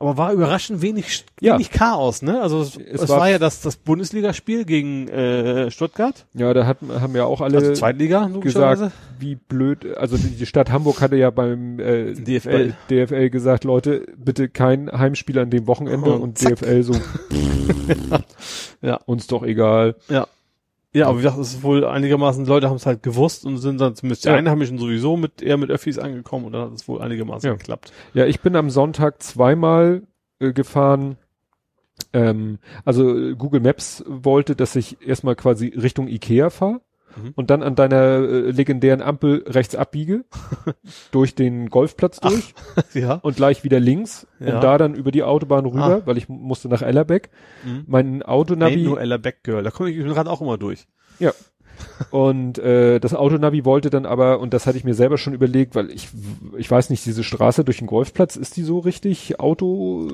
Aber 0.00 0.16
war 0.16 0.32
überraschend 0.32 0.80
wenig, 0.80 1.26
Ja. 1.40 1.54
wenig 1.54 1.70
Chaos, 1.70 2.22
ne? 2.22 2.40
Also 2.40 2.62
es, 2.62 2.76
es, 2.78 3.06
war- 3.10 3.18
war, 3.20 3.28
ja 3.30 3.38
das, 3.38 3.60
das 3.60 3.76
Bundesligaspiel 3.76 4.64
gegen 4.64 5.08
äh, 5.08 5.70
Stuttgart, 5.70 6.24
Ja, 6.32 6.54
da 6.54 6.64
hat, 6.66 6.78
haben 7.00 7.14
ja 7.14 7.24
auch 7.26 7.42
alle 7.42 7.58
also 7.58 7.72
Zweitliga, 7.74 8.26
gesagt, 8.40 8.92
wie 9.18 9.34
blöd, 9.34 9.96
also 9.98 10.16
die 10.16 10.46
Stadt 10.46 10.70
Hamburg 10.72 11.02
hatte 11.02 11.16
ja 11.16 11.28
beim 11.28 11.78
äh, 11.78 12.14
DFL. 12.14 12.74
bei 12.88 13.04
DFL 13.06 13.28
gesagt, 13.28 13.64
Leute, 13.64 14.06
bitte 14.16 14.48
kein 14.48 14.90
Heimspiel 14.90 15.38
an 15.38 15.50
dem 15.50 15.66
Wochenende 15.66 16.10
Und 16.12 16.22
und 16.22 16.38
zack. 16.38 16.56
DFL 16.56 16.82
so, 16.82 16.94
Ja. 18.82 18.98
uns 19.06 19.26
doch 19.26 19.42
egal. 19.42 19.96
Ja. 20.08 20.26
Ja, 20.92 21.06
aber 21.06 21.18
wie 21.18 21.22
gesagt, 21.22 21.38
es 21.38 21.54
ist 21.54 21.62
wohl 21.62 21.84
einigermaßen, 21.84 22.44
Leute 22.46 22.68
haben 22.68 22.76
es 22.76 22.84
halt 22.86 23.02
gewusst 23.02 23.46
und 23.46 23.58
sind 23.58 23.80
dann 23.80 23.94
zumindest 23.94 24.24
die 24.24 24.28
Ja. 24.28 24.34
Einheimischen 24.34 24.78
sowieso 24.78 25.16
mit 25.16 25.40
eher 25.40 25.56
mit 25.56 25.70
Öffis 25.70 25.98
angekommen 25.98 26.46
und 26.46 26.52
dann 26.52 26.62
hat 26.62 26.72
es 26.72 26.88
wohl 26.88 27.00
einigermaßen 27.00 27.46
Ja. 27.48 27.54
geklappt. 27.54 27.92
Ja, 28.12 28.26
ich 28.26 28.40
bin 28.40 28.56
am 28.56 28.70
Sonntag 28.70 29.22
zweimal 29.22 30.02
äh, 30.40 30.52
gefahren. 30.52 31.16
Ähm, 32.12 32.58
also 32.84 33.16
äh, 33.16 33.34
Google 33.34 33.60
Maps 33.60 34.02
wollte, 34.06 34.56
dass 34.56 34.74
ich 34.74 35.06
erstmal 35.06 35.36
quasi 35.36 35.68
Richtung 35.68 36.08
Ikea 36.08 36.50
fahre 36.50 36.80
Mhm. 37.16 37.32
und 37.34 37.50
dann 37.50 37.62
an 37.62 37.74
deiner 37.74 37.96
äh, 38.18 38.50
legendären 38.50 39.02
Ampel 39.02 39.44
rechts 39.46 39.74
abbiege, 39.74 40.24
durch 41.10 41.34
den 41.34 41.68
Golfplatz 41.70 42.20
durch 42.20 42.54
ja. 42.94 43.14
und 43.14 43.36
gleich 43.36 43.64
wieder 43.64 43.80
links 43.80 44.26
Ja. 44.38 44.54
und 44.56 44.64
da 44.64 44.78
dann 44.78 44.94
über 44.94 45.10
die 45.10 45.22
Autobahn 45.22 45.66
rüber, 45.66 45.96
Ah. 45.96 46.02
weil 46.06 46.16
ich 46.18 46.28
musste 46.28 46.68
nach 46.68 46.82
Ellerbeck. 46.82 47.30
Mhm. 47.64 47.84
Mein 47.86 48.22
Ain't 48.22 48.26
Autonavi 48.28 48.82
nur 48.82 49.00
Ella 49.00 49.16
Beck 49.16 49.42
Girl. 49.42 49.62
Da 49.62 49.70
komme 49.70 49.90
ich 49.90 50.16
Rad 50.16 50.28
auch 50.28 50.40
immer 50.40 50.58
durch. 50.58 50.86
Ja. 51.18 51.32
Und 52.10 52.58
äh, 52.58 52.98
das 53.00 53.14
Autonavi 53.14 53.64
wollte 53.64 53.90
dann 53.90 54.06
aber, 54.06 54.40
und 54.40 54.52
das 54.54 54.66
hatte 54.66 54.76
ich 54.78 54.84
mir 54.84 54.94
selber 54.94 55.18
schon 55.18 55.32
überlegt, 55.34 55.74
weil 55.74 55.90
ich, 55.90 56.08
ich 56.56 56.70
weiß 56.70 56.90
nicht, 56.90 57.04
diese 57.06 57.22
Straße 57.24 57.64
durch 57.64 57.78
den 57.78 57.86
Golfplatz, 57.86 58.36
ist 58.36 58.56
die 58.56 58.62
so 58.62 58.78
richtig 58.78 59.38
Auto? 59.40 60.08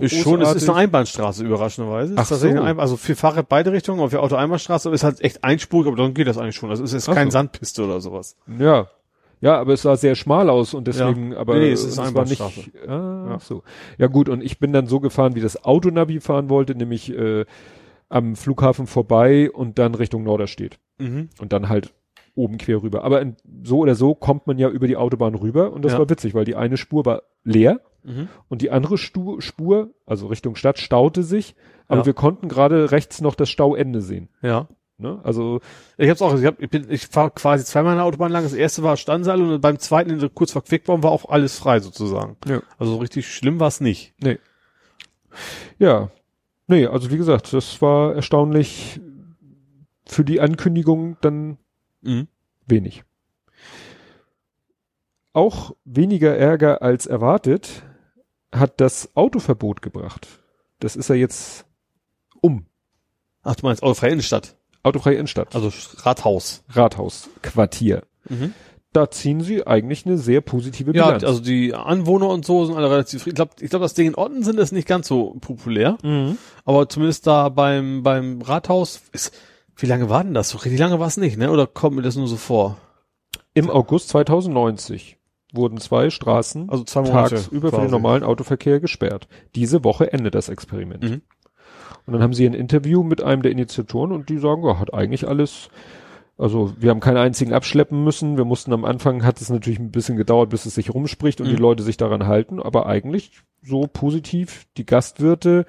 äh, 0.00 0.04
Ist 0.04 0.12
schon, 0.14 0.40
es 0.40 0.48
ist 0.48 0.54
großartig? 0.54 0.68
eine 0.68 0.78
Einbahnstraße, 0.78 1.44
überraschenderweise. 1.44 2.14
Ach 2.16 2.24
so. 2.24 2.46
eine 2.46 2.62
Einbahn, 2.62 2.80
also 2.80 2.96
für 2.96 3.14
Fahrrad 3.16 3.48
beide 3.48 3.72
Richtungen, 3.72 4.00
aber 4.00 4.10
für 4.10 4.20
Auto 4.20 4.36
Einbahnstraße 4.36 4.90
ist 4.90 5.04
halt 5.04 5.20
echt 5.20 5.42
einspurig, 5.44 5.88
aber 5.88 5.96
dann 5.96 6.14
geht 6.14 6.26
das 6.26 6.38
eigentlich 6.38 6.56
schon. 6.56 6.70
Das 6.70 6.80
ist 6.80 6.92
jetzt 6.92 7.08
Ach 7.08 7.14
kein 7.14 7.28
so. 7.30 7.32
Sandpiste 7.38 7.84
oder 7.84 8.00
sowas. 8.00 8.36
Ja. 8.58 8.86
Ja, 9.42 9.58
aber 9.60 9.74
es 9.74 9.82
sah 9.82 9.96
sehr 9.96 10.14
schmal 10.14 10.48
aus 10.48 10.72
und 10.72 10.86
deswegen, 10.88 11.32
Ja. 11.32 11.38
aber 11.38 11.56
Nee, 11.58 11.70
es 11.70 11.84
ist 11.84 11.98
Einbahnstraße. 11.98 12.60
nicht. 12.60 12.70
Ah, 12.88 13.26
Ja. 13.28 13.34
ach 13.36 13.40
so. 13.42 13.62
Ja 13.98 14.06
gut, 14.06 14.30
und 14.30 14.42
ich 14.42 14.58
bin 14.58 14.72
dann 14.72 14.86
so 14.86 14.98
gefahren, 14.98 15.34
wie 15.34 15.42
das 15.42 15.62
Autonavi 15.62 16.20
fahren 16.20 16.48
wollte, 16.48 16.74
nämlich 16.74 17.12
äh, 17.14 17.44
am 18.08 18.36
Flughafen 18.36 18.86
vorbei 18.86 19.50
und 19.50 19.78
dann 19.78 19.94
Richtung 19.94 20.22
Norderstedt. 20.22 20.78
Mhm. 20.98 21.28
Und 21.40 21.52
dann 21.52 21.68
halt 21.68 21.92
oben 22.34 22.58
quer 22.58 22.82
rüber. 22.82 23.02
Aber 23.04 23.20
in, 23.22 23.36
so 23.64 23.78
oder 23.78 23.94
so 23.94 24.14
kommt 24.14 24.46
man 24.46 24.58
ja 24.58 24.68
über 24.68 24.86
die 24.86 24.96
Autobahn 24.96 25.34
rüber 25.34 25.72
und 25.72 25.84
das 25.84 25.92
Ja. 25.92 25.98
war 25.98 26.10
witzig, 26.10 26.34
weil 26.34 26.44
die 26.44 26.54
eine 26.54 26.76
Spur 26.76 27.04
war 27.06 27.22
leer 27.44 27.80
Mhm. 28.04 28.28
und 28.48 28.62
die 28.62 28.70
andere 28.70 28.98
Stu 28.98 29.40
Spur, 29.40 29.90
also 30.04 30.26
Richtung 30.28 30.54
Stadt, 30.54 30.78
staute 30.78 31.22
sich, 31.22 31.56
aber 31.88 32.00
Ja. 32.00 32.06
wir 32.06 32.14
konnten 32.14 32.48
gerade 32.48 32.92
rechts 32.92 33.20
noch 33.20 33.34
das 33.34 33.48
Stauende 33.50 34.00
sehen. 34.02 34.28
Ja. 34.42 34.68
Ne? 34.98 35.18
Also 35.24 35.60
Ich 35.98 36.08
hab's 36.08 36.22
auch, 36.22 36.38
ich, 36.38 36.44
hab, 36.46 36.60
ich, 36.62 36.70
bin, 36.70 36.86
ich 36.90 37.06
fahre 37.06 37.30
quasi 37.30 37.64
zweimal 37.64 37.92
an 37.92 37.98
der 37.98 38.04
Autobahn 38.06 38.30
lang. 38.32 38.44
Das 38.44 38.54
erste 38.54 38.82
war 38.82 38.96
Standseil 38.96 39.40
und 39.42 39.60
beim 39.60 39.78
zweiten, 39.78 40.30
kurz 40.34 40.52
vor 40.52 40.62
Quickbaum, 40.62 41.02
war 41.02 41.10
auch 41.12 41.28
alles 41.28 41.58
frei 41.58 41.80
sozusagen. 41.80 42.36
Ja. 42.46 42.62
Also 42.78 42.96
richtig 42.96 43.28
schlimm 43.28 43.60
war's 43.60 43.80
nicht. 43.80 44.14
Nee. 44.22 44.38
Ja. 45.78 46.10
Nee, 46.68 46.86
also 46.86 47.10
wie 47.10 47.16
gesagt, 47.16 47.52
das 47.52 47.80
war 47.80 48.14
erstaunlich 48.14 49.00
für 50.06 50.24
die 50.24 50.40
Ankündigung 50.40 51.16
dann 51.20 51.58
Mhm. 52.02 52.28
wenig. 52.66 53.04
Auch 55.32 55.74
weniger 55.84 56.36
Ärger 56.36 56.82
als 56.82 57.06
erwartet 57.06 57.82
hat 58.54 58.80
das 58.80 59.14
Autoverbot 59.16 59.82
gebracht. 59.82 60.26
Das 60.78 60.96
ist 60.96 61.08
ja 61.08 61.14
jetzt 61.14 61.66
um. 62.40 62.66
Ach, 63.42 63.54
du 63.54 63.66
meinst 63.66 63.82
Autofreie 63.82 64.12
Innenstadt. 64.12 64.56
Autofreie 64.82 65.16
Innenstadt. 65.16 65.54
Also 65.54 65.72
Rathaus. 65.98 66.64
Rathausquartier. 66.70 68.02
Da 68.96 69.10
ziehen 69.10 69.42
sie 69.42 69.66
eigentlich 69.66 70.06
eine 70.06 70.16
sehr 70.16 70.40
positive 70.40 70.94
Ja, 70.96 71.04
Bilanz. 71.06 71.24
also 71.24 71.40
die 71.42 71.74
Anwohner 71.74 72.28
und 72.30 72.46
so 72.46 72.64
sind 72.64 72.76
alle 72.76 72.90
relativ, 72.90 73.26
ich 73.26 73.34
glaube, 73.34 73.50
ich 73.60 73.68
glaub, 73.68 73.82
das 73.82 73.92
Ding 73.94 74.06
in 74.06 74.14
Otten 74.14 74.42
sind 74.42 74.58
ist 74.58 74.72
nicht 74.72 74.88
ganz 74.88 75.06
so 75.06 75.36
populär. 75.40 75.98
Mhm. 76.02 76.38
Aber 76.64 76.88
zumindest 76.88 77.26
da 77.26 77.50
beim, 77.50 78.02
beim 78.02 78.40
Rathaus 78.40 79.02
ist, 79.12 79.34
wie 79.76 79.86
lange 79.86 80.08
war 80.08 80.24
denn 80.24 80.32
das? 80.32 80.48
So 80.48 80.58
richtig 80.58 80.80
lange 80.80 80.98
war 80.98 81.08
es 81.08 81.18
nicht, 81.18 81.36
ne? 81.36 81.50
Oder 81.50 81.66
kommt 81.66 81.96
mir 81.96 82.02
das 82.02 82.16
nur 82.16 82.26
so 82.26 82.36
vor? 82.36 82.78
Im 83.52 83.68
August 83.68 84.08
2090 84.08 85.18
wurden 85.52 85.78
zwei 85.78 86.08
Straßen 86.10 86.70
Also 86.70 86.84
zwei 86.84 87.02
Monate. 87.02 87.34
tagsüber 87.36 87.68
für 87.68 87.76
quasi. 87.76 87.86
den 87.88 87.90
normalen 87.90 88.22
Autoverkehr 88.22 88.80
gesperrt. 88.80 89.28
Diese 89.54 89.84
Woche 89.84 90.12
endet 90.12 90.34
das 90.34 90.48
Experiment. 90.48 91.02
Mhm. 91.02 91.20
Und 92.06 92.12
dann 92.12 92.22
haben 92.22 92.32
sie 92.34 92.46
ein 92.46 92.54
Interview 92.54 93.02
mit 93.02 93.22
einem 93.22 93.42
der 93.42 93.52
Initiatoren 93.52 94.12
und 94.12 94.28
die 94.28 94.38
sagen, 94.38 94.64
ja, 94.66 94.78
hat 94.78 94.94
eigentlich 94.94 95.26
alles, 95.28 95.68
also 96.38 96.72
wir 96.78 96.90
haben 96.90 97.00
keinen 97.00 97.16
einzigen 97.18 97.52
abschleppen 97.52 98.04
müssen. 98.04 98.36
Wir 98.36 98.44
mussten 98.44 98.72
am 98.72 98.84
Anfang, 98.84 99.24
hat 99.24 99.40
es 99.40 99.50
natürlich 99.50 99.78
ein 99.78 99.90
bisschen 99.90 100.16
gedauert, 100.16 100.50
bis 100.50 100.66
es 100.66 100.74
sich 100.74 100.92
rumspricht 100.92 101.40
und 101.40 101.46
Mhm. 101.46 101.50
die 101.56 101.62
Leute 101.62 101.82
sich 101.82 101.96
daran 101.96 102.26
halten, 102.26 102.60
aber 102.60 102.86
eigentlich 102.86 103.32
so 103.62 103.86
positiv. 103.92 104.66
Die 104.76 104.86
Gastwirte, 104.86 105.64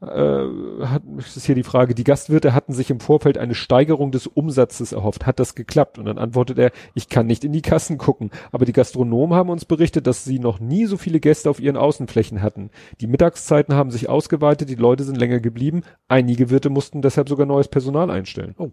äh, 0.00 0.86
hat, 0.86 1.02
ist 1.18 1.46
hier 1.46 1.54
die 1.54 1.62
Frage, 1.62 1.94
die 1.94 2.04
Gastwirte 2.04 2.52
hatten 2.54 2.72
sich 2.74 2.90
im 2.90 3.00
Vorfeld 3.00 3.38
eine 3.38 3.54
Steigerung 3.54 4.12
des 4.12 4.26
Umsatzes 4.26 4.92
erhofft. 4.92 5.26
Hat 5.26 5.40
das 5.40 5.54
geklappt? 5.54 5.98
Und 5.98 6.04
dann 6.06 6.18
antwortet 6.18 6.58
er, 6.58 6.72
ich 6.94 7.08
kann 7.08 7.26
nicht 7.26 7.42
in 7.44 7.52
die 7.52 7.62
Kassen 7.62 7.96
gucken. 7.96 8.30
Aber 8.52 8.66
die 8.66 8.72
Gastronomen 8.72 9.34
haben 9.36 9.50
uns 9.50 9.64
berichtet, 9.64 10.06
dass 10.06 10.24
sie 10.24 10.38
noch 10.38 10.60
nie 10.60 10.86
so 10.86 10.96
viele 10.96 11.20
Gäste 11.20 11.48
auf 11.48 11.58
ihren 11.60 11.76
Außenflächen 11.76 12.42
hatten. 12.42 12.70
Die 13.00 13.06
Mittagszeiten 13.06 13.74
haben 13.74 13.90
sich 13.90 14.08
ausgeweitet, 14.08 14.68
die 14.68 14.74
Leute 14.74 15.04
sind 15.04 15.16
länger 15.16 15.40
geblieben. 15.40 15.82
Einige 16.08 16.50
Wirte 16.50 16.70
mussten 16.70 17.00
deshalb 17.02 17.28
sogar 17.28 17.46
neues 17.46 17.68
Personal 17.68 18.10
einstellen. 18.10 18.54
Oh. 18.58 18.70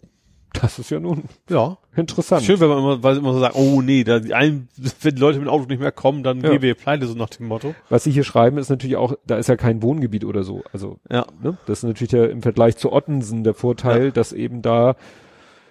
Das 0.54 0.80
ist 0.80 0.90
ja 0.90 1.00
nun 1.00 1.24
Ja. 1.50 1.78
interessant. 1.96 2.44
Schön, 2.44 2.60
wenn 2.60 2.68
man 2.68 2.78
immer, 2.80 3.04
weil 3.04 3.18
immer 3.18 3.34
so 3.34 3.40
sagen, 3.40 3.56
oh 3.58 3.82
nee, 3.82 4.04
da 4.04 4.20
die 4.20 4.34
einen, 4.34 4.68
wenn 5.02 5.16
die 5.16 5.22
Leute 5.22 5.40
mit 5.40 5.48
dem 5.48 5.52
Auto 5.52 5.66
nicht 5.66 5.80
mehr 5.80 5.92
kommen, 5.94 6.24
dann 6.24 6.42
Ja. 6.42 6.50
gehen 6.50 6.62
wir 6.62 6.76
pleite, 6.76 7.08
so 7.08 7.14
nach 7.16 7.30
dem 7.30 7.48
Motto. 7.48 7.74
Was 7.90 8.04
sie 8.04 8.12
hier 8.12 8.24
schreiben, 8.26 8.58
ist 8.58 8.70
natürlich 8.70 8.98
auch, 8.98 9.14
da 9.26 9.38
ist 9.38 9.48
ja 9.48 9.56
kein 9.56 9.82
Wohngebiet 9.82 10.26
oder 10.26 10.44
so. 10.44 10.64
Also, 10.74 10.98
Ja. 11.10 11.26
ne, 11.42 11.58
das 11.68 11.80
ist 11.80 11.84
natürlich 11.84 12.10
der, 12.12 12.30
im 12.30 12.42
Vergleich 12.42 12.76
zu 12.78 12.92
Ottensen 12.92 13.44
der 13.46 13.54
Vorteil, 13.54 14.12
dass 14.12 14.34
eben 14.34 14.62
da, 14.62 14.96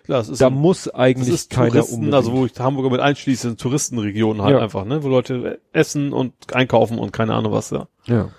Klar, 0.04 0.24
da 0.24 0.46
ein- 0.46 0.54
muss 0.54 0.84
das 0.84 0.94
eigentlich 0.94 1.34
ist 1.34 1.50
keiner 1.50 1.70
Touristen, 1.72 1.94
unbedingt. 1.96 2.14
also 2.14 2.32
wo 2.32 2.46
ich 2.46 2.58
Hamburger 2.58 2.90
mit 2.90 3.00
einschließe, 3.00 3.48
sind 3.48 3.60
Touristenregionen 3.60 4.40
halt 4.42 4.56
Ja. 4.56 4.62
einfach, 4.62 4.86
ne, 4.86 5.02
wo 5.04 5.08
Leute 5.08 5.60
essen 5.74 6.12
und 6.14 6.32
einkaufen 6.54 6.98
und 6.98 7.12
keine 7.12 7.34
Ahnung 7.34 7.52
was, 7.52 7.70
ja. 7.70 7.86
Ja. 8.06 8.30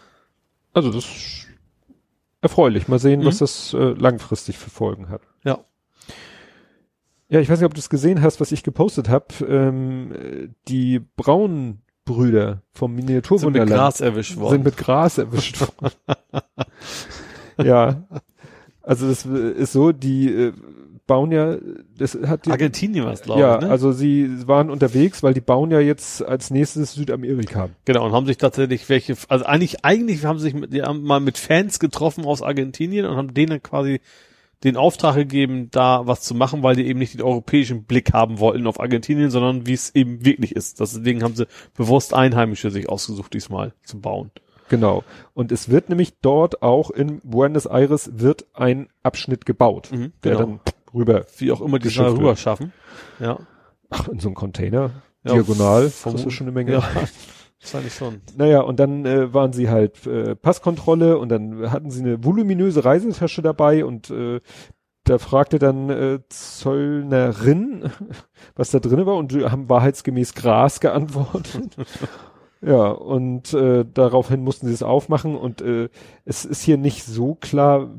Also 0.74 0.90
das 0.92 1.06
ist 1.06 1.48
erfreulich. 2.42 2.88
Mal 2.88 2.98
sehen, 3.00 3.22
Mhm. 3.22 3.26
was 3.26 3.38
das 3.38 3.74
äh, 3.76 3.78
langfristig 3.94 4.58
für 4.58 4.70
Folgen 4.72 5.10
hat. 5.10 5.22
Ja. 5.44 5.60
Ja, 7.32 7.40
ich 7.40 7.50
weiß 7.50 7.60
nicht, 7.60 7.66
ob 7.66 7.74
du 7.74 7.80
es 7.80 7.90
gesehen 7.90 8.22
hast, 8.22 8.42
was 8.42 8.52
ich 8.52 8.62
gepostet 8.62 9.08
habe. 9.08 9.28
Ähm, 9.48 10.12
äh, 10.12 10.50
die 10.68 11.00
Braun-Brüder 11.00 12.62
vom 12.74 12.92
Sind 12.92 12.98
mit 12.98 13.06
Miniaturwunderland 13.06 13.72
Gras 13.72 14.02
erwischt 14.02 14.36
worden. 14.36 14.52
sind 14.52 14.66
mit 14.66 14.76
Gras 14.76 15.18
erwischt 15.18 15.62
worden. 15.62 15.96
ja. 17.64 18.04
Also 18.82 19.08
das 19.08 19.26
ist 19.26 19.72
so, 19.72 19.94
die 19.94 20.28
äh, 20.28 20.54
bauen 21.08 21.32
ja, 21.32 21.56
das 21.98 22.18
hat 22.26 22.46
die, 22.46 22.52
Argentinien 22.52 23.06
was, 23.06 23.22
glaube 23.22 23.40
ja, 23.40 23.56
ich, 23.56 23.62
ne? 23.62 23.70
also 23.70 23.94
sie 23.94 24.48
waren 24.48 24.70
unterwegs, 24.70 25.24
weil 25.24 25.34
die 25.34 25.40
bauen 25.40 25.72
ja 25.72 25.80
jetzt 25.80 26.26
als 26.26 26.52
nächstes 26.52 26.96
Südamerika. 26.96 27.70
Genau, 27.86 28.06
und 28.06 28.12
haben 28.12 28.26
sich 28.26 28.40
tatsächlich 28.40 28.90
welche, 28.90 29.16
also 29.30 29.46
eigentlich, 29.46 29.86
eigentlich 29.86 30.26
haben 30.26 30.38
sie 30.38 30.50
sich 30.50 30.70
die 30.70 30.82
haben 30.82 31.04
mal 31.04 31.22
mit 31.22 31.38
Fans 31.38 31.80
getroffen 31.80 32.26
aus 32.26 32.42
Argentinien 32.42 33.06
und 33.06 33.16
haben 33.16 33.34
denen 33.34 33.64
quasi 33.64 34.02
den 34.64 34.78
Auftrag 34.78 35.16
gegeben, 35.16 35.70
da 35.72 36.06
was 36.06 36.22
zu 36.22 36.36
machen, 36.36 36.62
weil 36.64 36.76
die 36.76 36.86
eben 36.88 37.00
nicht 37.00 37.14
den 37.16 37.22
europäischen 37.24 37.84
Blick 37.86 38.14
haben 38.14 38.40
wollten 38.40 38.68
auf 38.68 38.80
Argentinien, 38.80 39.32
sondern 39.32 39.66
wie 39.66 39.74
es 39.74 39.96
eben 39.96 40.24
wirklich 40.24 40.56
ist. 40.56 40.80
Deswegen 40.80 41.24
haben 41.24 41.36
sie 41.36 41.48
bewusst 41.76 42.14
Einheimische 42.14 42.70
sich 42.72 42.88
ausgesucht 42.90 43.34
diesmal 43.34 43.74
zum 43.84 44.02
Bauen. 44.02 44.32
Genau. 44.70 45.04
Und 45.34 45.52
es 45.52 45.70
wird 45.70 45.90
nämlich 45.90 46.14
dort 46.22 46.62
auch 46.62 46.92
in 46.92 47.20
Buenos 47.24 47.66
Aires 47.66 48.12
wird 48.14 48.46
ein 48.54 48.88
Abschnitt 49.04 49.46
gebaut, 49.46 49.90
Mhm, 49.92 50.14
der 50.24 50.34
genau. 50.36 50.46
dann 50.46 50.60
rüber, 50.94 51.26
Wie 51.38 51.52
auch 51.52 51.60
immer 51.62 51.80
die 51.80 51.90
wird. 51.96 52.18
rüber 52.18 52.36
schaffen. 52.36 52.72
Ja. 53.20 53.40
ach, 53.90 54.08
in 54.08 54.20
so 54.20 54.30
einem 54.30 54.36
Container, 54.36 54.92
Ja, 55.26 55.34
diagonal, 55.34 55.84
das 56.04 56.06
ist 56.26 56.34
schon 56.34 56.46
eine 56.48 56.54
Menge. 56.54 56.72
Ja. 56.74 56.84
Wahrscheinlich 57.62 57.94
schon. 57.94 58.22
Naja, 58.36 58.62
und 58.62 58.80
dann 58.80 59.06
äh, 59.06 59.34
waren 59.34 59.54
sie 59.54 59.70
halt 59.70 60.08
äh, 60.08 60.36
Passkontrolle 60.36 61.18
und 61.20 61.30
dann 61.30 61.72
hatten 61.72 61.92
sie 61.92 62.02
eine 62.02 62.24
voluminöse 62.24 62.84
Reisetasche 62.84 63.42
dabei 63.44 63.86
und 63.86 64.10
äh, 64.10 64.42
da 65.04 65.20
fragte 65.20 65.60
dann 65.60 65.90
äh, 65.90 66.20
Zollnerin, 66.30 67.92
was 68.56 68.72
da 68.72 68.80
drin 68.80 69.06
war 69.06 69.16
und 69.16 69.34
haben 69.34 69.70
wahrheitsgemäß 69.70 70.34
Gras 70.34 70.80
geantwortet. 70.80 71.76
ja, 72.62 72.90
und 72.90 73.54
äh, 73.54 73.86
daraufhin 73.92 74.44
mussten 74.44 74.68
sie 74.68 74.74
es 74.74 74.84
aufmachen 74.84 75.36
und 75.36 75.62
äh, 75.62 75.90
es 76.26 76.46
ist 76.46 76.64
hier 76.64 76.78
nicht 76.78 77.04
so 77.04 77.36
klar. 77.36 77.90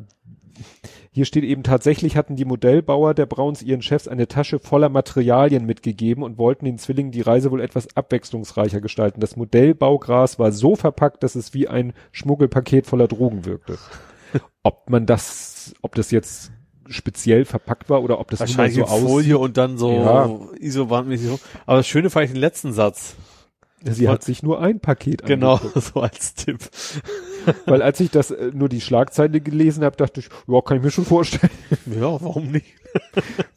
Hier 1.15 1.27
steht 1.27 1.45
eben 1.45 1.63
tatsächlich 1.63 2.17
hatten 2.17 2.37
die 2.37 2.47
Modellbauer 2.47 3.13
der 3.13 3.27
Brauns 3.27 3.61
ihren 3.63 3.83
Chefs 3.83 4.09
eine 4.09 4.29
Tasche 4.29 4.59
voller 4.59 4.89
Materialien 4.89 5.67
mitgegeben 5.67 6.25
und 6.25 6.39
wollten 6.39 6.65
den 6.65 6.79
Zwillingen 6.79 7.13
die 7.13 7.21
Reise 7.21 7.51
wohl 7.51 7.61
etwas 7.61 7.95
abwechslungsreicher 7.95 8.81
gestalten. 8.81 9.21
Das 9.21 9.37
Modellbaugras 9.37 10.39
war 10.39 10.53
so 10.53 10.75
verpackt, 10.75 11.23
dass 11.23 11.35
es 11.35 11.53
wie 11.53 11.69
ein 11.69 11.93
Schmuggelpaket 12.13 12.87
voller 12.87 13.09
Drogen 13.09 13.45
wirkte. 13.45 13.77
ob 14.63 14.89
man 14.89 15.05
das, 15.05 15.75
ob 15.83 15.95
das 15.95 16.11
jetzt 16.13 16.51
speziell 16.89 17.45
verpackt 17.45 17.91
war 17.91 18.03
oder 18.03 18.19
ob 18.19 18.31
das 18.31 18.41
nur 18.41 18.49
Wahrscheinlich 18.49 18.77
so 18.77 18.81
in 18.81 18.87
aussieht. 18.89 19.09
Folie 19.09 19.39
und 19.39 19.57
dann 19.59 19.77
so 19.77 19.93
Ja. 19.93 20.31
isobandmäßig 20.61 21.29
so. 21.29 21.41
Aber 21.67 21.77
das 21.77 21.87
Schöne 21.89 22.09
fand 22.09 22.25
ich 22.25 22.33
den 22.33 22.41
letzten 22.41 22.73
Satz. 22.73 23.17
Sie 23.91 24.09
hat 24.09 24.23
sich 24.23 24.43
nur 24.43 24.61
ein 24.61 24.81
Paket 24.81 25.25
Genau, 25.25 25.55
angeguckt. 25.57 25.85
so 25.95 26.01
als 26.01 26.35
Tipp. 26.35 26.59
Weil 27.67 27.83
als 27.83 27.99
ich 28.01 28.11
das 28.11 28.31
äh, 28.31 28.51
nur 28.55 28.69
die 28.69 28.81
Schlagzeile 28.81 29.41
gelesen 29.41 29.83
habe, 29.85 29.97
dachte 29.97 30.21
ich, 30.21 30.29
ja, 30.47 30.61
kann 30.61 30.77
ich 30.77 30.83
mir 30.83 30.91
schon 30.91 31.05
vorstellen. 31.05 31.51
Ja, 31.87 32.13
warum 32.23 32.53
nicht? 32.53 32.67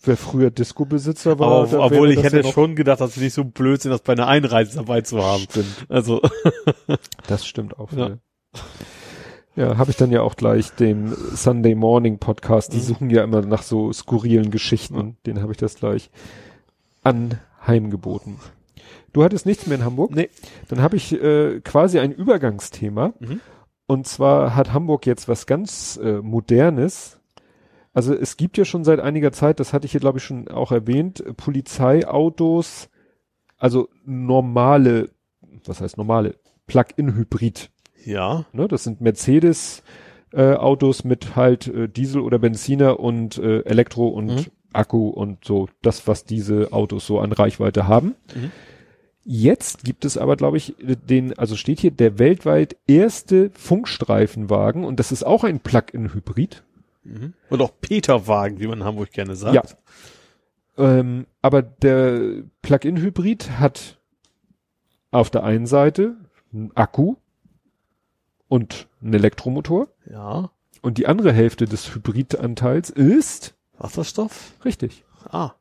Wer 0.03 0.17
früher 0.17 0.49
Disco-Besitzer 0.49 1.37
war. 1.39 1.67
Aber 1.67 1.85
obwohl 1.85 2.11
ich 2.11 2.23
hätte 2.23 2.41
ja 2.41 2.51
schon 2.51 2.75
gedacht, 2.75 3.01
dass 3.01 3.15
wir 3.17 3.23
nicht 3.23 3.33
so 3.33 3.43
blöd 3.43 3.81
sind, 3.81 3.91
das 3.91 4.01
bei 4.01 4.13
einer 4.13 4.27
Einreise 4.27 4.77
dabei 4.77 5.01
zu 5.01 5.21
haben. 5.23 5.43
Stimmt. 5.43 5.85
Also, 5.89 6.21
Das 7.27 7.45
stimmt 7.45 7.77
auch. 7.77 7.91
Ja. 7.91 8.09
Ja, 8.09 8.17
ja 9.55 9.77
habe 9.77 9.91
ich 9.91 9.97
dann 9.97 10.11
ja 10.11 10.21
auch 10.21 10.35
gleich 10.35 10.71
den 10.71 11.13
Sunday 11.35 11.75
Morning 11.75 12.17
Podcast. 12.17 12.73
Die 12.73 12.77
Mhm. 12.77 12.81
suchen 12.81 13.09
ja 13.09 13.23
immer 13.23 13.41
nach 13.41 13.61
so 13.63 13.91
skurrilen 13.93 14.49
Geschichten. 14.51 15.17
Den 15.25 15.41
habe 15.41 15.51
ich 15.51 15.57
das 15.57 15.75
gleich 15.75 16.09
anheimgeboten. 17.03 18.37
Du 19.15 19.23
hattest 19.23 19.45
nichts 19.45 19.65
mehr 19.65 19.77
in 19.77 19.85
Hamburg? 19.85 20.13
nee. 20.13 20.29
Dann 20.67 20.81
habe 20.81 20.97
ich 20.97 21.13
äh, 21.13 21.61
quasi 21.61 21.99
ein 21.99 22.11
Übergangsthema. 22.11 23.13
Mhm. 23.17 23.39
Und 23.87 24.07
zwar 24.07 24.55
hat 24.55 24.73
Hamburg 24.73 25.05
jetzt 25.05 25.29
was 25.29 25.47
ganz 25.47 25.97
äh, 26.03 26.21
Modernes. 26.21 27.17
Also 27.93 28.13
es 28.13 28.35
gibt 28.35 28.57
ja 28.57 28.65
schon 28.65 28.83
seit 28.83 28.99
einiger 28.99 29.31
Zeit, 29.31 29.61
das 29.61 29.71
hatte 29.71 29.85
ich 29.85 29.91
hier 29.91 30.01
glaube 30.01 30.17
ich 30.17 30.23
schon 30.25 30.49
auch 30.49 30.73
erwähnt, 30.73 31.21
äh, 31.21 31.33
Polizeiautos, 31.33 32.89
also 33.57 33.87
normale, 34.03 35.11
was 35.63 35.79
heißt 35.79 35.97
normale, 35.97 36.35
Plug-in-Hybrid. 36.67 37.69
Ja. 38.03 38.43
Ne? 38.51 38.67
Das 38.67 38.83
sind 38.83 38.99
Mercedes 38.99 39.81
äh, 40.33 40.55
Autos 40.55 41.05
mit 41.05 41.37
halt 41.37 41.67
äh, 41.67 41.87
Diesel 41.87 42.19
oder 42.19 42.37
Benziner 42.37 42.99
und 42.99 43.37
äh, 43.37 43.61
Elektro 43.61 44.09
und 44.09 44.27
Mhm. 44.27 44.45
Akku 44.73 45.07
und 45.07 45.45
so 45.45 45.69
das, 45.81 46.05
was 46.05 46.25
diese 46.25 46.73
Autos 46.73 47.07
so 47.07 47.21
an 47.21 47.31
Reichweite 47.31 47.87
haben. 47.87 48.15
Mhm. 48.35 48.51
Jetzt 49.27 49.83
gibt 49.83 50.05
es 50.05 50.17
aber, 50.19 50.35
glaube 50.37 50.57
ich, 50.57 50.75
den, 50.79 51.37
also 51.37 51.55
steht 51.55 51.79
hier 51.79 51.89
der 51.89 52.19
weltweit 52.19 52.77
erste 52.85 53.49
Funkstreifenwagen 53.55 54.83
und 54.85 54.99
das 54.99 55.11
ist 55.11 55.23
auch 55.23 55.43
ein 55.43 55.59
Plug-in-Hybrid. 55.59 56.63
Mhm. 57.03 57.33
Und 57.49 57.61
auch 57.61 57.71
Peterwagen, 57.81 58.59
wie 58.59 58.67
man 58.67 58.79
in 58.81 58.85
Hamburg 58.85 59.11
gerne 59.11 59.35
sagt. 59.35 59.55
Ja. 59.55 59.63
Ähm, 60.99 61.25
aber 61.41 61.63
der 61.63 62.43
Plug-in-Hybrid 62.61 63.59
hat 63.59 63.97
auf 65.09 65.31
der 65.31 65.43
einen 65.43 65.65
Seite 65.65 66.15
einen 66.53 66.71
Akku 66.75 67.15
und 68.47 68.87
einen 69.01 69.13
Elektromotor 69.15 69.87
Ja. 70.09 70.51
und 70.83 70.97
die 70.99 71.07
andere 71.07 71.33
Hälfte 71.33 71.65
des 71.65 71.95
Hybridanteils 71.95 72.91
ist 72.91 73.55
Wasserstoff? 73.77 74.53
richtig. 74.63 75.03
Ah. 75.29 75.51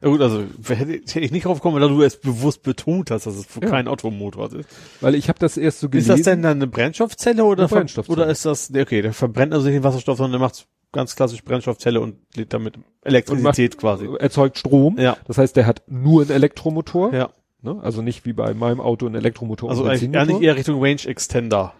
Ja 0.00 0.08
gut, 0.08 0.20
also 0.20 0.44
hätte, 0.68 0.92
hätte 0.92 1.20
ich 1.20 1.32
nicht 1.32 1.44
drauf 1.44 1.58
gekommen, 1.58 1.80
weil 1.80 1.88
du 1.88 2.02
es 2.02 2.20
bewusst 2.20 2.62
betont 2.62 3.10
hast, 3.10 3.26
dass 3.26 3.34
es 3.36 3.46
Ja. 3.60 3.68
kein 3.68 3.88
Automotor 3.88 4.52
ist. 4.52 4.68
Weil 5.00 5.14
ich 5.16 5.28
habe 5.28 5.38
das 5.40 5.56
erst 5.56 5.80
so 5.80 5.86
Ist 5.88 5.90
gelesen. 5.90 6.08
das 6.10 6.22
denn 6.22 6.42
dann 6.42 6.58
eine 6.58 6.66
Brennstoffzelle 6.68 7.44
oder, 7.44 7.62
Eine 7.64 7.68
Brennstoffzelle. 7.68 8.22
oder 8.22 8.30
ist 8.30 8.44
das, 8.44 8.70
okay, 8.74 9.02
der 9.02 9.12
verbrennt 9.12 9.52
also 9.52 9.66
nicht 9.66 9.74
den 9.76 9.82
Wasserstoff, 9.84 10.18
sondern 10.18 10.40
der 10.40 10.46
macht 10.48 10.66
ganz 10.92 11.16
klassisch 11.16 11.42
Brennstoffzelle 11.42 12.00
und 12.00 12.16
lädt 12.36 12.52
damit 12.52 12.74
Elektrizität 13.02 13.76
quasi. 13.76 14.08
erzeugt 14.20 14.58
Strom. 14.58 14.96
Ja. 14.98 15.16
Das 15.26 15.36
heißt, 15.38 15.56
der 15.56 15.66
hat 15.66 15.82
nur 15.88 16.22
einen 16.22 16.30
Elektromotor. 16.30 17.12
Ja, 17.14 17.30
Ne? 17.60 17.76
Also 17.82 18.02
nicht 18.02 18.24
wie 18.24 18.32
bei 18.32 18.54
meinem 18.54 18.80
Auto 18.80 19.04
ein 19.06 19.16
Elektromotor 19.16 19.68
also 19.68 19.82
eigentlich, 19.84 20.16
eigentlich 20.16 20.42
eher 20.42 20.54
Richtung 20.54 20.80
Range 20.80 21.00
Extender. 21.06 21.72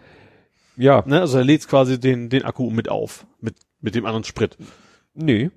ja, 0.75 1.03
Ne? 1.07 1.21
Also 1.21 1.37
er 1.37 1.45
lädt 1.45 1.65
quasi 1.69 1.97
den, 1.97 2.27
den 2.27 2.43
Akku 2.43 2.69
mit 2.69 2.89
auf, 2.89 3.25
mit, 3.39 3.55
mit 3.79 3.95
dem 3.95 4.05
anderen 4.05 4.25
Sprit. 4.25 4.57
nee. 5.13 5.49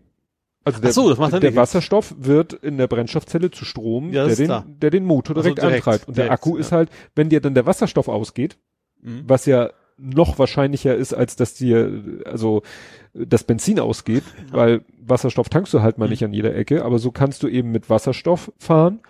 Also 0.64 0.80
der, 0.80 0.92
so, 0.92 1.10
er 1.10 1.40
der. 1.40 1.56
Wasserstoff 1.56 2.14
wird 2.18 2.52
in 2.52 2.78
der 2.78 2.86
Brennstoffzelle 2.86 3.50
zu 3.50 3.64
Strom, 3.64 4.12
Ja, 4.12 4.26
der, 4.26 4.36
den, 4.36 4.78
der 4.80 4.90
den 4.90 5.04
Motor 5.04 5.36
Also 5.36 5.48
direkt, 5.48 5.62
direkt, 5.62 5.86
antreibt. 5.86 6.08
Und 6.08 6.16
der 6.16 6.24
direkt, 6.26 6.40
Akku 6.42 6.54
ja. 6.54 6.60
ist 6.60 6.72
halt, 6.72 6.88
wenn 7.16 7.28
dir 7.28 7.40
dann 7.40 7.54
der 7.54 7.66
Wasserstoff 7.66 8.08
ausgeht, 8.08 8.58
Mhm. 9.02 9.24
was 9.26 9.46
ja 9.46 9.70
noch 9.98 10.38
wahrscheinlicher 10.38 10.94
ist, 10.94 11.12
als 11.12 11.34
dass 11.36 11.54
dir, 11.54 12.02
also 12.24 12.62
das 13.14 13.42
Benzin 13.44 13.80
ausgeht, 13.80 14.22
weil 14.52 14.82
Wasserstoff 15.04 15.48
tankst 15.48 15.74
du 15.74 15.82
halt 15.82 15.98
mal 15.98 16.04
Mhm. 16.06 16.10
nicht 16.10 16.24
an 16.24 16.32
jeder 16.32 16.54
Ecke, 16.54 16.84
aber 16.84 16.98
so 17.00 17.10
kannst 17.10 17.42
du 17.42 17.48
eben 17.48 17.72
mit 17.72 17.90
Wasserstoff 17.90 18.52
fahren. 18.58 19.00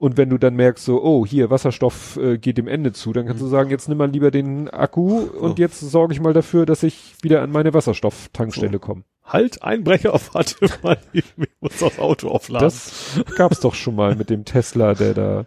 Und 0.00 0.16
wenn 0.16 0.30
du 0.30 0.38
dann 0.38 0.54
merkst, 0.54 0.84
so, 0.84 1.02
oh, 1.02 1.26
hier, 1.26 1.50
Wasserstoff 1.50 2.16
äh, 2.22 2.38
geht 2.38 2.56
dem 2.56 2.68
Ende 2.68 2.92
zu, 2.92 3.12
dann 3.12 3.26
kannst 3.26 3.42
du 3.42 3.48
sagen, 3.48 3.68
jetzt 3.70 3.88
nimm 3.88 3.98
mal 3.98 4.08
lieber 4.08 4.30
den 4.30 4.68
Akku 4.70 5.18
und 5.24 5.56
So. 5.56 5.62
jetzt 5.62 5.80
sorge 5.80 6.12
ich 6.14 6.20
mal 6.20 6.32
dafür, 6.32 6.66
dass 6.66 6.84
ich 6.84 7.16
wieder 7.20 7.42
an 7.42 7.50
meine 7.50 7.74
Wasserstofftankstelle 7.74 8.78
komme. 8.78 9.02
Halt, 9.28 9.62
Einbrecher, 9.62 10.18
warte 10.32 10.56
mal, 10.82 10.98
ich 11.12 11.24
muss 11.60 11.78
das 11.78 11.98
Auto 11.98 12.28
aufladen. 12.28 12.66
Das 12.66 13.20
gab's 13.36 13.60
doch 13.60 13.74
schon 13.74 13.94
mal 13.94 14.16
mit 14.16 14.30
dem 14.30 14.44
Tesla, 14.44 14.94
der 14.94 15.14
da 15.14 15.46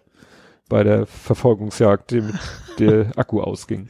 bei 0.70 0.84
der 0.84 1.06
Verfolgungsjagd 1.06 2.12
dem 2.12 2.34
der 2.80 3.12
Akku 3.18 3.42
ausging. 3.42 3.90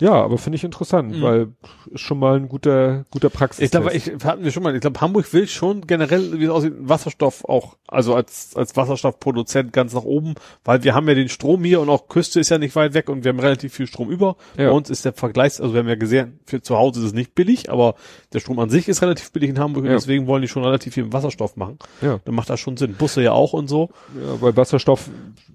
Ja, 0.00 0.12
aber 0.12 0.38
finde 0.38 0.56
ich 0.56 0.64
interessant, 0.64 1.16
Mhm. 1.16 1.22
weil 1.22 1.48
ist 1.92 2.00
schon 2.00 2.18
mal 2.18 2.36
ein 2.36 2.48
guter 2.48 3.04
guter 3.10 3.30
Praxis. 3.30 3.64
Ich 3.64 3.70
glaube, 3.70 3.92
ich 3.92 4.10
hatten 4.24 4.44
wir 4.44 4.50
schon 4.50 4.62
mal, 4.62 4.74
ich 4.74 4.80
glaube, 4.80 5.00
Hamburg 5.00 5.32
will 5.32 5.46
schon 5.48 5.86
generell, 5.86 6.38
wie 6.38 6.44
es 6.44 6.50
aussieht, 6.50 6.74
Wasserstoff 6.78 7.44
auch, 7.44 7.76
also 7.86 8.14
als, 8.14 8.54
als 8.56 8.76
Wasserstoffproduzent 8.76 9.72
ganz 9.72 9.94
nach 9.94 10.04
oben, 10.04 10.34
weil 10.64 10.84
wir 10.84 10.94
haben 10.94 11.08
ja 11.08 11.14
den 11.14 11.28
Strom 11.28 11.64
hier 11.64 11.80
und 11.80 11.88
auch 11.88 12.08
Küste 12.08 12.40
ist 12.40 12.50
ja 12.50 12.58
nicht 12.58 12.76
weit 12.76 12.94
weg 12.94 13.08
und 13.08 13.24
wir 13.24 13.30
haben 13.30 13.40
relativ 13.40 13.72
viel 13.74 13.86
Strom 13.86 14.10
über. 14.10 14.36
Ja. 14.56 14.68
Bei 14.68 14.70
uns 14.72 14.90
ist 14.90 15.04
der 15.04 15.12
Vergleich, 15.12 15.60
also 15.60 15.72
wir 15.72 15.80
haben 15.80 15.88
ja 15.88 15.94
gesehen, 15.96 16.40
für 16.46 16.60
zu 16.62 16.76
Hause 16.76 17.00
ist 17.00 17.06
es 17.06 17.12
nicht 17.14 17.34
billig, 17.34 17.70
aber 17.70 17.94
der 18.32 18.40
Strom 18.40 18.58
an 18.58 18.70
sich 18.70 18.88
ist 18.88 19.02
relativ 19.02 19.32
billig 19.32 19.50
in 19.50 19.58
Hamburg 19.58 19.84
und 19.84 19.90
Ja. 19.90 19.96
deswegen 19.96 20.26
wollen 20.26 20.42
die 20.42 20.48
schon 20.48 20.64
relativ 20.64 20.94
viel 20.94 21.12
Wasserstoff 21.12 21.56
machen. 21.56 21.78
ja, 22.02 22.18
Dann 22.24 22.34
macht 22.34 22.50
das 22.50 22.60
schon 22.60 22.76
Sinn. 22.76 22.94
Busse 22.94 23.22
ja 23.22 23.32
auch 23.32 23.52
und 23.52 23.68
so. 23.68 23.90
ja, 24.14 24.40
weil 24.40 24.56
Wasserstoff 24.56 25.08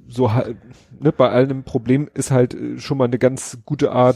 so 0.09 0.31
halt, 0.33 0.57
ne, 0.99 1.11
bei 1.11 1.29
allem 1.29 1.63
Problem 1.63 2.07
ist 2.13 2.29
halt 2.29 2.53
äh, 2.53 2.77
schon 2.79 2.97
mal 2.97 3.05
eine 3.05 3.17
ganz 3.17 3.57
gute 3.65 3.91
Art 3.91 4.12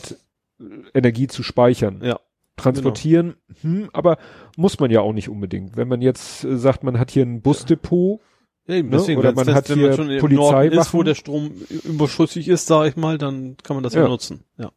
äh, 0.60 0.64
Energie 0.94 1.28
zu 1.28 1.44
speichern. 1.44 2.02
Ja. 2.04 2.20
Transportieren, 2.56 3.36
hm, 3.62 3.90
aber 3.94 4.18
muss 4.56 4.80
man 4.80 4.90
ja 4.90 5.02
auch 5.02 5.14
nicht 5.14 5.30
unbedingt. 5.30 5.78
Wenn 5.78 5.88
man 5.88 6.02
jetzt 6.02 6.44
äh, 6.44 6.58
sagt, 6.58 6.84
man 6.84 6.98
hat 7.00 7.12
hier 7.12 7.24
ein 7.24 7.42
Busdepot, 7.42 8.20
Ja, 8.68 8.76
eben, 8.76 8.90
Ne? 8.90 8.98
Oder 9.00 9.08
wenn's- 9.08 9.36
man 9.36 9.46
wenn's- 9.48 9.56
hat 9.56 9.70
wenn 9.70 9.78
hier 9.80 10.20
Polizeiwachen. 10.20 10.36
Norden 10.36 10.78
ist, 10.80 10.94
wo 10.94 11.04
der 11.04 11.16
Strom 11.16 11.52
überschüssig 11.86 12.48
ist, 12.48 12.66
sage 12.66 12.90
ich 12.90 12.96
mal, 12.98 13.18
dann 13.18 13.56
kann 13.64 13.76
man 13.78 13.84
das 13.84 13.94
ja, 13.94 14.02
Ja. 14.02 14.08
nutzen. 14.10 14.44
Ja. 14.58 14.72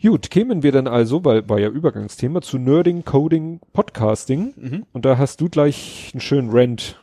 Gut, 0.00 0.30
kämen 0.30 0.62
wir 0.62 0.72
dann 0.72 0.88
also, 0.88 1.24
weil 1.24 1.48
war 1.48 1.60
ja 1.60 1.68
Übergangsthema, 1.68 2.40
zu 2.40 2.58
Nerding, 2.58 3.04
Coding, 3.04 3.60
Podcasting. 3.72 4.52
Mhm. 4.56 4.86
Und 4.92 5.04
da 5.04 5.16
hast 5.18 5.40
du 5.40 5.48
gleich 5.48 6.10
einen 6.12 6.20
schönen 6.20 6.50
Rant, 6.50 7.01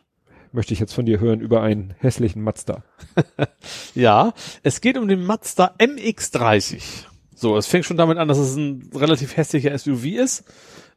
möchte 0.51 0.73
ich 0.73 0.80
jetzt 0.80 0.93
von 0.93 1.05
dir 1.05 1.19
hören, 1.19 1.39
über 1.41 1.61
einen 1.61 1.93
hässlichen 1.99 2.41
Mazda. 2.41 2.84
Ja, 3.95 4.34
es 4.63 4.81
geht 4.81 4.97
um 4.97 5.07
den 5.07 5.26
Mazda 5.26 5.76
MX-30. 5.80 6.81
So, 7.35 7.57
es 7.57 7.67
fängt 7.67 7.85
schon 7.85 7.97
damit 7.97 8.17
an, 8.17 8.27
dass 8.27 8.38
es 8.38 8.55
ein 8.55 8.89
relativ 8.93 9.35
hässlicher 9.38 9.77
SUV 9.77 10.05
ist. 10.05 10.43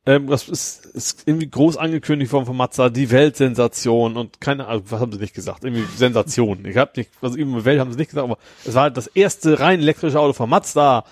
Ähm, 0.05 0.27
das 0.27 0.49
ist, 0.49 0.85
ist 0.87 1.23
irgendwie 1.27 1.49
groß 1.49 1.77
angekündigt 1.77 2.33
worden 2.33 2.47
von 2.47 2.57
Mazda, 2.57 2.89
die 2.91 3.11
Weltsensation 3.11 4.17
und 4.17 4.41
keine 4.41 4.67
Ahnung, 4.67 4.85
was 4.89 5.01
haben 5.01 5.13
sie 5.13 5.19
nicht 5.19 5.35
gesagt? 5.35 5.63
Irgendwie 5.63 5.85
Sensation. 5.97 6.65
Ich 6.65 6.77
habe 6.77 6.91
nicht, 6.97 7.11
also 7.21 7.37
irgendwie 7.37 7.65
Welt 7.65 7.79
haben 7.79 7.93
sie 7.93 7.99
nicht 7.99 8.11
gesagt, 8.11 8.25
aber 8.29 8.39
es 8.65 8.75
war 8.75 8.83
halt 8.85 8.97
das 8.97 9.07
erste 9.07 9.61
rein 9.61 9.81
elektrische 9.81 10.19
Auto 10.19 10.33
von 10.33 10.51
Mazda 10.51 11.05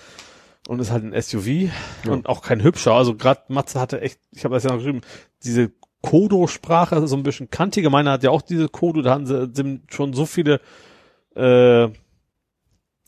und 0.66 0.80
ist 0.80 0.90
halt 0.90 1.04
ein 1.04 1.20
SUV 1.22 1.46
Ja. 1.46 2.12
und 2.12 2.28
auch 2.28 2.42
kein 2.42 2.62
hübscher. 2.64 2.92
Also 2.94 3.14
gerade 3.14 3.42
Mazda 3.48 3.80
hatte 3.80 4.00
echt, 4.00 4.18
ich 4.32 4.44
habe 4.44 4.54
das 4.54 4.64
ja 4.64 4.70
noch 4.70 4.78
geschrieben, 4.78 5.02
diese 5.44 5.70
Kodo-Sprache, 6.02 7.06
so 7.06 7.16
ein 7.16 7.22
bisschen 7.22 7.50
kantige. 7.50 7.90
Meiner 7.90 8.12
hat 8.12 8.22
ja 8.22 8.30
auch 8.30 8.42
diese 8.42 8.68
Kodo, 8.68 9.02
da 9.02 9.10
haben 9.12 9.26
sie 9.26 9.50
sind 9.52 9.92
schon 9.92 10.12
so 10.14 10.26
viele 10.26 10.60
äh, 11.34 11.88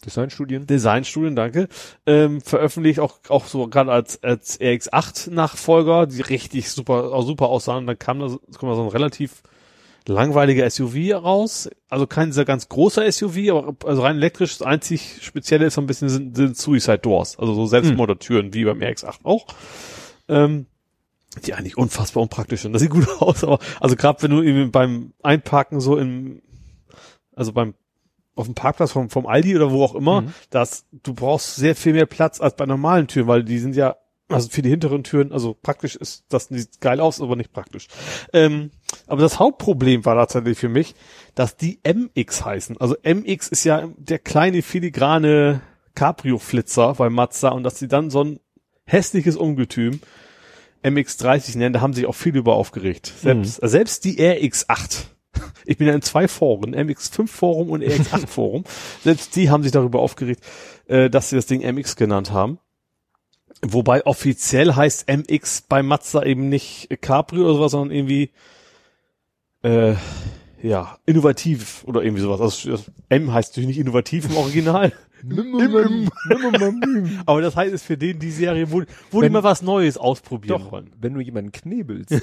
Designstudien? 0.04 0.66
Designstudien, 0.66 1.36
danke, 1.36 1.68
ähm, 2.06 2.40
veröffentlicht, 2.40 2.98
auch, 2.98 3.18
auch 3.28 3.46
so 3.46 3.68
gerade 3.68 3.92
als, 3.92 4.22
als 4.22 4.58
RX-8-Nachfolger, 4.60 6.06
die 6.06 6.22
richtig 6.22 6.70
super, 6.70 7.12
auch 7.12 7.22
super 7.24 7.48
aussahen. 7.48 7.86
Dann 7.86 7.98
kam 7.98 8.18
da, 8.18 8.28
so- 8.28 8.40
kam 8.58 8.68
da 8.68 8.74
so 8.74 8.82
ein 8.82 8.88
relativ 8.88 9.42
langweiliger 10.08 10.68
SUV 10.68 11.14
raus. 11.14 11.70
Also 11.88 12.08
kein 12.08 12.32
sehr 12.32 12.44
ganz 12.44 12.68
großer 12.68 13.06
SUV, 13.10 13.36
aber 13.52 13.76
also 13.88 14.02
rein 14.02 14.16
elektrisch. 14.16 14.58
Das 14.58 14.66
einzig 14.66 15.18
Spezielle 15.22 15.66
ist 15.66 15.74
so 15.74 15.80
ein 15.80 15.86
bisschen 15.86 16.08
sind, 16.08 16.36
sind 16.36 16.56
Suicide 16.56 16.98
Doors, 16.98 17.38
also 17.38 17.54
so 17.54 17.66
Selbstmordertüren, 17.66 18.52
wie 18.54 18.64
beim 18.64 18.80
RX-8 18.82 19.20
auch. 19.22 19.46
Ähm, 20.28 20.66
die 21.46 21.54
eigentlich 21.54 21.78
unfassbar 21.78 22.22
unpraktisch 22.22 22.62
sind. 22.62 22.72
Das 22.72 22.82
sieht 22.82 22.90
gut 22.90 23.08
aus, 23.20 23.42
aber 23.44 23.58
also 23.80 23.96
gerade 23.96 24.22
wenn 24.22 24.30
du 24.30 24.42
irgendwie 24.42 24.70
beim 24.70 25.12
Einparken 25.22 25.80
so 25.80 25.96
im, 25.96 26.42
also 27.34 27.52
beim 27.52 27.74
auf 28.34 28.46
dem 28.46 28.54
Parkplatz 28.54 28.92
vom, 28.92 29.10
vom 29.10 29.26
Aldi 29.26 29.54
oder 29.56 29.70
wo 29.70 29.84
auch 29.84 29.94
immer, 29.94 30.22
Mhm. 30.22 30.32
dass 30.50 30.86
du 30.90 31.12
brauchst 31.12 31.56
sehr 31.56 31.76
viel 31.76 31.92
mehr 31.92 32.06
Platz 32.06 32.40
als 32.40 32.56
bei 32.56 32.64
normalen 32.64 33.06
Türen, 33.06 33.26
weil 33.28 33.44
die 33.44 33.58
sind 33.58 33.76
ja, 33.76 33.96
also 34.28 34.48
für 34.48 34.62
die 34.62 34.70
hinteren 34.70 35.04
Türen, 35.04 35.32
also 35.32 35.54
praktisch 35.60 35.96
ist 35.96 36.24
das 36.30 36.46
sieht 36.46 36.80
geil 36.80 36.98
aus, 37.00 37.20
aber 37.20 37.36
nicht 37.36 37.52
praktisch. 37.52 37.88
Ähm, 38.32 38.70
aber 39.06 39.20
das 39.20 39.38
Hauptproblem 39.38 40.06
war 40.06 40.14
tatsächlich 40.16 40.56
für 40.56 40.70
mich, 40.70 40.94
dass 41.34 41.56
die 41.58 41.78
MX 41.84 42.44
heißen. 42.44 42.80
Also 42.80 42.96
MX 43.02 43.48
ist 43.48 43.64
ja 43.64 43.86
der 43.98 44.18
kleine 44.18 44.62
filigrane 44.62 45.60
Cabrio-Flitzer 45.94 46.94
bei 46.94 47.10
Mazda 47.10 47.50
und 47.50 47.64
dass 47.64 47.78
sie 47.78 47.88
dann 47.88 48.08
so 48.08 48.24
ein 48.24 48.40
hässliches 48.84 49.36
Ungetüm 49.36 50.00
MX30 50.82 51.58
nennen, 51.58 51.72
da 51.72 51.80
haben 51.80 51.94
sich 51.94 52.06
auch 52.06 52.14
viele 52.14 52.38
über 52.38 52.54
aufgeregt. 52.54 53.12
Selbst, 53.20 53.60
selbst 53.62 54.04
die 54.04 54.18
RX8. 54.18 55.04
Ich 55.64 55.78
bin 55.78 55.86
ja 55.86 55.94
in 55.94 56.02
zwei 56.02 56.28
Foren, 56.28 56.74
MX5 56.74 57.26
Forum 57.26 57.70
und 57.70 57.82
RX8 57.82 58.26
Forum. 58.26 58.64
Selbst 59.02 59.34
die 59.34 59.48
haben 59.48 59.62
sich 59.62 59.72
darüber 59.72 60.00
aufgeregt, 60.00 60.44
äh, 60.88 61.08
dass 61.08 61.30
sie 61.30 61.36
das 61.36 61.46
Ding 61.46 61.62
MX 61.62 61.96
genannt 61.96 62.32
haben. 62.32 62.58
Wobei 63.62 64.04
offiziell 64.04 64.74
heißt 64.74 65.08
MX 65.08 65.62
bei 65.68 65.82
Mazda 65.82 66.24
eben 66.24 66.48
nicht 66.48 66.88
Cabrio 67.00 67.44
oder 67.44 67.54
sowas, 67.54 67.72
sondern 67.72 67.96
irgendwie 67.96 68.30
äh, 69.62 69.94
ja, 70.62 70.96
innovativ 71.06 71.84
oder 71.84 72.02
irgendwie 72.02 72.22
sowas. 72.22 72.40
Also 72.40 72.78
M 73.08 73.32
heißt 73.32 73.52
natürlich 73.52 73.68
nicht 73.68 73.78
innovativ 73.78 74.28
im 74.30 74.36
Original. 74.36 74.92
Aber 77.26 77.42
das 77.42 77.54
heißt 77.54 77.72
es 77.72 77.82
für 77.82 77.96
den 77.96 78.18
die 78.18 78.32
Serie, 78.32 78.72
wo, 78.72 78.82
wo 79.10 79.20
die 79.20 79.26
Wenn- 79.26 79.32
mal 79.32 79.44
was 79.44 79.62
Neues 79.62 79.96
ausprobieren 79.96 80.62
Doch, 80.62 80.72
wollen. 80.72 80.90
wenn 80.98 81.14
du 81.14 81.20
jemanden 81.20 81.52
knebelst. 81.52 82.12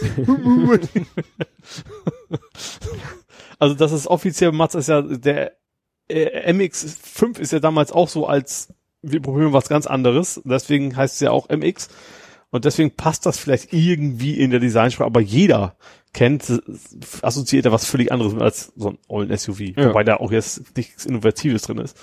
Also 3.59 3.75
das 3.75 3.91
ist 3.91 4.07
offiziell, 4.07 4.53
Mazda 4.53 4.79
ist 4.79 4.87
ja, 4.87 5.01
der 5.01 5.51
äh, 6.07 6.51
MX5 6.53 7.39
ist 7.39 7.51
ja 7.51 7.59
damals 7.59 7.91
auch 7.91 8.07
so 8.07 8.25
als, 8.25 8.73
wir 9.01 9.21
probieren 9.21 9.51
was 9.51 9.67
ganz 9.67 9.85
anderes, 9.85 10.41
deswegen 10.45 10.95
heißt 10.95 11.15
es 11.15 11.19
ja 11.19 11.31
auch 11.31 11.49
MX 11.49 11.89
und 12.51 12.65
deswegen 12.65 12.91
passt 12.91 13.25
das 13.25 13.37
vielleicht 13.37 13.73
irgendwie 13.73 14.39
in 14.39 14.51
der 14.51 14.59
Designsprache, 14.59 15.05
aber 15.07 15.21
jeder 15.21 15.75
kennt, 16.13 16.49
äh, 16.49 16.59
assoziiert 17.21 17.65
da 17.65 17.71
was 17.71 17.85
völlig 17.85 18.11
anderes 18.11 18.35
als 18.35 18.71
so 18.75 18.89
ein 18.91 18.97
ollen 19.07 19.35
SUV, 19.35 19.59
Ja. 19.75 19.89
wobei 19.89 20.03
da 20.03 20.17
auch 20.17 20.31
jetzt 20.31 20.75
nichts 20.77 21.05
Innovatives 21.05 21.63
drin 21.63 21.77
ist. 21.77 21.97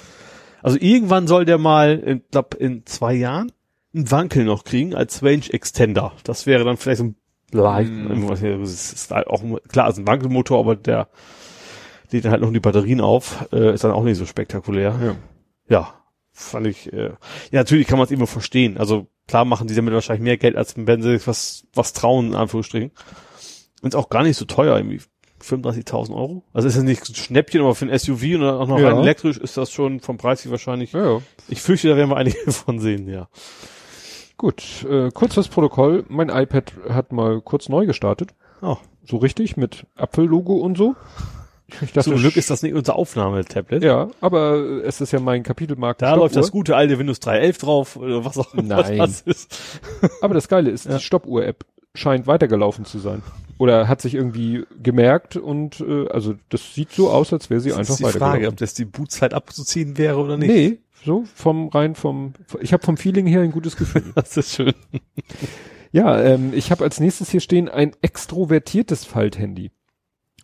Also 0.63 0.79
irgendwann 0.81 1.27
soll 1.27 1.45
der 1.45 1.59
mal, 1.59 2.03
ich 2.07 2.31
glaube 2.31 2.57
in 2.59 2.85
zwei 2.87 3.15
Jahren, 3.15 3.53
einen 3.95 4.11
Wankel 4.11 4.45
noch 4.45 4.65
kriegen 4.65 4.95
als 4.95 5.23
Range 5.23 5.45
Extender. 5.51 6.13
Das 6.25 6.47
wäre 6.47 6.65
dann 6.65 6.77
vielleicht 6.77 6.99
so 6.99 7.05
ein 7.05 7.17
leicht, 7.53 7.91
Mm. 7.91 8.27
das 8.29 8.43
ist 8.93 9.11
halt 9.11 9.29
auch, 9.29 9.43
klar, 9.69 9.89
ist 9.89 9.99
ein 9.99 10.07
Wankelmotor, 10.07 10.59
aber 10.59 10.77
der 10.77 11.09
lädt 12.11 12.25
dann 12.25 12.33
halt 12.33 12.43
noch 12.43 12.53
die 12.53 12.61
Batterien 12.61 13.01
auf, 13.01 13.47
äh, 13.53 13.73
ist 13.75 13.85
dann 13.85 13.93
auch 13.93 14.03
nicht 14.05 14.19
so 14.19 14.27
spektakulär. 14.27 14.99
Ja. 15.03 15.17
Ja, 15.69 15.95
fand 16.33 16.67
ich, 16.67 16.93
äh, 16.93 17.07
ja, 17.07 17.61
natürlich 17.61 17.87
kann 17.87 17.99
man 17.99 18.05
es 18.05 18.11
immer 18.13 18.27
verstehen. 18.27 18.77
Also 18.79 19.07
klar 19.29 19.45
machen 19.45 19.67
die 19.69 19.75
damit 19.75 19.93
wahrscheinlich 19.95 20.23
mehr 20.23 20.37
Geld, 20.37 20.57
als 20.57 20.75
wenn 20.77 21.03
sie 21.03 21.17
sich 21.19 21.27
was, 21.27 21.65
was 21.75 21.93
trauen, 21.93 22.29
in 22.29 22.35
Anführungsstrichen. 22.35 22.91
Und 23.83 23.89
ist 23.89 23.95
auch 23.97 24.09
gar 24.09 24.23
nicht 24.23 24.37
so 24.37 24.45
teuer, 24.45 24.77
irgendwie 24.77 25.01
35.000 25.43 26.15
Euro. 26.15 26.43
Also 26.53 26.67
ist 26.69 26.77
das 26.77 26.85
nicht 26.85 27.09
ein 27.09 27.15
Schnäppchen, 27.15 27.61
aber 27.61 27.75
für 27.75 27.87
ein 27.87 27.99
SUV 27.99 28.23
und 28.37 28.41
dann 28.41 28.55
auch 28.57 28.67
noch 28.69 28.79
Ja. 28.79 28.89
rein 28.89 28.99
elektrisch 28.99 29.37
ist 29.37 29.57
das 29.57 29.71
schon 29.71 30.01
vom 30.01 30.17
Preis 30.17 30.45
her 30.45 30.51
wahrscheinlich. 30.51 30.93
ja, 30.93 31.05
ja. 31.17 31.23
Ich 31.49 31.61
fürchte, 31.61 31.89
da 31.89 31.97
werden 31.97 32.11
wir 32.11 32.17
einige 32.17 32.39
von 32.53 32.79
sehen, 32.81 33.09
ja. 33.09 33.29
Gut, 34.39 34.85
äh, 34.91 35.11
kurz 35.13 35.35
das 35.35 35.49
Protokoll. 35.49 36.05
Mein 36.09 36.29
iPad 36.29 36.73
hat 36.91 37.13
mal 37.13 37.41
kurz 37.41 37.69
neu 37.69 37.87
gestartet. 37.87 38.35
Oh. 38.63 38.77
So 39.09 39.19
richtig 39.19 39.57
mit 39.57 39.87
Apfellogo 39.95 40.55
und 40.57 40.77
so. 40.77 40.95
Ich 41.83 41.93
dachte, 41.93 42.11
Zum 42.11 42.17
Glück 42.19 42.37
ist 42.37 42.49
das 42.49 42.63
nicht 42.63 42.75
unser 42.75 42.95
Aufnahmetablet. 42.97 43.83
Ja, 43.83 44.09
aber 44.21 44.57
es 44.85 45.01
ist 45.01 45.13
ja 45.13 45.19
mein 45.21 45.43
Kapitelmarkt. 45.43 46.01
Da 46.01 46.15
läuft 46.15 46.37
das 46.37 46.53
gute 46.53 46.77
alte 46.77 46.99
Windows 46.99 47.21
3.11 47.21 47.61
drauf 47.61 47.97
oder 47.97 48.25
was 48.25 48.39
auch 48.39 48.55
immer 48.55 48.63
Nein. 48.63 48.99
das 48.99 49.21
ist. 49.23 49.81
Aber 50.21 50.35
das 50.35 50.47
Geile 50.49 50.71
ist, 50.71 50.87
Ja. 50.87 50.97
die 50.99 51.03
Stoppuhr-App 51.03 51.65
scheint 51.95 52.27
weitergelaufen 52.29 52.85
zu 52.85 52.99
sein. 52.99 53.23
Oder 53.59 53.89
hat 53.89 54.01
sich 54.03 54.15
irgendwie 54.15 54.65
gemerkt 54.83 55.37
und 55.37 55.81
äh, 55.81 56.07
also 56.09 56.35
das 56.51 56.75
sieht 56.75 56.93
so 56.93 57.11
aus, 57.11 57.33
als 57.33 57.49
wäre 57.51 57.61
sie 57.61 57.71
Das 57.71 57.79
einfach 57.79 57.93
ist 57.95 57.99
die 57.99 58.05
Frage, 58.05 58.21
weitergelaufen. 58.21 58.49
ob 58.55 58.57
das 58.59 58.75
die 58.75 58.85
Bootzeit 58.85 59.35
abzuziehen 59.35 59.97
wäre 59.99 60.19
oder 60.19 60.37
nicht. 60.37 60.49
Nee, 60.49 60.79
so 61.05 61.25
vom 61.35 61.69
rein 61.69 61.95
vom 61.95 62.35
ich 62.61 62.73
habe 62.75 62.85
vom 62.85 62.97
Feeling 62.99 63.27
her 63.27 63.41
ein 63.41 63.53
gutes 63.53 63.77
Gefühl. 63.77 64.05
Das 64.15 64.37
ist 64.37 64.53
schön. 64.55 64.75
ja, 65.91 66.23
ähm, 66.23 66.53
ich 66.55 66.71
habe 66.71 66.85
als 66.85 67.01
nächstes 67.01 67.31
hier 67.31 67.41
stehen 67.41 67.69
ein 67.69 67.93
extrovertiertes 68.03 69.05
Falthandy. 69.05 69.71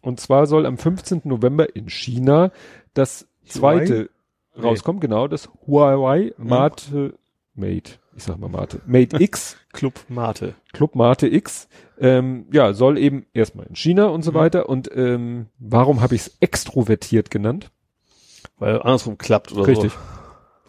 Und 0.02 0.20
zwar 0.20 0.46
soll 0.46 0.66
am 0.66 0.76
15. 0.78 1.22
November 1.24 1.74
in 1.74 1.88
China 1.88 2.50
das 2.94 3.26
zweite 3.46 4.10
Nee. 4.54 4.62
rauskommen, 4.62 5.00
genau, 5.00 5.28
das 5.28 5.48
Huawei 5.66 6.34
Mate 6.36 7.14
Mate, 7.54 7.92
ich 8.16 8.22
sag 8.24 8.38
mal 8.38 8.48
Mate, 8.48 8.80
Mate 8.86 9.22
X 9.22 9.56
Club 9.72 9.94
Mate. 10.08 10.54
Club 10.72 10.94
Mate 10.94 11.26
X, 11.28 11.68
ähm, 11.98 12.46
ja, 12.52 12.72
soll 12.74 12.98
eben 12.98 13.26
erstmal 13.32 13.66
in 13.66 13.76
China 13.76 14.06
und 14.06 14.22
so 14.22 14.32
Mhm. 14.32 14.36
weiter. 14.36 14.68
Und 14.68 14.90
ähm, 14.94 15.46
warum 15.58 16.00
habe 16.00 16.14
ich 16.14 16.22
es 16.22 16.36
extrovertiert 16.40 17.30
genannt? 17.30 17.70
Weil 18.58 18.76
andersrum 18.82 19.16
klappt 19.18 19.52
oder 19.52 19.66
Richtig. 19.66 19.92
so. 19.92 19.98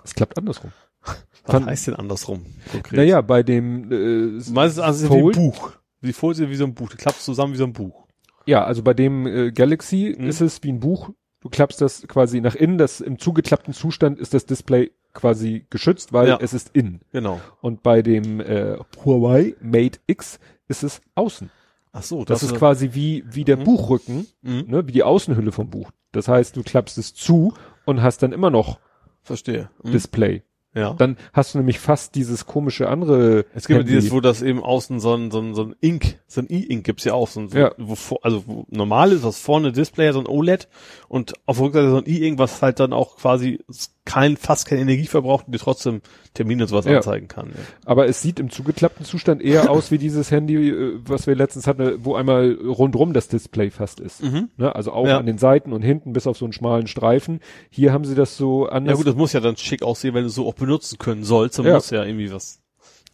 Es 0.04 0.14
klappt 0.14 0.38
andersrum. 0.38 0.72
Was 1.02 1.18
Fand- 1.46 1.66
heißt 1.66 1.88
denn 1.88 1.96
andersrum? 1.96 2.46
Konkret? 2.72 2.98
Naja, 2.98 3.22
bei 3.22 3.44
dem 3.44 3.92
äh, 3.92 4.42
Meistens 4.52 4.80
also 4.80 5.08
Fold? 5.08 5.36
wie 5.36 5.40
ein 5.42 5.52
Buch. 5.52 5.72
Die 6.02 6.14
Folie 6.14 6.50
wie 6.50 6.56
so 6.56 6.64
ein 6.66 6.74
Buch. 6.74 6.90
Die 6.90 6.98
klappst 6.98 7.24
zusammen 7.26 7.54
wie 7.54 7.58
so 7.58 7.64
ein 7.66 7.74
Buch. 7.74 8.03
Ja, 8.46 8.64
also 8.64 8.84
bei 8.84 8.94
dem 8.94 9.26
äh, 9.28 9.52
Galaxy 9.52 10.16
Mhm. 10.18 10.28
ist 10.28 10.42
es 10.42 10.62
wie 10.64 10.72
ein 10.72 10.80
Buch. 10.80 11.10
Du 11.42 11.50
klappst 11.50 11.82
das 11.82 12.08
quasi 12.08 12.40
nach 12.42 12.56
innen. 12.56 12.78
Das 12.78 13.02
im 13.02 13.20
zugeklappten 13.20 13.74
Zustand 13.74 14.18
ist 14.20 14.34
das 14.34 14.46
Display 14.46 14.92
quasi 15.14 15.66
geschützt, 15.70 16.14
weil 16.14 16.28
Ja. 16.30 16.38
es 16.42 16.54
ist 16.54 16.72
innen. 16.74 17.02
Genau. 17.12 17.40
Und 17.62 17.84
bei 17.84 18.02
dem 18.02 18.40
äh, 18.40 18.78
Huawei 19.04 19.56
Mate 19.62 20.00
X 20.08 20.40
ist 20.68 20.84
es 20.84 21.02
außen. 21.16 21.50
Ach 21.92 22.02
so, 22.02 22.26
Das, 22.26 22.42
ist 22.42 22.56
quasi 22.56 22.90
wie 22.94 23.24
wie 23.30 23.44
der 23.44 23.58
Mhm. 23.58 23.66
Buchrücken, 23.66 24.26
Mhm. 24.42 24.64
ne, 24.68 24.88
wie 24.88 24.92
die 24.92 25.04
Außenhülle 25.04 25.52
vom 25.52 25.70
Buch. 25.70 25.92
Das 26.12 26.28
heißt, 26.28 26.56
du 26.56 26.64
klappst 26.64 26.98
es 26.98 27.14
zu 27.14 27.54
und 27.86 28.02
hast 28.02 28.24
dann 28.24 28.32
immer 28.32 28.50
noch 28.50 28.80
Verstehe. 29.22 29.70
Mhm. 29.84 29.92
Display. 29.92 30.44
Ja. 30.76 30.94
Dann 30.94 31.18
hast 31.34 31.54
du 31.54 31.60
nämlich 31.60 31.80
fast 31.80 32.16
dieses 32.16 32.46
komische 32.46 32.90
andere. 32.90 33.46
Es 33.54 33.68
gibt 33.68 33.78
ja 33.78 33.84
Handy. 33.86 33.94
dieses, 33.94 34.12
wo 34.12 34.22
das 34.22 34.42
eben 34.42 34.64
außen 34.64 35.00
so 35.00 35.14
ein, 35.14 35.30
so 35.32 35.40
ein, 35.40 35.54
so 35.54 35.64
ein 35.64 35.76
Ink, 35.82 36.20
so 36.28 36.42
ein 36.42 36.48
E-Ink 36.50 36.84
gibt's 36.84 37.04
ja 37.04 37.14
auch, 37.14 37.28
so 37.28 37.42
ein, 37.42 37.50
so, 37.50 37.58
Ja. 37.58 37.72
wo 37.78 37.96
also 38.24 38.44
wo 38.48 38.66
normal 38.70 39.12
ist, 39.12 39.24
was 39.24 39.40
vorne 39.40 39.72
Display, 39.72 40.12
so 40.12 40.20
ein 40.20 40.28
OLED 40.28 40.68
und 41.08 41.34
auf 41.46 41.58
der 41.58 41.66
Rückseite 41.68 41.90
so 41.90 41.98
ein 41.98 42.08
E-Ink, 42.08 42.40
was 42.40 42.62
halt 42.62 42.80
dann 42.80 42.92
auch 42.94 43.18
quasi 43.18 43.60
kein, 44.06 44.36
fast 44.36 44.68
keine 44.68 44.82
Energie 44.82 45.06
verbraucht 45.08 45.46
und 45.48 45.54
dir 45.54 45.60
trotzdem 45.60 46.02
Termine 46.34 46.64
und 46.64 46.68
sowas 46.68 46.86
Ja. 46.86 46.98
anzeigen 46.98 47.28
kann. 47.30 47.48
Ja. 47.50 47.54
Aber 47.86 48.08
es 48.08 48.22
sieht 48.22 48.40
im 48.40 48.50
zugeklappten 48.50 49.06
Zustand 49.06 49.42
eher 49.42 49.70
aus 49.72 49.92
wie 49.92 49.98
dieses 49.98 50.30
Handy, 50.32 50.70
äh, 50.70 51.00
was 51.06 51.26
wir 51.28 51.36
letztens 51.36 51.68
hatten, 51.68 52.04
wo 52.04 52.16
einmal 52.16 52.52
rundrum 52.54 53.14
das 53.14 53.28
Display 53.30 53.70
fast 53.72 54.00
ist. 54.02 54.22
Mhm. 54.24 54.50
Ne? 54.58 54.76
Also 54.76 54.92
auch 54.92 55.08
Ja. 55.08 55.18
an 55.18 55.26
den 55.26 55.38
Seiten 55.38 55.72
und 55.72 55.82
hinten 55.84 56.12
bis 56.14 56.28
auf 56.28 56.38
so 56.38 56.46
einen 56.46 56.54
schmalen 56.54 56.88
Streifen. 56.88 57.40
Hier 57.70 57.94
haben 57.94 58.04
sie 58.06 58.16
das 58.16 58.36
so 58.36 58.66
Ja 58.66 58.74
anders. 58.74 58.98
gut, 58.98 59.08
das 59.08 59.16
muss 59.16 59.32
ja 59.34 59.40
dann 59.40 59.56
schick 59.58 59.84
aussehen, 59.84 60.14
wenn 60.14 60.24
du 60.24 60.30
so 60.30 60.48
auch 60.48 60.56
benutzen 60.56 60.98
können 60.98 61.24
sollst, 61.24 61.60
dann 61.60 61.66
Ja. 61.66 61.76
muss 61.76 61.90
ja 61.90 62.04
irgendwie 62.04 62.32
was, 62.32 62.62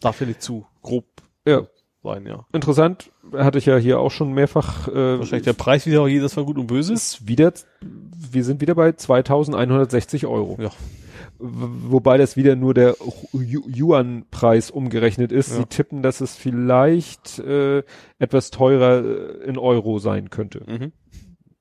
darf 0.00 0.20
ja 0.20 0.26
nicht 0.26 0.42
zu 0.42 0.66
grob 0.82 1.04
ja. 1.46 1.66
Sein, 2.02 2.26
ja. 2.26 2.46
Interessant, 2.52 3.10
hatte 3.34 3.58
ich 3.58 3.66
ja 3.66 3.76
hier 3.76 3.98
auch 4.00 4.10
schon 4.10 4.32
mehrfach. 4.32 4.88
Äh, 4.88 5.18
Wahrscheinlich 5.18 5.44
der 5.44 5.52
Preis 5.52 5.86
wieder 5.86 6.02
auch 6.02 6.08
jedes 6.08 6.36
Mal 6.36 6.44
gut 6.44 6.58
und 6.58 6.66
böse. 6.66 6.92
ist 6.92 7.26
wieder, 7.28 7.52
wir 7.80 8.44
sind 8.44 8.60
wieder 8.60 8.74
bei 8.74 8.92
2160 8.92 10.26
Euro. 10.26 10.56
Ja. 10.60 10.70
Wobei 11.38 12.18
das 12.18 12.36
wieder 12.36 12.54
nur 12.54 12.74
der 12.74 12.96
Yuan-Preis 13.32 14.70
umgerechnet 14.70 15.32
ist. 15.32 15.50
Ja. 15.50 15.56
Sie 15.56 15.64
tippen, 15.66 16.02
dass 16.02 16.20
es 16.20 16.36
vielleicht 16.36 17.38
äh, 17.38 17.82
etwas 18.18 18.50
teurer 18.50 19.02
äh, 19.04 19.44
in 19.44 19.56
Euro 19.56 19.98
sein 19.98 20.28
könnte. 20.28 20.62
Mhm. 20.66 20.92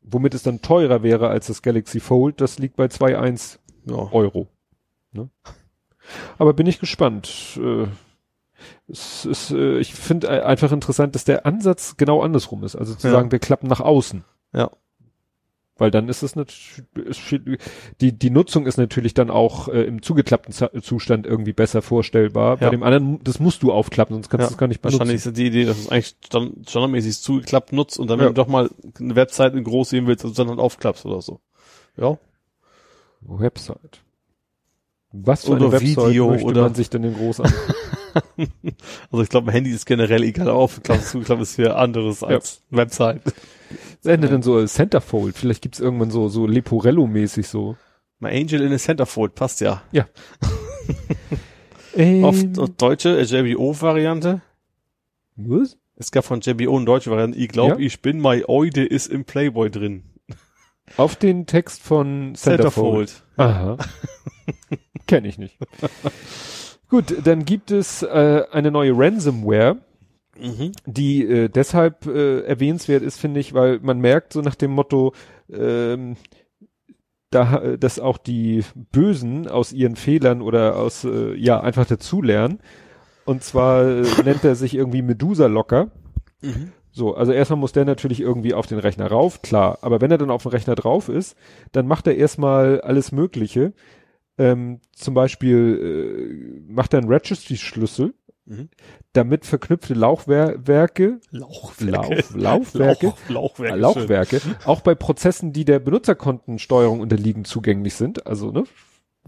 Womit 0.02 0.34
es 0.34 0.44
dann 0.44 0.62
teurer 0.62 1.02
wäre 1.04 1.30
als 1.30 1.48
das 1.48 1.62
Galaxy 1.62 2.00
Fold. 2.00 2.42
Das 2.42 2.60
liegt 2.60 2.76
bei 2.76 2.86
2,1 2.86 3.60
Ja. 3.86 4.12
Euro. 4.12 4.48
Ne? 5.14 5.30
Aber 6.38 6.54
bin 6.54 6.68
ich 6.68 6.80
gespannt. 6.80 7.58
Äh, 7.62 7.86
es 8.88 9.26
ist, 9.26 9.52
äh, 9.52 9.78
ich 9.80 9.94
finde 9.94 10.46
einfach 10.46 10.72
interessant, 10.72 11.16
dass 11.16 11.26
der 11.26 11.46
Ansatz 11.46 11.96
genau 11.98 12.22
andersrum 12.22 12.64
ist. 12.64 12.76
Also 12.76 12.96
zu 12.96 13.08
Ja. 13.08 13.14
sagen, 13.14 13.32
wir 13.32 13.40
klappen 13.40 13.68
nach 13.68 13.80
außen. 13.82 14.24
Ja. 14.54 14.72
Weil 15.78 15.92
dann 15.92 16.10
ist 16.10 16.24
es 16.24 16.36
natürlich, 16.36 16.82
die, 18.02 18.12
die 18.12 18.30
Nutzung 18.32 18.66
ist 18.66 18.76
natürlich 18.78 19.14
dann 19.14 19.30
auch 19.30 19.70
äh, 19.70 19.84
im 19.84 20.02
zugeklappten 20.02 20.54
Zustand 20.82 21.26
irgendwie 21.26 21.54
besser 21.54 21.82
vorstellbar. 21.82 22.58
Bei 22.58 22.66
Ja. 22.66 22.70
dem 22.72 22.84
anderen, 22.84 23.24
das 23.24 23.40
musst 23.40 23.64
du 23.64 23.72
aufklappen, 23.72 24.14
sonst 24.14 24.28
kannst 24.30 24.42
Ja, 24.42 24.48
du 24.50 24.54
es 24.56 24.58
gar 24.58 24.68
nicht 24.68 24.82
benutzen. 24.82 25.00
Wahrscheinlich 25.00 25.26
ist 25.26 25.38
die 25.38 25.46
Idee, 25.46 25.64
dass 25.64 25.78
es 25.80 25.88
eigentlich 25.90 26.16
stand, 26.26 26.70
standardmäßig 26.70 27.22
zugeklappt 27.22 27.72
nutzt 27.72 27.98
und 27.98 28.10
dann, 28.10 28.20
wenn 28.20 28.28
du 28.28 28.34
doch 28.34 28.48
mal 28.50 28.70
eine 29.00 29.16
Website 29.16 29.54
in 29.56 29.64
groß 29.64 29.90
sehen 29.92 30.06
willst, 30.06 30.26
dass 30.26 30.34
du 30.34 30.38
dann 30.38 30.50
halt 30.50 30.60
aufklappst 30.60 31.06
oder 31.06 31.22
so. 31.22 31.40
Ja. 31.96 32.18
Website. 33.22 34.02
Was 35.12 35.46
für 35.46 35.52
Oder 35.52 35.62
eine 35.68 35.72
Website 35.72 36.10
Video 36.10 36.30
möchte 36.30 36.46
oder- 36.46 36.62
man 36.64 36.76
sich 36.76 36.90
denn 36.90 37.04
den 37.04 37.14
groß 37.16 37.40
an? 37.40 37.54
Also 39.12 39.24
ich 39.24 39.30
glaube, 39.30 39.50
ein 39.50 39.54
Handy 39.54 39.72
ist 39.72 39.86
generell 39.86 40.24
egal 40.24 40.50
aufgeklappt, 40.50 41.06
zugeklappt 41.06 41.42
ist 41.42 41.56
hier 41.56 41.78
anderes 41.78 42.24
als 42.24 42.62
Website. 42.70 43.22
Das 44.02 44.12
Ende 44.12 44.28
dann 44.30 44.42
so 44.42 44.56
als 44.56 44.74
Centerfold. 44.74 45.36
Vielleicht 45.38 45.62
gibt's 45.62 45.80
irgendwann 45.80 46.12
so, 46.12 46.28
so 46.30 46.46
Leporello-mäßig 46.46 47.48
so. 47.48 47.76
My 48.20 48.30
Angel 48.30 48.62
in 48.62 48.74
a 48.74 48.78
Centerfold 48.78 49.36
passt 49.36 49.62
ja. 49.62 49.84
Ähm, 51.96 52.24
Oft 52.24 52.60
auf 52.60 52.70
deutsche 52.78 53.18
äh, 53.20 53.24
JBO-Variante. 53.24 54.42
Was? 55.36 55.78
Es 55.96 56.12
gab 56.12 56.24
von 56.24 56.40
JBO 56.40 56.76
eine 56.76 56.86
deutsche 56.86 57.10
Variante. 57.12 57.38
Ich 57.40 57.50
glaube, 57.50 57.74
Ja? 57.74 57.80
ich 57.80 58.02
bin 58.02 58.22
my 58.22 58.44
Eude 58.48 58.86
ist 58.86 59.08
im 59.08 59.26
Playboy 59.26 59.70
drin. 59.72 60.04
Auf 60.98 61.16
den 61.16 61.46
Text 61.46 61.82
von 61.82 62.36
Centerfold. 62.36 63.24
Aha. 63.38 63.78
Kenn 65.08 65.26
ich 65.26 65.38
nicht. 65.38 65.58
Gut, 66.90 67.16
dann 67.24 67.46
gibt 67.46 67.72
es 67.72 68.04
äh, 68.04 68.44
eine 68.52 68.72
neue 68.72 68.98
Ransomware, 68.98 69.78
Mhm. 70.42 70.72
die 70.86 71.26
äh, 71.26 71.50
deshalb 71.50 72.06
äh, 72.06 72.42
erwähnenswert 72.42 73.04
ist, 73.04 73.20
finde 73.20 73.42
ich, 73.42 73.54
weil 73.54 73.80
man 73.82 74.00
merkt 74.00 74.32
so 74.34 74.42
nach 74.42 74.56
dem 74.56 74.72
Motto, 74.72 75.14
ähm, 75.52 76.16
da, 77.30 77.78
dass 77.78 78.00
auch 78.00 78.18
die 78.18 78.64
Bösen 78.92 79.48
aus 79.48 79.72
ihren 79.72 79.96
Fehlern 79.96 80.42
oder 80.42 80.78
aus, 80.78 81.04
äh, 81.04 81.36
ja, 81.36 81.60
einfach 81.60 81.86
dazulernen. 81.86 82.60
Und 83.26 83.44
zwar 83.44 83.84
äh, 83.86 84.04
nennt 84.24 84.44
er 84.44 84.56
sich 84.56 84.74
irgendwie 84.74 85.02
Medusa 85.04 85.46
Locker. 85.48 85.92
Mhm. 86.42 86.72
So, 86.92 87.14
also 87.14 87.32
erstmal 87.32 87.60
muss 87.60 87.72
der 87.72 87.86
natürlich 87.86 88.20
irgendwie 88.20 88.56
auf 88.56 88.66
den 88.66 88.80
Rechner 88.80 89.08
rauf, 89.08 89.44
klar. 89.44 89.78
Aber 89.82 90.02
wenn 90.02 90.10
er 90.10 90.18
dann 90.18 90.32
auf 90.32 90.42
dem 90.44 90.52
Rechner 90.52 90.74
drauf 90.74 91.08
ist, 91.08 91.38
dann 91.72 91.86
macht 91.86 92.08
er 92.08 92.16
erstmal 92.16 92.82
alles 92.82 93.12
Mögliche. 93.12 93.74
Ähm, 94.40 94.80
zum 94.94 95.14
Beispiel 95.14 96.64
äh, 96.68 96.72
macht 96.72 96.94
er 96.94 97.00
einen 97.00 97.12
Registry-Schlüssel, 97.12 98.14
Mhm. 98.46 98.70
damit 99.14 99.46
verknüpfte 99.46 99.94
Lauchwerke, 99.94 101.20
Lauchwerke. 101.30 102.16
Lauf, 102.16 102.34
Laufwerke, 102.34 103.06
Lauch, 103.28 103.60
Lauchwerke. 103.60 103.78
Lauchwerke, 103.78 104.42
auch 104.66 104.82
bei 104.82 104.96
Prozessen, 104.96 105.54
die 105.54 105.66
der 105.66 105.78
Benutzerkontensteuerung 105.78 107.00
unterliegen, 107.00 107.46
zugänglich 107.46 107.94
sind. 107.94 108.26
Also, 108.26 108.52
ne, 108.52 108.64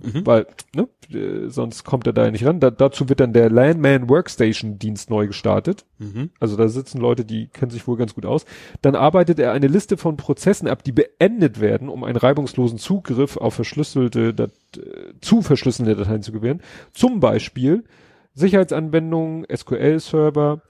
Mhm. 0.04 0.26
weil, 0.26 0.48
ne, 0.76 0.88
äh, 1.14 1.50
sonst 1.50 1.84
kommt 1.84 2.08
er 2.08 2.14
da 2.14 2.26
ja 2.26 2.32
nicht 2.32 2.46
ran. 2.46 2.60
Da, 2.60 2.72
dazu 2.72 3.10
wird 3.10 3.20
dann 3.20 3.34
der 3.34 3.50
Landman 3.50 4.10
Workstation 4.10 4.80
Dienst 4.80 5.10
neu 5.10 5.28
gestartet. 5.28 5.86
Mhm. 6.00 6.32
Also 6.40 6.56
da 6.56 6.68
sitzen 6.68 7.00
Leute, 7.00 7.26
die 7.26 7.48
kennen 7.48 7.72
sich 7.72 7.88
wohl 7.88 7.98
ganz 7.98 8.16
gut 8.16 8.26
aus. 8.26 8.46
Dann 8.82 8.96
arbeitet 8.96 9.40
er 9.40 9.52
eine 9.52 9.68
Liste 9.68 9.98
von 9.98 10.18
Prozessen 10.18 10.68
ab, 10.68 10.84
die 10.84 10.92
beendet 10.92 11.60
werden, 11.60 11.90
um 11.90 12.04
einen 12.04 12.18
reibungslosen 12.18 12.78
Zugriff 12.78 13.38
auf 13.38 13.54
verschlüsselte, 13.54 14.34
Dat 14.34 14.52
äh, 14.78 15.14
zu 15.22 15.42
verschlüsselte 15.42 15.96
Dateien 15.96 16.24
zu 16.24 16.32
gewähren. 16.32 16.62
Zum 16.94 17.20
Beispiel 17.20 17.84
Sicherheitsanwendungen, 18.34 19.46
SQL-Server. 19.54 20.62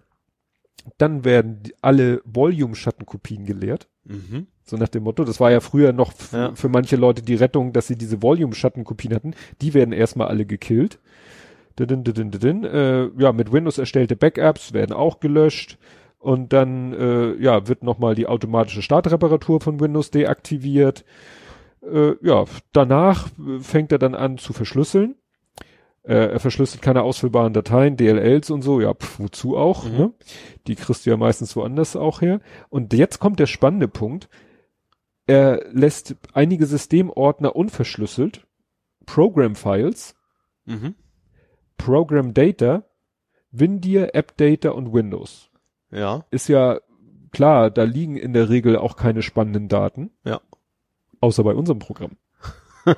Dann 0.97 1.25
werden 1.25 1.63
die, 1.63 1.73
alle 1.81 2.21
Volume-Schattenkopien 2.25 3.45
geleert. 3.45 3.87
Mhm. 4.05 4.47
So 4.63 4.77
nach 4.77 4.87
dem 4.89 5.03
Motto, 5.03 5.23
das 5.23 5.39
war 5.39 5.51
ja 5.51 5.59
früher 5.59 5.93
noch 5.93 6.13
Ja. 6.31 6.53
für 6.55 6.69
manche 6.69 6.95
Leute 6.95 7.21
die 7.21 7.35
Rettung, 7.35 7.73
dass 7.73 7.87
sie 7.87 7.97
diese 7.97 8.21
Volume-Schattenkopien 8.21 9.13
hatten. 9.13 9.33
Die 9.61 9.73
werden 9.73 9.91
erstmal 9.93 10.27
alle 10.27 10.45
gekillt. 10.45 10.99
Didin, 11.79 12.03
didin, 12.03 12.31
didin. 12.31 12.63
Äh, 12.63 13.09
ja, 13.17 13.31
mit 13.31 13.51
Windows 13.51 13.77
erstellte 13.77 14.15
Backups 14.15 14.73
werden 14.73 14.93
auch 14.93 15.19
gelöscht. 15.19 15.77
Und 16.19 16.53
dann 16.53 16.93
äh, 16.93 17.33
ja, 17.41 17.67
wird 17.67 17.83
nochmal 17.83 18.13
die 18.13 18.27
automatische 18.27 18.81
Startreparatur 18.81 19.59
von 19.61 19.79
Windows 19.79 20.11
deaktiviert. 20.11 21.03
Äh, 21.81 22.13
ja, 22.21 22.45
danach 22.73 23.27
äh, 23.39 23.59
fängt 23.59 23.91
er 23.91 23.97
dann 23.97 24.13
an 24.13 24.37
zu 24.37 24.53
verschlüsseln. 24.53 25.15
Äh, 26.03 26.31
er 26.31 26.39
verschlüsselt 26.39 26.81
keine 26.81 27.03
ausfüllbaren 27.03 27.53
Dateien, 27.53 27.95
DLLs 27.95 28.49
und 28.49 28.63
so, 28.63 28.81
ja, 28.81 28.93
pf, 28.93 29.19
wozu 29.19 29.55
auch, 29.57 29.85
Mhm. 29.85 29.97
ne? 29.97 30.13
Die 30.67 30.75
kriegst 30.75 31.05
du 31.05 31.11
ja 31.11 31.17
meistens 31.17 31.55
woanders 31.55 31.95
auch 31.95 32.21
her. 32.21 32.41
Und 32.69 32.93
jetzt 32.93 33.19
kommt 33.19 33.39
der 33.39 33.45
spannende 33.45 33.87
Punkt. 33.87 34.27
Er 35.27 35.63
lässt 35.71 36.15
einige 36.33 36.65
Systemordner 36.65 37.55
unverschlüsselt, 37.55 38.47
Program 39.05 39.55
Files, 39.55 40.15
Mhm. 40.65 40.95
Program 41.77 42.33
Data, 42.33 42.83
Windir, 43.51 44.15
App 44.15 44.35
Data 44.37 44.69
und 44.71 44.93
Windows. 44.93 45.49
Ja. 45.91 46.25
Ist 46.31 46.47
ja 46.47 46.79
klar, 47.31 47.69
da 47.69 47.83
liegen 47.83 48.15
in 48.17 48.33
der 48.33 48.49
Regel 48.49 48.75
auch 48.77 48.95
keine 48.95 49.21
spannenden 49.21 49.67
Daten. 49.67 50.11
Ja. 50.23 50.41
Außer 51.19 51.43
bei 51.43 51.53
unserem 51.53 51.79
Programm. 51.79 52.17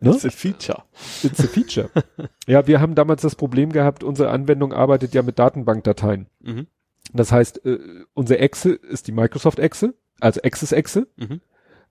Ne? 0.00 0.10
Ist 0.10 0.24
ein 0.24 0.30
Feature. 0.30 0.82
It's 1.22 1.40
a 1.40 1.44
feature. 1.48 1.90
ja, 2.46 2.66
wir 2.66 2.80
haben 2.80 2.94
damals 2.94 3.22
das 3.22 3.34
Problem 3.34 3.72
gehabt, 3.72 4.04
unsere 4.04 4.30
Anwendung 4.30 4.72
arbeitet 4.72 5.14
ja 5.14 5.22
mit 5.22 5.38
Datenbankdateien. 5.38 6.26
Mhm. 6.42 6.66
Das 7.12 7.32
heißt, 7.32 7.64
äh, 7.64 7.78
unsere 8.14 8.40
Excel 8.40 8.74
ist 8.74 9.06
die 9.08 9.12
Microsoft 9.12 9.58
Excel, 9.58 9.94
also 10.20 10.40
Access 10.42 10.72
Excel, 10.72 11.06
Mhm. 11.16 11.40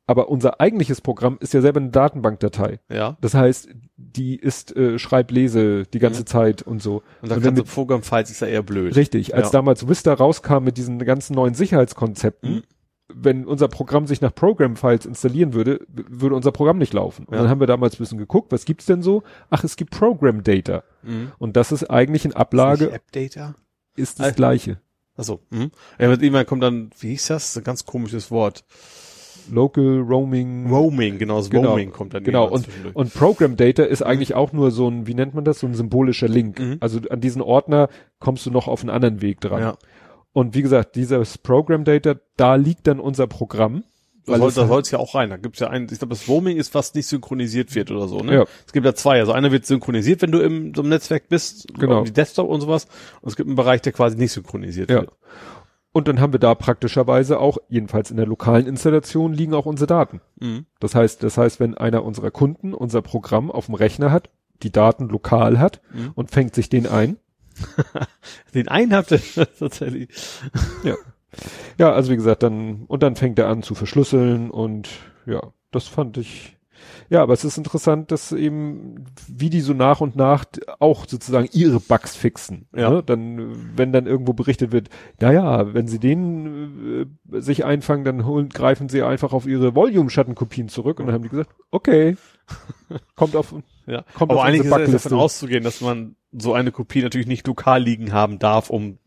aber 0.07 0.29
unser 0.29 0.59
eigentliches 0.59 1.01
Programm 1.01 1.37
ist 1.39 1.53
ja 1.53 1.61
selber 1.61 1.79
eine 1.79 1.89
Datenbankdatei. 1.89 2.79
Ja. 2.89 3.17
Das 3.21 3.33
heißt, 3.33 3.69
die 3.97 4.35
ist 4.35 4.75
äh, 4.75 4.99
Schreib-Lese 4.99 5.83
die 5.85 5.99
ganze 5.99 6.21
Mhm. 6.21 6.25
Zeit 6.27 6.61
und 6.63 6.81
so. 6.81 6.97
Und 7.21 7.31
da 7.31 7.35
Und 7.35 7.43
kann 7.43 7.55
wenn 7.57 7.65
so 7.65 7.73
Programm-Files 7.73 8.29
ist 8.29 8.41
ja 8.41 8.47
eher 8.47 8.61
blöd. 8.63 8.95
Richtig, 8.95 9.33
als 9.35 9.47
Ja. 9.47 9.51
damals 9.53 9.87
Vista 9.87 10.13
rauskam 10.13 10.63
mit 10.63 10.77
diesen 10.77 10.99
ganzen 10.99 11.33
neuen 11.35 11.53
Sicherheitskonzepten, 11.53 12.55
Mhm. 12.55 12.63
Wenn 13.13 13.45
unser 13.45 13.67
Programm 13.67 14.07
sich 14.07 14.21
nach 14.21 14.33
Program-Files 14.33 15.05
installieren 15.05 15.53
würde, 15.53 15.85
würde 15.87 16.35
unser 16.35 16.51
Programm 16.51 16.77
nicht 16.79 16.93
laufen. 16.93 17.25
Und 17.25 17.33
Ja. 17.35 17.41
dann 17.41 17.49
haben 17.49 17.59
wir 17.59 17.67
damals 17.67 17.95
ein 17.95 17.97
bisschen 17.99 18.17
geguckt, 18.17 18.51
was 18.51 18.65
gibt's 18.65 18.85
denn 18.87 19.01
so? 19.03 19.21
Ach, 19.49 19.63
es 19.63 19.75
gibt 19.75 19.91
Program-Data. 19.91 20.83
Mhm. 21.03 21.31
Und 21.37 21.55
das 21.55 21.71
ist 21.71 21.89
eigentlich 21.89 22.25
in 22.25 22.33
Ablage, 22.33 22.91
App-Data? 22.91 23.55
ist 23.95 24.19
das 24.19 24.27
Ah. 24.27 24.31
gleiche. 24.31 24.79
Achso. 25.17 25.39
Mhm. 25.51 25.71
Ja, 25.99 26.09
mit 26.09 26.21
E-Mail 26.23 26.45
kommt 26.45 26.63
dann, 26.63 26.89
wie 26.99 27.09
hieß 27.09 27.27
das? 27.27 27.55
Ein 27.57 27.63
ganz 27.63 27.85
komisches 27.85 28.31
Wort. 28.31 28.65
Local 29.51 29.99
Roaming. 30.01 30.67
Roaming, 30.71 31.19
genau, 31.19 31.37
das 31.37 31.49
Genau. 31.51 31.69
Roaming 31.69 31.91
kommt 31.91 32.15
dann 32.15 32.23
Genau, 32.23 32.49
irgendwann 32.49 32.85
und, 32.87 32.95
und 32.95 33.13
Program 33.13 33.55
Data 33.55 33.83
ist 33.83 34.01
eigentlich 34.01 34.33
auch 34.33 34.51
nur 34.53 34.71
so 34.71 34.87
ein, 34.89 35.05
wie 35.05 35.13
nennt 35.13 35.35
man 35.35 35.45
das, 35.45 35.59
so 35.59 35.67
ein 35.67 35.75
symbolischer 35.75 36.27
Link. 36.27 36.59
Mhm. 36.59 36.77
Also 36.79 36.99
an 37.11 37.21
diesen 37.21 37.41
Ordner 37.43 37.89
kommst 38.19 38.45
du 38.47 38.51
noch 38.51 38.67
auf 38.67 38.81
einen 38.81 38.89
anderen 38.89 39.21
Weg 39.21 39.41
dran. 39.41 39.61
Ja. 39.61 39.77
Und 40.35 40.53
wie 40.53 40.61
gesagt, 40.61 40.97
dieses 40.97 41.37
Program 41.37 41.85
Data, 41.85 42.15
da 42.35 42.55
liegt 42.55 42.87
dann 42.87 42.99
unser 42.99 43.25
Programm. 43.25 43.85
Da 44.25 44.33
weil 44.33 44.39
soll, 44.51 44.65
es 44.65 44.69
halt- 44.69 44.91
ja 44.91 44.99
auch 44.99 45.15
rein. 45.15 45.29
Da 45.29 45.37
gibt's 45.37 45.59
ja 45.59 45.69
einen, 45.69 45.85
ich 45.89 45.97
glaube, 45.99 46.13
das 46.13 46.27
Roaming 46.27 46.57
ist, 46.57 46.75
was 46.75 46.93
nicht 46.93 47.07
synchronisiert 47.07 47.73
wird 47.73 47.89
oder 47.89 48.09
so, 48.09 48.19
ne? 48.19 48.33
Ja. 48.33 48.45
Es 48.65 48.73
gibt 48.73 48.85
ja 48.85 48.93
zwei. 48.93 49.19
Also 49.19 49.31
einer 49.31 49.53
wird 49.53 49.65
synchronisiert, 49.65 50.21
wenn 50.21 50.33
du 50.33 50.39
im, 50.39 50.73
so 50.75 50.81
im 50.81 50.89
Netzwerk 50.89 51.29
bist, 51.29 51.67
Genau. 51.79 52.03
die 52.03 52.11
Desktop 52.11 52.49
und 52.49 52.59
sowas. 52.59 52.85
Und 53.21 53.29
es 53.29 53.37
gibt 53.37 53.47
einen 53.47 53.55
Bereich, 53.55 53.81
der 53.81 53.93
quasi 53.93 54.17
nicht 54.17 54.33
synchronisiert 54.33 54.89
Ja. 54.89 54.97
wird. 55.01 55.11
Und 55.93 56.09
dann 56.09 56.19
haben 56.19 56.33
wir 56.33 56.39
da 56.41 56.53
praktischerweise 56.53 57.39
auch, 57.39 57.57
jedenfalls 57.69 58.11
in 58.11 58.17
der 58.17 58.25
lokalen 58.25 58.67
Installation, 58.67 59.31
liegen 59.31 59.53
auch 59.53 59.65
unsere 59.65 59.87
Daten. 59.87 60.19
Mhm. 60.41 60.65
Das 60.81 60.95
heißt, 60.95 61.23
das 61.23 61.37
heißt, 61.37 61.61
wenn 61.61 61.77
einer 61.77 62.03
unserer 62.03 62.31
Kunden 62.31 62.73
unser 62.73 63.01
Programm 63.01 63.49
auf 63.49 63.67
dem 63.67 63.75
Rechner 63.75 64.11
hat, 64.11 64.29
die 64.63 64.71
Daten 64.71 65.07
lokal 65.07 65.59
hat 65.59 65.79
Mhm. 65.93 66.11
und 66.15 66.31
fängt 66.31 66.55
sich 66.55 66.67
den 66.67 66.87
ein. 66.87 67.15
Den 68.53 68.67
einen 68.67 68.93
habt 68.93 69.11
ihr 69.11 69.21
tatsächlich. 69.59 70.09
Ja. 70.83 70.95
Ja, 71.77 71.91
also 71.91 72.11
wie 72.11 72.15
gesagt, 72.15 72.43
dann, 72.43 72.85
und 72.87 73.03
dann 73.03 73.17
fängt 73.17 73.37
er 73.39 73.49
an 73.49 73.61
zu 73.61 73.75
verschlüsseln 73.75 74.49
und 74.49 74.87
ja, 75.25 75.41
das 75.71 75.87
fand 75.87 76.15
ich, 76.17 76.55
ja, 77.09 77.21
aber 77.21 77.33
es 77.33 77.43
ist 77.43 77.57
interessant, 77.57 78.11
dass 78.11 78.31
eben, 78.31 79.05
wie 79.27 79.49
die 79.49 79.61
so 79.61 79.73
nach 79.73 80.01
und 80.01 80.15
nach 80.15 80.45
auch 80.79 81.05
sozusagen 81.07 81.49
ihre 81.51 81.79
Bugs 81.79 82.15
fixen. 82.15 82.67
Ja. 82.75 82.89
Ne? 82.89 83.03
Dann, 83.03 83.77
wenn 83.77 83.91
dann 83.91 84.07
irgendwo 84.07 84.33
berichtet 84.33 84.71
wird, 84.71 84.89
naja, 85.19 85.73
wenn 85.73 85.87
sie 85.87 85.99
den 85.99 87.07
äh, 87.33 87.41
sich 87.41 87.65
einfangen, 87.65 88.05
dann 88.05 88.25
holen, 88.25 88.49
greifen 88.49 88.89
sie 88.89 89.03
einfach 89.03 89.33
auf 89.33 89.45
ihre 89.45 89.75
Volume-Schattenkopien 89.75 90.69
zurück 90.69 90.99
und 90.99 91.07
dann 91.07 91.15
haben 91.15 91.23
die 91.23 91.29
gesagt, 91.29 91.51
okay, 91.71 92.15
kommt 93.15 93.35
auf, 93.35 93.53
Ja. 93.85 94.03
Kommt 94.13 94.31
Aber 94.31 94.41
auf 94.41 94.45
eigentlich 94.45 94.65
ist 94.65 95.05
davon 95.05 95.19
auszugehen, 95.19 95.63
dass 95.63 95.81
man 95.81 96.15
so 96.31 96.53
eine 96.53 96.71
Kopie 96.71 97.01
natürlich 97.01 97.27
nicht 97.27 97.47
lokal 97.47 97.81
liegen 97.81 98.11
haben 98.13 98.39
darf, 98.39 98.69
um, 98.69 98.97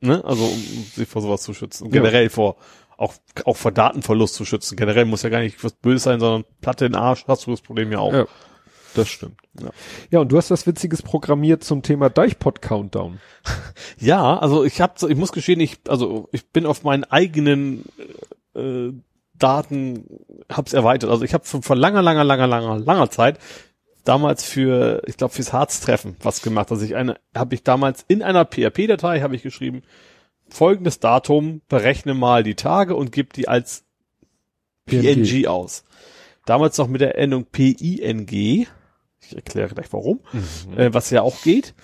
ne, 0.00 0.24
also 0.24 0.44
um 0.44 0.58
sich 0.94 1.08
vor 1.08 1.22
sowas 1.22 1.42
zu 1.42 1.54
schützen. 1.54 1.84
Und 1.84 1.94
Ja. 1.94 2.00
generell 2.00 2.30
vor, 2.30 2.56
auch, 2.96 3.14
auch 3.44 3.56
vor 3.56 3.72
Datenverlust 3.72 4.34
zu 4.34 4.44
schützen. 4.44 4.76
Generell 4.76 5.04
muss 5.04 5.22
ja 5.22 5.28
gar 5.30 5.40
nicht 5.40 5.62
was 5.64 5.72
Böses 5.72 6.04
sein, 6.04 6.20
sondern 6.20 6.44
Platte 6.60 6.86
in 6.86 6.92
den 6.92 7.00
Arsch 7.00 7.24
hast 7.26 7.46
du 7.46 7.50
das 7.50 7.60
Problem 7.60 7.92
ja 7.92 7.98
auch. 7.98 8.12
Ja. 8.12 8.26
das 8.94 9.08
stimmt. 9.08 9.38
Ja. 9.60 9.70
ja, 10.10 10.20
und 10.20 10.30
du 10.32 10.36
hast 10.36 10.50
was 10.50 10.66
Witziges 10.66 11.02
programmiert 11.02 11.62
zum 11.64 11.82
Thema 11.82 12.08
Deichpot-Countdown. 12.08 13.20
Ja, 13.98 14.38
also 14.38 14.64
ich 14.64 14.80
habe, 14.80 14.94
ich 15.08 15.16
muss 15.16 15.32
gestehen, 15.32 15.60
ich, 15.60 15.78
also 15.88 16.28
ich 16.32 16.48
bin 16.50 16.66
auf 16.66 16.82
meinen 16.82 17.04
eigenen 17.04 17.84
äh, 18.54 18.90
Daten, 19.42 20.04
hab's 20.50 20.72
erweitert. 20.72 21.10
Also 21.10 21.24
ich 21.24 21.34
habe 21.34 21.44
vor 21.44 21.76
langer, 21.76 22.02
langer, 22.02 22.24
langer, 22.24 22.46
langer, 22.46 22.78
langer 22.78 23.10
Zeit 23.10 23.38
damals 24.04 24.44
für, 24.44 25.02
ich 25.06 25.16
glaube 25.18 25.34
fürs 25.34 25.52
Harztreffen 25.52 26.16
was 26.22 26.42
gemacht. 26.42 26.70
Also 26.70 26.84
ich 26.84 26.96
eine, 26.96 27.16
habe 27.36 27.54
ich 27.54 27.62
damals 27.62 28.04
in 28.08 28.22
einer 28.22 28.44
PHP-Datei 28.44 29.20
habe 29.20 29.36
ich 29.36 29.42
geschrieben 29.42 29.82
folgendes 30.52 31.00
Datum, 31.00 31.62
berechne 31.68 32.14
mal 32.14 32.42
die 32.42 32.54
Tage 32.54 32.94
und 32.94 33.12
gib 33.12 33.32
die 33.32 33.48
als 33.48 33.84
PNG. 34.86 35.22
PNG 35.22 35.46
aus. 35.46 35.84
Damals 36.46 36.76
noch 36.78 36.88
mit 36.88 37.00
der 37.00 37.16
Endung 37.16 37.44
PING. 37.44 38.66
Ich 39.22 39.36
erkläre 39.36 39.68
gleich 39.68 39.92
warum 39.92 40.20
äh, 40.76 40.92
was 40.92 41.10
ja 41.10 41.22
auch 41.22 41.42
geht. 41.42 41.74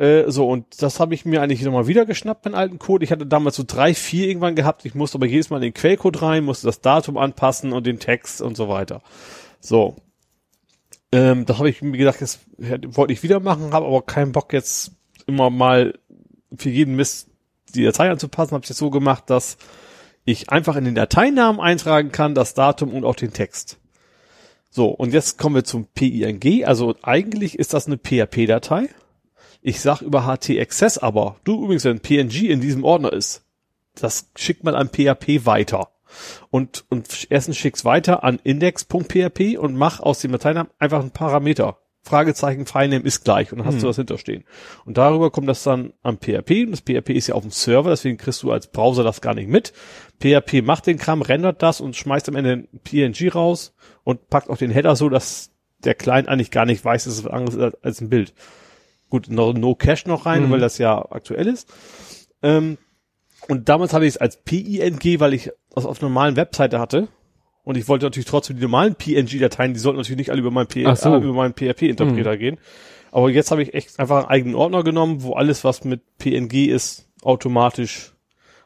Äh, 0.00 0.30
so, 0.30 0.48
und 0.48 0.80
das 0.80 0.98
habe 0.98 1.12
ich 1.12 1.26
mir 1.26 1.42
eigentlich 1.42 1.60
nochmal 1.60 1.86
wieder 1.86 2.06
geschnappt, 2.06 2.46
meinen 2.46 2.54
alten 2.54 2.78
Code. 2.78 3.04
Ich 3.04 3.12
hatte 3.12 3.26
damals 3.26 3.56
so 3.56 3.64
drei, 3.66 3.92
vier 3.92 4.28
irgendwann 4.28 4.54
gehabt. 4.54 4.86
Ich 4.86 4.94
musste 4.94 5.18
aber 5.18 5.26
jedes 5.26 5.50
Mal 5.50 5.58
in 5.58 5.64
den 5.64 5.74
Quellcode 5.74 6.22
rein, 6.22 6.44
musste 6.44 6.66
das 6.66 6.80
Datum 6.80 7.18
anpassen 7.18 7.72
und 7.72 7.86
den 7.86 7.98
Text 7.98 8.40
und 8.40 8.56
so 8.56 8.70
weiter. 8.70 9.02
So. 9.60 9.96
Ähm, 11.12 11.44
das 11.44 11.58
habe 11.58 11.68
ich 11.68 11.82
mir 11.82 11.98
gedacht, 11.98 12.22
das 12.22 12.38
wollte 12.56 13.12
ich 13.12 13.22
wieder 13.22 13.40
machen, 13.40 13.74
habe 13.74 13.84
aber 13.84 14.00
keinen 14.00 14.32
Bock 14.32 14.54
jetzt 14.54 14.92
immer 15.26 15.50
mal 15.50 15.98
für 16.56 16.70
jeden 16.70 16.96
Mist 16.96 17.28
die 17.74 17.84
Datei 17.84 18.10
anzupassen. 18.10 18.52
Habe 18.52 18.64
ich 18.64 18.70
jetzt 18.70 18.78
so 18.78 18.88
gemacht, 18.88 19.24
dass 19.28 19.58
ich 20.24 20.48
einfach 20.48 20.76
in 20.76 20.86
den 20.86 20.94
Dateinamen 20.94 21.60
eintragen 21.60 22.10
kann, 22.10 22.34
das 22.34 22.54
Datum 22.54 22.94
und 22.94 23.04
auch 23.04 23.16
den 23.16 23.34
Text. 23.34 23.76
So, 24.70 24.88
und 24.88 25.12
jetzt 25.12 25.36
kommen 25.36 25.56
wir 25.56 25.64
zum 25.64 25.84
PING. 25.84 26.64
Also 26.64 26.94
eigentlich 27.02 27.58
ist 27.58 27.74
das 27.74 27.86
eine 27.86 27.98
PHP-Datei. 27.98 28.88
Ich 29.62 29.80
sag 29.80 30.00
über 30.00 30.22
HT-Access 30.26 30.98
aber, 30.98 31.36
du 31.44 31.64
übrigens, 31.64 31.84
wenn 31.84 32.00
PNG 32.00 32.48
in 32.48 32.60
diesem 32.60 32.84
Ordner 32.84 33.12
ist, 33.12 33.44
das 33.94 34.30
schickt 34.36 34.64
man 34.64 34.74
an 34.74 34.88
PHP 34.88 35.44
weiter. 35.44 35.90
Und, 36.50 36.84
und 36.88 37.26
erstens 37.30 37.56
schick's 37.56 37.84
weiter 37.84 38.24
an 38.24 38.40
index.php 38.42 39.58
und 39.58 39.76
mach 39.76 40.00
aus 40.00 40.20
dem 40.20 40.32
Dateinamen 40.32 40.70
einfach 40.78 41.00
einen 41.00 41.10
Parameter. 41.12 41.78
Fragezeichen, 42.02 42.64
Filename 42.64 43.04
ist 43.04 43.24
gleich 43.24 43.52
und 43.52 43.58
dann 43.58 43.66
hast 43.66 43.82
du 43.82 43.86
das 43.86 43.96
hinterstehen. 43.96 44.44
Und 44.86 44.96
darüber 44.96 45.30
kommt 45.30 45.48
das 45.48 45.62
dann 45.62 45.92
am 46.02 46.16
PHP 46.16 46.64
und 46.64 46.70
das 46.70 46.80
PHP 46.80 47.10
ist 47.10 47.26
ja 47.26 47.34
auf 47.34 47.42
dem 47.42 47.50
Server, 47.50 47.90
deswegen 47.90 48.16
kriegst 48.16 48.42
du 48.42 48.50
als 48.50 48.68
Browser 48.68 49.04
das 49.04 49.20
gar 49.20 49.34
nicht 49.34 49.48
mit. 49.48 49.74
PHP 50.18 50.62
macht 50.62 50.86
den 50.86 50.96
Kram, 50.96 51.20
rendert 51.20 51.62
das 51.62 51.80
und 51.82 51.96
schmeißt 51.96 52.28
am 52.30 52.36
Ende 52.36 52.52
ein 52.52 52.80
PNG 52.84 53.34
raus 53.34 53.74
und 54.02 54.30
packt 54.30 54.48
auch 54.48 54.56
den 54.56 54.70
Header 54.70 54.96
so, 54.96 55.10
dass 55.10 55.50
der 55.84 55.94
Client 55.94 56.28
eigentlich 56.28 56.50
gar 56.50 56.64
nicht 56.64 56.82
weiß, 56.82 57.04
dass 57.04 57.14
es 57.14 57.24
was 57.24 57.32
anderes 57.32 57.56
ist 57.56 57.84
als 57.84 58.00
ein 58.00 58.08
Bild. 58.08 58.32
Gut, 59.10 59.28
noch 59.28 59.52
No 59.52 59.74
Cache 59.74 60.08
noch 60.08 60.24
rein, 60.24 60.46
Mhm. 60.46 60.50
weil 60.52 60.60
das 60.60 60.78
ja 60.78 61.04
aktuell 61.10 61.46
ist. 61.48 61.68
Ähm, 62.42 62.78
und 63.48 63.68
damals 63.68 63.92
hatte 63.92 64.04
ich 64.06 64.14
es 64.14 64.16
als 64.16 64.36
PING, 64.42 65.20
weil 65.20 65.34
ich 65.34 65.50
das 65.74 65.84
auf 65.84 66.00
einer 66.00 66.08
normalen 66.08 66.36
Webseite 66.36 66.78
hatte. 66.78 67.08
Und 67.64 67.76
ich 67.76 67.88
wollte 67.88 68.06
natürlich 68.06 68.26
trotzdem 68.26 68.56
die 68.56 68.62
normalen 68.62 68.94
PNG-Dateien, 68.94 69.74
die 69.74 69.80
sollten 69.80 69.98
natürlich 69.98 70.16
nicht 70.18 70.30
alle 70.30 70.40
über 70.40 70.50
meinen, 70.50 70.66
P 70.66 70.84
so. 70.94 71.14
äh, 71.14 71.18
über 71.18 71.34
meinen 71.34 71.52
PHP-Interpreter 71.54 72.36
gehen. 72.38 72.58
Aber 73.12 73.28
jetzt 73.30 73.50
habe 73.50 73.62
ich 73.62 73.74
echt 73.74 73.98
einfach 73.98 74.18
einen 74.18 74.28
eigenen 74.28 74.54
Ordner 74.54 74.82
genommen, 74.84 75.22
wo 75.22 75.34
alles, 75.34 75.64
was 75.64 75.84
mit 75.84 76.00
PNG 76.18 76.66
ist, 76.68 77.08
automatisch 77.22 78.14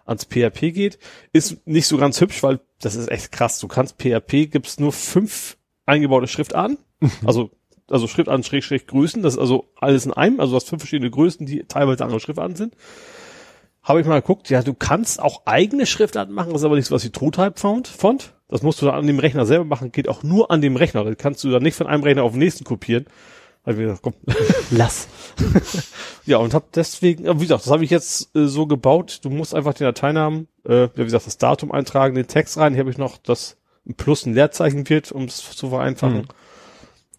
ans 0.05 0.27
PHP 0.27 0.73
geht. 0.73 0.99
Ist 1.33 1.67
nicht 1.67 1.87
so 1.87 1.97
ganz 1.97 2.21
hübsch, 2.21 2.43
weil 2.43 2.61
das 2.81 2.95
ist 2.95 3.11
echt 3.11 3.33
krass. 3.33 3.59
Du 3.59 3.69
kannst 3.69 3.97
PHP, 3.99 4.47
gibt's 4.51 4.79
nur 4.79 4.93
fünf 4.93 5.57
eingebaute 5.87 6.27
Schriftarten. 6.27 6.79
Also, 7.27 7.51
also 7.91 8.07
Schriftarten, 8.07 8.45
Schrägstrich, 8.45 8.87
Größen. 8.87 9.23
Das 9.23 9.35
ist 9.35 9.41
also 9.41 9.69
alles 9.77 10.07
in 10.07 10.13
einem. 10.13 10.41
Also 10.41 10.53
du 10.53 10.57
hast 10.57 10.69
fünf 10.69 10.83
verschiedene 10.83 11.11
Größen, 11.11 11.47
die 11.47 11.65
teilweise 11.65 12.05
andere 12.05 12.21
Schriftarten 12.21 12.57
sind. 12.57 12.75
Habe 13.83 14.01
ich 14.01 14.07
mal 14.07 14.21
geguckt. 14.21 14.49
Ja, 14.49 14.63
du 14.63 14.73
kannst 14.73 15.21
auch 15.21 15.43
eigene 15.45 15.85
Schriftarten 15.85 16.35
machen. 16.35 16.53
Das 16.53 16.63
ist 16.63 16.65
aber 16.65 16.77
nicht 16.77 16.87
so 16.87 16.95
was 16.95 17.05
wie 17.05 17.11
TrueType 17.11 17.61
Font. 17.61 17.89
Font. 17.89 18.33
Das 18.49 18.63
musst 18.63 18.81
du 18.81 18.87
dann 18.87 18.95
an 18.95 19.07
dem 19.07 19.19
Rechner 19.19 19.45
selber 19.47 19.65
machen. 19.65 19.93
Geht 19.93 20.09
auch 20.09 20.23
nur 20.23 20.51
an 20.51 20.63
dem 20.63 20.77
Rechner. 20.77 21.05
Das 21.05 21.17
kannst 21.19 21.45
du 21.45 21.51
dann 21.51 21.63
nicht 21.63 21.77
von 21.77 21.87
einem 21.87 22.03
Rechner 22.03 22.23
auf 22.23 22.33
den 22.33 22.39
nächsten 22.39 22.65
kopieren. 22.65 23.07
Habe 23.63 23.73
ich 23.73 23.79
mir 23.79 23.85
gedacht, 23.85 24.03
komm, 24.03 24.15
lass. 24.71 25.09
ja, 26.27 26.39
und 26.39 26.55
hab 26.55 26.73
deswegen, 26.73 27.25
wie 27.25 27.45
gesagt, 27.45 27.65
das 27.65 27.71
habe 27.71 27.85
ich 27.85 27.91
jetzt 27.91 28.35
äh, 28.37 28.47
so 28.47 28.67
gebaut. 28.67 29.21
Du 29.23 29.31
musst 29.31 29.55
einfach 29.55 29.75
den 29.75 29.85
Dateinamen, 29.85 30.49
äh, 30.67 30.83
ja, 30.83 30.91
wie 30.97 31.05
gesagt, 31.05 31.27
das 31.27 31.39
Datum 31.39 31.73
eintragen, 31.73 32.15
den 32.15 32.27
Text 32.27 32.57
rein. 32.59 32.73
Hier 32.73 32.81
habe 32.81 32.91
ich 32.91 32.99
noch, 32.99 33.19
dass 33.19 33.57
ein 33.87 33.95
Plus 33.95 34.25
ein 34.25 34.35
Leerzeichen 34.35 34.89
wird, 34.89 35.13
um 35.13 35.25
es 35.25 35.37
zu 35.37 35.69
vereinfachen. 35.69 36.19
Mhm. 36.19 36.29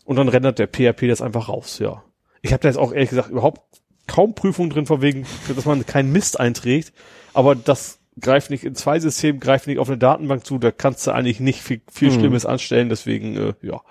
Und 0.05 0.15
dann 0.15 0.29
rendert 0.29 0.59
der 0.59 0.67
PHP 0.67 1.07
das 1.07 1.21
einfach 1.21 1.49
raus, 1.49 1.79
ja. 1.79 2.03
Ich 2.41 2.53
habe 2.53 2.61
da 2.61 2.69
jetzt 2.69 2.77
auch 2.77 2.93
ehrlich 2.93 3.09
gesagt 3.09 3.29
überhaupt 3.31 3.61
kaum 4.07 4.35
Prüfungen 4.35 4.69
drin, 4.69 4.85
von 4.85 5.01
wegen, 5.01 5.25
dass 5.53 5.65
man 5.65 5.85
keinen 5.85 6.11
Mist 6.11 6.39
einträgt. 6.39 6.93
Aber 7.33 7.55
das 7.55 7.99
greift 8.21 8.49
nicht 8.51 8.63
in 8.63 8.75
zwei 8.75 8.99
Systemen, 8.99 9.39
greift 9.39 9.67
nicht 9.67 9.79
auf 9.79 9.89
eine 9.89 9.97
Datenbank 9.97 10.45
zu, 10.45 10.57
da 10.59 10.71
kannst 10.71 11.05
du 11.05 11.11
eigentlich 11.11 11.39
nicht 11.39 11.61
viel, 11.61 11.81
viel 11.91 12.11
Mhm. 12.11 12.19
Schlimmes 12.19 12.45
anstellen, 12.45 12.89
deswegen, 12.89 13.35
äh, 13.35 13.53
ja, 13.61 13.81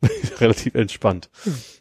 relativ 0.40 0.74
entspannt. 0.74 1.28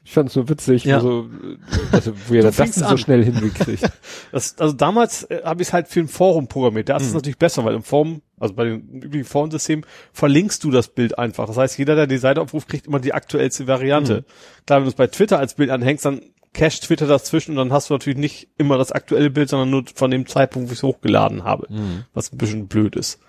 Ich 0.10 0.14
fand 0.14 0.30
es 0.30 0.38
nur 0.38 0.48
witzig, 0.48 0.86
Ja. 0.86 1.04
wo, 1.04 1.06
so, 1.06 1.20
äh, 1.24 1.58
also, 1.92 2.14
wo 2.30 2.34
ihr 2.34 2.42
das 2.42 2.56
so 2.56 2.86
an. 2.86 2.98
schnell 2.98 3.26
hingekriegt. 3.26 3.84
Das, 4.32 4.58
also 4.58 4.74
damals 4.74 5.24
äh, 5.24 5.42
habe 5.44 5.62
ich 5.62 5.68
es 5.68 5.74
halt 5.74 5.90
für 5.90 6.00
ein 6.00 6.08
Forum 6.08 6.48
programmiert. 6.48 6.88
Da 6.88 6.96
ist 6.96 7.04
es 7.04 7.10
Mhm. 7.10 7.16
natürlich 7.16 7.38
besser, 7.38 7.66
weil 7.66 7.76
im 7.76 7.84
Forum, 7.84 8.22
also 8.40 8.54
bei 8.54 8.64
den 8.64 8.88
üblichen 9.04 9.26
Forumsystemen, 9.26 9.86
verlinkst 10.14 10.64
du 10.64 10.72
das 10.72 10.88
Bild 10.88 11.20
einfach. 11.20 11.46
Das 11.48 11.58
heißt, 11.58 11.78
jeder, 11.78 11.96
der 11.96 12.08
die 12.08 12.20
Seite 12.20 12.40
aufruft, 12.40 12.70
kriegt 12.70 12.88
immer 12.88 13.02
die 13.02 13.14
aktuellste 13.14 13.68
Variante. 13.68 14.22
Mhm. 14.22 14.66
Klar, 14.66 14.80
wenn 14.80 14.84
du 14.86 14.90
es 14.92 14.96
bei 14.96 15.08
Twitter 15.08 15.40
als 15.40 15.56
Bild 15.56 15.72
anhängst, 15.72 16.06
dann 16.06 16.22
cached 16.54 16.84
Twitter 16.84 17.06
das 17.06 17.26
zwischen 17.26 17.52
und 17.52 17.58
dann 17.58 17.74
hast 17.74 17.90
du 17.90 17.94
natürlich 17.94 18.18
nicht 18.18 18.48
immer 18.58 18.78
das 18.78 18.94
aktuelle 18.94 19.30
Bild, 19.30 19.50
sondern 19.50 19.70
nur 19.70 19.84
von 19.94 20.10
dem 20.10 20.26
Zeitpunkt, 20.26 20.70
wo 20.70 20.72
ich 20.72 20.80
es 20.80 20.84
hochgeladen 20.84 21.44
habe. 21.44 21.68
Mhm. 21.70 22.06
Was 22.14 22.32
ein 22.32 22.38
bisschen 22.38 22.68
blöd 22.68 22.96
ist. 22.96 23.20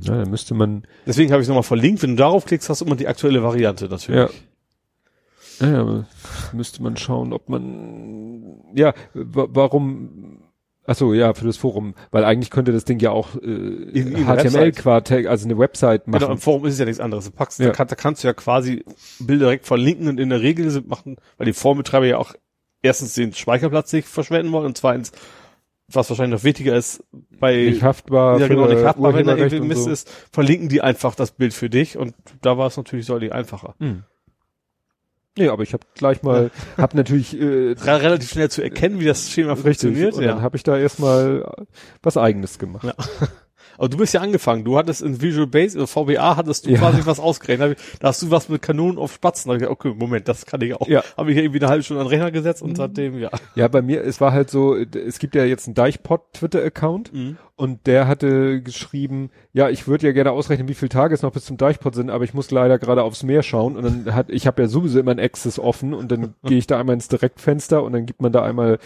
Ja, 0.00 0.16
dann 0.18 0.28
müsste 0.30 0.52
man, 0.54 0.84
Deswegen 1.06 1.32
habe 1.32 1.40
ich 1.40 1.44
es 1.44 1.48
nochmal 1.48 1.62
verlinkt. 1.62 2.02
Wenn 2.02 2.10
du 2.10 2.16
darauf 2.16 2.44
klickst, 2.44 2.68
hast 2.68 2.82
du 2.82 2.84
immer 2.84 2.96
die 2.96 3.08
aktuelle 3.08 3.42
Variante 3.42 3.86
natürlich. 3.86 4.20
ja. 4.20 4.28
Ja, 5.60 5.80
aber 5.80 6.06
müsste 6.52 6.82
man 6.82 6.96
schauen, 6.96 7.32
ob 7.32 7.48
man, 7.48 8.60
ja, 8.74 8.94
wa- 9.14 9.48
warum, 9.50 10.42
ach 10.86 10.94
so, 10.96 11.12
ja, 11.14 11.34
für 11.34 11.44
das 11.46 11.56
Forum, 11.56 11.94
weil 12.10 12.24
eigentlich 12.24 12.50
könnte 12.50 12.72
das 12.72 12.84
Ding 12.84 12.98
ja 13.00 13.10
auch 13.10 13.36
äh, 13.36 13.92
HTML-Quartag, 14.24 15.26
also 15.26 15.46
eine 15.46 15.58
Website 15.58 16.06
machen. 16.08 16.20
Genau, 16.20 16.32
im 16.32 16.38
Forum 16.38 16.64
ist 16.66 16.74
es 16.74 16.78
ja 16.80 16.84
nichts 16.86 17.00
anderes. 17.00 17.26
Du 17.26 17.30
packst, 17.32 17.58
Ja. 17.60 17.66
da, 17.66 17.72
kann, 17.72 17.88
da 17.88 17.94
kannst 17.94 18.24
du 18.24 18.28
ja 18.28 18.34
quasi 18.34 18.84
Bilder 19.18 19.46
direkt 19.46 19.66
verlinken 19.66 20.08
und 20.08 20.18
in 20.18 20.30
der 20.30 20.40
Regel 20.40 20.70
sind 20.70 20.88
machen, 20.88 21.16
weil 21.36 21.46
die 21.46 21.52
Forumbetreiber 21.52 22.06
ja 22.06 22.18
auch 22.18 22.34
erstens 22.82 23.14
den 23.14 23.32
Speicherplatz 23.34 23.92
nicht 23.92 24.08
verschwenden 24.08 24.52
wollen 24.52 24.66
und 24.66 24.78
zweitens, 24.78 25.12
was 25.92 26.08
wahrscheinlich 26.08 26.38
noch 26.40 26.44
wichtiger 26.44 26.76
ist, 26.76 27.02
bei 27.40 27.56
nicht 27.64 27.82
haftbar 27.82 28.38
ja, 28.38 28.46
genau, 28.48 28.66
nicht 28.68 28.84
haftbar, 28.84 29.12
wenn 29.12 29.26
da 29.26 29.36
irgendwie 29.36 29.60
Mist 29.60 29.84
so. 29.84 29.90
ist, 29.90 30.08
verlinken 30.32 30.68
die 30.68 30.80
einfach 30.80 31.14
das 31.16 31.32
Bild 31.32 31.52
für 31.52 31.68
dich 31.68 31.98
und 31.98 32.14
da 32.42 32.56
war 32.56 32.68
es 32.68 32.76
natürlich 32.76 33.06
deutlich 33.06 33.32
einfacher. 33.32 33.74
Hm. 33.80 34.04
Nee, 35.40 35.48
aber 35.48 35.62
ich 35.62 35.72
habe 35.72 35.84
gleich 35.94 36.22
mal, 36.22 36.50
hab 36.76 36.94
natürlich 36.94 37.40
äh, 37.40 37.72
Re 37.72 38.02
relativ 38.02 38.28
schnell 38.28 38.50
zu 38.50 38.62
erkennen, 38.62 39.00
wie 39.00 39.06
das 39.06 39.30
Schema 39.30 39.52
richtig, 39.54 39.64
funktioniert. 39.64 40.14
und 40.14 40.24
dann 40.24 40.42
habe 40.42 40.58
ich 40.58 40.62
da 40.62 40.76
erstmal 40.76 41.50
was 42.02 42.18
eigenes 42.18 42.58
gemacht. 42.58 42.84
Ja. 42.84 42.94
Aber 43.80 43.88
du 43.88 43.96
bist 43.96 44.12
ja 44.12 44.20
angefangen. 44.20 44.62
Du 44.62 44.76
hattest 44.76 45.00
in 45.00 45.22
Visual 45.22 45.46
Basic, 45.46 45.78
oder 45.80 45.86
VBA 45.86 46.36
hattest 46.36 46.66
du 46.66 46.70
Ja. 46.70 46.80
quasi 46.80 47.00
was 47.06 47.18
ausgerechnet. 47.18 47.78
Da 47.98 48.08
hast 48.08 48.20
du 48.20 48.30
was 48.30 48.50
mit 48.50 48.60
Kanonen 48.60 48.98
auf 48.98 49.14
Spatzen. 49.14 49.48
Da 49.48 49.54
hab 49.54 49.56
ich 49.56 49.66
gedacht, 49.66 49.72
okay, 49.86 49.94
Moment, 49.98 50.28
das 50.28 50.44
kann 50.44 50.60
ich 50.60 50.74
auch. 50.74 50.86
Ja. 50.86 51.02
Habe 51.16 51.32
ich 51.32 51.38
irgendwie 51.38 51.60
eine 51.60 51.68
halbe 51.68 51.82
Stunde 51.82 52.02
an 52.02 52.06
den 52.08 52.10
Rechner 52.12 52.30
gesetzt 52.30 52.60
und 52.60 52.76
seitdem, 52.76 53.18
ja. 53.18 53.30
Ja, 53.54 53.68
bei 53.68 53.80
mir, 53.80 54.04
es 54.04 54.20
war 54.20 54.32
halt 54.32 54.50
so, 54.50 54.76
es 54.76 55.18
gibt 55.18 55.34
ja 55.34 55.44
jetzt 55.46 55.66
einen 55.66 55.74
Deichpot 55.74 56.20
Twitter-Account 56.34 57.10
und 57.56 57.86
der 57.86 58.06
hatte 58.06 58.60
geschrieben, 58.60 59.30
ja, 59.54 59.70
ich 59.70 59.88
würde 59.88 60.06
ja 60.06 60.12
gerne 60.12 60.32
ausrechnen, 60.32 60.68
wie 60.68 60.74
viele 60.74 60.90
Tage 60.90 61.14
es 61.14 61.22
noch 61.22 61.32
bis 61.32 61.46
zum 61.46 61.56
Deichpot 61.56 61.94
sind, 61.94 62.10
aber 62.10 62.24
ich 62.24 62.34
muss 62.34 62.50
leider 62.50 62.78
gerade 62.78 63.02
aufs 63.02 63.22
Meer 63.22 63.42
schauen 63.42 63.76
und 63.78 63.84
dann 64.06 64.14
hat, 64.14 64.28
ich 64.28 64.46
habe 64.46 64.60
ja 64.60 64.68
sowieso 64.68 65.00
immer 65.00 65.12
ein 65.12 65.18
Access 65.20 65.58
offen 65.58 65.94
und 65.94 66.12
dann 66.12 66.34
gehe 66.44 66.58
ich 66.58 66.66
da 66.66 66.78
einmal 66.78 66.94
ins 66.94 67.08
Direktfenster 67.08 67.82
und 67.82 67.94
dann 67.94 68.04
gibt 68.04 68.20
man 68.20 68.30
da 68.30 68.42
einmal 68.42 68.78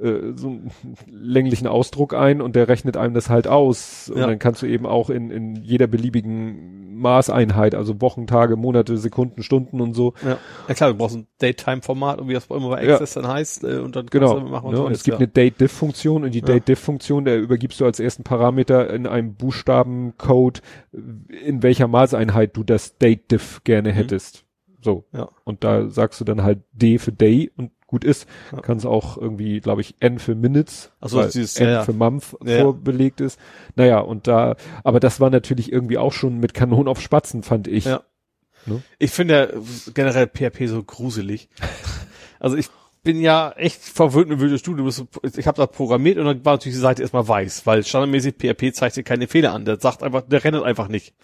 äh, 0.00 0.32
so 0.36 0.48
einen 0.48 0.70
länglichen 1.10 1.66
Ausdruck 1.66 2.14
ein 2.14 2.40
und 2.40 2.54
der 2.56 2.68
rechnet 2.68 2.96
einem 2.96 3.14
das 3.14 3.28
halt 3.30 3.48
aus 3.48 4.08
und 4.10 4.18
Ja. 4.20 4.26
dann 4.26 4.38
kannst 4.38 4.62
du 4.62 4.66
eben 4.66 4.86
auch 4.86 5.10
in, 5.10 5.30
in 5.30 5.56
jeder 5.56 5.86
beliebigen 5.86 6.96
Maßeinheit, 6.98 7.74
also 7.74 8.00
Wochen, 8.00 8.26
Tage, 8.26 8.56
Monate, 8.56 8.96
Sekunden, 8.96 9.42
Stunden 9.42 9.80
und 9.80 9.94
so, 9.94 10.14
Ja. 10.24 10.38
ja 10.68 10.74
klar, 10.74 10.90
du 10.90 10.96
brauchst 10.98 11.16
ein 11.16 11.26
Daytime-Format 11.40 12.20
und 12.20 12.28
wie 12.28 12.34
das 12.34 12.46
immer 12.46 12.68
bei 12.70 12.84
Ja. 12.84 12.94
Access 12.94 13.14
dann 13.14 13.28
heißt 13.28 13.64
äh, 13.64 13.78
und 13.78 13.94
dann 13.96 14.06
kannst 14.06 14.12
Genau. 14.12 14.28
du 14.34 14.38
damit 14.40 14.52
machen, 14.52 14.64
was 14.66 14.72
ne? 14.72 14.78
du 14.78 14.86
Und 14.86 14.92
es 14.92 15.02
gibt 15.04 15.14
ja. 15.14 15.18
eine 15.18 15.28
Date-Diff-Funktion 15.28 16.24
und 16.24 16.32
die 16.34 16.40
Ja. 16.40 16.46
Date-Diff-Funktion, 16.46 17.24
der 17.24 17.38
übergibst 17.40 17.80
du 17.80 17.84
als 17.84 18.00
ersten 18.00 18.24
Parameter 18.24 18.92
in 18.92 19.06
einem 19.06 19.34
Buchstabencode, 19.34 20.62
in 20.92 21.62
welcher 21.62 21.88
Maßeinheit 21.88 22.56
du 22.56 22.64
das 22.64 22.98
Date-Diff 22.98 23.62
gerne 23.64 23.92
hättest. 23.92 24.44
So. 24.80 25.04
Mhm. 25.12 25.18
Ja. 25.18 25.28
Und 25.44 25.64
da 25.64 25.88
sagst 25.88 26.20
du 26.20 26.24
dann 26.24 26.42
halt 26.42 26.60
D 26.72 26.98
für 26.98 27.12
Day 27.12 27.50
und 27.56 27.70
gut 27.88 28.04
ist. 28.04 28.28
Ja. 28.52 28.60
Kannst 28.60 28.86
auch 28.86 29.16
irgendwie, 29.18 29.60
glaube 29.60 29.80
ich, 29.80 29.96
N 29.98 30.20
für 30.20 30.36
Minutes, 30.36 30.92
Ach 31.00 31.08
so, 31.08 31.16
weil 31.16 31.24
das 31.24 31.34
ist 31.34 31.56
dieses- 31.56 31.56
N 31.56 31.68
ja, 31.68 31.82
für 31.82 31.92
Month 31.92 32.36
Ja, 32.44 32.60
vorbelegt 32.60 33.20
ist. 33.20 33.40
Naja, 33.74 33.98
und 33.98 34.28
da, 34.28 34.54
aber 34.84 35.00
das 35.00 35.18
war 35.18 35.30
natürlich 35.30 35.72
irgendwie 35.72 35.98
auch 35.98 36.12
schon 36.12 36.38
mit 36.38 36.54
Kanonen 36.54 36.86
auf 36.86 37.00
Spatzen, 37.00 37.42
fand 37.42 37.66
ich. 37.66 37.86
Ja. 37.86 38.02
Ne? 38.66 38.82
Ich 38.98 39.10
finde 39.10 39.34
ja 39.34 39.60
generell 39.94 40.28
PHP 40.28 40.66
so 40.68 40.82
gruselig. 40.84 41.48
also 42.38 42.56
ich 42.56 42.68
bin 43.02 43.20
ja 43.20 43.52
echt 43.52 43.80
verwöhnt 43.82 44.28
mit 44.28 44.40
Visual 44.40 44.58
Studio. 44.58 44.86
Ich 45.36 45.46
habe 45.46 45.56
da 45.56 45.66
programmiert 45.66 46.18
und 46.18 46.26
dann 46.26 46.44
war 46.44 46.54
natürlich 46.54 46.76
die 46.76 46.80
Seite 46.82 47.00
erstmal 47.00 47.26
weiß, 47.26 47.64
weil 47.64 47.84
standardmäßig 47.84 48.34
PHP 48.34 48.74
zeigt 48.74 48.96
dir 48.96 49.02
keine 49.02 49.28
Fehler 49.28 49.54
an. 49.54 49.64
Der 49.64 49.80
sagt 49.80 50.02
einfach, 50.02 50.22
der 50.22 50.44
rennt 50.44 50.62
einfach 50.62 50.88
nicht. 50.88 51.14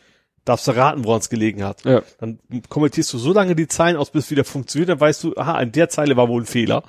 Darfst 0.45 0.69
du 0.69 0.73
raten, 0.73 1.05
woran 1.05 1.21
es 1.21 1.31
gelegen 1.31 1.65
hat. 1.65 1.85
Ja. 1.85 2.03
Dann 2.19 2.39
kommentierst 2.69 3.13
du 3.13 3.19
so 3.19 3.33
lange 3.33 3.57
die 3.57 3.69
Zeilen 3.69 3.97
aus, 3.97 4.11
bis 4.11 4.27
es 4.27 4.31
wieder 4.31 4.45
funktioniert, 4.45 4.91
dann 4.91 5.01
weißt 5.01 5.25
du, 5.25 5.37
aha, 5.37 5.55
an 5.55 5.73
der 5.73 5.89
Zeile 5.89 6.17
war 6.17 6.29
wohl 6.29 6.43
ein 6.43 6.47
Fehler. 6.47 6.83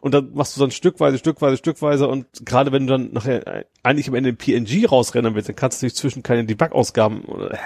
Und 0.00 0.12
dann 0.14 0.32
machst 0.32 0.56
du 0.56 0.60
dann 0.60 0.70
stückweise, 0.70 1.18
stückweise, 1.18 1.58
stückweise 1.58 2.08
und 2.08 2.26
gerade 2.46 2.72
wenn 2.72 2.86
du 2.86 2.92
dann 2.94 3.12
nachher 3.12 3.46
äh, 3.46 3.64
eigentlich 3.82 4.08
am 4.08 4.14
Ende 4.14 4.30
ein 4.30 4.36
PNG 4.36 4.86
rausrennen 4.90 5.34
willst, 5.34 5.50
dann 5.50 5.56
kannst 5.56 5.82
du 5.82 5.86
dich 5.86 5.94
zwischen 5.94 6.22
keine 6.22 6.44
Debug-Ausgaben 6.44 7.22
oder 7.26 7.58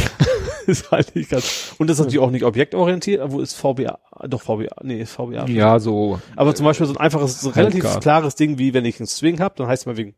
ist 0.66 0.90
halt 0.90 1.16
nicht 1.16 1.30
ganz. 1.30 1.74
Und 1.78 1.88
das 1.88 1.98
ist 1.98 2.04
natürlich 2.04 2.20
auch 2.20 2.30
nicht 2.30 2.44
objektorientiert, 2.44 3.22
wo 3.32 3.40
ist 3.40 3.54
VBA? 3.54 3.98
Doch 4.28 4.42
VBA, 4.42 4.76
nee, 4.82 5.00
ist 5.00 5.12
VBA. 5.12 5.46
Ja, 5.46 5.78
so. 5.78 6.20
Aber 6.36 6.54
zum 6.54 6.66
Beispiel 6.66 6.86
so 6.86 6.92
ein 6.92 6.98
einfaches, 6.98 7.40
so 7.40 7.48
ein 7.48 7.54
relativ 7.54 7.84
Halbgar. 7.84 8.00
klares 8.00 8.34
Ding, 8.34 8.58
wie 8.58 8.74
wenn 8.74 8.84
ich 8.84 9.00
einen 9.00 9.06
Swing 9.06 9.40
habe, 9.40 9.54
dann 9.56 9.66
heißt 9.66 9.82
es 9.82 9.86
mal 9.86 9.96
wegen 9.96 10.14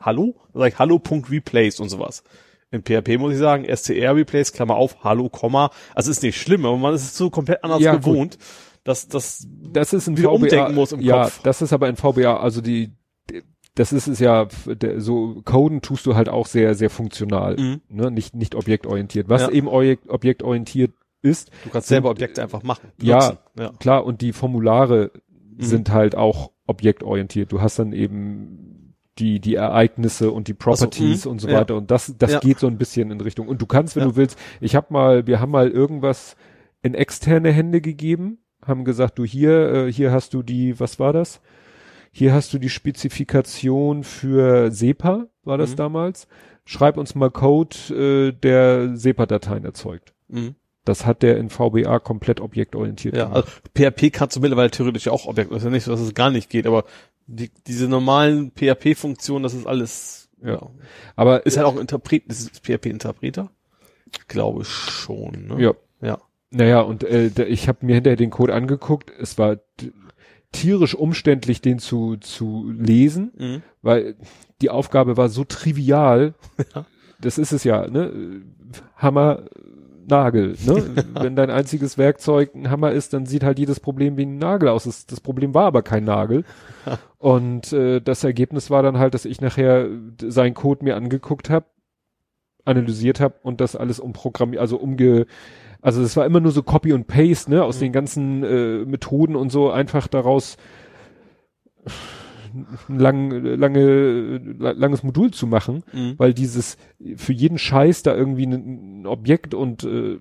Hallo, 0.00 0.34
dann 0.52 0.62
sag 0.62 0.72
ich 0.72 0.78
Hallo.replace 0.80 1.78
und 1.78 1.90
sowas. 1.90 2.24
In 2.70 2.82
PHP 2.82 3.18
muss 3.18 3.32
ich 3.32 3.38
sagen, 3.38 3.64
STR 3.64 4.14
replace, 4.14 4.52
Klammer 4.52 4.76
auf, 4.76 5.02
Hallo, 5.02 5.28
Komma. 5.30 5.70
Also 5.94 6.10
ist 6.10 6.22
nicht 6.22 6.38
schlimm, 6.40 6.66
aber 6.66 6.76
man 6.76 6.94
ist 6.94 7.02
es 7.02 7.16
so 7.16 7.30
komplett 7.30 7.64
anders 7.64 7.80
Ja, 7.80 7.94
gut. 7.94 8.04
gewohnt, 8.04 8.38
dass 8.84 9.08
das 9.08 9.46
das 9.72 9.92
ist 9.92 10.06
ein 10.06 10.18
wieder 10.18 10.28
VBA, 10.30 10.34
umdenken 10.34 10.74
muss 10.74 10.92
im 10.92 11.00
ja, 11.00 11.24
Kopf. 11.24 11.40
das 11.42 11.62
ist 11.62 11.72
aber 11.72 11.88
in 11.88 11.96
VBA, 11.96 12.36
also 12.38 12.60
die, 12.60 12.92
das 13.74 13.92
ist 13.92 14.06
es 14.06 14.18
ja, 14.18 14.48
so 14.98 15.40
Coden 15.44 15.80
tust 15.82 16.04
du 16.04 16.14
halt 16.14 16.28
auch 16.28 16.46
sehr, 16.46 16.74
sehr 16.74 16.90
funktional, 16.90 17.56
Mhm. 17.56 17.80
ne, 17.88 18.10
nicht, 18.10 18.34
nicht 18.34 18.54
objektorientiert. 18.54 19.28
Was 19.28 19.42
Ja. 19.42 19.50
eben 19.50 19.68
objekt, 19.68 20.08
objektorientiert 20.10 20.92
ist, 21.22 21.50
du 21.64 21.70
kannst 21.70 21.88
selber 21.88 22.10
Objekte 22.10 22.42
einfach 22.42 22.62
machen. 22.62 22.92
Ja. 23.00 23.38
ja. 23.58 23.72
klar, 23.78 24.04
und 24.04 24.20
die 24.20 24.32
Formulare 24.32 25.10
Mhm. 25.56 25.62
sind 25.62 25.90
halt 25.90 26.14
auch 26.16 26.50
objektorientiert. 26.66 27.50
Du 27.50 27.60
hast 27.62 27.78
dann 27.78 27.92
eben 27.92 28.87
die, 29.18 29.40
die 29.40 29.54
Ereignisse 29.56 30.30
und 30.30 30.48
die 30.48 30.54
Properties 30.54 31.24
mhm, 31.24 31.30
und 31.32 31.38
so 31.40 31.48
ja. 31.48 31.58
weiter. 31.60 31.76
Und 31.76 31.90
das, 31.90 32.14
das 32.18 32.32
Ja. 32.32 32.40
geht 32.40 32.58
so 32.58 32.66
ein 32.66 32.78
bisschen 32.78 33.10
in 33.10 33.20
Richtung. 33.20 33.48
Und 33.48 33.60
du 33.60 33.66
kannst, 33.66 33.96
wenn 33.96 34.04
Ja. 34.04 34.08
du 34.10 34.16
willst, 34.16 34.38
ich 34.60 34.74
habe 34.76 34.86
mal, 34.90 35.26
wir 35.26 35.40
haben 35.40 35.50
mal 35.52 35.68
irgendwas 35.70 36.36
in 36.82 36.94
externe 36.94 37.50
Hände 37.50 37.80
gegeben, 37.80 38.38
haben 38.64 38.84
gesagt, 38.84 39.18
du 39.18 39.24
hier, 39.24 39.72
äh, 39.86 39.92
hier 39.92 40.12
hast 40.12 40.34
du 40.34 40.42
die, 40.42 40.78
was 40.80 40.98
war 40.98 41.12
das? 41.12 41.40
Hier 42.12 42.32
hast 42.32 42.52
du 42.54 42.58
die 42.58 42.70
Spezifikation 42.70 44.02
für 44.04 44.70
SEPA, 44.70 45.26
war 45.44 45.58
das 45.58 45.72
Mhm. 45.72 45.76
damals. 45.76 46.28
Schreib 46.64 46.96
uns 46.96 47.14
mal 47.14 47.30
Code, 47.30 47.76
äh, 47.90 48.32
der 48.32 48.96
SEPA-Dateien 48.96 49.64
erzeugt. 49.64 50.14
Mhm. 50.28 50.54
Das 50.88 51.04
hat 51.06 51.22
der 51.22 51.36
in 51.36 51.50
VBA 51.50 51.98
komplett 51.98 52.40
objektorientiert 52.40 53.14
Ja, 53.16 53.30
also 53.30 53.48
PHP 53.76 54.10
kannst 54.12 54.36
du 54.36 54.40
mittlerweile 54.40 54.70
theoretisch 54.70 55.06
ja 55.06 55.12
auch 55.12 55.26
Objekte. 55.26 55.54
Das 55.54 55.62
ist 55.62 55.66
ja 55.66 55.70
nicht 55.70 55.84
so, 55.84 55.90
dass 55.90 56.00
es 56.00 56.14
gar 56.14 56.30
nicht 56.30 56.48
geht, 56.50 56.66
aber 56.66 56.84
die, 57.26 57.50
diese 57.66 57.88
normalen 57.88 58.52
PHP-Funktionen, 58.52 59.42
das 59.42 59.54
ist 59.54 59.66
alles, 59.66 60.30
Ja. 60.42 60.70
Aber 61.14 61.44
Ist 61.46 61.56
halt 61.58 61.66
auch 61.66 61.74
ein 61.74 61.80
Interpret, 61.80 62.24
ist 62.26 62.40
es 62.40 62.60
PHP-Interpreter? 62.60 63.50
Ich 64.12 64.26
glaube 64.28 64.64
schon, 64.64 65.46
ne? 65.48 65.62
ja. 65.62 65.72
Ja. 66.00 66.18
Naja, 66.50 66.80
und 66.80 67.04
äh, 67.04 67.28
ich 67.44 67.68
habe 67.68 67.84
mir 67.84 67.96
hinterher 67.96 68.16
den 68.16 68.30
Code 68.30 68.54
angeguckt. 68.54 69.12
Es 69.20 69.36
war 69.36 69.58
tierisch 70.52 70.94
umständlich, 70.94 71.60
den 71.60 71.78
zu, 71.78 72.16
zu 72.16 72.70
lesen, 72.70 73.32
Mhm. 73.36 73.62
weil 73.82 74.16
die 74.62 74.70
Aufgabe 74.70 75.16
war 75.18 75.28
so 75.28 75.44
trivial. 75.44 76.34
Ja. 76.74 76.86
Das 77.20 77.36
ist 77.36 77.50
es 77.52 77.64
ja, 77.64 77.88
ne? 77.88 78.42
Hammer, 78.96 79.42
Nagel, 80.08 80.56
ne? 80.64 81.04
Wenn 81.14 81.36
dein 81.36 81.50
einziges 81.50 81.98
Werkzeug 81.98 82.54
ein 82.54 82.70
Hammer 82.70 82.92
ist, 82.92 83.12
dann 83.12 83.26
sieht 83.26 83.44
halt 83.44 83.58
jedes 83.58 83.80
Problem 83.80 84.16
wie 84.16 84.26
ein 84.26 84.38
Nagel 84.38 84.68
aus. 84.68 84.84
Das, 84.84 85.06
das 85.06 85.20
Problem 85.20 85.54
war 85.54 85.66
aber 85.66 85.82
kein 85.82 86.04
Nagel. 86.04 86.44
Und 87.18 87.72
äh, 87.72 88.00
das 88.00 88.24
Ergebnis 88.24 88.70
war 88.70 88.82
dann 88.82 88.98
halt, 88.98 89.14
dass 89.14 89.24
ich 89.24 89.40
nachher 89.40 89.88
seinen 90.22 90.54
Code 90.54 90.84
mir 90.84 90.96
angeguckt 90.96 91.50
habe, 91.50 91.66
analysiert 92.64 93.18
habe 93.20 93.34
und 93.42 93.60
das 93.60 93.74
alles 93.76 93.98
umprogrammiert, 93.98 94.60
also 94.60 94.76
umge 94.76 95.26
also 95.80 96.02
es 96.02 96.16
war 96.16 96.26
immer 96.26 96.40
nur 96.40 96.52
so 96.52 96.62
Copy 96.62 96.92
und 96.92 97.06
Paste, 97.06 97.50
ne, 97.50 97.62
aus 97.62 97.76
Mhm. 97.76 97.80
den 97.80 97.92
ganzen 97.92 98.42
äh, 98.42 98.84
Methoden 98.84 99.36
und 99.36 99.50
so 99.50 99.70
einfach 99.70 100.08
daraus 100.08 100.56
lang, 102.88 103.30
lange, 103.30 104.38
la- 104.58 104.72
langes 104.72 105.02
Modul 105.02 105.30
zu 105.32 105.46
machen, 105.46 105.84
Mhm. 105.92 106.14
weil 106.18 106.34
dieses 106.34 106.76
für 107.16 107.32
jeden 107.32 107.58
Scheiß 107.58 108.02
da 108.02 108.14
irgendwie 108.14 108.46
ein, 108.46 109.06
Objekt 109.06 109.54
und 109.54 109.84
äh, 109.84 110.18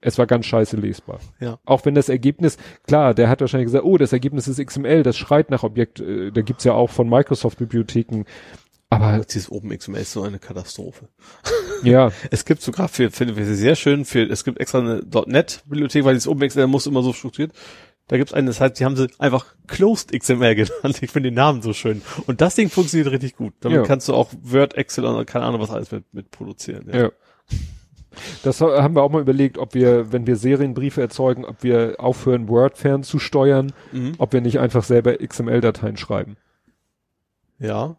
es 0.00 0.18
war 0.18 0.26
ganz 0.26 0.46
scheiße 0.46 0.76
lesbar. 0.76 1.20
Ja. 1.40 1.58
Auch 1.64 1.84
wenn 1.84 1.94
das 1.94 2.08
Ergebnis, 2.08 2.56
klar, 2.86 3.14
der 3.14 3.28
hat 3.28 3.40
wahrscheinlich 3.40 3.66
gesagt, 3.66 3.84
oh, 3.84 3.98
das 3.98 4.12
Ergebnis 4.12 4.48
ist 4.48 4.58
XML, 4.64 5.02
das 5.04 5.16
schreit 5.16 5.50
nach 5.50 5.62
Objekt, 5.62 6.00
äh, 6.00 6.30
da 6.32 6.40
gibt's 6.42 6.64
ja 6.64 6.72
auch 6.72 6.90
von 6.90 7.08
Microsoft-Bibliotheken. 7.08 8.24
Aber 8.90 9.20
Dieses 9.24 9.50
OpenXML 9.50 10.00
ist 10.00 10.12
so 10.12 10.22
eine 10.22 10.38
Katastrophe. 10.38 11.08
ja, 11.82 12.12
Es 12.30 12.44
gibt 12.44 12.60
sogar 12.60 12.88
für, 12.88 13.10
finde 13.10 13.40
ich 13.40 13.46
sehr 13.56 13.74
schön, 13.74 14.04
für, 14.04 14.22
es 14.28 14.44
gibt 14.44 14.60
extra 14.60 14.80
eine 14.80 15.02
.NET-Bibliothek, 15.26 16.04
weil 16.04 16.14
dieses 16.14 16.28
OpenXML 16.28 16.66
muss 16.66 16.86
immer 16.86 17.02
so 17.02 17.12
strukturiert. 17.14 17.52
Da 18.08 18.16
gibt's 18.18 18.32
eine, 18.34 18.48
das 18.48 18.60
heißt, 18.60 18.78
die 18.78 18.84
haben 18.84 18.96
sie 18.96 19.08
einfach 19.18 19.46
Closed 19.68 20.12
XML 20.12 20.54
genannt. 20.56 21.02
Ich 21.02 21.10
finde 21.10 21.30
den 21.30 21.34
Namen 21.34 21.62
so 21.62 21.72
schön. 21.72 22.02
Und 22.26 22.40
das 22.40 22.54
Ding 22.56 22.68
funktioniert 22.68 23.10
richtig 23.10 23.36
gut. 23.36 23.54
Damit 23.60 23.76
Ja. 23.78 23.82
kannst 23.84 24.08
du 24.08 24.14
auch 24.14 24.30
Word, 24.42 24.74
Excel 24.74 25.04
und 25.04 25.24
keine 25.26 25.44
Ahnung 25.46 25.60
was 25.60 25.70
alles 25.70 25.90
mit, 25.92 26.04
mit 26.12 26.30
produzieren. 26.30 26.88
ja. 26.92 27.10
Das 28.42 28.60
haben 28.60 28.94
wir 28.94 29.02
auch 29.02 29.10
mal 29.10 29.22
überlegt, 29.22 29.56
ob 29.56 29.72
wir, 29.72 30.12
wenn 30.12 30.26
wir 30.26 30.36
Serienbriefe 30.36 31.00
erzeugen, 31.00 31.46
ob 31.46 31.62
wir 31.62 31.94
aufhören, 31.98 32.46
Word 32.46 32.76
fernzusteuern, 32.76 33.72
Mhm. 33.90 34.12
ob 34.18 34.34
wir 34.34 34.42
nicht 34.42 34.58
einfach 34.60 34.84
selber 34.84 35.16
XML-Dateien 35.16 35.96
schreiben. 35.96 36.36
Ja. 37.58 37.96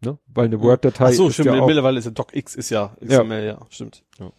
Ne? 0.00 0.18
Weil 0.26 0.46
eine 0.46 0.60
Word-Datei 0.60 1.06
Ach 1.10 1.12
so, 1.12 1.28
ist 1.28 1.34
stimmt. 1.34 1.54
ja 1.54 1.64
Mittlerweile 1.64 1.98
ist 2.00 2.06
ja 2.06 2.10
DocX 2.10 2.56
ist 2.56 2.70
ja 2.70 2.96
XML, 3.04 3.44
ja, 3.44 3.58
stimmt. 3.70 4.02
Ja, 4.18 4.32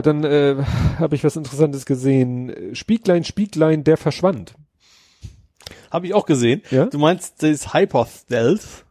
dann 0.00 0.24
äh, 0.24 0.56
habe 0.98 1.14
ich 1.14 1.24
was 1.24 1.36
Interessantes 1.36 1.84
gesehen. 1.84 2.74
Spieglein, 2.74 3.22
Spieglein, 3.22 3.84
der 3.84 3.98
verschwand. 3.98 4.54
Habe 5.90 6.06
ich 6.06 6.14
auch 6.14 6.26
gesehen. 6.26 6.62
Ja? 6.70 6.86
Du 6.86 6.98
meinst 6.98 7.42
das 7.42 7.72
Hyper-Stealth? 7.74 8.84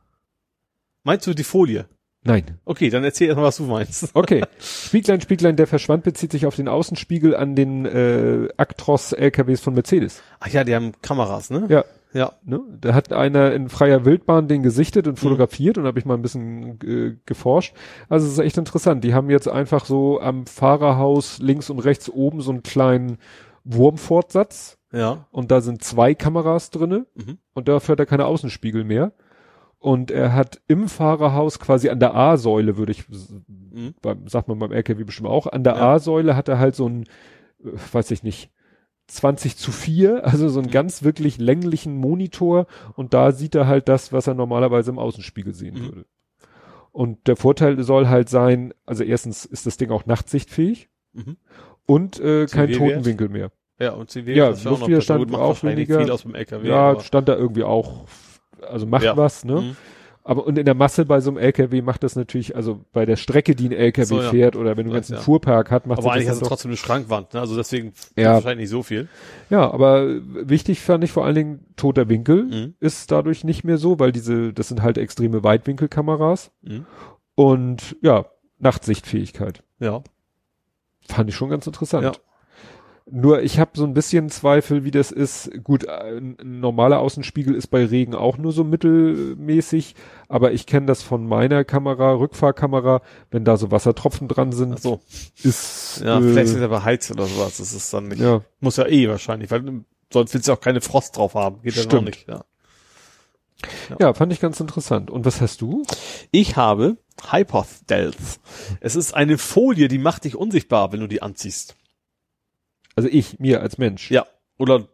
Meinst 1.03 1.27
du 1.27 1.33
die 1.33 1.43
Folie? 1.43 1.87
Nein. 2.23 2.59
Okay, 2.63 2.89
dann 2.89 3.03
erzähl 3.03 3.27
erstmal, 3.27 3.47
was 3.47 3.57
du 3.57 3.63
meinst. 3.63 4.11
Okay. 4.15 4.43
Spieglein, 4.59 5.19
Spieglein, 5.19 5.55
der 5.55 5.67
verschwand, 5.67 6.03
bezieht 6.03 6.31
sich 6.31 6.45
auf 6.45 6.55
den 6.55 6.67
Außenspiegel 6.67 7.35
an 7.35 7.55
den 7.55 7.85
äh, 7.85 8.47
Actros-LKWs 8.55 9.59
von 9.61 9.73
Mercedes. 9.73 10.21
Ach 10.39 10.47
ja, 10.47 10.63
die 10.63 10.75
haben 10.75 10.93
Kameras, 11.01 11.49
ne? 11.49 11.65
Ja. 11.69 11.83
Ja. 12.13 12.33
Ne? 12.43 12.61
Da 12.79 12.93
hat 12.93 13.11
einer 13.11 13.53
in 13.53 13.69
freier 13.69 14.05
Wildbahn 14.05 14.47
den 14.47 14.61
gesichtet 14.63 15.07
und 15.07 15.17
fotografiert 15.19 15.77
und 15.77 15.85
habe 15.85 15.97
ich 15.99 16.05
mal 16.05 16.13
ein 16.13 16.21
bisschen 16.21 16.79
äh, 16.83 17.17
geforscht. 17.25 17.75
Also 18.09 18.27
es 18.27 18.33
ist 18.33 18.39
echt 18.39 18.57
interessant. 18.57 19.03
Die 19.03 19.13
haben 19.13 19.29
jetzt 19.29 19.47
einfach 19.47 19.85
so 19.85 20.21
am 20.21 20.45
Fahrerhaus 20.45 21.39
links 21.39 21.69
und 21.69 21.79
rechts 21.79 22.09
oben 22.09 22.41
so 22.41 22.51
einen 22.51 22.63
kleinen 22.63 23.17
Wurmfortsatz 23.83 24.77
Ja. 24.91 25.25
und 25.31 25.51
da 25.51 25.61
sind 25.61 25.83
zwei 25.83 26.13
Kameras 26.13 26.69
drinne 26.69 27.05
Mhm. 27.15 27.37
und 27.53 27.67
dafür 27.67 27.93
hat 27.93 27.99
er 27.99 28.05
keine 28.05 28.25
Außenspiegel 28.25 28.83
mehr. 28.83 29.11
Und 29.79 30.11
er 30.11 30.33
hat 30.33 30.61
im 30.67 30.87
Fahrerhaus 30.87 31.59
quasi 31.59 31.89
an 31.89 31.99
der 31.99 32.15
A-Säule, 32.15 32.77
würde 32.77 32.93
ich, 32.93 33.03
Mhm. 33.09 33.95
beim, 34.01 34.27
sagt 34.29 34.47
man 34.47 34.57
beim 34.59 34.71
LKW 34.71 35.03
bestimmt 35.03 35.27
auch, 35.27 35.45
an 35.47 35.63
der 35.65 35.75
Ja. 35.75 35.93
A-Säule 35.95 36.37
hat 36.37 36.47
er 36.47 36.57
halt 36.59 36.75
so 36.75 36.87
ein, 36.87 37.03
äh, 37.63 37.71
weiß 37.91 38.11
ich 38.11 38.23
nicht, 38.23 38.49
20 39.07 39.57
zu 39.57 39.71
4, 39.71 40.25
also 40.25 40.47
so 40.49 40.59
einen 40.59 40.67
Mhm. 40.69 40.73
ganz 40.73 41.03
wirklich 41.03 41.37
länglichen 41.37 41.95
Monitor 41.97 42.67
und 42.95 43.13
da 43.13 43.31
sieht 43.31 43.53
er 43.55 43.67
halt 43.67 43.89
das, 43.89 44.13
was 44.13 44.27
er 44.27 44.33
normalerweise 44.33 44.91
im 44.91 44.99
Außenspiegel 44.99 45.53
sehen 45.53 45.75
Mhm. 45.75 45.83
würde. 45.85 46.05
Und 46.91 47.27
der 47.27 47.35
Vorteil 47.35 47.81
soll 47.83 48.07
halt 48.07 48.29
sein, 48.29 48.73
also 48.85 49.03
erstens 49.03 49.45
ist 49.45 49.65
das 49.65 49.77
Ding 49.77 49.89
auch 49.91 50.05
nachtsichtfähig 50.05 50.89
Mhm. 51.13 51.37
und 51.85 52.19
äh, 52.19 52.45
kein? 52.45 52.71
Totenwinkel 52.71 53.29
mehr. 53.29 53.51
Ja, 53.79 53.91
und 53.93 54.09
CW, 54.09 54.33
Ja, 54.35 54.49
das 54.49 54.63
wäre 54.63 54.75
auch 54.75 54.79
noch 54.79 54.87
Luftwiderstand 54.87 55.33
auch 55.35 55.63
weniger. 55.63 55.99
viel 56.01 56.11
aus 56.11 56.21
dem 56.21 56.35
LKW. 56.35 56.67
ja, 56.67 56.99
stand 56.99 57.27
da 57.27 57.35
irgendwie 57.35 57.63
auch, 57.63 58.05
also 58.61 58.85
macht 58.85 59.03
Ja. 59.03 59.17
was, 59.17 59.43
ne? 59.43 59.61
Mhm. 59.61 59.75
Aber 60.25 60.45
und 60.47 60.57
in 60.57 60.63
der 60.63 60.73
Masse 60.73 61.05
bei 61.05 61.19
so 61.19 61.31
einem 61.31 61.37
LKW 61.37 61.81
macht 61.81 62.01
das 62.03 62.15
natürlich, 62.15 62.55
also 62.55 62.79
bei 62.93 63.05
der 63.05 63.17
Strecke, 63.17 63.55
die 63.55 63.65
ein 63.67 63.71
LKW 63.73 64.05
So, 64.05 64.21
ja. 64.21 64.29
fährt 64.29 64.55
oder 64.55 64.77
wenn 64.77 64.85
du 64.85 64.91
einen 64.91 64.91
Weiß, 64.91 65.09
ganzen 65.09 65.13
ja. 65.15 65.19
Fuhrpark 65.19 65.69
hat, 65.69 65.85
macht 65.85 65.99
Aber 65.99 66.13
eigentlich 66.13 66.27
das 66.27 66.31
hast 66.31 66.37
du 66.37 66.39
dann 66.39 66.43
doch, 66.45 66.49
trotzdem 66.55 66.69
eine 66.71 66.77
Schrankwand, 66.77 67.33
ne? 67.33 67.41
Also 67.41 67.57
deswegen 67.57 67.91
Ja. 68.15 68.35
wahrscheinlich 68.35 68.63
nicht 68.63 68.69
so 68.69 68.83
viel. 68.83 69.09
Ja, 69.49 69.69
aber 69.69 70.07
wichtig 70.31 70.79
fand 70.79 71.03
ich 71.03 71.11
vor 71.11 71.25
allen 71.25 71.35
Dingen 71.35 71.65
toter 71.75 72.07
Winkel 72.07 72.43
Mhm. 72.45 72.73
ist 72.79 73.11
dadurch 73.11 73.43
nicht 73.43 73.65
mehr 73.65 73.77
so, 73.77 73.99
weil 73.99 74.13
diese, 74.13 74.53
das 74.53 74.69
sind 74.69 74.81
halt 74.81 74.97
extreme 74.97 75.43
Weitwinkelkameras 75.43 76.51
Mhm. 76.61 76.85
und 77.35 77.97
ja, 78.01 78.25
Nachtsichtfähigkeit. 78.59 79.61
Ja. 79.79 80.03
Fand 81.07 81.29
ich 81.29 81.35
schon 81.35 81.49
ganz 81.49 81.67
interessant. 81.67 82.03
Ja. 82.05 82.11
Nur 83.11 83.41
ich 83.43 83.59
habe 83.59 83.71
so 83.73 83.83
ein 83.83 83.93
bisschen 83.93 84.29
Zweifel, 84.29 84.85
wie 84.85 84.91
das 84.91 85.11
ist. 85.11 85.51
Gut, 85.63 85.87
ein, 85.89 86.37
ein 86.39 86.59
normaler 86.61 86.99
Außenspiegel 86.99 87.53
ist 87.53 87.67
bei 87.67 87.85
Regen 87.85 88.15
auch 88.15 88.37
nur 88.37 88.53
so 88.53 88.63
mittelmäßig, 88.63 89.95
aber 90.29 90.53
ich 90.53 90.65
kenne 90.65 90.85
das 90.85 91.03
von 91.03 91.27
meiner 91.27 91.65
Kamera, 91.65 92.13
Rückfahrkamera, 92.13 93.01
wenn 93.29 93.43
da 93.43 93.57
so 93.57 93.71
Wassertropfen 93.71 94.29
dran 94.29 94.53
sind, 94.53 94.75
Ach 94.75 94.81
so. 94.81 95.01
ist 95.43 96.01
Ja, 96.03 96.17
äh, 96.19 96.21
vielleicht 96.21 96.53
ist 96.53 96.59
er 96.61 96.69
beheizt 96.69 97.11
oder 97.11 97.25
sowas. 97.25 97.57
Das 97.57 97.73
ist 97.73 97.93
dann 97.93 98.07
nicht. 98.07 98.21
ja, 98.21 98.41
Muss 98.61 98.77
ja 98.77 98.87
eh 98.87 99.09
wahrscheinlich, 99.09 99.51
weil 99.51 99.63
du- 99.63 99.83
sonst 100.11 100.33
willst 100.33 100.47
du 100.47 100.53
auch 100.53 100.61
keine 100.61 100.79
Frost 100.79 101.17
drauf 101.17 101.33
haben. 101.35 101.61
Geht 101.61 101.75
ja 101.75 101.83
noch 101.83 101.89
Stimmt. 101.91 102.05
nicht. 102.05 102.27
Ja. 102.29 102.45
ja, 103.99 104.13
fand 104.13 104.31
ich 104.31 104.39
ganz 104.39 104.59
interessant. 104.59 105.09
Und 105.11 105.25
was 105.25 105.41
hast 105.41 105.59
du? 105.61 105.83
Ich 106.31 106.55
habe 106.55 106.97
Hyper-Stealth. 107.31 108.15
Es 108.79 108.95
ist 108.95 109.13
eine 109.13 109.37
Folie, 109.37 109.87
die 109.87 109.97
macht 109.99 110.23
dich 110.23 110.35
unsichtbar, 110.35 110.91
wenn 110.93 110.99
du 111.01 111.07
die 111.07 111.21
anziehst. 111.21 111.75
Also 112.95 113.09
ich, 113.09 113.39
mir 113.39 113.61
als 113.61 113.77
Mensch. 113.77 114.11
Ja. 114.11 114.25
Oder 114.57 114.87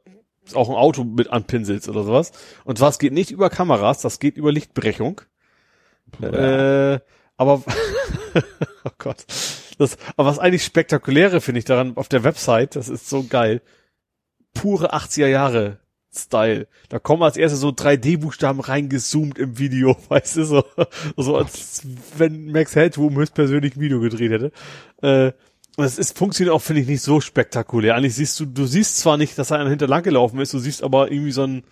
auch 0.54 0.70
ein 0.70 0.76
Auto 0.76 1.04
mit 1.04 1.30
anpinselst 1.30 1.90
oder 1.90 2.04
sowas. 2.04 2.32
Und 2.64 2.78
zwar, 2.78 2.90
es 2.90 3.00
geht 3.00 3.14
nicht 3.14 3.32
über 3.32 3.50
Kameras, 3.50 4.02
das 4.02 4.20
geht 4.20 4.38
über 4.38 4.52
Lichtbrechung. 4.52 5.22
Äh, 6.22 7.00
aber, 7.38 7.64
oh 8.84 8.92
Gott. 8.98 9.26
Das, 9.78 9.98
aber 10.18 10.28
was 10.28 10.40
eigentlich 10.40 10.66
spektakuläre 10.66 11.40
finde 11.40 11.60
ich 11.60 11.66
daran 11.66 11.96
auf 11.96 12.10
der 12.10 12.24
Website, 12.24 12.76
das 12.76 12.90
ist 12.90 13.10
so 13.10 13.24
geil. 13.24 13.62
Pure 14.54 14.94
80er 14.94 15.28
Jahre 15.28 15.80
Style. 16.14 16.68
Da 16.90 17.00
kommen 17.00 17.22
als 17.24 17.38
erstes 17.38 17.60
so 17.60 17.70
3D-Buchstaben 17.70 18.60
reingezoomt 18.60 19.38
im 19.38 19.60
Video, 19.60 19.96
weißt 20.10 20.38
du, 20.38 20.44
so, 20.44 20.64
so 21.16 21.38
als 21.38 21.84
wenn 22.18 22.52
Max 22.52 22.76
Headroom 22.76 23.16
höchstpersönlich 23.16 23.76
ein 23.76 23.82
Video 23.82 24.00
gedreht 24.00 24.32
hätte. 24.32 24.52
Äh, 25.02 25.34
und 25.80 25.86
es 25.86 25.98
ist, 25.98 26.18
funktioniert 26.18 26.54
auch, 26.54 26.62
finde 26.62 26.82
ich, 26.82 26.90
nicht 26.90 27.02
so 27.02 27.22
spektakulär. 27.22 27.96
Eigentlich 27.96 28.16
siehst 28.16 28.38
du, 28.38 28.46
du 28.46 28.66
siehst 28.66 28.98
zwar 28.98 29.16
nicht, 29.16 29.38
dass 29.40 29.54
einer 29.54 29.70
hinter 29.70 29.88
lang 29.88 30.04
gelaufen 30.04 30.38
ist, 30.42 30.54
du 30.54 30.60
siehst 30.60 30.84
aber 30.84 31.10
irgendwie 31.10 31.32
so 31.32 31.44
ein, 31.44 31.64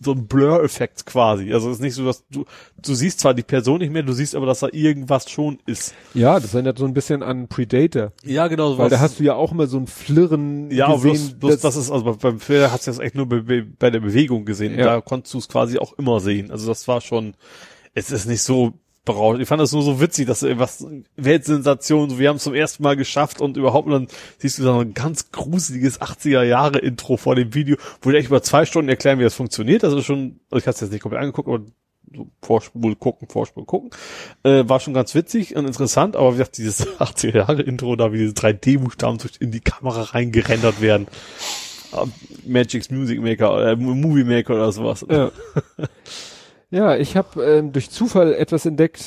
so 0.00 0.10
ein 0.10 0.26
Blur-Effekt 0.26 1.06
quasi. 1.06 1.52
Also 1.52 1.70
es 1.70 1.76
ist 1.76 1.80
nicht 1.80 1.94
so, 1.94 2.04
dass 2.04 2.26
du, 2.26 2.44
du 2.84 2.94
siehst 2.94 3.20
zwar 3.20 3.34
die 3.34 3.44
Person 3.44 3.78
nicht 3.78 3.92
mehr, 3.92 4.02
du 4.02 4.14
siehst 4.14 4.34
aber, 4.34 4.46
dass 4.46 4.58
da 4.58 4.68
irgendwas 4.72 5.30
schon 5.30 5.60
ist. 5.64 5.94
Ja, 6.12 6.40
das 6.40 6.54
erinnert 6.54 6.76
so 6.76 6.86
ein 6.86 6.92
bisschen 6.92 7.22
an 7.22 7.46
Predator. 7.46 8.10
Ja, 8.24 8.48
genau. 8.48 8.76
Weil 8.78 8.90
da 8.90 8.98
hast 8.98 9.20
du 9.20 9.22
ja 9.22 9.34
auch 9.34 9.52
immer 9.52 9.68
so 9.68 9.78
ein 9.78 9.86
Flirren 9.86 10.68
ja, 10.72 10.92
gesehen. 10.92 11.12
bloß, 11.12 11.34
bloß 11.34 11.60
das, 11.60 11.76
ist, 11.76 11.92
also 11.92 12.16
beim 12.16 12.40
Film 12.40 12.68
hast 12.68 12.88
du 12.88 12.90
das 12.90 12.98
echt 12.98 13.14
nur 13.14 13.28
bei, 13.28 13.42
bei 13.42 13.64
bei 13.78 13.90
der 13.90 14.00
Bewegung 14.00 14.44
gesehen. 14.44 14.76
Ja. 14.76 14.86
Da 14.86 15.00
konntest 15.00 15.34
du 15.34 15.38
es 15.38 15.48
quasi 15.48 15.78
auch 15.78 15.92
immer 15.92 16.18
sehen. 16.18 16.50
Also 16.50 16.66
das 16.66 16.88
war 16.88 17.00
schon, 17.00 17.34
es 17.94 18.10
ist 18.10 18.26
nicht 18.26 18.42
so 18.42 18.72
berauschend. 19.04 19.42
Ich 19.42 19.48
fand 19.48 19.60
das 19.60 19.72
nur 19.72 19.82
so 19.82 20.00
witzig, 20.00 20.26
dass 20.26 20.42
irgendwas, 20.42 20.86
Weltsensation, 21.16 22.10
so 22.10 22.18
wir 22.18 22.28
haben 22.28 22.36
es 22.36 22.44
zum 22.44 22.54
ersten 22.54 22.82
Mal 22.82 22.96
geschafft 22.96 23.40
und 23.40 23.56
überhaupt, 23.56 23.86
und 23.86 23.92
dann 23.92 24.08
siehst 24.38 24.58
du 24.58 24.64
da 24.64 24.78
ein 24.78 24.94
ganz 24.94 25.32
gruseliges 25.32 26.00
80er 26.00 26.42
Jahre 26.42 26.78
Intro 26.78 27.16
vor 27.16 27.34
dem 27.34 27.54
Video, 27.54 27.76
wo 28.00 28.10
die 28.10 28.16
echt 28.16 28.28
über 28.28 28.42
zwei 28.42 28.64
Stunden 28.64 28.88
erklären, 28.88 29.18
wie 29.18 29.24
das 29.24 29.34
funktioniert. 29.34 29.82
Das 29.82 29.92
ist 29.92 30.04
schon, 30.04 30.40
also 30.50 30.62
ich 30.62 30.66
habe 30.66 30.74
es 30.74 30.80
jetzt 30.80 30.92
nicht 30.92 31.02
komplett 31.02 31.22
angeguckt, 31.22 31.48
aber 31.48 31.64
so 32.14 32.28
Vorspul 32.42 32.94
gucken, 32.96 33.28
Vorspul 33.28 33.64
gucken. 33.64 33.90
Äh, 34.42 34.68
war 34.68 34.80
schon 34.80 34.94
ganz 34.94 35.14
witzig 35.14 35.56
und 35.56 35.66
interessant, 35.66 36.16
aber 36.16 36.32
wie 36.32 36.38
gesagt, 36.38 36.58
dieses 36.58 36.86
80er 36.98 37.36
Jahre 37.36 37.62
Intro 37.62 37.96
da, 37.96 38.12
wie 38.12 38.18
diese 38.18 38.34
3D-Buchstaben 38.34 39.18
in 39.40 39.50
die 39.50 39.60
Kamera 39.60 40.02
reingerendert 40.02 40.80
werden. 40.80 41.06
Ah, 41.92 42.06
Magic's 42.46 42.90
Music 42.90 43.20
Maker, 43.20 43.72
äh, 43.72 43.76
Movie 43.76 44.24
Maker 44.24 44.54
oder 44.54 44.72
sowas. 44.72 45.04
Ja, 45.10 45.30
ja 46.72 46.96
ich 46.96 47.16
habe 47.16 47.44
ähm, 47.44 47.70
durch 47.72 47.90
Zufall 47.90 48.34
etwas 48.34 48.66
entdeckt. 48.66 49.04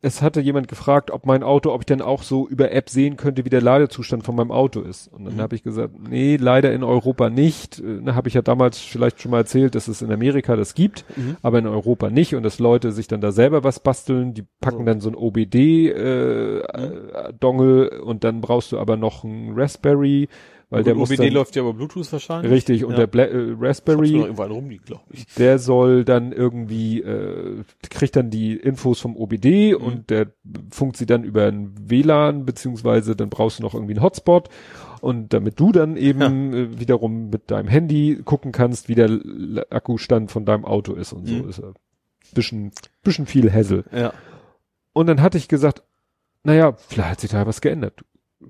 Es 0.00 0.22
hatte 0.22 0.40
jemand 0.40 0.68
gefragt, 0.68 1.10
ob 1.10 1.26
mein 1.26 1.42
Auto, 1.42 1.72
ob 1.74 1.80
ich 1.80 1.86
denn 1.86 2.00
auch 2.02 2.22
so 2.22 2.46
über 2.46 2.70
App 2.70 2.88
sehen 2.88 3.16
könnte, 3.16 3.44
wie 3.44 3.48
der 3.50 3.60
Ladezustand 3.60 4.22
von 4.24 4.36
meinem 4.36 4.52
Auto 4.52 4.80
ist. 4.80 5.08
Und 5.08 5.24
dann 5.24 5.34
Mhm. 5.34 5.40
habe 5.40 5.56
ich 5.56 5.64
gesagt, 5.64 5.92
nee, 6.08 6.36
leider 6.36 6.72
in 6.72 6.84
Europa 6.84 7.30
nicht. 7.30 7.80
Äh, 7.80 8.00
Da 8.04 8.14
habe 8.14 8.28
ich 8.28 8.34
ja 8.34 8.42
damals 8.42 8.78
vielleicht 8.78 9.20
schon 9.20 9.32
mal 9.32 9.38
erzählt, 9.38 9.74
dass 9.74 9.88
es 9.88 10.00
in 10.00 10.12
Amerika 10.12 10.54
das 10.54 10.74
gibt, 10.74 11.04
Mhm. 11.16 11.36
aber 11.42 11.58
in 11.58 11.66
Europa 11.66 12.10
nicht 12.10 12.36
und 12.36 12.44
dass 12.44 12.60
Leute 12.60 12.92
sich 12.92 13.08
dann 13.08 13.20
da 13.20 13.32
selber 13.32 13.64
was 13.64 13.80
basteln. 13.80 14.34
Die 14.34 14.44
packen 14.60 14.78
So. 14.78 14.84
dann 14.84 15.00
so 15.00 15.08
ein 15.10 15.16
OBD 15.16 15.88
äh, 15.88 16.58
äh, 16.60 17.32
Dongle 17.40 18.00
und 18.00 18.22
dann 18.22 18.40
brauchst 18.40 18.70
du 18.70 18.78
aber 18.78 18.96
noch 18.96 19.24
ein 19.24 19.54
Raspberry, 19.56 20.28
weil 20.70 20.82
der 20.84 20.94
muss 20.94 21.10
OBD 21.10 21.24
dann, 21.26 21.32
läuft 21.34 21.56
ja 21.56 21.62
über 21.62 21.72
Bluetooth 21.74 22.12
wahrscheinlich. 22.12 22.52
richtig 22.52 22.84
und 22.84 22.90
Ja. 22.92 22.98
der 22.98 23.06
Bla 23.06 23.24
äh, 23.24 23.54
Raspberry 23.58 24.16
rumliegen, 24.38 24.84
der 25.38 25.58
soll 25.58 26.04
dann 26.04 26.32
irgendwie, 26.32 27.00
äh, 27.00 27.62
kriegt 27.88 28.16
dann 28.16 28.30
die 28.30 28.54
Infos 28.56 29.00
vom 29.00 29.16
OBD 29.16 29.74
Mhm. 29.74 29.84
und 29.84 30.10
der 30.10 30.32
funkt 30.70 30.96
sie 30.96 31.06
dann 31.06 31.24
über 31.24 31.46
ein 31.46 31.74
WLAN, 31.88 32.44
beziehungsweise 32.44 33.16
dann 33.16 33.30
brauchst 33.30 33.58
du 33.58 33.62
noch 33.62 33.74
irgendwie 33.74 33.94
einen 33.94 34.02
Hotspot. 34.02 34.48
Und 35.00 35.32
damit 35.32 35.60
du 35.60 35.70
dann 35.72 35.96
eben 35.96 36.52
äh, 36.52 36.80
wiederum 36.80 37.30
mit 37.30 37.50
deinem 37.50 37.68
Handy 37.68 38.20
gucken 38.24 38.50
kannst, 38.52 38.88
wie 38.88 38.94
der 38.96 39.06
L- 39.06 39.64
Akkustand 39.70 40.30
von 40.32 40.44
deinem 40.44 40.64
Auto 40.64 40.92
ist 40.94 41.12
und 41.12 41.26
so 41.26 41.34
Mhm. 41.34 41.48
ist 41.48 41.60
er. 41.60 41.74
Bisschen, 42.34 42.72
bisschen 43.04 43.26
viel 43.26 43.50
Hassel. 43.52 43.84
Ja. 43.90 44.12
Und 44.92 45.06
dann 45.06 45.22
hatte 45.22 45.38
ich 45.38 45.48
gesagt, 45.48 45.82
naja, 46.42 46.72
vielleicht 46.76 47.10
hat 47.10 47.20
sich 47.20 47.30
da 47.30 47.46
was 47.46 47.60
geändert. 47.60 48.04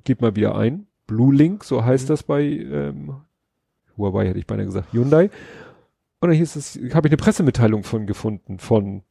Gib 0.05 0.21
mal 0.23 0.35
wieder 0.37 0.57
ein. 0.57 0.87
Blue 1.09 1.35
Link, 1.35 1.65
so 1.65 1.85
heißt 1.85 2.05
Mhm. 2.05 2.09
das 2.09 2.23
bei 2.23 2.43
ähm, 2.45 3.17
Huawei 3.97 4.29
hätte 4.29 4.39
ich 4.39 4.47
beinahe 4.47 4.67
gesagt, 4.67 4.93
Hyundai. 4.93 5.31
Und 6.21 6.29
dann 6.31 6.37
hieß 6.37 6.55
es, 6.55 6.77
habe 6.95 7.09
ich 7.09 7.13
eine 7.13 7.17
Pressemitteilung 7.17 7.83
von 7.83 8.07
gefunden 8.07 8.61
von 8.61 9.03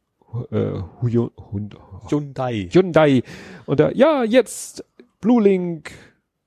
äh, 0.51 0.73
Huyo- 1.01 1.31
Hund- 1.51 1.75
Hyundai. 2.09 2.69
Hyundai. 2.71 3.23
Und 3.65 3.79
da, 3.79 3.91
ja, 3.91 4.23
jetzt 4.23 4.83
Blue 5.21 5.41
Link, 5.41 5.91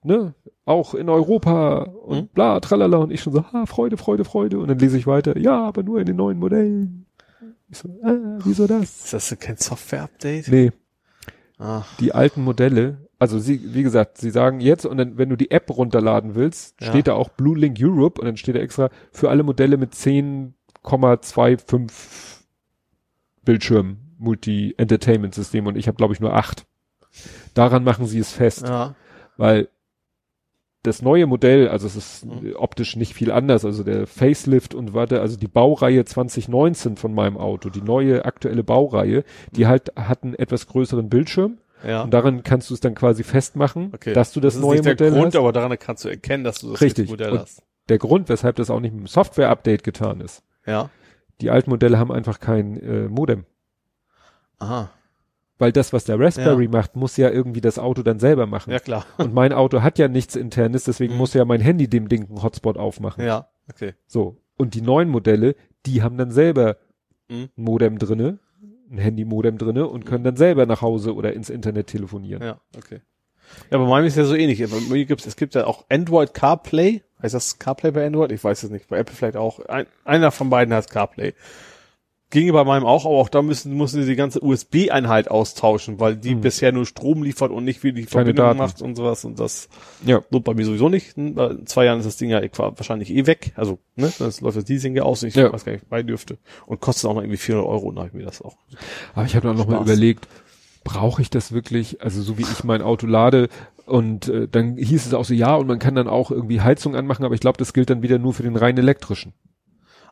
ne, 0.03 0.35
auch 0.67 0.95
in 0.95 1.09
Europa 1.09 1.83
und 1.83 2.17
Mhm. 2.23 2.29
bla, 2.29 2.61
tralala. 2.61 2.99
Und 2.99 3.11
ich 3.11 3.21
schon 3.23 3.33
so, 3.33 3.45
ah, 3.53 3.67
Freude, 3.67 3.97
Freude, 3.97 4.25
Freude. 4.25 4.59
Und 4.59 4.69
dann 4.69 4.79
lese 4.79 4.97
ich 4.99 5.07
weiter, 5.07 5.37
ja, 5.39 5.65
aber 5.67 5.83
nur 5.83 5.99
in 5.99 6.07
den 6.07 6.17
neuen 6.17 6.39
Modellen. 6.39 7.07
Ich 7.69 7.79
so, 7.79 7.89
ah, 8.05 8.39
wieso 8.45 8.67
das? 8.67 9.05
Ist 9.07 9.13
das 9.15 9.39
kein 9.41 9.57
Software-Update? 9.57 10.49
Nee, 10.49 10.73
Ah, 11.59 11.85
die 12.01 12.13
alten 12.15 12.43
Modelle, 12.45 13.09
also 13.21 13.39
sie, 13.39 13.75
wie 13.75 13.83
gesagt, 13.85 14.19
sie 14.19 14.31
sagen 14.31 14.59
jetzt, 14.61 14.85
und 14.87 14.97
dann, 14.97 15.17
wenn 15.19 15.29
du 15.29 15.37
die 15.37 15.51
App 15.53 15.71
runterladen 15.71 16.35
willst, 16.35 16.81
Ja. 16.81 16.89
steht 16.89 17.07
da 17.07 17.13
auch 17.13 17.29
Blue 17.29 17.57
Link 17.57 17.79
Europe 17.81 18.21
und 18.21 18.27
dann 18.27 18.37
steht 18.37 18.57
da 18.57 18.61
extra 18.61 18.91
für 19.13 19.31
alle 19.31 19.45
Modelle 19.45 19.77
mit 19.77 19.95
10,25 19.95 22.41
Bildschirm 23.45 23.99
Multi-Entertainment-System 24.19 25.67
und 25.67 25.77
ich 25.77 25.87
habe, 25.87 25.97
glaube 25.97 26.15
ich, 26.15 26.21
nur 26.21 26.35
acht. 26.35 26.67
Daran 27.55 27.85
machen 27.85 28.07
sie 28.07 28.19
es 28.19 28.33
fest, 28.33 28.67
ja. 28.69 28.95
weil 29.37 29.69
das 30.83 31.03
neue 31.03 31.27
Modell, 31.27 31.69
also 31.69 31.87
es 31.87 31.95
ist 31.97 32.25
Mhm. 32.25 32.55
optisch 32.57 32.97
nicht 32.97 33.13
viel 33.15 33.31
anders, 33.33 33.65
also 33.67 33.85
der 33.85 34.07
Facelift 34.07 34.75
und 34.75 34.95
warte, 34.95 35.21
also 35.21 35.37
die 35.37 35.49
Baureihe 35.49 36.05
2019 36.07 36.97
von 36.97 37.13
meinem 37.13 37.37
Auto, 37.37 37.69
die 37.69 37.83
neue 37.83 38.25
aktuelle 38.25 38.65
Baureihe, 38.65 39.25
die 39.53 39.67
halt 39.67 39.93
hat 39.97 40.23
einen 40.23 40.35
etwas 40.35 40.67
größeren 40.67 41.11
Bildschirm 41.11 41.59
Ja. 41.87 42.03
und 42.03 42.13
daran 42.13 42.43
kannst 42.43 42.69
du 42.71 42.75
es 42.75 42.81
dann 42.81 42.95
quasi 42.95 43.23
festmachen, 43.25 43.91
Okay. 43.95 44.13
dass 44.13 44.33
du 44.33 44.41
das, 44.41 44.55
ist 44.57 44.61
neue 44.61 44.77
nicht 44.77 44.85
der 44.87 44.93
Modell 44.93 45.11
Grund, 45.13 45.27
hast. 45.35 45.37
aber 45.37 45.53
daran 45.53 45.79
kannst 45.79 46.05
du 46.05 46.09
erkennen, 46.09 46.45
dass 46.45 46.59
du 46.61 46.71
das 46.73 46.81
Richtig. 46.81 47.09
Modell 47.11 47.31
Und- 47.33 47.39
hast. 47.41 47.63
Der 47.89 47.99
Grund, 47.99 48.29
weshalb 48.29 48.57
das 48.57 48.71
auch 48.71 48.79
nicht 48.81 48.93
mit 48.93 49.01
dem 49.03 49.07
Software-Update 49.09 49.83
getan 49.83 50.21
ist. 50.21 50.43
Ja. 50.67 50.91
Die 51.41 51.51
alten 51.51 51.71
Modelle 51.71 51.99
haben 51.99 52.13
einfach 52.13 52.39
kein 52.39 52.77
äh, 52.81 53.09
Modem. 53.09 53.45
Aha. 54.59 54.91
Weil 55.59 55.73
das, 55.73 55.93
was 55.93 56.05
der 56.05 56.19
Raspberry 56.19 56.69
macht, 56.69 56.97
muss 56.97 57.17
ja 57.17 57.29
irgendwie 57.31 57.61
das 57.61 57.79
Auto 57.79 58.03
dann 58.03 58.19
selber 58.19 58.47
machen. 58.47 58.71
Ja, 58.73 58.79
klar. 58.79 59.05
Und 59.19 59.35
mein 59.35 59.53
Auto 59.53 59.83
hat 59.83 59.99
ja 59.99 60.09
nichts 60.09 60.37
internes, 60.37 60.85
deswegen 60.85 61.15
Mhm. 61.15 61.19
muss 61.19 61.35
ja 61.35 61.45
mein 61.45 61.61
Handy 61.61 61.89
dem 61.89 62.09
Ding 62.09 62.29
einen 62.29 62.43
Hotspot 62.43 62.79
aufmachen. 62.79 63.25
Ja. 63.25 63.49
Okay. 63.69 63.95
So. 64.07 64.39
Und 64.57 64.75
die 64.75 64.81
neuen 64.83 65.09
Modelle, 65.09 65.55
die 65.87 66.03
haben 66.03 66.17
dann 66.17 66.31
selber 66.31 66.77
Mhm. 67.29 67.49
ein 67.57 67.63
Modem 67.65 67.99
drinne, 67.99 68.39
ein 68.91 68.99
Handy-Modem 68.99 69.59
drinne 69.59 69.87
und 69.87 70.05
können 70.05 70.25
dann 70.25 70.37
selber 70.37 70.67
nach 70.67 70.83
Hause 70.83 71.15
oder 71.15 71.33
ins 71.33 71.51
Internet 71.51 71.89
telefonieren. 71.89 72.43
Ja, 72.43 72.61
okay. 72.77 73.01
Ja, 73.71 73.79
bei 73.79 73.87
meinem 73.87 74.07
ist 74.07 74.17
ja 74.17 74.25
so 74.25 74.35
ähnlich. 74.35 74.61
Bei 74.61 74.81
mir 74.81 75.05
gibt's, 75.07 75.27
es 75.27 75.37
gibt 75.37 75.55
ja 75.55 75.67
auch 75.67 75.85
Android 75.89 76.35
CarPlay. 76.35 77.03
Heißt 77.23 77.35
das 77.35 77.59
CarPlay 77.59 77.91
bei 77.91 78.07
Android? 78.07 78.33
Ich 78.33 78.43
weiß 78.43 78.63
es 78.63 78.71
nicht. 78.71 78.89
Bei 78.89 78.99
Apple 78.99 79.15
vielleicht 79.15 79.37
auch. 79.37 79.61
Ein, 79.67 79.87
einer 80.05 80.31
von 80.31 80.51
beiden 80.51 80.73
heißt 80.73 80.91
CarPlay. 80.91 81.35
Ginge 82.31 82.53
bei 82.53 82.63
meinem 82.65 82.87
auch, 82.87 83.05
aber 83.07 83.17
auch 83.17 83.29
da 83.29 83.43
müssen, 83.43 83.77
müssen 83.77 84.01
sie 84.03 84.09
die 84.09 84.17
ganze 84.17 84.43
USB-Einheit 84.43 85.31
austauschen, 85.31 85.99
weil 85.99 86.17
die 86.17 86.31
Hm. 86.31 86.41
bisher 86.41 86.71
nur 86.73 86.87
Strom 86.87 87.23
liefert 87.25 87.51
und 87.51 87.65
nicht 87.65 87.83
wie 87.83 87.93
die 87.93 88.03
Keine 88.03 88.11
Verbindung 88.11 88.47
Daten. 88.47 88.59
macht 88.59 88.83
und 88.83 88.95
sowas. 88.95 89.25
Und 89.25 89.41
das 89.41 89.69
Ja. 90.07 90.21
lohnt 90.31 90.45
bei 90.45 90.55
mir 90.55 90.65
sowieso 90.65 90.89
nicht. 90.89 91.15
Weil 91.17 91.57
In 91.57 91.67
zwei 91.67 91.87
Jahren 91.87 91.99
ist 91.99 92.07
das 92.07 92.17
Ding 92.17 92.31
ja 92.31 92.41
wahrscheinlich 92.57 93.11
eh 93.11 93.27
weg. 93.27 93.53
Also, 93.57 93.79
ne, 93.97 94.13
das 94.19 94.41
läuft 94.41 94.57
das 94.57 94.69
Leasing 94.69 94.95
ja 94.97 95.03
aus. 95.03 95.23
Ich 95.25 95.35
Ja. 95.35 95.53
weiß 95.53 95.65
gar 95.65 95.73
nicht, 95.73 95.89
bei 95.89 96.03
dürfte. 96.05 96.39
Und 96.67 96.81
kostet 96.81 97.11
auch 97.11 97.15
noch 97.15 97.23
irgendwie 97.23 97.37
400 97.39 97.69
Euro. 97.69 97.89
Und 97.89 97.97
da 97.97 98.03
hab 98.03 98.09
ich 98.09 98.15
mir 98.15 98.25
das 98.25 98.41
auch. 98.43 98.57
Aber 99.15 99.27
ich 99.27 99.35
habe 99.35 99.47
dann 99.49 99.57
noch 99.57 99.67
mal 99.67 99.77
Spaß. 99.79 99.87
überlegt, 99.89 100.29
brauche 100.85 101.21
ich 101.23 101.31
das 101.31 101.53
wirklich? 101.53 102.01
Also 102.01 102.23
so 102.23 102.39
wie 102.39 102.43
ich 102.43 102.65
mein 102.65 102.81
Auto 102.81 103.07
lade 103.07 103.49
und 103.87 104.29
äh, 104.29 104.47
dann 104.49 104.77
hieß 104.77 105.05
es 105.07 105.15
auch 105.15 105.25
so, 105.25 105.35
ja, 105.35 105.57
und 105.57 105.67
man 105.67 105.79
kann 105.81 105.97
dann 105.97 106.07
auch 106.09 106.31
irgendwie 106.31 106.61
Heizung 106.61 106.95
anmachen, 106.95 107.25
aber 107.25 107.35
ich 107.35 107.41
glaube, 107.41 107.59
das 107.59 107.73
gilt 107.73 107.91
dann 107.91 108.03
wieder 108.03 108.19
nur 108.19 108.33
für 108.33 108.45
den 108.45 108.55
rein 108.57 108.79
elektrischen. 108.79 109.33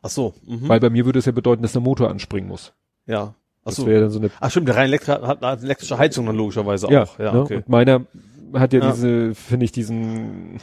Ach 0.02 0.10
so. 0.10 0.34
Mhm. 0.46 0.68
Weil 0.68 0.80
bei 0.80 0.90
mir 0.90 1.04
würde 1.06 1.18
es 1.18 1.26
ja 1.26 1.32
bedeuten, 1.32 1.62
dass 1.62 1.72
der 1.72 1.82
Motor 1.82 2.10
anspringen 2.10 2.48
muss. 2.48 2.72
ja. 3.06 3.34
Ach 3.64 3.70
Das 3.70 3.76
so. 3.76 3.86
wäre 3.86 4.02
dann 4.02 4.10
so 4.10 4.18
eine 4.20 4.30
Ach 4.40 4.50
stimmt, 4.50 4.68
der 4.68 4.76
rein 4.76 4.86
Elektri 4.86 5.12
hat 5.12 5.42
eine 5.42 5.60
elektrische 5.62 5.98
Heizung 5.98 6.24
dann 6.26 6.36
logischerweise 6.36 6.90
ja, 6.90 7.02
auch. 7.02 7.18
Ja, 7.18 7.32
ne? 7.32 7.40
okay. 7.42 7.56
Und 7.56 7.68
meiner 7.68 8.06
hat 8.54 8.72
ja, 8.72 8.80
Ja. 8.80 8.92
diese, 8.92 9.34
finde 9.34 9.64
ich, 9.64 9.72
diesen 9.72 10.58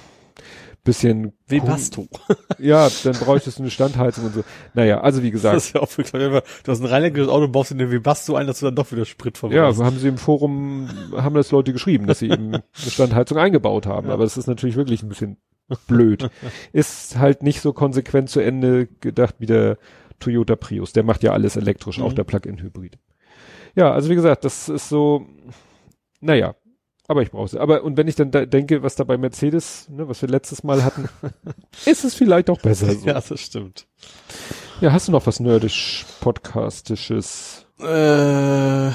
bisschen 0.84 1.34
du? 1.50 2.08
Ja, 2.60 2.88
dann 3.04 3.14
bräuchtest 3.16 3.58
du 3.60 3.64
eine 3.64 3.72
Standheizung 3.72 4.26
und 4.26 4.34
so. 4.36 4.44
Naja, 4.74 5.02
also 5.02 5.22
wie 5.24 5.32
gesagt, 5.32 5.56
Das 5.56 5.66
ist 5.68 5.74
ja 5.76 5.82
auch 5.82 5.98
wirklich, 5.98 6.14
wenn 6.14 6.32
du 6.32 6.42
hast 6.72 6.80
ein 6.80 6.86
rein 6.86 7.02
elektrisches 7.04 7.30
Auto 7.30 7.46
und 7.46 7.52
baust 7.52 7.72
dir 7.72 7.76
eine 7.76 7.92
Webasto 7.92 8.36
ein, 8.36 8.48
dass 8.48 8.60
du 8.60 8.66
dann 8.68 8.76
doch 8.76 8.92
wieder 8.92 9.06
Sprit 9.06 9.36
ja, 9.36 9.40
verbrauchst. 9.40 9.82
haben 9.84 9.98
sie 10.00 10.08
im 10.08 10.18
Forum, 10.18 10.88
haben 11.16 11.36
das 11.36 11.52
Leute 11.52 11.74
geschrieben, 11.74 12.08
dass 12.08 12.20
sie 12.20 12.30
eben 12.30 12.54
eine 12.54 12.64
Standheizung 12.76 13.38
eingebaut 13.38 13.88
haben. 13.88 14.08
Ja. 14.08 14.14
Aber 14.14 14.24
das 14.24 14.38
ist 14.38 14.48
natürlich 14.48 14.76
wirklich 14.78 15.04
ein 15.04 15.10
bisschen 15.10 15.38
blöd. 15.88 16.30
Ist 16.74 17.18
halt 17.18 17.44
nicht 17.44 17.62
so 17.62 17.74
konsequent 17.74 18.30
zu 18.30 18.40
Ende 18.40 18.88
gedacht 19.02 19.36
wie 19.40 19.46
der 19.46 19.78
Toyota 20.20 20.56
Prius. 20.56 20.94
Der 20.94 21.04
macht 21.04 21.24
ja 21.24 21.32
alles 21.34 21.56
elektrisch, 21.56 22.00
auch 22.00 22.12
Mhm. 22.12 22.16
der 22.16 22.24
Plug-in-Hybrid. 22.24 22.98
Ja, 23.76 23.92
also 23.92 24.10
wie 24.10 24.16
gesagt, 24.16 24.46
das 24.46 24.70
ist 24.70 24.88
so, 24.88 25.26
naja, 26.22 26.56
aber 27.08 27.22
ich 27.22 27.30
brauche 27.32 27.46
es. 27.46 27.56
Aber, 27.56 27.84
und 27.84 27.98
wenn 27.98 28.08
ich 28.08 28.16
dann 28.16 28.32
da 28.32 28.46
denke, 28.46 28.82
was 28.84 28.96
da 28.96 29.04
bei 29.04 29.18
Mercedes, 29.18 29.90
ne, 29.90 30.08
was 30.08 30.22
wir 30.22 30.30
letztes 30.30 30.64
Mal 30.64 30.84
hatten, 30.86 31.10
ist 31.86 32.06
es 32.06 32.16
vielleicht 32.16 32.50
auch 32.50 32.60
besser 32.62 32.94
so. 32.94 33.06
Ja, 33.06 33.16
das 33.22 33.40
stimmt. 33.42 33.86
Ja, 34.82 34.92
hast 34.94 35.08
du 35.08 35.12
noch 35.12 35.28
was 35.28 35.40
nerdisch, 35.42 36.06
podcastisches? 36.22 37.66
Äh, 37.82 38.92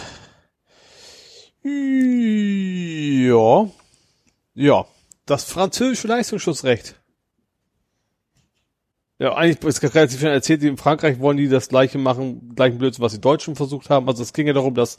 ja. 3.28 3.68
Ja. 4.54 4.86
Das 5.30 5.44
französische 5.44 6.08
Leistungsschutzrecht. 6.08 6.96
Ja, 9.20 9.36
eigentlich 9.36 9.62
ist 9.62 9.94
relativ 9.94 10.18
schnell 10.18 10.32
erzählt, 10.32 10.64
in 10.64 10.76
Frankreich 10.76 11.20
wollen 11.20 11.36
die 11.36 11.48
das 11.48 11.68
gleiche 11.68 11.98
machen, 11.98 12.56
gleichen 12.56 12.78
Blödsinn, 12.78 13.04
was 13.04 13.12
die 13.12 13.20
Deutschen 13.20 13.54
versucht 13.54 13.90
haben. 13.90 14.08
Also 14.08 14.24
es 14.24 14.32
ging 14.32 14.48
ja 14.48 14.54
darum, 14.54 14.74
dass 14.74 14.98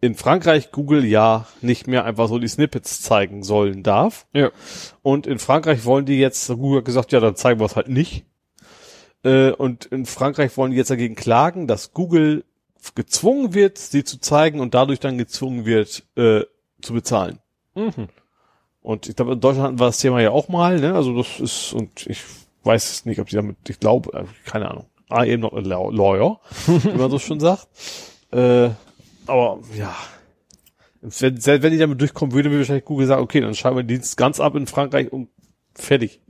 in 0.00 0.14
Frankreich 0.14 0.70
Google 0.70 1.04
ja 1.04 1.48
nicht 1.60 1.88
mehr 1.88 2.04
einfach 2.04 2.28
so 2.28 2.38
die 2.38 2.46
Snippets 2.46 3.02
zeigen 3.02 3.42
sollen 3.42 3.82
darf. 3.82 4.28
Ja. 4.32 4.52
Und 5.02 5.26
in 5.26 5.40
Frankreich 5.40 5.84
wollen 5.84 6.06
die 6.06 6.20
jetzt, 6.20 6.46
Google 6.46 6.78
hat 6.78 6.84
gesagt, 6.84 7.10
ja, 7.10 7.18
dann 7.18 7.34
zeigen 7.34 7.58
wir 7.58 7.66
es 7.66 7.74
halt 7.74 7.88
nicht. 7.88 8.26
Äh, 9.24 9.50
und 9.50 9.86
in 9.86 10.06
Frankreich 10.06 10.56
wollen 10.56 10.70
die 10.70 10.76
jetzt 10.76 10.90
dagegen 10.90 11.16
klagen, 11.16 11.66
dass 11.66 11.92
Google 11.92 12.44
gezwungen 12.94 13.54
wird, 13.54 13.78
sie 13.78 14.04
zu 14.04 14.20
zeigen 14.20 14.60
und 14.60 14.72
dadurch 14.72 15.00
dann 15.00 15.18
gezwungen 15.18 15.64
wird, 15.64 16.04
äh, 16.14 16.42
zu 16.80 16.92
bezahlen. 16.92 17.40
Mhm. 17.74 18.08
Und 18.84 19.08
ich 19.08 19.16
glaube, 19.16 19.32
in 19.32 19.40
Deutschland 19.40 19.66
hatten 19.66 19.80
wir 19.80 19.86
das 19.86 19.98
Thema 19.98 20.20
ja 20.20 20.30
auch 20.30 20.48
mal, 20.48 20.78
ne? 20.78 20.94
Also 20.94 21.16
das 21.16 21.40
ist, 21.40 21.72
und 21.72 22.06
ich 22.06 22.22
weiß 22.64 22.90
es 22.90 23.06
nicht, 23.06 23.18
ob 23.18 23.28
die 23.28 23.36
damit, 23.36 23.56
ich 23.66 23.80
glaube, 23.80 24.12
äh, 24.12 24.24
keine 24.44 24.70
Ahnung. 24.70 24.84
I 25.10 25.32
am 25.32 25.40
not 25.40 25.54
a 25.54 25.60
law- 25.60 25.90
lawyer, 25.90 26.38
wie 26.66 26.98
man 26.98 27.10
so 27.10 27.18
schon 27.18 27.40
sagt. 27.40 27.66
Äh, 28.30 28.68
aber 29.26 29.60
ja. 29.74 29.96
Wenn, 31.00 31.40
selbst 31.40 31.62
wenn 31.62 31.72
die 31.72 31.78
damit 31.78 31.98
durchkommen, 31.98 32.34
würde 32.34 32.50
mir 32.50 32.58
wahrscheinlich 32.58 32.84
Google 32.84 33.06
sagen, 33.06 33.22
okay, 33.22 33.40
dann 33.40 33.54
schreiben 33.54 33.76
wir 33.76 33.84
den 33.84 33.88
Dienst 33.88 34.18
ganz 34.18 34.38
ab 34.38 34.54
in 34.54 34.66
Frankreich 34.66 35.10
und 35.10 35.30
fertig. 35.74 36.20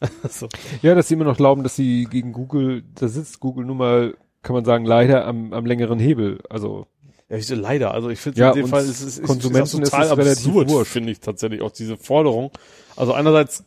so. 0.30 0.48
Ja, 0.82 0.94
dass 0.94 1.08
sie 1.08 1.14
immer 1.14 1.24
noch 1.24 1.36
glauben, 1.36 1.64
dass 1.64 1.74
sie 1.74 2.04
gegen 2.08 2.32
Google, 2.32 2.84
da 2.94 3.08
sitzt 3.08 3.40
Google 3.40 3.64
nun 3.64 3.78
mal, 3.78 4.16
kann 4.42 4.54
man 4.54 4.64
sagen, 4.64 4.84
leider 4.84 5.24
am, 5.26 5.52
am 5.52 5.66
längeren 5.66 5.98
Hebel. 5.98 6.40
Also, 6.50 6.86
Ja, 7.28 7.36
ich 7.36 7.46
so, 7.46 7.54
leider. 7.56 7.92
Also 7.92 8.08
ich 8.08 8.20
finde 8.20 8.40
Ja, 8.40 8.50
in 8.50 8.56
dem 8.56 8.68
Fall 8.68 8.84
ist 8.84 9.00
es 9.02 9.18
ist, 9.18 9.22
Konsumenten 9.26 9.82
ist, 9.82 9.88
ist 9.88 9.90
total 9.90 10.12
relativ 10.12 10.56
absurd, 10.56 10.86
finde 10.86 11.10
ich 11.12 11.20
tatsächlich 11.20 11.60
auch 11.62 11.72
diese 11.72 11.96
Forderung. 11.96 12.52
Also 12.94 13.12
einerseits 13.14 13.64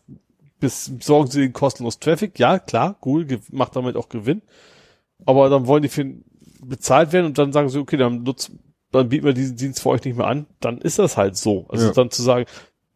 bis 0.59 0.91
sorgen 1.01 1.29
sie 1.29 1.41
den 1.41 1.53
kostenlos 1.53 1.99
Traffic, 1.99 2.37
ja 2.39 2.59
klar, 2.59 2.97
Google 3.01 3.25
ge- 3.25 3.39
macht 3.51 3.75
damit 3.75 3.95
auch 3.95 4.09
Gewinn, 4.09 4.41
aber 5.25 5.49
dann 5.49 5.67
wollen 5.67 5.83
die 5.83 5.89
für 5.89 6.05
bezahlt 6.61 7.13
werden 7.13 7.27
und 7.27 7.37
dann 7.37 7.53
sagen 7.53 7.69
sie, 7.69 7.79
okay, 7.79 7.95
dann 7.95 8.23
nutzen, 8.23 8.59
dann 8.91 9.07
bieten 9.07 9.25
wir 9.25 9.33
diesen 9.33 9.55
Dienst 9.55 9.81
für 9.81 9.89
euch 9.89 10.03
nicht 10.03 10.17
mehr 10.17 10.27
an, 10.27 10.47
dann 10.59 10.79
ist 10.79 10.99
das 10.99 11.15
halt 11.15 11.37
so. 11.37 11.65
Also 11.69 11.87
Ja. 11.87 11.93
dann 11.93 12.11
zu 12.11 12.21
sagen, 12.21 12.45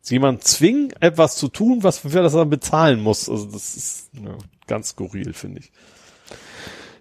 jemand 0.06 0.44
zwingen, 0.44 0.92
etwas 1.00 1.38
zu 1.38 1.48
tun, 1.48 1.84
was 1.84 2.00
für 2.00 2.10
das 2.10 2.34
dann 2.34 2.50
bezahlen 2.50 3.02
muss, 3.02 3.30
also 3.30 3.46
das 3.46 3.78
ist 3.78 4.10
ja. 4.14 4.36
ganz 4.68 4.90
skurril, 4.90 5.32
finde 5.34 5.60
ich. 5.60 5.72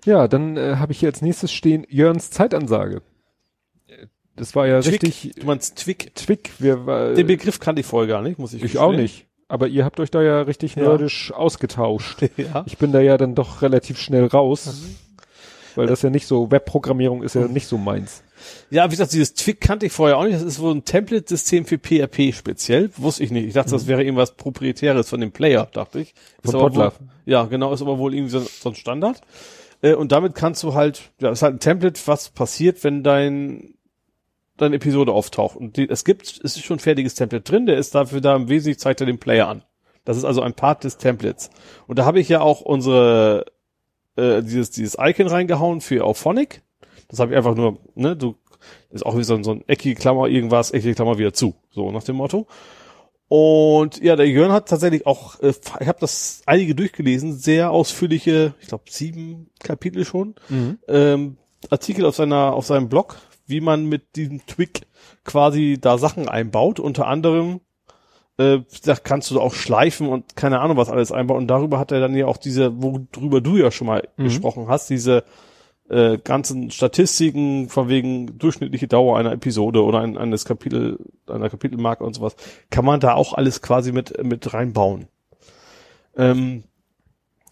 Ja, 0.05 0.29
dann 0.29 0.57
äh, 0.57 0.77
habe 0.77 0.93
ich 0.93 1.01
hier 1.01 1.09
als 1.09 1.23
nächstes 1.23 1.53
stehen 1.53 1.85
Jörns 1.89 2.31
Zeitansage. 2.31 3.03
Äh, 4.35 4.39
Das 4.39 4.55
war 4.55 4.67
ja 4.67 4.81
Twick. 4.81 5.03
richtig 5.03 5.33
Du 5.39 5.47
meinst 5.47 5.77
Twick? 5.77 6.15
Twick. 6.15 6.51
Wir, 6.59 6.87
war, 6.87 7.15
Den 7.15 7.27
Begriff 7.27 7.61
kannte 7.61 7.81
ich 7.81 7.87
vorher 7.87 8.09
gar 8.09 8.23
nicht, 8.23 8.39
muss 8.39 8.51
ich 8.53 8.57
ich 8.59 8.63
gestehen. 8.73 8.81
auch 8.83 8.93
nicht. 8.93 9.27
Aber 9.49 9.69
ihr 9.69 9.85
habt 9.85 10.01
euch 10.01 10.11
da 10.11 10.23
ja 10.23 10.43
richtig 10.43 10.77
Ja. 10.77 10.83
nerdisch 10.85 11.33
ausgetauscht. 11.33 12.23
ja. 12.37 12.65
Ich 12.67 12.79
bin 12.79 12.93
da 12.93 13.01
ja 13.01 13.19
dann 13.19 13.35
doch 13.35 13.61
relativ 13.63 13.99
schnell 13.99 14.27
raus. 14.27 14.83
Weil 15.75 15.87
das 15.87 16.03
ja 16.03 16.11
nicht 16.11 16.27
so, 16.27 16.51
Webprogrammierung 16.51 17.23
ist 17.23 17.35
ja 17.35 17.49
nicht 17.49 17.67
so 17.67 17.79
meins. 17.79 18.23
Ja, 18.71 18.87
wie 18.87 18.91
gesagt, 18.91 19.13
dieses 19.15 19.33
Twig 19.35 19.59
kannte 19.61 19.87
ich 19.87 19.93
vorher 19.93 20.19
auch 20.19 20.25
nicht. 20.25 20.35
Das 20.35 20.43
ist 20.43 20.59
wohl 20.61 20.75
ein 20.75 20.85
Template-System 20.85 21.65
für 21.65 21.79
PHP 21.79 22.35
speziell. 22.35 22.91
Wusste 22.99 23.23
ich 23.25 23.31
nicht. 23.31 23.47
Ich 23.47 23.55
dachte, 23.55 23.71
das 23.71 23.87
wäre 23.87 24.03
irgendwas 24.03 24.33
Proprietäres 24.37 25.09
von 25.09 25.21
dem 25.21 25.33
Player, 25.33 25.69
dachte 25.73 26.01
ich. 26.01 26.15
Ist 26.43 26.51
Von 26.51 26.75
wohl- 26.77 26.93
Ja, 27.25 27.45
genau, 27.45 27.73
ist 27.73 27.81
aber 27.81 27.99
wohl 27.99 28.13
irgendwie 28.15 28.33
so, 28.33 28.41
so 28.41 28.69
ein 28.71 28.75
Standard. 28.75 29.23
Äh, 29.81 29.95
und 29.95 30.13
damit 30.13 30.35
kannst 30.35 30.63
du 30.63 30.75
halt, 30.75 31.11
ja, 31.21 31.31
ist 31.31 31.41
halt 31.43 31.55
ein 31.57 31.61
Template, 31.61 32.01
was 32.07 32.29
passiert, 32.31 32.85
wenn 32.85 33.03
dein 33.03 33.73
deine 34.57 34.77
Episode 34.77 35.13
auftaucht. 35.13 35.57
Und 35.57 35.77
die, 35.77 35.89
es 35.89 36.05
gibt, 36.05 36.27
es 36.27 36.57
ist 36.57 36.65
schon 36.65 36.77
ein 36.77 36.81
fertiges 36.81 37.15
Template 37.15 37.43
drin, 37.43 37.67
der 37.67 37.77
ist 37.79 37.95
dafür 37.95 38.21
da 38.21 38.37
im 38.37 38.49
Wesentlichen 38.49 38.79
zeigt 38.79 39.01
er 39.01 39.07
den 39.07 39.19
Player 39.19 39.49
an. 39.49 39.63
Das 40.05 40.17
ist 40.17 40.25
also 40.25 40.43
ein 40.43 40.55
Part 40.55 40.85
des 40.85 40.97
Templates. 40.97 41.51
Und 41.87 41.99
da 41.99 42.05
habe 42.05 42.21
ich 42.21 42.29
ja 42.29 42.41
auch 42.41 42.61
unsere, 42.61 43.47
äh, 44.17 44.43
dieses, 44.43 44.71
dieses 44.71 44.97
Icon 44.99 45.29
reingehauen 45.29 45.81
für 45.81 46.05
Auphonic. 46.05 46.63
Das 47.09 47.21
habe 47.21 47.33
ich 47.33 47.37
einfach 47.37 47.55
nur, 47.55 47.79
ne, 47.95 48.17
du, 48.17 48.37
ist 48.91 49.07
auch 49.07 49.17
wie 49.17 49.25
so 49.25 49.35
ein, 49.35 49.45
so 49.45 49.53
ein 49.53 49.65
eckige 49.69 49.95
Klammer, 49.95 50.27
irgendwas, 50.29 50.71
eckige 50.73 50.95
Klammer 50.95 51.19
wieder 51.19 51.33
zu. 51.33 51.55
So 51.71 51.91
nach 51.91 52.03
dem 52.05 52.17
Motto. 52.17 52.47
Und 53.29 54.03
ja, 54.03 54.15
der 54.15 54.29
Jörn 54.29 54.53
hat 54.53 54.69
tatsächlich 54.69 55.07
auch, 55.07 55.41
äh, 55.41 55.55
ich 55.81 55.89
habe 55.89 56.01
das 56.01 56.43
einige 56.45 56.75
durchgelesen, 56.75 57.33
sehr 57.33 57.71
ausführliche, 57.71 58.55
ich 58.61 58.69
glaube 58.69 58.85
sieben 58.91 59.51
Kapitel 59.59 60.05
schon, 60.05 60.35
Mhm. 60.49 60.79
ähm, 60.89 61.37
Artikel 61.71 62.05
auf 62.05 62.17
seiner, 62.17 62.53
auf 62.53 62.67
seinem 62.67 62.89
Blog, 62.89 63.17
wie 63.53 63.61
man 63.61 63.87
mit 63.87 64.17
diesem 64.17 64.45
Twig 64.47 64.83
quasi 65.25 65.79
da 65.81 65.99
Sachen 65.99 66.29
einbaut. 66.29 66.81
Unter 66.81 67.07
anderem, 67.07 67.61
äh, 68.39 68.59
da 68.85 68.97
kannst 68.97 69.31
du 69.31 69.41
auch 69.41 69.55
schleifen 69.55 70.09
und 70.09 70.35
keine 70.35 70.61
Ahnung 70.61 70.77
was 70.77 70.91
alles 70.91 71.13
einbauen. 71.13 71.43
Und 71.43 71.49
darüber 71.49 71.79
hat 71.79 71.93
er 71.93 72.01
dann 72.01 72.17
ja 72.17 72.27
auch 72.27 72.39
diese, 72.39 72.83
worüber 72.83 73.41
du 73.41 73.57
ja 73.57 73.71
schon 73.71 73.87
mal 73.87 74.09
Mhm. 74.17 74.25
gesprochen 74.25 74.67
hast, 74.69 74.91
diese 74.91 75.23
äh, 75.89 76.19
ganzen 76.19 76.71
Statistiken 76.71 77.69
von 77.69 77.89
wegen 77.89 78.39
durchschnittliche 78.39 78.89
Dauer 78.89 79.19
einer 79.19 79.33
Episode 79.33 79.85
oder 79.85 80.01
ein, 80.01 80.17
eines 80.17 80.45
Kapitel, 80.45 80.99
einer 81.27 81.51
Kapitelmarke 81.51 82.03
und 82.05 82.15
sowas, 82.15 82.35
kann 82.71 82.85
man 82.85 83.01
da 83.01 83.15
auch 83.15 83.35
alles 83.35 83.61
quasi 83.61 83.93
mit, 83.93 84.23
mit 84.25 84.55
reinbauen. 84.55 85.09
Ähm, 86.17 86.65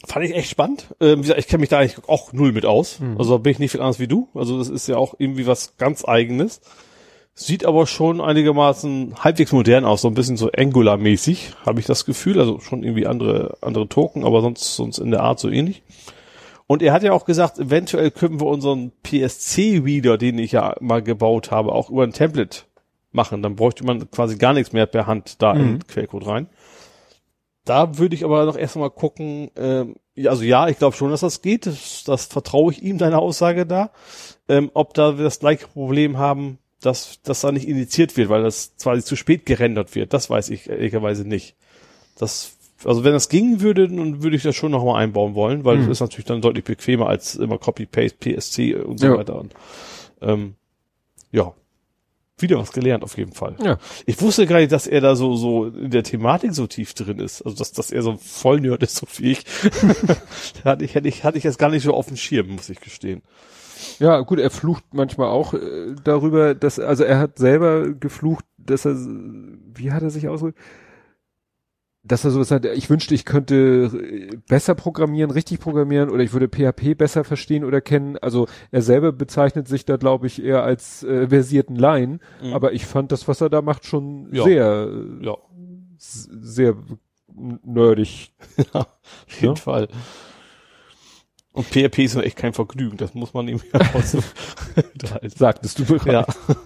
fand 0.06 0.24
ich 0.24 0.34
echt 0.34 0.50
spannend. 0.50 0.86
Ähm, 1.00 1.18
wie 1.18 1.22
gesagt, 1.22 1.40
ich 1.40 1.48
kenne 1.48 1.60
mich 1.60 1.68
da 1.70 1.78
eigentlich 1.78 1.98
auch 2.08 2.32
null 2.32 2.52
mit 2.52 2.64
aus. 2.66 3.00
Mhm. 3.00 3.16
Also 3.18 3.38
bin 3.38 3.52
ich 3.52 3.58
nicht 3.58 3.72
viel 3.72 3.80
anders 3.80 3.98
wie 4.00 4.08
du. 4.08 4.28
Also 4.34 4.58
das 4.58 4.68
ist 4.68 4.86
ja 4.88 4.96
auch 4.96 5.14
irgendwie 5.18 5.46
was 5.46 5.76
ganz 5.76 6.04
eigenes. 6.06 6.60
Sieht 7.34 7.64
aber 7.64 7.86
schon 7.86 8.20
einigermaßen 8.20 9.14
halbwegs 9.22 9.52
modern 9.52 9.84
aus, 9.84 10.02
so 10.02 10.08
ein 10.08 10.14
bisschen 10.14 10.36
so 10.36 10.50
Angular-mäßig, 10.50 11.52
habe 11.64 11.80
ich 11.80 11.86
das 11.86 12.04
Gefühl. 12.04 12.38
Also 12.38 12.60
schon 12.60 12.82
irgendwie 12.82 13.06
andere, 13.06 13.56
andere 13.62 13.88
Token, 13.88 14.24
aber 14.24 14.40
sonst, 14.42 14.74
sonst 14.76 14.98
in 14.98 15.10
der 15.10 15.22
Art 15.22 15.38
so 15.38 15.48
ähnlich. 15.48 15.82
Und 16.66 16.82
er 16.82 16.92
hat 16.92 17.02
ja 17.02 17.12
auch 17.12 17.24
gesagt, 17.24 17.58
eventuell 17.58 18.10
können 18.10 18.40
wir 18.40 18.46
unseren 18.46 18.92
PSC-Reader, 19.02 20.18
den 20.18 20.38
ich 20.38 20.52
ja 20.52 20.76
mal 20.80 21.02
gebaut 21.02 21.50
habe, 21.50 21.72
auch 21.72 21.90
über 21.90 22.02
ein 22.04 22.12
Template 22.12 22.60
machen. 23.12 23.42
Dann 23.42 23.56
bräuchte 23.56 23.84
man 23.84 24.10
quasi 24.10 24.36
gar 24.36 24.52
nichts 24.52 24.72
mehr 24.72 24.86
per 24.86 25.06
Hand 25.06 25.40
da 25.42 25.52
in 25.52 25.58
Mhm. 25.62 25.66
den 25.78 25.86
Quellcode 25.86 26.26
rein. 26.26 26.46
Da 27.64 27.98
würde 27.98 28.14
ich 28.14 28.24
aber 28.24 28.46
noch 28.46 28.56
erstmal 28.56 28.90
gucken, 28.90 29.50
ähm, 29.56 29.96
ja, 30.14 30.30
also 30.30 30.42
ja, 30.42 30.68
ich 30.68 30.78
glaube 30.78 30.96
schon, 30.96 31.10
dass 31.10 31.20
das 31.20 31.42
geht. 31.42 31.66
Das, 31.66 32.04
das 32.04 32.26
vertraue 32.26 32.72
ich 32.72 32.82
ihm, 32.82 32.98
deine 32.98 33.18
Aussage 33.18 33.66
da. 33.66 33.90
Ähm, 34.48 34.70
ob 34.74 34.94
da 34.94 35.18
wir 35.18 35.24
das 35.24 35.38
gleiche 35.40 35.66
Problem 35.68 36.18
haben, 36.18 36.58
dass 36.80 37.20
das 37.22 37.42
da 37.42 37.52
nicht 37.52 37.68
initiiert 37.68 38.16
wird, 38.16 38.30
weil 38.30 38.42
das 38.42 38.72
quasi 38.82 39.04
zu 39.04 39.14
spät 39.14 39.44
gerendert 39.46 39.94
wird, 39.94 40.12
das 40.14 40.30
weiß 40.30 40.48
ich 40.50 40.68
ehrlicherweise 40.68 41.28
nicht. 41.28 41.54
Das, 42.16 42.56
also 42.84 43.04
wenn 43.04 43.12
das 43.12 43.28
gingen 43.28 43.60
würde, 43.60 43.86
dann 43.88 44.22
würde 44.22 44.36
ich 44.36 44.42
das 44.42 44.56
schon 44.56 44.72
nochmal 44.72 45.02
einbauen 45.02 45.34
wollen, 45.34 45.64
weil 45.64 45.76
Mhm. 45.76 45.82
das 45.82 45.90
ist 45.90 46.00
natürlich 46.00 46.24
dann 46.26 46.40
deutlich 46.40 46.64
bequemer 46.64 47.06
als 47.08 47.36
immer 47.36 47.58
Copy-Paste, 47.58 48.16
PSC 48.18 48.74
und 48.76 48.98
so 48.98 49.06
Ja. 49.06 49.16
weiter. 49.18 49.38
Und, 49.38 49.54
ähm, 50.22 50.54
ja. 51.30 51.52
Wieder 52.40 52.58
was 52.58 52.72
gelernt 52.72 53.04
auf 53.04 53.16
jeden 53.16 53.32
Fall. 53.32 53.56
Ja. 53.62 53.78
Ich 54.06 54.20
wusste 54.20 54.46
gar 54.46 54.58
nicht, 54.58 54.72
dass 54.72 54.86
er 54.86 55.00
da 55.00 55.16
so, 55.16 55.34
so 55.34 55.66
in 55.66 55.90
der 55.90 56.02
Thematik 56.02 56.54
so 56.54 56.66
tief 56.66 56.94
drin 56.94 57.18
ist. 57.18 57.42
Also, 57.42 57.56
dass, 57.56 57.72
dass 57.72 57.90
er 57.90 58.02
so 58.02 58.12
ein 58.12 58.18
Vollnerd 58.18 58.82
ist, 58.82 58.96
so 58.96 59.06
wie 59.16 59.32
ich. 59.32 59.44
hatte 60.64 60.84
ich, 60.84 60.94
hätte 60.94 61.08
ich, 61.08 61.24
hatte 61.24 61.38
ich 61.38 61.44
jetzt 61.44 61.58
gar 61.58 61.70
nicht 61.70 61.82
so 61.82 61.94
auf 61.94 62.06
dem 62.06 62.16
Schirm, 62.16 62.48
muss 62.48 62.70
ich 62.70 62.80
gestehen. 62.80 63.22
Ja, 63.98 64.20
gut, 64.20 64.38
er 64.38 64.50
flucht 64.50 64.84
manchmal 64.92 65.28
auch 65.28 65.54
äh, 65.54 65.94
darüber, 66.04 66.54
dass, 66.54 66.78
also 66.78 67.04
er 67.04 67.18
hat 67.18 67.38
selber 67.38 67.92
geflucht, 67.92 68.44
dass 68.58 68.84
er, 68.84 68.94
wie 68.94 69.92
hat 69.92 70.02
er 70.02 70.10
sich 70.10 70.28
ausgedrückt? 70.28 70.58
Dass 72.02 72.24
er 72.24 72.30
sowas 72.30 72.50
hat, 72.50 72.64
ich 72.64 72.88
wünschte, 72.88 73.14
ich 73.14 73.26
könnte 73.26 73.90
äh, 73.94 74.36
besser 74.48 74.74
programmieren, 74.74 75.30
richtig 75.30 75.60
programmieren 75.60 76.08
oder 76.08 76.22
ich 76.22 76.32
würde 76.32 76.48
PHP 76.48 76.94
besser 76.96 77.24
verstehen 77.24 77.62
oder 77.62 77.82
kennen. 77.82 78.16
Also 78.18 78.48
er 78.70 78.80
selber 78.80 79.12
bezeichnet 79.12 79.68
sich 79.68 79.84
da, 79.84 79.96
glaube 79.98 80.26
ich, 80.26 80.42
eher 80.42 80.62
als 80.62 81.02
äh, 81.02 81.28
versierten 81.28 81.76
Laien. 81.76 82.20
Mhm. 82.42 82.54
Aber 82.54 82.72
ich 82.72 82.86
fand 82.86 83.12
das, 83.12 83.28
was 83.28 83.42
er 83.42 83.50
da 83.50 83.60
macht, 83.60 83.84
schon 83.84 84.32
Ja. 84.32 84.44
sehr, 84.44 84.88
äh, 84.90 85.24
Ja, 85.26 85.36
sehr 85.98 86.74
nerdig. 87.62 88.32
auf 88.72 88.86
jeden 89.38 89.54
Ja. 89.56 89.60
Fall. 89.60 89.88
Und 91.52 91.66
PHP 91.66 91.98
ist 92.04 92.14
echt 92.16 92.36
kein 92.36 92.52
Vergnügen, 92.54 92.96
das 92.96 93.12
muss 93.14 93.34
man 93.34 93.48
ihm 93.48 93.60
ja. 93.74 93.80
Sagtest 95.36 95.80
du 95.80 95.84
bereits. 95.84 96.06
Ja. 96.06 96.26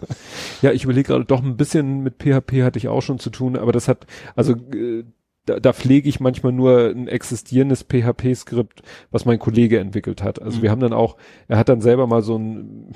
Ja, 0.62 0.72
ich 0.72 0.84
überlege 0.84 1.08
gerade, 1.08 1.24
doch 1.26 1.42
ein 1.42 1.56
bisschen 1.58 2.00
mit 2.00 2.22
PHP 2.22 2.62
hatte 2.62 2.78
ich 2.78 2.88
auch 2.88 3.02
schon 3.02 3.18
zu 3.18 3.28
tun, 3.28 3.56
aber 3.56 3.72
das 3.72 3.86
hat, 3.88 4.06
also 4.34 4.52
äh, 4.54 5.04
da, 5.46 5.60
da 5.60 5.72
pflege 5.72 6.08
ich 6.08 6.20
manchmal 6.20 6.52
nur 6.52 6.90
ein 6.90 7.06
existierendes 7.08 7.84
PHP-Skript, 7.84 8.82
was 9.10 9.24
mein 9.24 9.38
Kollege 9.38 9.78
entwickelt 9.78 10.22
hat. 10.22 10.40
Also 10.40 10.58
Mhm. 10.58 10.62
wir 10.62 10.70
haben 10.70 10.80
dann 10.80 10.92
auch, 10.92 11.16
er 11.48 11.58
hat 11.58 11.68
dann 11.68 11.80
selber 11.80 12.06
mal 12.06 12.22
so 12.22 12.36
ein 12.38 12.92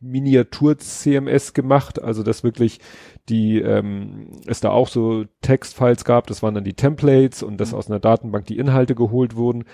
Miniatur-CMS 0.00 1.52
gemacht, 1.54 2.02
also 2.02 2.22
dass 2.22 2.42
wirklich 2.44 2.80
die, 3.28 3.58
ähm, 3.60 4.28
es 4.46 4.60
da 4.60 4.70
auch 4.70 4.88
so 4.88 5.24
Textfiles 5.42 6.04
gab, 6.04 6.26
das 6.26 6.42
waren 6.42 6.54
dann 6.54 6.64
die 6.64 6.74
Templates 6.74 7.42
und 7.42 7.60
dass 7.60 7.72
Mhm. 7.72 7.78
aus 7.78 7.90
einer 7.90 8.00
Datenbank 8.00 8.46
die 8.46 8.58
Inhalte 8.58 8.94
geholt 8.94 9.36
wurden. 9.36 9.64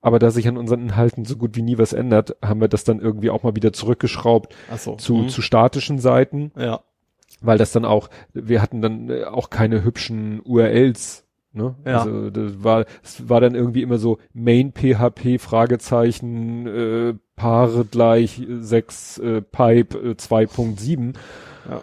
Aber 0.00 0.18
da 0.18 0.30
sich 0.30 0.46
an 0.46 0.56
unseren 0.56 0.82
Inhalten 0.82 1.24
so 1.24 1.36
gut 1.36 1.56
wie 1.56 1.62
nie 1.62 1.78
was 1.78 1.92
ändert, 1.92 2.36
haben 2.42 2.60
wir 2.60 2.68
das 2.68 2.84
dann 2.84 3.00
irgendwie 3.00 3.30
auch 3.30 3.42
mal 3.42 3.56
wieder 3.56 3.72
zurückgeschraubt 3.72 4.54
so. 4.76 4.94
zu, 4.96 5.14
Mhm. 5.16 5.28
zu 5.30 5.42
statischen 5.42 5.98
Seiten, 5.98 6.52
Ja. 6.56 6.80
weil 7.40 7.58
das 7.58 7.72
dann 7.72 7.84
auch, 7.84 8.08
wir 8.32 8.62
hatten 8.62 8.82
dann 8.82 9.10
auch 9.24 9.50
keine 9.50 9.82
hübschen 9.84 10.40
URLs. 10.44 11.25
Ne? 11.56 11.74
Ja. 11.84 12.02
Also 12.02 12.30
das 12.30 12.62
war, 12.62 12.84
es 13.02 13.28
war 13.28 13.40
dann 13.40 13.54
irgendwie 13.54 13.82
immer 13.82 13.98
so 13.98 14.18
Main 14.34 14.72
PHP 14.72 15.38
Fragezeichen 15.40 16.66
äh, 16.66 17.14
Paare 17.34 17.84
gleich 17.84 18.42
6 18.48 19.18
äh, 19.18 19.42
Pipe 19.42 19.98
äh, 19.98 20.10
2.7. 20.12 21.14
Ja. 21.68 21.82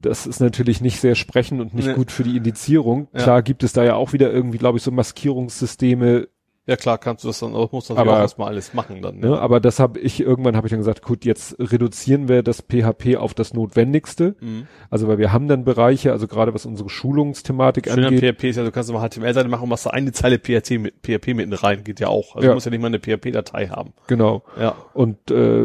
Das 0.00 0.26
ist 0.26 0.40
natürlich 0.40 0.80
nicht 0.80 1.00
sehr 1.00 1.14
sprechend 1.14 1.60
und 1.60 1.74
nicht 1.74 1.88
Nee. 1.88 1.94
gut 1.94 2.10
für 2.10 2.24
die 2.24 2.36
Indizierung. 2.36 3.08
Ja. 3.12 3.22
Klar 3.22 3.42
gibt 3.42 3.62
es 3.62 3.72
da 3.72 3.84
ja 3.84 3.94
auch 3.94 4.12
wieder 4.12 4.32
irgendwie, 4.32 4.58
glaube 4.58 4.78
ich, 4.78 4.84
so 4.84 4.90
Maskierungssysteme, 4.90 6.28
Ja 6.64 6.76
klar, 6.76 6.96
kannst 6.96 7.24
du 7.24 7.28
das 7.28 7.40
dann, 7.40 7.54
auch 7.54 7.72
musst 7.72 7.90
du 7.90 7.94
Aber- 7.94 8.02
natürlich 8.02 8.18
auch 8.18 8.22
erstmal 8.22 8.48
alles 8.48 8.72
machen 8.72 9.02
dann. 9.02 9.18
Ne? 9.18 9.36
Aber 9.36 9.58
das 9.58 9.80
habe 9.80 9.98
ich 9.98 10.20
irgendwann 10.20 10.54
habe 10.56 10.68
ich 10.68 10.70
dann 10.70 10.78
gesagt, 10.78 11.02
gut, 11.02 11.24
jetzt 11.24 11.56
reduzieren 11.58 12.28
wir 12.28 12.44
das 12.44 12.62
PHP 12.62 13.16
auf 13.16 13.34
das 13.34 13.52
Notwendigste. 13.52 14.36
Mhm. 14.40 14.68
Also 14.88 15.08
weil 15.08 15.18
wir 15.18 15.32
haben 15.32 15.48
dann 15.48 15.64
Bereiche, 15.64 16.12
also 16.12 16.28
gerade 16.28 16.54
was 16.54 16.64
unsere 16.64 16.88
Schulungsthematik 16.88 17.88
Schön 17.88 17.98
an 18.04 18.14
angeht. 18.14 18.36
PHP 18.36 18.44
ist 18.50 18.56
ja, 18.56 18.62
du 18.62 18.70
kannst 18.70 18.88
immer 18.90 19.00
HTML-Seite 19.00 19.48
machen 19.48 19.64
und 19.64 19.70
machst 19.70 19.86
da 19.86 19.90
eine 19.90 20.12
Zeile 20.12 20.38
PHP, 20.38 20.78
mit, 20.78 20.94
PHP 21.02 21.34
mitten 21.34 21.52
rein, 21.52 21.82
geht 21.82 21.98
ja 21.98 22.06
auch. 22.06 22.36
Also 22.36 22.46
Ja. 22.46 22.52
du 22.52 22.54
musst 22.54 22.66
ja 22.66 22.70
nicht 22.70 22.80
mal 22.80 22.86
eine 22.86 23.00
PHP-Datei 23.00 23.66
haben. 23.66 23.92
Genau. 24.06 24.44
Ja. 24.56 24.76
Und 24.94 25.32
äh, 25.32 25.64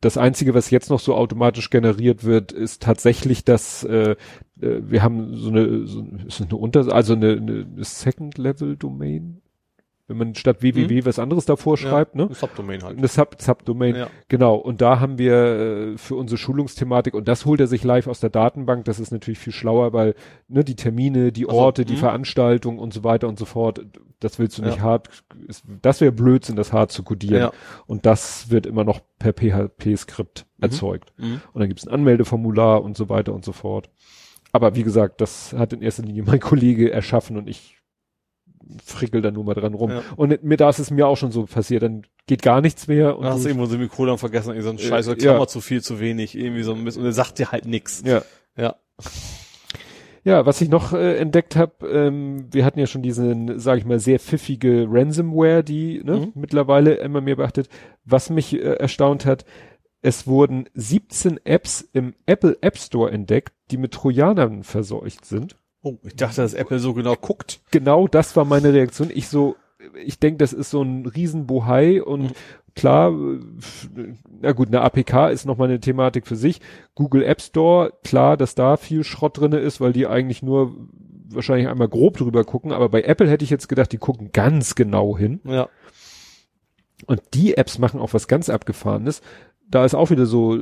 das 0.00 0.18
Einzige, 0.18 0.54
was 0.54 0.70
jetzt 0.70 0.90
noch 0.90 0.98
so 0.98 1.14
automatisch 1.14 1.70
generiert 1.70 2.24
wird, 2.24 2.50
ist 2.50 2.82
tatsächlich, 2.82 3.44
dass 3.44 3.84
äh, 3.84 4.10
äh, 4.10 4.16
wir 4.60 5.04
haben 5.04 5.36
so 5.36 5.50
eine, 5.50 5.86
so, 5.86 6.00
ist 6.26 6.40
das 6.40 6.48
eine 6.48 6.56
Unter, 6.56 6.92
also 6.92 7.12
eine, 7.14 7.30
eine 7.32 7.66
Second-Level-Domain, 7.84 9.40
wenn 10.10 10.18
man 10.18 10.34
statt 10.34 10.60
www 10.60 11.04
was 11.06 11.18
anderes 11.18 11.46
davor 11.46 11.78
schreibt, 11.78 12.14
ne? 12.16 12.24
Ein 12.24 12.34
Subdomain 12.34 12.82
halt. 12.82 12.98
Eine 12.98 13.08
Sub 13.08 13.36
Subdomain, 13.40 13.94
Ja. 13.96 14.08
genau. 14.28 14.56
Und 14.56 14.80
da 14.82 15.00
haben 15.00 15.16
wir 15.18 15.32
äh, 15.34 15.98
für 15.98 16.16
unsere 16.16 16.36
Schulungsthematik 16.36 17.14
und 17.14 17.28
das 17.28 17.46
holt 17.46 17.60
er 17.60 17.68
sich 17.68 17.84
live 17.84 18.06
aus 18.08 18.20
der 18.20 18.28
Datenbank. 18.30 18.84
Das 18.84 19.00
ist 19.00 19.12
natürlich 19.12 19.38
viel 19.38 19.52
schlauer, 19.52 19.92
weil 19.92 20.14
ne 20.48 20.64
die 20.64 20.74
Termine, 20.76 21.32
die 21.32 21.46
Ach 21.46 21.52
so, 21.52 21.56
Orte, 21.56 21.84
die 21.84 21.94
mhm. 21.94 21.98
Veranstaltungen 21.98 22.78
und 22.78 22.92
so 22.92 23.04
weiter 23.04 23.28
und 23.28 23.38
so 23.38 23.44
fort. 23.44 23.80
Das 24.18 24.38
willst 24.38 24.58
du 24.58 24.62
nicht 24.62 24.76
Ja. 24.78 24.82
hart. 24.82 25.08
Ist, 25.46 25.64
das 25.80 26.00
wäre 26.00 26.12
Blödsinn, 26.12 26.56
das 26.56 26.72
hart 26.72 26.92
zu 26.92 27.02
kodieren. 27.04 27.40
Ja. 27.40 27.52
Und 27.86 28.04
das 28.04 28.50
wird 28.50 28.66
immer 28.66 28.84
noch 28.84 29.00
per 29.18 29.32
PHP-Skript 29.32 30.44
Mhm. 30.58 30.64
erzeugt. 30.64 31.12
Mhm. 31.16 31.40
Und 31.52 31.60
dann 31.60 31.68
gibt 31.68 31.80
es 31.80 31.86
ein 31.86 31.94
Anmeldeformular 31.94 32.82
und 32.82 32.96
so 32.96 33.08
weiter 33.08 33.32
und 33.32 33.44
so 33.44 33.52
fort. 33.52 33.88
Aber 34.52 34.74
wie 34.74 34.82
gesagt, 34.82 35.20
das 35.20 35.52
hat 35.52 35.72
in 35.72 35.80
erster 35.80 36.02
Linie 36.02 36.24
mein 36.26 36.40
Kollege 36.40 36.90
erschaffen 36.90 37.36
und 37.36 37.48
ich 37.48 37.76
frickel 38.84 39.22
da 39.22 39.30
nur 39.30 39.44
mal 39.44 39.54
dran 39.54 39.74
rum. 39.74 39.90
Ja. 39.90 40.02
Und 40.16 40.42
mir 40.42 40.56
da 40.56 40.68
ist 40.68 40.78
es 40.78 40.90
mir 40.90 41.06
auch 41.06 41.16
schon 41.16 41.30
so 41.32 41.44
passiert, 41.46 41.82
dann 41.82 42.02
geht 42.26 42.42
gar 42.42 42.60
nichts 42.60 42.86
mehr. 42.88 43.16
Und 43.16 43.24
Und 43.26 43.32
hast 43.32 43.44
du- 43.44 43.48
irgendwo 43.48 44.06
dann 44.06 44.18
vergessen, 44.18 44.50
irgendwie 44.50 44.62
so 44.64 44.70
ein 44.70 44.76
Äh, 44.78 44.82
Scheiß, 44.82 45.08
oder 45.08 45.16
ja. 45.18 45.30
Klammer 45.32 45.48
zu 45.48 45.60
viel, 45.60 45.82
zu 45.82 45.98
wenig, 46.00 46.36
irgendwie 46.36 46.62
so 46.62 46.72
ein 46.74 46.84
bisschen, 46.84 47.02
und 47.02 47.08
er 47.08 47.12
sagt 47.12 47.38
dir 47.38 47.50
halt 47.52 47.66
nix. 47.66 48.02
ja. 48.04 48.22
Ja. 48.56 48.76
Ja, 50.22 50.44
was 50.44 50.60
ich 50.60 50.68
noch 50.68 50.92
äh, 50.92 51.16
entdeckt 51.16 51.56
habe, 51.56 51.88
ähm, 51.88 52.46
wir 52.52 52.66
hatten 52.66 52.78
ja 52.78 52.86
schon 52.86 53.00
diesen, 53.00 53.58
sage 53.58 53.78
ich 53.80 53.86
mal, 53.86 53.98
sehr 53.98 54.18
pfiffige 54.20 54.86
Ransomware, 54.90 55.64
die 55.64 56.02
ne, 56.04 56.16
Mhm. 56.18 56.32
mittlerweile 56.34 56.94
immer 56.96 57.22
mehr 57.22 57.36
beachtet. 57.36 57.70
Was 58.04 58.28
mich 58.28 58.52
äh, 58.52 58.58
erstaunt 58.58 59.24
hat, 59.24 59.46
es 60.02 60.26
wurden 60.26 60.66
17 60.74 61.40
Apps 61.44 61.88
im 61.94 62.14
Apple 62.26 62.58
App 62.60 62.76
Store 62.76 63.10
entdeckt, 63.10 63.54
die 63.70 63.78
mit 63.78 63.92
Trojanern 63.92 64.62
verseucht 64.62 65.24
sind. 65.24 65.56
Oh, 65.82 65.96
ich 66.04 66.16
dachte, 66.16 66.42
dass 66.42 66.54
Apple 66.54 66.78
so 66.78 66.92
genau 66.94 67.14
guckt. 67.16 67.60
Genau 67.70 68.06
das 68.06 68.36
war 68.36 68.44
meine 68.44 68.72
Reaktion. 68.72 69.10
Ich 69.12 69.28
so, 69.28 69.56
ich 70.04 70.18
denke, 70.18 70.38
das 70.38 70.52
ist 70.52 70.70
so 70.70 70.82
ein 70.82 71.06
Riesenbohai 71.06 72.02
und 72.02 72.22
Mhm. 72.22 72.30
klar, 72.74 73.12
na 74.40 74.52
gut, 74.52 74.68
eine 74.68 74.82
APK 74.82 75.30
ist 75.30 75.46
nochmal 75.46 75.68
eine 75.68 75.80
Thematik 75.80 76.26
für 76.26 76.36
sich. 76.36 76.60
Google 76.94 77.22
App 77.24 77.40
Store, 77.40 77.92
klar, 78.04 78.36
dass 78.36 78.54
da 78.54 78.76
viel 78.76 79.04
Schrott 79.04 79.38
drinne 79.38 79.58
ist, 79.58 79.80
weil 79.80 79.92
die 79.92 80.06
eigentlich 80.06 80.42
nur 80.42 80.76
wahrscheinlich 81.32 81.68
einmal 81.68 81.88
grob 81.88 82.16
drüber 82.16 82.44
gucken, 82.44 82.72
aber 82.72 82.88
bei 82.88 83.02
Apple 83.02 83.28
hätte 83.28 83.44
ich 83.44 83.50
jetzt 83.50 83.68
gedacht, 83.68 83.92
die 83.92 83.98
gucken 83.98 84.30
ganz 84.32 84.74
genau 84.74 85.16
hin. 85.16 85.40
Ja. 85.44 85.68
Und 87.06 87.22
die 87.34 87.56
Apps 87.56 87.78
machen 87.78 88.00
auch 88.00 88.12
was 88.12 88.28
ganz 88.28 88.48
Abgefahrenes. 88.50 89.22
Da 89.68 89.84
ist 89.84 89.94
auch 89.94 90.10
wieder 90.10 90.26
so, 90.26 90.58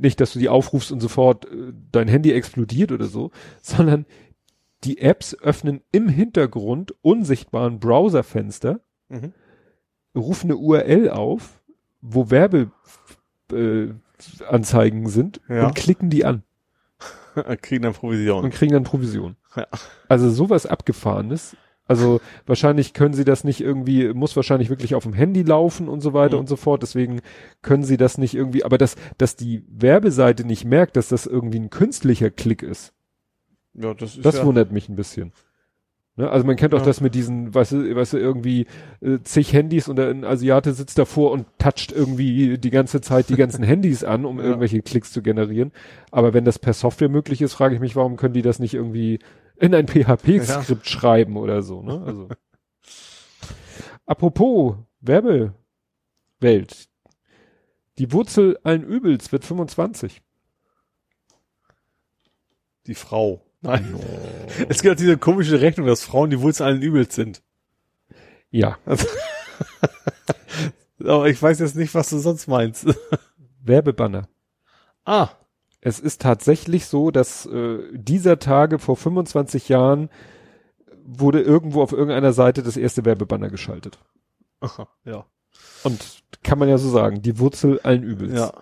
nicht, 0.00 0.20
dass 0.20 0.32
du 0.32 0.38
die 0.38 0.48
aufrufst 0.48 0.92
und 0.92 1.00
sofort 1.00 1.46
äh, 1.46 1.72
dein 1.92 2.08
Handy 2.08 2.32
explodiert 2.32 2.92
oder 2.92 3.06
so, 3.06 3.30
sondern 3.62 4.06
die 4.84 4.98
Apps 4.98 5.34
öffnen 5.34 5.80
im 5.92 6.08
Hintergrund 6.08 6.94
unsichtbaren 7.02 7.80
Browserfenster, 7.80 8.80
Mhm. 9.10 9.32
rufen 10.14 10.50
eine 10.50 10.58
URL 10.58 11.08
auf, 11.10 11.62
wo 12.02 12.30
Werbeanzeigen 12.30 15.06
äh, 15.06 15.08
sind 15.08 15.40
Ja. 15.48 15.66
und 15.66 15.74
klicken 15.74 16.10
die 16.10 16.24
an 16.24 16.42
Kriegen 17.62 17.82
dann 17.82 17.94
Provision. 17.94 18.44
und 18.44 18.50
kriegen 18.52 18.72
dann 18.72 18.84
Provision. 18.84 19.36
Ja. 19.56 19.66
Also 20.08 20.30
sowas 20.30 20.66
Abgefahrenes. 20.66 21.56
Also 21.88 22.20
wahrscheinlich 22.46 22.92
können 22.92 23.14
sie 23.14 23.24
das 23.24 23.42
nicht 23.42 23.60
irgendwie, 23.60 24.12
muss 24.12 24.36
wahrscheinlich 24.36 24.68
wirklich 24.70 24.94
auf 24.94 25.02
dem 25.04 25.14
Handy 25.14 25.42
laufen 25.42 25.88
und 25.88 26.00
so 26.02 26.12
weiter 26.12 26.36
Mhm. 26.36 26.40
und 26.40 26.46
so 26.48 26.56
fort. 26.56 26.82
Deswegen 26.82 27.20
können 27.62 27.82
sie 27.82 27.96
das 27.96 28.18
nicht 28.18 28.34
irgendwie, 28.34 28.62
aber 28.62 28.78
dass, 28.78 28.94
dass 29.16 29.34
die 29.34 29.64
Werbeseite 29.68 30.44
nicht 30.44 30.64
merkt, 30.64 30.96
dass 30.96 31.08
das 31.08 31.26
irgendwie 31.26 31.58
ein 31.58 31.70
künstlicher 31.70 32.30
Klick 32.30 32.62
ist, 32.62 32.92
Ja, 33.74 33.94
das 33.94 34.16
ist 34.16 34.24
das 34.24 34.36
ja, 34.36 34.44
wundert 34.44 34.70
mich 34.70 34.88
ein 34.88 34.96
bisschen. 34.96 35.32
Ne? 36.16 36.28
Also 36.28 36.44
man 36.46 36.56
kennt 36.56 36.74
auch 36.74 36.80
Ja. 36.80 36.84
das 36.84 37.00
mit 37.00 37.14
diesen, 37.14 37.54
weißt 37.54 37.72
du, 37.72 37.94
weißt 37.96 38.14
du, 38.14 38.18
irgendwie 38.18 38.66
äh, 39.00 39.18
zig 39.22 39.52
Handys 39.52 39.88
und 39.88 40.00
ein 40.00 40.24
Asiate 40.24 40.72
sitzt 40.72 40.98
davor 40.98 41.30
und 41.30 41.46
toucht 41.58 41.92
irgendwie 41.92 42.58
die 42.58 42.70
ganze 42.70 43.00
Zeit 43.00 43.28
die 43.28 43.36
ganzen 43.36 43.62
Handys 43.64 44.02
an, 44.04 44.24
um 44.26 44.38
Ja. 44.38 44.44
irgendwelche 44.46 44.82
Klicks 44.82 45.12
zu 45.12 45.22
generieren. 45.22 45.70
Aber 46.10 46.34
wenn 46.34 46.44
das 46.44 46.58
per 46.58 46.72
Software 46.74 47.08
möglich 47.08 47.40
ist, 47.40 47.54
frage 47.54 47.76
ich 47.76 47.80
mich, 47.80 47.94
warum 47.96 48.16
können 48.16 48.34
die 48.34 48.42
das 48.42 48.58
nicht 48.58 48.74
irgendwie 48.74 49.20
in 49.60 49.74
ein 49.74 49.86
PHP-Skript 49.88 50.88
schreiben 50.88 51.36
oder 51.36 51.62
so. 51.62 51.82
Ne? 51.82 52.02
Also. 52.06 52.28
Apropos 54.06 54.76
Werbewelt. 55.00 56.88
Die 57.98 58.12
Wurzel 58.12 58.58
allen 58.62 58.84
Übels 58.84 59.32
wird 59.32 59.44
25. 59.44 60.22
die 62.86 62.94
Frau. 62.94 63.44
Nein. 63.60 63.94
Es 64.68 64.82
gibt 64.82 64.94
auch 64.94 64.98
diese 64.98 65.18
komische 65.18 65.60
Rechnung, 65.60 65.86
dass 65.86 66.02
Frauen 66.02 66.30
die 66.30 66.40
Wurzel 66.40 66.64
allen 66.64 66.82
Übels 66.82 67.14
sind. 67.14 67.42
Ja, 68.50 68.78
Aber 71.04 71.28
ich 71.28 71.40
weiß 71.40 71.58
jetzt 71.60 71.76
nicht, 71.76 71.94
was 71.94 72.10
du 72.10 72.18
sonst 72.18 72.46
meinst. 72.48 72.86
Werbebanner. 73.62 74.28
ah. 75.04 75.30
Es 75.80 76.00
ist 76.00 76.22
tatsächlich 76.22 76.86
so, 76.86 77.10
dass 77.10 77.46
äh, 77.46 77.78
dieser 77.92 78.38
Tage 78.38 78.78
vor 78.78 78.96
25 78.96 79.68
Jahren 79.68 80.10
wurde 81.04 81.40
irgendwo 81.40 81.82
auf 81.82 81.92
irgendeiner 81.92 82.32
Seite 82.32 82.62
das 82.62 82.76
erste 82.76 83.04
Werbebanner 83.04 83.48
geschaltet. 83.48 83.98
Aha, 84.60 84.88
ja. 85.04 85.24
Und 85.84 86.22
kann 86.42 86.58
man 86.58 86.68
ja 86.68 86.78
so 86.78 86.90
sagen, 86.90 87.22
die 87.22 87.38
Wurzel 87.38 87.80
allen 87.80 88.02
Übels. 88.02 88.34
Ja. 88.34 88.52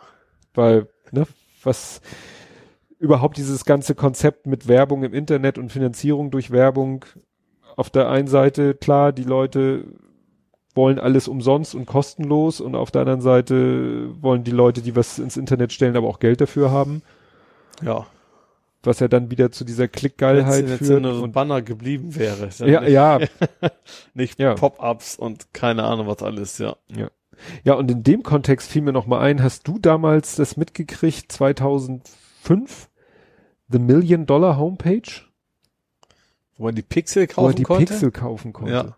Weil, 0.55 0.89
ne, 1.11 1.27
was 1.63 2.01
überhaupt 2.99 3.37
dieses 3.37 3.65
ganze 3.65 3.95
Konzept 3.95 4.47
mit 4.47 4.69
Werbung 4.69 5.03
im 5.03 5.13
Internet 5.13 5.59
und 5.59 5.73
Finanzierung 5.73 6.31
durch 6.31 6.51
Werbung 6.51 7.05
auf 7.77 7.91
der 7.91 8.09
einen 8.09 8.29
Seite, 8.29 8.75
klar, 8.75 9.13
die 9.13 9.25
Leute 9.25 9.85
wollen 10.77 10.99
alles 10.99 11.27
umsonst 11.27 11.75
und 11.75 11.87
kostenlos 11.87 12.61
und 12.61 12.75
auf 12.77 12.91
der 12.91 13.01
anderen 13.03 13.21
Seite 13.23 14.11
wollen 14.23 14.45
die 14.45 14.51
Leute, 14.53 14.83
die 14.83 14.95
was 14.95 15.19
ins 15.19 15.37
Internet 15.37 15.73
stellen, 15.73 15.97
aber 15.97 16.07
auch 16.09 16.21
Geld 16.21 16.41
dafür 16.41 16.71
haben, 16.71 17.03
Ja. 17.83 18.07
was 18.83 19.01
ja 19.01 19.09
dann 19.09 19.31
wieder 19.31 19.51
zu 19.51 19.65
dieser 19.65 19.89
Klickgeilheit 19.89 20.67
Wenn 20.67 20.73
es 20.73 20.79
führt. 20.87 21.03
nur 21.03 21.15
so 21.15 21.25
ein 21.25 21.33
Banner 21.33 21.63
geblieben 21.63 22.15
wäre. 22.15 22.51
Dann 22.59 22.69
ja, 22.69 22.81
nicht, 22.83 22.91
ja, 22.93 23.19
Nicht 24.15 24.39
Ja. 24.39 24.55
Pop-ups 24.55 25.17
und 25.17 25.53
keine 25.55 25.85
Ahnung 25.85 26.07
was 26.07 26.23
alles, 26.23 26.59
ja. 26.59 26.77
ja, 27.65 27.75
und 27.75 27.91
in 27.91 28.03
dem 28.03 28.23
Kontext 28.23 28.71
fiel 28.71 28.83
mir 28.83 28.93
noch 28.93 29.07
mal 29.07 29.21
ein, 29.21 29.43
hast 29.43 29.67
du 29.67 29.79
damals 29.79 30.37
das 30.37 30.57
mitgekriegt, 30.57 31.33
2005? 31.33 32.89
The 33.69 33.79
Million 33.81 34.27
Dollar 34.27 34.57
Homepage? 34.59 35.03
Wo 36.57 36.65
man 36.65 36.75
die 36.75 36.83
Pixel 36.83 37.23
wo 37.23 37.25
er 37.25 37.35
kaufen 37.35 37.57
die 37.57 37.63
konnte. 37.65 37.85
Pixel 37.87 38.11
kaufen 38.13 38.53
konnte. 38.53 38.73
Ja. 38.73 38.97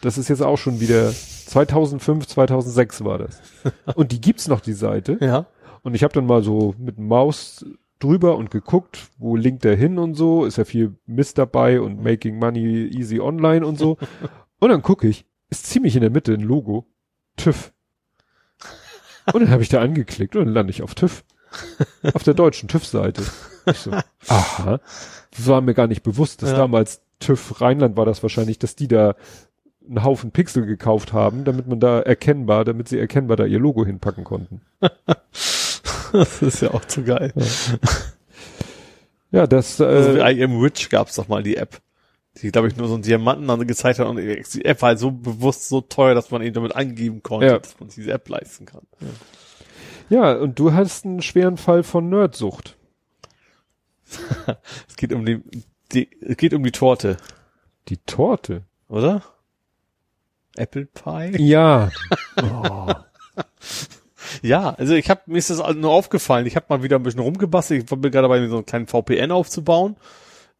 Das 0.00 0.16
ist 0.18 0.28
jetzt 0.28 0.42
auch 0.42 0.56
schon 0.56 0.80
wieder 0.80 1.10
2005, 1.12 2.26
2006 2.26 3.04
war 3.04 3.18
das. 3.18 3.40
Und 3.94 4.12
die 4.12 4.20
gibt's 4.20 4.48
noch, 4.48 4.60
die 4.60 4.72
Seite. 4.72 5.18
Ja. 5.20 5.46
Und 5.82 5.94
ich 5.94 6.02
habe 6.02 6.14
dann 6.14 6.26
mal 6.26 6.42
so 6.42 6.74
mit 6.78 6.98
Maus 6.98 7.64
drüber 7.98 8.36
und 8.36 8.50
geguckt, 8.50 9.08
wo 9.18 9.36
linkt 9.36 9.64
der 9.64 9.76
hin 9.76 9.98
und 9.98 10.14
so. 10.14 10.44
Ist 10.46 10.56
ja 10.56 10.64
viel 10.64 10.96
Mist 11.06 11.36
dabei 11.38 11.80
und 11.80 12.02
Making 12.02 12.38
Money 12.38 12.88
Easy 12.88 13.20
Online 13.20 13.66
und 13.66 13.78
so. 13.78 13.98
Und 14.58 14.68
dann 14.68 14.82
gucke 14.82 15.08
ich, 15.08 15.24
ist 15.48 15.64
ziemlich 15.66 15.94
in 15.96 16.02
der 16.02 16.10
Mitte 16.10 16.34
ein 16.34 16.40
Logo. 16.40 16.86
TÜV. 17.36 17.72
Und 19.32 19.40
dann 19.40 19.50
habe 19.50 19.62
ich 19.62 19.70
da 19.70 19.80
angeklickt 19.80 20.36
und 20.36 20.44
dann 20.44 20.52
lande 20.52 20.70
ich 20.70 20.82
auf 20.82 20.94
TÜV. 20.94 21.24
Auf 22.12 22.22
der 22.24 22.34
deutschen 22.34 22.68
TÜV-Seite. 22.68 23.22
So, 23.74 23.90
aha. 24.28 24.80
Das 25.34 25.46
war 25.46 25.62
mir 25.62 25.72
gar 25.72 25.86
nicht 25.86 26.02
bewusst, 26.02 26.42
dass 26.42 26.50
Ja. 26.50 26.58
damals 26.58 27.00
TÜV 27.20 27.62
Rheinland 27.62 27.96
war 27.96 28.04
das 28.04 28.22
wahrscheinlich, 28.22 28.58
dass 28.58 28.76
die 28.76 28.88
da 28.88 29.14
einen 29.86 30.04
Haufen 30.04 30.30
Pixel 30.30 30.66
gekauft 30.66 31.12
haben, 31.12 31.44
damit 31.44 31.66
man 31.66 31.80
da 31.80 32.00
erkennbar, 32.00 32.64
damit 32.64 32.88
sie 32.88 32.98
erkennbar 32.98 33.36
da 33.36 33.44
ihr 33.44 33.58
Logo 33.58 33.84
hinpacken 33.84 34.24
konnten. 34.24 34.60
Das 36.12 36.42
ist 36.42 36.60
ja 36.60 36.72
auch 36.74 36.84
zu 36.86 37.04
geil. 37.04 37.32
Ja, 39.30 39.46
das, 39.46 39.80
Also 39.80 40.10
äh, 40.10 40.14
wie 40.34 40.40
I 40.40 40.44
Am 40.44 40.60
Rich 40.60 40.90
gab's 40.90 41.14
doch 41.14 41.28
mal 41.28 41.44
die 41.44 41.56
App. 41.56 41.80
Die, 42.42 42.50
glaube 42.50 42.66
ich, 42.66 42.76
nur 42.76 42.88
so 42.88 42.94
einen 42.94 43.04
Diamanten 43.04 43.46
dann 43.46 43.64
gezeigt 43.66 44.00
hat 44.00 44.08
und 44.08 44.16
die 44.16 44.64
App 44.64 44.82
war 44.82 44.88
halt 44.88 44.98
so 44.98 45.12
bewusst 45.12 45.68
so 45.68 45.80
teuer, 45.80 46.14
dass 46.16 46.32
man 46.32 46.42
eben 46.42 46.54
damit 46.54 46.74
angeben 46.74 47.22
konnte, 47.22 47.46
Ja. 47.46 47.58
dass 47.60 47.78
man 47.78 47.88
sich 47.90 47.96
diese 48.02 48.12
App 48.12 48.28
leisten 48.28 48.66
kann. 48.66 48.82
ja, 50.08 50.32
und 50.32 50.58
du 50.58 50.72
hast 50.72 51.04
einen 51.04 51.22
schweren 51.22 51.56
Fall 51.56 51.84
von 51.84 52.08
Nerdsucht. 52.08 52.76
Es 54.88 54.96
geht 54.96 55.12
um 55.12 55.24
die, 55.24 55.40
die 55.92 56.08
es 56.22 56.36
geht 56.36 56.54
um 56.54 56.64
die 56.64 56.72
Torte, 56.72 57.18
Die 57.88 57.98
Torte. 57.98 58.62
oder? 58.88 59.22
Apple 60.60 60.86
Pie? 60.86 61.42
Ja. 61.42 61.90
Oh. 62.42 62.92
Ja, 64.42 64.70
also 64.70 64.94
ich 64.94 65.10
habe 65.10 65.22
mir 65.26 65.38
ist 65.38 65.50
das 65.50 65.74
nur 65.74 65.90
aufgefallen. 65.90 66.46
Ich 66.46 66.56
habe 66.56 66.66
mal 66.68 66.82
wieder 66.82 66.96
ein 66.96 67.02
bisschen 67.02 67.20
rumgebastelt. 67.20 67.84
Ich 67.84 67.90
war 67.90 67.98
mir 67.98 68.10
gerade 68.10 68.28
dabei, 68.28 68.46
so 68.48 68.56
einen 68.56 68.66
kleinen 68.66 68.86
VPN 68.86 69.32
aufzubauen. 69.32 69.96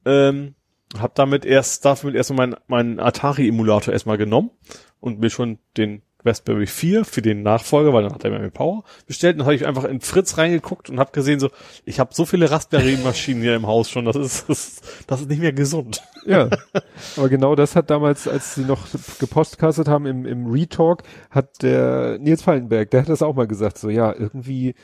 Ähm, 0.04 0.54
habe 0.98 1.12
damit 1.14 1.44
erst 1.44 1.84
dafür 1.84 2.14
erstmal 2.14 2.48
meinen 2.48 2.56
meinen 2.66 3.00
Atari-Emulator 3.00 3.92
erstmal 3.92 4.18
genommen 4.18 4.50
und 4.98 5.20
mir 5.20 5.30
schon 5.30 5.58
den 5.76 6.02
Raspberry 6.24 6.66
4 6.66 7.04
für 7.04 7.22
den 7.22 7.42
Nachfolger, 7.42 7.92
weil 7.92 8.02
dann 8.02 8.12
hat 8.12 8.24
er 8.24 8.30
mehr 8.30 8.50
Power 8.50 8.84
bestellt. 9.06 9.38
Dann 9.38 9.46
habe 9.46 9.54
ich 9.54 9.66
einfach 9.66 9.84
in 9.84 10.00
Fritz 10.00 10.38
reingeguckt 10.38 10.90
und 10.90 10.98
habe 10.98 11.12
gesehen, 11.12 11.40
so 11.40 11.50
ich 11.84 12.00
habe 12.00 12.14
so 12.14 12.24
viele 12.24 12.50
Raspberry-Maschinen 12.50 13.42
hier 13.42 13.56
im 13.56 13.66
Haus 13.66 13.90
schon. 13.90 14.04
Das 14.04 14.16
ist 14.16 14.48
das, 14.48 14.80
das 15.06 15.20
ist 15.22 15.28
nicht 15.28 15.40
mehr 15.40 15.52
gesund. 15.52 16.02
Ja. 16.26 16.48
Aber 17.16 17.28
genau 17.28 17.54
das 17.54 17.76
hat 17.76 17.90
damals, 17.90 18.28
als 18.28 18.54
sie 18.54 18.64
noch 18.64 18.86
gepostcastet 19.18 19.88
haben 19.88 20.06
im, 20.06 20.26
im 20.26 20.46
Retalk, 20.46 21.02
hat 21.30 21.62
der 21.62 22.18
Nils 22.18 22.42
Fallenberg, 22.42 22.90
der 22.90 23.02
hat 23.02 23.08
das 23.08 23.22
auch 23.22 23.34
mal 23.34 23.46
gesagt, 23.46 23.78
so 23.78 23.88
ja, 23.88 24.14
irgendwie 24.16 24.74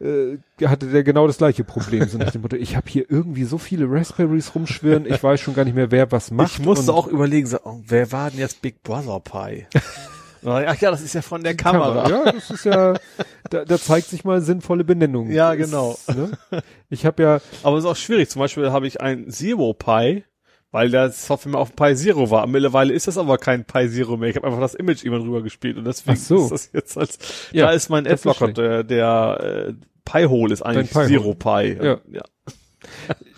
äh, 0.00 0.38
hatte 0.64 0.86
der 0.88 1.02
genau 1.02 1.26
das 1.26 1.38
gleiche 1.38 1.64
Problem. 1.64 2.06
So 2.08 2.18
nach 2.18 2.30
dem 2.30 2.42
Motto, 2.42 2.56
ich 2.56 2.76
habe 2.76 2.88
hier 2.88 3.06
irgendwie 3.08 3.44
so 3.44 3.58
viele 3.58 3.90
Raspberries 3.90 4.54
rumschwirren, 4.54 5.06
ich 5.06 5.22
weiß 5.22 5.40
schon 5.40 5.54
gar 5.54 5.64
nicht 5.64 5.74
mehr, 5.74 5.90
wer 5.90 6.12
was 6.12 6.30
macht. 6.30 6.52
ich 6.52 6.64
musste 6.64 6.92
und 6.92 6.98
auch 6.98 7.06
überlegen, 7.06 7.46
so, 7.46 7.58
oh, 7.64 7.80
wer 7.86 8.12
war 8.12 8.30
denn 8.30 8.40
jetzt 8.40 8.62
Big 8.62 8.82
Brother 8.82 9.20
Pie? 9.20 9.66
Ach 10.44 10.80
ja, 10.80 10.90
das 10.90 11.02
ist 11.02 11.14
ja 11.14 11.22
von 11.22 11.42
der 11.42 11.56
Kamera. 11.56 12.08
Ja, 12.08 12.32
das 12.32 12.50
ist 12.50 12.64
ja, 12.64 12.94
da, 13.50 13.64
da 13.64 13.78
zeigt 13.78 14.08
sich 14.08 14.24
mal 14.24 14.40
sinnvolle 14.40 14.84
Benennung. 14.84 15.30
Ja, 15.30 15.54
genau. 15.54 15.92
Ist, 15.92 16.16
ne? 16.16 16.30
Ich 16.88 17.06
habe 17.06 17.22
ja, 17.22 17.40
Aber 17.62 17.76
es 17.76 17.84
ist 17.84 17.90
auch 17.90 17.96
schwierig. 17.96 18.30
Zum 18.30 18.40
Beispiel 18.40 18.70
habe 18.70 18.86
ich 18.86 19.00
ein 19.00 19.30
Zero 19.30 19.74
Pi, 19.74 20.24
weil 20.70 20.90
das 20.90 21.26
Software 21.26 21.52
mal 21.52 21.58
auf 21.58 21.74
Pi 21.74 21.96
Zero 21.96 22.30
war. 22.30 22.46
Mittlerweile 22.46 22.92
ist 22.92 23.06
das 23.06 23.18
aber 23.18 23.38
kein 23.38 23.64
Pi 23.64 23.88
Zero 23.88 24.16
mehr. 24.16 24.30
Ich 24.30 24.36
habe 24.36 24.46
einfach 24.46 24.60
das 24.60 24.74
Image 24.74 25.04
immer 25.04 25.18
drüber 25.18 25.42
gespielt 25.42 25.76
und 25.78 25.84
deswegen 25.84 26.16
so. 26.16 26.44
ist 26.44 26.50
das 26.50 26.70
jetzt 26.72 26.98
als, 26.98 27.18
Ja, 27.52 27.66
da 27.66 27.72
ist 27.72 27.88
mein 27.88 28.06
Adblocker, 28.06 28.52
der, 28.52 28.84
der 28.84 29.68
äh, 29.68 29.72
Pi-Hole 30.04 30.52
ist 30.52 30.62
eigentlich 30.62 30.90
Pi-Hole. 30.90 31.08
Zero 31.08 31.34
Pi. 31.34 31.76
Ja. 31.82 31.98
ja. 32.10 32.22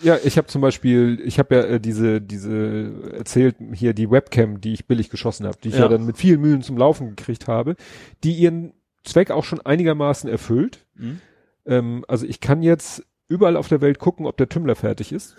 Ja, 0.01 0.17
ich 0.23 0.37
habe 0.37 0.47
zum 0.47 0.61
Beispiel, 0.61 1.21
ich 1.23 1.39
habe 1.39 1.55
ja 1.55 1.61
äh, 1.63 1.79
diese, 1.79 2.21
diese 2.21 3.13
erzählt 3.13 3.57
hier 3.73 3.93
die 3.93 4.11
Webcam, 4.11 4.61
die 4.61 4.73
ich 4.73 4.85
billig 4.85 5.09
geschossen 5.09 5.45
habe, 5.45 5.57
die 5.63 5.69
ich 5.69 5.75
ja. 5.75 5.81
Ja. 5.81 5.87
dann 5.87 6.05
mit 6.05 6.17
viel 6.17 6.37
Mühen 6.37 6.61
zum 6.61 6.77
Laufen 6.77 7.15
gekriegt 7.15 7.47
habe, 7.47 7.75
die 8.23 8.33
ihren 8.33 8.73
Zweck 9.03 9.31
auch 9.31 9.43
schon 9.43 9.61
einigermaßen 9.61 10.29
erfüllt. 10.29 10.85
Mhm. 10.95 11.21
Ähm, 11.65 12.05
also 12.07 12.25
ich 12.25 12.41
kann 12.41 12.61
jetzt 12.61 13.05
überall 13.27 13.57
auf 13.57 13.67
der 13.67 13.81
Welt 13.81 13.99
gucken, 13.99 14.25
ob 14.25 14.37
der 14.37 14.49
Tümmler 14.49 14.75
fertig 14.75 15.11
ist. 15.11 15.35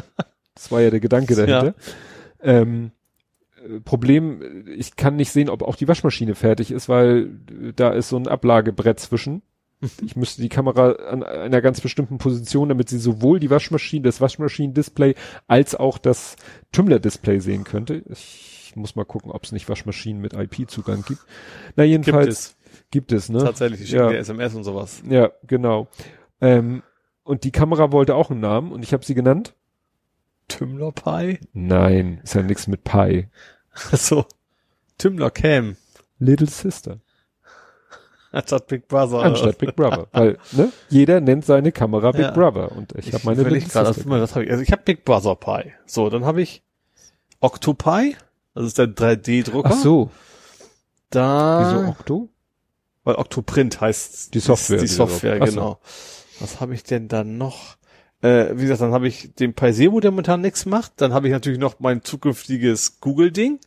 das 0.54 0.70
war 0.70 0.80
ja 0.80 0.90
der 0.90 1.00
Gedanke 1.00 1.34
dahinter. 1.34 1.74
Ähm, 2.42 2.92
Äh, 3.60 3.80
Problem, 3.80 4.66
ich 4.66 4.96
kann 4.96 5.16
nicht 5.16 5.30
sehen, 5.30 5.48
ob 5.48 5.62
auch 5.62 5.76
die 5.76 5.88
Waschmaschine 5.88 6.34
fertig 6.34 6.70
ist, 6.70 6.88
weil 6.88 7.30
da 7.76 7.90
ist 7.90 8.08
so 8.08 8.16
ein 8.16 8.28
Ablagebrett 8.28 9.00
zwischen. 9.00 9.42
Ich 10.02 10.14
müsste 10.14 10.42
die 10.42 10.50
Kamera 10.50 10.92
an 10.92 11.22
einer 11.22 11.62
ganz 11.62 11.80
bestimmten 11.80 12.18
Position, 12.18 12.68
damit 12.68 12.90
sie 12.90 12.98
sowohl 12.98 13.40
die 13.40 13.48
Waschmaschine, 13.48 14.02
das 14.02 14.20
Waschmaschinen-Display 14.20 15.14
als 15.46 15.74
auch 15.74 15.96
das 15.96 16.36
Tümmler-Display 16.72 17.40
sehen 17.40 17.64
könnte. 17.64 18.02
Ich 18.10 18.72
muss 18.76 18.94
mal 18.94 19.06
gucken, 19.06 19.30
ob 19.32 19.44
es 19.44 19.52
nicht 19.52 19.68
Waschmaschinen 19.68 20.20
mit 20.20 20.34
IP-Zugang 20.34 21.02
gibt. 21.06 21.20
Na 21.76 21.84
jedenfalls 21.84 22.56
gibt 22.90 23.10
es, 23.10 23.10
gibt 23.10 23.12
es 23.12 23.28
ne? 23.30 23.38
Tatsächlich, 23.38 23.80
die 23.80 23.86
schicken 23.86 24.12
ja. 24.12 24.18
SMS 24.18 24.54
und 24.54 24.64
sowas. 24.64 25.02
Ja, 25.08 25.30
genau. 25.46 25.88
Ähm, 26.42 26.82
und 27.24 27.44
die 27.44 27.52
Kamera 27.52 27.90
wollte 27.90 28.14
auch 28.14 28.30
einen 28.30 28.40
Namen 28.40 28.72
und 28.72 28.82
ich 28.82 28.92
habe 28.92 29.04
sie 29.04 29.14
genannt. 29.14 29.54
Tümmler 30.48 30.92
Pi? 30.92 31.38
Nein, 31.52 32.20
ist 32.22 32.34
ja 32.34 32.42
nichts 32.42 32.66
mit 32.66 32.84
Pi. 32.84 33.28
so. 33.92 34.26
Tümmler 34.98 35.30
Cam. 35.30 35.76
Little 36.18 36.48
Sister. 36.48 37.00
Anstatt 38.32 38.68
Big 38.68 38.86
Brother. 38.86 39.22
Anstatt 39.22 39.58
Big 39.58 39.74
Brother. 39.74 40.06
Weil, 40.12 40.38
ne? 40.52 40.72
Jeder 40.88 41.20
nennt 41.20 41.44
seine 41.44 41.72
Kamera 41.72 42.12
Big 42.12 42.22
ja. 42.22 42.30
Brother. 42.30 42.72
Und 42.72 42.92
ich, 42.96 43.08
ich 43.08 43.14
habe 43.14 43.24
meine 43.24 43.42
Little 43.42 43.68
grad, 43.68 43.94
Sister. 43.94 44.18
Das, 44.18 44.34
hab 44.34 44.42
ich, 44.42 44.50
also 44.50 44.62
ich 44.62 44.70
habe 44.70 44.82
Big 44.84 45.04
Brother 45.04 45.34
Pi. 45.34 45.72
So, 45.86 46.08
dann 46.10 46.24
habe 46.24 46.40
ich 46.40 46.62
Octopi. 47.40 48.16
Das 48.54 48.64
ist 48.64 48.78
der 48.78 48.86
3D-Drucker. 48.86 49.70
Ach 49.72 49.76
so. 49.76 50.10
Da. 51.10 51.74
Wieso 51.74 51.88
Octo? 51.88 52.28
Weil 53.04 53.14
Octoprint 53.16 53.80
heißt 53.80 54.34
die 54.34 54.40
Software. 54.40 54.78
Die 54.78 54.86
Software, 54.86 55.40
genau. 55.40 55.78
So. 55.82 56.40
Was 56.40 56.60
habe 56.60 56.74
ich 56.74 56.84
denn 56.84 57.08
dann 57.08 57.38
noch? 57.38 57.76
Äh, 58.22 58.50
wie 58.56 58.62
gesagt, 58.62 58.82
dann 58.82 58.92
habe 58.92 59.08
ich 59.08 59.34
den 59.34 59.54
Paisebo, 59.54 60.00
der 60.00 60.10
momentan 60.10 60.42
nichts 60.42 60.66
macht. 60.66 60.92
Dann 60.96 61.14
habe 61.14 61.26
ich 61.26 61.32
natürlich 61.32 61.58
noch 61.58 61.80
mein 61.80 62.02
zukünftiges 62.02 63.00
Google-Ding, 63.00 63.58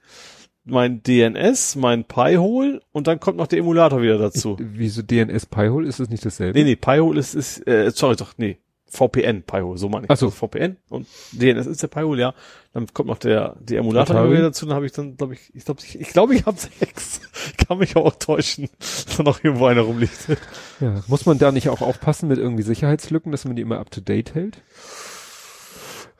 mein 0.66 1.04
DNS, 1.04 1.76
mein 1.76 2.06
Pi-Hole 2.06 2.82
und 2.92 3.08
dann 3.08 3.20
kommt 3.20 3.38
noch 3.38 3.48
der 3.48 3.60
Emulator 3.60 4.02
wieder 4.02 4.18
dazu. 4.18 4.58
Ich, 4.60 4.66
wieso 4.74 5.02
DNS 5.02 5.46
Pi-Hole? 5.48 5.88
Ist 5.88 6.00
das 6.00 6.10
nicht 6.10 6.26
dasselbe? 6.26 6.58
Nee, 6.58 6.66
nee, 6.66 6.76
Pi-Hole 6.76 7.20
ist, 7.20 7.36
ist 7.36 7.68
äh, 7.68 7.92
sorry 7.92 8.16
doch, 8.16 8.34
nee, 8.38 8.60
VPN, 8.94 9.44
Pi-Hole, 9.44 9.78
so 9.78 9.90
meine 9.90 10.06
ich. 10.06 10.12
Ach 10.12 10.18
so. 10.18 10.30
VPN 10.30 10.78
und 10.90 11.08
DNS 11.32 11.66
ist 11.66 11.82
der 11.82 11.88
Pi-Hole, 11.88 12.22
ja. 12.22 12.34
Dann 12.74 12.88
kommt 12.94 13.10
noch 13.10 13.18
der, 13.18 13.56
der 13.60 13.80
Emulator 13.80 14.30
wieder 14.30 14.42
dazu, 14.44 14.66
dann 14.66 14.76
habe 14.76 14.86
ich 14.86 14.92
dann, 14.92 15.18
glaube 15.18 15.34
ich, 15.34 15.54
ich 15.54 15.66
glaube, 15.66 15.82
ich, 15.84 16.00
ich, 16.00 16.10
glaub, 16.10 16.32
ich 16.32 16.46
habe 16.46 16.58
sechs. 16.58 17.22
Kann 17.58 17.80
mich 17.80 17.96
auch 17.96 18.16
täuschen, 18.16 18.70
dass 18.80 19.06
da 19.18 19.24
noch 19.24 19.44
irgendwo 19.44 19.66
einer 19.66 19.82
rumliegt. 19.82 20.28
Ja, 20.80 21.04
muss 21.08 21.26
man 21.26 21.40
da 21.40 21.52
nicht 21.52 21.70
auch 21.70 21.82
aufpassen 21.82 22.30
mit 22.30 22.38
irgendwie 22.38 22.64
Sicherheitslücken, 22.64 23.32
dass 23.32 23.46
man 23.46 23.56
die 23.56 23.64
immer 23.64 23.80
up 23.80 23.92
to 23.92 24.00
date 24.00 24.36
hält? 24.36 24.62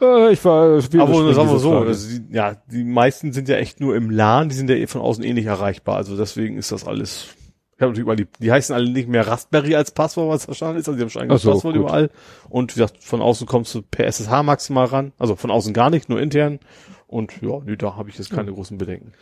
Äh, 0.04 0.34
ich 0.34 0.44
war, 0.44 0.66
aber 0.66 1.34
sagen 1.34 1.50
wir 1.50 1.60
so, 1.60 1.78
also 1.78 2.10
die, 2.10 2.34
ja, 2.34 2.56
die 2.72 2.84
meisten 2.84 3.32
sind 3.32 3.48
ja 3.48 3.56
echt 3.56 3.80
nur 3.80 3.96
im 3.96 4.10
LAN, 4.10 4.50
die 4.50 4.56
sind 4.56 4.70
ja 4.70 4.88
von 4.88 5.02
außen 5.02 5.24
eh 5.24 5.34
nicht 5.34 5.46
erreichbar, 5.46 5.98
also 5.98 6.18
deswegen 6.18 6.58
ist 6.58 6.72
das 6.72 6.86
alles 6.86 7.36
ich 7.76 7.82
habe 7.82 7.90
natürlich 7.90 8.04
überall 8.04 8.18
die, 8.18 8.28
die 8.40 8.52
heißen 8.52 8.76
alle 8.76 8.90
nicht 8.90 9.08
mehr 9.08 9.26
Raspberry 9.26 9.76
als 9.76 9.92
Passwort, 9.92 10.30
was 10.30 10.48
wahrscheinlich 10.48 10.82
ist, 10.82 10.88
also 10.88 10.98
die 10.98 11.02
haben 11.02 11.10
schon 11.10 11.24
ein 11.24 11.38
so, 11.40 11.52
Passwort 11.52 11.74
gut. 11.74 11.84
überall. 11.84 12.12
Und 12.48 12.76
wie 12.76 12.80
gesagt, 12.80 13.04
von 13.04 13.20
außen 13.20 13.48
kommst 13.48 13.74
du 13.74 13.82
per 13.82 14.06
SSH 14.06 14.44
maximal 14.44 14.86
ran, 14.86 15.12
also 15.18 15.36
von 15.36 15.50
außen 15.50 15.74
gar 15.74 15.90
nicht, 15.90 16.08
nur 16.08 16.22
intern. 16.22 16.60
Und 17.08 17.42
ja, 17.42 17.60
nee, 17.66 17.76
da 17.76 17.96
habe 17.96 18.10
ich 18.10 18.18
jetzt 18.20 18.30
keine 18.30 18.54
großen 18.54 18.78
Bedenken. 18.78 19.14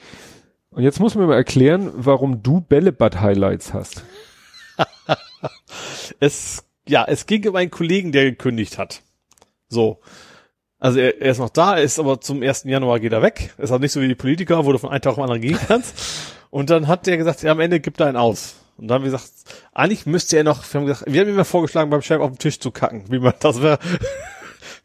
Und 0.69 0.83
jetzt 0.83 0.99
muss 0.99 1.15
man 1.15 1.27
mal 1.27 1.35
erklären, 1.35 1.91
warum 1.95 2.43
du 2.43 2.59
Bällebad-Highlights 2.59 3.73
hast. 3.73 4.03
es, 6.19 6.65
ja, 6.87 7.05
es 7.07 7.25
ging 7.27 7.47
um 7.47 7.55
einen 7.55 7.71
Kollegen, 7.71 8.11
der 8.11 8.25
gekündigt 8.25 8.77
hat. 8.77 9.01
So. 9.69 9.99
Also 10.81 10.99
er, 10.99 11.21
er 11.21 11.31
ist 11.31 11.37
noch 11.37 11.49
da, 11.49 11.77
er 11.77 11.83
ist 11.83 11.99
aber 11.99 12.19
zum 12.19 12.41
1. 12.41 12.63
Januar 12.63 12.99
geht 12.99 13.13
er 13.13 13.21
weg. 13.21 13.53
Ist 13.59 13.71
auch 13.71 13.77
nicht 13.77 13.91
so 13.91 14.01
wie 14.01 14.07
die 14.07 14.15
Politiker, 14.15 14.65
wo 14.65 14.71
du 14.71 14.79
von 14.79 14.89
einem 14.89 15.01
Tag 15.01 15.11
auf 15.11 15.15
den 15.17 15.23
anderen 15.23 15.41
gehen 15.41 15.59
kannst. 15.67 15.95
Und 16.49 16.71
dann 16.71 16.87
hat 16.87 17.05
der 17.05 17.17
gesagt, 17.17 17.43
ja, 17.43 17.51
am 17.51 17.59
Ende 17.59 17.79
gibt 17.79 17.99
er 17.99 18.07
einen 18.07 18.17
aus. 18.17 18.55
Und 18.77 18.87
dann 18.87 18.95
haben 18.95 19.03
wir 19.03 19.11
gesagt, 19.11 19.31
eigentlich 19.73 20.07
müsste 20.07 20.37
er 20.37 20.43
noch, 20.43 20.63
wir 20.73 20.81
haben 20.81 20.87
gesagt, 20.87 21.13
wir 21.13 21.21
haben 21.21 21.29
ihm 21.29 21.35
mal 21.35 21.43
vorgeschlagen, 21.43 21.91
beim 21.91 22.01
Chef 22.01 22.19
auf 22.19 22.31
den 22.31 22.39
Tisch 22.39 22.59
zu 22.59 22.71
kacken, 22.71 23.03
wie 23.09 23.19
man 23.19 23.33
das 23.39 23.61
wäre. 23.61 23.77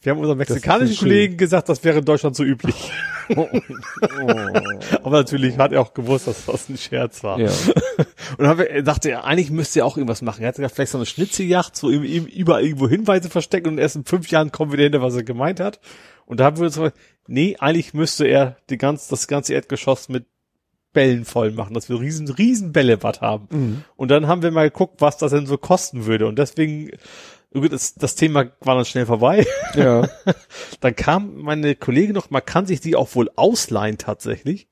Wir 0.03 0.13
haben 0.13 0.19
unserem 0.19 0.39
mexikanischen 0.39 0.97
Kollegen 0.97 1.37
gesagt, 1.37 1.69
das 1.69 1.83
wäre 1.83 1.99
in 1.99 2.05
Deutschland 2.05 2.37
so 2.37 2.45
üblich. 2.45 2.91
oh, 3.35 3.49
oh. 3.53 3.61
Aber 5.03 5.19
natürlich 5.19 5.57
hat 5.59 5.73
er 5.73 5.81
auch 5.81 5.95
gewusst, 5.95 6.29
dass 6.29 6.47
das 6.47 6.69
ein 6.69 6.79
Scherz 6.79 7.25
war. 7.25 7.39
Ja. 7.39 7.49
Und 8.39 8.45
dann 8.45 8.59
wir, 8.59 8.83
dachte 8.83 9.11
er, 9.11 9.25
eigentlich 9.25 9.51
müsste 9.51 9.81
er 9.81 9.87
auch 9.87 9.97
irgendwas 9.97 10.23
machen. 10.23 10.43
Er 10.43 10.49
hat 10.49 10.57
gesagt, 10.57 10.75
vielleicht 10.75 10.93
so 10.93 10.99
eine 10.99 11.07
Schnitzeljagd, 11.07 11.77
so 11.77 11.91
ihm, 11.91 12.05
ihm 12.05 12.27
überall 12.27 12.63
irgendwo 12.63 12.89
Hinweise 12.89 13.31
verstecken 13.31 13.69
und 13.69 13.79
erst 13.79 13.97
in 13.97 14.05
fünf 14.05 14.31
Jahren 14.31 14.53
kommen 14.53 14.71
wir 14.71 14.79
dahinter, 14.79 15.03
was 15.03 15.15
er 15.15 15.23
gemeint 15.23 15.61
hat. 15.61 15.81
Und 16.25 16.41
da 16.41 16.45
haben 16.45 16.57
wir 16.57 16.65
uns 16.65 16.77
gesagt, 16.77 16.99
nee, 17.27 17.57
eigentlich 17.59 17.95
müsste 17.95 18.27
er 18.27 18.57
die 18.69 18.79
ganz, 18.79 19.09
das 19.09 19.29
ganze 19.29 19.55
Erdgeschoss 19.55 20.09
mit 20.09 20.27
Bällen 20.97 21.27
voll 21.27 21.51
machen, 21.51 21.75
dass 21.75 21.91
wir 21.91 22.01
riesen, 22.01 22.27
riesen 22.29 22.73
Bällebad 22.73 23.21
haben. 23.21 23.49
Mhm. 23.51 23.85
Und 23.97 24.11
dann 24.11 24.29
haben 24.29 24.43
wir 24.43 24.51
mal 24.51 24.71
geguckt, 24.71 25.03
was 25.03 25.19
das 25.19 25.31
denn 25.31 25.47
so 25.47 25.59
kosten 25.59 26.07
würde. 26.07 26.27
Und 26.27 26.39
deswegen, 26.39 26.91
das, 27.61 27.95
das 27.95 28.15
Thema 28.15 28.47
war 28.61 28.75
dann 28.75 28.85
schnell 28.85 29.07
vorbei. 29.07 29.47
Ja. 29.75 30.09
dann 30.81 30.97
kam 30.97 31.37
meine 31.37 31.75
Kollegin 31.75 32.15
noch, 32.15 32.31
man 32.31 32.45
kann 32.45 32.67
sich 32.67 32.81
die 32.81 32.97
auch 32.97 33.15
wohl 33.15 33.31
ausleihen 33.37 33.99
tatsächlich. 33.99 34.69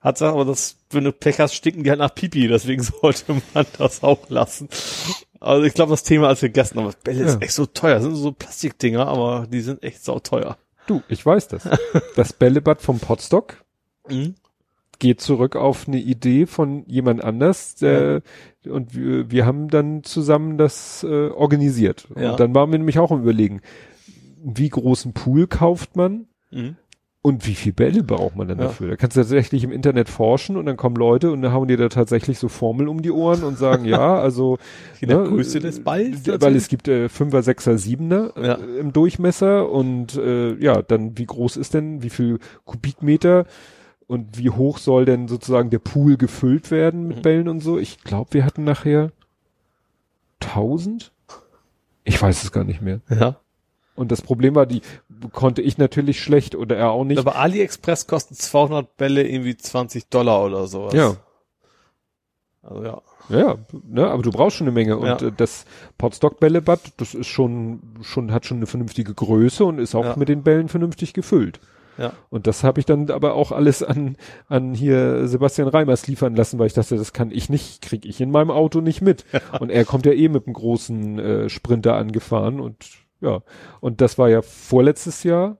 Hat 0.00 0.16
gesagt, 0.16 0.34
aber 0.34 0.44
das, 0.44 0.78
wenn 0.90 1.04
du 1.04 1.12
Pech 1.12 1.38
hast, 1.38 1.54
stinken 1.54 1.84
die 1.84 1.90
halt 1.90 2.00
nach 2.00 2.14
Pipi, 2.14 2.48
deswegen 2.48 2.82
sollte 3.02 3.40
man 3.54 3.66
das 3.78 4.02
auch 4.02 4.28
lassen. 4.28 4.68
Also 5.38 5.64
ich 5.64 5.74
glaube, 5.74 5.90
das 5.90 6.02
Thema 6.02 6.30
ist 6.30 6.40
gegessen, 6.40 6.78
aber 6.78 6.92
Bälle 7.04 7.20
ja. 7.20 7.26
ist 7.26 7.42
echt 7.42 7.52
so 7.52 7.66
teuer. 7.66 7.94
Das 7.94 8.04
sind 8.04 8.16
so 8.16 8.32
Plastikdinger, 8.32 9.06
aber 9.06 9.46
die 9.50 9.60
sind 9.60 9.82
echt 9.82 10.04
so 10.04 10.18
teuer. 10.18 10.56
Du, 10.86 11.02
ich 11.08 11.24
weiß 11.24 11.48
das. 11.48 11.68
Das 12.16 12.32
Bällebad 12.32 12.82
vom 12.82 12.98
Potstock 12.98 13.64
mhm 14.08 14.34
geht 15.02 15.20
zurück 15.20 15.56
auf 15.56 15.88
eine 15.88 15.98
Idee 15.98 16.46
von 16.46 16.84
jemand 16.86 17.24
anders 17.24 17.82
äh, 17.82 18.14
ja. 18.14 18.20
und 18.72 18.94
wir, 18.94 19.32
wir 19.32 19.44
haben 19.44 19.66
dann 19.66 20.04
zusammen 20.04 20.58
das 20.58 21.02
äh, 21.02 21.26
organisiert. 21.30 22.06
Ja. 22.16 22.30
Und 22.30 22.38
dann 22.38 22.54
waren 22.54 22.70
wir 22.70 22.78
nämlich 22.78 23.00
auch 23.00 23.10
am 23.10 23.22
überlegen, 23.22 23.62
wie 24.44 24.68
großen 24.68 25.12
Pool 25.12 25.48
kauft 25.48 25.96
man 25.96 26.28
mhm. 26.52 26.76
und 27.20 27.48
wie 27.48 27.56
viel 27.56 27.72
Bälle 27.72 28.04
braucht 28.04 28.36
man 28.36 28.46
denn 28.46 28.58
ja. 28.58 28.66
dafür? 28.66 28.90
Da 28.90 28.96
kannst 28.96 29.16
du 29.16 29.22
tatsächlich 29.22 29.64
im 29.64 29.72
Internet 29.72 30.08
forschen 30.08 30.56
und 30.56 30.66
dann 30.66 30.76
kommen 30.76 30.94
Leute 30.94 31.32
und 31.32 31.42
dann 31.42 31.52
hauen 31.52 31.66
dir 31.66 31.78
da 31.78 31.88
tatsächlich 31.88 32.38
so 32.38 32.46
Formeln 32.46 32.88
um 32.88 33.02
die 33.02 33.10
Ohren 33.10 33.42
und 33.42 33.58
sagen, 33.58 33.84
ja, 33.84 34.14
also 34.20 34.58
die 35.00 35.06
ne, 35.06 35.16
Größe 35.16 35.58
des 35.58 35.82
Balls. 35.82 36.28
Weil 36.28 36.54
es 36.54 36.68
gibt 36.68 36.86
äh, 36.86 37.08
Fünfer, 37.08 37.42
Sechser, 37.42 37.76
Siebener 37.76 38.34
äh, 38.36 38.78
im 38.78 38.92
Durchmesser 38.92 39.68
und 39.68 40.16
äh, 40.16 40.54
ja, 40.62 40.80
dann 40.80 41.18
wie 41.18 41.26
groß 41.26 41.56
ist 41.56 41.74
denn, 41.74 42.04
wie 42.04 42.10
viel 42.10 42.38
Kubikmeter? 42.64 43.46
Und 44.12 44.36
wie 44.36 44.50
hoch 44.50 44.76
soll 44.76 45.06
denn 45.06 45.26
sozusagen 45.26 45.70
der 45.70 45.78
Pool 45.78 46.18
gefüllt 46.18 46.70
werden 46.70 47.08
mit 47.08 47.16
mhm. 47.16 47.22
Bällen 47.22 47.48
und 47.48 47.60
so? 47.60 47.78
Ich 47.78 48.04
glaube, 48.04 48.34
wir 48.34 48.44
hatten 48.44 48.62
nachher 48.62 49.10
1000? 50.42 51.12
Ich 52.04 52.20
weiß 52.20 52.44
es 52.44 52.52
gar 52.52 52.64
nicht 52.64 52.82
mehr. 52.82 53.00
Ja. 53.08 53.36
Und 53.94 54.12
das 54.12 54.20
Problem 54.20 54.54
war, 54.54 54.66
die 54.66 54.82
konnte 55.32 55.62
ich 55.62 55.78
natürlich 55.78 56.20
schlecht 56.20 56.54
oder 56.54 56.76
er 56.76 56.90
auch 56.90 57.04
nicht. 57.04 57.20
Aber 57.20 57.36
AliExpress 57.36 58.06
kosten 58.06 58.34
200 58.34 58.98
Bälle 58.98 59.26
irgendwie 59.26 59.56
20 59.56 60.10
Dollar 60.10 60.44
oder 60.44 60.66
sowas. 60.66 60.92
Ja. 60.92 61.16
Also 62.60 62.84
ja. 62.84 63.00
Ja, 63.30 63.56
ne, 63.88 64.10
aber 64.10 64.22
du 64.22 64.30
brauchst 64.30 64.58
schon 64.58 64.66
eine 64.66 64.74
Menge 64.74 64.98
und 64.98 65.06
ja. 65.06 65.28
äh, 65.28 65.32
das 65.34 65.64
Potstock 65.96 66.38
Bällebad, 66.38 66.80
das 66.98 67.14
ist 67.14 67.28
schon 67.28 67.80
schon 68.02 68.30
hat 68.30 68.44
schon 68.44 68.58
eine 68.58 68.66
vernünftige 68.66 69.14
Größe 69.14 69.64
und 69.64 69.78
ist 69.78 69.94
auch 69.94 70.04
ja. 70.04 70.16
mit 70.18 70.28
den 70.28 70.42
Bällen 70.42 70.68
vernünftig 70.68 71.14
gefüllt. 71.14 71.60
Ja. 71.98 72.12
Und 72.30 72.46
das 72.46 72.64
habe 72.64 72.80
ich 72.80 72.86
dann 72.86 73.10
aber 73.10 73.34
auch 73.34 73.52
alles 73.52 73.82
an, 73.82 74.16
an 74.48 74.74
hier 74.74 75.26
Sebastian 75.28 75.68
Reimers 75.68 76.06
liefern 76.06 76.34
lassen, 76.34 76.58
weil 76.58 76.66
ich 76.66 76.72
dachte, 76.72 76.96
das 76.96 77.12
kann 77.12 77.30
ich 77.30 77.48
nicht, 77.50 77.82
krieg 77.82 78.06
ich 78.06 78.20
in 78.20 78.30
meinem 78.30 78.50
Auto 78.50 78.80
nicht 78.80 79.02
mit. 79.02 79.24
Ja. 79.32 79.40
Und 79.60 79.70
er 79.70 79.84
kommt 79.84 80.06
ja 80.06 80.12
eh 80.12 80.28
mit 80.28 80.46
einem 80.46 80.54
großen 80.54 81.18
äh, 81.18 81.48
Sprinter 81.48 81.96
angefahren 81.96 82.60
und 82.60 82.86
ja. 83.20 83.42
Und 83.80 84.00
das 84.00 84.18
war 84.18 84.28
ja 84.28 84.42
vorletztes 84.42 85.22
Jahr. 85.22 85.58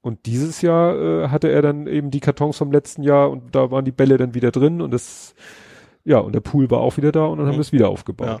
Und 0.00 0.26
dieses 0.26 0.60
Jahr 0.62 0.96
äh, 0.96 1.28
hatte 1.28 1.50
er 1.50 1.62
dann 1.62 1.86
eben 1.86 2.10
die 2.10 2.20
Kartons 2.20 2.58
vom 2.58 2.70
letzten 2.72 3.02
Jahr 3.02 3.30
und 3.30 3.54
da 3.54 3.70
waren 3.70 3.84
die 3.84 3.92
Bälle 3.92 4.18
dann 4.18 4.34
wieder 4.34 4.50
drin 4.50 4.82
und 4.82 4.90
das, 4.92 5.34
ja, 6.04 6.18
und 6.18 6.34
der 6.34 6.40
Pool 6.40 6.70
war 6.70 6.80
auch 6.80 6.96
wieder 6.98 7.10
da 7.10 7.24
und 7.24 7.38
dann 7.38 7.46
mhm. 7.46 7.52
haben 7.52 7.56
wir 7.56 7.62
es 7.62 7.72
wieder 7.72 7.88
aufgebaut. 7.88 8.26
Ja. 8.26 8.38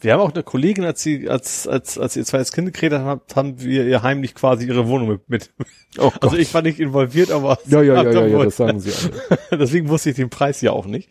Wir 0.00 0.12
haben 0.12 0.20
auch 0.20 0.32
eine 0.32 0.44
Kollegin, 0.44 0.84
als 0.84 1.02
sie, 1.02 1.28
als, 1.28 1.66
als, 1.66 1.98
als 1.98 2.16
ihr 2.16 2.24
zweites 2.24 2.52
Kind 2.52 2.66
gekriegt 2.72 2.92
habt, 2.92 3.34
haben 3.34 3.60
wir 3.60 3.84
ihr 3.84 4.02
heimlich 4.02 4.34
quasi 4.34 4.66
ihre 4.66 4.86
Wohnung 4.86 5.08
mit, 5.08 5.28
mit. 5.28 5.50
Oh 5.98 6.12
also 6.20 6.36
ich 6.36 6.54
war 6.54 6.62
nicht 6.62 6.78
involviert, 6.78 7.32
aber. 7.32 7.58
Ja, 7.66 7.82
ja, 7.82 8.02
ja, 8.02 8.10
ja, 8.12 8.26
ja, 8.26 8.44
das 8.44 8.56
sagen 8.56 8.78
sie 8.78 8.92
alle. 8.92 9.38
Deswegen 9.58 9.88
wusste 9.88 10.10
ich 10.10 10.16
den 10.16 10.30
Preis 10.30 10.60
ja 10.60 10.70
auch 10.70 10.86
nicht. 10.86 11.08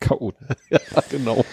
Chaoten. 0.00 0.46
Ja, 0.70 0.80
genau. 1.08 1.44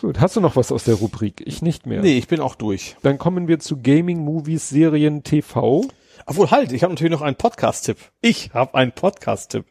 Gut, 0.00 0.20
hast 0.20 0.36
du 0.36 0.40
noch 0.40 0.56
was 0.56 0.70
aus 0.70 0.84
der 0.84 0.94
Rubrik? 0.94 1.42
Ich 1.44 1.62
nicht 1.62 1.86
mehr. 1.86 2.00
Nee, 2.00 2.16
ich 2.16 2.28
bin 2.28 2.40
auch 2.40 2.54
durch. 2.54 2.96
Dann 3.02 3.18
kommen 3.18 3.48
wir 3.48 3.58
zu 3.58 3.76
Gaming, 3.76 4.18
Movies, 4.18 4.68
Serien, 4.68 5.24
TV. 5.24 5.84
Obwohl, 6.26 6.50
halt, 6.50 6.72
ich 6.72 6.84
habe 6.84 6.92
natürlich 6.92 7.12
noch 7.12 7.22
einen 7.22 7.36
Podcast-Tipp. 7.36 7.98
Ich 8.20 8.54
habe 8.54 8.74
einen 8.74 8.92
Podcast-Tipp. 8.92 9.64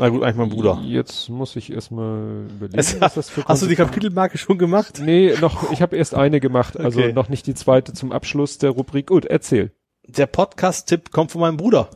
Na 0.00 0.08
gut, 0.08 0.22
eigentlich 0.22 0.36
mein 0.36 0.48
Bruder. 0.48 0.80
Jetzt 0.82 1.28
muss 1.28 1.54
ich 1.56 1.70
erstmal 1.70 2.46
überlegen, 2.48 2.78
es, 2.78 2.98
was 3.02 3.14
das 3.14 3.28
für 3.28 3.44
Hast 3.44 3.62
du 3.62 3.66
die 3.66 3.74
Kapitelmarke 3.76 4.38
schon 4.38 4.56
gemacht? 4.56 4.98
Nee, 5.04 5.34
noch, 5.42 5.70
ich 5.72 5.82
habe 5.82 5.94
erst 5.94 6.14
eine 6.14 6.40
gemacht, 6.40 6.80
also 6.80 7.00
okay. 7.00 7.12
noch 7.12 7.28
nicht 7.28 7.46
die 7.46 7.52
zweite 7.52 7.92
zum 7.92 8.10
Abschluss 8.10 8.56
der 8.56 8.70
Rubrik. 8.70 9.08
Gut, 9.08 9.26
erzähl. 9.26 9.72
Der 10.06 10.24
Podcast-Tipp 10.24 11.10
kommt 11.10 11.32
von 11.32 11.42
meinem 11.42 11.58
Bruder. 11.58 11.90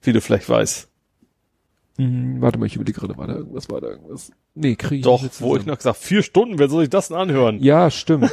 wie 0.00 0.14
du 0.14 0.22
vielleicht 0.22 0.48
weißt. 0.48 0.88
Hm, 1.98 2.40
warte 2.40 2.58
mal, 2.58 2.64
ich 2.64 2.76
überlege 2.76 3.00
gerade, 3.00 3.18
war 3.18 3.26
da 3.26 3.34
irgendwas, 3.34 3.68
war 3.68 3.82
da 3.82 3.88
irgendwas? 3.88 4.32
Nee, 4.54 4.76
kriege 4.76 4.96
ich 4.96 5.02
Doch, 5.02 5.22
wo 5.40 5.56
ich 5.58 5.66
noch 5.66 5.76
gesagt, 5.76 5.98
vier 5.98 6.22
Stunden, 6.22 6.58
wer 6.58 6.70
soll 6.70 6.84
sich 6.84 6.90
das 6.90 7.08
denn 7.08 7.18
anhören? 7.18 7.62
Ja, 7.62 7.90
stimmt. 7.90 8.32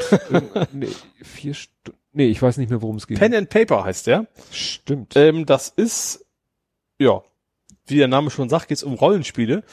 Nee, 0.72 0.88
vier 1.22 1.54
Stunden. 1.54 2.00
Nee, 2.14 2.28
ich 2.28 2.42
weiß 2.42 2.56
nicht 2.56 2.70
mehr, 2.70 2.82
worum 2.82 2.96
es 2.96 3.08
geht. 3.08 3.20
Pen 3.20 3.34
and 3.36 3.50
Paper 3.50 3.84
heißt 3.84 4.08
der. 4.08 4.28
Stimmt. 4.52 5.18
Ähm, 5.18 5.46
das 5.46 5.68
ist, 5.68 6.26
ja, 7.00 7.22
wie 7.88 7.98
der 7.98 8.08
Name 8.08 8.30
schon 8.30 8.50
sagt, 8.50 8.68
geht's 8.68 8.84
um 8.84 8.94
Rollenspiele. 8.94 9.64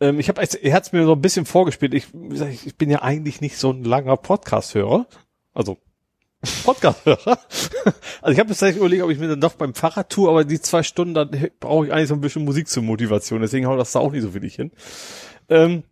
Ähm, 0.00 0.18
ich 0.18 0.28
habe, 0.28 0.42
er 0.42 0.74
hat's 0.74 0.92
mir 0.92 1.04
so 1.04 1.12
ein 1.12 1.20
bisschen 1.20 1.46
vorgespielt. 1.46 1.94
Ich, 1.94 2.08
ich 2.64 2.76
bin 2.76 2.90
ja 2.90 3.02
eigentlich 3.02 3.40
nicht 3.40 3.56
so 3.56 3.70
ein 3.70 3.84
langer 3.84 4.16
Podcast-Hörer. 4.16 5.06
Also 5.52 5.78
Podcast-Hörer. 6.64 7.38
also 8.22 8.32
ich 8.32 8.38
habe 8.38 8.50
jetzt 8.50 8.76
überlegt, 8.76 9.02
ob 9.02 9.10
ich 9.10 9.18
mir 9.18 9.28
dann 9.28 9.40
doch 9.40 9.54
beim 9.54 9.74
Fahrrad 9.74 10.10
tue, 10.10 10.28
aber 10.28 10.44
die 10.44 10.60
zwei 10.60 10.82
Stunden, 10.82 11.14
dann 11.14 11.30
brauche 11.60 11.86
ich 11.86 11.92
eigentlich 11.92 12.08
so 12.08 12.14
ein 12.14 12.20
bisschen 12.20 12.44
Musik 12.44 12.68
zur 12.68 12.82
Motivation. 12.82 13.40
Deswegen 13.40 13.66
haut 13.66 13.78
das 13.78 13.92
da 13.92 14.00
auch 14.00 14.12
nicht 14.12 14.22
so 14.22 14.34
wenig 14.34 14.54
hin. 14.54 14.72
Ähm, 15.48 15.84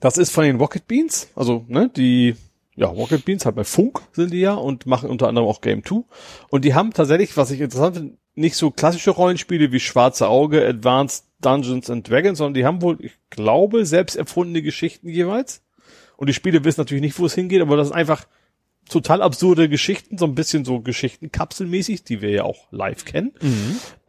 das 0.00 0.18
ist 0.18 0.30
von 0.30 0.44
den 0.44 0.56
Rocket 0.56 0.86
Beans, 0.86 1.28
also 1.34 1.64
ne, 1.68 1.90
die 1.94 2.36
ja, 2.76 2.88
Rocket 2.88 3.24
Beans 3.24 3.44
halt 3.46 3.56
bei 3.56 3.64
Funk 3.64 4.00
sind 4.12 4.32
die 4.32 4.40
ja 4.40 4.54
und 4.54 4.86
machen 4.86 5.08
unter 5.08 5.28
anderem 5.28 5.48
auch 5.48 5.60
Game 5.60 5.84
2. 5.84 6.02
Und 6.48 6.64
die 6.64 6.74
haben 6.74 6.92
tatsächlich, 6.92 7.36
was 7.36 7.50
ich 7.50 7.60
interessant 7.60 7.96
finde, 7.96 8.16
nicht 8.34 8.56
so 8.56 8.70
klassische 8.70 9.10
Rollenspiele 9.10 9.72
wie 9.72 9.80
Schwarze 9.80 10.28
Auge, 10.28 10.66
Advanced 10.66 11.26
Dungeons 11.40 11.90
and 11.90 12.08
Dragons, 12.08 12.38
sondern 12.38 12.54
die 12.54 12.64
haben 12.64 12.82
wohl, 12.82 12.98
ich 13.00 13.12
glaube, 13.30 13.86
selbst 13.86 14.16
erfundene 14.16 14.62
Geschichten 14.62 15.08
jeweils. 15.08 15.62
Und 16.16 16.28
die 16.28 16.34
Spiele 16.34 16.64
wissen 16.64 16.80
natürlich 16.80 17.02
nicht, 17.02 17.18
wo 17.18 17.26
es 17.26 17.34
hingeht, 17.34 17.60
aber 17.60 17.76
das 17.76 17.88
ist 17.88 17.94
einfach 17.94 18.26
total 18.88 19.22
absurde 19.22 19.68
Geschichten, 19.68 20.18
so 20.18 20.26
ein 20.26 20.34
bisschen 20.34 20.64
so 20.64 20.80
Geschichtenkapselmäßig, 20.80 22.04
die 22.04 22.20
wir 22.20 22.30
ja 22.30 22.44
auch 22.44 22.66
live 22.70 23.04
kennen. 23.04 23.32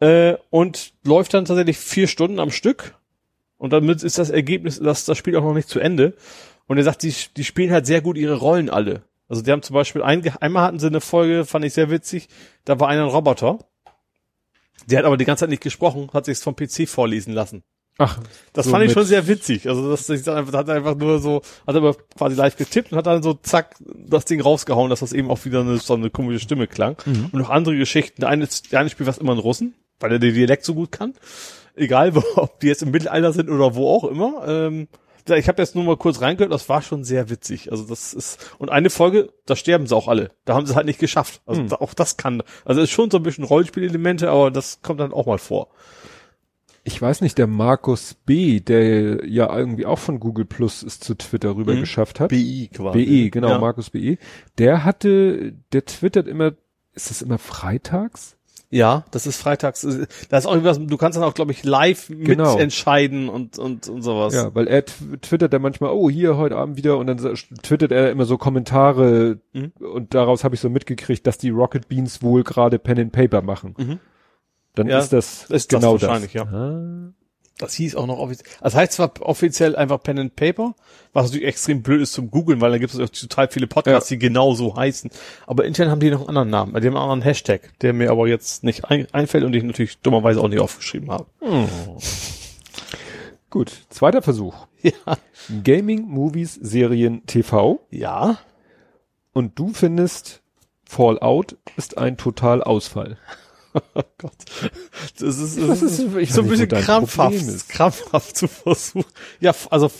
Äh, 0.00 0.36
und 0.50 0.92
läuft 1.04 1.34
dann 1.34 1.44
tatsächlich 1.44 1.78
vier 1.78 2.08
Stunden 2.08 2.38
am 2.38 2.50
Stück. 2.50 2.94
Und 3.58 3.72
damit 3.72 4.02
ist 4.02 4.18
das 4.18 4.30
Ergebnis, 4.30 4.78
dass 4.78 5.04
das 5.04 5.16
Spiel 5.16 5.36
auch 5.36 5.42
noch 5.42 5.54
nicht 5.54 5.68
zu 5.68 5.80
Ende. 5.80 6.14
Und 6.66 6.76
er 6.78 6.84
sagt, 6.84 7.02
die, 7.02 7.14
die 7.36 7.44
spielen 7.44 7.70
halt 7.70 7.86
sehr 7.86 8.02
gut 8.02 8.18
ihre 8.18 8.34
Rollen 8.34 8.68
alle. 8.68 9.02
Also 9.28 9.42
die 9.42 9.50
haben 9.50 9.62
zum 9.62 9.74
Beispiel, 9.74 10.02
ein, 10.02 10.22
einmal 10.40 10.64
hatten 10.64 10.78
sie 10.78 10.86
eine 10.86 11.00
Folge, 11.00 11.44
fand 11.44 11.64
ich 11.64 11.72
sehr 11.72 11.90
witzig, 11.90 12.28
da 12.64 12.78
war 12.78 12.88
einer 12.88 13.04
ein 13.04 13.10
Roboter. 13.10 13.58
Der 14.88 14.98
hat 14.98 15.04
aber 15.06 15.16
die 15.16 15.24
ganze 15.24 15.40
Zeit 15.40 15.50
nicht 15.50 15.62
gesprochen, 15.62 16.10
hat 16.12 16.26
sich's 16.26 16.42
vom 16.42 16.54
PC 16.54 16.88
vorlesen 16.88 17.32
lassen. 17.32 17.62
Ach, 17.98 18.20
Das 18.52 18.66
so 18.66 18.72
fand 18.72 18.84
ich 18.84 18.92
schon 18.92 19.04
sehr 19.06 19.26
witzig. 19.26 19.66
Also 19.68 19.90
das, 19.90 20.06
das 20.06 20.26
hat 20.26 20.68
einfach, 20.68 20.96
nur 20.96 21.18
so, 21.18 21.40
hat 21.66 21.76
aber 21.76 21.94
quasi 21.94 22.36
live 22.36 22.56
getippt 22.56 22.92
und 22.92 22.98
hat 22.98 23.06
dann 23.06 23.22
so 23.22 23.34
zack 23.34 23.74
das 23.80 24.26
Ding 24.26 24.40
rausgehauen, 24.40 24.90
dass 24.90 25.00
das 25.00 25.14
eben 25.14 25.30
auch 25.30 25.42
wieder 25.44 25.60
eine, 25.60 25.78
so 25.78 25.94
eine 25.94 26.10
komische 26.10 26.40
Stimme 26.40 26.66
klang. 26.66 26.96
Mhm. 27.06 27.30
Und 27.32 27.40
noch 27.40 27.50
andere 27.50 27.76
Geschichten. 27.76 28.20
Der 28.20 28.28
eine, 28.28 28.46
eine 28.72 28.90
spielt 28.90 29.08
was 29.08 29.18
immer 29.18 29.32
in 29.32 29.38
Russen, 29.38 29.74
weil 29.98 30.12
er 30.12 30.18
den 30.18 30.34
Dialekt 30.34 30.64
so 30.64 30.74
gut 30.74 30.92
kann. 30.92 31.14
Egal, 31.74 32.14
wo, 32.14 32.22
ob 32.36 32.60
die 32.60 32.66
jetzt 32.66 32.82
im 32.82 32.90
Mittelalter 32.90 33.32
sind 33.32 33.48
oder 33.48 33.74
wo 33.74 33.88
auch 33.88 34.04
immer. 34.04 34.44
Ähm, 34.46 34.88
ich 35.34 35.48
habe 35.48 35.60
jetzt 35.62 35.74
nur 35.74 35.84
mal 35.84 35.96
kurz 35.96 36.20
reingehört, 36.20 36.52
das 36.52 36.68
war 36.68 36.82
schon 36.82 37.02
sehr 37.04 37.28
witzig. 37.30 37.70
Also 37.72 37.84
das 37.84 38.14
ist 38.14 38.54
und 38.58 38.70
eine 38.70 38.90
Folge, 38.90 39.32
da 39.46 39.56
sterben 39.56 39.86
sie 39.86 39.96
auch 39.96 40.08
alle. 40.08 40.30
Da 40.44 40.54
haben 40.54 40.66
sie 40.66 40.70
es 40.72 40.76
halt 40.76 40.86
nicht 40.86 41.00
geschafft. 41.00 41.40
Also 41.46 41.62
Hm. 41.62 41.72
auch 41.72 41.94
das 41.94 42.16
kann. 42.16 42.42
Also 42.64 42.80
ist 42.80 42.90
schon 42.90 43.10
so 43.10 43.16
ein 43.18 43.22
bisschen 43.22 43.44
Rollenspielelemente, 43.44 44.30
aber 44.30 44.50
das 44.50 44.80
kommt 44.82 45.00
dann 45.00 45.12
auch 45.12 45.26
mal 45.26 45.38
vor. 45.38 45.68
ich 46.88 47.02
weiß 47.02 47.20
nicht, 47.22 47.36
der 47.36 47.48
Markus 47.48 48.14
B., 48.14 48.60
der 48.60 49.26
ja 49.28 49.52
irgendwie 49.58 49.86
auch 49.86 49.98
von 49.98 50.20
Google 50.20 50.44
Plus 50.44 50.84
es 50.84 51.00
zu 51.00 51.16
Twitter 51.16 51.56
rüber 51.56 51.74
Mhm. 51.74 51.80
geschafft 51.80 52.20
hat. 52.20 52.28
BI 52.28 52.70
quasi. 52.72 53.04
BE, 53.04 53.30
genau, 53.30 53.48
Ja. 53.48 53.58
Markus 53.58 53.90
BE. 53.90 54.18
Der 54.58 54.84
hatte, 54.84 55.54
der 55.72 55.84
twittert 55.84 56.28
immer, 56.28 56.52
ist 56.94 57.10
das 57.10 57.22
immer 57.22 57.38
freitags? 57.38 58.36
Ja, 58.70 59.04
das 59.12 59.26
ist 59.26 59.36
freitags. 59.40 59.86
Da 60.28 60.38
ist 60.38 60.46
auch 60.46 60.50
irgendwas, 60.52 60.78
du 60.80 60.96
kannst 60.96 61.16
dann 61.16 61.24
auch, 61.24 61.34
glaube 61.34 61.52
ich, 61.52 61.62
live 61.64 62.08
Genau. 62.08 62.52
mitentscheiden 62.52 63.28
und, 63.28 63.58
und, 63.58 63.88
und 63.88 64.02
sowas. 64.02 64.34
Ja, 64.34 64.54
weil 64.54 64.66
er 64.66 64.80
tw- 64.84 65.20
twittert 65.20 65.52
dann 65.52 65.62
manchmal, 65.62 65.90
oh, 65.92 66.10
hier 66.10 66.36
heute 66.36 66.56
Abend 66.56 66.76
wieder 66.76 66.98
und 66.98 67.06
dann 67.06 67.18
twittert 67.62 67.92
er 67.92 68.10
immer 68.10 68.24
so 68.24 68.36
Kommentare 68.38 69.38
Mhm. 69.52 69.72
und 69.78 70.14
daraus 70.14 70.42
habe 70.42 70.54
ich 70.56 70.60
so 70.60 70.68
mitgekriegt, 70.68 71.26
dass 71.26 71.38
die 71.38 71.50
Rocket 71.50 71.88
Beans 71.88 72.22
wohl 72.22 72.42
gerade 72.42 72.78
Pen 72.78 72.98
and 72.98 73.12
Paper 73.12 73.40
machen. 73.42 73.74
Mhm. 73.78 73.98
Dann 74.74 74.88
Ja, 74.88 74.98
ist 74.98 75.12
das 75.12 75.42
ist 75.48 75.72
das 75.72 75.80
genau 75.80 75.92
wahrscheinlich, 75.92 76.34
ja. 76.34 76.42
Ah. 76.42 77.12
Das 77.58 77.72
hieß 77.74 77.96
auch 77.96 78.06
noch 78.06 78.18
offiziell. 78.18 78.48
Also 78.60 78.76
heißt 78.76 78.92
zwar 78.92 79.12
offiziell 79.20 79.76
einfach 79.76 80.02
Pen 80.02 80.18
and 80.18 80.36
Paper, 80.36 80.74
was 81.14 81.26
natürlich 81.26 81.48
extrem 81.48 81.82
blöd 81.82 82.02
ist 82.02 82.12
zum 82.12 82.30
Googeln, 82.30 82.60
weil 82.60 82.70
da 82.70 82.78
gibt 82.78 82.92
es 82.92 83.00
auch 83.00 83.08
total 83.08 83.48
viele 83.48 83.66
Podcasts, 83.66 84.10
die 84.10 84.18
genau 84.18 84.54
so 84.54 84.76
heißen. 84.76 85.10
Aber 85.46 85.64
intern 85.64 85.90
haben 85.90 86.00
die 86.00 86.10
noch 86.10 86.20
einen 86.20 86.28
anderen 86.36 86.50
Namen, 86.50 86.74
die 86.74 86.86
haben 86.86 86.96
einen 86.96 87.02
anderen 87.02 87.22
Hashtag, 87.22 87.72
der 87.80 87.94
mir 87.94 88.10
aber 88.10 88.28
jetzt 88.28 88.62
nicht 88.62 88.84
ein, 88.84 89.06
einfällt 89.12 89.44
und 89.44 89.54
ich 89.54 89.62
natürlich 89.62 89.98
dummerweise 89.98 90.40
auch 90.40 90.48
nicht 90.48 90.60
aufgeschrieben 90.60 91.10
habe. 91.10 91.26
Gut, 93.50 93.72
zweiter 93.90 94.22
Versuch. 94.22 94.54
Ja. 94.82 95.16
Gaming, 95.64 96.06
Movies, 96.06 96.54
Serien, 96.54 97.26
TV. 97.26 97.80
Ja. 97.90 98.38
Und 99.32 99.58
du 99.58 99.72
findest, 99.72 100.42
Fallout 100.84 101.56
ist 101.76 101.98
ein 101.98 102.16
Totalausfall. 102.16 103.18
Oh 103.94 104.02
Gott. 104.18 104.32
Das 105.18 105.38
ist, 105.38 105.58
das 105.58 105.82
ist, 105.82 105.98
ist- 106.00 106.32
so 106.32 106.42
ein 106.42 106.48
bisschen 106.48 106.68
krampfhaft, 106.68 107.68
krampfhaft 107.68 108.36
zu 108.36 108.48
versuchen. 108.48 109.04
Ja, 109.40 109.54
also 109.70 109.90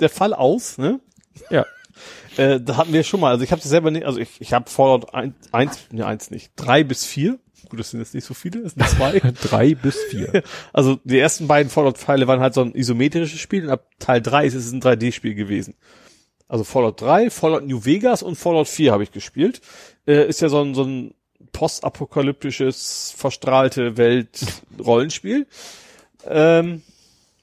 der 0.00 0.08
Fall 0.08 0.34
aus, 0.34 0.78
ne? 0.78 1.00
Ja. 1.50 1.64
Äh, 2.36 2.60
da 2.60 2.76
hatten 2.78 2.92
wir 2.92 3.02
schon 3.04 3.20
mal, 3.20 3.30
also 3.30 3.44
ich 3.44 3.52
habe 3.52 3.60
selber 3.62 3.90
nicht, 3.90 4.06
also 4.06 4.18
ich, 4.18 4.40
ich 4.40 4.52
habe 4.52 4.68
Fallout 4.70 5.14
1, 5.14 5.34
eins, 5.52 5.78
ne, 5.92 6.06
eins 6.06 6.30
nicht, 6.30 6.52
drei 6.56 6.82
bis 6.82 7.04
vier. 7.04 7.38
Gut, 7.68 7.78
das 7.78 7.90
sind 7.90 8.00
jetzt 8.00 8.14
nicht 8.14 8.24
so 8.24 8.34
viele, 8.34 8.62
das 8.62 8.72
sind 8.72 8.88
zwei. 8.88 9.18
Drei 9.42 9.74
bis 9.74 9.96
vier. 10.10 10.42
also 10.72 10.98
die 11.04 11.18
ersten 11.18 11.46
beiden 11.46 11.70
Fallout-Teile 11.70 12.26
waren 12.26 12.40
halt 12.40 12.54
so 12.54 12.62
ein 12.62 12.74
isometrisches 12.74 13.38
Spiel 13.40 13.64
und 13.64 13.70
ab 13.70 13.86
Teil 13.98 14.20
3 14.20 14.46
ist 14.46 14.54
es 14.54 14.72
ein 14.72 14.82
3D-Spiel 14.82 15.34
gewesen. 15.34 15.74
Also 16.48 16.64
Fallout 16.64 17.00
3, 17.00 17.30
Fallout 17.30 17.66
New 17.66 17.84
Vegas 17.84 18.22
und 18.22 18.36
Fallout 18.36 18.68
4 18.68 18.92
habe 18.92 19.04
ich 19.04 19.12
gespielt. 19.12 19.60
Äh, 20.06 20.28
ist 20.28 20.40
ja 20.40 20.48
so 20.50 20.60
ein, 20.60 20.74
so 20.74 20.82
ein 20.82 21.14
postapokalyptisches, 21.52 23.14
verstrahlte 23.16 23.96
Welt-Rollenspiel. 23.96 25.46
Ähm, 26.26 26.82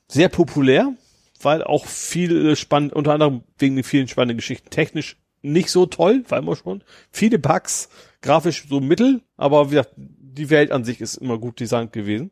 sehr 0.08 0.30
populär, 0.30 0.94
weil 1.42 1.64
auch 1.64 1.86
viel 1.86 2.56
spannend, 2.56 2.94
unter 2.94 3.14
anderem 3.14 3.44
wegen 3.58 3.76
den 3.76 3.84
vielen 3.84 4.08
spannenden 4.08 4.38
Geschichten 4.38 4.70
technisch 4.70 5.18
nicht 5.42 5.72
so 5.72 5.86
toll, 5.86 6.24
war 6.28 6.40
immer 6.40 6.56
schon. 6.56 6.84
Viele 7.12 7.40
Bugs, 7.40 7.90
grafisch 8.22 8.66
so 8.68 8.80
mittel, 8.82 9.22
aber 9.38 9.68
wie 9.68 9.76
gesagt, 9.76 9.94
die 9.96 10.50
Welt 10.50 10.72
an 10.72 10.84
sich 10.84 11.02
ist 11.02 11.16
immer 11.16 11.38
gut 11.38 11.60
designt 11.60 11.94
gewesen. 11.94 12.32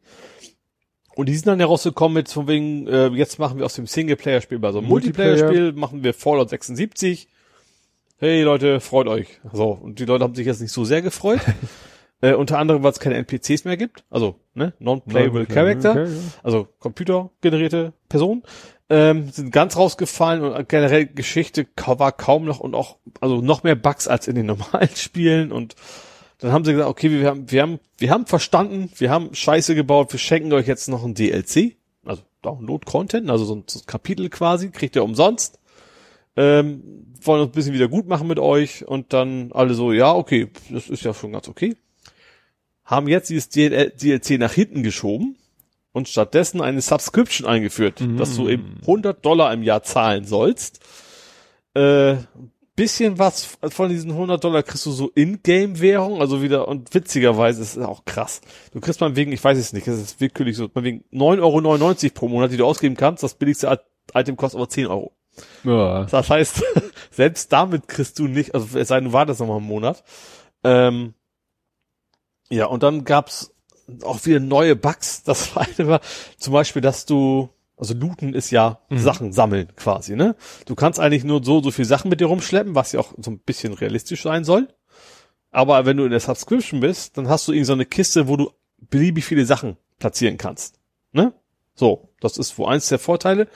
Und 1.15 1.27
die 1.29 1.35
sind 1.35 1.47
dann 1.47 1.59
herausgekommen 1.59 2.13
mit 2.13 2.29
von 2.29 2.47
wegen, 2.47 2.87
äh, 2.87 3.07
jetzt 3.07 3.39
machen 3.39 3.57
wir 3.57 3.65
aus 3.65 3.73
dem 3.73 3.87
Singleplayer-Spiel 3.87 4.59
bei 4.59 4.71
so 4.71 4.79
einem 4.79 4.87
Multiplayer. 4.87 5.29
Multiplayer-Spiel, 5.31 5.73
machen 5.73 6.03
wir 6.03 6.13
Fallout 6.13 6.49
76. 6.49 7.27
Hey 8.19 8.41
Leute, 8.41 8.79
freut 8.79 9.07
euch. 9.07 9.39
So, 9.53 9.69
und 9.69 9.99
die 9.99 10.05
Leute 10.05 10.23
haben 10.23 10.33
sich 10.33 10.47
jetzt 10.47 10.59
nicht 10.59 10.71
so 10.71 10.83
sehr 10.83 11.03
gefreut. 11.03 11.39
äh, 12.21 12.33
unter 12.33 12.57
anderem, 12.57 12.81
weil 12.81 12.91
es 12.91 12.99
keine 12.99 13.13
NPCs 13.13 13.63
mehr 13.63 13.77
gibt. 13.77 14.05
Also, 14.09 14.39
ne, 14.55 14.73
Non-Playable 14.79 15.45
Character 15.45 15.91
Okay, 15.91 16.05
ja. 16.05 16.19
also 16.41 16.67
computergenerierte 16.79 17.93
Personen, 18.09 18.41
ähm, 18.89 19.29
sind 19.29 19.51
ganz 19.51 19.77
rausgefallen 19.77 20.43
und 20.43 20.67
generell 20.67 21.05
Geschichte 21.05 21.67
war 21.75 22.11
kaum 22.11 22.45
noch 22.45 22.59
und 22.59 22.73
auch, 22.73 22.97
also 23.21 23.39
noch 23.41 23.61
mehr 23.61 23.75
Bugs 23.75 24.07
als 24.07 24.27
in 24.27 24.33
den 24.33 24.47
normalen 24.47 24.89
Spielen 24.95 25.51
und 25.51 25.75
dann 26.39 26.51
haben 26.51 26.65
sie 26.65 26.71
gesagt, 26.71 26.89
okay, 26.89 27.11
wir 27.11 27.27
haben, 27.27 27.51
wir 27.51 27.61
haben, 27.61 27.79
wir 27.99 28.09
haben 28.09 28.25
verstanden, 28.25 28.89
wir 28.97 29.11
haben 29.11 29.35
Scheiße 29.35 29.75
gebaut, 29.75 30.11
wir 30.11 30.19
schenken 30.19 30.53
euch 30.53 30.65
jetzt 30.65 30.87
noch 30.87 31.03
ein 31.03 31.13
DLC, 31.13 31.75
also 32.03 32.23
Download-Content, 32.41 33.29
also 33.29 33.45
so 33.45 33.57
ein, 33.57 33.63
so 33.67 33.77
ein 33.79 33.85
Kapitel 33.85 34.29
quasi, 34.29 34.71
kriegt 34.71 34.95
ihr 34.95 35.03
umsonst, 35.03 35.59
ähm, 36.37 36.83
wollen 37.21 37.41
uns 37.41 37.49
ein 37.49 37.55
bisschen 37.55 37.73
wieder 37.73 37.87
gut 37.89 38.07
machen 38.07 38.27
mit 38.27 38.39
euch 38.39 38.87
und 38.87 39.11
dann 39.11 39.51
alle 39.53 39.73
so, 39.73 39.91
ja, 39.91 40.13
okay, 40.13 40.49
das 40.69 40.87
ist 40.89 41.03
ja 41.03 41.13
schon 41.13 41.31
ganz 41.33 41.47
okay. 41.49 41.75
Haben 42.85 43.07
jetzt 43.07 43.29
dieses 43.29 43.49
DL 43.49 43.91
DLC 43.91 44.39
nach 44.39 44.53
hinten 44.53 44.81
geschoben 44.83 45.35
und 45.91 46.07
stattdessen 46.07 46.61
eine 46.61 46.79
Subscription 46.81 47.47
eingeführt, 47.49 48.01
dass 48.17 48.35
du 48.35 48.47
eben 48.47 48.77
100 48.81 49.25
Dollar 49.25 49.51
im 49.51 49.63
Jahr 49.63 49.83
zahlen 49.83 50.23
sollst. 50.25 50.79
Äh, 51.73 52.15
bisschen 52.75 53.17
was 53.17 53.57
von 53.69 53.89
diesen 53.89 54.11
100 54.11 54.43
Dollar 54.43 54.61
kriegst 54.61 54.85
du 54.85 54.91
so 54.91 55.09
In-Game-Währung, 55.15 56.21
also 56.21 56.43
wieder, 56.43 56.67
und 56.67 56.93
witzigerweise 56.93 57.63
ist 57.63 57.75
es 57.75 57.83
auch 57.83 58.05
krass. 58.05 58.39
Du 58.71 58.79
kriegst 58.79 59.01
mal 59.01 59.15
wegen, 59.15 59.31
ich 59.31 59.43
weiß 59.43 59.57
es 59.57 59.73
nicht, 59.73 59.87
es 59.87 59.99
ist 59.99 60.21
willkürlich 60.21 60.55
so, 60.55 60.69
mal 60.75 60.83
wegen 60.83 61.03
9,99 61.11 62.03
Euro 62.03 62.13
pro 62.13 62.27
Monat, 62.27 62.51
die 62.51 62.57
du 62.57 62.65
ausgeben 62.65 62.95
kannst, 62.95 63.23
das 63.23 63.33
billigste 63.33 63.67
It- 63.67 63.81
Item 64.13 64.37
kostet 64.37 64.59
aber 64.59 64.69
10 64.69 64.85
Euro. 64.87 65.16
Ja. 65.63 66.05
Das 66.05 66.29
heißt, 66.29 66.63
selbst 67.11 67.51
damit 67.51 67.87
kriegst 67.87 68.19
du 68.19 68.27
nicht, 68.27 68.53
also 68.53 68.77
es 68.77 68.87
sei 68.87 68.95
denn, 68.95 69.09
du 69.09 69.13
wartest 69.13 69.39
noch 69.39 69.47
mal 69.47 69.57
einen 69.57 69.65
Monat. 69.65 70.03
Ähm, 70.63 71.13
ja, 72.49 72.65
und 72.65 72.83
dann 72.83 73.03
gab's 73.03 73.53
auch 74.03 74.25
wieder 74.25 74.39
neue 74.39 74.75
Bugs. 74.75 75.23
Das 75.23 75.55
eine 75.57 75.87
war 75.87 76.01
zum 76.37 76.53
Beispiel, 76.53 76.81
dass 76.81 77.05
du, 77.05 77.49
also 77.77 77.93
looten 77.93 78.33
ist 78.33 78.51
ja 78.51 78.79
Sachen 78.89 79.33
sammeln 79.33 79.71
quasi, 79.75 80.15
ne? 80.15 80.35
Du 80.65 80.73
kannst 80.73 80.99
eigentlich 80.99 81.23
nur 81.23 81.43
so, 81.43 81.61
so 81.61 81.71
viel 81.71 81.85
Sachen 81.85 82.09
mit 82.09 82.19
dir 82.19 82.27
rumschleppen, 82.27 82.75
was 82.75 82.91
ja 82.91 82.99
auch 82.99 83.13
so 83.17 83.31
ein 83.31 83.39
bisschen 83.39 83.73
realistisch 83.73 84.23
sein 84.23 84.43
soll. 84.43 84.67
Aber 85.51 85.85
wenn 85.85 85.97
du 85.97 86.05
in 86.05 86.11
der 86.11 86.19
Subscription 86.19 86.79
bist, 86.79 87.17
dann 87.17 87.29
hast 87.29 87.47
du 87.47 87.51
irgendwie 87.51 87.65
so 87.65 87.73
eine 87.73 87.85
Kiste, 87.85 88.27
wo 88.27 88.35
du 88.35 88.51
beliebig 88.77 89.25
viele 89.25 89.45
Sachen 89.45 89.77
platzieren 89.99 90.37
kannst. 90.37 90.79
Ne? 91.11 91.33
So, 91.75 92.09
das 92.19 92.37
ist 92.37 92.57
wo 92.57 92.65
eins 92.65 92.89
der 92.89 92.99
Vorteile. 92.99 93.47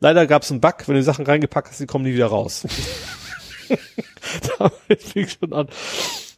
Leider 0.00 0.26
gab 0.26 0.42
es 0.42 0.50
einen 0.50 0.60
Bug, 0.60 0.74
wenn 0.86 0.94
du 0.96 1.02
Sachen 1.02 1.24
reingepackt 1.26 1.68
hast, 1.68 1.80
die 1.80 1.86
kommen 1.86 2.04
nie 2.04 2.14
wieder 2.14 2.26
raus. 2.26 2.66
Damit 4.58 5.02
fing 5.02 5.26
schon 5.28 5.52
an. 5.52 5.68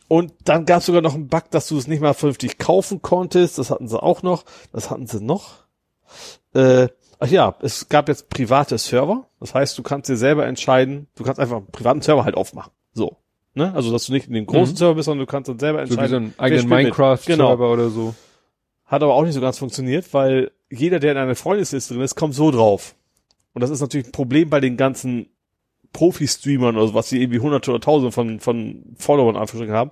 Und 0.09 0.33
dann 0.45 0.65
gab 0.65 0.81
es 0.81 0.87
sogar 0.87 1.03
noch 1.03 1.15
einen 1.15 1.29
Bug, 1.29 1.51
dass 1.51 1.69
du 1.69 1.77
es 1.77 1.87
nicht 1.87 2.01
mal 2.01 2.15
vernünftig 2.15 2.59
kaufen 2.59 3.03
konntest. 3.03 3.59
Das 3.59 3.71
hatten 3.71 3.89
sie 3.89 4.03
auch 4.03 4.23
noch. 4.23 4.45
Das 4.73 4.91
hatten 4.91 5.07
sie 5.07 5.21
noch. 5.23 5.65
Äh, 6.55 6.89
ach 7.19 7.29
ja, 7.29 7.55
es 7.61 7.89
gab 7.91 8.09
jetzt 8.09 8.31
private 8.31 8.79
Server. 8.79 9.27
Das 9.41 9.55
heißt, 9.55 9.77
du 9.77 9.83
kannst 9.83 10.09
dir 10.09 10.17
selber 10.17 10.47
entscheiden, 10.47 11.09
du 11.17 11.25
kannst 11.25 11.39
einfach 11.41 11.57
einen 11.59 11.67
privaten 11.71 12.01
Server 12.01 12.25
halt 12.25 12.37
aufmachen. 12.37 12.73
So. 12.95 13.17
Ne? 13.55 13.73
Also, 13.75 13.93
dass 13.93 14.07
du 14.07 14.13
nicht 14.13 14.29
in 14.29 14.35
dem 14.35 14.47
großen 14.47 14.73
Mhm. 14.75 14.77
Server 14.79 14.95
bist, 14.95 15.07
sondern 15.07 15.27
du 15.27 15.31
kannst 15.31 15.49
dann 15.51 15.59
selber 15.59 15.79
So 15.87 15.95
entscheiden. 15.95 16.05
wie 16.05 16.11
so 16.11 16.17
einen 16.17 16.35
eigenen. 16.39 16.69
Minecraft-Server 16.69 17.57
Genau. 17.57 17.73
oder 17.73 17.91
so. 17.91 18.15
Hat 18.87 19.03
aber 19.03 19.13
auch 19.15 19.25
nicht 19.25 19.35
so 19.35 19.41
ganz 19.43 19.59
funktioniert, 19.59 20.15
weil 20.15 20.53
jeder, 20.71 21.01
der 21.01 21.13
in 21.13 21.19
einer 21.19 21.35
Freundesliste 21.35 21.93
drin 21.95 22.03
ist, 22.03 22.15
kommt 22.15 22.35
so 22.35 22.51
drauf. 22.51 22.95
Und 23.59 23.63
das 23.63 23.71
ist 23.71 23.81
natürlich 23.81 24.07
ein 24.07 24.13
Problem 24.13 24.51
bei 24.51 24.61
den 24.61 24.77
ganzen 24.77 25.31
Profi-Streamern 25.93 26.77
oder 26.77 26.87
sowas, 26.87 27.09
die 27.09 27.21
irgendwie 27.21 27.41
hunderte 27.41 27.73
oder 27.73 27.81
tausende 27.81 28.13
von, 28.13 28.39
von 28.39 28.85
Followern 28.97 29.35
Anführungsstrichen 29.35 29.75
haben. 29.75 29.91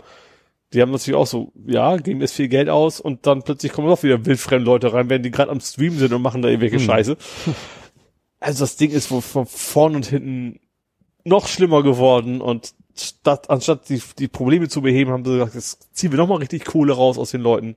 Die 0.72 0.80
haben 0.80 0.92
natürlich 0.92 1.18
auch 1.18 1.26
so, 1.26 1.50
ja, 1.66 1.96
geben 1.96 2.20
jetzt 2.20 2.34
viel 2.34 2.46
Geld 2.46 2.68
aus 2.68 3.00
und 3.00 3.26
dann 3.26 3.42
plötzlich 3.42 3.72
kommen 3.72 3.88
doch 3.88 4.04
wieder 4.04 4.24
wildfremde 4.24 4.64
Leute 4.64 4.92
rein, 4.92 5.10
wenn 5.10 5.24
die 5.24 5.32
gerade 5.32 5.50
am 5.50 5.58
Stream 5.58 5.98
sind 5.98 6.12
und 6.12 6.22
machen 6.22 6.42
da 6.42 6.48
irgendwelche 6.48 6.76
Hm. 6.76 6.84
Scheiße. 6.84 7.16
Also 8.38 8.62
das 8.62 8.76
Ding 8.76 8.92
ist 8.92 9.10
wohl 9.10 9.20
von 9.20 9.46
vorn 9.46 9.96
und 9.96 10.06
hinten 10.06 10.60
noch 11.24 11.48
schlimmer 11.48 11.82
geworden 11.82 12.40
und 12.40 12.72
statt, 12.94 13.50
anstatt 13.50 13.88
die, 13.88 14.00
die 14.16 14.28
Probleme 14.28 14.68
zu 14.68 14.80
beheben, 14.80 15.10
haben 15.10 15.24
sie 15.24 15.32
gesagt, 15.32 15.54
jetzt 15.56 15.96
ziehen 15.96 16.12
wir 16.12 16.18
nochmal 16.18 16.38
richtig 16.38 16.64
Kohle 16.64 16.92
raus 16.92 17.18
aus 17.18 17.32
den 17.32 17.40
Leuten. 17.40 17.74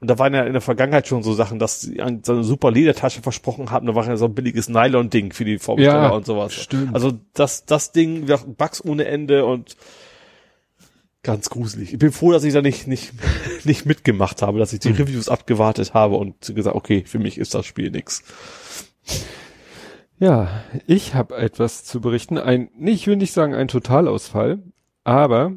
Und 0.00 0.08
da 0.08 0.18
waren 0.18 0.32
ja 0.32 0.44
in 0.44 0.52
der 0.52 0.62
Vergangenheit 0.62 1.08
schon 1.08 1.24
so 1.24 1.32
Sachen, 1.34 1.58
dass 1.58 1.80
sie 1.80 2.00
so 2.22 2.32
eine 2.32 2.44
super 2.44 2.70
Ledertasche 2.70 3.20
versprochen 3.20 3.70
haben, 3.70 3.86
da 3.86 3.94
war 3.96 4.06
ja 4.06 4.16
so 4.16 4.26
ein 4.26 4.34
billiges 4.34 4.68
Nylon-Ding 4.68 5.32
für 5.32 5.44
die 5.44 5.58
Vorbesteller 5.58 6.02
Ja, 6.04 6.08
und 6.10 6.24
sowas. 6.24 6.54
stimmt. 6.54 6.94
Also 6.94 7.18
das, 7.34 7.64
das 7.66 7.90
Ding, 7.90 8.26
Bugs 8.56 8.84
ohne 8.84 9.06
Ende 9.06 9.44
und 9.44 9.76
ganz 11.24 11.50
gruselig. 11.50 11.92
Ich 11.92 11.98
bin 11.98 12.12
froh, 12.12 12.30
dass 12.30 12.44
ich 12.44 12.54
da 12.54 12.62
nicht, 12.62 12.86
nicht, 12.86 13.12
nicht 13.64 13.86
mitgemacht 13.86 14.40
habe, 14.40 14.60
dass 14.60 14.72
ich 14.72 14.78
die 14.78 14.90
Reviews 14.90 15.28
abgewartet 15.28 15.94
habe 15.94 16.14
und 16.14 16.54
gesagt, 16.54 16.76
okay, 16.76 17.02
für 17.04 17.18
mich 17.18 17.36
ist 17.36 17.54
das 17.54 17.66
Spiel 17.66 17.90
nix. 17.90 18.22
Ja, 20.20 20.62
ich 20.86 21.14
habe 21.14 21.36
etwas 21.36 21.84
zu 21.84 22.00
berichten. 22.00 22.38
Ein, 22.38 22.70
nee, 22.76 22.90
ich 22.92 23.06
will 23.06 23.16
nicht 23.16 23.32
sagen 23.32 23.54
ein 23.54 23.68
Totalausfall, 23.68 24.62
aber 25.04 25.52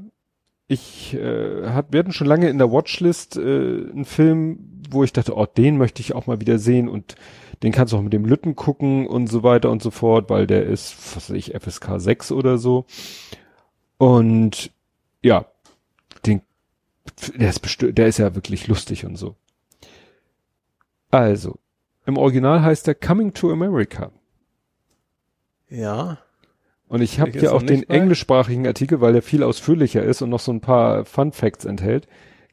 ich 0.72 1.14
äh, 1.14 1.68
hat, 1.70 1.88
wir 1.92 2.00
hatten 2.00 2.14
schon 2.14 2.28
lange 2.28 2.50
in 2.50 2.58
der 2.58 2.72
Watchlist 2.72 3.36
äh, 3.36 3.42
einen 3.42 4.06
Film, 4.06 4.84
wo 4.90 5.04
ich 5.04 5.12
dachte, 5.12 5.36
oh, 5.36 5.46
den 5.46 5.78
möchte 5.78 6.02
ich 6.02 6.16
auch 6.16 6.28
mal 6.28 6.40
wieder 6.40 6.60
sehen 6.60 6.88
und 6.88 7.16
den 7.62 7.72
kannst 7.72 7.92
du 7.94 7.98
auch 7.98 8.02
mit 8.02 8.14
dem 8.14 8.26
Lütten 8.26 8.56
gucken 8.56 9.06
und 9.06 9.28
so 9.28 9.44
weiter 9.44 9.70
und 9.70 9.84
so 9.84 9.92
fort, 9.92 10.30
weil 10.30 10.48
der 10.48 10.64
ist, 10.64 10.96
was 11.16 11.30
weiß 11.30 11.38
ich, 11.38 11.54
FSK 11.54 12.00
6 12.00 12.32
oder 12.32 12.58
so. 12.58 12.86
Und 13.98 14.72
ja, 15.22 15.46
den, 16.26 16.42
der 17.36 17.50
ist 17.50 17.60
bestimmt, 17.60 17.98
der 17.98 18.08
ist 18.08 18.18
ja 18.18 18.34
wirklich 18.34 18.68
lustig 18.68 19.06
und 19.06 19.18
so. 19.18 19.36
Also, 21.12 21.60
im 22.06 22.18
Original 22.18 22.62
heißt 22.64 22.88
er 22.88 22.96
Coming 22.96 23.34
to 23.34 23.52
America. 23.52 24.12
Ja. 25.70 26.18
Und 26.92 27.02
ich 27.02 27.22
habe 27.22 27.32
hier 27.32 27.54
auch 27.56 27.64
den 27.64 27.84
englischsprachigen 27.90 28.68
Artikel, 28.68 29.00
weil 29.00 29.14
der 29.14 29.22
viel 29.22 29.44
ausführlicher 29.44 30.04
ist 30.04 30.22
und 30.22 30.30
noch 30.30 30.42
so 30.42 30.52
ein 30.52 30.60
paar 30.60 31.06
Fun 31.06 31.32
Facts 31.32 31.64
enthält. 31.64 32.06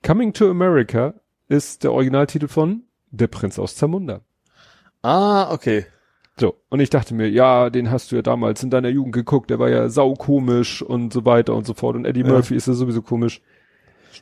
Coming 0.07 0.33
to 0.33 0.49
America 0.49 1.15
ist 1.49 1.83
der 1.83 1.92
Originaltitel 1.92 2.47
von 2.47 2.84
Der 3.10 3.26
Prinz 3.26 3.58
aus 3.58 3.75
Zamunda. 3.75 4.20
Ah, 5.02 5.52
okay. 5.52 5.86
So, 6.36 6.55
und 6.68 6.78
ich 6.78 6.89
dachte 6.89 7.15
mir, 7.15 7.28
ja, 7.28 7.68
den 7.68 7.91
hast 7.91 8.12
du 8.12 8.17
ja 8.17 8.23
damals 8.23 8.62
in 8.62 8.70
deiner 8.70 8.91
Jugend 8.91 9.12
geguckt, 9.12 9.50
der 9.50 9.58
war 9.58 9.70
ja 9.70 9.89
saukomisch 9.89 10.83
und 10.83 11.12
so 11.12 11.25
weiter 11.25 11.57
und 11.57 11.67
so 11.67 11.75
fort. 11.75 11.97
Und 11.97 12.05
Eddie 12.05 12.20
Ja. 12.20 12.28
Murphy 12.28 12.55
ist 12.55 12.68
ja 12.68 12.75
sowieso 12.75 13.02
komisch. 13.02 13.42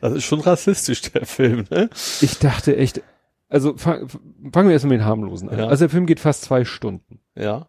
Das 0.00 0.14
ist 0.14 0.24
schon 0.24 0.40
rassistisch, 0.40 1.02
der 1.12 1.26
Film, 1.26 1.66
ne? 1.68 1.90
Ich 2.22 2.38
dachte 2.38 2.74
echt, 2.74 3.02
also 3.50 3.76
fang, 3.76 4.08
fangen 4.50 4.68
wir 4.68 4.72
erst 4.72 4.86
mal 4.86 4.92
mit 4.92 5.00
den 5.00 5.04
harmlosen 5.04 5.50
an. 5.50 5.58
Ja. 5.58 5.66
Also 5.66 5.84
der 5.84 5.90
Film 5.90 6.06
geht 6.06 6.20
fast 6.20 6.40
zwei 6.40 6.64
Stunden. 6.64 7.20
Ja. 7.34 7.68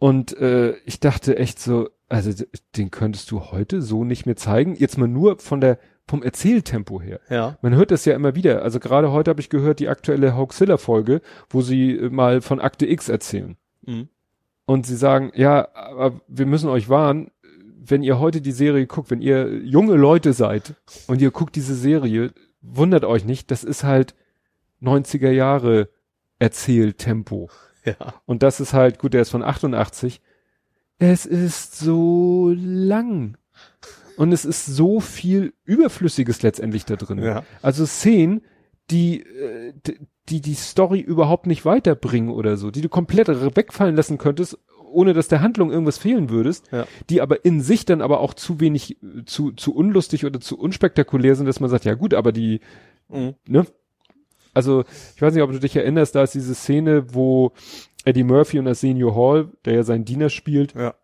Und 0.00 0.36
äh, 0.38 0.76
ich 0.86 0.98
dachte 0.98 1.36
echt 1.36 1.60
so, 1.60 1.90
also 2.08 2.32
den 2.76 2.90
könntest 2.90 3.30
du 3.30 3.52
heute 3.52 3.82
so 3.82 4.02
nicht 4.02 4.24
mehr 4.24 4.34
zeigen. 4.34 4.74
Jetzt 4.74 4.96
mal 4.98 5.06
nur 5.06 5.38
von 5.38 5.60
der 5.60 5.78
vom 6.08 6.22
Erzähltempo 6.22 7.00
her. 7.00 7.20
Ja. 7.28 7.58
Man 7.62 7.74
hört 7.74 7.92
das 7.92 8.06
ja 8.06 8.14
immer 8.16 8.34
wieder. 8.34 8.62
Also 8.62 8.80
gerade 8.80 9.12
heute 9.12 9.28
habe 9.28 9.40
ich 9.40 9.50
gehört 9.50 9.78
die 9.78 9.88
aktuelle 9.88 10.36
Hoaxilla-Folge, 10.36 11.20
wo 11.50 11.60
sie 11.60 11.92
äh, 11.92 12.08
mal 12.08 12.40
von 12.40 12.60
Akte 12.60 12.86
X 12.86 13.08
erzählen. 13.10 13.56
Mhm. 13.86 14.08
Und 14.64 14.86
sie 14.86 14.96
sagen, 14.96 15.32
ja, 15.34 15.68
aber 15.74 16.20
wir 16.26 16.46
müssen 16.46 16.70
euch 16.70 16.88
warnen, 16.88 17.30
wenn 17.82 18.02
ihr 18.02 18.18
heute 18.18 18.40
die 18.40 18.52
Serie 18.52 18.86
guckt, 18.86 19.10
wenn 19.10 19.20
ihr 19.20 19.58
junge 19.58 19.96
Leute 19.96 20.32
seid 20.32 20.74
und 21.08 21.20
ihr 21.20 21.30
guckt 21.30 21.56
diese 21.56 21.74
Serie, 21.74 22.32
wundert 22.62 23.04
euch 23.04 23.26
nicht, 23.26 23.50
das 23.50 23.64
ist 23.64 23.84
halt 23.84 24.14
90er 24.80 25.30
Jahre 25.30 25.90
Erzähltempo. 26.38 27.50
Ja. 27.84 27.94
Und 28.26 28.42
das 28.42 28.60
ist 28.60 28.72
halt, 28.72 28.98
gut, 28.98 29.14
der 29.14 29.22
ist 29.22 29.30
von 29.30 29.42
88. 29.42 30.20
Es 30.98 31.24
ist 31.26 31.78
so 31.78 32.52
lang. 32.56 33.36
Und 34.16 34.32
es 34.32 34.44
ist 34.44 34.66
so 34.66 35.00
viel 35.00 35.54
Überflüssiges 35.64 36.42
letztendlich 36.42 36.84
da 36.84 36.96
drin. 36.96 37.22
Ja. 37.22 37.42
Also 37.62 37.86
Szenen, 37.86 38.42
die, 38.90 39.22
äh, 39.22 39.72
die 40.28 40.40
die 40.42 40.54
Story 40.54 41.00
überhaupt 41.00 41.46
nicht 41.46 41.64
weiterbringen 41.64 42.30
oder 42.30 42.56
so, 42.56 42.70
die 42.70 42.82
du 42.82 42.88
komplett 42.88 43.28
wegfallen 43.28 43.96
lassen 43.96 44.18
könntest, 44.18 44.58
ohne 44.92 45.12
dass 45.12 45.28
der 45.28 45.40
Handlung 45.40 45.70
irgendwas 45.72 45.98
fehlen 45.98 46.30
würdest, 46.30 46.66
Ja. 46.70 46.86
die 47.08 47.20
aber 47.20 47.44
in 47.44 47.60
sich 47.62 47.84
dann 47.84 48.02
aber 48.02 48.20
auch 48.20 48.34
zu 48.34 48.60
wenig, 48.60 49.02
äh, 49.02 49.24
zu, 49.24 49.52
zu 49.52 49.74
unlustig 49.74 50.26
oder 50.26 50.40
zu 50.40 50.58
unspektakulär 50.58 51.34
sind, 51.34 51.46
dass 51.46 51.60
man 51.60 51.70
sagt, 51.70 51.84
ja 51.84 51.94
gut, 51.94 52.12
aber 52.14 52.32
die, 52.32 52.60
Mhm. 53.08 53.34
ne? 53.48 53.66
Also, 54.54 54.84
ich 55.16 55.22
weiß 55.22 55.34
nicht, 55.34 55.42
ob 55.42 55.52
du 55.52 55.58
dich 55.60 55.76
erinnerst, 55.76 56.14
da 56.14 56.22
ist 56.22 56.34
diese 56.34 56.54
Szene, 56.54 57.14
wo 57.14 57.52
Eddie 58.04 58.24
Murphy 58.24 58.58
und 58.58 58.66
Arsenio 58.68 59.14
Hall, 59.14 59.48
der 59.64 59.74
ja 59.74 59.82
seinen 59.82 60.04
Diener 60.04 60.28
spielt, 60.30 60.74
Ja. 60.74 60.94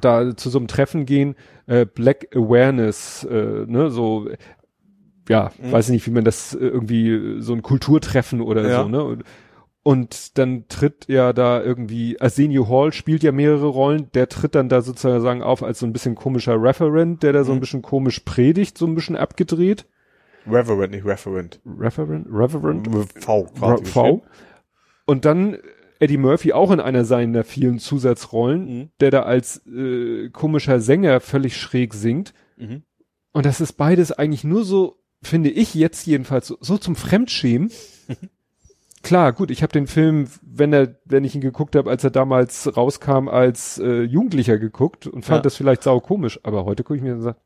da 0.00 0.36
zu 0.36 0.50
so 0.50 0.58
einem 0.58 0.68
Treffen 0.68 1.06
gehen, 1.06 1.34
äh, 1.66 1.86
Black 1.86 2.28
Awareness, 2.36 3.24
äh, 3.24 3.64
ne, 3.66 3.90
so, 3.90 4.28
ja, 5.28 5.50
Mhm. 5.60 5.72
weiß 5.72 5.88
nicht, 5.90 6.06
wie 6.06 6.10
man 6.10 6.24
das 6.24 6.54
äh, 6.54 6.58
irgendwie, 6.58 7.40
so 7.40 7.54
ein 7.54 7.62
Kulturtreffen 7.62 8.40
oder 8.40 8.68
Ja. 8.68 8.82
so, 8.82 8.88
ne? 8.88 9.02
Und, 9.02 9.24
und 9.82 10.38
dann 10.38 10.66
tritt 10.68 11.06
ja 11.08 11.32
da 11.32 11.62
irgendwie, 11.62 12.20
Arsenio 12.20 12.68
Hall 12.68 12.92
spielt 12.92 13.22
ja 13.22 13.32
mehrere 13.32 13.66
Rollen, 13.66 14.08
der 14.14 14.28
tritt 14.28 14.54
dann 14.54 14.68
da 14.68 14.80
sozusagen 14.82 15.42
auf 15.42 15.62
als 15.62 15.78
so 15.78 15.86
ein 15.86 15.92
bisschen 15.92 16.14
komischer 16.14 16.60
Referent, 16.62 17.22
der 17.22 17.32
da 17.32 17.44
so 17.44 17.52
ein 17.52 17.56
Mhm. 17.56 17.60
bisschen 17.60 17.82
komisch 17.82 18.20
predigt, 18.20 18.78
so 18.78 18.86
ein 18.86 18.94
bisschen 18.94 19.16
abgedreht. 19.16 19.86
Reverend, 20.46 20.92
nicht 20.92 21.04
Referent. 21.04 21.60
Referent? 21.66 22.26
Reverend? 22.30 22.88
V 23.22 23.44
quasi. 23.56 23.84
V. 23.86 24.22
Und 25.06 25.24
dann 25.24 25.58
Eddie 26.00 26.16
Murphy 26.18 26.52
auch 26.52 26.70
in 26.70 26.80
einer 26.80 27.04
seiner 27.04 27.44
vielen 27.44 27.78
Zusatzrollen, 27.78 28.64
Mhm. 28.66 28.88
der 29.00 29.10
da 29.10 29.22
als 29.22 29.66
äh, 29.66 30.28
komischer 30.30 30.80
Sänger 30.80 31.20
völlig 31.20 31.56
schräg 31.56 31.94
singt. 31.94 32.34
Mhm. 32.56 32.82
Und 33.32 33.46
das 33.46 33.60
ist 33.60 33.74
beides 33.74 34.12
eigentlich 34.12 34.44
nur 34.44 34.64
so, 34.64 34.96
finde 35.22 35.50
ich 35.50 35.74
jetzt 35.74 36.06
jedenfalls, 36.06 36.46
so, 36.48 36.58
so 36.60 36.78
zum 36.78 36.94
Fremdschämen. 36.96 37.70
Klar, 39.02 39.32
gut, 39.34 39.50
ich 39.50 39.62
habe 39.62 39.72
den 39.72 39.86
Film, 39.86 40.28
wenn 40.42 40.72
er, 40.72 40.96
wenn 41.04 41.24
ich 41.24 41.34
ihn 41.34 41.42
geguckt 41.42 41.76
habe, 41.76 41.90
als 41.90 42.04
er 42.04 42.10
damals 42.10 42.74
rauskam, 42.74 43.28
als 43.28 43.78
äh, 43.78 44.02
Jugendlicher 44.02 44.58
geguckt 44.58 45.06
und 45.06 45.24
fand 45.26 45.38
Ja. 45.38 45.42
das 45.42 45.56
vielleicht 45.56 45.82
sau 45.82 46.00
komisch, 46.00 46.40
aber 46.42 46.64
heute 46.64 46.84
gucke 46.84 46.96
ich 46.96 47.02
mir 47.02 47.12
und 47.14 47.20
sage, 47.20 47.36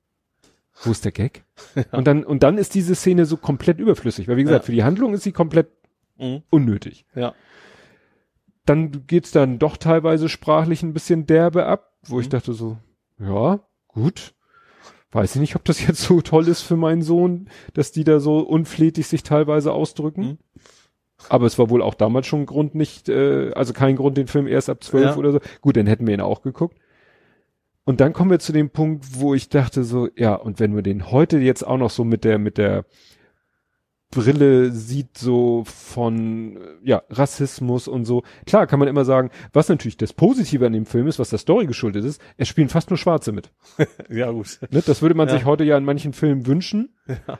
wo 0.84 0.90
ist 0.90 1.04
der 1.04 1.12
Gag? 1.12 1.44
Und 1.92 2.06
dann 2.06 2.24
und 2.24 2.42
dann 2.42 2.58
ist 2.58 2.74
diese 2.74 2.94
Szene 2.94 3.24
so 3.26 3.36
komplett 3.36 3.78
überflüssig, 3.80 4.28
weil 4.28 4.36
wie 4.36 4.44
gesagt, 4.44 4.64
Ja. 4.64 4.66
für 4.66 4.72
die 4.72 4.84
Handlung 4.84 5.14
ist 5.14 5.22
sie 5.24 5.32
komplett 5.32 5.68
Mhm. 6.18 6.42
unnötig. 6.50 7.04
Ja. 7.14 7.34
Dann 8.66 9.06
geht's 9.06 9.30
dann 9.30 9.58
doch 9.58 9.76
teilweise 9.76 10.28
sprachlich 10.28 10.82
ein 10.82 10.92
bisschen 10.92 11.26
derbe 11.26 11.66
ab, 11.66 11.92
wo 12.06 12.20
ich 12.20 12.26
Mhm. 12.26 12.30
dachte 12.30 12.52
so, 12.52 12.76
ja, 13.18 13.60
gut. 13.88 14.34
Weiß 15.10 15.34
ich 15.36 15.40
nicht, 15.40 15.56
ob 15.56 15.64
das 15.64 15.84
jetzt 15.86 16.02
so 16.02 16.20
toll 16.20 16.48
ist 16.48 16.60
für 16.62 16.76
meinen 16.76 17.00
Sohn, 17.02 17.48
dass 17.72 17.92
die 17.92 18.04
da 18.04 18.20
so 18.20 18.40
unflätig 18.40 19.06
sich 19.06 19.22
teilweise 19.22 19.72
ausdrücken. 19.72 20.22
Mhm. 20.22 20.38
Aber 21.30 21.46
es 21.46 21.58
war 21.58 21.70
wohl 21.70 21.82
auch 21.82 21.94
damals 21.94 22.26
schon 22.26 22.40
ein 22.42 22.46
Grund 22.46 22.74
nicht, 22.74 23.08
äh, 23.08 23.50
also 23.54 23.72
kein 23.72 23.96
Grund, 23.96 24.16
den 24.18 24.26
Film 24.28 24.46
erst 24.46 24.68
ab 24.68 24.84
zwölf 24.84 25.06
Ja. 25.12 25.16
oder 25.16 25.32
so. 25.32 25.40
Gut, 25.62 25.76
dann 25.76 25.86
hätten 25.86 26.06
wir 26.06 26.14
ihn 26.14 26.20
auch 26.20 26.42
geguckt. 26.42 26.76
Und 27.88 28.02
dann 28.02 28.12
kommen 28.12 28.30
wir 28.30 28.38
zu 28.38 28.52
dem 28.52 28.68
Punkt, 28.68 29.18
wo 29.18 29.32
ich 29.32 29.48
dachte 29.48 29.82
so, 29.82 30.10
ja, 30.14 30.34
und 30.34 30.60
wenn 30.60 30.76
wir 30.76 30.82
den 30.82 31.10
heute 31.10 31.38
jetzt 31.38 31.66
auch 31.66 31.78
noch 31.78 31.88
so 31.88 32.04
mit 32.04 32.22
der, 32.22 32.36
mit 32.38 32.58
der 32.58 32.84
Brille 34.10 34.72
sieht, 34.72 35.16
so 35.16 35.64
von, 35.64 36.58
ja, 36.84 37.02
Rassismus 37.08 37.88
und 37.88 38.04
so. 38.04 38.24
Klar 38.44 38.66
kann 38.66 38.78
man 38.78 38.88
immer 38.88 39.06
sagen, 39.06 39.30
was 39.54 39.70
natürlich 39.70 39.96
das 39.96 40.12
Positive 40.12 40.66
an 40.66 40.74
dem 40.74 40.84
Film 40.84 41.06
ist, 41.06 41.18
was 41.18 41.30
der 41.30 41.38
Story 41.38 41.64
geschuldet 41.64 42.04
ist, 42.04 42.20
es 42.36 42.46
spielen 42.46 42.68
fast 42.68 42.90
nur 42.90 42.98
Schwarze 42.98 43.32
mit. 43.32 43.52
Ja, 44.10 44.32
gut. 44.32 44.58
Ne? 44.70 44.82
Das 44.84 45.00
würde 45.00 45.14
man 45.14 45.28
Ja. 45.28 45.34
sich 45.34 45.46
heute 45.46 45.64
ja 45.64 45.78
in 45.78 45.84
manchen 45.84 46.12
Filmen 46.12 46.46
wünschen. 46.46 46.94
Ja. 47.06 47.38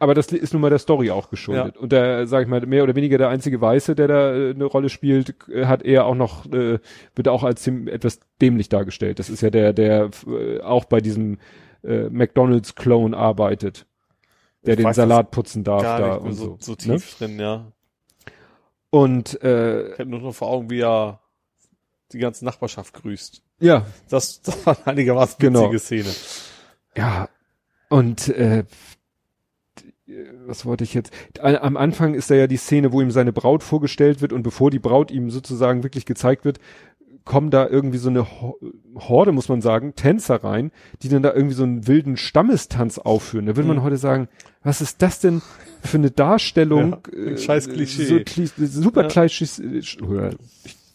Aber 0.00 0.14
das 0.14 0.28
ist 0.28 0.52
nun 0.52 0.62
mal 0.62 0.70
der 0.70 0.78
Story 0.78 1.10
auch 1.10 1.28
geschuldet. 1.28 1.76
Und 1.76 1.90
der, 1.90 2.26
sag 2.28 2.42
ich 2.42 2.48
mal, 2.48 2.64
mehr 2.64 2.84
oder 2.84 2.94
weniger 2.94 3.18
der 3.18 3.30
einzige 3.30 3.60
Weiße, 3.60 3.96
der 3.96 4.06
da 4.08 4.32
äh, 4.34 4.50
eine 4.50 4.64
Rolle 4.64 4.88
spielt, 4.90 5.34
äh, 5.48 5.66
hat 5.66 5.82
er 5.82 6.04
auch 6.06 6.14
noch, 6.14 6.46
äh, 6.52 6.78
wird 7.16 7.26
auch 7.28 7.42
als 7.42 7.66
etwas 7.66 8.20
dämlich 8.40 8.68
dargestellt. 8.68 9.18
Das 9.18 9.28
ist 9.28 9.40
ja 9.40 9.50
der, 9.50 9.72
der 9.72 10.10
äh, 10.28 10.60
auch 10.60 10.84
bei 10.84 11.00
diesem 11.00 11.38
äh, 11.82 12.08
McDonalds-Clone 12.10 13.16
arbeitet. 13.16 13.86
Der 14.64 14.74
Ich 14.74 14.78
den 14.78 14.86
weiß 14.86 14.96
Salat 14.96 15.30
putzen 15.32 15.64
darf 15.64 15.82
da 15.82 16.14
und 16.14 16.32
so, 16.34 16.56
so. 16.60 16.72
ne? 16.72 16.76
tief 16.96 17.16
drin, 17.18 17.38
ja. 17.40 17.72
Und 18.90 19.42
äh, 19.42 19.92
Ich 19.92 19.98
habe 19.98 20.10
nur 20.10 20.20
noch 20.20 20.32
vor 20.34 20.48
Augen, 20.48 20.70
wie 20.70 20.80
er 20.80 21.20
die 22.12 22.18
ganze 22.18 22.44
Nachbarschaft 22.44 22.94
grüßt. 22.94 23.42
ja, 23.60 23.84
Das, 24.08 24.42
das 24.42 24.64
war 24.64 24.76
eine 24.76 24.86
einigermaßen 24.86 25.36
Genau. 25.38 25.72
witzige 25.72 25.78
Szene. 26.04 26.14
Ja, 26.96 27.28
und 27.90 28.28
äh, 28.28 28.64
was 30.46 30.64
wollte 30.64 30.84
ich 30.84 30.94
jetzt? 30.94 31.12
Am 31.40 31.76
Anfang 31.76 32.14
ist 32.14 32.30
da 32.30 32.34
ja 32.34 32.46
die 32.46 32.56
Szene, 32.56 32.92
wo 32.92 33.00
ihm 33.00 33.10
seine 33.10 33.32
Braut 33.32 33.62
vorgestellt 33.62 34.20
wird 34.22 34.32
und 34.32 34.42
bevor 34.42 34.70
die 34.70 34.78
Braut 34.78 35.10
ihm 35.10 35.30
sozusagen 35.30 35.82
wirklich 35.82 36.06
gezeigt 36.06 36.44
wird, 36.44 36.58
kommen 37.24 37.50
da 37.50 37.68
irgendwie 37.68 37.98
so 37.98 38.08
eine 38.08 38.24
Ho- 38.40 38.58
Horde, 38.96 39.32
muss 39.32 39.50
man 39.50 39.60
sagen, 39.60 39.94
Tänzer 39.94 40.42
rein, 40.42 40.70
die 41.02 41.10
dann 41.10 41.22
da 41.22 41.34
irgendwie 41.34 41.54
so 41.54 41.62
einen 41.62 41.86
wilden 41.86 42.16
Stammestanz 42.16 42.96
aufführen. 42.98 43.44
Da 43.44 43.54
würde 43.56 43.68
man 43.68 43.76
Mhm. 43.78 43.82
heute 43.82 43.98
sagen, 43.98 44.28
was 44.62 44.80
ist 44.80 45.02
das 45.02 45.20
denn 45.20 45.42
für 45.82 45.98
eine 45.98 46.10
Darstellung? 46.10 46.96
Ja, 47.14 47.26
ein 47.32 47.36
scheiß 47.38 47.68
Klischee. 47.68 48.04
So 48.06 48.18
Kli 48.24 48.46
super 48.66 49.02
Ja. 49.02 49.08
Klischees. 49.08 49.58
äh, 49.58 49.76
Ich 49.76 49.98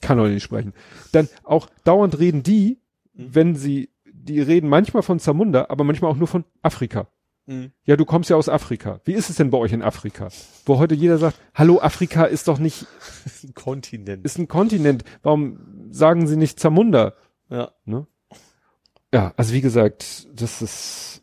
kann 0.02 0.20
heute 0.20 0.34
nicht 0.34 0.44
sprechen. 0.44 0.74
Dann 1.12 1.30
auch 1.44 1.68
dauernd 1.84 2.18
reden 2.18 2.42
die, 2.42 2.80
Mhm. 3.14 3.28
wenn 3.36 3.56
sie, 3.56 3.90
die 4.12 4.42
reden 4.42 4.68
manchmal 4.70 5.04
von 5.04 5.20
Zamunda, 5.20 5.68
aber 5.70 5.84
manchmal 5.84 6.10
auch 6.12 6.18
nur 6.18 6.28
von 6.28 6.46
Afrika. 6.64 7.08
Mhm. 7.46 7.72
Ja, 7.86 7.96
du 7.98 8.06
kommst 8.06 8.30
ja 8.30 8.36
aus 8.38 8.48
Afrika. 8.50 9.02
Wie 9.06 9.14
ist 9.14 9.30
es 9.30 9.36
denn 9.36 9.50
bei 9.50 9.58
euch 9.58 9.74
in 9.74 9.82
Afrika? 9.82 10.30
Wo 10.66 10.78
heute 10.80 10.96
jeder 10.96 11.18
sagt, 11.18 11.38
hallo, 11.54 11.80
Afrika 11.82 12.24
ist 12.24 12.48
doch 12.48 12.58
nicht, 12.60 12.86
ist 13.26 13.44
ein 13.44 13.54
Kontinent. 13.54 14.24
ist 14.26 14.38
ein 14.40 14.48
Kontinent. 14.48 15.04
Warum 15.24 15.60
sagen 15.92 16.28
sie 16.28 16.38
nicht 16.38 16.60
Zamunda? 16.60 17.14
ja. 17.50 17.72
Ne? 17.86 18.08
Ja, 19.14 19.32
also 19.38 19.54
wie 19.54 19.62
gesagt, 19.62 20.28
das 20.34 20.64
ist 20.64 21.22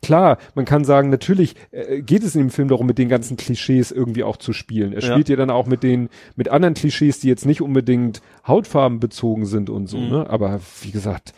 klar. 0.00 0.38
Man 0.54 0.64
kann 0.64 0.84
sagen, 0.84 1.10
natürlich 1.10 1.56
äh, 1.72 2.00
geht 2.00 2.22
es 2.22 2.36
in 2.36 2.42
dem 2.42 2.50
Film 2.50 2.68
darum, 2.68 2.86
mit 2.86 2.98
den 2.98 3.08
ganzen 3.08 3.36
Klischees 3.36 3.90
irgendwie 3.90 4.22
auch 4.22 4.36
zu 4.36 4.52
spielen. 4.52 4.92
Er 4.92 5.02
Ja. 5.02 5.10
spielt 5.10 5.28
ja 5.28 5.34
dann 5.34 5.50
auch 5.50 5.66
mit 5.66 5.82
den, 5.82 6.08
mit 6.36 6.48
anderen 6.50 6.74
Klischees, 6.74 7.18
die 7.18 7.26
jetzt 7.26 7.44
nicht 7.44 7.62
unbedingt 7.62 8.22
Hautfarben 8.46 9.00
bezogen 9.00 9.44
sind 9.44 9.70
und 9.70 9.88
so, 9.88 9.98
Mhm. 9.98 10.08
ne? 10.10 10.30
Aber 10.30 10.60
wie 10.82 10.92
gesagt, 10.92 11.32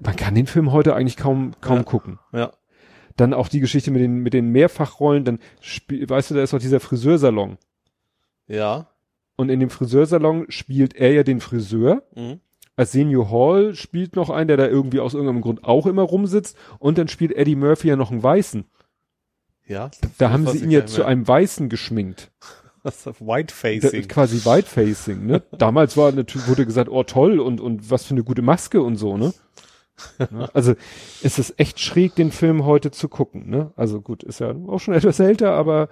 man 0.00 0.16
kann 0.16 0.34
den 0.34 0.46
Film 0.48 0.72
heute 0.72 0.96
eigentlich 0.96 1.16
kaum, 1.16 1.52
kaum 1.60 1.76
Ja. 1.76 1.82
gucken. 1.84 2.18
Ja. 2.32 2.50
Dann 3.16 3.34
auch 3.34 3.48
die 3.48 3.60
Geschichte 3.60 3.90
mit 3.90 4.02
den, 4.02 4.18
mit 4.18 4.34
den 4.34 4.50
Mehrfachrollen, 4.50 5.24
dann 5.24 5.38
spiel, 5.60 6.08
weißt 6.08 6.30
du, 6.30 6.34
da 6.34 6.42
ist 6.42 6.52
doch 6.52 6.58
dieser 6.58 6.80
Friseursalon. 6.80 7.58
Ja. 8.46 8.88
Und 9.36 9.48
in 9.48 9.60
dem 9.60 9.70
Friseursalon 9.70 10.46
spielt 10.48 10.94
er 10.94 11.12
ja 11.12 11.22
den 11.22 11.40
Friseur. 11.40 12.02
Mhm. 12.14 12.40
Arsenio 12.76 13.30
Hall 13.30 13.74
spielt 13.74 14.16
noch 14.16 14.28
einen, 14.28 14.48
der 14.48 14.58
da 14.58 14.66
irgendwie 14.66 15.00
aus 15.00 15.14
irgendeinem 15.14 15.40
Grund 15.40 15.64
auch 15.64 15.86
immer 15.86 16.02
rumsitzt. 16.02 16.56
Und 16.78 16.98
dann 16.98 17.08
spielt 17.08 17.32
Eddie 17.32 17.56
Murphy 17.56 17.88
ja 17.88 17.96
noch 17.96 18.10
einen 18.10 18.22
Weißen. 18.22 18.64
Ja. 19.66 19.90
Da 20.18 20.30
haben 20.30 20.46
sie 20.46 20.58
ihn 20.58 20.70
ja 20.70 20.86
zu 20.86 21.04
einem 21.04 21.26
Weißen 21.26 21.68
geschminkt. 21.68 22.30
Das 22.82 22.98
ist 22.98 23.06
Da, 23.06 23.26
Whitefacing. 23.26 24.06
quasi 24.06 24.44
Whitefacing, 24.44 25.26
ne? 25.26 25.42
Damals 25.58 25.96
war 25.96 26.12
natürlich, 26.12 26.46
wurde 26.46 26.64
gesagt, 26.64 26.88
oh 26.88 27.02
toll 27.02 27.40
und, 27.40 27.60
und 27.60 27.90
was 27.90 28.04
für 28.04 28.14
eine 28.14 28.22
gute 28.22 28.42
Maske 28.42 28.80
und 28.80 28.94
so, 28.94 29.16
ne? 29.16 29.34
Ne? 30.30 30.48
Also 30.52 30.74
es 31.22 31.38
ist 31.38 31.58
echt 31.58 31.80
schräg, 31.80 32.14
den 32.16 32.30
Film 32.30 32.64
heute 32.66 32.90
zu 32.90 33.08
gucken, 33.08 33.48
ne? 33.48 33.72
Also 33.76 34.00
gut, 34.00 34.22
ist 34.22 34.40
ja 34.40 34.54
auch 34.68 34.78
schon 34.78 34.94
etwas 35.00 35.18
älter, 35.20 35.52
aber 35.52 35.88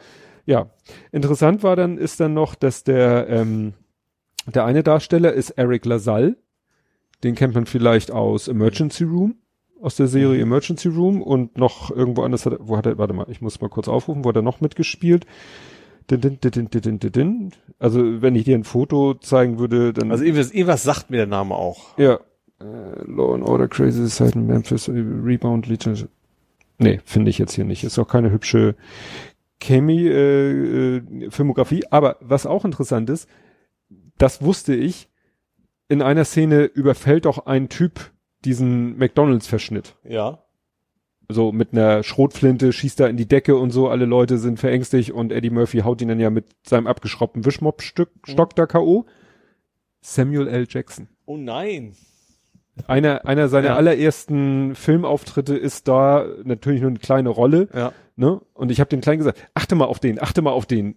ja. 0.46 0.70
Interessant 1.12 1.62
war 1.62 1.74
dann, 1.76 1.96
ist 1.98 2.20
dann 2.20 2.34
noch, 2.34 2.54
dass 2.54 2.84
der, 2.84 3.28
ähm, 3.28 3.72
der 4.46 4.64
eine 4.66 4.82
Darsteller 4.82 5.32
ist 5.32 5.50
Eric 5.50 5.86
LaSalle. 5.86 6.36
Den 7.22 7.34
kennt 7.34 7.54
man 7.54 7.64
vielleicht 7.64 8.10
aus 8.10 8.48
Emergency 8.48 9.04
Room, 9.04 9.36
aus 9.80 9.96
der 9.96 10.06
Serie 10.08 10.36
Mhm. 10.36 10.52
Emergency 10.52 10.88
Room 10.88 11.22
und 11.22 11.56
noch 11.56 11.90
irgendwo 11.90 12.22
anders 12.22 12.44
hat 12.44 12.52
er, 12.54 12.58
wo 12.60 12.76
hat 12.76 12.84
er, 12.84 12.98
warte 12.98 13.14
mal, 13.14 13.26
ich 13.30 13.40
muss 13.40 13.60
mal 13.62 13.70
kurz 13.70 13.88
aufrufen, 13.88 14.22
wo 14.24 14.28
hat 14.28 14.36
er 14.36 14.42
noch 14.42 14.60
mitgespielt? 14.60 15.24
Din, 16.10 16.20
din, 16.20 16.38
din, 16.38 16.50
din, 16.50 16.68
din, 16.68 16.98
din, 16.98 17.12
din. 17.12 17.52
Also 17.78 18.20
wenn 18.20 18.34
ich 18.36 18.44
dir 18.44 18.54
ein 18.58 18.64
Foto 18.64 19.14
zeigen 19.14 19.58
würde, 19.58 19.94
dann 19.94 20.10
Also 20.10 20.22
irgendwas, 20.24 20.50
irgendwas 20.50 20.82
sagt 20.82 21.08
mir 21.08 21.16
der 21.16 21.26
Name 21.26 21.54
auch. 21.54 21.96
ja. 21.96 22.20
Äh, 22.60 22.64
Law 23.06 23.34
and 23.34 23.44
Order, 23.44 23.68
Crazy 23.68 24.06
Society, 24.06 24.38
Memphis, 24.38 24.88
äh, 24.88 24.92
Rebound, 24.92 25.66
Legion. 25.66 26.08
Nee, 26.78 27.00
finde 27.04 27.30
ich 27.30 27.38
jetzt 27.38 27.54
hier 27.54 27.64
nicht. 27.64 27.84
Ist 27.84 27.98
auch 27.98 28.08
keine 28.08 28.30
hübsche 28.30 28.74
Chemie, 29.60 30.06
äh, 30.06 30.96
äh, 30.96 31.30
Filmografie. 31.30 31.84
Aber 31.90 32.16
was 32.20 32.46
auch 32.46 32.64
interessant 32.64 33.10
ist, 33.10 33.28
das 34.18 34.42
wusste 34.42 34.74
ich, 34.74 35.08
in 35.88 36.02
einer 36.02 36.24
Szene 36.24 36.64
überfällt 36.64 37.24
doch 37.24 37.46
ein 37.46 37.68
Typ 37.68 38.12
diesen 38.44 38.96
McDonalds-Verschnitt. 38.98 39.96
Ja. 40.04 40.44
So 41.28 41.52
mit 41.52 41.72
einer 41.72 42.02
Schrotflinte 42.02 42.72
schießt 42.72 43.00
er 43.00 43.08
in 43.08 43.16
die 43.16 43.26
Decke 43.26 43.56
und 43.56 43.70
so, 43.70 43.88
alle 43.88 44.04
Leute 44.04 44.38
sind 44.38 44.60
verängstigt 44.60 45.12
und 45.12 45.32
Eddie 45.32 45.50
Murphy 45.50 45.78
haut 45.78 46.02
ihn 46.02 46.08
dann 46.08 46.20
ja 46.20 46.30
mit 46.30 46.46
seinem 46.66 46.86
abgeschraubten 46.86 47.44
Wischmopp-Stück, 47.44 48.10
Stock 48.24 48.54
da 48.54 48.66
K.O. 48.66 49.06
Samuel 50.02 50.48
L. 50.48 50.66
Jackson. 50.68 51.08
Oh 51.24 51.38
nein. 51.38 51.94
Einer, 52.86 53.24
einer 53.26 53.48
seiner 53.48 53.68
Ja. 53.68 53.76
allerersten 53.76 54.74
Filmauftritte 54.74 55.56
ist 55.56 55.86
da 55.88 56.26
natürlich 56.44 56.80
nur 56.80 56.90
eine 56.90 56.98
kleine 56.98 57.28
Rolle, 57.28 57.68
Ja. 57.74 57.92
ne? 58.16 58.40
Und 58.52 58.70
ich 58.72 58.80
habe 58.80 58.90
den 58.90 59.00
Kleinen 59.00 59.18
gesagt, 59.18 59.38
achte 59.54 59.74
mal 59.76 59.84
auf 59.86 60.00
den, 60.00 60.20
achte 60.20 60.42
mal 60.42 60.50
auf 60.50 60.66
den. 60.66 60.96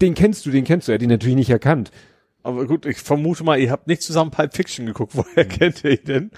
Den 0.00 0.14
kennst 0.14 0.46
du, 0.46 0.50
den 0.50 0.64
kennst 0.64 0.88
du. 0.88 0.92
Er 0.92 0.94
hat 0.94 1.02
ihn 1.02 1.10
natürlich 1.10 1.36
nicht 1.36 1.50
erkannt. 1.50 1.90
Aber 2.42 2.64
gut, 2.66 2.86
ich 2.86 2.98
vermute 2.98 3.42
mal, 3.42 3.58
ihr 3.58 3.72
habt 3.72 3.88
nicht 3.88 4.02
zusammen 4.02 4.30
Pulp 4.30 4.54
Fiction 4.54 4.86
geguckt. 4.86 5.12
Woher 5.16 5.44
kennt 5.44 5.82
ihr 5.84 5.90
ihn 5.98 6.04
denn? 6.06 6.30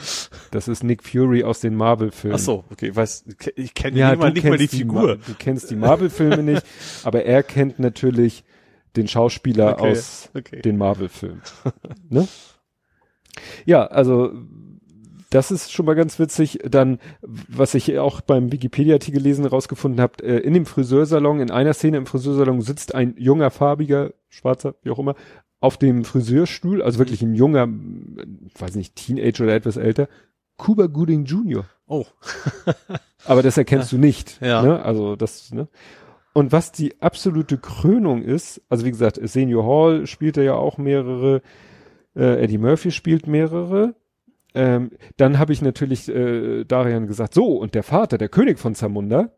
Das 0.51 0.67
ist 0.67 0.83
Nick 0.83 1.05
Fury 1.05 1.45
aus 1.45 1.61
den 1.61 1.75
Marvel-Filmen. 1.77 2.35
Ach 2.35 2.41
so, 2.43 2.65
okay, 2.71 2.89
ich 2.89 2.97
weiß, 2.97 3.27
ich 3.57 3.75
kenne 3.75 3.99
Ja, 3.99 4.17
du 4.17 4.27
nicht 4.31 4.43
mal 4.45 4.57
die 4.59 4.69
Figur. 4.69 5.03
Ma- 5.03 5.15
du 5.15 5.35
kennst 5.39 5.71
die 5.71 5.77
Marvel-Filme 5.77 6.43
nicht, 6.43 6.65
aber 7.05 7.25
er 7.25 7.43
kennt 7.43 7.79
natürlich 7.79 8.43
den 8.97 9.07
Schauspieler 9.07 9.73
Okay, 9.79 9.91
aus 9.93 10.31
okay. 10.35 10.63
den 10.63 10.79
Marvel-Filmen. 10.79 11.43
ne? 12.09 12.27
Ja, 13.67 13.87
also 13.87 14.33
das 15.31 15.51
ist 15.51 15.73
schon 15.73 15.87
mal 15.87 15.95
ganz 15.95 16.19
witzig. 16.19 16.61
Dann, 16.65 16.99
was 17.21 17.75
ich 17.75 17.99
auch 17.99 18.21
beim 18.21 18.51
Wikipedia-Artikel 18.51 19.21
lesen 19.21 19.45
rausgefunden 19.45 20.01
habe, 20.01 20.23
äh, 20.23 20.39
in 20.39 20.55
dem 20.55 20.67
Friseursalon, 20.67 21.41
in 21.41 21.51
einer 21.51 21.75
Szene 21.75 21.99
im 21.99 22.07
Friseursalon 22.07 22.61
sitzt 22.61 22.95
ein 22.95 23.15
junger, 23.19 23.51
farbiger, 23.51 24.13
schwarzer, 24.29 24.75
wie 24.83 24.91
auch 24.91 24.99
immer, 24.99 25.15
auf 25.61 25.77
dem 25.77 26.05
Friseurstuhl, 26.05 26.83
also 26.83 26.99
wirklich 26.99 27.23
ein 27.23 27.35
junger, 27.35 27.69
weiß 28.59 28.77
nicht, 28.77 28.95
Teenager 28.97 29.45
oder 29.45 29.55
etwas 29.55 29.77
älter, 29.77 30.09
Cuba 30.57 30.87
Gooding 30.87 31.25
Jr. 31.25 31.65
Oh, 31.87 32.07
Aber 33.25 33.43
das 33.43 33.57
erkennst 33.57 33.93
du 33.93 33.99
nicht. 33.99 34.41
Ja. 34.41 34.63
Ne? 34.63 34.83
Also 34.83 35.17
das, 35.17 35.53
ne? 35.53 35.69
Und 36.33 36.53
was 36.53 36.73
die 36.73 37.01
absolute 37.01 37.59
Krönung 37.59 38.23
ist, 38.23 38.61
also 38.69 38.85
wie 38.85 38.91
gesagt, 38.91 39.19
Senior 39.23 39.67
Hall 39.67 40.07
spielt 40.07 40.37
er 40.37 40.45
ja 40.45 40.55
auch 40.55 40.79
mehrere, 40.79 41.43
äh, 42.19 42.43
Eddie 42.43 42.59
Murphy 42.59 42.91
spielt 42.91 43.27
mehrere. 43.27 43.95
Ähm, 44.55 44.91
dann 45.17 45.39
habe 45.39 45.53
ich 45.53 45.63
natürlich 45.63 46.09
äh, 46.09 46.65
Darian 46.65 47.07
gesagt, 47.07 47.33
so, 47.35 47.57
und 47.57 47.75
der 47.75 47.83
Vater, 47.83 48.19
der 48.19 48.29
König 48.29 48.59
von 48.59 48.75
Zamunda, 48.75 49.31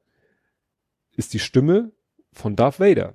ist 1.16 1.34
die 1.34 1.38
Stimme 1.38 1.92
von 2.32 2.56
Darth 2.56 2.80
Vader. 2.80 3.14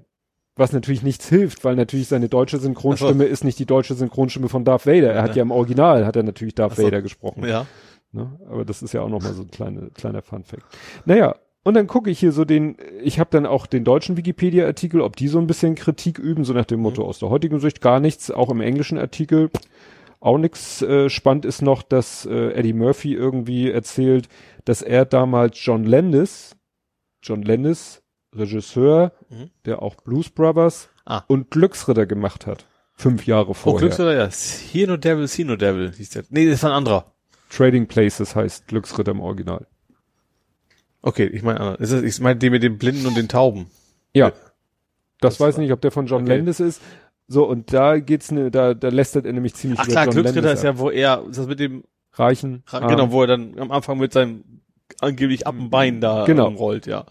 Was 0.58 0.72
natürlich 0.72 1.03
nichts 1.03 1.27
hilft, 1.27 1.66
weil 1.66 1.76
natürlich 1.76 2.08
seine 2.08 2.30
deutsche 2.30 2.60
Synchronstimme 2.60 3.26
ist 3.26 3.44
nicht 3.44 3.60
die 3.60 3.66
deutsche 3.66 3.94
Synchronstimme 3.94 4.48
von 4.48 4.64
Darth 4.64 4.85
Vader. 4.85 5.11
Er 5.11 5.22
hat 5.24 5.32
Ja. 5.32 5.38
ja 5.38 5.42
im 5.42 5.52
Original, 5.52 6.06
hat 6.06 6.16
er 6.16 6.24
natürlich 6.24 6.56
Darth 6.56 6.76
so. 6.76 6.84
Vader 6.84 7.02
gesprochen. 7.02 7.44
ja. 7.45 7.66
Ne? 8.11 8.40
Aber 8.50 8.64
das 8.64 8.82
ist 8.82 8.94
ja 8.94 9.02
auch 9.02 9.10
nochmal 9.10 9.34
so 9.34 9.42
ein 9.42 9.52
kleine, 9.52 9.90
kleiner 9.94 10.22
Fun-Fact. 10.22 10.64
Naja, 11.03 11.35
und 11.66 11.74
dann 11.74 11.88
gucke 11.88 12.10
ich 12.10 12.19
hier 12.19 12.32
so 12.32 12.45
den, 12.45 12.77
ich 13.03 13.19
habe 13.19 13.30
dann 13.32 13.45
auch 13.45 13.66
den 13.66 13.84
deutschen 13.84 14.16
Wikipedia-Artikel, 14.16 15.02
ob 15.02 15.18
die 15.18 15.27
so 15.27 15.40
ein 15.40 15.48
bisschen 15.48 15.76
Kritik 15.76 16.18
üben, 16.19 16.45
so 16.45 16.53
nach 16.53 16.64
dem 16.66 16.80
Motto 16.80 17.03
aus 17.03 17.19
der 17.19 17.30
heutigen 17.30 17.60
Sicht 17.60 17.82
gar 17.82 18.00
nichts, 18.00 18.32
auch 18.32 18.50
im 18.50 18.61
englischen 18.61 18.98
Artikel 18.98 19.50
auch 20.22 20.38
nichts. 20.38 20.82
Äh, 20.82 21.10
spannend 21.10 21.44
ist 21.45 21.61
noch, 21.61 21.84
dass 21.84 22.26
äh, 22.26 22.53
Eddie 22.53 22.74
Murphy 22.74 23.14
irgendwie 23.14 23.69
erzählt, 23.69 24.30
dass 24.64 24.82
er 24.82 25.06
damals 25.06 25.58
John 25.64 25.84
Landis, 25.84 26.56
John 27.22 27.42
Landis, 27.44 28.02
Regisseur, 28.34 29.11
Mhm. 29.30 29.50
der 29.66 29.82
auch 29.82 29.95
Blues 29.95 30.30
Brothers 30.30 30.90
Ah. 31.06 31.24
und 31.27 31.52
Glücksritter 31.52 32.06
gemacht 32.06 32.48
hat. 32.48 32.66
Fünf 32.95 33.26
Jahre 33.27 33.50
Oh, 33.50 33.53
vorher. 33.53 33.80
Glücksritter, 33.82 34.14
ja. 34.16 34.30
Hino 34.72 34.98
Devil, 34.98 35.27
Sino 35.27 35.56
Devil 35.56 35.92
hieß 35.92 36.10
der. 36.11 36.24
Nee, 36.30 36.50
das 36.50 36.64
war 36.64 36.72
ein 36.72 36.77
anderer. 36.77 37.11
Trading 37.50 37.88
Places 37.88 38.35
heißt 38.35 38.68
Glücksritter 38.68 39.11
im 39.11 39.19
Original. 39.19 39.68
Okay, 41.06 41.25
ich 41.27 41.43
meine 41.43 41.77
das- 41.80 41.92
Ich 41.93 42.19
meine 42.19 42.38
den 42.40 42.51
mit 42.51 42.64
den 42.64 42.77
Blinden 42.77 43.06
und 43.06 43.16
den 43.16 43.27
Tauben. 43.30 43.67
Ja. 44.14 44.30
Das, 45.22 45.38
Das 45.38 45.40
weiß 45.40 45.56
war- 45.56 45.61
nicht, 45.61 45.72
ob 45.72 45.80
der 45.82 45.92
von 45.92 46.08
John 46.08 46.24
Okay. 46.24 46.35
Landis 46.38 46.59
ist. 46.59 46.82
So, 47.27 47.45
und 47.48 47.72
da 47.74 47.98
geht's 48.00 48.32
ne, 48.32 48.51
da, 48.51 48.74
da 48.74 48.90
lästert 48.90 49.25
er 49.25 49.34
nämlich 49.34 49.53
ziemlich 49.56 49.80
Ach 49.80 49.85
über 49.85 49.92
klar, 49.93 50.06
John 50.06 50.14
Glücksritter 50.16 50.42
Landis 50.48 50.59
ist 50.59 50.64
ja, 50.66 50.77
wo 50.80 50.90
er, 50.90 51.24
ist 51.30 51.38
das 51.40 51.48
mit 51.48 51.59
dem. 51.59 51.84
Reichen. 52.17 52.64
Ra- 52.67 52.80
arm. 52.80 52.88
genau, 52.88 53.11
wo 53.11 53.22
er 53.22 53.27
dann 53.27 53.59
am 53.59 53.72
Anfang 53.72 53.98
mit 53.98 54.14
seinem 54.14 54.43
angeblich 55.01 55.45
ab 55.48 55.56
dem 55.58 55.69
Bein 55.69 56.00
da 56.01 56.24
Genau. 56.25 56.48
rollt, 56.50 56.85
ja. 56.88 57.06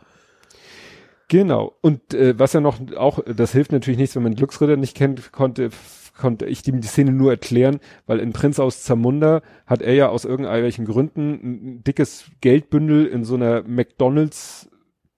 Genau. 1.28 1.74
Und 1.80 2.14
äh, 2.14 2.38
was 2.38 2.52
ja 2.52 2.60
noch 2.60 2.78
auch, 2.96 3.18
das 3.26 3.52
hilft 3.52 3.72
natürlich 3.72 3.98
nichts, 3.98 4.14
wenn 4.16 4.22
man 4.22 4.34
Glücksritter 4.34 4.76
nicht 4.76 4.96
kennt, 4.96 5.32
konnte 5.32 5.70
konnte 6.16 6.46
ich 6.46 6.66
ihm 6.68 6.80
die 6.80 6.86
Szene 6.88 7.12
nur 7.12 7.30
erklären, 7.32 7.80
weil 8.06 8.20
in 8.20 8.32
Prinz 8.32 8.58
aus 8.60 8.82
Zamunda 8.82 9.42
hat 9.66 9.82
er 9.82 9.94
ja 9.94 10.08
aus 10.08 10.24
irgendwelchen 10.24 10.84
Gründen 10.84 11.30
ein 11.32 11.84
dickes 11.84 12.30
Geldbündel 12.40 13.06
in 13.06 13.24
so 13.24 13.34
einer 13.34 13.62
McDonalds 13.62 14.70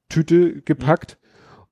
Tüte 0.09 0.63
gepackt. 0.63 1.19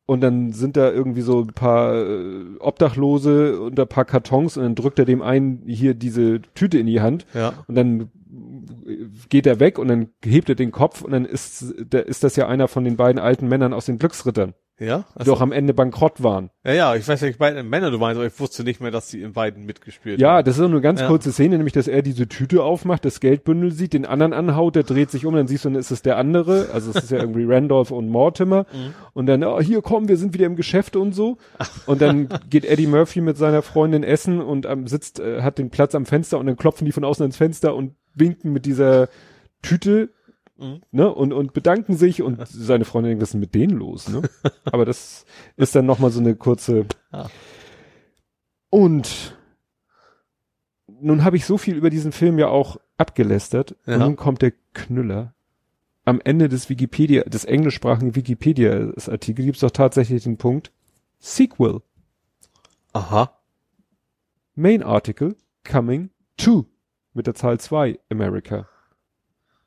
Und 0.07 0.21
dann 0.21 0.53
sind 0.53 0.77
da 0.77 0.91
irgendwie 0.91 1.23
so 1.23 1.41
ein 1.41 1.55
paar 1.55 1.95
äh, 1.97 2.45
Obdachlose 2.61 3.59
und 3.59 3.81
ein 3.81 3.89
paar 3.89 4.05
Kartons 4.05 4.59
und 4.59 4.63
dann 4.63 4.75
drückt 4.75 4.99
er 4.99 5.07
dem 5.07 5.23
einen 5.23 5.63
hier 5.67 5.95
diese 5.95 6.43
Tüte 6.55 6.79
in 6.79 6.87
die 6.87 7.01
Hand 7.01 7.25
Ja. 7.33 7.55
und 7.69 7.75
dann 7.75 8.11
geht 9.31 9.47
er 9.47 9.61
weg 9.61 9.79
und 9.79 9.89
dann 9.89 10.09
hebt 10.23 10.51
er 10.51 10.57
den 10.57 10.73
Kopf 10.73 11.01
und 11.01 11.13
dann 11.13 11.25
ist, 11.25 11.75
der, 11.79 12.07
ist 12.07 12.23
das 12.23 12.37
ja 12.37 12.49
einer 12.49 12.69
von 12.69 12.85
den 12.85 12.97
beiden 12.97 13.19
alten 13.19 13.49
Männern 13.49 13.73
aus 13.73 13.87
den 13.87 13.99
Glücksrittern, 13.99 14.53
Ja? 14.81 15.05
die 15.21 15.25
doch 15.25 15.41
am 15.41 15.53
Ende 15.53 15.73
bankrott 15.73 16.23
waren. 16.23 16.51
ja, 16.65 16.73
ja, 16.73 16.95
ich 16.97 17.07
weiß 17.07 17.23
nicht, 17.23 17.39
beide 17.39 17.63
Männer 17.63 17.93
du 17.93 17.99
meinst, 17.99 18.17
aber 18.19 18.27
ich 18.27 18.39
wusste 18.41 18.65
nicht 18.65 18.81
mehr, 18.81 18.91
dass 18.91 19.09
die 19.09 19.23
in 19.23 19.33
beiden 19.33 19.65
mitgespielt 19.67 20.21
Ja, 20.21 20.33
haben. 20.39 20.45
das 20.45 20.57
ist 20.57 20.61
nur 20.61 20.69
eine 20.71 20.81
ganz 20.81 21.01
Ja. 21.01 21.07
kurze 21.07 21.31
Szene, 21.31 21.57
nämlich, 21.57 21.73
dass 21.75 21.87
er 21.87 22.03
diese 22.03 22.27
Tüte 22.27 22.65
aufmacht, 22.65 23.05
das 23.05 23.21
Geldbündel 23.21 23.71
sieht, 23.71 23.93
den 23.93 24.05
anderen 24.05 24.33
anhaut, 24.33 24.75
der 24.75 24.83
dreht 24.83 25.13
sich 25.13 25.27
um, 25.27 25.35
dann 25.37 25.47
siehst 25.47 25.65
du, 25.65 25.69
dann 25.71 25.79
ist 25.79 25.93
es 25.93 26.03
der 26.03 26.17
andere, 26.17 26.71
also 26.73 26.91
es 26.91 26.97
ist 26.97 27.11
ja 27.13 27.19
irgendwie 27.19 27.45
Randolph 27.45 27.93
und 27.93 28.09
Mortimer 28.09 28.67
Mhm. 28.73 28.95
und 29.13 29.27
dann, 29.27 29.45
oh, 29.45 29.61
hier 29.61 29.81
kommen, 29.81 30.09
wir 30.09 30.17
sind 30.17 30.35
wieder 30.35 30.47
im 30.47 30.57
Geschäft 30.57 30.97
und 30.97 31.13
so 31.15 31.39
und 31.87 32.03
dann 32.03 32.29
geht 32.51 32.65
Eddie 32.65 32.89
Murphy 32.89 33.21
mit 33.21 33.37
seiner 33.37 33.63
Freundin 33.63 34.03
essen 34.03 34.41
und 34.41 34.67
ähm, 34.67 34.89
sitzt, 34.89 35.21
äh, 35.21 35.43
hat 35.43 35.59
den 35.59 35.71
Platz 35.71 35.95
am 35.95 36.05
Fenster 36.05 36.39
und 36.41 36.47
dann 36.47 36.57
klopfen 36.57 36.85
die 36.85 36.93
von 36.93 37.05
außen 37.05 37.23
ans 37.23 37.37
Fenster 37.37 37.77
und 37.77 37.95
winken 38.17 38.53
mit 38.53 38.67
dieser 38.67 39.09
Tüte 39.63 40.11
Mhm. 40.57 40.83
ne, 40.93 41.13
und, 41.13 41.33
und 41.33 41.53
bedanken 41.53 41.97
sich 41.97 42.23
und 42.23 42.39
seine 42.49 42.85
Freundin 42.85 43.11
denkt, 43.11 43.23
was 43.23 43.29
ist 43.29 43.33
denn 43.35 43.41
mit 43.41 43.55
denen 43.55 43.77
los, 43.77 44.09
ne? 44.09 44.23
Aber 44.65 44.85
das 44.85 45.25
ist 45.57 45.75
dann 45.75 45.87
nochmal 45.87 46.11
so 46.11 46.21
eine 46.21 46.37
kurze 46.37 46.87
Ja. 47.13 47.29
und 48.71 49.37
nun 50.87 51.25
habe 51.25 51.37
ich 51.37 51.45
so 51.45 51.59
viel 51.59 51.77
über 51.77 51.91
diesen 51.91 52.13
Film 52.13 52.39
ja 52.39 52.49
auch 52.49 52.77
abgelästert 52.99 53.75
Ja. 53.87 53.95
und 53.95 54.01
nun 54.01 54.17
kommt 54.17 54.43
der 54.43 54.53
Knüller. 54.75 55.35
Am 56.05 56.21
Ende 56.23 56.49
des 56.51 56.69
Wikipedia, 56.69 57.23
des 57.25 57.45
englischsprachigen 57.47 58.15
Wikipedia-Artikels 58.15 59.45
gibt 59.47 59.57
es 59.57 59.61
doch 59.63 59.71
tatsächlich 59.71 60.23
den 60.25 60.37
Punkt 60.37 60.71
Sequel, 61.19 61.81
Aha. 62.93 63.33
Main 64.55 64.83
Article, 64.83 65.35
Coming 65.69 66.11
to, 66.37 66.67
mit 67.15 67.27
der 67.27 67.35
Zahl 67.35 67.59
2, 67.59 67.99
America. 68.11 68.69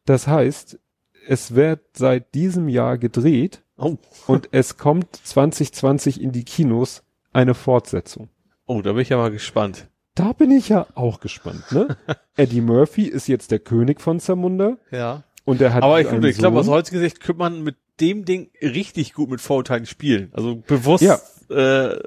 Das 0.08 0.26
heißt, 0.28 0.80
es 1.28 1.54
wird 1.54 1.82
seit 1.94 2.34
diesem 2.34 2.68
Jahr 2.70 2.98
gedreht 2.98 3.62
Oh. 3.78 3.98
und 4.26 4.50
es 4.54 4.78
kommt 4.78 5.16
2020 5.24 6.20
in 6.22 6.32
die 6.32 6.44
Kinos 6.46 7.04
eine 7.32 7.54
Fortsetzung. 7.54 8.30
Oh, 8.66 8.82
da 8.82 8.94
bin 8.94 9.02
ich 9.04 9.10
ja 9.10 9.18
mal 9.18 9.30
gespannt. 9.30 9.88
Da 10.16 10.34
bin 10.34 10.50
ich 10.50 10.70
ja 10.70 10.88
auch 10.96 11.20
gespannt, 11.20 11.72
ne? 11.72 11.96
Eddie 12.36 12.62
Murphy 12.62 13.04
ist 13.04 13.28
jetzt 13.28 13.52
der 13.52 13.60
König 13.60 14.02
von 14.02 14.20
Zamunda 14.20 14.78
Ja. 14.90 15.24
und 15.46 15.62
er 15.62 15.74
hat 15.76 15.84
Aber 15.84 16.02
ich, 16.02 16.12
ich 16.12 16.38
glaube, 16.40 16.60
aus 16.60 16.68
heutiger 16.68 17.00
Sicht 17.00 17.20
könnte 17.20 17.38
man 17.40 17.62
mit 17.64 17.76
dem 18.00 18.26
Ding 18.26 18.50
richtig 18.62 19.14
gut 19.14 19.30
mit 19.30 19.42
Vorurteilen 19.42 19.86
spielen. 19.86 20.30
Also 20.34 20.56
bewusst 20.56 21.04
Ja. 21.04 21.20
äh, 21.56 22.00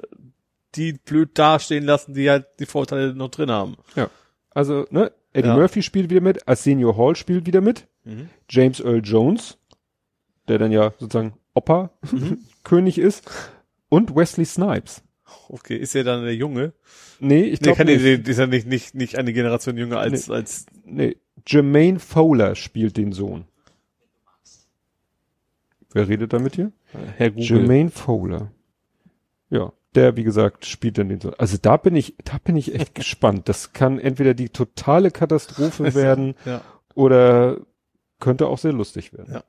die 0.75 0.93
blöd 0.93 1.37
dastehen 1.39 1.85
lassen, 1.85 2.13
die 2.15 2.29
halt 2.29 2.47
die 2.59 2.65
Vorteile 2.65 3.13
noch 3.13 3.29
drin 3.29 3.51
haben. 3.51 3.77
also, 4.49 4.85
ne? 4.89 5.11
Eddie 5.33 5.47
Ja. 5.47 5.55
Murphy 5.55 5.81
spielt 5.83 6.09
wieder 6.09 6.19
mit, 6.21 6.45
Arsenio 6.49 6.97
Hall 6.97 7.15
spielt 7.15 7.45
wieder 7.45 7.61
mit, 7.61 7.87
Mhm. 8.03 8.29
James 8.49 8.79
Earl 8.79 9.01
Jones, 9.03 9.57
der 10.47 10.57
dann 10.57 10.71
ja 10.71 10.91
sozusagen 10.99 11.33
Opa 11.53 11.91
König 12.63 12.97
ist 12.97 13.29
und 13.89 14.15
Wesley 14.15 14.45
Snipes. 14.45 15.03
Okay, 15.49 15.77
ist 15.77 15.93
ja 15.93 16.03
dann 16.03 16.23
der 16.23 16.35
Junge. 16.35 16.73
Nee, 17.19 17.43
ich 17.43 17.59
Nee, 17.61 17.65
glaube 17.73 17.77
kann 17.77 17.87
nicht. 17.87 18.27
ist 18.27 18.37
ja 18.37 18.47
nicht, 18.47 18.67
nicht, 18.67 18.95
nicht 18.95 19.17
eine 19.17 19.31
Generation 19.33 19.77
jünger 19.77 19.99
als, 19.99 20.29
als, 20.29 20.65
Nee, 20.85 21.17
Jermaine 21.47 21.99
Fowler 21.99 22.55
spielt 22.55 22.97
den 22.97 23.11
Sohn. 23.11 23.45
Wer 25.93 26.07
redet 26.07 26.33
da 26.33 26.39
mit 26.39 26.55
dir? 26.57 26.71
Herr 27.17 27.29
Google. 27.31 27.43
Jermaine 27.45 27.89
Fowler. 27.91 28.51
Ja, 29.49 29.73
der, 29.95 30.15
wie 30.15 30.23
gesagt, 30.23 30.65
spielt 30.65 30.97
dann 30.97 31.09
den 31.09 31.19
Sohn. 31.19 31.33
Also 31.37 31.57
da 31.61 31.75
bin 31.77 31.95
ich, 31.95 32.15
da 32.23 32.37
bin 32.43 32.55
ich 32.55 32.73
echt 32.73 32.95
gespannt. 32.95 33.49
Das 33.49 33.73
kann 33.73 33.99
entweder 33.99 34.33
die 34.33 34.49
totale 34.49 35.11
Katastrophe 35.11 35.93
werden 35.93 36.35
Ja. 36.45 36.61
oder 36.95 37.57
könnte 38.21 38.47
auch 38.47 38.57
sehr 38.57 38.71
lustig 38.71 39.11
werden. 39.11 39.33
Ja. 39.33 39.43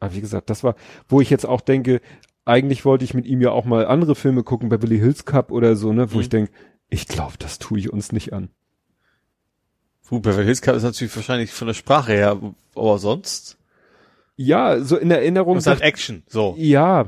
Aber 0.00 0.12
wie 0.14 0.20
gesagt, 0.20 0.50
das 0.50 0.62
war, 0.62 0.74
wo 1.08 1.20
ich 1.22 1.30
jetzt 1.30 1.46
auch 1.46 1.62
denke, 1.62 2.00
eigentlich 2.44 2.84
wollte 2.84 3.04
ich 3.04 3.14
mit 3.14 3.24
ihm 3.24 3.40
ja 3.40 3.50
auch 3.52 3.64
mal 3.64 3.86
andere 3.86 4.14
Filme 4.14 4.42
gucken, 4.42 4.68
Beverly 4.68 4.98
Hills 4.98 5.24
Cup 5.24 5.50
oder 5.50 5.76
so, 5.76 5.92
ne, 5.94 6.12
wo 6.12 6.16
Mhm. 6.16 6.20
ich 6.22 6.28
denke, 6.28 6.52
ich 6.90 7.06
glaube, 7.08 7.34
das 7.38 7.58
tue 7.58 7.78
ich 7.78 7.90
uns 7.92 8.12
nicht 8.12 8.32
an. 8.34 8.50
Gut, 10.08 10.22
Beverly 10.22 10.44
Hills 10.44 10.60
Cup 10.60 10.74
ist 10.76 10.82
natürlich 10.82 11.14
wahrscheinlich 11.16 11.50
von 11.52 11.68
der 11.68 11.74
Sprache 11.74 12.12
her, 12.12 12.38
aber 12.74 12.98
sonst. 12.98 13.56
Ja, 14.36 14.80
so 14.82 14.96
in 14.96 15.10
Erinnerung. 15.10 15.54
Das 15.54 15.64
ist 15.64 15.68
halt 15.68 15.78
sagt- 15.78 15.88
Action, 15.88 16.22
so. 16.26 16.54
ja, 16.58 17.06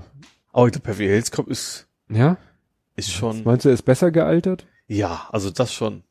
Aber 0.53 0.67
ich 0.67 0.73
glaube, 0.73 0.87
Beverly 0.89 1.09
Hills 1.09 1.31
Cup 1.31 1.49
ist, 1.49 1.87
ja. 2.09 2.37
ist 2.97 3.11
schon, 3.11 3.43
Meinst 3.45 3.65
du, 3.65 3.71
er 3.71 3.75
ist 3.75 3.83
besser 3.83 4.11
gealtert? 4.11 4.67
ja, 4.87 5.29
also 5.33 5.51
das 5.51 5.73
schon. 5.75 6.05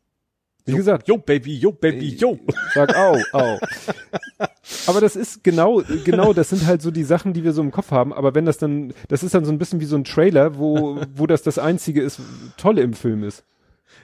Wie 0.65 0.73
gesagt, 0.73 1.07
Yo, 1.07 1.17
Baby, 1.17 1.57
yo, 1.57 1.71
Baby, 1.71 2.09
yo. 2.15 2.39
Sag 2.73 2.95
au, 2.95 3.17
au. 3.33 3.59
Aber 4.87 5.01
das 5.01 5.15
ist 5.15 5.43
genau, 5.43 5.81
genau, 6.05 6.33
das 6.33 6.49
sind 6.49 6.65
halt 6.65 6.81
so 6.81 6.89
die 6.91 7.03
Sachen, 7.03 7.33
die 7.33 7.43
wir 7.43 7.51
so 7.53 7.61
im 7.61 7.71
Kopf 7.71 7.91
haben. 7.91 8.13
Aber 8.13 8.33
wenn 8.35 8.45
das 8.45 8.57
dann, 8.57 8.93
das 9.09 9.23
ist 9.23 9.33
dann 9.33 9.45
so 9.45 9.51
ein 9.51 9.57
bisschen 9.57 9.79
wie 9.81 9.85
so 9.85 9.95
ein 9.97 10.03
Trailer, 10.05 10.57
wo, 10.57 11.01
wo 11.15 11.27
das 11.27 11.41
das 11.43 11.57
einzige 11.59 12.01
ist, 12.01 12.19
Tolle 12.57 12.81
im 12.81 12.93
Film 12.93 13.23
ist. 13.23 13.43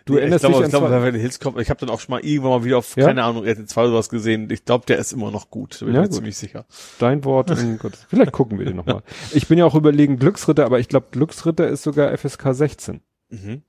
Du 0.06 0.14
Nee, 0.14 0.20
erinnerst 0.22 0.44
ich 0.44 0.50
glaube, 0.50 0.64
dich 0.66 0.70
ich 0.70 0.76
an 0.76 0.82
glaube, 0.82 0.96
Beverly 0.96 1.20
Hills 1.20 1.40
Cup, 1.40 1.60
ich 1.60 1.70
habe 1.70 1.80
dann 1.80 1.90
auch 1.90 2.00
schon 2.00 2.12
mal 2.14 2.20
irgendwann 2.26 2.52
mal 2.52 2.64
wieder 2.64 2.78
auf, 2.78 2.96
Ja? 2.96 3.06
keine 3.08 3.24
Ahnung, 3.24 3.44
RTL 3.46 3.66
2 3.66 3.84
oder 3.86 3.94
was 3.96 4.10
gesehen. 4.10 4.50
Ich 4.52 4.66
glaube, 4.66 4.86
der 4.86 4.98
ist 4.98 5.14
immer 5.14 5.32
noch 5.32 5.50
gut. 5.50 5.82
Da 5.82 5.86
bin 5.86 5.96
Ja, 5.96 6.02
ich 6.02 6.06
mir 6.06 6.10
gut. 6.10 6.16
ziemlich 6.18 6.38
sicher. 6.38 6.66
dein 7.00 7.24
Wort. 7.26 7.52
Und 7.52 7.80
Gott, 7.80 7.94
vielleicht 8.10 8.32
gucken 8.32 8.58
wir 8.60 8.66
den 8.66 8.76
nochmal. 8.76 9.02
Ich 9.34 9.48
bin 9.48 9.58
ja 9.58 9.66
auch 9.66 9.76
überlegen, 9.76 10.18
Glücksritter, 10.18 10.66
aber 10.66 10.80
ich 10.80 10.88
glaube, 10.88 11.08
Glücksritter 11.12 11.68
ist 11.68 11.84
sogar 11.84 12.16
FSK 12.18 12.54
16. 12.54 13.02
Mhm. 13.30 13.62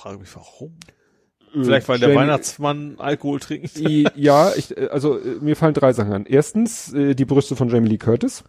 Frage 0.00 0.18
mich 0.18 0.34
warum. 0.34 0.76
Vielleicht, 1.52 1.88
weil 1.88 1.96
Äh, 1.96 2.06
der 2.06 2.14
Weihnachtsmann 2.14 2.94
Alkohol 2.98 3.40
trinkt. 3.40 3.76
Ja, 4.16 4.52
ich, 4.54 4.76
äh, 4.76 4.88
also 4.88 5.18
äh, 5.18 5.36
mir 5.40 5.56
fallen 5.56 5.74
drei 5.74 5.92
Sachen 5.92 6.12
an. 6.12 6.24
Erstens, 6.26 6.92
äh, 6.94 7.14
die 7.14 7.24
Brüste 7.24 7.56
von 7.56 7.68
Jamie 7.68 7.88
Lee 7.88 7.98
Curtis. 7.98 8.44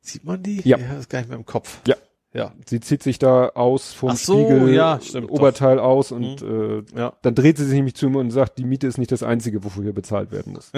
Sieht 0.00 0.24
man 0.24 0.42
die? 0.42 0.60
Ja. 0.68 0.76
ist 0.98 1.08
gar 1.08 1.20
nicht 1.20 1.28
mehr 1.28 1.38
im 1.38 1.46
Kopf. 1.46 1.80
Ja. 1.86 1.96
Ja. 2.34 2.52
Sie 2.66 2.80
zieht 2.80 3.02
sich 3.02 3.18
da 3.18 3.48
aus 3.50 3.92
vom 3.94 4.10
Ach 4.10 4.16
so, 4.16 4.34
Spiegel, 4.44 4.74
ja, 4.74 5.00
stimmt, 5.02 5.30
Oberteil 5.30 5.78
aus 5.78 6.12
und 6.12 6.42
äh, 6.42 6.82
Ja. 6.94 7.14
dann 7.22 7.34
dreht 7.34 7.56
sie 7.56 7.64
sich 7.64 7.74
nämlich 7.74 7.94
zu 7.94 8.06
ihm 8.06 8.16
und 8.16 8.30
sagt, 8.32 8.58
die 8.58 8.64
Miete 8.64 8.86
ist 8.86 8.98
nicht 8.98 9.10
das 9.12 9.22
Einzige, 9.22 9.64
wofür 9.64 9.82
hier 9.84 9.94
bezahlt 9.94 10.30
werden 10.30 10.52
muss. 10.52 10.70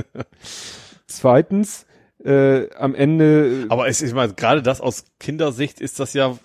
Zweitens, 1.07 1.87
äh, 2.25 2.73
am 2.77 2.95
Ende, 2.95 3.67
Aber 3.69 3.89
es 3.89 4.01
ist 4.03 4.15
mal, 4.15 4.33
gerade 4.33 4.62
das 4.62 4.81
aus 4.81 5.05
Kindersicht 5.19 5.81
ist 5.81 5.99
das 5.99 6.12
ja 6.12 6.37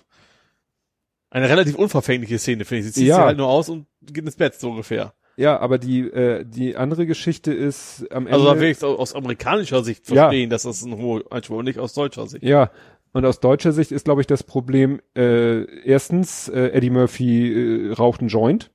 eine 1.36 1.48
relativ 1.48 1.74
unverfängliche 1.76 2.38
Szene, 2.38 2.64
finde 2.64 2.80
ich. 2.80 2.86
Sie 2.86 2.92
zieht 2.92 3.06
Ja. 3.08 3.16
sich 3.16 3.24
halt 3.24 3.38
nur 3.38 3.48
aus 3.48 3.68
und 3.68 3.86
geht 4.02 4.24
ins 4.24 4.36
Bett, 4.36 4.54
so 4.54 4.70
ungefähr. 4.70 5.12
ja, 5.36 5.58
aber 5.60 5.78
die, 5.78 6.00
äh, 6.00 6.44
die 6.44 6.76
andere 6.76 7.06
Geschichte 7.06 7.52
ist 7.52 8.06
am 8.10 8.26
Ende. 8.26 8.32
Also 8.38 8.46
da 8.46 8.58
will 8.60 8.70
ich 8.70 8.82
aus, 8.82 8.98
aus 8.98 9.14
amerikanischer 9.14 9.84
Sicht 9.84 10.08
Ja. 10.08 10.14
verstehen, 10.28 10.50
dass 10.50 10.62
das 10.62 10.82
ein 10.82 10.96
hoher 10.96 11.22
Anspruch 11.30 11.58
und 11.58 11.64
nicht 11.66 11.78
aus 11.78 11.92
deutscher 11.94 12.26
Sicht. 12.26 12.42
ja, 12.42 12.70
und 13.12 13.24
aus 13.24 13.40
deutscher 13.40 13.72
Sicht 13.72 13.92
ist, 13.92 14.04
glaube 14.04 14.20
ich, 14.20 14.26
das 14.26 14.42
Problem, 14.42 15.00
äh, 15.16 15.62
erstens, 15.84 16.48
äh, 16.48 16.68
Eddie 16.72 16.90
Murphy 16.90 17.88
äh, 17.90 17.92
raucht 17.94 18.20
einen 18.20 18.28
Joint, 18.28 18.70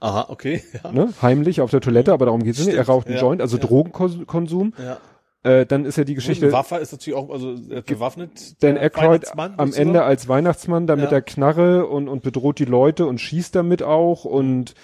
Aha, 0.00 0.26
okay. 0.28 0.62
Ja. 0.84 0.92
ne, 0.92 1.08
heimlich 1.22 1.60
auf 1.62 1.70
der 1.70 1.80
Toilette, 1.80 2.12
aber 2.12 2.26
darum 2.26 2.42
geht's 2.42 2.64
nicht. 2.64 2.76
Er 2.76 2.86
raucht 2.86 3.06
einen 3.06 3.16
ja, 3.16 3.22
Joint, 3.22 3.40
also 3.40 3.56
ja. 3.56 3.62
Drogenkonsum. 3.64 4.74
ja. 4.78 4.98
Äh, 5.44 5.66
dann 5.66 5.84
ist 5.84 5.96
ja 5.98 6.04
die 6.04 6.14
Geschichte. 6.14 6.46
Geschichte, 6.46 6.52
Waffe 6.56 6.76
ist 6.76 6.92
natürlich 6.92 7.16
auch, 7.16 7.30
also 7.30 7.54
er 7.68 7.78
ist 7.78 7.86
bewaffnet. 7.86 8.62
Dan 8.62 8.74
der 8.74 8.84
Aykroyd 8.84 9.26
am. 9.36 9.72
Ende 9.74 10.02
als 10.02 10.26
Weihnachtsmann 10.26 10.86
da 10.86 10.96
mit 10.96 11.04
Ja. 11.04 11.10
der 11.10 11.22
Knarre 11.22 11.86
und, 11.86 12.08
und 12.08 12.22
bedroht 12.22 12.58
die 12.58 12.64
Leute 12.64 13.06
und 13.06 13.20
schießt 13.20 13.54
damit 13.54 13.82
auch 13.82 14.24
und 14.24 14.74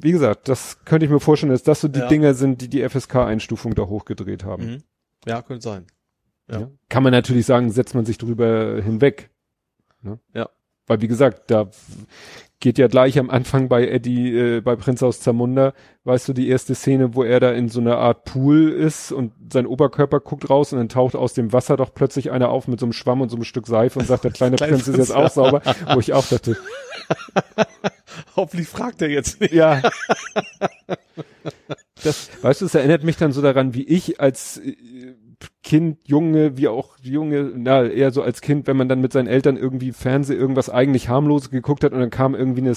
wie 0.00 0.12
gesagt, 0.12 0.48
das 0.48 0.84
könnte 0.84 1.04
ich 1.06 1.10
mir 1.12 1.20
vorstellen, 1.20 1.52
dass 1.52 1.62
das 1.62 1.80
so 1.80 1.88
die 1.88 2.00
Ja. 2.00 2.08
Dinger 2.08 2.32
sind, 2.34 2.62
die 2.62 2.68
die 2.68 2.88
FSK-Einstufung 2.88 3.74
da 3.74 3.82
hochgedreht 3.86 4.44
haben. 4.44 4.64
Mhm. 4.64 4.82
Ja, 5.26 5.42
könnte 5.42 5.62
sein. 5.62 5.86
Ja. 6.50 6.60
Ja. 6.60 6.70
Kann 6.88 7.02
man 7.02 7.12
natürlich 7.12 7.44
sagen, 7.44 7.70
setzt 7.70 7.94
man 7.94 8.06
sich 8.06 8.16
drüber 8.16 8.80
hinweg. 8.82 9.30
Ne? 10.00 10.18
Ja. 10.32 10.48
Weil 10.86 11.02
wie 11.02 11.08
gesagt, 11.08 11.50
da 11.50 11.68
geht 12.60 12.78
ja 12.78 12.88
gleich 12.88 13.18
am 13.18 13.30
Anfang 13.30 13.68
bei 13.68 13.86
Eddie, 13.86 14.36
äh, 14.36 14.60
bei 14.60 14.74
Prinz 14.76 15.02
aus 15.02 15.20
Zamunda, 15.20 15.74
weißt 16.04 16.28
du, 16.28 16.32
die 16.32 16.48
erste 16.48 16.74
Szene, 16.74 17.14
wo 17.14 17.22
er 17.22 17.38
da 17.38 17.52
in 17.52 17.68
so 17.68 17.80
einer 17.80 17.98
Art 17.98 18.24
Pool 18.24 18.70
ist 18.70 19.12
und 19.12 19.32
sein 19.52 19.66
Oberkörper 19.66 20.20
guckt 20.20 20.50
raus 20.50 20.72
und 20.72 20.78
dann 20.78 20.88
taucht 20.88 21.14
aus 21.14 21.34
dem 21.34 21.52
Wasser 21.52 21.76
doch 21.76 21.94
plötzlich 21.94 22.30
einer 22.30 22.48
auf 22.48 22.66
mit 22.66 22.80
so 22.80 22.86
einem 22.86 22.92
Schwamm 22.92 23.20
und 23.20 23.28
so 23.28 23.36
einem 23.36 23.44
Stück 23.44 23.66
Seife 23.66 23.98
und 23.98 24.06
sagt, 24.06 24.24
der 24.24 24.32
kleine 24.32 24.56
Prinz 24.56 24.88
ist 24.88 24.96
jetzt 24.96 25.14
auch 25.14 25.30
sauber, 25.30 25.62
wo 25.92 26.00
ich 26.00 26.12
auch 26.12 26.26
dachte, 26.26 26.56
Hoffentlich 28.36 28.68
fragt 28.68 29.02
er 29.02 29.10
jetzt 29.10 29.40
nicht. 29.40 29.52
ja. 29.52 29.82
Das, 32.02 32.30
weißt 32.42 32.60
du, 32.60 32.66
es 32.66 32.74
erinnert 32.74 33.02
mich 33.04 33.16
dann 33.16 33.32
so 33.32 33.42
daran, 33.42 33.74
wie 33.74 33.82
ich 33.82 34.20
als 34.20 34.58
äh, 34.58 34.76
Kind, 35.68 35.98
Junge, 36.08 36.56
wie 36.56 36.66
auch 36.66 36.96
Junge, 37.02 37.52
na, 37.54 37.84
eher 37.84 38.10
so 38.10 38.22
als 38.22 38.40
Kind, 38.40 38.66
wenn 38.66 38.78
man 38.78 38.88
dann 38.88 39.02
mit 39.02 39.12
seinen 39.12 39.26
Eltern 39.26 39.58
irgendwie 39.58 39.92
Fernseh 39.92 40.32
irgendwas 40.32 40.70
eigentlich 40.70 41.10
harmloses 41.10 41.50
geguckt 41.50 41.84
hat 41.84 41.92
und 41.92 42.00
dann 42.00 42.08
kam 42.08 42.34
irgendwie 42.34 42.62
eine 42.62 42.72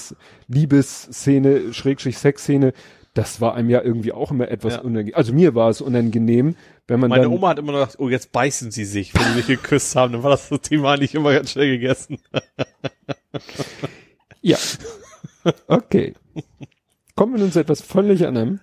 Liebesszene, 0.48 1.72
Schrägstrich 1.72 2.18
Sexszene, 2.18 2.74
das 3.14 3.40
war 3.40 3.54
einem 3.54 3.70
ja 3.70 3.80
irgendwie 3.80 4.12
auch 4.12 4.30
immer 4.30 4.50
etwas 4.50 4.74
Ja. 4.74 4.80
unangenehm. 4.82 5.14
Also 5.14 5.32
mir 5.32 5.54
war 5.54 5.70
es 5.70 5.80
unangenehm, 5.80 6.54
wenn 6.86 7.00
man 7.00 7.08
Meine 7.08 7.22
dann, 7.22 7.32
Oma 7.32 7.48
hat 7.48 7.58
immer 7.58 7.72
noch 7.72 7.78
gedacht, 7.78 7.98
oh, 7.98 8.10
jetzt 8.10 8.30
beißen 8.30 8.70
sie 8.70 8.84
sich, 8.84 9.14
wenn 9.14 9.22
sie 9.22 9.32
sich 9.36 9.46
geküsst 9.46 9.96
haben. 9.96 10.12
Dann 10.12 10.22
war 10.22 10.32
das 10.32 10.50
Thema 10.60 10.92
eigentlich 10.92 11.14
immer 11.14 11.32
ganz 11.32 11.52
schnell 11.52 11.70
gegessen. 11.70 12.18
ja. 14.42 14.58
Okay. 15.66 16.12
Kommen 17.16 17.32
wir 17.32 17.40
nun 17.40 17.52
zu 17.52 17.60
etwas 17.60 17.80
völlig 17.80 18.26
anderem. 18.26 18.60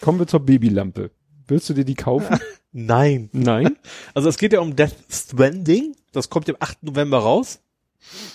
Kommen 0.00 0.20
wir 0.20 0.28
zur 0.28 0.46
Babylampe. 0.46 1.10
Willst 1.48 1.68
du 1.68 1.74
dir 1.74 1.84
die 1.84 1.96
kaufen? 1.96 2.38
Nein. 2.72 3.28
Nein? 3.32 3.76
Also 4.14 4.28
es 4.28 4.38
geht 4.38 4.52
ja 4.52 4.60
um 4.60 4.74
Death 4.74 4.96
Stranding. 5.10 5.94
Das 6.12 6.28
kommt 6.28 6.48
am 6.48 6.56
8. 6.58 6.82
November 6.82 7.18
raus. 7.18 7.60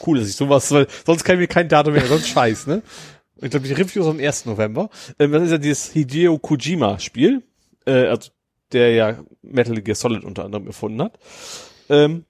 Cool, 0.05 0.19
dass 0.19 0.29
ich 0.29 0.35
sowas, 0.35 0.71
weil 0.71 0.87
sonst 1.05 1.23
kann 1.23 1.35
ich 1.35 1.41
mir 1.41 1.47
kein 1.47 1.67
Datum 1.67 1.93
mehr, 1.93 2.05
sonst 2.05 2.29
scheiß, 2.29 2.67
ne? 2.67 2.81
Ich 3.41 3.51
glaube, 3.51 3.67
die 3.67 3.73
Review 3.73 4.01
ist 4.01 4.07
am 4.07 4.19
1. 4.19 4.45
November. 4.45 4.89
Ähm, 5.19 5.31
das 5.31 5.43
ist 5.43 5.51
ja 5.51 5.57
dieses 5.57 5.91
Hideo 5.91 6.39
Kojima 6.39 6.99
Spiel, 6.99 7.43
äh, 7.85 8.07
also 8.07 8.31
der 8.71 8.91
ja 8.93 9.19
Metal 9.41 9.79
Gear 9.81 9.95
Solid 9.95 10.23
unter 10.23 10.45
anderem 10.45 10.67
erfunden 10.67 11.01
hat. 11.01 11.19
Ähm, 11.89 12.25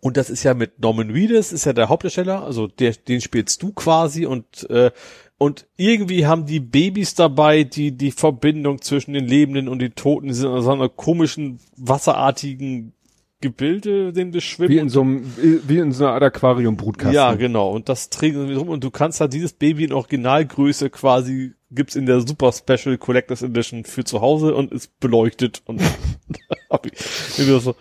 und 0.00 0.16
das 0.16 0.30
ist 0.30 0.44
ja 0.44 0.54
mit 0.54 0.78
Norman 0.80 1.10
Reedus, 1.10 1.52
ist 1.52 1.64
ja 1.64 1.72
der 1.72 1.88
Hauptdarsteller, 1.88 2.44
also 2.44 2.66
der, 2.66 2.92
den 2.92 3.20
spielst 3.20 3.62
du 3.62 3.72
quasi 3.72 4.26
und 4.26 4.68
äh, 4.70 4.90
und 5.38 5.68
irgendwie 5.76 6.26
haben 6.26 6.46
die 6.46 6.60
Babys 6.60 7.14
dabei, 7.14 7.62
die 7.62 7.92
die 7.92 8.10
Verbindung 8.10 8.82
zwischen 8.82 9.12
den 9.12 9.24
Lebenden 9.24 9.68
und 9.68 9.78
den 9.78 9.94
Toten, 9.94 10.26
die 10.26 10.34
sind 10.34 10.52
in 10.52 10.62
so 10.62 10.72
einer 10.72 10.88
komischen 10.88 11.60
wasserartigen 11.76 12.92
Gebilde, 13.40 14.12
dem 14.12 14.32
das 14.32 14.42
schwimmen. 14.42 14.70
Wie 14.70 14.78
in 14.78 14.88
so 14.88 15.02
einem, 15.02 15.32
wie 15.36 15.78
in 15.78 15.92
so 15.92 16.04
einer 16.04 16.14
Art 16.14 16.24
Aquarium-Brutkasten. 16.24 17.14
Ja, 17.14 17.34
genau. 17.34 17.70
Und 17.70 17.88
das 17.88 18.10
trägt 18.10 18.34
irgendwie 18.34 18.56
rum 18.56 18.68
und 18.68 18.82
du 18.82 18.90
kannst 18.90 19.20
halt 19.20 19.32
dieses 19.32 19.52
Baby 19.52 19.84
in 19.84 19.92
Originalgröße 19.92 20.90
quasi 20.90 21.52
gibt's 21.70 21.94
in 21.94 22.06
der 22.06 22.20
Super 22.20 22.50
Special 22.52 22.98
Collectors 22.98 23.42
Edition 23.42 23.84
für 23.84 24.02
zu 24.02 24.20
Hause 24.20 24.54
und 24.54 24.72
ist 24.72 24.98
beleuchtet 24.98 25.62
und 25.66 25.80
hab 26.70 26.86
ich 26.86 26.98
so, 26.98 27.76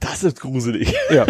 das 0.00 0.24
ist 0.24 0.40
gruselig. 0.40 0.92
Ja. 1.12 1.26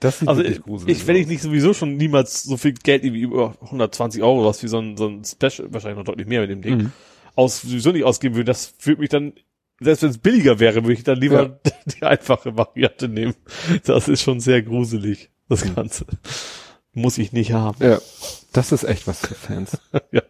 Das 0.00 0.18
sieht 0.18 0.28
Also 0.28 0.40
wirklich 0.42 0.58
ich, 0.58 0.62
gruselig 0.64 0.96
ich 0.98 1.06
wenn 1.06 1.16
ich 1.16 1.26
nicht 1.26 1.42
sowieso 1.42 1.72
schon 1.72 1.96
niemals 1.96 2.42
so 2.42 2.56
viel 2.56 2.72
Geld 2.74 3.04
irgendwie 3.04 3.22
über 3.22 3.54
120 3.62 4.22
Euro 4.22 4.44
was 4.44 4.62
wie 4.62 4.68
so 4.68 4.78
ein, 4.78 4.96
so 4.96 5.06
ein 5.08 5.24
Special, 5.24 5.72
wahrscheinlich 5.72 5.98
noch 5.98 6.04
deutlich 6.04 6.26
mehr 6.26 6.40
mit 6.42 6.50
dem 6.50 6.62
Ding, 6.62 6.76
Mhm. 6.78 6.92
aus 7.36 7.62
sowieso 7.62 7.92
nicht 7.92 8.04
ausgeben 8.04 8.34
würde, 8.34 8.46
das 8.50 8.74
würde 8.82 9.00
mich 9.00 9.10
dann, 9.10 9.32
selbst 9.80 10.02
wenn 10.02 10.10
es 10.10 10.18
billiger 10.18 10.58
wäre, 10.60 10.82
würde 10.82 10.94
ich 10.94 11.04
dann 11.04 11.18
lieber 11.18 11.42
Ja. 11.64 11.72
die 11.98 12.02
einfache 12.02 12.56
Variante 12.56 13.08
nehmen. 13.08 13.34
Das 13.84 14.08
ist 14.08 14.22
schon 14.22 14.40
sehr 14.40 14.62
gruselig, 14.62 15.30
das 15.48 15.64
Mhm. 15.64 15.74
Ganze. 15.74 16.06
Muss 16.94 17.16
ich 17.18 17.32
nicht 17.32 17.52
haben. 17.52 17.82
Ja. 17.82 17.98
Das 18.52 18.70
ist 18.72 18.84
echt 18.84 19.06
was 19.06 19.20
für 19.20 19.34
Fans. 19.34 19.78
ja. 20.12 20.22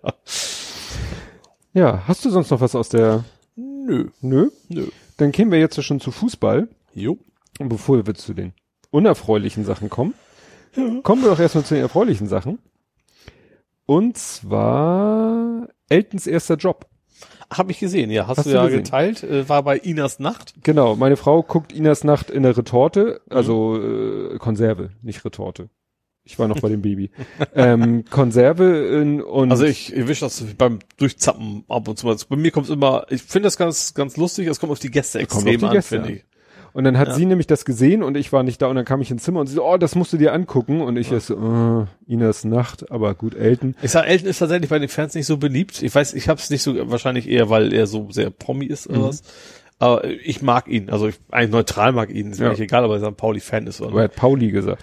Ja, 1.74 2.02
hast 2.06 2.24
du 2.24 2.30
sonst 2.30 2.50
noch 2.50 2.60
was 2.60 2.74
aus 2.74 2.88
der, 2.90 3.24
Nö. 3.56 4.10
nö? 4.20 4.50
Nö. 4.68 4.88
Dann 5.16 5.32
kämen 5.32 5.50
wir 5.52 5.58
jetzt 5.58 5.82
schon 5.82 6.00
zu 6.00 6.10
Fußball. 6.10 6.68
Jo. 6.94 7.18
Und 7.62 7.68
bevor 7.68 8.04
wir 8.04 8.14
zu 8.14 8.34
den 8.34 8.52
unerfreulichen 8.90 9.64
Sachen 9.64 9.88
kommen, 9.88 10.14
kommen 11.02 11.22
wir 11.22 11.30
doch 11.30 11.38
erstmal 11.38 11.64
zu 11.64 11.74
den 11.74 11.82
erfreulichen 11.82 12.26
Sachen. 12.26 12.58
Und 13.86 14.18
zwar 14.18 15.68
Eltons 15.88 16.26
erster 16.26 16.56
Job. 16.56 16.86
Hab 17.50 17.70
ich 17.70 17.78
gesehen, 17.78 18.10
ja. 18.10 18.26
Hast, 18.26 18.38
Hast 18.38 18.46
du 18.46 18.52
ja 18.52 18.64
gesehen? 18.64 18.82
geteilt. 18.82 19.22
Äh, 19.22 19.48
war 19.48 19.62
bei 19.62 19.78
Inas 19.78 20.18
Nacht. 20.18 20.54
Genau, 20.62 20.96
meine 20.96 21.16
Frau 21.16 21.42
guckt 21.42 21.72
Inas 21.72 22.02
Nacht 22.02 22.30
in 22.30 22.42
der 22.42 22.56
Retorte, 22.56 23.20
also 23.30 23.80
äh, 23.80 24.38
Konserve, 24.38 24.90
nicht 25.02 25.24
Retorte. 25.24 25.68
Ich 26.24 26.38
war 26.38 26.48
noch 26.48 26.60
bei 26.60 26.68
dem 26.68 26.82
Baby. 26.82 27.10
ähm, 27.54 28.04
Konserve 28.08 29.00
in, 29.00 29.20
und 29.20 29.50
Also 29.50 29.64
ich 29.64 29.94
erwische 29.94 30.24
das 30.24 30.42
beim 30.56 30.78
Durchzappen 30.96 31.64
ab 31.68 31.86
und 31.88 31.98
zu 31.98 32.06
mal. 32.06 32.16
Bei 32.28 32.36
mir 32.36 32.50
kommt 32.50 32.66
es 32.66 32.72
immer, 32.72 33.06
ich 33.10 33.22
finde 33.22 33.48
das 33.48 33.56
ganz, 33.56 33.92
ganz 33.94 34.16
lustig, 34.16 34.48
es 34.48 34.58
kommt 34.58 34.72
auf 34.72 34.78
die 34.78 34.90
Gäste 34.90 35.18
Kommt 35.26 35.46
extrem 35.46 35.64
auf 35.64 35.70
die 35.70 35.76
an, 35.76 35.82
finde 35.82 36.12
ich. 36.12 36.24
Und 36.74 36.84
dann 36.84 36.96
hat 36.98 37.08
Ja. 37.08 37.14
sie 37.14 37.26
nämlich 37.26 37.46
das 37.46 37.64
gesehen 37.64 38.02
und 38.02 38.16
ich 38.16 38.32
war 38.32 38.42
nicht 38.42 38.62
da 38.62 38.66
und 38.68 38.76
dann 38.76 38.84
kam 38.86 39.00
ich 39.02 39.10
ins 39.10 39.24
Zimmer 39.24 39.40
und 39.40 39.46
sie 39.46 39.54
so, 39.56 39.64
oh, 39.64 39.76
das 39.76 39.94
musst 39.94 40.12
du 40.12 40.16
dir 40.16 40.32
angucken. 40.32 40.80
Und 40.80 40.96
ich 40.96 41.12
erst 41.12 41.26
so, 41.26 41.34
äh, 41.36 42.10
Inas 42.12 42.44
Nacht, 42.44 42.90
aber 42.90 43.14
gut, 43.14 43.34
Elton. 43.34 43.74
Ich 43.82 43.90
sag, 43.90 44.08
Elton 44.08 44.28
ist 44.28 44.38
tatsächlich 44.38 44.70
bei 44.70 44.78
den 44.78 44.88
Fans 44.88 45.14
nicht 45.14 45.26
so 45.26 45.36
beliebt. 45.36 45.82
Ich 45.82 45.94
weiß, 45.94 46.14
ich 46.14 46.28
habe 46.28 46.40
es 46.40 46.48
nicht 46.50 46.62
so, 46.62 46.90
wahrscheinlich 46.90 47.28
eher, 47.28 47.50
weil 47.50 47.72
er 47.74 47.86
so 47.86 48.10
sehr 48.10 48.30
Promi 48.30 48.64
ist 48.66 48.88
oder 48.88 49.00
Mhm. 49.00 49.04
was. 49.04 49.22
Aber 49.78 50.04
ich 50.04 50.40
mag 50.42 50.68
ihn, 50.68 50.88
also 50.90 51.08
ich, 51.08 51.16
eigentlich 51.30 51.50
neutral 51.50 51.92
mag 51.92 52.08
ihn, 52.08 52.30
ist 52.30 52.38
mir 52.38 52.44
Ja. 52.46 52.50
eigentlich 52.52 52.64
egal, 52.64 52.84
aber 52.84 52.98
er 53.00 53.06
ein 53.06 53.16
Pauli-Fan 53.16 53.66
ist 53.66 53.80
oder 53.80 53.90
Aber 53.90 54.00
er 54.00 54.04
hat 54.04 54.14
Pauli 54.16 54.50
gesagt. 54.50 54.82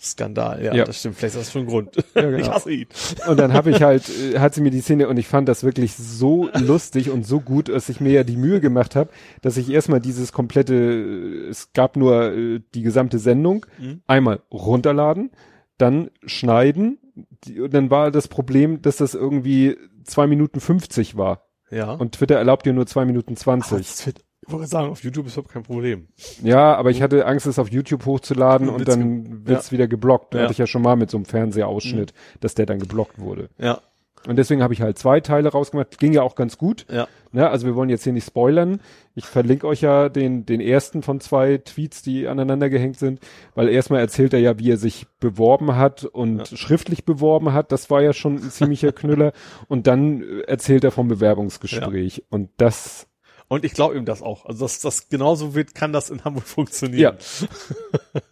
Skandal. 0.00 0.64
Ja, 0.64 0.74
Ja. 0.74 0.84
das 0.84 0.98
stimmt, 1.00 1.16
vielleicht 1.16 1.34
ist 1.36 1.40
das 1.46 1.52
schon 1.52 1.62
ein 1.62 1.66
Grund. 1.68 1.96
Ja, 2.14 2.22
genau. 2.22 2.38
Ich 2.40 2.48
hasse 2.48 2.70
ihn. 2.72 2.86
Und 3.28 3.38
dann 3.38 3.52
habe 3.52 3.70
ich 3.70 3.82
halt, 3.82 4.08
äh, 4.08 4.38
hat 4.38 4.54
sie 4.54 4.60
mir 4.62 4.70
die 4.70 4.80
Szene 4.80 5.08
und 5.08 5.16
ich 5.18 5.28
fand 5.28 5.48
das 5.48 5.62
wirklich 5.64 5.94
so 5.94 6.48
lustig 6.58 7.10
und 7.10 7.26
so 7.26 7.40
gut, 7.40 7.68
dass 7.68 7.88
ich 7.88 8.00
mir 8.00 8.12
ja 8.12 8.24
die 8.24 8.36
Mühe 8.36 8.60
gemacht 8.60 8.96
habe, 8.96 9.10
dass 9.42 9.56
ich 9.56 9.70
erstmal 9.70 10.00
dieses 10.00 10.32
komplette, 10.32 10.74
äh, 10.74 11.48
es 11.48 11.72
gab 11.72 11.96
nur 11.96 12.32
äh, 12.32 12.60
die 12.74 12.82
gesamte 12.82 13.18
Sendung, 13.18 13.66
Mhm. 13.78 14.02
einmal 14.06 14.40
runterladen, 14.52 15.30
dann 15.78 16.10
schneiden, 16.24 16.98
die, 17.44 17.60
und 17.60 17.74
dann 17.74 17.90
war 17.90 18.10
das 18.10 18.28
Problem, 18.28 18.82
dass 18.82 18.96
das 18.96 19.14
irgendwie 19.14 19.76
zwei 20.04 20.26
Minuten 20.26 20.60
50 20.60 21.16
war. 21.16 21.46
Ja. 21.70 21.92
Und 21.92 22.12
Twitter 22.12 22.36
erlaubt 22.36 22.66
dir 22.66 22.72
nur 22.72 22.86
zwei 22.86 23.04
Minuten 23.04 23.32
Aber 23.32 23.40
20. 23.40 23.78
das 23.78 24.06
wird, 24.06 24.20
ich 24.46 24.52
wollte 24.52 24.66
sagen, 24.66 24.88
auf 24.90 25.02
YouTube 25.04 25.26
ist 25.26 25.34
überhaupt 25.34 25.52
kein 25.52 25.62
Problem. 25.62 26.08
Ja, 26.42 26.74
aber 26.76 26.90
ich 26.90 27.02
hatte 27.02 27.26
Angst, 27.26 27.46
es 27.46 27.58
auf 27.58 27.70
YouTube 27.70 28.06
hochzuladen 28.06 28.68
Ja, 28.68 28.72
und 28.72 28.80
wird's 28.80 28.90
dann 28.96 29.46
wird's 29.46 29.72
wieder 29.72 29.86
geblockt. 29.88 30.34
Da 30.34 30.38
Ja. 30.38 30.44
hatte 30.44 30.52
ich 30.52 30.58
ja 30.58 30.66
schon 30.66 30.82
mal 30.82 30.96
mit 30.96 31.10
so 31.10 31.18
einem 31.18 31.26
Fernsehausschnitt, 31.26 32.12
dass 32.40 32.54
der 32.54 32.66
dann 32.66 32.78
geblockt 32.78 33.18
wurde. 33.20 33.50
Ja, 33.58 33.80
Und 34.26 34.36
deswegen 34.36 34.62
habe 34.62 34.74
ich 34.74 34.82
halt 34.82 34.98
zwei 34.98 35.20
Teile 35.20 35.48
rausgemacht. 35.50 35.98
Ging 35.98 36.12
ja 36.12 36.22
auch 36.22 36.34
ganz 36.34 36.58
gut. 36.58 36.86
ja. 36.90 37.06
Ne? 37.32 37.48
Also 37.48 37.64
wir 37.66 37.76
wollen 37.76 37.88
jetzt 37.90 38.02
hier 38.04 38.12
nicht 38.12 38.26
spoilern. 38.26 38.80
Ich 39.14 39.24
verlinke 39.24 39.66
euch 39.68 39.82
ja 39.82 40.08
den, 40.08 40.44
den 40.46 40.60
ersten 40.60 41.02
von 41.02 41.20
zwei 41.20 41.58
Tweets, 41.58 42.02
die 42.02 42.26
aneinander 42.26 42.68
gehängt 42.68 42.98
sind, 42.98 43.20
weil 43.54 43.68
erstmal 43.68 44.00
erzählt 44.00 44.32
er 44.34 44.40
ja, 44.40 44.58
wie 44.58 44.72
er 44.72 44.76
sich 44.78 45.06
beworben 45.20 45.76
hat 45.76 46.04
und 46.04 46.48
schriftlich 46.48 47.04
beworben 47.04 47.52
hat. 47.52 47.70
Das 47.72 47.88
war 47.88 48.02
ja 48.02 48.12
schon 48.12 48.34
ein 48.36 48.50
ziemlicher 48.50 48.90
Knüller. 48.92 49.32
Und 49.68 49.86
dann 49.86 50.22
äh, 50.22 50.40
erzählt 50.48 50.82
er 50.84 50.90
vom 50.90 51.06
Bewerbungsgespräch. 51.08 52.24
Und 52.30 52.50
das, 52.56 53.06
Und 53.50 53.64
ich 53.64 53.72
glaube 53.74 53.96
ihm 53.96 54.04
das 54.04 54.22
auch. 54.22 54.46
Also 54.46 54.64
dass 54.64 54.78
das 54.78 55.08
genauso 55.08 55.56
wird, 55.56 55.74
kann 55.74 55.92
das 55.92 56.08
in 56.08 56.22
Hamburg 56.24 56.44
funktionieren. 56.46 57.16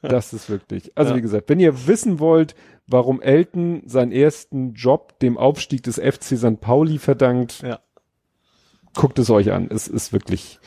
das 0.00 0.32
ist 0.32 0.48
wirklich. 0.48 0.92
Also 0.96 1.10
Ja. 1.10 1.16
wie 1.16 1.22
gesagt, 1.22 1.48
wenn 1.48 1.58
ihr 1.58 1.86
wissen 1.88 2.20
wollt, 2.20 2.54
warum 2.86 3.20
Elton 3.20 3.82
seinen 3.84 4.12
ersten 4.12 4.74
Job 4.74 5.18
dem 5.18 5.36
Aufstieg 5.36 5.82
des 5.82 5.96
FC 5.98 6.38
St. 6.38 6.60
Pauli 6.60 6.98
verdankt, 6.98 7.62
Ja. 7.62 7.80
guckt 8.94 9.18
es 9.18 9.28
euch 9.28 9.50
an. 9.50 9.68
Es 9.70 9.88
ist 9.88 10.12
wirklich, 10.12 10.60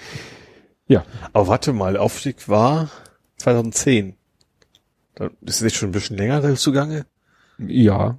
ja. 0.85 1.05
Aber 1.31 1.47
warte 1.47 1.71
mal, 1.71 1.95
Aufstieg 1.95 2.49
war 2.49 2.89
2010. 3.37 4.15
Da 5.15 5.29
ist 5.41 5.61
jetzt 5.61 5.77
schon 5.77 5.89
ein 5.89 5.93
bisschen 5.93 6.17
länger 6.17 6.55
zugange. 6.55 7.05
Ja, 7.57 8.17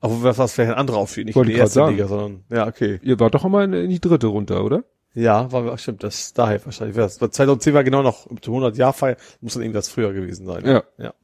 Aber 0.00 0.22
was 0.22 0.38
war 0.38 0.48
vielleicht 0.48 0.72
ein 0.72 0.78
anderer 0.78 0.98
Aufstieg, 0.98 1.26
nicht 1.26 1.34
Wollte 1.34 1.50
in 1.50 1.56
die 1.56 1.60
erste 1.60 1.80
sagen. 1.80 1.96
Liga, 1.96 2.08
sondern 2.08 2.44
ja, 2.50 2.66
okay. 2.66 3.00
ihr 3.02 3.18
wart 3.18 3.34
doch 3.34 3.44
immer 3.44 3.64
in, 3.64 3.72
in 3.72 3.90
die 3.90 4.00
dritte 4.00 4.28
runter, 4.28 4.64
oder? 4.64 4.84
Ja, 5.14 5.50
war 5.50 5.76
stimmt, 5.78 6.04
das 6.04 6.32
daher 6.32 6.64
wahrscheinlich. 6.64 6.96
Weil 6.96 7.10
2010 7.10 7.74
war 7.74 7.82
genau 7.82 8.02
noch 8.02 8.26
zur 8.40 8.54
100 8.54 8.76
Jahr 8.76 8.92
Feier, 8.92 9.16
muss 9.40 9.54
dann 9.54 9.62
irgendwas 9.62 9.88
früher 9.88 10.12
gewesen 10.12 10.46
sein. 10.46 10.64
Ja. 10.64 10.84
Ja. 10.98 11.14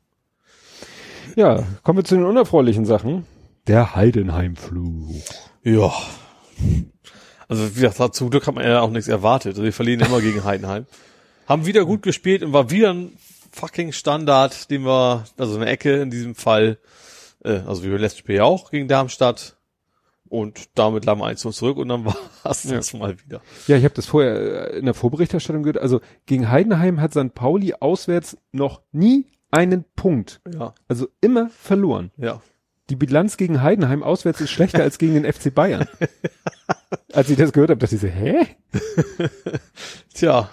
Ja, 1.36 1.64
kommen 1.82 1.98
wir 1.98 2.04
zu 2.04 2.16
den 2.16 2.24
unerfreulichen 2.24 2.86
Sachen. 2.86 3.26
Der 3.66 3.94
Heidenheim-Fluch. 3.94 5.22
Ja. 5.62 5.92
Also 7.48 7.76
wie 7.76 7.80
gesagt, 7.80 8.14
zum 8.14 8.30
Glück 8.30 8.46
hat 8.46 8.54
man 8.54 8.64
ja 8.64 8.80
auch 8.80 8.90
nichts 8.90 9.08
erwartet. 9.08 9.60
Wir 9.60 9.72
verlieren 9.72 10.00
immer 10.00 10.20
gegen 10.20 10.44
Heidenheim. 10.44 10.86
Haben 11.46 11.66
wieder 11.66 11.84
gut 11.84 12.02
gespielt 12.02 12.42
und 12.42 12.52
war 12.52 12.70
wieder 12.70 12.92
ein 12.92 13.12
fucking 13.52 13.92
Standard, 13.92 14.70
den 14.70 14.84
wir, 14.84 15.24
also 15.38 15.56
eine 15.56 15.66
Ecke 15.66 16.00
in 16.00 16.10
diesem 16.10 16.34
Fall, 16.34 16.78
äh, 17.44 17.60
also 17.66 17.84
wie 17.84 17.88
beim 17.90 17.98
letzten 18.00 18.18
Spiel 18.20 18.36
ja 18.36 18.44
auch 18.44 18.70
gegen 18.70 18.88
Darmstadt. 18.88 19.56
Und 20.26 20.76
damit 20.78 21.04
lagen 21.04 21.20
wir 21.20 21.26
1 21.26 21.40
zurück 21.42 21.76
und 21.76 21.88
dann 21.88 22.04
war 22.06 22.16
es 22.44 22.62
das 22.62 22.92
mal 22.94 23.16
wieder. 23.20 23.40
Ja, 23.68 23.76
ich 23.76 23.84
habe 23.84 23.94
das 23.94 24.06
vorher 24.06 24.72
äh, 24.72 24.78
in 24.78 24.86
der 24.86 24.94
Vorberichterstattung 24.94 25.62
gehört. 25.62 25.78
Also 25.78 26.00
gegen 26.26 26.50
Heidenheim 26.50 27.00
hat 27.00 27.12
St. 27.12 27.34
Pauli 27.34 27.74
auswärts 27.74 28.36
noch 28.50 28.82
nie 28.90 29.26
einen 29.50 29.84
Punkt. 29.94 30.40
Ja, 30.52 30.74
Also 30.88 31.08
immer 31.20 31.50
verloren. 31.50 32.10
ja. 32.16 32.40
Die 32.90 32.96
Bilanz 32.96 33.38
gegen 33.38 33.62
Heidenheim 33.62 34.02
auswärts 34.02 34.42
ist 34.42 34.50
schlechter 34.50 34.82
als 34.82 34.98
gegen 34.98 35.14
den 35.14 35.32
FC 35.32 35.54
Bayern. 35.54 35.86
Als 37.14 37.30
ich 37.30 37.36
das 37.38 37.52
gehört 37.52 37.70
habe, 37.70 37.78
dachte 37.80 37.94
ich 37.94 38.00
so, 38.02 38.08
hä? 38.08 38.46
Tja. 40.14 40.50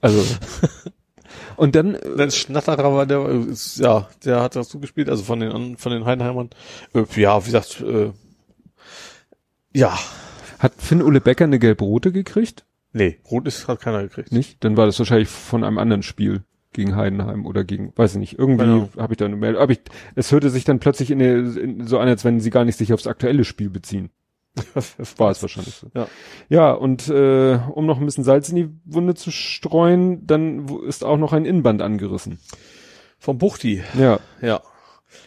Also. 0.00 0.24
Und 1.58 1.74
dann, 1.74 1.94
äh, 1.96 2.16
Dann 2.16 2.30
Schnatterer 2.30 2.94
war 2.94 3.04
der, 3.04 3.18
äh, 3.18 3.46
ja, 3.76 4.08
der 4.24 4.40
hat 4.40 4.56
dazu 4.56 4.78
gespielt, 4.80 5.08
also 5.10 5.24
von 5.24 5.40
den, 5.40 5.76
von 5.76 5.92
den 5.92 6.04
Heidenheimern. 6.04 6.50
Äh, 6.94 7.04
ja, 7.16 7.40
wie 7.42 7.46
gesagt, 7.46 7.80
äh, 7.80 8.12
ja, 9.74 9.98
hat 10.58 10.72
Finn 10.78 11.02
Ole 11.02 11.20
Becker 11.20 11.44
eine 11.44 11.58
gelb-rote 11.58 12.12
gekriegt? 12.12 12.64
Nee, 12.92 13.18
rot 13.30 13.46
ist, 13.46 13.68
hat 13.68 13.80
keiner 13.80 14.02
gekriegt. 14.02 14.32
Nicht? 14.32 14.64
Dann 14.64 14.76
war 14.76 14.86
das 14.86 14.98
wahrscheinlich 14.98 15.28
von 15.28 15.62
einem 15.64 15.78
anderen 15.78 16.02
Spiel 16.02 16.42
gegen 16.72 16.96
Heidenheim 16.96 17.44
oder 17.44 17.64
gegen, 17.64 17.92
weiß 17.96 18.12
ich 18.12 18.18
nicht, 18.18 18.38
irgendwie 18.38 18.64
Genau. 18.64 18.88
habe 18.96 19.12
ich 19.12 19.18
da 19.18 19.24
eine 19.26 19.36
Meldung. 19.36 19.60
Aber 19.62 19.72
ich, 19.72 19.80
es 20.14 20.32
hörte 20.32 20.50
sich 20.50 20.64
dann 20.64 20.78
plötzlich 20.78 21.10
in, 21.10 21.18
der, 21.18 21.38
in 21.38 21.86
so 21.86 21.98
an, 21.98 22.08
als 22.08 22.24
wenn 22.24 22.40
sie 22.40 22.50
gar 22.50 22.64
nicht 22.64 22.76
sich 22.76 22.92
aufs 22.92 23.06
aktuelle 23.06 23.44
Spiel 23.44 23.68
beziehen. 23.70 24.10
War 25.16 25.30
es 25.30 25.42
wahrscheinlich 25.42 25.74
so. 25.74 25.88
Ja. 25.94 26.06
Ja, 26.48 26.72
und 26.72 27.08
äh, 27.08 27.58
um 27.74 27.86
noch 27.86 27.98
ein 27.98 28.04
bisschen 28.04 28.24
Salz 28.24 28.48
in 28.48 28.56
die 28.56 28.68
Wunde 28.84 29.14
zu 29.14 29.30
streuen, 29.30 30.26
dann 30.26 30.68
ist 30.86 31.04
auch 31.04 31.18
noch 31.18 31.32
ein 31.32 31.44
Innenband 31.44 31.82
angerissen. 31.82 32.38
Vom 33.18 33.38
Buchti. 33.38 33.82
Ja. 33.98 34.20
Ja. 34.40 34.62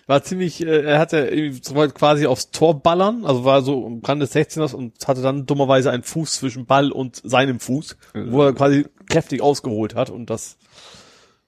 War 0.08 0.24
ziemlich, 0.24 0.66
äh, 0.66 0.84
er 0.84 1.00
hatte 1.00 1.52
quasi 1.94 2.28
aufs 2.28 2.52
Tor 2.52 2.82
ballern, 2.82 3.26
also 3.26 3.46
war 3.46 3.62
so 3.62 3.86
am 3.86 4.02
Rand 4.04 4.22
des 4.22 4.36
16ers 4.36 4.74
und 4.76 5.08
hatte 5.08 5.22
dann 5.22 5.46
dummerweise 5.46 5.92
einen 5.92 6.04
Fuß 6.04 6.34
zwischen 6.34 6.66
Ball 6.66 6.92
und 6.92 7.22
seinem 7.24 7.60
Fuß, 7.60 7.98
wo 8.14 8.44
er 8.44 8.54
quasi 8.54 8.86
kräftig 9.10 9.42
ausgeholt 9.42 9.96
hat 9.96 10.10
und 10.10 10.30
das, 10.30 10.58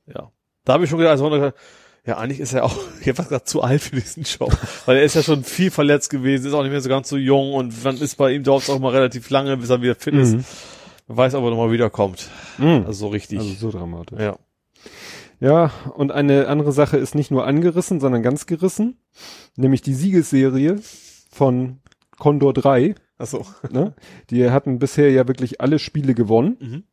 ja. 0.08 0.32
Da 0.66 0.74
habe 0.74 0.86
ich 0.86 0.90
schon 0.90 1.00
gedacht, 1.00 1.12
also, 1.12 1.52
ja, 2.06 2.18
eigentlich 2.18 2.40
ist 2.40 2.54
er 2.54 2.66
auch, 2.66 2.78
ich 3.02 3.08
hab 3.08 3.16
fast 3.16 3.30
gesagt, 3.30 3.48
zu 3.48 3.62
alt 3.62 3.82
für 3.82 3.96
diesen 3.96 4.24
Job, 4.24 4.56
weil 4.86 4.98
er 4.98 5.04
ist 5.04 5.16
ja 5.16 5.24
schon 5.24 5.44
viel 5.44 5.72
verletzt 5.72 6.10
gewesen, 6.10 6.48
ist 6.48 6.54
auch 6.54 6.64
nicht 6.64 6.72
mehr 6.72 6.82
so 6.82 6.90
ganz 6.90 7.10
so 7.10 7.18
jung 7.18 7.54
und 7.54 7.74
dann 7.86 7.98
ist 7.98 8.16
bei 8.16 8.34
ihm 8.34 8.44
dauert 8.44 8.64
es 8.64 8.70
auch 8.70 8.80
mal 8.80 8.92
relativ 8.92 9.30
lange, 9.30 9.56
bis 9.58 9.70
er 9.70 9.82
wieder 9.82 9.96
fit 9.96 10.14
ist. 10.14 10.36
Mhm. 10.36 10.46
Man 11.08 11.18
weiß 11.18 11.36
aber 11.36 11.50
nochmal 11.50 11.72
wiederkommt. 11.72 12.30
Mhm. 12.58 12.84
Also 12.86 12.94
so 12.94 13.08
richtig. 13.08 13.40
Also 13.40 13.54
so 13.54 13.72
dramatisch. 13.72 14.20
ja. 14.20 14.38
Ja, 15.40 15.72
und 15.96 16.14
eine 16.14 16.48
andere 16.48 16.72
Sache 16.72 16.96
ist 16.96 17.16
nicht 17.16 17.30
nur 17.30 17.46
angerissen, 17.46 18.00
sondern 18.00 18.24
ganz 18.24 18.46
gerissen. 18.46 18.98
Nämlich 19.58 19.82
die 19.82 19.94
Siegesserie 19.94 20.80
von 21.32 21.80
Condor 22.18 22.54
3. 22.54 22.96
Achso. 23.18 23.46
Ne? 23.70 23.94
Die 24.30 24.50
hatten 24.50 24.80
bisher 24.80 25.12
ja 25.12 25.28
wirklich 25.28 25.60
alle 25.60 25.80
Spiele 25.80 26.14
gewonnen. 26.14 26.58
Mhm. 26.62 26.84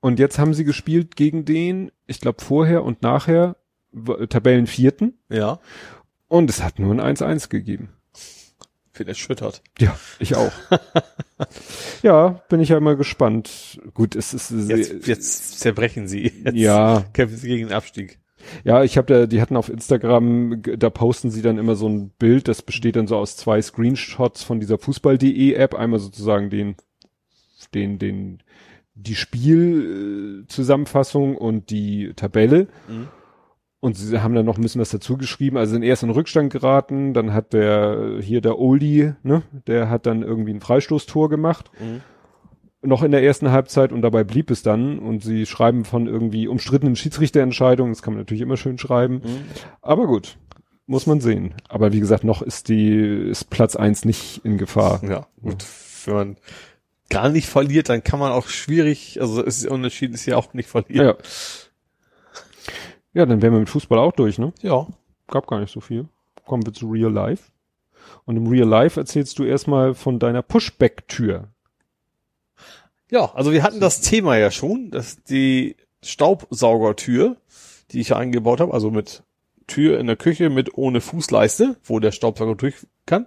Und 0.00 0.18
jetzt 0.18 0.38
haben 0.38 0.54
sie 0.54 0.64
gespielt 0.64 1.16
gegen 1.16 1.44
den, 1.44 1.90
ich 2.06 2.20
glaube 2.20 2.42
vorher 2.42 2.82
und 2.82 3.02
nachher, 3.02 3.56
Tabellenvierten. 4.28 5.18
Ja. 5.28 5.60
Und 6.28 6.48
es 6.50 6.62
hat 6.62 6.78
nur 6.78 6.92
ein 6.92 7.00
1-1 7.16 7.48
gegeben. 7.48 7.88
Bin 8.96 9.08
erschüttert. 9.08 9.62
Ja, 9.78 9.98
ich 10.18 10.34
auch. 10.34 10.52
ja, 12.02 12.42
bin 12.48 12.60
ich 12.60 12.70
ja 12.70 12.76
immer 12.76 12.96
gespannt. 12.96 13.80
Gut, 13.94 14.16
es 14.16 14.34
ist 14.34 14.50
Jetzt, 14.50 15.06
jetzt 15.06 15.60
zerbrechen 15.60 16.08
sie. 16.08 16.32
Jetzt 16.44 16.56
ja, 16.56 17.04
kämpfen 17.12 17.36
sie 17.36 17.46
gegen 17.46 17.68
den 17.68 17.76
Abstieg. 17.76 18.18
ja, 18.64 18.82
ich 18.82 18.98
habe 18.98 19.06
da, 19.06 19.26
die 19.26 19.40
hatten 19.40 19.56
auf 19.56 19.68
Instagram, 19.68 20.62
da 20.62 20.90
posten 20.90 21.30
sie 21.30 21.42
dann 21.42 21.58
immer 21.58 21.76
so 21.76 21.88
ein 21.88 22.10
Bild, 22.10 22.48
das 22.48 22.62
besteht 22.62 22.96
dann 22.96 23.06
so 23.06 23.16
aus 23.16 23.36
zwei 23.36 23.62
Screenshots 23.62 24.42
von 24.42 24.58
dieser 24.58 24.78
Fußball.de 24.78 25.52
App, 25.54 25.76
einmal 25.76 26.00
sozusagen 26.00 26.50
den, 26.50 26.74
den, 27.74 28.00
den, 28.00 28.42
die 28.94 29.14
Spielzusammenfassung 29.14 31.36
und 31.36 31.70
die 31.70 32.14
Tabelle. 32.16 32.66
Mhm. 32.88 33.06
Und 33.80 33.96
sie 33.96 34.20
haben 34.22 34.34
dann 34.34 34.46
noch 34.46 34.58
ein 34.58 34.62
bisschen 34.62 34.80
was 34.80 34.90
dazu 34.90 35.16
geschrieben. 35.16 35.56
Also 35.56 35.72
sind 35.72 35.84
erst 35.84 36.02
in 36.02 36.10
Rückstand 36.10 36.52
geraten, 36.52 37.14
dann 37.14 37.32
hat 37.32 37.52
der, 37.52 38.18
hier 38.20 38.40
der 38.40 38.58
Oldie, 38.58 39.12
ne, 39.22 39.42
der 39.66 39.88
hat 39.88 40.06
dann 40.06 40.22
irgendwie 40.22 40.52
ein 40.52 40.60
Freistoßtor 40.60 41.28
gemacht. 41.28 41.70
Mhm. 41.78 42.00
Noch 42.80 43.02
in 43.02 43.10
der 43.10 43.22
ersten 43.22 43.50
Halbzeit 43.50 43.92
und 43.92 44.02
dabei 44.02 44.24
blieb 44.24 44.50
es 44.50 44.62
dann. 44.62 44.98
Und 44.98 45.22
sie 45.22 45.46
schreiben 45.46 45.84
von 45.84 46.06
irgendwie 46.06 46.48
umstrittenen 46.48 46.96
Schiedsrichterentscheidungen. 46.96 47.92
Das 47.92 48.02
kann 48.02 48.14
man 48.14 48.22
natürlich 48.22 48.42
immer 48.42 48.56
schön 48.56 48.78
schreiben. 48.78 49.14
Mhm. 49.14 49.44
Aber 49.80 50.06
gut, 50.06 50.38
muss 50.86 51.06
man 51.06 51.20
sehen. 51.20 51.54
Aber 51.68 51.92
wie 51.92 52.00
gesagt, 52.00 52.24
noch 52.24 52.42
ist 52.42 52.68
die, 52.68 52.96
ist 53.30 53.50
Platz 53.50 53.76
eins 53.76 54.04
nicht 54.04 54.40
in 54.44 54.58
Gefahr. 54.58 55.00
Ja, 55.04 55.26
gut. 55.40 55.64
Wenn 56.04 56.14
man 56.14 56.36
gar 57.10 57.28
nicht 57.28 57.48
verliert, 57.48 57.88
dann 57.88 58.02
kann 58.02 58.18
man 58.18 58.32
auch 58.32 58.48
schwierig, 58.48 59.20
also 59.20 59.42
ist 59.42 59.66
Unterschied 59.66 60.14
ist 60.14 60.26
ja 60.26 60.36
auch 60.36 60.54
nicht 60.54 60.68
verlieren. 60.68 61.06
Ja. 61.06 61.16
Ja, 63.12 63.26
dann 63.26 63.42
wären 63.42 63.52
wir 63.52 63.60
mit 63.60 63.70
Fußball 63.70 63.98
auch 63.98 64.12
durch, 64.12 64.38
ne? 64.38 64.52
Ja. 64.62 64.86
Gab 65.26 65.46
gar 65.46 65.60
nicht 65.60 65.72
so 65.72 65.80
viel. 65.80 66.06
Kommen 66.46 66.64
wir 66.64 66.72
zu 66.72 66.90
Real 66.90 67.12
Life. 67.12 67.50
Und 68.24 68.36
im 68.36 68.46
Real 68.46 68.68
Life 68.68 68.98
erzählst 68.98 69.38
du 69.38 69.44
erstmal 69.44 69.94
von 69.94 70.18
deiner 70.18 70.42
Pushback-Tür. 70.42 71.48
Ja, 73.10 73.32
also 73.34 73.52
wir 73.52 73.62
hatten 73.62 73.80
das 73.80 74.00
Thema 74.00 74.36
ja 74.36 74.50
schon, 74.50 74.90
dass 74.90 75.22
die 75.24 75.76
Staubsaugertür, 76.02 77.36
die 77.90 78.00
ich 78.00 78.10
ja 78.10 78.16
eingebaut 78.16 78.60
habe, 78.60 78.72
also 78.72 78.90
mit 78.90 79.22
Tür 79.66 79.98
in 79.98 80.06
der 80.06 80.16
Küche 80.16 80.50
mit 80.50 80.76
ohne 80.76 81.00
Fußleiste, 81.00 81.76
wo 81.84 82.00
der 82.00 82.12
Staubsauger 82.12 82.54
durch 82.54 82.86
kann. 83.06 83.26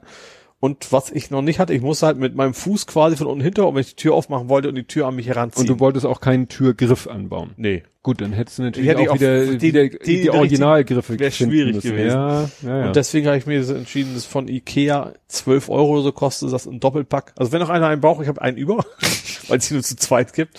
Und 0.62 0.92
was 0.94 1.12
ich 1.12 1.32
noch 1.32 1.42
nicht 1.42 1.60
hatte, 1.60 1.74
ich 1.74 1.82
musste 1.82 2.06
halt 2.06 2.18
mit 2.18 2.36
meinem 2.36 2.54
Fuß 2.54 2.86
quasi 2.88 3.18
von 3.18 3.26
unten 3.28 3.44
hinter, 3.44 3.68
und 3.68 3.74
wenn 3.76 3.82
ich 3.82 3.96
die 3.96 4.02
Tür 4.04 4.14
aufmachen 4.14 4.48
wollte 4.48 4.70
und 4.70 4.76
die 4.76 4.84
Tür 4.86 5.08
an 5.08 5.16
mich 5.16 5.28
heranziehen. 5.28 5.62
Und 5.62 5.76
du 5.76 5.80
wolltest 5.82 6.06
auch 6.06 6.22
keinen 6.22 6.48
Türgriff 6.48 7.08
anbauen. 7.08 7.52
nee. 7.58 7.84
Gut, 8.04 8.20
dann 8.20 8.34
hättest 8.34 8.58
du 8.58 8.64
natürlich 8.64 8.96
auch 8.96 9.10
auch 9.10 9.14
wieder 9.14 9.46
die- 9.46 9.62
wieder, 9.62 9.88
die- 9.88 10.00
die, 10.00 10.22
die 10.24 10.30
Originalgriffe 10.32 11.20
wär 11.20 11.32
finden 11.32 11.52
schwierig 11.54 11.76
müssen. 11.76 11.92
gewesen. 11.92 12.16
Ja, 12.18 12.50
ja, 12.64 12.80
ja. 12.80 12.88
Und 12.88 12.96
deswegen 12.96 13.28
habe 13.28 13.38
ich 13.38 13.46
mir 13.46 13.64
so 13.64 13.76
entschieden, 13.76 14.16
das 14.16 14.26
von 14.26 14.48
Ikea 14.48 15.14
12 15.28 15.70
Euro 15.70 15.92
oder 15.94 16.02
so 16.02 16.12
kostet 16.12 16.52
das 16.52 16.66
ein 16.66 16.80
Doppelpack. 16.80 17.34
Also 17.38 17.52
wenn 17.52 17.60
noch 17.60 17.70
einer 17.70 17.86
einen 17.86 18.02
braucht, 18.02 18.24
ich 18.24 18.28
habe 18.28 18.42
einen 18.42 18.58
über, 18.58 18.78
weil 19.50 19.60
es 19.60 19.68
hier 19.68 19.76
nur 19.76 19.84
zu 19.84 19.96
zweit 19.98 20.34
gibt. 20.34 20.58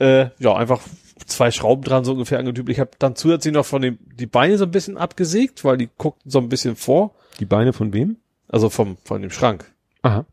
Äh, 0.00 0.26
ja, 0.38 0.54
einfach 0.54 0.80
zwei 1.26 1.50
Schrauben 1.50 1.82
dran, 1.82 2.04
so 2.04 2.12
ungefähr 2.12 2.38
angetübelt. 2.38 2.76
Ich 2.76 2.80
habe 2.80 2.90
dann 2.98 3.16
zusätzlich 3.16 3.54
noch 3.54 3.64
von 3.64 3.80
dem 3.80 3.98
die 4.18 4.26
Beine 4.26 4.58
so 4.58 4.64
ein 4.64 4.70
bisschen 4.70 4.98
abgesägt, 4.98 5.64
weil 5.64 5.78
die 5.78 5.88
guckten 5.96 6.30
so 6.30 6.40
ein 6.40 6.50
bisschen 6.50 6.76
vor. 6.76 7.14
die 7.40 7.46
Beine 7.46 7.72
von 7.72 7.94
wem? 7.94 8.16
Also 8.52 8.70
vom 8.70 8.96
von 9.02 9.20
dem 9.20 9.32
Schrank. 9.32 9.64
Aha. 10.02 10.24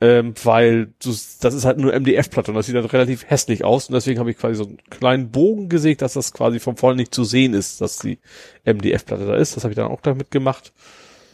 Ähm, 0.00 0.34
weil 0.44 0.92
du, 1.02 1.10
das 1.40 1.54
ist 1.54 1.64
halt 1.64 1.78
nur 1.78 1.92
MDF-Platte 1.92 2.52
und 2.52 2.56
das 2.56 2.66
sieht 2.66 2.76
dann 2.76 2.84
relativ 2.84 3.28
hässlich 3.28 3.64
aus 3.64 3.88
und 3.88 3.94
deswegen 3.94 4.20
habe 4.20 4.30
ich 4.30 4.38
quasi 4.38 4.54
so 4.54 4.64
einen 4.64 4.78
kleinen 4.90 5.30
Bogen 5.30 5.68
gesägt, 5.68 6.02
dass 6.02 6.12
das 6.12 6.32
quasi 6.32 6.60
vom 6.60 6.76
Vorne 6.76 6.96
nicht 6.96 7.12
zu 7.12 7.24
sehen 7.24 7.52
ist, 7.52 7.80
dass 7.80 7.98
die 7.98 8.18
MDF-Platte 8.64 9.26
da 9.26 9.34
ist. 9.34 9.56
Das 9.56 9.64
habe 9.64 9.72
ich 9.72 9.76
dann 9.76 9.90
auch 9.90 10.00
damit 10.00 10.30
gemacht. 10.30 10.72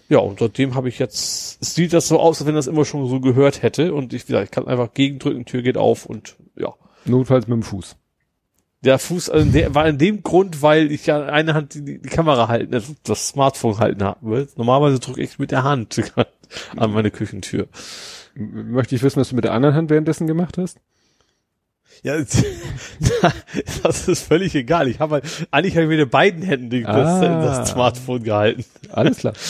Ja, 0.08 0.18
und 0.18 0.38
seitdem 0.38 0.74
habe 0.74 0.88
ich 0.88 0.98
jetzt, 0.98 1.58
es 1.62 1.74
sieht 1.74 1.92
das 1.92 2.08
so 2.08 2.18
aus, 2.18 2.40
als 2.40 2.46
wenn 2.46 2.54
das 2.54 2.66
immer 2.66 2.84
schon 2.84 3.06
so 3.06 3.20
gehört 3.20 3.62
hätte 3.62 3.94
und 3.94 4.12
ich, 4.12 4.24
wie 4.24 4.32
gesagt, 4.32 4.46
ich 4.46 4.50
kann 4.50 4.66
einfach 4.66 4.92
gegendrücken, 4.92 5.44
Tür 5.44 5.62
geht 5.62 5.76
auf 5.76 6.06
und 6.06 6.36
ja. 6.56 6.74
Notfalls 7.04 7.46
mit 7.46 7.56
dem 7.56 7.62
Fuß. 7.62 7.96
Der 8.84 8.98
Fuß, 8.98 9.30
also 9.30 9.50
der 9.50 9.74
war 9.74 9.88
in 9.88 9.96
dem 9.98 10.22
Grund, 10.22 10.60
weil 10.62 10.92
ich 10.92 11.06
ja 11.06 11.24
eine 11.24 11.54
Hand 11.54 11.74
die, 11.74 11.98
die 12.00 12.08
Kamera 12.08 12.48
halten, 12.48 12.74
also 12.74 12.94
das 13.04 13.28
Smartphone 13.28 13.78
halten 13.78 14.02
haben 14.04 14.30
will. 14.30 14.48
Normalerweise 14.56 14.98
drücke 15.00 15.22
ich 15.22 15.38
mit 15.38 15.50
der 15.50 15.62
Hand 15.64 16.12
an 16.76 16.92
meine 16.92 17.10
Küchentür. 17.10 17.66
Möchte 18.34 18.94
ich 18.94 19.02
wissen, 19.02 19.20
was 19.20 19.30
du 19.30 19.36
mit 19.36 19.44
der 19.44 19.52
anderen 19.52 19.74
Hand 19.74 19.90
währenddessen 19.90 20.26
gemacht 20.26 20.58
hast? 20.58 20.78
Ja, 22.02 22.16
das 23.82 24.08
ist 24.08 24.26
völlig 24.26 24.54
egal. 24.54 24.88
Ich 24.88 24.98
habe 25.00 25.14
halt, 25.14 25.24
eigentlich 25.50 25.74
habe 25.76 25.84
ich 25.84 25.88
mit 25.90 26.00
den 26.00 26.10
beiden 26.10 26.42
Händen 26.42 26.82
das, 26.82 26.92
Ah. 27.22 27.40
das 27.56 27.70
Smartphone 27.70 28.22
gehalten. 28.24 28.64
Alles 28.90 29.18
klar. 29.18 29.34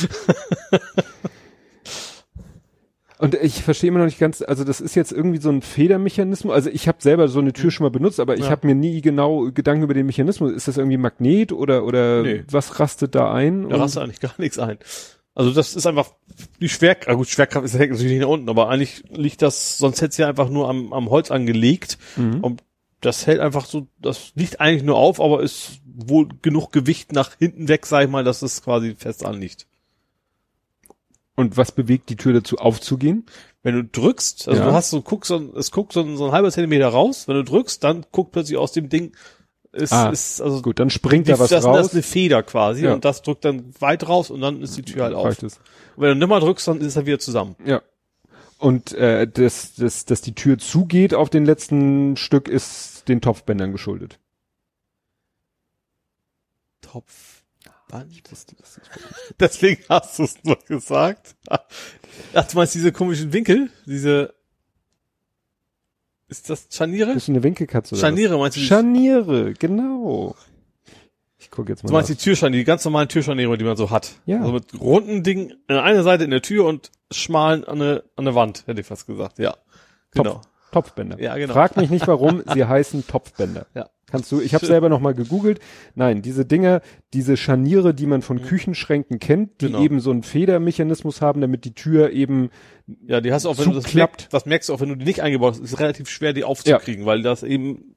Und 3.18 3.34
ich 3.36 3.62
verstehe 3.62 3.88
immer 3.88 4.00
noch 4.00 4.06
nicht 4.06 4.18
ganz, 4.18 4.42
also 4.42 4.64
das 4.64 4.80
ist 4.80 4.96
jetzt 4.96 5.12
irgendwie 5.12 5.40
so 5.40 5.48
ein 5.48 5.62
Federmechanismus. 5.62 6.52
Also 6.52 6.70
ich 6.70 6.88
habe 6.88 6.98
selber 7.00 7.28
so 7.28 7.38
eine 7.38 7.52
Tür 7.52 7.70
schon 7.70 7.84
mal 7.84 7.90
benutzt, 7.90 8.18
aber 8.18 8.34
ich 8.36 8.44
Ja. 8.46 8.50
habe 8.50 8.66
mir 8.66 8.74
nie 8.74 9.00
genau 9.02 9.50
Gedanken 9.52 9.84
über 9.84 9.94
den 9.94 10.06
Mechanismus. 10.06 10.52
Ist 10.52 10.66
das 10.68 10.78
irgendwie 10.78 10.96
Magnet 10.96 11.52
oder 11.52 11.84
oder 11.84 12.22
Nee. 12.22 12.44
was 12.50 12.80
rastet 12.80 13.14
da 13.14 13.32
ein? 13.32 13.68
Da 13.68 13.76
Und- 13.76 13.80
rast 13.82 13.98
eigentlich 13.98 14.20
gar 14.20 14.34
nichts 14.38 14.58
ein. 14.58 14.78
Also 15.36 15.52
das 15.52 15.74
ist 15.74 15.86
einfach 15.86 16.10
die 16.60 16.68
Schwerkraft, 16.68 17.08
ah 17.08 17.14
gut, 17.14 17.28
Schwerkraft 17.28 17.64
ist 17.64 17.74
natürlich 17.74 18.02
nicht 18.02 18.20
nach 18.20 18.28
unten, 18.28 18.48
aber 18.48 18.68
eigentlich 18.68 19.02
liegt 19.10 19.42
das, 19.42 19.78
sonst 19.78 20.00
hätte 20.00 20.10
es 20.10 20.16
ja 20.16 20.28
einfach 20.28 20.48
nur 20.48 20.68
am, 20.68 20.92
am 20.92 21.10
Holz 21.10 21.30
angelegt. 21.30 21.98
Mhm. 22.16 22.38
Und 22.40 22.62
das 23.00 23.26
hält 23.26 23.40
einfach 23.40 23.66
so, 23.66 23.88
das 24.00 24.32
liegt 24.34 24.60
eigentlich 24.60 24.82
nur 24.84 24.96
auf, 24.96 25.20
aber 25.20 25.42
ist 25.42 25.80
wohl 25.84 26.28
genug 26.42 26.72
Gewicht 26.72 27.12
nach 27.12 27.32
hinten 27.38 27.68
weg, 27.68 27.86
sag 27.86 28.04
ich 28.04 28.10
mal, 28.10 28.24
dass 28.24 28.42
es 28.42 28.62
quasi 28.62 28.94
fest 28.96 29.24
anliegt. 29.24 29.66
Und 31.36 31.56
was 31.56 31.72
bewegt 31.72 32.10
die 32.10 32.16
Tür 32.16 32.32
dazu 32.32 32.58
aufzugehen? 32.58 33.26
Wenn 33.62 33.74
du 33.74 33.84
drückst, 33.84 34.46
also 34.48 34.60
Ja. 34.60 34.68
du 34.68 34.72
hast 34.72 34.90
so, 34.90 35.02
guckst 35.02 35.28
so, 35.28 35.52
es 35.56 35.70
guckt 35.72 35.92
so 35.92 36.00
ein, 36.00 36.16
so 36.16 36.26
ein 36.26 36.32
halber 36.32 36.50
Zentimeter 36.52 36.88
raus, 36.88 37.26
wenn 37.26 37.34
du 37.36 37.44
drückst, 37.44 37.82
dann 37.82 38.04
guckt 38.12 38.32
plötzlich 38.32 38.56
aus 38.58 38.72
dem 38.72 38.88
Ding, 38.88 39.12
ist, 39.72 39.92
Ah, 39.92 40.10
ist 40.10 40.40
also 40.40 40.62
Gut, 40.62 40.78
dann 40.78 40.90
springt 40.90 41.26
die, 41.26 41.32
da 41.32 41.38
was 41.40 41.50
das, 41.50 41.64
raus. 41.64 41.76
das 41.78 41.86
ist 41.88 41.92
eine 41.94 42.02
Feder 42.04 42.42
quasi 42.44 42.84
Ja. 42.84 42.94
und 42.94 43.04
das 43.04 43.22
drückt 43.22 43.44
dann 43.44 43.74
weit 43.80 44.06
raus 44.08 44.30
und 44.30 44.40
dann 44.40 44.62
ist 44.62 44.76
die 44.76 44.82
Tür 44.82 45.04
halt 45.04 45.14
auf. 45.14 45.26
Reicht 45.26 45.42
es. 45.42 45.56
Und 45.96 46.02
wenn 46.02 46.10
du 46.10 46.14
nimmer 46.16 46.38
drückst, 46.38 46.68
dann 46.68 46.80
ist 46.80 46.94
er 46.94 47.06
wieder 47.06 47.18
zusammen. 47.18 47.56
Ja. 47.64 47.82
Und 48.58 48.92
äh, 48.92 49.26
dass, 49.26 49.74
dass, 49.74 50.04
dass 50.04 50.20
die 50.20 50.34
Tür 50.34 50.58
zugeht 50.58 51.12
auf 51.14 51.28
den 51.30 51.44
letzten 51.44 52.16
Stück 52.16 52.46
ist 52.48 53.08
den 53.08 53.20
Topfbändern 53.20 53.72
geschuldet. 53.72 54.20
Topf. 56.80 57.33
Deswegen 59.40 59.82
hast 59.88 60.18
du 60.18 60.24
es 60.24 60.42
nur 60.44 60.58
gesagt. 60.66 61.36
Ach, 61.48 61.60
du 62.32 62.56
meinst 62.56 62.74
diese 62.74 62.92
komischen 62.92 63.32
Winkel? 63.32 63.70
Diese. 63.86 64.34
Ist 66.28 66.50
das 66.50 66.68
Scharniere? 66.70 67.14
Bist 67.14 67.28
du 67.28 67.32
eine 67.32 67.42
Winkelkatze 67.42 67.94
oder 67.94 68.00
Scharniere 68.00 68.38
meinst 68.38 68.56
du? 68.56 68.60
Scharniere, 68.60 69.54
genau. 69.54 70.34
Ich 71.38 71.50
gucke 71.50 71.72
jetzt 71.72 71.84
mal. 71.84 71.88
Du 71.88 71.92
meinst 71.92 72.08
nach. 72.10 72.16
die 72.16 72.22
Türscharniere, 72.22 72.60
die 72.60 72.64
ganz 72.64 72.84
normalen 72.84 73.08
Türscharniere, 73.08 73.58
die 73.58 73.64
man 73.64 73.76
so 73.76 73.90
hat. 73.90 74.12
Ja. 74.24 74.40
Also 74.40 74.52
mit 74.52 74.80
runden 74.80 75.22
Dingen 75.22 75.54
an 75.68 75.78
einer 75.78 76.02
Seite 76.02 76.24
in 76.24 76.30
der 76.30 76.42
Tür 76.42 76.64
und 76.64 76.90
schmalen 77.10 77.64
an 77.64 77.78
der, 77.78 78.04
an 78.16 78.24
der 78.24 78.34
Wand, 78.34 78.66
hätte 78.66 78.80
ich 78.80 78.86
fast 78.86 79.06
gesagt. 79.06 79.38
Ja. 79.38 79.56
Genau. 80.12 80.40
Topfbänder. 80.72 81.20
Ja, 81.20 81.36
genau. 81.36 81.52
Frag 81.52 81.76
mich 81.76 81.90
nicht 81.90 82.08
warum, 82.08 82.42
sie 82.52 82.64
heißen 82.68 83.06
Topfbänder. 83.06 83.66
Ja. 83.74 83.90
Kannst 84.14 84.30
du, 84.32 84.40
ich 84.40 84.54
habe 84.54 84.64
selber 84.64 84.88
noch 84.88 85.00
mal 85.00 85.12
gegoogelt. 85.14 85.58
Nein, 85.94 86.22
diese 86.22 86.44
Dinger, 86.44 86.80
diese 87.12 87.36
Scharniere, 87.36 87.94
die 87.94 88.06
man 88.06 88.22
von 88.22 88.40
Küchenschränken 88.42 89.18
kennt, 89.18 89.60
die 89.60 89.66
Genau. 89.66 89.82
eben 89.82 89.98
so 90.00 90.10
einen 90.12 90.22
Federmechanismus 90.22 91.20
haben, 91.20 91.40
damit 91.40 91.64
die 91.64 91.74
Tür 91.74 92.10
eben 92.10 92.50
Ja, 93.06 93.20
die 93.20 93.32
hast 93.32 93.44
du 93.44 93.48
auch, 93.50 93.58
wenn 93.58 93.70
du 93.70 93.74
das 93.80 93.92
merkst, 93.92 94.28
das 94.32 94.46
merkst 94.46 94.68
du 94.68 94.74
auch, 94.74 94.80
wenn 94.80 94.88
du 94.90 94.94
die 94.96 95.04
nicht 95.04 95.22
eingebaut 95.22 95.54
hast, 95.54 95.60
ist 95.60 95.80
relativ 95.80 96.08
schwer, 96.08 96.32
die 96.32 96.44
aufzukriegen, 96.44 97.06
weil 97.06 97.22
das 97.22 97.42
eben 97.42 97.96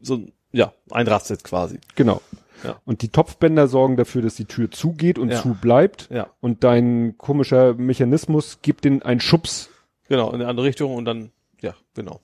so, 0.00 0.20
ja, 0.52 0.72
einrastet 0.90 1.44
quasi. 1.44 1.78
genau. 1.96 2.22
Ja. 2.64 2.80
Und 2.84 3.02
die 3.02 3.08
Topfbänder 3.10 3.68
sorgen 3.68 3.96
dafür, 3.96 4.20
dass 4.22 4.34
die 4.34 4.46
Tür 4.46 4.70
zugeht 4.70 5.18
und 5.18 5.30
Ja. 5.30 5.40
zu 5.42 5.54
bleibt. 5.54 6.08
Ja. 6.10 6.28
Und 6.40 6.64
dein 6.64 7.16
komischer 7.18 7.74
Mechanismus 7.74 8.58
gibt 8.62 8.84
den 8.84 9.02
einen 9.02 9.20
Schubs. 9.20 9.70
Genau, 10.08 10.28
in 10.30 10.36
eine 10.36 10.48
andere 10.48 10.66
Richtung 10.66 10.94
und 10.94 11.04
dann, 11.04 11.30
ja, 11.60 11.74
genau. 11.94 12.20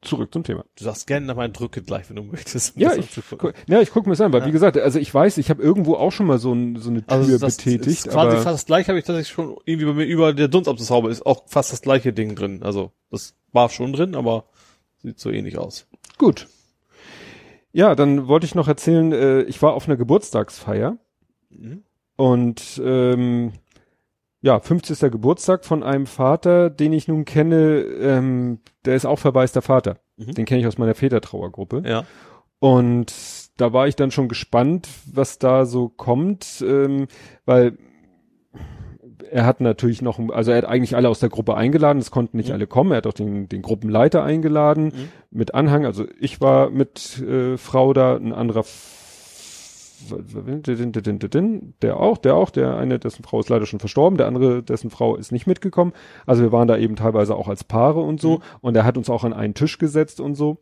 Zurück 0.00 0.32
zum 0.32 0.44
Thema. 0.44 0.64
Du 0.76 0.84
sagst 0.84 1.08
gerne 1.08 1.26
nochmal 1.26 1.50
drücke 1.50 1.82
gleich, 1.82 2.08
wenn 2.08 2.14
du 2.16 2.22
möchtest. 2.22 2.76
um 2.76 2.82
Ja, 2.82 2.94
ich, 2.94 3.08
gu- 3.36 3.50
ja, 3.66 3.80
ich 3.80 3.90
gucke 3.90 4.08
mir 4.08 4.12
das 4.12 4.20
an, 4.20 4.32
weil 4.32 4.42
Ja. 4.42 4.46
wie 4.46 4.52
gesagt, 4.52 4.76
also 4.78 4.98
ich 5.00 5.12
weiß, 5.12 5.38
ich 5.38 5.50
habe 5.50 5.60
irgendwo 5.60 5.94
auch 5.96 6.12
schon 6.12 6.26
mal 6.26 6.38
so, 6.38 6.52
ein, 6.52 6.76
so 6.76 6.88
eine 6.90 7.04
Tür 7.04 7.16
Also 7.16 7.36
das 7.38 7.56
betätigt, 7.56 7.86
ist 8.06 8.08
quasi 8.08 8.36
fast 8.36 8.46
das 8.46 8.66
gleiche 8.66 8.88
habe 8.88 8.98
ich 9.00 9.04
tatsächlich 9.04 9.32
schon 9.34 9.56
irgendwie 9.64 9.86
bei 9.86 9.92
mir 9.94 10.04
über 10.04 10.32
der 10.32 10.46
Dunstabzugshaube 10.46 11.10
ist 11.10 11.26
auch 11.26 11.42
fast 11.48 11.72
das 11.72 11.82
gleiche 11.82 12.12
Ding 12.12 12.36
drin. 12.36 12.62
Also 12.62 12.92
das 13.10 13.34
war 13.52 13.70
schon 13.70 13.92
drin, 13.92 14.14
aber 14.14 14.44
sieht 15.02 15.18
so 15.18 15.30
ähnlich 15.30 15.58
aus. 15.58 15.86
gut. 16.16 16.46
Ja, 17.72 17.94
dann 17.94 18.28
wollte 18.28 18.46
ich 18.46 18.54
noch 18.54 18.66
erzählen, 18.68 19.12
äh, 19.12 19.42
ich 19.42 19.60
war 19.62 19.74
auf 19.74 19.86
einer 19.86 19.96
Geburtstagsfeier 19.96 20.96
Mhm. 21.50 21.82
und 22.16 22.80
ähm, 22.84 23.52
ja, 24.40 24.60
50. 24.60 25.10
Geburtstag 25.10 25.64
von 25.64 25.82
einem 25.82 26.06
Vater, 26.06 26.70
den 26.70 26.92
ich 26.92 27.08
nun 27.08 27.24
kenne, 27.24 27.80
ähm, 27.80 28.60
der 28.84 28.94
ist 28.94 29.04
auch 29.06 29.18
verwaister 29.18 29.62
Vater. 29.62 29.96
Mhm. 30.16 30.32
Den 30.34 30.44
kenne 30.46 30.60
ich 30.60 30.66
aus 30.66 30.78
meiner 30.78 30.94
Vätertrauergruppe. 30.94 31.82
Ja. 31.86 32.04
Und 32.60 33.12
da 33.56 33.72
war 33.72 33.88
ich 33.88 33.96
dann 33.96 34.10
schon 34.10 34.28
gespannt, 34.28 34.88
was 35.12 35.38
da 35.38 35.64
so 35.64 35.88
kommt, 35.88 36.64
ähm, 36.66 37.06
weil 37.44 37.76
er 39.30 39.44
hat 39.44 39.60
natürlich 39.60 40.00
noch, 40.02 40.18
also 40.30 40.52
er 40.52 40.58
hat 40.58 40.64
eigentlich 40.64 40.96
alle 40.96 41.08
aus 41.08 41.20
der 41.20 41.28
Gruppe 41.28 41.56
eingeladen, 41.56 41.98
es 41.98 42.10
konnten 42.10 42.36
nicht 42.36 42.48
Mhm. 42.48 42.54
alle 42.54 42.66
kommen, 42.66 42.92
er 42.92 42.98
hat 42.98 43.06
auch 43.06 43.12
den, 43.12 43.48
den 43.48 43.62
Gruppenleiter 43.62 44.22
eingeladen 44.24 44.84
Mhm. 44.86 45.08
mit 45.30 45.54
Anhang, 45.54 45.84
also 45.84 46.06
ich 46.18 46.40
war 46.40 46.70
mit 46.70 47.20
äh, 47.20 47.56
Frau 47.58 47.92
da, 47.92 48.16
ein 48.16 48.32
anderer 48.32 48.64
der 51.82 51.96
auch, 51.98 52.18
der 52.18 52.34
auch, 52.34 52.50
der 52.50 52.76
eine, 52.76 52.98
dessen 52.98 53.24
Frau 53.24 53.40
ist 53.40 53.48
leider 53.48 53.66
schon 53.66 53.80
verstorben, 53.80 54.16
der 54.16 54.26
andere, 54.26 54.62
dessen 54.62 54.90
Frau 54.90 55.16
ist 55.16 55.32
nicht 55.32 55.46
mitgekommen. 55.46 55.92
Also 56.26 56.42
wir 56.42 56.52
waren 56.52 56.68
da 56.68 56.76
eben 56.76 56.96
teilweise 56.96 57.34
auch 57.34 57.48
als 57.48 57.64
Paare 57.64 58.00
und 58.00 58.20
so. 58.20 58.36
Mhm. 58.36 58.42
Und 58.60 58.76
er 58.76 58.84
hat 58.84 58.96
uns 58.96 59.10
auch 59.10 59.24
an 59.24 59.32
einen 59.32 59.54
Tisch 59.54 59.78
gesetzt 59.78 60.20
und 60.20 60.34
so. 60.34 60.58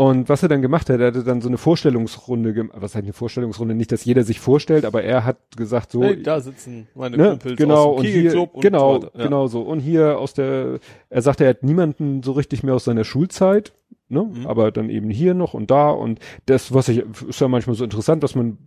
Und 0.00 0.30
was 0.30 0.42
er 0.42 0.48
dann 0.48 0.62
gemacht 0.62 0.88
hat, 0.88 0.98
er 0.98 1.08
hatte 1.08 1.24
dann 1.24 1.42
so 1.42 1.48
eine 1.48 1.58
Vorstellungsrunde 1.58 2.54
gemacht. 2.54 2.78
Was 2.80 2.94
heißt 2.94 3.04
eine 3.04 3.12
Vorstellungsrunde? 3.12 3.74
Nicht, 3.74 3.92
dass 3.92 4.02
jeder 4.02 4.24
sich 4.24 4.40
vorstellt, 4.40 4.86
aber 4.86 5.02
er 5.02 5.26
hat 5.26 5.36
gesagt 5.58 5.92
so, 5.92 6.02
Hey, 6.02 6.22
da 6.22 6.40
sitzen 6.40 6.88
meine 6.94 7.18
ne, 7.18 7.28
Kumpels 7.30 7.56
genau 7.58 7.90
aus 7.90 7.98
und 7.98 8.04
dem 8.04 8.12
hier, 8.12 8.22
Kegelclub 8.22 8.54
und 8.54 8.60
genau, 8.62 9.00
so. 9.00 9.10
Ja. 9.12 9.24
genau 9.24 9.46
so. 9.46 9.60
Und 9.60 9.80
hier 9.80 10.18
aus 10.18 10.32
der, 10.32 10.78
er 11.10 11.20
sagte, 11.20 11.44
er 11.44 11.50
hat 11.50 11.62
niemanden 11.64 12.22
so 12.22 12.32
richtig 12.32 12.62
mehr 12.62 12.76
aus 12.76 12.84
seiner 12.84 13.04
Schulzeit, 13.04 13.72
ne, 14.10 14.22
Mhm. 14.24 14.46
aber 14.46 14.70
dann 14.70 14.90
eben 14.90 15.08
hier 15.08 15.32
noch 15.34 15.54
und 15.54 15.70
da 15.70 15.88
und 15.90 16.18
das, 16.46 16.74
was 16.74 16.88
ich, 16.88 17.02
ist 17.28 17.40
ja 17.40 17.48
manchmal 17.48 17.76
so 17.76 17.84
interessant, 17.84 18.22
dass 18.22 18.34
man 18.34 18.58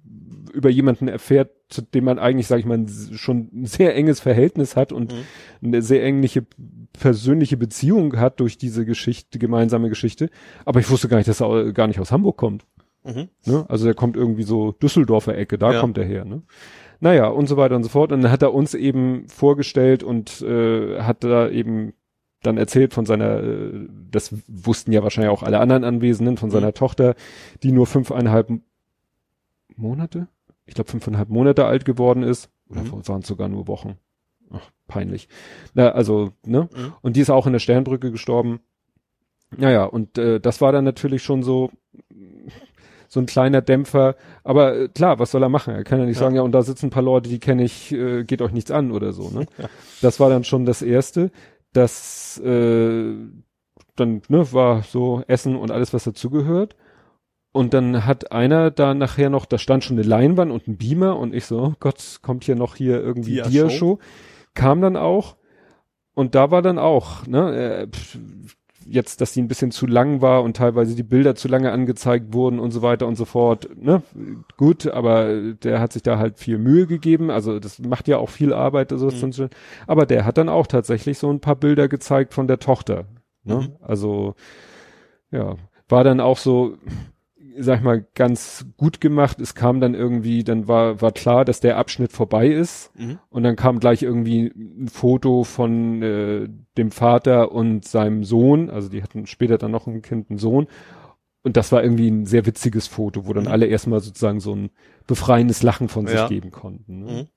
über 0.54 0.70
jemanden 0.70 1.08
erfährt, 1.08 1.52
zu 1.70 1.82
dem 1.82 2.04
man 2.06 2.20
eigentlich, 2.20 2.46
sage 2.48 2.60
ich 2.60 2.66
mal, 2.68 2.86
schon 3.14 3.50
ein 3.54 3.66
sehr 3.66 3.96
enges 3.96 4.20
Verhältnis 4.20 4.76
hat 4.76 4.92
und 4.92 5.12
Mhm. 5.14 5.68
eine 5.68 5.82
sehr 5.82 6.04
ähnliche 6.04 6.46
persönliche 7.00 7.58
Beziehung 7.58 8.18
hat 8.20 8.40
durch 8.40 8.58
diese 8.60 8.86
Geschichte, 8.86 9.40
gemeinsame 9.40 9.90
Geschichte. 9.90 10.30
Aber 10.66 10.80
ich 10.80 10.90
wusste 10.92 11.08
gar 11.08 11.18
nicht, 11.18 11.28
dass 11.28 11.42
er 11.42 11.74
gar 11.74 11.88
nicht 11.88 12.00
aus 12.00 12.12
Hamburg 12.12 12.38
kommt. 12.38 12.66
Mhm. 13.04 13.30
Ne? 13.46 13.66
Also 13.68 13.86
der 13.86 13.96
kommt 13.96 14.16
irgendwie 14.16 14.44
so 14.44 14.72
Düsseldorfer 14.74 15.36
Ecke, 15.36 15.58
da 15.58 15.74
Ja. 15.74 15.80
kommt 15.82 15.98
er 15.98 16.06
her. 16.06 16.24
Ne? 16.24 16.44
Naja, 17.00 17.28
und 17.28 17.48
so 17.48 17.58
weiter 17.58 17.76
und 17.76 17.84
so 17.84 17.90
fort. 17.90 18.12
Und 18.12 18.22
dann 18.22 18.32
hat 18.32 18.44
er 18.44 18.54
uns 18.54 18.76
eben 18.76 19.28
vorgestellt 19.28 20.04
und 20.04 20.42
äh, 20.42 21.02
hat 21.02 21.24
da 21.24 21.50
eben 21.50 21.94
dann 22.44 22.58
erzählt 22.58 22.94
von 22.94 23.06
seiner, 23.06 23.42
äh, 23.44 23.88
das 24.12 24.34
wussten 24.48 24.92
ja 24.92 25.02
wahrscheinlich 25.04 25.32
auch 25.32 25.44
alle 25.44 25.60
anderen 25.60 25.84
Anwesenden, 25.84 26.38
von 26.38 26.52
seiner 26.52 26.68
Mhm. 26.68 26.74
Tochter, 26.76 27.16
die 27.64 27.72
nur 27.72 27.88
fünfeinhalb 27.88 28.52
Monate? 29.76 30.28
Ich 30.66 30.76
glaube 30.76 30.90
fünfeinhalb 30.92 31.30
Monate 31.30 31.66
alt 31.66 31.86
geworden 31.86 32.24
ist. 32.24 32.50
Oder 32.70 32.82
Mhm. 32.84 33.08
waren 33.08 33.22
es 33.22 33.28
sogar 33.28 33.48
nur 33.50 33.68
Wochen. 33.68 33.98
Ach, 34.52 34.70
peinlich. 34.88 35.28
Na, 35.74 35.90
also, 35.92 36.32
ne? 36.46 36.70
Mhm. 36.76 36.94
Und 37.02 37.16
die 37.16 37.22
ist 37.22 37.30
auch 37.30 37.48
in 37.48 37.54
der 37.54 37.60
Sternbrücke 37.60 38.12
gestorben. 38.12 38.60
Naja, 39.56 39.86
und 39.86 40.18
äh, 40.18 40.40
das 40.40 40.62
war 40.62 40.72
dann 40.72 40.84
natürlich 40.84 41.24
schon 41.24 41.44
so, 41.44 41.72
so 43.08 43.20
ein 43.20 43.26
kleiner 43.28 43.62
Dämpfer. 43.62 44.16
Aber 44.44 44.76
äh, 44.76 44.88
klar, 44.90 45.20
was 45.20 45.32
soll 45.32 45.44
er 45.44 45.50
machen? 45.50 45.74
Er 45.76 45.84
kann 45.84 46.00
ja 46.00 46.06
nicht 46.06 46.16
Ja. 46.16 46.22
sagen, 46.22 46.36
ja, 46.36 46.42
und 46.42 46.52
da 46.54 46.62
sitzen 46.64 46.88
ein 46.88 46.92
paar 46.92 47.04
Leute, 47.04 47.30
die 47.30 47.40
kenne 47.40 47.64
ich, 47.64 47.92
äh, 47.92 48.24
geht 48.24 48.42
euch 48.42 48.52
nichts 48.52 48.72
an 48.72 48.92
oder 48.92 49.12
so. 49.14 49.30
Ne? 49.30 49.46
Ja. 49.58 49.70
Das 50.02 50.20
war 50.20 50.30
dann 50.30 50.44
schon 50.44 50.66
das 50.66 50.82
Erste. 50.82 51.30
Das 51.74 52.40
äh, 52.40 53.16
dann 53.96 54.22
ne, 54.28 54.52
war 54.54 54.84
so 54.84 55.24
Essen 55.28 55.56
und 55.56 55.72
alles, 55.72 55.94
was 55.94 56.04
dazugehört. 56.04 56.76
Und 57.52 57.76
dann 57.76 58.06
hat 58.06 58.32
einer 58.32 58.72
da 58.72 58.96
nachher 58.96 59.30
noch, 59.30 59.46
da 59.46 59.60
stand 59.60 59.84
schon 59.84 59.98
eine 59.98 60.08
Leinwand 60.08 60.52
und 60.52 60.68
ein 60.68 60.78
Beamer 60.78 61.18
und 61.18 61.36
ich 61.36 61.46
so, 61.46 61.60
oh 61.60 61.74
Gott, 61.80 62.20
kommt 62.24 62.44
hier 62.46 62.56
noch 62.56 62.76
hier 62.76 63.00
irgendwie 63.00 63.36
Dia-Show? 63.36 63.50
Dia-Show. 63.68 64.00
Kam 64.56 64.82
dann 64.82 64.98
auch 64.98 65.36
und 66.16 66.34
da 66.34 66.50
war 66.50 66.64
dann 66.64 66.80
auch, 66.80 67.28
ne, 67.28 67.56
äh, 67.56 67.88
pf, 67.88 68.18
jetzt, 68.86 69.22
dass 69.22 69.34
die 69.34 69.42
ein 69.42 69.48
bisschen 69.48 69.72
zu 69.72 69.86
lang 69.88 70.22
war 70.22 70.44
und 70.44 70.58
teilweise 70.58 70.96
die 70.96 71.04
Bilder 71.04 71.36
zu 71.36 71.48
lange 71.48 71.72
angezeigt 71.72 72.34
wurden 72.34 72.60
und 72.60 72.72
so 72.72 72.82
weiter 72.82 73.08
und 73.08 73.16
so 73.16 73.26
fort, 73.26 73.70
ne, 73.76 74.02
gut, 74.58 74.88
aber 74.88 75.54
der 75.54 75.80
hat 75.80 75.94
sich 75.94 76.04
da 76.04 76.18
halt 76.18 76.40
viel 76.40 76.58
Mühe 76.58 76.88
gegeben, 76.88 77.30
also 77.32 77.60
das 77.60 77.80
macht 77.80 78.08
ja 78.08 78.18
auch 78.18 78.30
viel 78.30 78.54
Arbeit, 78.54 78.92
also 78.92 79.08
Mhm. 79.08 79.50
aber 79.88 80.06
der 80.06 80.26
hat 80.26 80.38
dann 80.38 80.50
auch 80.50 80.68
tatsächlich 80.68 81.18
so 81.18 81.30
ein 81.32 81.40
paar 81.40 81.56
Bilder 81.56 81.88
gezeigt 81.88 82.34
von 82.34 82.48
der 82.48 82.60
Tochter, 82.60 83.06
ne, 83.44 83.56
Mhm. 83.56 83.76
also, 83.82 84.36
ja, 85.32 85.56
war 85.90 86.04
dann 86.04 86.20
auch 86.20 86.38
so, 86.38 86.78
sag 87.58 87.78
ich 87.80 87.84
mal, 87.84 88.06
ganz 88.16 88.66
gut 88.78 89.02
gemacht. 89.02 89.40
Es 89.40 89.56
kam 89.56 89.80
dann 89.80 89.94
irgendwie, 89.96 90.44
dann 90.44 90.68
war, 90.68 91.02
war 91.02 91.12
klar, 91.12 91.46
dass 91.46 91.60
der 91.60 91.78
Abschnitt 91.78 92.12
vorbei 92.12 92.48
ist. 92.48 92.92
Mhm. 92.98 93.20
Und 93.30 93.44
dann 93.44 93.56
kam 93.56 93.80
gleich 93.80 94.04
irgendwie 94.04 94.52
ein 94.56 94.88
Foto 94.88 95.44
von 95.44 96.02
äh, 96.02 96.48
dem 96.78 96.92
Vater 96.92 97.52
und 97.52 97.86
seinem 97.86 98.24
Sohn. 98.24 98.70
Also 98.70 98.90
die 98.90 99.04
hatten 99.04 99.26
später 99.28 99.58
dann 99.58 99.72
noch 99.72 99.88
ein 99.88 100.02
Kind, 100.02 100.30
einen 100.30 100.40
Sohn. 100.40 100.68
Und 101.46 101.58
das 101.58 101.72
war 101.74 101.84
irgendwie 101.84 102.10
ein 102.10 102.26
sehr 102.26 102.46
witziges 102.46 102.88
Foto, 102.88 103.28
wo 103.28 103.34
dann 103.34 103.44
Mhm. 103.46 103.52
alle 103.52 103.66
erstmal 103.66 104.00
sozusagen 104.00 104.40
so 104.40 104.56
ein 104.56 104.70
befreiendes 105.08 105.62
Lachen 105.62 105.90
von 105.90 106.08
sich 106.08 106.16
Ja. 106.16 106.28
geben 106.28 106.52
konnten. 106.52 107.00
Ne? 107.00 107.12
Mhm. 107.12 107.28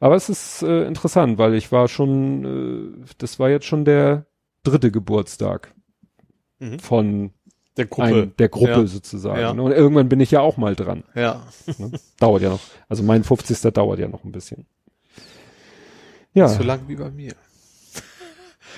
Aber 0.00 0.14
es 0.14 0.28
ist 0.28 0.62
äh, 0.62 0.84
interessant, 0.86 1.38
weil 1.38 1.54
ich 1.54 1.72
war 1.72 1.88
schon, 1.88 2.44
äh, 3.00 3.04
das 3.18 3.40
war 3.40 3.50
jetzt 3.50 3.66
schon 3.66 3.84
der 3.84 4.26
dritte 4.62 4.90
Geburtstag 4.92 5.74
Mhm. 6.60 6.78
von 6.80 7.30
Der 7.78 7.86
Gruppe. 7.86 8.22
ein, 8.22 8.36
der 8.38 8.48
Gruppe 8.50 8.70
Ja. 8.72 8.86
sozusagen. 8.86 9.40
Ja. 9.40 9.54
ne? 9.54 9.62
Und 9.62 9.72
irgendwann 9.72 10.08
bin 10.10 10.20
ich 10.20 10.30
ja 10.30 10.40
auch 10.40 10.56
mal 10.58 10.76
dran. 10.76 11.04
Ja. 11.14 11.46
Ne? 11.78 11.92
dauert 12.20 12.42
ja 12.42 12.50
noch. 12.50 12.60
Also 12.88 13.02
mein 13.02 13.24
50. 13.24 13.72
dauert 13.72 13.98
ja 13.98 14.08
noch 14.08 14.24
ein 14.24 14.32
bisschen. 14.32 14.66
Ja. 16.34 16.48
So 16.48 16.62
lang 16.62 16.80
wie 16.88 16.96
bei 16.96 17.10
mir. 17.10 17.32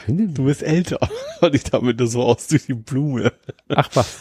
Du 0.07 0.45
bist 0.45 0.63
älter. 0.63 0.99
Und 1.41 1.55
ich 1.55 1.65
damit 1.65 1.99
nur 1.99 2.09
so 2.09 2.23
aus 2.23 2.47
durch 2.49 2.67
die 2.67 2.75
Blume. 2.75 3.33
Ach 3.69 3.89
was. 3.95 4.21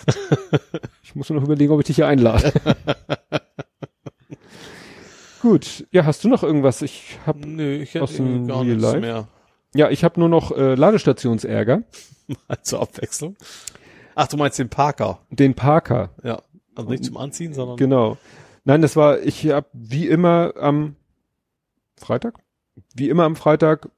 Ich 1.03 1.15
muss 1.15 1.29
nur 1.29 1.39
noch 1.39 1.45
überlegen, 1.45 1.71
ob 1.71 1.79
ich 1.79 1.85
dich 1.87 1.97
hier 1.97 2.07
einlade. 2.07 2.51
Gut. 5.41 5.87
Ja, 5.91 6.05
hast 6.05 6.23
du 6.23 6.27
noch 6.29 6.43
irgendwas? 6.43 6.81
Ich 6.81 7.17
hab, 7.25 7.37
Nö, 7.37 7.75
ich 7.77 7.93
hätte 7.93 8.03
Aus 8.03 8.13
dem 8.15 8.47
gar 8.47 8.63
nichts 8.63 8.93
mehr. 8.95 9.27
ja, 9.73 9.89
ich 9.89 10.03
habe 10.03 10.19
nur 10.19 10.29
noch 10.29 10.51
äh, 10.55 10.75
Ladestationsärger. 10.75 11.83
Zur 12.63 12.81
Abwechslung. 12.81 13.35
Ach, 14.21 14.27
du 14.27 14.35
meinst 14.35 14.59
den 14.59 14.67
Parker. 14.67 15.21
Den 15.29 15.53
Parker. 15.55 16.09
Ja. 16.23 16.41
Also 16.75 16.89
nicht 16.89 17.05
zum 17.05 17.15
Anziehen, 17.15 17.53
sondern. 17.53 17.77
Genau. 17.77 18.17
Nein, 18.65 18.81
das 18.81 18.97
war, 18.97 19.19
ich 19.21 19.47
habe 19.49 19.67
wie 19.71 20.07
immer 20.09 20.53
am 20.57 20.97
Freitag? 21.95 22.35
Wie 22.93 23.07
immer 23.07 23.23
am 23.23 23.37
Freitag, 23.37 23.89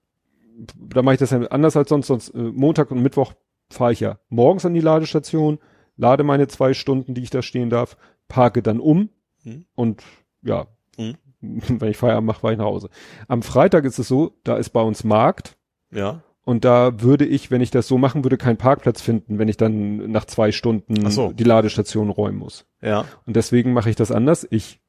da 0.77 1.01
mache 1.01 1.15
ich 1.15 1.19
das 1.19 1.31
ja 1.31 1.41
anders 1.47 1.75
als 1.75 1.89
sonst, 1.89 2.05
sonst 2.05 2.29
äh, 2.29 2.37
Montag 2.37 2.91
und 2.91 3.01
Mittwoch 3.01 3.33
fahre 3.71 3.93
ich 3.93 3.99
ja 3.99 4.19
morgens 4.29 4.63
an 4.63 4.75
die 4.75 4.79
Ladestation, 4.79 5.57
lade 5.97 6.23
meine 6.23 6.47
zwei 6.47 6.75
Stunden, 6.75 7.15
die 7.15 7.23
ich 7.23 7.31
da 7.31 7.41
stehen 7.41 7.71
darf, 7.71 7.97
parke 8.27 8.61
dann 8.61 8.79
um 8.79 9.09
Hm. 9.43 9.65
und 9.73 10.03
ja, 10.43 10.67
Hm. 10.97 11.15
wenn 11.41 11.89
ich 11.89 11.97
Feierabend 11.97 12.27
mache, 12.27 12.41
fahre 12.41 12.53
ich 12.53 12.59
nach 12.59 12.65
Hause. 12.65 12.89
Am 13.27 13.41
Freitag 13.41 13.85
ist 13.85 13.97
es 13.97 14.07
so, 14.07 14.37
da 14.43 14.57
ist 14.57 14.69
bei 14.69 14.81
uns 14.81 15.03
Markt 15.03 15.57
Ja. 15.89 16.21
Und 16.43 16.65
da 16.65 17.01
würde 17.01 17.25
ich, 17.25 17.51
wenn 17.51 17.61
ich 17.61 17.71
das 17.71 17.87
so 17.87 17.97
machen 17.97 18.23
würde, 18.23 18.37
keinen 18.37 18.57
Parkplatz 18.57 19.01
finden, 19.01 19.37
wenn 19.39 19.47
ich 19.47 19.57
dann 19.57 20.11
nach 20.11 20.25
zwei 20.25 20.51
Stunden 20.51 21.09
so. 21.11 21.31
die 21.31 21.43
Ladestation 21.43 22.09
räumen 22.09 22.37
muss. 22.39 22.65
Ja. 22.81 23.05
Und 23.25 23.35
deswegen 23.35 23.73
mache 23.73 23.89
ich 23.89 23.95
das 23.95 24.11
anders. 24.11 24.47
Ich 24.49 24.79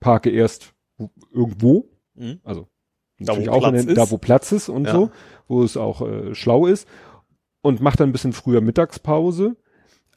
parke 0.00 0.30
erst 0.30 0.72
irgendwo, 1.32 1.88
Mhm. 2.14 2.40
also 2.44 2.68
Da, 3.18 3.32
natürlich 3.32 3.48
wo 3.48 3.52
auch 3.54 3.60
Platz 3.60 3.80
den, 3.80 3.88
ist. 3.88 3.96
da 3.96 4.10
wo 4.10 4.18
Platz 4.18 4.52
ist 4.52 4.68
und 4.68 4.84
Ja. 4.86 4.92
so, 4.92 5.10
wo 5.48 5.62
es 5.62 5.76
auch 5.76 6.02
äh, 6.02 6.34
schlau 6.34 6.66
ist 6.66 6.86
und 7.62 7.80
mache 7.80 7.96
dann 7.96 8.10
ein 8.10 8.12
bisschen 8.12 8.32
früher 8.32 8.60
Mittagspause. 8.60 9.56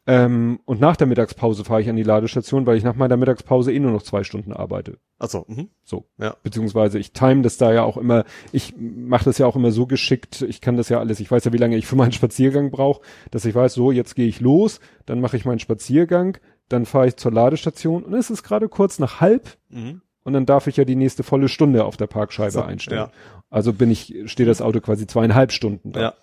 Ähm, 0.08 0.60
und 0.66 0.80
nach 0.80 0.96
der 0.96 1.08
Mittagspause 1.08 1.64
fahre 1.64 1.82
ich 1.82 1.90
an 1.90 1.96
die 1.96 2.04
Ladestation, 2.04 2.68
weil 2.68 2.78
ich 2.78 2.84
nach 2.84 2.96
meiner 2.96 3.18
Mittagspause 3.18 3.74
eh 3.74 3.80
nur 3.80 3.92
noch 3.92 4.04
zwei 4.04 4.24
Stunden 4.24 4.54
arbeite. 4.54 5.00
Achso, 5.18 5.46
mhm. 5.48 5.70
So. 5.84 6.06
Ja. 6.20 6.36
Beziehungsweise 6.44 7.00
ich 7.00 7.12
time 7.12 7.42
das 7.42 7.58
da 7.58 7.74
ja 7.74 7.84
auch 7.84 7.98
immer, 7.98 8.24
ich 8.52 8.76
mache 8.78 9.26
das 9.26 9.40
ja 9.40 9.48
auch 9.48 9.56
immer 9.56 9.72
so 9.72 9.88
geschickt, 9.88 10.44
ich 10.44 10.62
kann 10.62 10.78
das 10.78 10.90
ja 10.90 11.00
alles, 11.00 11.20
ich 11.20 11.32
weiß 11.32 11.44
ja, 11.46 11.54
wie 11.54 11.58
lange 11.58 11.76
ich 11.76 11.88
für 11.88 11.96
meinen 11.96 12.12
Spaziergang 12.12 12.70
brauche, 12.70 13.02
dass 13.32 13.46
ich 13.46 13.56
weiß, 13.56 13.74
so, 13.74 13.92
jetzt 13.92 14.16
gehe 14.16 14.28
ich 14.28 14.42
los, 14.42 14.80
dann 15.08 15.22
mache 15.22 15.38
ich 15.38 15.46
meinen 15.46 15.58
Spaziergang, 15.60 16.38
dann 16.70 16.86
fahre 16.86 17.08
ich 17.08 17.16
zur 17.16 17.32
Ladestation 17.32 18.04
und 18.04 18.14
es 18.14 18.30
ist 18.30 18.44
gerade 18.44 18.70
kurz 18.70 19.00
nach 19.00 19.22
halb 19.22 19.58
Mhm. 19.70 20.02
und 20.24 20.34
dann 20.34 20.46
darf 20.46 20.68
ich 20.68 20.78
ja 20.78 20.86
die 20.86 20.96
nächste 20.96 21.24
volle 21.24 21.48
Stunde 21.50 21.84
auf 21.84 21.98
der 21.98 22.08
Parkscheibe 22.08 22.52
So, 22.52 22.62
einstellen. 22.62 23.08
ja. 23.08 23.12
Also 23.50 23.74
bin 23.74 23.90
ich, 23.90 24.14
steht 24.26 24.48
das 24.48 24.62
Auto 24.62 24.82
quasi 24.82 25.08
zweieinhalb 25.08 25.52
Stunden 25.52 25.94
da. 25.94 26.00
Ja. 26.02 26.14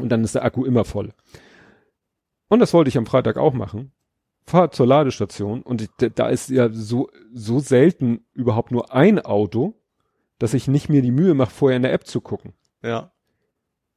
Und 0.00 0.08
dann 0.08 0.24
ist 0.24 0.34
der 0.34 0.44
Akku 0.46 0.64
immer 0.64 0.84
voll. 0.86 1.10
Und 2.50 2.58
das 2.58 2.74
wollte 2.74 2.88
ich 2.88 2.98
am 2.98 3.06
Freitag 3.06 3.38
auch 3.38 3.54
machen. 3.54 3.92
Fahr 4.44 4.70
zur 4.72 4.86
Ladestation 4.86 5.62
und 5.62 5.80
ich, 5.82 5.88
da 6.14 6.28
ist 6.28 6.50
ja 6.50 6.68
so, 6.70 7.08
so 7.32 7.60
selten 7.60 8.26
überhaupt 8.34 8.72
nur 8.72 8.92
ein 8.92 9.18
Auto, 9.20 9.74
dass 10.38 10.52
ich 10.54 10.66
nicht 10.68 10.88
mir 10.88 11.00
die 11.02 11.12
Mühe 11.12 11.34
mache, 11.34 11.50
vorher 11.50 11.76
in 11.76 11.82
der 11.82 11.92
App 11.92 12.06
zu 12.06 12.20
gucken. 12.20 12.52
Ja. 12.82 13.12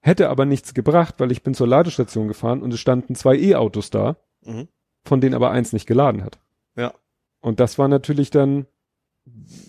Hätte 0.01 0.29
aber 0.29 0.45
nichts 0.45 0.73
gebracht, 0.73 1.15
weil 1.17 1.31
ich 1.31 1.43
bin 1.43 1.53
zur 1.53 1.67
Ladestation 1.67 2.27
gefahren 2.27 2.61
und 2.61 2.73
es 2.73 2.79
standen 2.79 3.15
zwei 3.15 3.35
E-Autos 3.37 3.89
da, 3.89 4.17
Mhm. 4.45 4.67
von 5.05 5.21
denen 5.21 5.33
aber 5.35 5.51
eins 5.51 5.73
nicht 5.73 5.87
geladen 5.87 6.23
hat. 6.23 6.37
Ja. 6.75 6.93
Und 7.39 7.59
das 7.59 7.79
war 7.79 7.87
natürlich 7.87 8.29
dann 8.29 8.67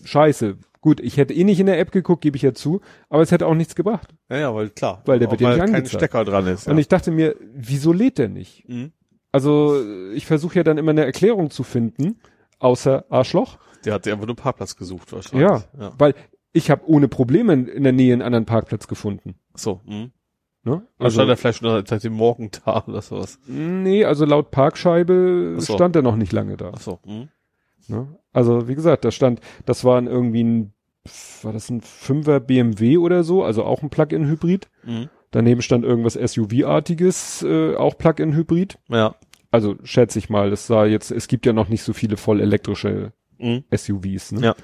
scheiße. 0.05 0.59
Gut, 0.85 1.01
ich 1.01 1.17
hätte 1.17 1.33
eh 1.33 1.45
nicht 1.45 1.61
in 1.61 1.65
der 1.65 1.79
App 1.79 1.93
geguckt, 1.93 2.21
gebe 2.21 2.37
ich 2.37 2.43
ja 2.43 2.53
zu, 2.53 2.83
aber 3.09 3.23
es 3.23 3.33
hätte 3.33 3.47
auch 3.47 3.55
nichts 3.55 3.75
gebracht. 3.75 4.15
Ja, 4.29 4.37
ja, 4.37 4.55
weil 4.55 4.69
klar. 4.69 5.01
Weil 5.07 5.19
der 5.19 5.31
wird 5.31 5.41
ja 5.41 5.49
nicht 5.49 5.61
kein 5.61 5.75
angezeigt. 5.77 6.03
Stecker 6.03 6.27
dran 6.27 6.47
ist. 6.47 6.67
Ja. 6.67 6.73
Und 6.73 6.79
ich 6.79 6.89
dachte 6.89 7.11
mir, 7.11 7.37
wieso 7.55 7.95
lädt 7.95 8.19
der 8.19 8.29
nicht? 8.29 8.69
mhm. 8.69 8.93
Also 9.33 9.83
ich 10.13 10.27
versuche 10.27 10.57
ja 10.57 10.63
dann 10.63 10.77
immer 10.77 10.91
eine 10.91 11.07
Erklärung 11.07 11.49
zu 11.49 11.63
finden, 11.63 12.21
außer 12.59 13.07
Arschloch. 13.09 13.57
Der 13.87 13.95
hat 13.95 14.07
einfach 14.07 14.27
nur 14.27 14.37
Parkplatz 14.37 14.77
gesucht 14.77 15.11
wahrscheinlich. 15.11 15.49
Ja, 15.49 15.65
ja. 15.81 15.93
weil 15.97 16.15
ich 16.53 16.71
habe 16.71 16.83
ohne 16.87 17.09
Probleme 17.09 17.55
in, 17.55 17.83
der 17.83 17.93
Nähe 17.93 18.13
einen 18.13 18.21
anderen 18.21 18.45
Parkplatz 18.45 18.87
gefunden. 18.87 19.37
So. 19.55 19.81
Mhm. 19.87 20.13
Ne? 20.65 20.87
Also 20.99 21.15
stand 21.15 21.31
er 21.31 21.39
vielleicht 21.39 21.61
schon 21.61 21.87
seit 21.87 22.05
dem 22.05 22.13
Morgen 22.13 22.51
da 22.67 22.85
oder 22.87 23.01
sowas. 23.01 23.39
nee, 23.47 24.05
also 24.05 24.27
laut 24.27 24.51
Parkscheibe 24.51 25.55
so. 25.61 25.73
stand 25.73 25.97
er 25.97 26.03
noch 26.03 26.17
nicht 26.17 26.35
lange 26.35 26.59
da. 26.59 26.73
Ach 26.75 26.81
so. 26.81 26.99
Mhm. 27.07 27.31
Ne? 27.89 28.19
Also 28.35 28.69
wie 28.69 28.75
gesagt, 28.75 29.05
da 29.05 29.11
stand, 29.11 29.41
das 29.65 29.85
war 29.85 29.97
ein 29.99 30.07
irgendwie 30.07 30.43
ein, 30.43 30.74
war 31.43 31.53
das 31.53 31.71
ein 31.71 31.81
Fünfer 31.81 32.41
BMW 32.41 32.97
oder 32.99 33.25
so, 33.25 33.45
also 33.45 33.65
auch 33.65 33.83
ein 33.83 33.91
Plug-in-Hybrid. 33.91 34.69
Mhm. 34.85 35.09
Daneben 35.31 35.63
stand 35.63 35.85
irgendwas 35.85 36.15
SUV-artiges, 36.15 37.43
äh, 37.43 37.75
auch 37.77 37.99
Plug-in-Hybrid. 37.99 38.79
Ja. 38.89 39.15
Also 39.51 39.77
schätze 39.85 40.19
ich 40.19 40.31
mal, 40.31 40.51
das 40.51 40.67
sah 40.67 40.85
jetzt, 40.87 41.11
es 41.11 41.29
gibt 41.29 41.47
ja 41.47 41.53
noch 41.53 41.69
nicht 41.69 41.83
so 41.83 41.93
viele 41.93 42.17
voll 42.17 42.41
elektrische 42.41 43.13
Mhm. 43.39 43.65
SUVs. 43.75 44.33
Ne? 44.33 44.41
Ja. 44.41 44.55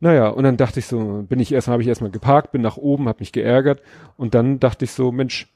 Naja, 0.00 0.28
und 0.28 0.44
dann 0.44 0.56
dachte 0.56 0.80
ich 0.80 0.86
so, 0.86 1.24
bin 1.28 1.40
ich 1.40 1.52
erst, 1.52 1.68
habe 1.68 1.82
ich 1.82 1.88
erstmal 1.88 2.10
geparkt, 2.10 2.52
bin 2.52 2.62
nach 2.62 2.78
oben, 2.78 3.08
habe 3.08 3.20
mich 3.20 3.32
geärgert 3.32 3.82
und 4.16 4.34
dann 4.34 4.58
dachte 4.58 4.86
ich 4.86 4.92
so, 4.92 5.12
Mensch, 5.12 5.52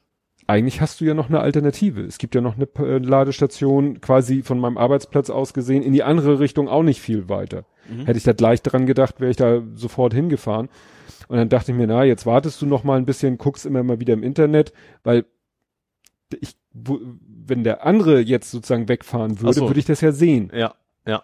eigentlich 0.46 0.80
hast 0.80 1.00
du 1.00 1.04
ja 1.04 1.14
noch 1.14 1.28
eine 1.28 1.40
Alternative. 1.40 2.02
Es 2.02 2.18
gibt 2.18 2.34
ja 2.34 2.40
noch 2.40 2.56
eine 2.56 2.68
äh, 2.78 2.98
Ladestation 2.98 4.00
quasi 4.00 4.42
von 4.42 4.58
meinem 4.58 4.76
Arbeitsplatz 4.76 5.30
aus 5.30 5.54
gesehen, 5.54 5.82
in 5.82 5.92
die 5.92 6.02
andere 6.02 6.38
Richtung 6.38 6.68
auch 6.68 6.82
nicht 6.82 7.00
viel 7.00 7.28
weiter. 7.28 7.64
Mhm. 7.88 8.06
Hätte 8.06 8.18
ich 8.18 8.24
da 8.24 8.32
gleich 8.32 8.62
dran 8.62 8.86
gedacht, 8.86 9.20
wäre 9.20 9.30
ich 9.30 9.36
da 9.36 9.62
sofort 9.74 10.12
hingefahren. 10.12 10.68
Und 11.28 11.38
dann 11.38 11.48
dachte 11.48 11.72
ich 11.72 11.78
mir, 11.78 11.86
na, 11.86 12.04
jetzt 12.04 12.26
wartest 12.26 12.60
du 12.60 12.66
noch 12.66 12.84
mal 12.84 12.98
ein 12.98 13.06
bisschen, 13.06 13.38
guckst 13.38 13.64
immer 13.64 13.82
mal 13.82 14.00
wieder 14.00 14.12
im 14.12 14.22
Internet, 14.22 14.72
weil 15.02 15.24
ich, 16.40 16.56
wo, 16.72 17.00
wenn 17.26 17.64
der 17.64 17.86
andere 17.86 18.20
jetzt 18.20 18.50
sozusagen 18.50 18.88
wegfahren 18.88 19.40
würde, 19.40 19.54
so. 19.54 19.66
würde 19.68 19.80
ich 19.80 19.86
das 19.86 20.00
ja 20.00 20.12
sehen. 20.12 20.50
Ja. 20.54 20.74
Ja. 21.06 21.22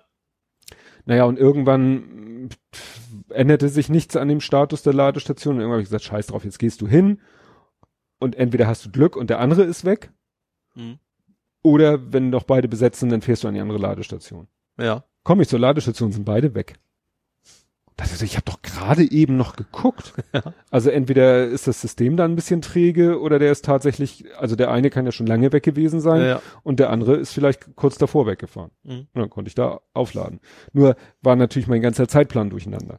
Naja, 1.05 1.24
und 1.24 1.39
irgendwann 1.39 2.49
änderte 3.28 3.68
sich 3.68 3.89
nichts 3.89 4.16
an 4.16 4.28
dem 4.28 4.40
Status 4.40 4.82
der 4.82 4.94
Ladestation. 4.94 5.55
Und 5.55 5.60
irgendwann 5.60 5.76
habe 5.76 5.82
ich 5.82 5.89
gesagt, 5.89 6.05
scheiß 6.05 6.28
drauf, 6.28 6.44
jetzt 6.44 6.58
gehst 6.58 6.81
du 6.81 6.89
hin 6.89 7.18
und 8.20 8.36
entweder 8.36 8.66
hast 8.68 8.86
du 8.86 8.90
Glück 8.90 9.16
und 9.16 9.28
der 9.31 9.40
andere 9.40 9.65
ist 9.65 9.84
weg, 9.84 10.12
Mhm. 10.76 10.99
oder 11.62 12.12
wenn 12.12 12.31
noch 12.31 12.44
beide 12.44 12.68
besetzt 12.68 13.00
sind, 13.00 13.10
dann 13.10 13.23
fährst 13.23 13.42
du 13.42 13.49
an 13.49 13.55
die 13.55 13.60
andere 13.60 13.78
Ladestation. 13.78 14.47
Ja. 14.78 15.02
Komme 15.24 15.42
ich 15.42 15.49
zur 15.49 15.58
Ladestation, 15.58 16.12
sind 16.12 16.24
beide 16.24 16.55
weg. 16.55 16.74
Das 17.97 18.12
ist, 18.12 18.23
ich 18.23 18.36
habe 18.36 18.47
doch 18.47 18.62
gerade 18.62 19.02
eben 19.10 19.36
noch 19.36 19.57
geguckt. 19.57 20.15
Also 20.70 20.89
entweder 20.90 21.44
ist 21.47 21.66
das 21.66 21.81
System 21.81 22.16
da 22.16 22.24
ein 22.24 22.36
bisschen 22.36 22.62
träge 22.62 23.20
oder 23.20 23.39
der 23.40 23.50
ist 23.52 23.65
tatsächlich, 23.65 24.24
also 24.39 24.55
der 24.57 24.70
eine 24.70 24.89
kann 24.89 25.05
ja 25.05 25.12
schon 25.12 25.26
lange 25.26 25.52
weg 25.52 25.65
gewesen 25.65 26.00
sein 26.00 26.20
Ja. 26.20 26.26
ja. 26.26 26.42
und 26.62 26.78
der 26.78 26.89
andere 26.90 27.16
ist 27.16 27.32
vielleicht 27.32 27.74
kurz 27.76 27.99
davor 27.99 28.26
weggefahren. 28.26 28.70
Mhm. 28.84 29.08
Und 29.12 29.20
dann 29.20 29.28
konnte 29.31 29.49
ich 29.49 29.55
da 29.57 29.81
aufladen. 29.92 30.40
Nur 30.73 30.94
war 31.20 31.34
natürlich 31.36 31.66
mein 31.68 31.82
ganzer 31.82 32.07
Zeitplan 32.08 32.49
durcheinander. 32.50 32.99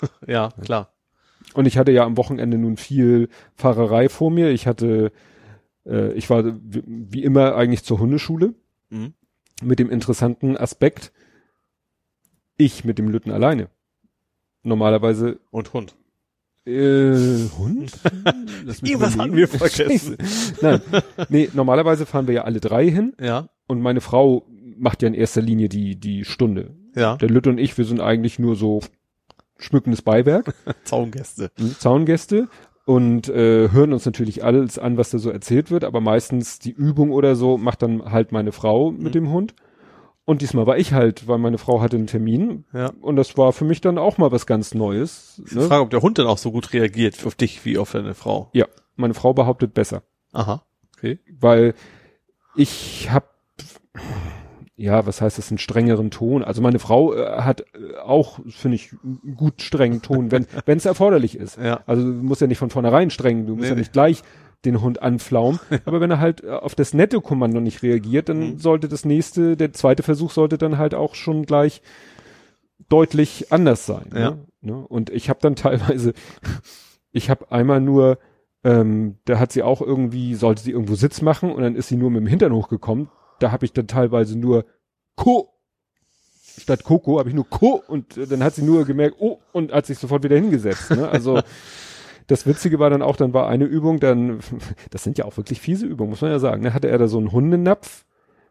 Ja, 0.26 0.50
klar. 0.62 0.92
Und 1.54 1.66
ich 1.66 1.78
hatte 1.78 1.92
ja 1.92 2.04
am 2.04 2.16
Wochenende 2.16 2.58
nun 2.58 2.76
viel 2.76 3.28
Fahrerei 3.54 4.08
vor 4.08 4.30
mir. 4.30 4.50
Ich 4.50 4.66
hatte, 4.66 5.10
äh, 5.86 6.12
ich 6.12 6.28
war 6.30 6.44
wie, 6.44 7.22
immer 7.22 7.54
eigentlich 7.56 7.84
zur 7.84 7.98
Hundeschule 7.98 8.54
Mhm. 8.90 9.14
mit 9.62 9.78
dem 9.78 9.90
interessanten 9.90 10.56
Aspekt, 10.56 11.12
ich 12.56 12.84
mit 12.84 12.98
dem 12.98 13.08
Lütten 13.08 13.30
alleine. 13.30 13.68
Normalerweise 14.62 15.38
Und 15.50 15.72
Hund. 15.72 15.96
äh, 16.66 17.48
Hund? 17.58 17.92
Irgendwas 18.82 19.16
hatten 19.16 19.36
wir 19.36 19.48
vergessen. 19.48 20.16
Nein, 20.60 20.80
nee, 21.28 21.48
normalerweise 21.54 22.06
fahren 22.06 22.26
wir 22.26 22.34
ja 22.34 22.44
alle 22.44 22.60
drei 22.60 22.90
hin 22.90 23.14
Ja. 23.20 23.48
und 23.66 23.80
meine 23.80 24.00
Frau 24.00 24.46
macht 24.78 25.02
ja 25.02 25.08
in 25.08 25.14
erster 25.14 25.40
Linie 25.42 25.68
die 25.68 25.96
die 25.96 26.24
Stunde. 26.24 26.74
Ja. 26.94 27.16
Der 27.16 27.28
Lütte 27.30 27.50
und 27.50 27.58
ich, 27.58 27.76
wir 27.78 27.84
sind 27.84 28.00
eigentlich 28.00 28.38
nur 28.38 28.56
so 28.56 28.80
schmückendes 29.58 30.02
Beiwerk. 30.02 30.54
Zaungäste. 30.84 31.50
Zaungäste 31.78 32.48
und 32.84 33.28
äh, 33.28 33.70
hören 33.72 33.92
uns 33.92 34.06
natürlich 34.06 34.44
alles 34.44 34.78
an, 34.78 34.96
was 34.96 35.10
da 35.10 35.18
so 35.18 35.30
erzählt 35.30 35.70
wird, 35.70 35.82
aber 35.84 36.00
meistens 36.00 36.58
die 36.58 36.70
Übung 36.72 37.10
oder 37.10 37.34
so 37.36 37.58
macht 37.58 37.82
dann 37.82 38.10
halt 38.12 38.32
meine 38.32 38.52
Frau 38.52 38.90
mit 38.92 39.02
Mhm. 39.02 39.12
dem 39.12 39.30
Hund. 39.32 39.54
Und 40.24 40.42
diesmal 40.42 40.66
war 40.66 40.76
ich 40.76 40.92
halt, 40.92 41.28
weil 41.28 41.38
meine 41.38 41.56
Frau 41.58 41.80
hatte 41.80 41.96
einen 41.96 42.08
Termin 42.08 42.64
Ja. 42.72 42.92
und 43.00 43.14
das 43.16 43.36
war 43.38 43.52
für 43.52 43.64
mich 43.64 43.80
dann 43.80 43.96
auch 43.96 44.18
mal 44.18 44.32
was 44.32 44.46
ganz 44.46 44.74
Neues. 44.74 45.40
Ich 45.46 45.52
Ne? 45.54 45.62
frage, 45.62 45.82
ob 45.82 45.90
der 45.90 46.02
Hund 46.02 46.18
dann 46.18 46.26
auch 46.26 46.38
so 46.38 46.50
gut 46.50 46.72
reagiert 46.72 47.24
auf 47.24 47.34
dich 47.36 47.64
wie 47.64 47.78
auf 47.78 47.92
deine 47.92 48.14
Frau. 48.14 48.50
Ja, 48.52 48.66
meine 48.96 49.14
Frau 49.14 49.34
behauptet 49.34 49.72
besser, 49.74 50.02
Aha. 50.32 50.64
Okay. 50.96 51.18
weil 51.38 51.74
ich 52.56 53.08
habe 53.10 53.26
ja, 54.76 55.06
was 55.06 55.20
heißt 55.22 55.38
das, 55.38 55.50
einen 55.50 55.58
strengeren 55.58 56.10
Ton. 56.10 56.44
Also 56.44 56.60
meine 56.60 56.78
Frau 56.78 57.14
äh, 57.14 57.40
hat 57.40 57.62
äh, 57.62 57.96
auch, 58.04 58.40
finde 58.48 58.74
ich, 58.76 58.92
einen 59.02 59.34
gut 59.36 59.62
strengen 59.62 60.02
Ton, 60.02 60.30
wenn 60.30 60.46
wenn 60.66 60.78
es 60.78 60.84
erforderlich 60.84 61.36
ist. 61.36 61.56
Ja. 61.58 61.80
Also 61.86 62.02
du 62.02 62.12
musst 62.22 62.40
ja 62.42 62.46
nicht 62.46 62.58
von 62.58 62.70
vornherein 62.70 63.10
streng, 63.10 63.46
du 63.46 63.52
musst 63.54 63.62
Nee, 63.64 63.68
ja 63.70 63.74
nicht 63.74 63.92
gleich 63.92 64.22
den 64.64 64.80
Hund 64.82 65.00
anflaumen. 65.02 65.60
Aber 65.86 66.00
wenn 66.00 66.10
er 66.10 66.20
halt 66.20 66.44
äh, 66.44 66.50
auf 66.50 66.74
das 66.74 66.92
nette 66.92 67.20
Kommando 67.20 67.60
nicht 67.60 67.82
reagiert, 67.82 68.28
dann 68.28 68.38
Mhm. 68.38 68.58
sollte 68.58 68.88
das 68.88 69.04
nächste, 69.04 69.56
der 69.56 69.72
zweite 69.72 70.02
Versuch 70.02 70.30
sollte 70.30 70.58
dann 70.58 70.76
halt 70.78 70.94
auch 70.94 71.14
schon 71.14 71.46
gleich 71.46 71.80
deutlich 72.88 73.52
anders 73.52 73.86
sein. 73.86 74.10
Ja. 74.14 74.30
Ne? 74.32 74.46
Ne? 74.60 74.86
Und 74.86 75.10
ich 75.10 75.28
habe 75.28 75.38
dann 75.40 75.56
teilweise, 75.56 76.12
ich 77.12 77.30
habe 77.30 77.50
einmal 77.50 77.80
nur, 77.80 78.18
ähm, 78.64 79.16
da 79.24 79.38
hat 79.38 79.52
sie 79.52 79.62
auch 79.62 79.80
irgendwie, 79.80 80.34
sollte 80.34 80.62
sie 80.62 80.72
irgendwo 80.72 80.94
Sitz 80.96 81.22
machen 81.22 81.50
und 81.52 81.62
dann 81.62 81.76
ist 81.76 81.88
sie 81.88 81.96
nur 81.96 82.10
mit 82.10 82.20
dem 82.20 82.26
Hintern 82.26 82.52
hochgekommen. 82.52 83.08
Da 83.38 83.52
habe 83.52 83.64
ich 83.64 83.72
dann 83.72 83.86
teilweise 83.86 84.38
nur 84.38 84.64
Ko 85.16 85.56
statt 86.58 86.84
Coco 86.84 87.18
habe 87.18 87.28
ich 87.28 87.34
nur 87.34 87.48
Ko 87.48 87.82
und 87.86 88.16
äh, 88.16 88.26
dann 88.26 88.42
hat 88.42 88.54
sie 88.54 88.62
nur 88.62 88.84
gemerkt, 88.84 89.16
oh, 89.18 89.38
und 89.52 89.72
hat 89.72 89.86
sich 89.86 89.98
sofort 89.98 90.24
wieder 90.24 90.36
hingesetzt. 90.36 90.90
Ne? 90.90 91.08
Also 91.08 91.40
das 92.26 92.46
Witzige 92.46 92.78
war 92.78 92.90
dann 92.90 93.02
auch, 93.02 93.16
dann 93.16 93.32
war 93.32 93.48
eine 93.48 93.64
Übung, 93.64 94.00
dann, 94.00 94.40
das 94.90 95.04
sind 95.04 95.18
ja 95.18 95.24
auch 95.24 95.36
wirklich 95.36 95.60
fiese 95.60 95.86
Übungen, 95.86 96.10
muss 96.10 96.20
man 96.20 96.30
ja 96.30 96.38
sagen. 96.38 96.62
Da 96.62 96.72
hatte 96.72 96.88
er 96.88 96.98
da 96.98 97.08
so 97.08 97.18
einen 97.18 97.32
Hundenapf 97.32 98.04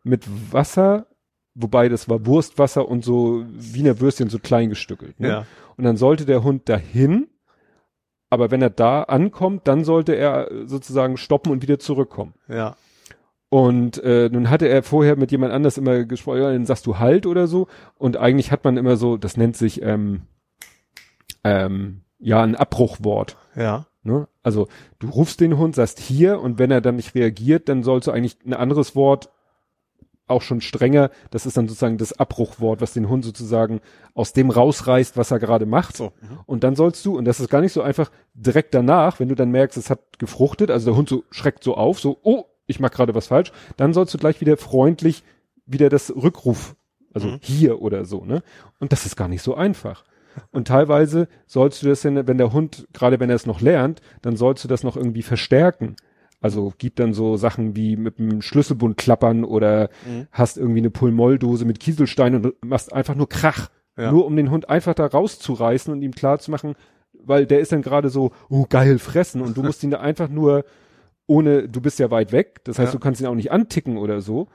mit 0.03 0.25
Wasser, 0.51 1.07
wobei 1.55 1.89
das 1.89 2.09
war 2.09 2.25
Wurstwasser 2.25 2.87
und 2.87 3.03
so 3.03 3.43
Wiener 3.49 3.99
Würstchen 3.99 4.29
so 4.29 4.39
klein 4.39 4.69
gestückelt. 4.69 5.19
Ne? 5.19 5.27
Ja. 5.27 5.45
Und 5.77 5.83
dann 5.83 5.97
sollte 5.97 6.25
der 6.25 6.43
Hund 6.43 6.69
dahin, 6.69 7.27
aber 8.29 8.51
wenn 8.51 8.61
er 8.61 8.69
da 8.69 9.03
ankommt, 9.03 9.67
dann 9.67 9.83
sollte 9.83 10.15
er 10.15 10.51
äh, 10.51 10.67
sozusagen 10.67 11.17
stoppen 11.17 11.51
und 11.51 11.61
wieder 11.63 11.79
zurückkommen. 11.79 12.33
Ja. 12.47 12.75
Und 13.55 14.03
äh, 14.03 14.27
nun 14.29 14.49
hatte 14.49 14.67
er 14.67 14.83
vorher 14.83 15.15
mit 15.15 15.31
jemand 15.31 15.53
anders 15.53 15.77
immer 15.77 16.03
gesprochen, 16.03 16.41
dann 16.41 16.65
sagst 16.65 16.85
du 16.87 16.99
halt 16.99 17.25
oder 17.25 17.47
so. 17.47 17.67
Und 17.97 18.17
eigentlich 18.17 18.51
hat 18.51 18.65
man 18.65 18.75
immer 18.75 18.97
so, 18.97 19.15
das 19.15 19.37
nennt 19.37 19.55
sich 19.55 19.81
ähm, 19.81 20.23
ähm, 21.45 22.01
ja 22.19 22.43
ein 22.43 22.57
Abbruchwort. 22.57 23.37
Ja. 23.55 23.85
Ne? 24.03 24.27
Also 24.43 24.67
du 24.99 25.07
rufst 25.07 25.39
den 25.39 25.57
Hund, 25.57 25.73
sagst 25.73 26.01
hier 26.01 26.41
und 26.41 26.59
wenn 26.59 26.69
er 26.69 26.81
dann 26.81 26.97
nicht 26.97 27.15
reagiert, 27.15 27.69
dann 27.69 27.81
sollst 27.81 28.09
du 28.09 28.11
eigentlich 28.11 28.39
ein 28.45 28.53
anderes 28.53 28.93
Wort 28.93 29.29
auch 30.27 30.41
schon 30.41 30.59
strenger. 30.59 31.09
Das 31.31 31.45
ist 31.45 31.55
dann 31.55 31.69
sozusagen 31.69 31.97
das 31.97 32.11
Abbruchwort, 32.11 32.81
was 32.81 32.91
den 32.91 33.07
Hund 33.07 33.23
sozusagen 33.23 33.79
aus 34.13 34.33
dem 34.33 34.49
rausreißt, 34.49 35.15
was 35.15 35.31
er 35.31 35.39
gerade 35.39 35.65
macht. 35.65 35.95
So. 35.95 36.11
Und 36.45 36.65
dann 36.65 36.75
sollst 36.75 37.05
du, 37.05 37.17
und 37.17 37.23
das 37.23 37.39
ist 37.39 37.49
gar 37.49 37.61
nicht 37.61 37.71
so 37.71 37.81
einfach, 37.81 38.11
direkt 38.33 38.73
danach, 38.73 39.21
wenn 39.21 39.29
du 39.29 39.35
dann 39.35 39.51
merkst, 39.51 39.77
es 39.77 39.89
hat 39.89 40.19
gefruchtet, 40.19 40.71
also 40.71 40.87
der 40.87 40.97
Hund 40.97 41.07
so 41.07 41.23
schreckt 41.31 41.63
so 41.63 41.75
auf, 41.75 42.01
so, 42.01 42.19
oh, 42.21 42.43
ich 42.67 42.79
mach 42.79 42.91
gerade 42.91 43.15
was 43.15 43.27
falsch, 43.27 43.51
dann 43.77 43.93
sollst 43.93 44.13
du 44.13 44.17
gleich 44.17 44.41
wieder 44.41 44.57
freundlich 44.57 45.23
wieder 45.65 45.89
das 45.89 46.15
Rückruf, 46.15 46.75
also 47.13 47.27
Mhm. 47.29 47.37
hier 47.41 47.81
oder 47.81 48.05
so, 48.05 48.23
ne? 48.25 48.43
Und 48.79 48.91
das 48.91 49.05
ist 49.05 49.15
gar 49.15 49.27
nicht 49.27 49.41
so 49.41 49.55
einfach. 49.55 50.03
Und 50.51 50.67
teilweise 50.67 51.27
sollst 51.47 51.81
du 51.81 51.87
das, 51.87 52.01
denn, 52.01 52.27
wenn 52.27 52.37
der 52.37 52.51
Hund, 52.53 52.87
gerade 52.93 53.19
wenn 53.19 53.29
er 53.29 53.35
es 53.37 53.45
noch 53.45 53.61
lernt, 53.61 54.01
dann 54.21 54.35
sollst 54.35 54.63
du 54.63 54.67
das 54.67 54.83
noch 54.83 54.97
irgendwie 54.97 55.21
verstärken. 55.23 55.95
Also 56.41 56.73
gibt 56.77 56.99
dann 56.99 57.13
so 57.13 57.37
Sachen 57.37 57.75
wie 57.75 57.95
mit 57.95 58.19
dem 58.19 58.41
Schlüsselbund 58.41 58.97
klappern 58.97 59.43
oder 59.45 59.89
Mhm. 60.05 60.27
hast 60.31 60.57
irgendwie 60.57 60.81
eine 60.81 60.91
Pulmoldose 60.91 61.65
mit 61.65 61.79
Kieselstein 61.79 62.35
und 62.35 62.53
machst 62.65 62.91
einfach 62.93 63.15
nur 63.15 63.29
Krach. 63.29 63.69
Ja. 63.97 64.11
Nur 64.11 64.25
um 64.25 64.35
den 64.35 64.51
Hund 64.51 64.69
einfach 64.69 64.93
da 64.93 65.05
rauszureißen 65.05 65.91
und 65.93 66.01
ihm 66.01 66.11
klar 66.11 66.37
zu 66.39 66.51
machen, 66.51 66.75
weil 67.13 67.45
der 67.45 67.61
ist 67.61 67.71
dann 67.71 67.81
gerade 67.81 68.09
so, 68.09 68.31
oh 68.49 68.65
geil, 68.69 68.99
fressen 68.99 69.41
und 69.41 69.55
du 69.55 69.63
musst 69.63 69.83
ihn 69.83 69.89
da 69.91 70.01
einfach 70.01 70.27
nur 70.27 70.65
ohne, 71.27 71.67
du 71.67 71.81
bist 71.81 71.99
ja 71.99 72.11
weit 72.11 72.31
weg, 72.31 72.61
das 72.63 72.77
heißt, 72.79 72.93
Ja. 72.93 72.99
du 72.99 73.03
kannst 73.03 73.21
ihn 73.21 73.27
auch 73.27 73.35
nicht 73.35 73.51
anticken 73.51 73.97
oder 73.97 74.21
so. 74.21 74.47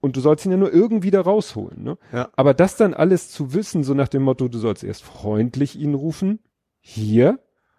Und 0.00 0.14
du 0.16 0.20
sollst 0.20 0.44
ihn 0.44 0.52
ja 0.52 0.56
nur 0.58 0.72
irgendwie 0.72 1.10
da 1.10 1.22
rausholen, 1.22 1.82
ne? 1.82 1.98
Ja. 2.12 2.28
Aber 2.36 2.54
das 2.54 2.76
dann 2.76 2.94
alles 2.94 3.30
zu 3.30 3.54
wissen, 3.54 3.82
so 3.82 3.94
nach 3.94 4.08
dem 4.08 4.22
Motto, 4.22 4.46
du 4.48 4.58
sollst 4.58 4.84
erst 4.84 5.02
freundlich 5.02 5.76
ihn 5.78 5.94
rufen, 5.94 6.38
hier, 6.80 7.38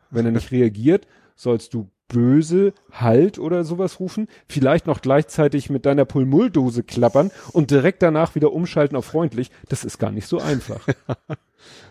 wenn 0.09 0.25
er 0.25 0.31
nicht 0.31 0.51
reagiert, 0.51 1.07
sollst 1.35 1.73
du 1.73 1.89
böse 2.09 2.73
Halt 2.91 3.37
oder 3.37 3.63
sowas 3.63 3.99
rufen, 3.99 4.27
vielleicht 4.47 4.87
noch 4.87 5.01
gleichzeitig 5.01 5.69
mit 5.69 5.85
deiner 5.85 6.05
Pulmuldose 6.05 6.83
klappern 6.83 7.31
und 7.53 7.69
direkt 7.69 8.01
danach 8.01 8.33
wieder 8.33 8.51
umschalten 8.53 8.97
auf 8.97 9.05
freundlich, 9.05 9.51
das 9.69 9.83
ist 9.85 9.97
gar 9.99 10.11
nicht 10.11 10.25
so 10.27 10.39
einfach. 10.39 10.87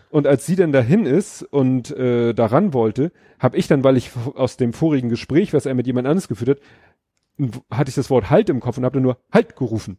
und 0.09 0.27
als 0.27 0.45
sie 0.45 0.55
dann 0.55 0.71
dahin 0.71 1.05
ist 1.05 1.43
und 1.43 1.91
äh, 1.91 2.33
daran 2.33 2.73
wollte, 2.73 3.11
habe 3.39 3.57
ich 3.57 3.67
dann, 3.67 3.83
weil 3.83 3.97
ich 3.97 4.11
aus 4.35 4.57
dem 4.57 4.73
vorigen 4.73 5.09
Gespräch, 5.09 5.53
was 5.53 5.65
er 5.65 5.73
mit 5.75 5.87
jemand 5.87 6.07
anderes 6.07 6.27
geführt 6.27 6.59
hat, 7.39 7.49
hatte 7.71 7.89
ich 7.89 7.95
das 7.95 8.09
Wort 8.09 8.29
Halt 8.29 8.49
im 8.49 8.59
Kopf 8.59 8.77
und 8.77 8.85
habe 8.85 8.93
dann 8.95 9.03
nur 9.03 9.17
Halt 9.31 9.55
gerufen. 9.55 9.97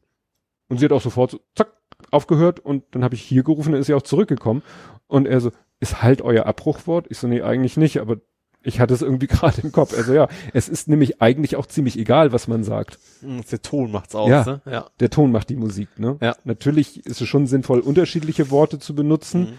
Und 0.69 0.79
sie 0.79 0.85
hat 0.85 0.93
auch 0.93 1.01
sofort 1.03 1.31
so, 1.31 1.41
zack, 1.55 1.73
aufgehört 2.11 2.61
und 2.61 2.85
dann 2.93 3.03
habe 3.05 3.15
ich 3.15 3.23
hier 3.23 3.43
gerufen, 3.43 3.73
dann 3.73 3.81
ist 3.81 3.87
sie 3.87 3.95
auch 3.95 4.03
zurückgekommen. 4.03 4.63
Und 5.07 5.27
er 5.27 5.41
so, 5.41 5.51
ist 5.81 6.03
halt 6.03 6.23
euer 6.23 6.47
Abbruchwort? 6.47 7.07
Ich 7.11 7.19
so, 7.19 7.29
nee, 7.29 7.43
eigentlich 7.43 7.77
nicht, 7.77 7.99
aber 8.01 8.17
ich 8.63 8.81
hatte 8.81 8.93
es 8.95 9.03
irgendwie 9.03 9.27
gerade 9.29 9.61
im 9.63 9.73
Kopf. 9.73 9.97
Also 9.97 10.13
ja, 10.15 10.29
es 10.53 10.69
ist 10.69 10.89
nämlich 10.89 11.23
eigentlich 11.23 11.57
auch 11.57 11.67
ziemlich 11.67 11.99
egal, 11.99 12.33
was 12.33 12.49
man 12.49 12.65
sagt. 12.65 12.99
Mhm, 13.23 13.43
Der 13.51 13.63
Ton 13.63 13.93
macht's 13.93 14.15
aus, 14.15 14.29
Ja. 14.31 14.45
ne? 14.45 14.61
Ja. 14.67 14.87
Der 15.01 15.11
Ton 15.11 15.33
macht 15.33 15.49
die 15.51 15.57
Musik, 15.57 15.89
ne? 15.99 16.19
Ja. 16.21 16.35
Natürlich 16.45 17.05
ist 17.07 17.21
es 17.21 17.29
schon 17.29 17.47
sinnvoll, 17.47 17.81
unterschiedliche 17.81 18.51
Worte 18.51 18.79
zu 18.79 18.95
benutzen. 18.95 19.41
Mhm. 19.43 19.59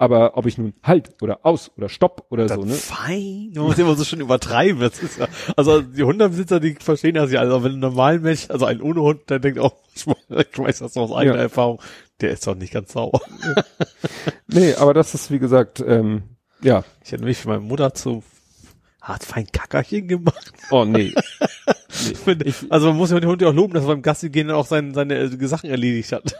Aber 0.00 0.36
ob 0.36 0.46
ich 0.46 0.56
nun 0.58 0.74
halt 0.84 1.10
oder 1.22 1.40
aus 1.42 1.72
oder 1.76 1.88
stopp 1.88 2.26
oder 2.30 2.46
Dann 2.46 2.60
so, 2.60 2.66
ne? 2.66 2.74
fein. 2.74 3.50
Man 3.54 3.64
muss 3.64 3.78
immer 3.78 3.96
so 3.96 4.04
schön 4.04 4.20
übertreiben. 4.20 4.80
Das 4.80 5.02
ist 5.02 5.18
ja, 5.18 5.26
also 5.56 5.82
die 5.82 6.04
Hundebesitzer, 6.04 6.60
die 6.60 6.76
verstehen 6.76 7.14
das 7.16 7.32
ja. 7.32 7.40
Also 7.40 7.64
wenn 7.64 7.72
ein 7.72 7.78
normaler 7.80 8.20
Mensch, 8.20 8.48
also 8.48 8.64
ein 8.64 8.80
ohne 8.80 9.00
Hund, 9.00 9.28
der 9.28 9.40
denkt 9.40 9.58
auch, 9.58 9.74
ich 9.94 10.06
weiß 10.06 10.78
das 10.78 10.96
aus 10.96 11.10
eigener 11.10 11.36
Ja. 11.36 11.42
Erfahrung, 11.42 11.82
der 12.20 12.30
ist 12.30 12.46
doch 12.46 12.54
nicht 12.54 12.72
ganz 12.72 12.92
sauer. 12.92 13.20
Nee, 14.50 14.74
aber 14.74 14.94
das 14.94 15.14
ist, 15.14 15.30
wie 15.30 15.38
gesagt, 15.38 15.84
ähm, 15.86 16.22
ja. 16.62 16.82
Ich 17.04 17.12
hätte 17.12 17.22
mich 17.24 17.36
für 17.36 17.48
meine 17.48 17.60
Mutter 17.60 17.92
zu 17.92 18.22
hart 19.02 19.24
fein 19.24 19.46
Kackerchen 19.52 20.08
gemacht. 20.08 20.52
Oh 20.70 20.84
nee. 20.86 21.12
also 22.70 22.88
man 22.88 22.96
muss 22.96 23.10
ja 23.10 23.20
den 23.20 23.28
Hund 23.28 23.42
ja 23.42 23.48
auch 23.48 23.54
loben, 23.54 23.74
dass 23.74 23.84
er 23.84 23.88
beim 23.88 24.02
Gassi 24.02 24.30
gehen 24.30 24.48
dann 24.48 24.56
auch 24.56 24.66
seine, 24.66 24.94
seine 24.94 25.16
äh, 25.16 25.46
Sachen 25.46 25.68
erledigt 25.68 26.12
hat. 26.12 26.34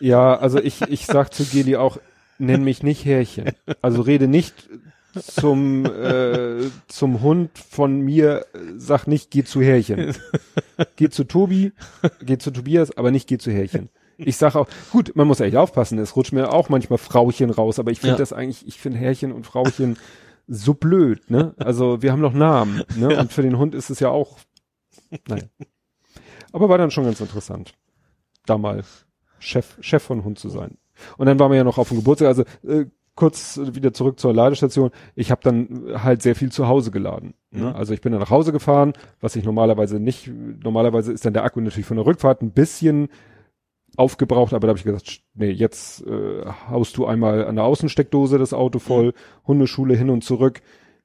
Ja, 0.00 0.36
also 0.36 0.60
ich, 0.60 0.82
ich 0.82 1.06
sag 1.06 1.34
zu 1.34 1.44
Geli 1.44 1.76
auch, 1.76 1.98
nenn 2.38 2.64
mich 2.64 2.82
nicht 2.82 3.04
Härchen. 3.04 3.52
Also 3.82 4.02
rede 4.02 4.28
nicht 4.28 4.68
zum, 5.14 5.84
äh, 5.86 6.68
zum 6.88 7.20
Hund 7.22 7.56
von 7.58 8.00
mir, 8.00 8.46
sag 8.76 9.06
nicht, 9.06 9.30
geh 9.30 9.44
zu 9.44 9.62
Härchen. 9.62 10.14
Geh 10.96 11.08
zu 11.08 11.24
Tobi, 11.24 11.72
geh 12.20 12.38
zu 12.38 12.50
Tobias, 12.50 12.96
aber 12.96 13.10
nicht 13.10 13.28
geh 13.28 13.38
zu 13.38 13.52
Härchen. 13.52 13.90
Ich 14.16 14.36
sag 14.36 14.54
auch, 14.56 14.68
gut, 14.90 15.14
man 15.16 15.26
muss 15.26 15.40
echt 15.40 15.56
aufpassen, 15.56 15.98
es 15.98 16.14
rutscht 16.16 16.32
mir 16.32 16.52
auch 16.52 16.68
manchmal 16.68 16.98
Frauchen 16.98 17.50
raus, 17.50 17.78
aber 17.78 17.90
ich 17.90 18.00
finde 18.00 18.14
Ja. 18.14 18.18
das 18.18 18.32
eigentlich, 18.32 18.66
ich 18.66 18.78
finde 18.80 18.98
Härchen 18.98 19.32
und 19.32 19.46
Frauchen 19.46 19.96
so 20.46 20.74
blöd, 20.74 21.30
ne? 21.30 21.54
Also 21.58 22.02
wir 22.02 22.12
haben 22.12 22.20
noch 22.20 22.34
Namen, 22.34 22.82
ne? 22.96 23.16
Und 23.18 23.32
für 23.32 23.42
den 23.42 23.56
Hund 23.58 23.74
ist 23.74 23.90
es 23.90 24.00
ja 24.00 24.10
auch, 24.10 24.38
naja. 25.28 25.44
Aber 26.52 26.68
war 26.68 26.78
dann 26.78 26.90
schon 26.90 27.04
ganz 27.04 27.20
interessant, 27.20 27.74
da 28.46 28.58
mal 28.58 28.84
Chef, 29.40 29.76
Chef 29.80 30.02
von 30.02 30.22
Hund 30.24 30.38
zu 30.38 30.48
sein. 30.48 30.76
Und 31.16 31.26
dann 31.26 31.38
waren 31.38 31.50
wir 31.50 31.58
ja 31.58 31.64
noch 31.64 31.78
auf 31.78 31.88
dem 31.88 31.98
Geburtstag, 31.98 32.28
also 32.28 32.42
äh, 32.66 32.86
kurz 33.14 33.60
wieder 33.62 33.92
zurück 33.92 34.18
zur 34.18 34.34
Ladestation. 34.34 34.90
Ich 35.14 35.30
habe 35.30 35.40
dann 35.42 36.02
halt 36.02 36.22
sehr 36.22 36.34
viel 36.34 36.50
zu 36.50 36.66
Hause 36.66 36.90
geladen. 36.90 37.34
Ne? 37.50 37.70
Mhm. 37.70 37.76
Also 37.76 37.94
ich 37.94 38.00
bin 38.00 38.12
dann 38.12 38.20
nach 38.20 38.30
Hause 38.30 38.52
gefahren, 38.52 38.92
was 39.20 39.36
ich 39.36 39.44
normalerweise 39.44 40.00
nicht, 40.00 40.30
normalerweise 40.62 41.12
ist 41.12 41.24
dann 41.24 41.32
der 41.32 41.44
Akku 41.44 41.60
natürlich 41.60 41.86
von 41.86 41.96
der 41.96 42.06
Rückfahrt 42.06 42.42
ein 42.42 42.50
bisschen 42.50 43.08
aufgebraucht, 43.96 44.52
aber 44.52 44.66
da 44.66 44.70
habe 44.70 44.78
ich 44.78 44.84
gesagt, 44.84 45.20
nee, 45.34 45.50
jetzt 45.50 46.04
äh, 46.06 46.44
haust 46.68 46.96
du 46.96 47.06
einmal 47.06 47.46
an 47.46 47.54
der 47.54 47.64
Außensteckdose 47.64 48.38
das 48.38 48.52
Auto 48.52 48.80
voll, 48.80 49.14
Hundeschule 49.46 49.94
hin 49.94 50.10
und 50.10 50.24
zurück, 50.24 50.62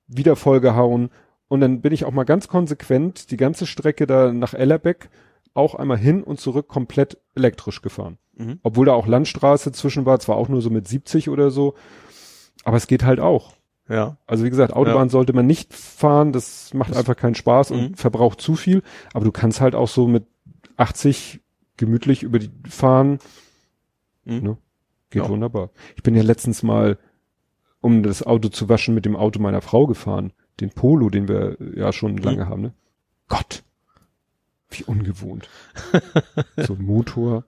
wieder 0.07 0.35
vollgehauen 0.35 1.09
und 1.47 1.61
dann 1.61 1.81
bin 1.81 1.93
ich 1.93 2.05
auch 2.05 2.11
mal 2.11 2.23
ganz 2.23 2.47
konsequent 2.47 3.29
die 3.29 3.37
ganze 3.37 3.67
Strecke 3.67 4.07
da 4.07 4.33
nach 4.33 4.55
Ellerbeck 4.55 5.09
auch 5.53 5.75
einmal 5.75 5.97
hin 5.97 6.23
und 6.23 6.39
zurück 6.39 6.67
komplett 6.67 7.17
elektrisch 7.35 7.81
gefahren. 7.81 8.17
Mhm. 8.39 8.59
Obwohl 8.63 8.85
da 8.85 8.93
auch 8.93 9.05
Landstraße 9.05 9.71
zwischen 9.73 10.05
war, 10.05 10.19
zwar 10.19 10.37
auch 10.37 10.49
nur 10.49 10.61
so 10.61 10.69
mit 10.69 10.87
70 10.87 11.29
oder 11.29 11.51
so, 11.51 11.75
aber 12.63 12.77
es 12.77 12.87
geht 12.87 13.03
halt 13.03 13.19
auch. 13.19 13.53
Ja. 13.89 14.17
Also 14.27 14.45
wie 14.45 14.49
gesagt, 14.49 14.73
Autobahn 14.73 15.09
sollte 15.09 15.33
man 15.33 15.45
nicht 15.45 15.73
fahren, 15.73 16.31
das 16.31 16.73
macht 16.73 16.95
einfach 16.95 17.15
keinen 17.15 17.35
Spaß 17.35 17.71
und 17.71 17.81
Mhm. 17.91 17.93
verbraucht 17.95 18.39
zu 18.39 18.55
viel, 18.55 18.81
aber 19.13 19.25
du 19.25 19.31
kannst 19.31 19.61
halt 19.61 19.75
auch 19.75 19.87
so 19.87 20.07
mit 20.07 20.25
80 20.77 21.41
gemütlich 21.77 22.23
über 22.23 22.39
die 22.39 22.49
fahren. 22.67 23.19
Mhm. 24.25 24.39
Ne? 24.43 24.57
Geht 25.09 25.23
Ja. 25.23 25.29
wunderbar. 25.29 25.71
Ich 25.95 26.03
bin 26.03 26.15
ja 26.15 26.21
letztens 26.23 26.61
mal, 26.63 26.97
um 27.81 28.03
das 28.03 28.21
Auto 28.23 28.49
zu 28.49 28.69
waschen, 28.69 28.93
mit 28.93 29.05
dem 29.05 29.15
Auto 29.15 29.39
meiner 29.41 29.61
Frau 29.61 29.87
gefahren. 29.87 30.33
Den 30.59 30.69
Polo, 30.69 31.09
den 31.09 31.27
wir 31.27 31.57
ja 31.75 31.91
schon 31.93 32.13
Mhm. 32.13 32.17
lange 32.19 32.47
haben. 32.47 32.61
Ne? 32.61 32.73
Gott, 33.27 33.63
wie 34.71 34.83
ungewohnt. 34.83 35.49
so 36.57 36.73
ein 36.73 36.83
Motor, 36.83 37.43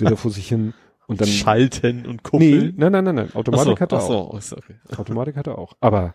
der 0.00 0.10
da 0.10 0.16
vor 0.16 0.30
sich 0.30 0.48
hin 0.48 0.74
und 1.06 1.20
dann. 1.20 1.28
Schalten 1.28 2.06
und 2.06 2.16
Nee, 2.16 2.18
kuppeln. 2.22 2.74
nein, 2.76 2.92
nein, 2.92 3.04
nein, 3.04 3.14
nein. 3.14 3.30
Automatik 3.34 3.74
Ach 3.76 3.80
hat 3.80 3.92
er 3.92 4.00
so, 4.00 4.12
auch. 4.14 4.40
so, 4.40 4.56
okay. 4.56 4.74
Automatik 4.96 5.36
hat 5.36 5.46
er 5.46 5.58
auch. 5.58 5.74
Aber 5.80 6.14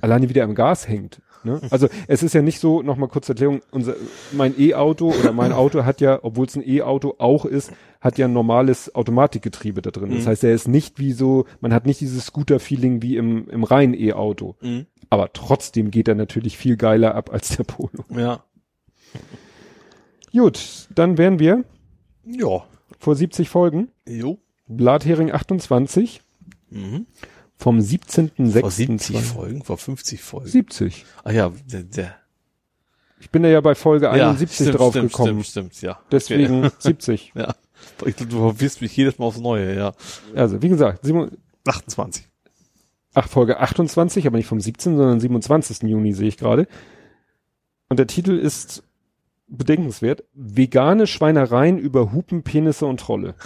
alleine 0.00 0.28
wie 0.28 0.32
der 0.32 0.44
am 0.44 0.54
Gas 0.54 0.86
hängt. 0.88 1.20
Ne? 1.42 1.60
Also 1.70 1.88
es 2.06 2.22
ist 2.22 2.34
ja 2.34 2.42
nicht 2.42 2.60
so, 2.60 2.82
nochmal 2.82 3.08
kurz 3.08 3.28
Erklärung, 3.28 3.62
unser, 3.70 3.94
mein 4.32 4.54
E-Auto 4.60 5.08
oder 5.10 5.32
mein 5.32 5.52
Auto 5.52 5.84
hat 5.84 6.00
ja, 6.02 6.18
obwohl 6.22 6.46
es 6.46 6.54
ein 6.54 6.62
E-Auto 6.66 7.14
auch 7.18 7.46
ist, 7.46 7.72
hat 8.00 8.18
ja 8.18 8.26
ein 8.26 8.32
normales 8.34 8.94
Automatikgetriebe 8.94 9.80
da 9.82 9.90
drin. 9.90 10.10
Das 10.10 10.24
Mhm. 10.24 10.28
heißt, 10.28 10.44
er 10.44 10.52
ist 10.52 10.68
nicht 10.68 10.98
wie 10.98 11.12
so, 11.12 11.46
man 11.60 11.72
hat 11.72 11.86
nicht 11.86 12.00
dieses 12.00 12.26
Scooter-Feeling 12.26 13.00
wie 13.02 13.16
im, 13.16 13.48
im 13.48 13.64
reinen 13.64 13.94
E-Auto. 13.94 14.56
Mhm. 14.60 14.86
Aber 15.08 15.32
trotzdem 15.32 15.90
geht 15.90 16.08
er 16.08 16.14
natürlich 16.14 16.56
viel 16.58 16.76
geiler 16.76 17.14
ab 17.14 17.32
als 17.32 17.56
der 17.56 17.64
Polo. 17.64 18.04
Ja. 18.10 18.44
Gut, 20.32 20.88
dann 20.94 21.18
wären 21.18 21.38
wir 21.38 21.64
Ja. 22.24 22.64
vor 22.98 23.16
70 23.16 23.48
Folgen. 23.48 23.88
Jo. 24.06 24.38
Blathering 24.68 25.32
28 25.32 26.20
Mhm. 26.70 27.06
vom 27.56 27.80
17.06. 27.80 28.60
Vor 28.60 28.70
70 28.70 29.20
Folgen, 29.22 29.64
vor 29.64 29.76
50 29.78 30.22
Folgen. 30.22 30.46
70. 30.48 31.04
Ah 31.24 31.32
ja, 31.32 31.52
der, 31.70 31.82
der 31.82 32.14
Ich 33.18 33.30
bin 33.30 33.42
da 33.42 33.48
ja 33.48 33.60
bei 33.60 33.74
Folge 33.74 34.06
ja, 34.06 34.12
71 34.12 34.54
stimmt, 34.68 34.78
drauf 34.78 34.92
stimmt, 34.92 35.10
gekommen. 35.12 35.44
Stimmt, 35.44 35.74
stimmt, 35.74 35.82
ja. 35.82 35.98
Deswegen 36.12 36.70
70. 36.78 37.32
Ja. 37.34 37.54
Ich 38.04 38.14
du 38.16 38.26
verwirrst 38.28 38.82
mich 38.82 38.94
jedes 38.96 39.18
Mal 39.18 39.24
aufs 39.26 39.40
Neue, 39.40 39.74
ja. 39.74 39.94
Also, 40.34 40.60
wie 40.62 40.68
gesagt, 40.68 41.04
Simon, 41.04 41.30
28. 41.66 42.28
ach, 43.14 43.26
Folge 43.28 43.58
28, 43.58 44.26
aber 44.26 44.36
nicht 44.36 44.46
vom 44.46 44.60
17., 44.60 44.96
sondern 44.96 45.18
27. 45.18 45.82
Juni 45.88 46.12
sehe 46.12 46.28
ich 46.28 46.36
gerade. 46.36 46.68
Und 47.88 47.98
der 47.98 48.06
Titel 48.06 48.32
ist 48.38 48.82
bedenkenswert. 49.50 50.24
Vegane 50.32 51.06
Schweinereien 51.06 51.78
über 51.78 52.12
Hupen, 52.12 52.42
Penisse 52.42 52.86
und 52.86 53.00
Trolle. 53.00 53.34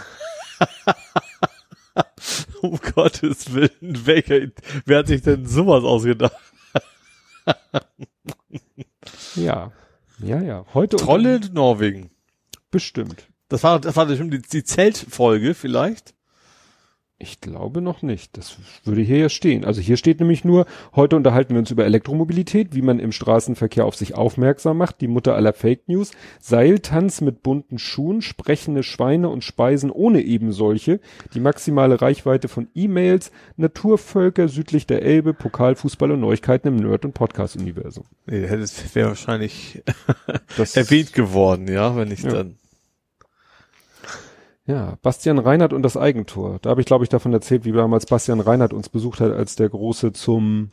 Um 2.63 2.79
Gottes 2.95 3.53
Willen, 3.53 4.07
welcher, 4.07 4.49
wer 4.87 4.99
hat 5.01 5.09
sich 5.09 5.21
denn 5.21 5.47
sowas 5.47 5.85
ausgedacht? 5.85 6.33
Ja. 9.37 9.71
Ja, 10.19 10.41
ja. 10.41 10.65
Heute 10.73 10.97
Trolle 10.97 11.37
in 11.37 11.53
Norwegen. 11.53 12.11
bestimmt. 12.71 13.29
Das 13.49 13.63
war, 13.63 13.79
das 13.81 13.97
war 13.97 14.07
bestimmt 14.07 14.33
die, 14.33 14.41
die 14.41 14.65
Zeltfolge 14.65 15.55
vielleicht. 15.55 16.15
Ich 17.25 17.41
glaube 17.41 17.81
noch 17.81 18.03
nicht. 18.03 18.37
Das 18.37 18.59
würde 18.85 19.01
hier 19.01 19.17
ja 19.17 19.29
stehen. 19.31 19.65
Also 19.65 19.81
hier 19.81 19.97
steht 19.97 20.21
nämlich 20.21 20.45
nur, 20.45 20.67
heute 20.95 21.17
unterhalten 21.17 21.55
wir 21.55 21.59
uns 21.61 21.71
über 21.71 21.87
Elektromobilität, 21.87 22.75
wie 22.75 22.83
man 22.83 22.99
im 22.99 23.13
Straßenverkehr 23.13 23.87
auf 23.87 23.97
sich 23.97 24.15
aufmerksam 24.15 24.77
macht, 24.77 25.01
die 25.01 25.09
Mutter 25.09 25.35
aller 25.35 25.55
Fake 25.55 25.89
News, 25.89 26.11
Seiltanz 26.39 27.23
mit 27.23 27.43
bunten 27.43 27.79
Schuhen, 27.79 28.21
sprechende 28.21 28.83
Schweine 28.83 29.31
und 29.31 29.43
Speisen 29.43 29.91
ohne 29.91 30.21
ebensolche, 30.21 31.01
die 31.33 31.41
maximale 31.41 32.03
Reichweite 32.03 32.49
von 32.49 32.69
E-Mails, 32.75 33.33
Naturvölker 33.57 34.49
südlich 34.49 34.87
der 34.87 35.01
Elbe, 35.01 35.33
Pokalfußball 35.33 36.11
und 36.13 36.21
Neuigkeiten 36.21 36.69
im 36.69 36.77
Nerd- 36.77 37.07
und 37.07 37.15
Podcast-Universum. 37.15 38.05
Nee, 38.27 38.47
das 38.47 38.95
wäre 38.95 39.09
wahrscheinlich 39.09 39.83
Das- 40.59 40.77
erwähnt 40.77 41.15
geworden, 41.15 41.69
ja, 41.73 41.97
wenn 41.97 42.11
ich 42.11 42.23
Ja. 42.23 42.33
dann. 42.33 42.57
Ja, 44.67 44.97
Bastian 45.03 45.39
Reinhardt 45.39 45.73
und 45.73 45.83
das 45.83 45.97
Eigentor. 45.97 46.59
Da 46.63 46.71
habe 46.71 46.81
ich, 46.81 46.87
glaube 46.87 47.05
ich, 47.05 47.11
davon 47.11 47.33
erzählt, 47.33 47.65
wie 47.65 47.73
damals 47.73 48.07
Bastian 48.07 48.41
Reinhardt 48.41 48.73
uns 48.73 48.89
besucht 48.89 49.21
hat, 49.21 49.33
als 49.33 49.57
der 49.57 49.69
Große 49.69 50.13
zum 50.13 50.71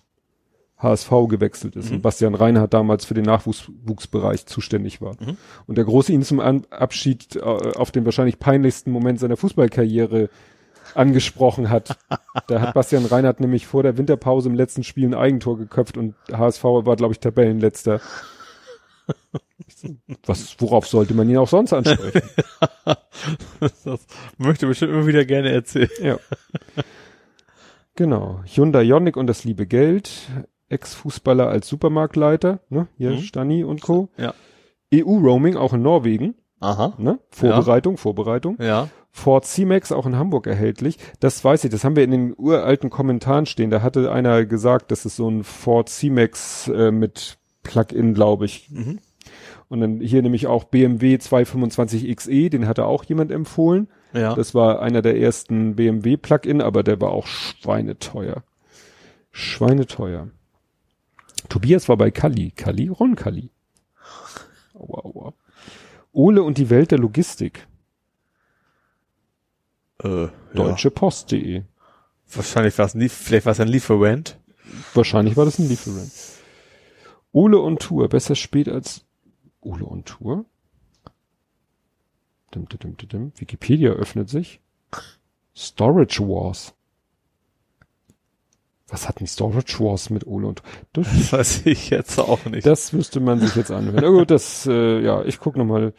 HSV 0.82 1.10
gewechselt 1.28 1.76
ist. 1.76 1.90
Mhm. 1.90 1.98
Und 1.98 2.02
Bastian 2.02 2.36
Reinhardt 2.36 2.74
damals 2.74 3.06
für 3.06 3.14
den 3.14 3.26
Nachwuchsbereich 3.26 4.46
zuständig 4.46 5.02
war. 5.02 5.16
Mhm. 5.20 5.38
Und 5.68 5.78
der 5.78 5.86
Große 5.86 6.12
ihn 6.12 6.24
zum 6.24 6.40
An 6.40 6.66
Abschied 6.70 7.36
äh, 7.36 7.40
auf 7.42 7.92
den 7.92 8.06
wahrscheinlich 8.06 8.40
peinlichsten 8.40 8.92
Moment 8.92 9.20
seiner 9.20 9.38
Fußballkarriere 9.38 10.30
angesprochen 10.96 11.70
hat. 11.70 11.98
da 12.48 12.62
hat 12.62 12.74
Bastian 12.74 13.06
Reinhardt 13.06 13.42
nämlich 13.42 13.68
vor 13.68 13.84
der 13.84 13.98
Winterpause 13.98 14.50
im 14.50 14.56
letzten 14.56 14.84
Spiel 14.84 15.08
ein 15.08 15.14
Eigentor 15.14 15.58
geköpft 15.58 15.98
und 15.98 16.16
HSV 16.32 16.64
war, 16.64 16.96
glaube 16.96 17.14
ich, 17.14 17.20
Tabellenletzter. 17.20 18.02
Was, 20.26 20.56
worauf 20.60 20.88
sollte 20.88 21.14
man 21.14 21.30
ihn 21.30 21.38
auch 21.38 21.48
sonst 21.48 21.74
ansprechen? 21.74 22.22
Das 23.86 24.06
möchte 24.38 24.66
bestimmt 24.68 24.94
immer 24.94 25.06
wieder 25.06 25.26
gerne 25.26 25.52
erzählen. 25.52 25.90
Ja. 26.02 26.18
genau. 27.96 28.42
Hyundai 28.46 28.84
Ioniq 28.84 29.18
und 29.18 29.28
das 29.28 29.44
liebe 29.44 29.66
Geld. 29.68 30.10
Ex-Fußballer 30.70 31.48
als 31.48 31.68
Supermarktleiter, 31.68 32.60
ne? 32.70 32.88
Hier 32.98 33.12
Mhm. 33.12 33.20
Stani 33.22 33.64
und 33.64 33.82
Co. 33.82 34.10
Ja. 34.18 34.34
EU-Roaming 34.94 35.58
auch 35.58 35.74
in 35.74 35.82
Norwegen, 35.82 36.36
Aha. 36.62 36.94
ne? 36.98 37.20
Vorbereitung, 37.30 37.98
Vorbereitung. 37.98 38.58
Ja. 38.62 38.88
Ford 39.12 39.46
C-Max 39.46 39.92
auch 39.92 40.06
in 40.06 40.16
Hamburg 40.16 40.48
erhältlich. 40.48 40.98
Das 41.20 41.44
weiß 41.44 41.66
ich, 41.66 41.72
das 41.72 41.84
haben 41.84 41.98
wir 41.98 42.04
in 42.06 42.12
den 42.12 42.34
uralten 42.38 42.90
Kommentaren 42.90 43.46
stehen. 43.46 43.70
Da 43.70 43.82
hatte 43.82 44.12
einer 44.12 44.46
gesagt, 44.46 44.92
das 44.92 45.06
ist 45.06 45.18
so 45.18 45.30
ein 45.30 45.44
Ford 45.44 45.90
C-Max 45.90 46.70
äh, 46.70 46.92
mit 46.92 47.38
Plug-in, 47.64 48.14
glaube 48.14 48.46
ich. 48.46 48.70
Mhm. 48.72 49.00
Und 49.72 49.80
dann 49.80 50.02
hier 50.02 50.22
nämlich 50.22 50.48
auch 50.48 50.66
BMW 50.66 51.18
225 51.18 52.14
XE, 52.14 52.50
den 52.50 52.68
hatte 52.68 52.84
auch 52.84 53.06
jemand 53.06 53.32
empfohlen. 53.32 53.88
Ja. 54.12 54.36
Das 54.36 54.54
war 54.54 54.82
einer 54.82 55.02
der 55.02 55.18
ersten 55.18 55.78
BMW 55.78 56.18
Plug-in, 56.18 56.62
aber 56.62 56.84
der 56.84 57.00
war 57.00 57.12
auch 57.12 57.26
schweineteuer. 57.26 58.44
Schweineteuer. 59.32 60.28
Tobias 61.48 61.88
war 61.88 61.96
bei 61.96 62.12
Kali. 62.12 62.52
Kali? 62.52 62.90
Ron 62.90 63.16
Kali. 63.16 63.50
Aua, 64.74 65.06
aua. 65.06 65.34
Ole 66.12 66.44
und 66.44 66.58
die 66.58 66.70
Welt 66.70 66.92
der 66.92 67.00
Logistik. 67.00 67.66
äh, 70.04 70.24
ja. 70.24 70.32
Deutsche 70.54 70.92
Post.de. 70.92 71.64
Wahrscheinlich 72.28 72.78
war 72.78 72.88
es 72.88 72.94
ein 72.94 73.08
vielleicht 73.08 73.46
war 73.46 73.54
es 73.54 73.62
ein 73.62 73.70
Lieferant. 73.70 74.38
Wahrscheinlich 74.94 75.38
war 75.38 75.46
das 75.46 75.60
ein 75.60 75.70
Lieferant. 75.70 76.12
Ole 77.32 77.58
und 77.60 77.80
Tour. 77.80 78.10
Besser 78.10 78.36
spät 78.36 78.68
als 78.68 79.06
Ole 79.62 79.86
und 79.86 80.06
Tour. 80.06 80.46
Dim, 82.54 82.68
dim, 82.68 82.98
dim, 82.98 83.08
dim. 83.10 83.32
Wikipedia 83.38 83.92
öffnet 83.92 84.30
sich. 84.30 84.60
Storage 85.56 86.22
Wars. 86.22 86.74
Was 88.90 89.08
hat 89.08 89.22
ein 89.22 89.28
Storage 89.28 89.80
Wars 89.80 90.10
mit 90.10 90.28
Ole 90.28 90.48
und 90.48 90.64
das, 90.92 91.08
Das 91.08 91.32
weiß 91.34 91.66
ich 91.66 91.90
jetzt 91.90 92.20
auch 92.20 92.44
nicht. 92.46 92.66
das 92.66 92.92
müsste 92.92 93.22
man 93.22 93.40
sich 93.40 93.56
jetzt 93.56 93.72
anhören. 93.72 94.04
Gut, 94.14 94.32
das, 94.32 94.66
äh, 94.68 95.00
ja, 95.02 95.24
ich 95.24 95.40
guck 95.40 95.56
noch 95.56 95.66
mal. 95.66 95.94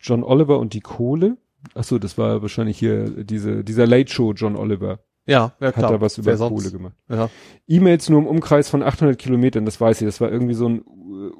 John 0.00 0.24
Oliver 0.24 0.58
und 0.58 0.72
die 0.72 0.80
Kohle. 0.80 1.36
Ach 1.74 1.84
so, 1.84 1.98
das 1.98 2.18
war 2.18 2.42
wahrscheinlich 2.42 2.76
hier 2.78 3.08
diese, 3.24 3.62
dieser 3.62 3.86
Late 3.86 4.10
Show 4.10 4.32
John 4.32 4.56
Oliver. 4.56 4.98
ja, 5.26 5.52
ja 5.60 5.66
Hat 5.68 5.74
klar. 5.74 5.92
da 5.92 6.00
was 6.00 6.18
über? 6.18 6.36
Kohle 6.36 6.72
gemacht. 6.72 6.94
Ja. 7.08 7.28
E-Mails 7.68 8.08
nur 8.08 8.18
im 8.20 8.26
Umkreis 8.26 8.68
von 8.68 8.82
800 8.82 9.16
Kilometern, 9.18 9.64
das 9.64 9.80
weiß 9.80 10.00
ich. 10.00 10.06
Das 10.06 10.20
war 10.20 10.32
irgendwie 10.32 10.54
so 10.54 10.68
ein 10.68 10.82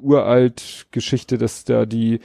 uralt 0.01 0.87
Geschichte, 0.91 1.37
dass 1.37 1.65
da 1.65 1.85
die 1.85 2.19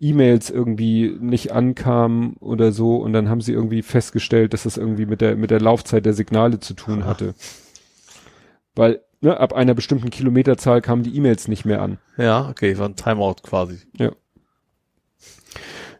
E-Mails 0.00 0.50
irgendwie 0.50 1.16
nicht 1.20 1.52
ankamen 1.52 2.34
oder 2.40 2.72
so 2.72 2.96
und 2.96 3.12
dann 3.12 3.28
haben 3.28 3.40
sie 3.40 3.52
irgendwie 3.52 3.82
festgestellt, 3.82 4.52
dass 4.52 4.64
das 4.64 4.76
irgendwie 4.76 5.06
mit 5.06 5.20
der 5.20 5.36
mit 5.36 5.50
der 5.50 5.60
Laufzeit 5.60 6.06
der 6.06 6.14
Signale 6.14 6.60
zu 6.60 6.74
tun 6.74 7.04
hatte. 7.04 7.34
Weil 8.74 9.00
ne, 9.20 9.38
ab 9.38 9.52
einer 9.52 9.74
bestimmten 9.74 10.10
Kilometerzahl 10.10 10.80
kamen 10.80 11.02
die 11.02 11.16
E-Mails 11.16 11.48
nicht 11.48 11.64
mehr 11.64 11.82
an. 11.82 11.98
ja, 12.16 12.48
okay, 12.48 12.78
war 12.78 12.88
ein 12.88 12.96
Timeout 12.96 13.36
quasi. 13.42 13.78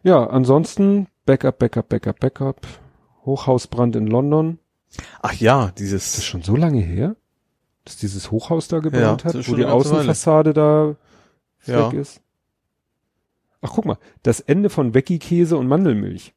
Ja, 0.03 0.27
ansonsten 0.27 1.07
Backup, 1.25 1.59
Backup, 1.59 1.89
Backup, 1.89 2.19
Backup. 2.19 2.67
Hochhausbrand 3.25 3.95
in 3.95 4.07
London. 4.07 4.59
Ach 5.21 5.33
ja, 5.33 5.65
Ist 5.65 5.69
das 5.69 5.75
dieses 5.75 6.25
schon 6.25 6.41
so 6.41 6.55
lange 6.55 6.81
her? 6.81 7.15
Dass 7.85 7.97
dieses 7.97 8.29
Hochhaus 8.31 8.67
da 8.67 8.79
gebrannt 8.79 9.23
Ja, 9.23 9.29
hat, 9.29 9.35
wo 9.35 9.39
die 9.39 9.43
ganze 9.43 9.57
Weile. 9.63 9.73
Außenfassade 9.73 10.53
da 10.53 10.95
Ja. 11.65 11.91
weg 11.91 11.99
ist. 11.99 12.21
Ach, 13.61 13.71
guck 13.73 13.85
mal, 13.85 13.97
das 14.23 14.39
Ende 14.39 14.69
von 14.69 14.93
Veggie-Käse 14.93 15.57
und 15.57 15.67
Mandelmilch. 15.67 16.33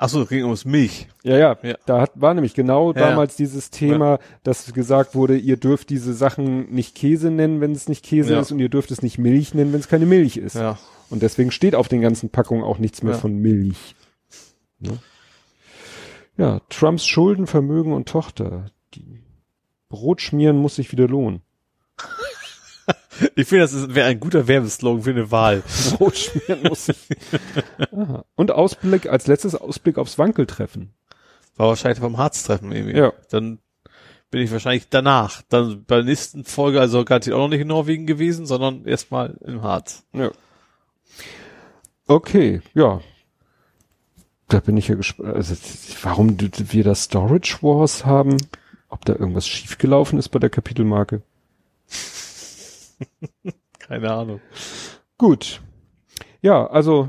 Ach 0.00 0.08
so, 0.08 0.24
ging 0.26 0.44
ums 0.44 0.64
Milch. 0.64 1.08
Ja, 1.24 1.36
ja, 1.38 1.58
Ja. 1.62 1.76
da 1.86 2.00
hat, 2.02 2.12
war 2.14 2.32
nämlich 2.32 2.54
genau 2.54 2.92
Ja, 2.92 3.00
damals 3.08 3.34
dieses 3.34 3.70
Thema, 3.70 4.20
dass 4.44 4.72
gesagt 4.72 5.16
wurde, 5.16 5.36
ihr 5.36 5.56
dürft 5.56 5.90
diese 5.90 6.14
Sachen 6.14 6.70
nicht 6.72 6.94
Käse 6.94 7.30
nennen, 7.32 7.60
wenn 7.60 7.72
es 7.72 7.88
nicht 7.88 8.04
Käse 8.04 8.34
Ja. 8.34 8.40
ist 8.40 8.52
und 8.52 8.60
ihr 8.60 8.68
dürft 8.68 8.92
es 8.92 9.02
nicht 9.02 9.18
Milch 9.18 9.54
nennen, 9.54 9.72
wenn 9.72 9.80
es 9.80 9.88
keine 9.88 10.06
Milch 10.06 10.36
ist. 10.36 10.54
Ja. 10.54 10.78
Und 11.10 11.22
deswegen 11.22 11.50
steht 11.50 11.74
auf 11.74 11.88
den 11.88 12.00
ganzen 12.00 12.30
Packungen 12.30 12.62
auch 12.62 12.78
nichts 12.78 13.02
mehr 13.02 13.14
Ja. 13.14 13.18
von 13.18 13.36
Milch. 13.38 13.96
Ne? 14.78 14.98
Ja, 16.36 16.60
Trumps 16.68 17.04
Schulden, 17.04 17.48
Vermögen 17.48 17.92
und 17.92 18.08
Tochter. 18.08 18.66
Die 18.94 19.18
Brot 19.88 20.20
schmieren 20.20 20.56
muss 20.58 20.76
sich 20.76 20.92
wieder 20.92 21.08
lohnen. 21.08 21.42
Ich 23.34 23.48
finde, 23.48 23.64
das 23.64 23.94
wäre 23.94 24.08
ein 24.08 24.20
guter 24.20 24.46
Werbeslogan 24.46 25.02
für 25.02 25.10
eine 25.10 25.30
Wahl. 25.30 25.62
Brot 25.98 26.16
schmieren 26.16 26.62
muss 26.62 26.86
sich. 26.86 27.08
Aha. 27.92 28.24
Und 28.36 28.52
Ausblick, 28.52 29.08
als 29.08 29.26
letztes 29.26 29.54
Ausblick 29.54 29.98
aufs 29.98 30.18
Wankeltreffen. 30.18 30.94
War 31.56 31.68
wahrscheinlich 31.68 31.98
vom 31.98 32.18
Harztreffen 32.18 32.70
irgendwie. 32.70 32.96
Ja. 32.96 33.12
Dann 33.30 33.58
bin 34.30 34.42
ich 34.42 34.52
wahrscheinlich 34.52 34.88
danach. 34.88 35.42
Dann 35.48 35.84
bei 35.84 35.96
der 35.96 36.04
nächsten 36.04 36.44
Folge, 36.44 36.80
also 36.80 37.04
garantiert 37.04 37.34
auch 37.34 37.40
noch 37.40 37.48
nicht 37.48 37.60
in 37.60 37.68
Norwegen 37.68 38.06
gewesen, 38.06 38.46
sondern 38.46 38.84
erstmal 38.84 39.36
im 39.44 39.62
Harz. 39.62 40.04
Ja. 40.12 40.30
Okay, 42.06 42.62
ja. 42.74 43.00
Da 44.48 44.60
bin 44.60 44.76
ich 44.76 44.88
ja 44.88 44.94
gespannt. 44.94 45.34
Also, 45.34 45.56
warum 46.02 46.36
wir 46.38 46.84
da 46.84 46.94
Storage 46.94 47.58
Wars 47.60 48.06
haben, 48.06 48.36
ob 48.88 49.04
da 49.04 49.14
irgendwas 49.14 49.46
schiefgelaufen 49.46 50.18
ist 50.18 50.28
bei 50.30 50.38
der 50.38 50.50
Kapitelmarke. 50.50 51.22
Keine 53.78 54.10
Ahnung. 54.12 54.40
Gut. 55.16 55.60
Ja, 56.42 56.66
also 56.66 57.08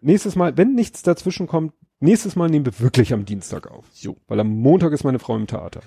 nächstes 0.00 0.36
Mal, 0.36 0.56
wenn 0.56 0.74
nichts 0.74 1.02
dazwischen 1.02 1.46
kommt, 1.46 1.72
nächstes 2.00 2.36
Mal 2.36 2.48
nehmen 2.48 2.66
wir 2.66 2.78
wirklich 2.80 3.12
am 3.12 3.24
Dienstag 3.24 3.70
auf. 3.70 3.84
Jo. 3.94 4.16
Weil 4.28 4.40
am 4.40 4.48
Montag 4.48 4.92
ist 4.92 5.04
meine 5.04 5.18
Frau 5.18 5.36
im 5.36 5.46
Theater. 5.46 5.80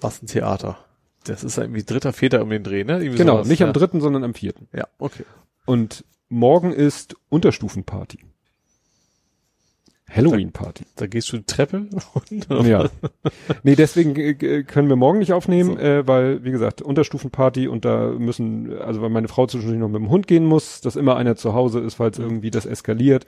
Was 0.00 0.22
ein 0.22 0.26
Theater. 0.26 0.78
Das 1.24 1.42
ist 1.42 1.58
irgendwie 1.58 1.82
dritter, 1.82 2.12
vierter 2.12 2.42
um 2.42 2.50
den 2.50 2.62
Dreh, 2.62 2.84
ne? 2.84 2.98
Irgendwie 3.00 3.18
Genau, 3.18 3.36
sowas, 3.36 3.48
nicht 3.48 3.60
ja. 3.60 3.66
am 3.66 3.72
dritten, 3.72 4.00
sondern 4.00 4.22
am 4.24 4.34
vierten. 4.34 4.68
Ja, 4.72 4.86
okay. 4.98 5.24
Und 5.64 6.04
morgen 6.28 6.72
ist 6.72 7.16
Unterstufenparty. 7.28 8.20
Halloween-Party. 10.10 10.84
Da 10.94 11.06
gehst 11.06 11.32
du 11.32 11.38
die 11.38 11.44
Treppe 11.44 11.86
und 12.14 12.66
Ja. 12.66 12.88
Nee, 13.62 13.74
deswegen 13.74 14.14
äh, 14.16 14.30
äh, 14.30 14.62
können 14.62 14.88
wir 14.88 14.96
morgen 14.96 15.18
nicht 15.18 15.32
aufnehmen, 15.32 15.78
äh, 15.78 16.06
weil, 16.06 16.44
wie 16.44 16.52
gesagt, 16.52 16.80
Unterstufenparty 16.80 17.68
und 17.68 17.84
da 17.84 18.12
müssen, 18.12 18.78
also 18.78 19.02
weil 19.02 19.10
meine 19.10 19.28
Frau 19.28 19.46
zwischendurch 19.46 19.80
noch 19.80 19.88
mit 19.88 20.00
dem 20.00 20.10
Hund 20.10 20.26
gehen 20.26 20.44
muss, 20.44 20.80
dass 20.80 20.96
immer 20.96 21.16
einer 21.16 21.36
zu 21.36 21.54
Hause 21.54 21.80
ist, 21.80 21.94
falls 21.94 22.18
irgendwie 22.18 22.50
das 22.50 22.66
eskaliert. 22.66 23.26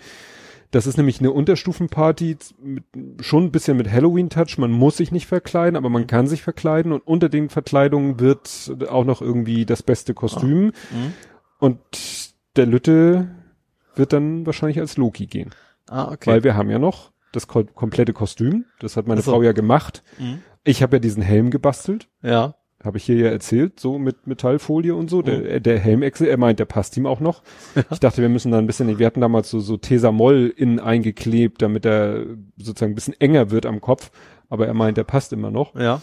Das 0.70 0.86
ist 0.86 0.98
nämlich 0.98 1.20
eine 1.20 1.32
Unterstufenparty, 1.32 2.36
mit, 2.62 2.84
schon 3.20 3.44
ein 3.44 3.50
bisschen 3.50 3.76
mit 3.76 3.90
Halloween-Touch. 3.90 4.58
Man 4.58 4.70
muss 4.70 4.98
sich 4.98 5.10
nicht 5.12 5.26
verkleiden, 5.26 5.76
aber 5.76 5.88
man 5.88 6.06
kann 6.06 6.26
sich 6.26 6.42
verkleiden 6.42 6.92
und 6.92 7.06
unter 7.06 7.28
den 7.28 7.48
Verkleidungen 7.48 8.20
wird 8.20 8.70
auch 8.88 9.04
noch 9.04 9.22
irgendwie 9.22 9.64
das 9.64 9.82
beste 9.82 10.12
Kostüm. 10.12 10.66
Mhm. 10.66 10.72
Und 11.58 11.78
der 12.56 12.66
Lütte 12.66 13.30
wird 13.94 14.12
dann 14.12 14.44
wahrscheinlich 14.44 14.78
als 14.78 14.96
Loki 14.96 15.26
gehen. 15.26 15.50
Ah, 15.88 16.12
okay. 16.12 16.30
Weil 16.30 16.44
wir 16.44 16.54
haben 16.54 16.70
ja 16.70 16.78
noch 16.78 17.12
das 17.32 17.46
ko 17.46 17.64
komplette 17.64 18.12
Kostüm. 18.12 18.64
Das 18.80 18.96
hat 18.96 19.06
meine 19.06 19.22
so. 19.22 19.32
Frau 19.32 19.42
ja 19.42 19.52
gemacht. 19.52 20.02
Mhm. 20.18 20.42
Ich 20.64 20.82
habe 20.82 20.96
ja 20.96 21.00
diesen 21.00 21.22
Helm 21.22 21.50
gebastelt. 21.50 22.08
Ja. 22.22 22.54
Habe 22.84 22.98
ich 22.98 23.04
hier 23.04 23.16
ja 23.16 23.28
erzählt, 23.30 23.80
so 23.80 23.98
mit 23.98 24.28
Metallfolie 24.28 24.94
und 24.94 25.10
so. 25.10 25.20
Der, 25.20 25.54
äh, 25.54 25.60
der 25.60 25.80
Helmechse, 25.80 26.28
er 26.28 26.36
meint, 26.36 26.60
der 26.60 26.64
passt 26.64 26.96
ihm 26.96 27.06
auch 27.06 27.18
noch. 27.18 27.42
Ich 27.90 27.98
dachte, 27.98 28.22
wir 28.22 28.28
müssen 28.28 28.52
da 28.52 28.58
ein 28.58 28.66
bisschen, 28.68 28.98
wir 28.98 29.06
hatten 29.06 29.20
damals 29.20 29.50
so, 29.50 29.58
so 29.58 29.76
Tesamol 29.76 30.52
innen 30.56 30.78
eingeklebt, 30.78 31.60
damit 31.60 31.84
er 31.84 32.24
sozusagen 32.56 32.92
ein 32.92 32.94
bisschen 32.94 33.20
enger 33.20 33.50
wird 33.50 33.66
am 33.66 33.80
Kopf. 33.80 34.12
Aber 34.48 34.66
er 34.66 34.74
meint, 34.74 34.96
der 34.96 35.04
passt 35.04 35.32
immer 35.32 35.50
noch. 35.50 35.74
Ja. 35.74 36.02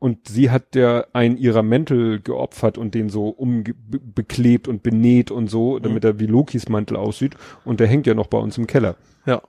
Und 0.00 0.28
sie 0.28 0.50
hat 0.50 0.74
ja 0.74 1.04
einen 1.12 1.36
ihrer 1.36 1.62
Mäntel 1.62 2.20
geopfert 2.20 2.78
und 2.78 2.94
den 2.94 3.10
so 3.10 3.28
umbeklebt 3.28 4.66
und 4.66 4.82
benäht 4.82 5.30
und 5.30 5.48
so, 5.48 5.78
damit 5.78 6.04
er 6.04 6.18
wie 6.18 6.26
Lokis 6.26 6.68
Mantel 6.68 6.96
aussieht. 6.96 7.36
Und 7.64 7.78
der 7.80 7.86
hängt 7.86 8.06
ja 8.08 8.14
noch 8.14 8.26
bei 8.26 8.38
uns 8.38 8.58
im 8.58 8.66
Keller. 8.66 8.96
Ja. 9.26 9.42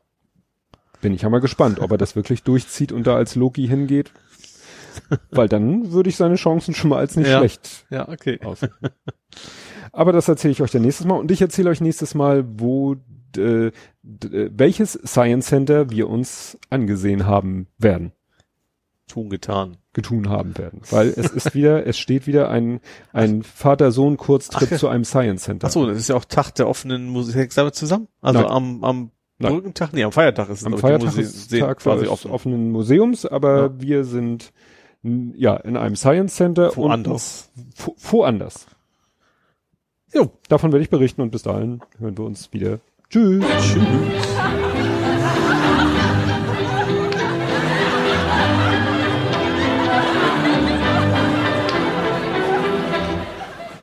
Bin 1.02 1.14
ich 1.14 1.22
ja 1.24 1.30
mal 1.30 1.40
gespannt, 1.40 1.80
ob 1.80 1.90
er 1.92 1.98
das 1.98 2.16
wirklich 2.16 2.44
durchzieht 2.44 2.92
und 2.92 3.08
da 3.08 3.16
als 3.16 3.36
Loki 3.36 3.66
hingeht. 3.68 4.12
Weil 5.32 5.48
dann 5.48 5.94
würde 5.94 6.10
ich 6.10 6.18
seine 6.18 6.36
Chancen 6.36 6.74
schon 6.74 6.90
mal 6.90 7.00
als 7.00 7.16
nicht 7.16 7.30
Ja. 7.30 7.40
schlecht 7.40 7.86
Ja, 7.90 8.10
okay. 8.10 8.38
aus. 8.44 8.60
Aber 9.94 10.12
das 10.12 10.28
erzähle 10.28 10.52
ich 10.52 10.62
euch 10.62 10.72
dann 10.72 10.82
nächstes 10.82 11.08
Mal 11.08 11.16
und 11.16 11.32
ich 11.32 11.42
erzähle 11.42 11.70
euch 11.70 11.80
nächstes 11.80 12.14
Mal, 12.14 12.44
wo 12.46 12.98
welches 13.34 15.00
Science 15.06 15.48
Center 15.48 15.90
wir 15.90 16.10
uns 16.10 16.58
angesehen 16.70 17.26
haben 17.26 17.68
werden, 17.78 18.12
Tun 19.12 19.30
getan. 19.30 19.78
getun 19.94 20.30
haben 20.30 20.58
werden. 20.58 20.82
Weil 20.90 21.10
es 21.10 21.28
ist 21.32 21.54
wieder, 21.54 21.86
es 21.86 22.00
steht 22.00 22.26
wieder 22.28 22.50
ein, 22.50 22.80
ein 23.12 23.44
Vater-Sohn-Kurztrip 23.44 24.78
zu 24.80 24.88
einem 24.88 25.04
Science 25.04 25.44
Center. 25.44 25.68
Ach 25.68 25.72
so, 25.72 25.86
das 25.86 25.98
ist 25.98 26.08
ja 26.10 26.16
auch 26.16 26.26
Tag 26.26 26.52
der 26.56 26.68
offenen 26.70 27.10
Musik. 27.10 27.52
Zusammen? 27.74 28.08
Also 28.22 28.40
Nein. 28.42 28.50
am, 28.50 28.84
am 28.84 29.12
Nein. 29.38 29.54
Brückentag? 29.54 29.92
Nee, 29.94 30.04
am 30.04 30.12
Feiertag 30.12 30.50
ist 30.50 30.62
es. 30.62 30.66
Am 30.66 30.78
Feiertag 30.78 31.18
ist 31.18 31.52
Tag 31.52 31.80
quasi 31.80 32.02
des 32.04 32.10
offen. 32.10 32.32
offenen 32.32 32.72
Museums, 32.72 33.26
aber 33.26 33.62
Ja. 33.64 33.82
wir 33.82 34.04
sind 34.06 34.54
ja 35.04 35.56
in 35.58 35.76
einem 35.78 35.96
Science 35.96 36.36
Center 36.36 36.76
Woanders. 36.78 37.50
und 37.86 37.96
woanders. 38.14 38.68
Jo. 40.14 40.32
Davon 40.48 40.72
werde 40.72 40.84
ich 40.84 40.90
berichten 40.90 41.22
und 41.22 41.32
bis 41.32 41.44
dahin 41.44 41.82
hören 42.00 42.18
wir 42.18 42.26
uns 42.26 42.54
wieder. 42.54 42.80
Tschüss. 43.10 43.44
Tschüss. 43.44 44.41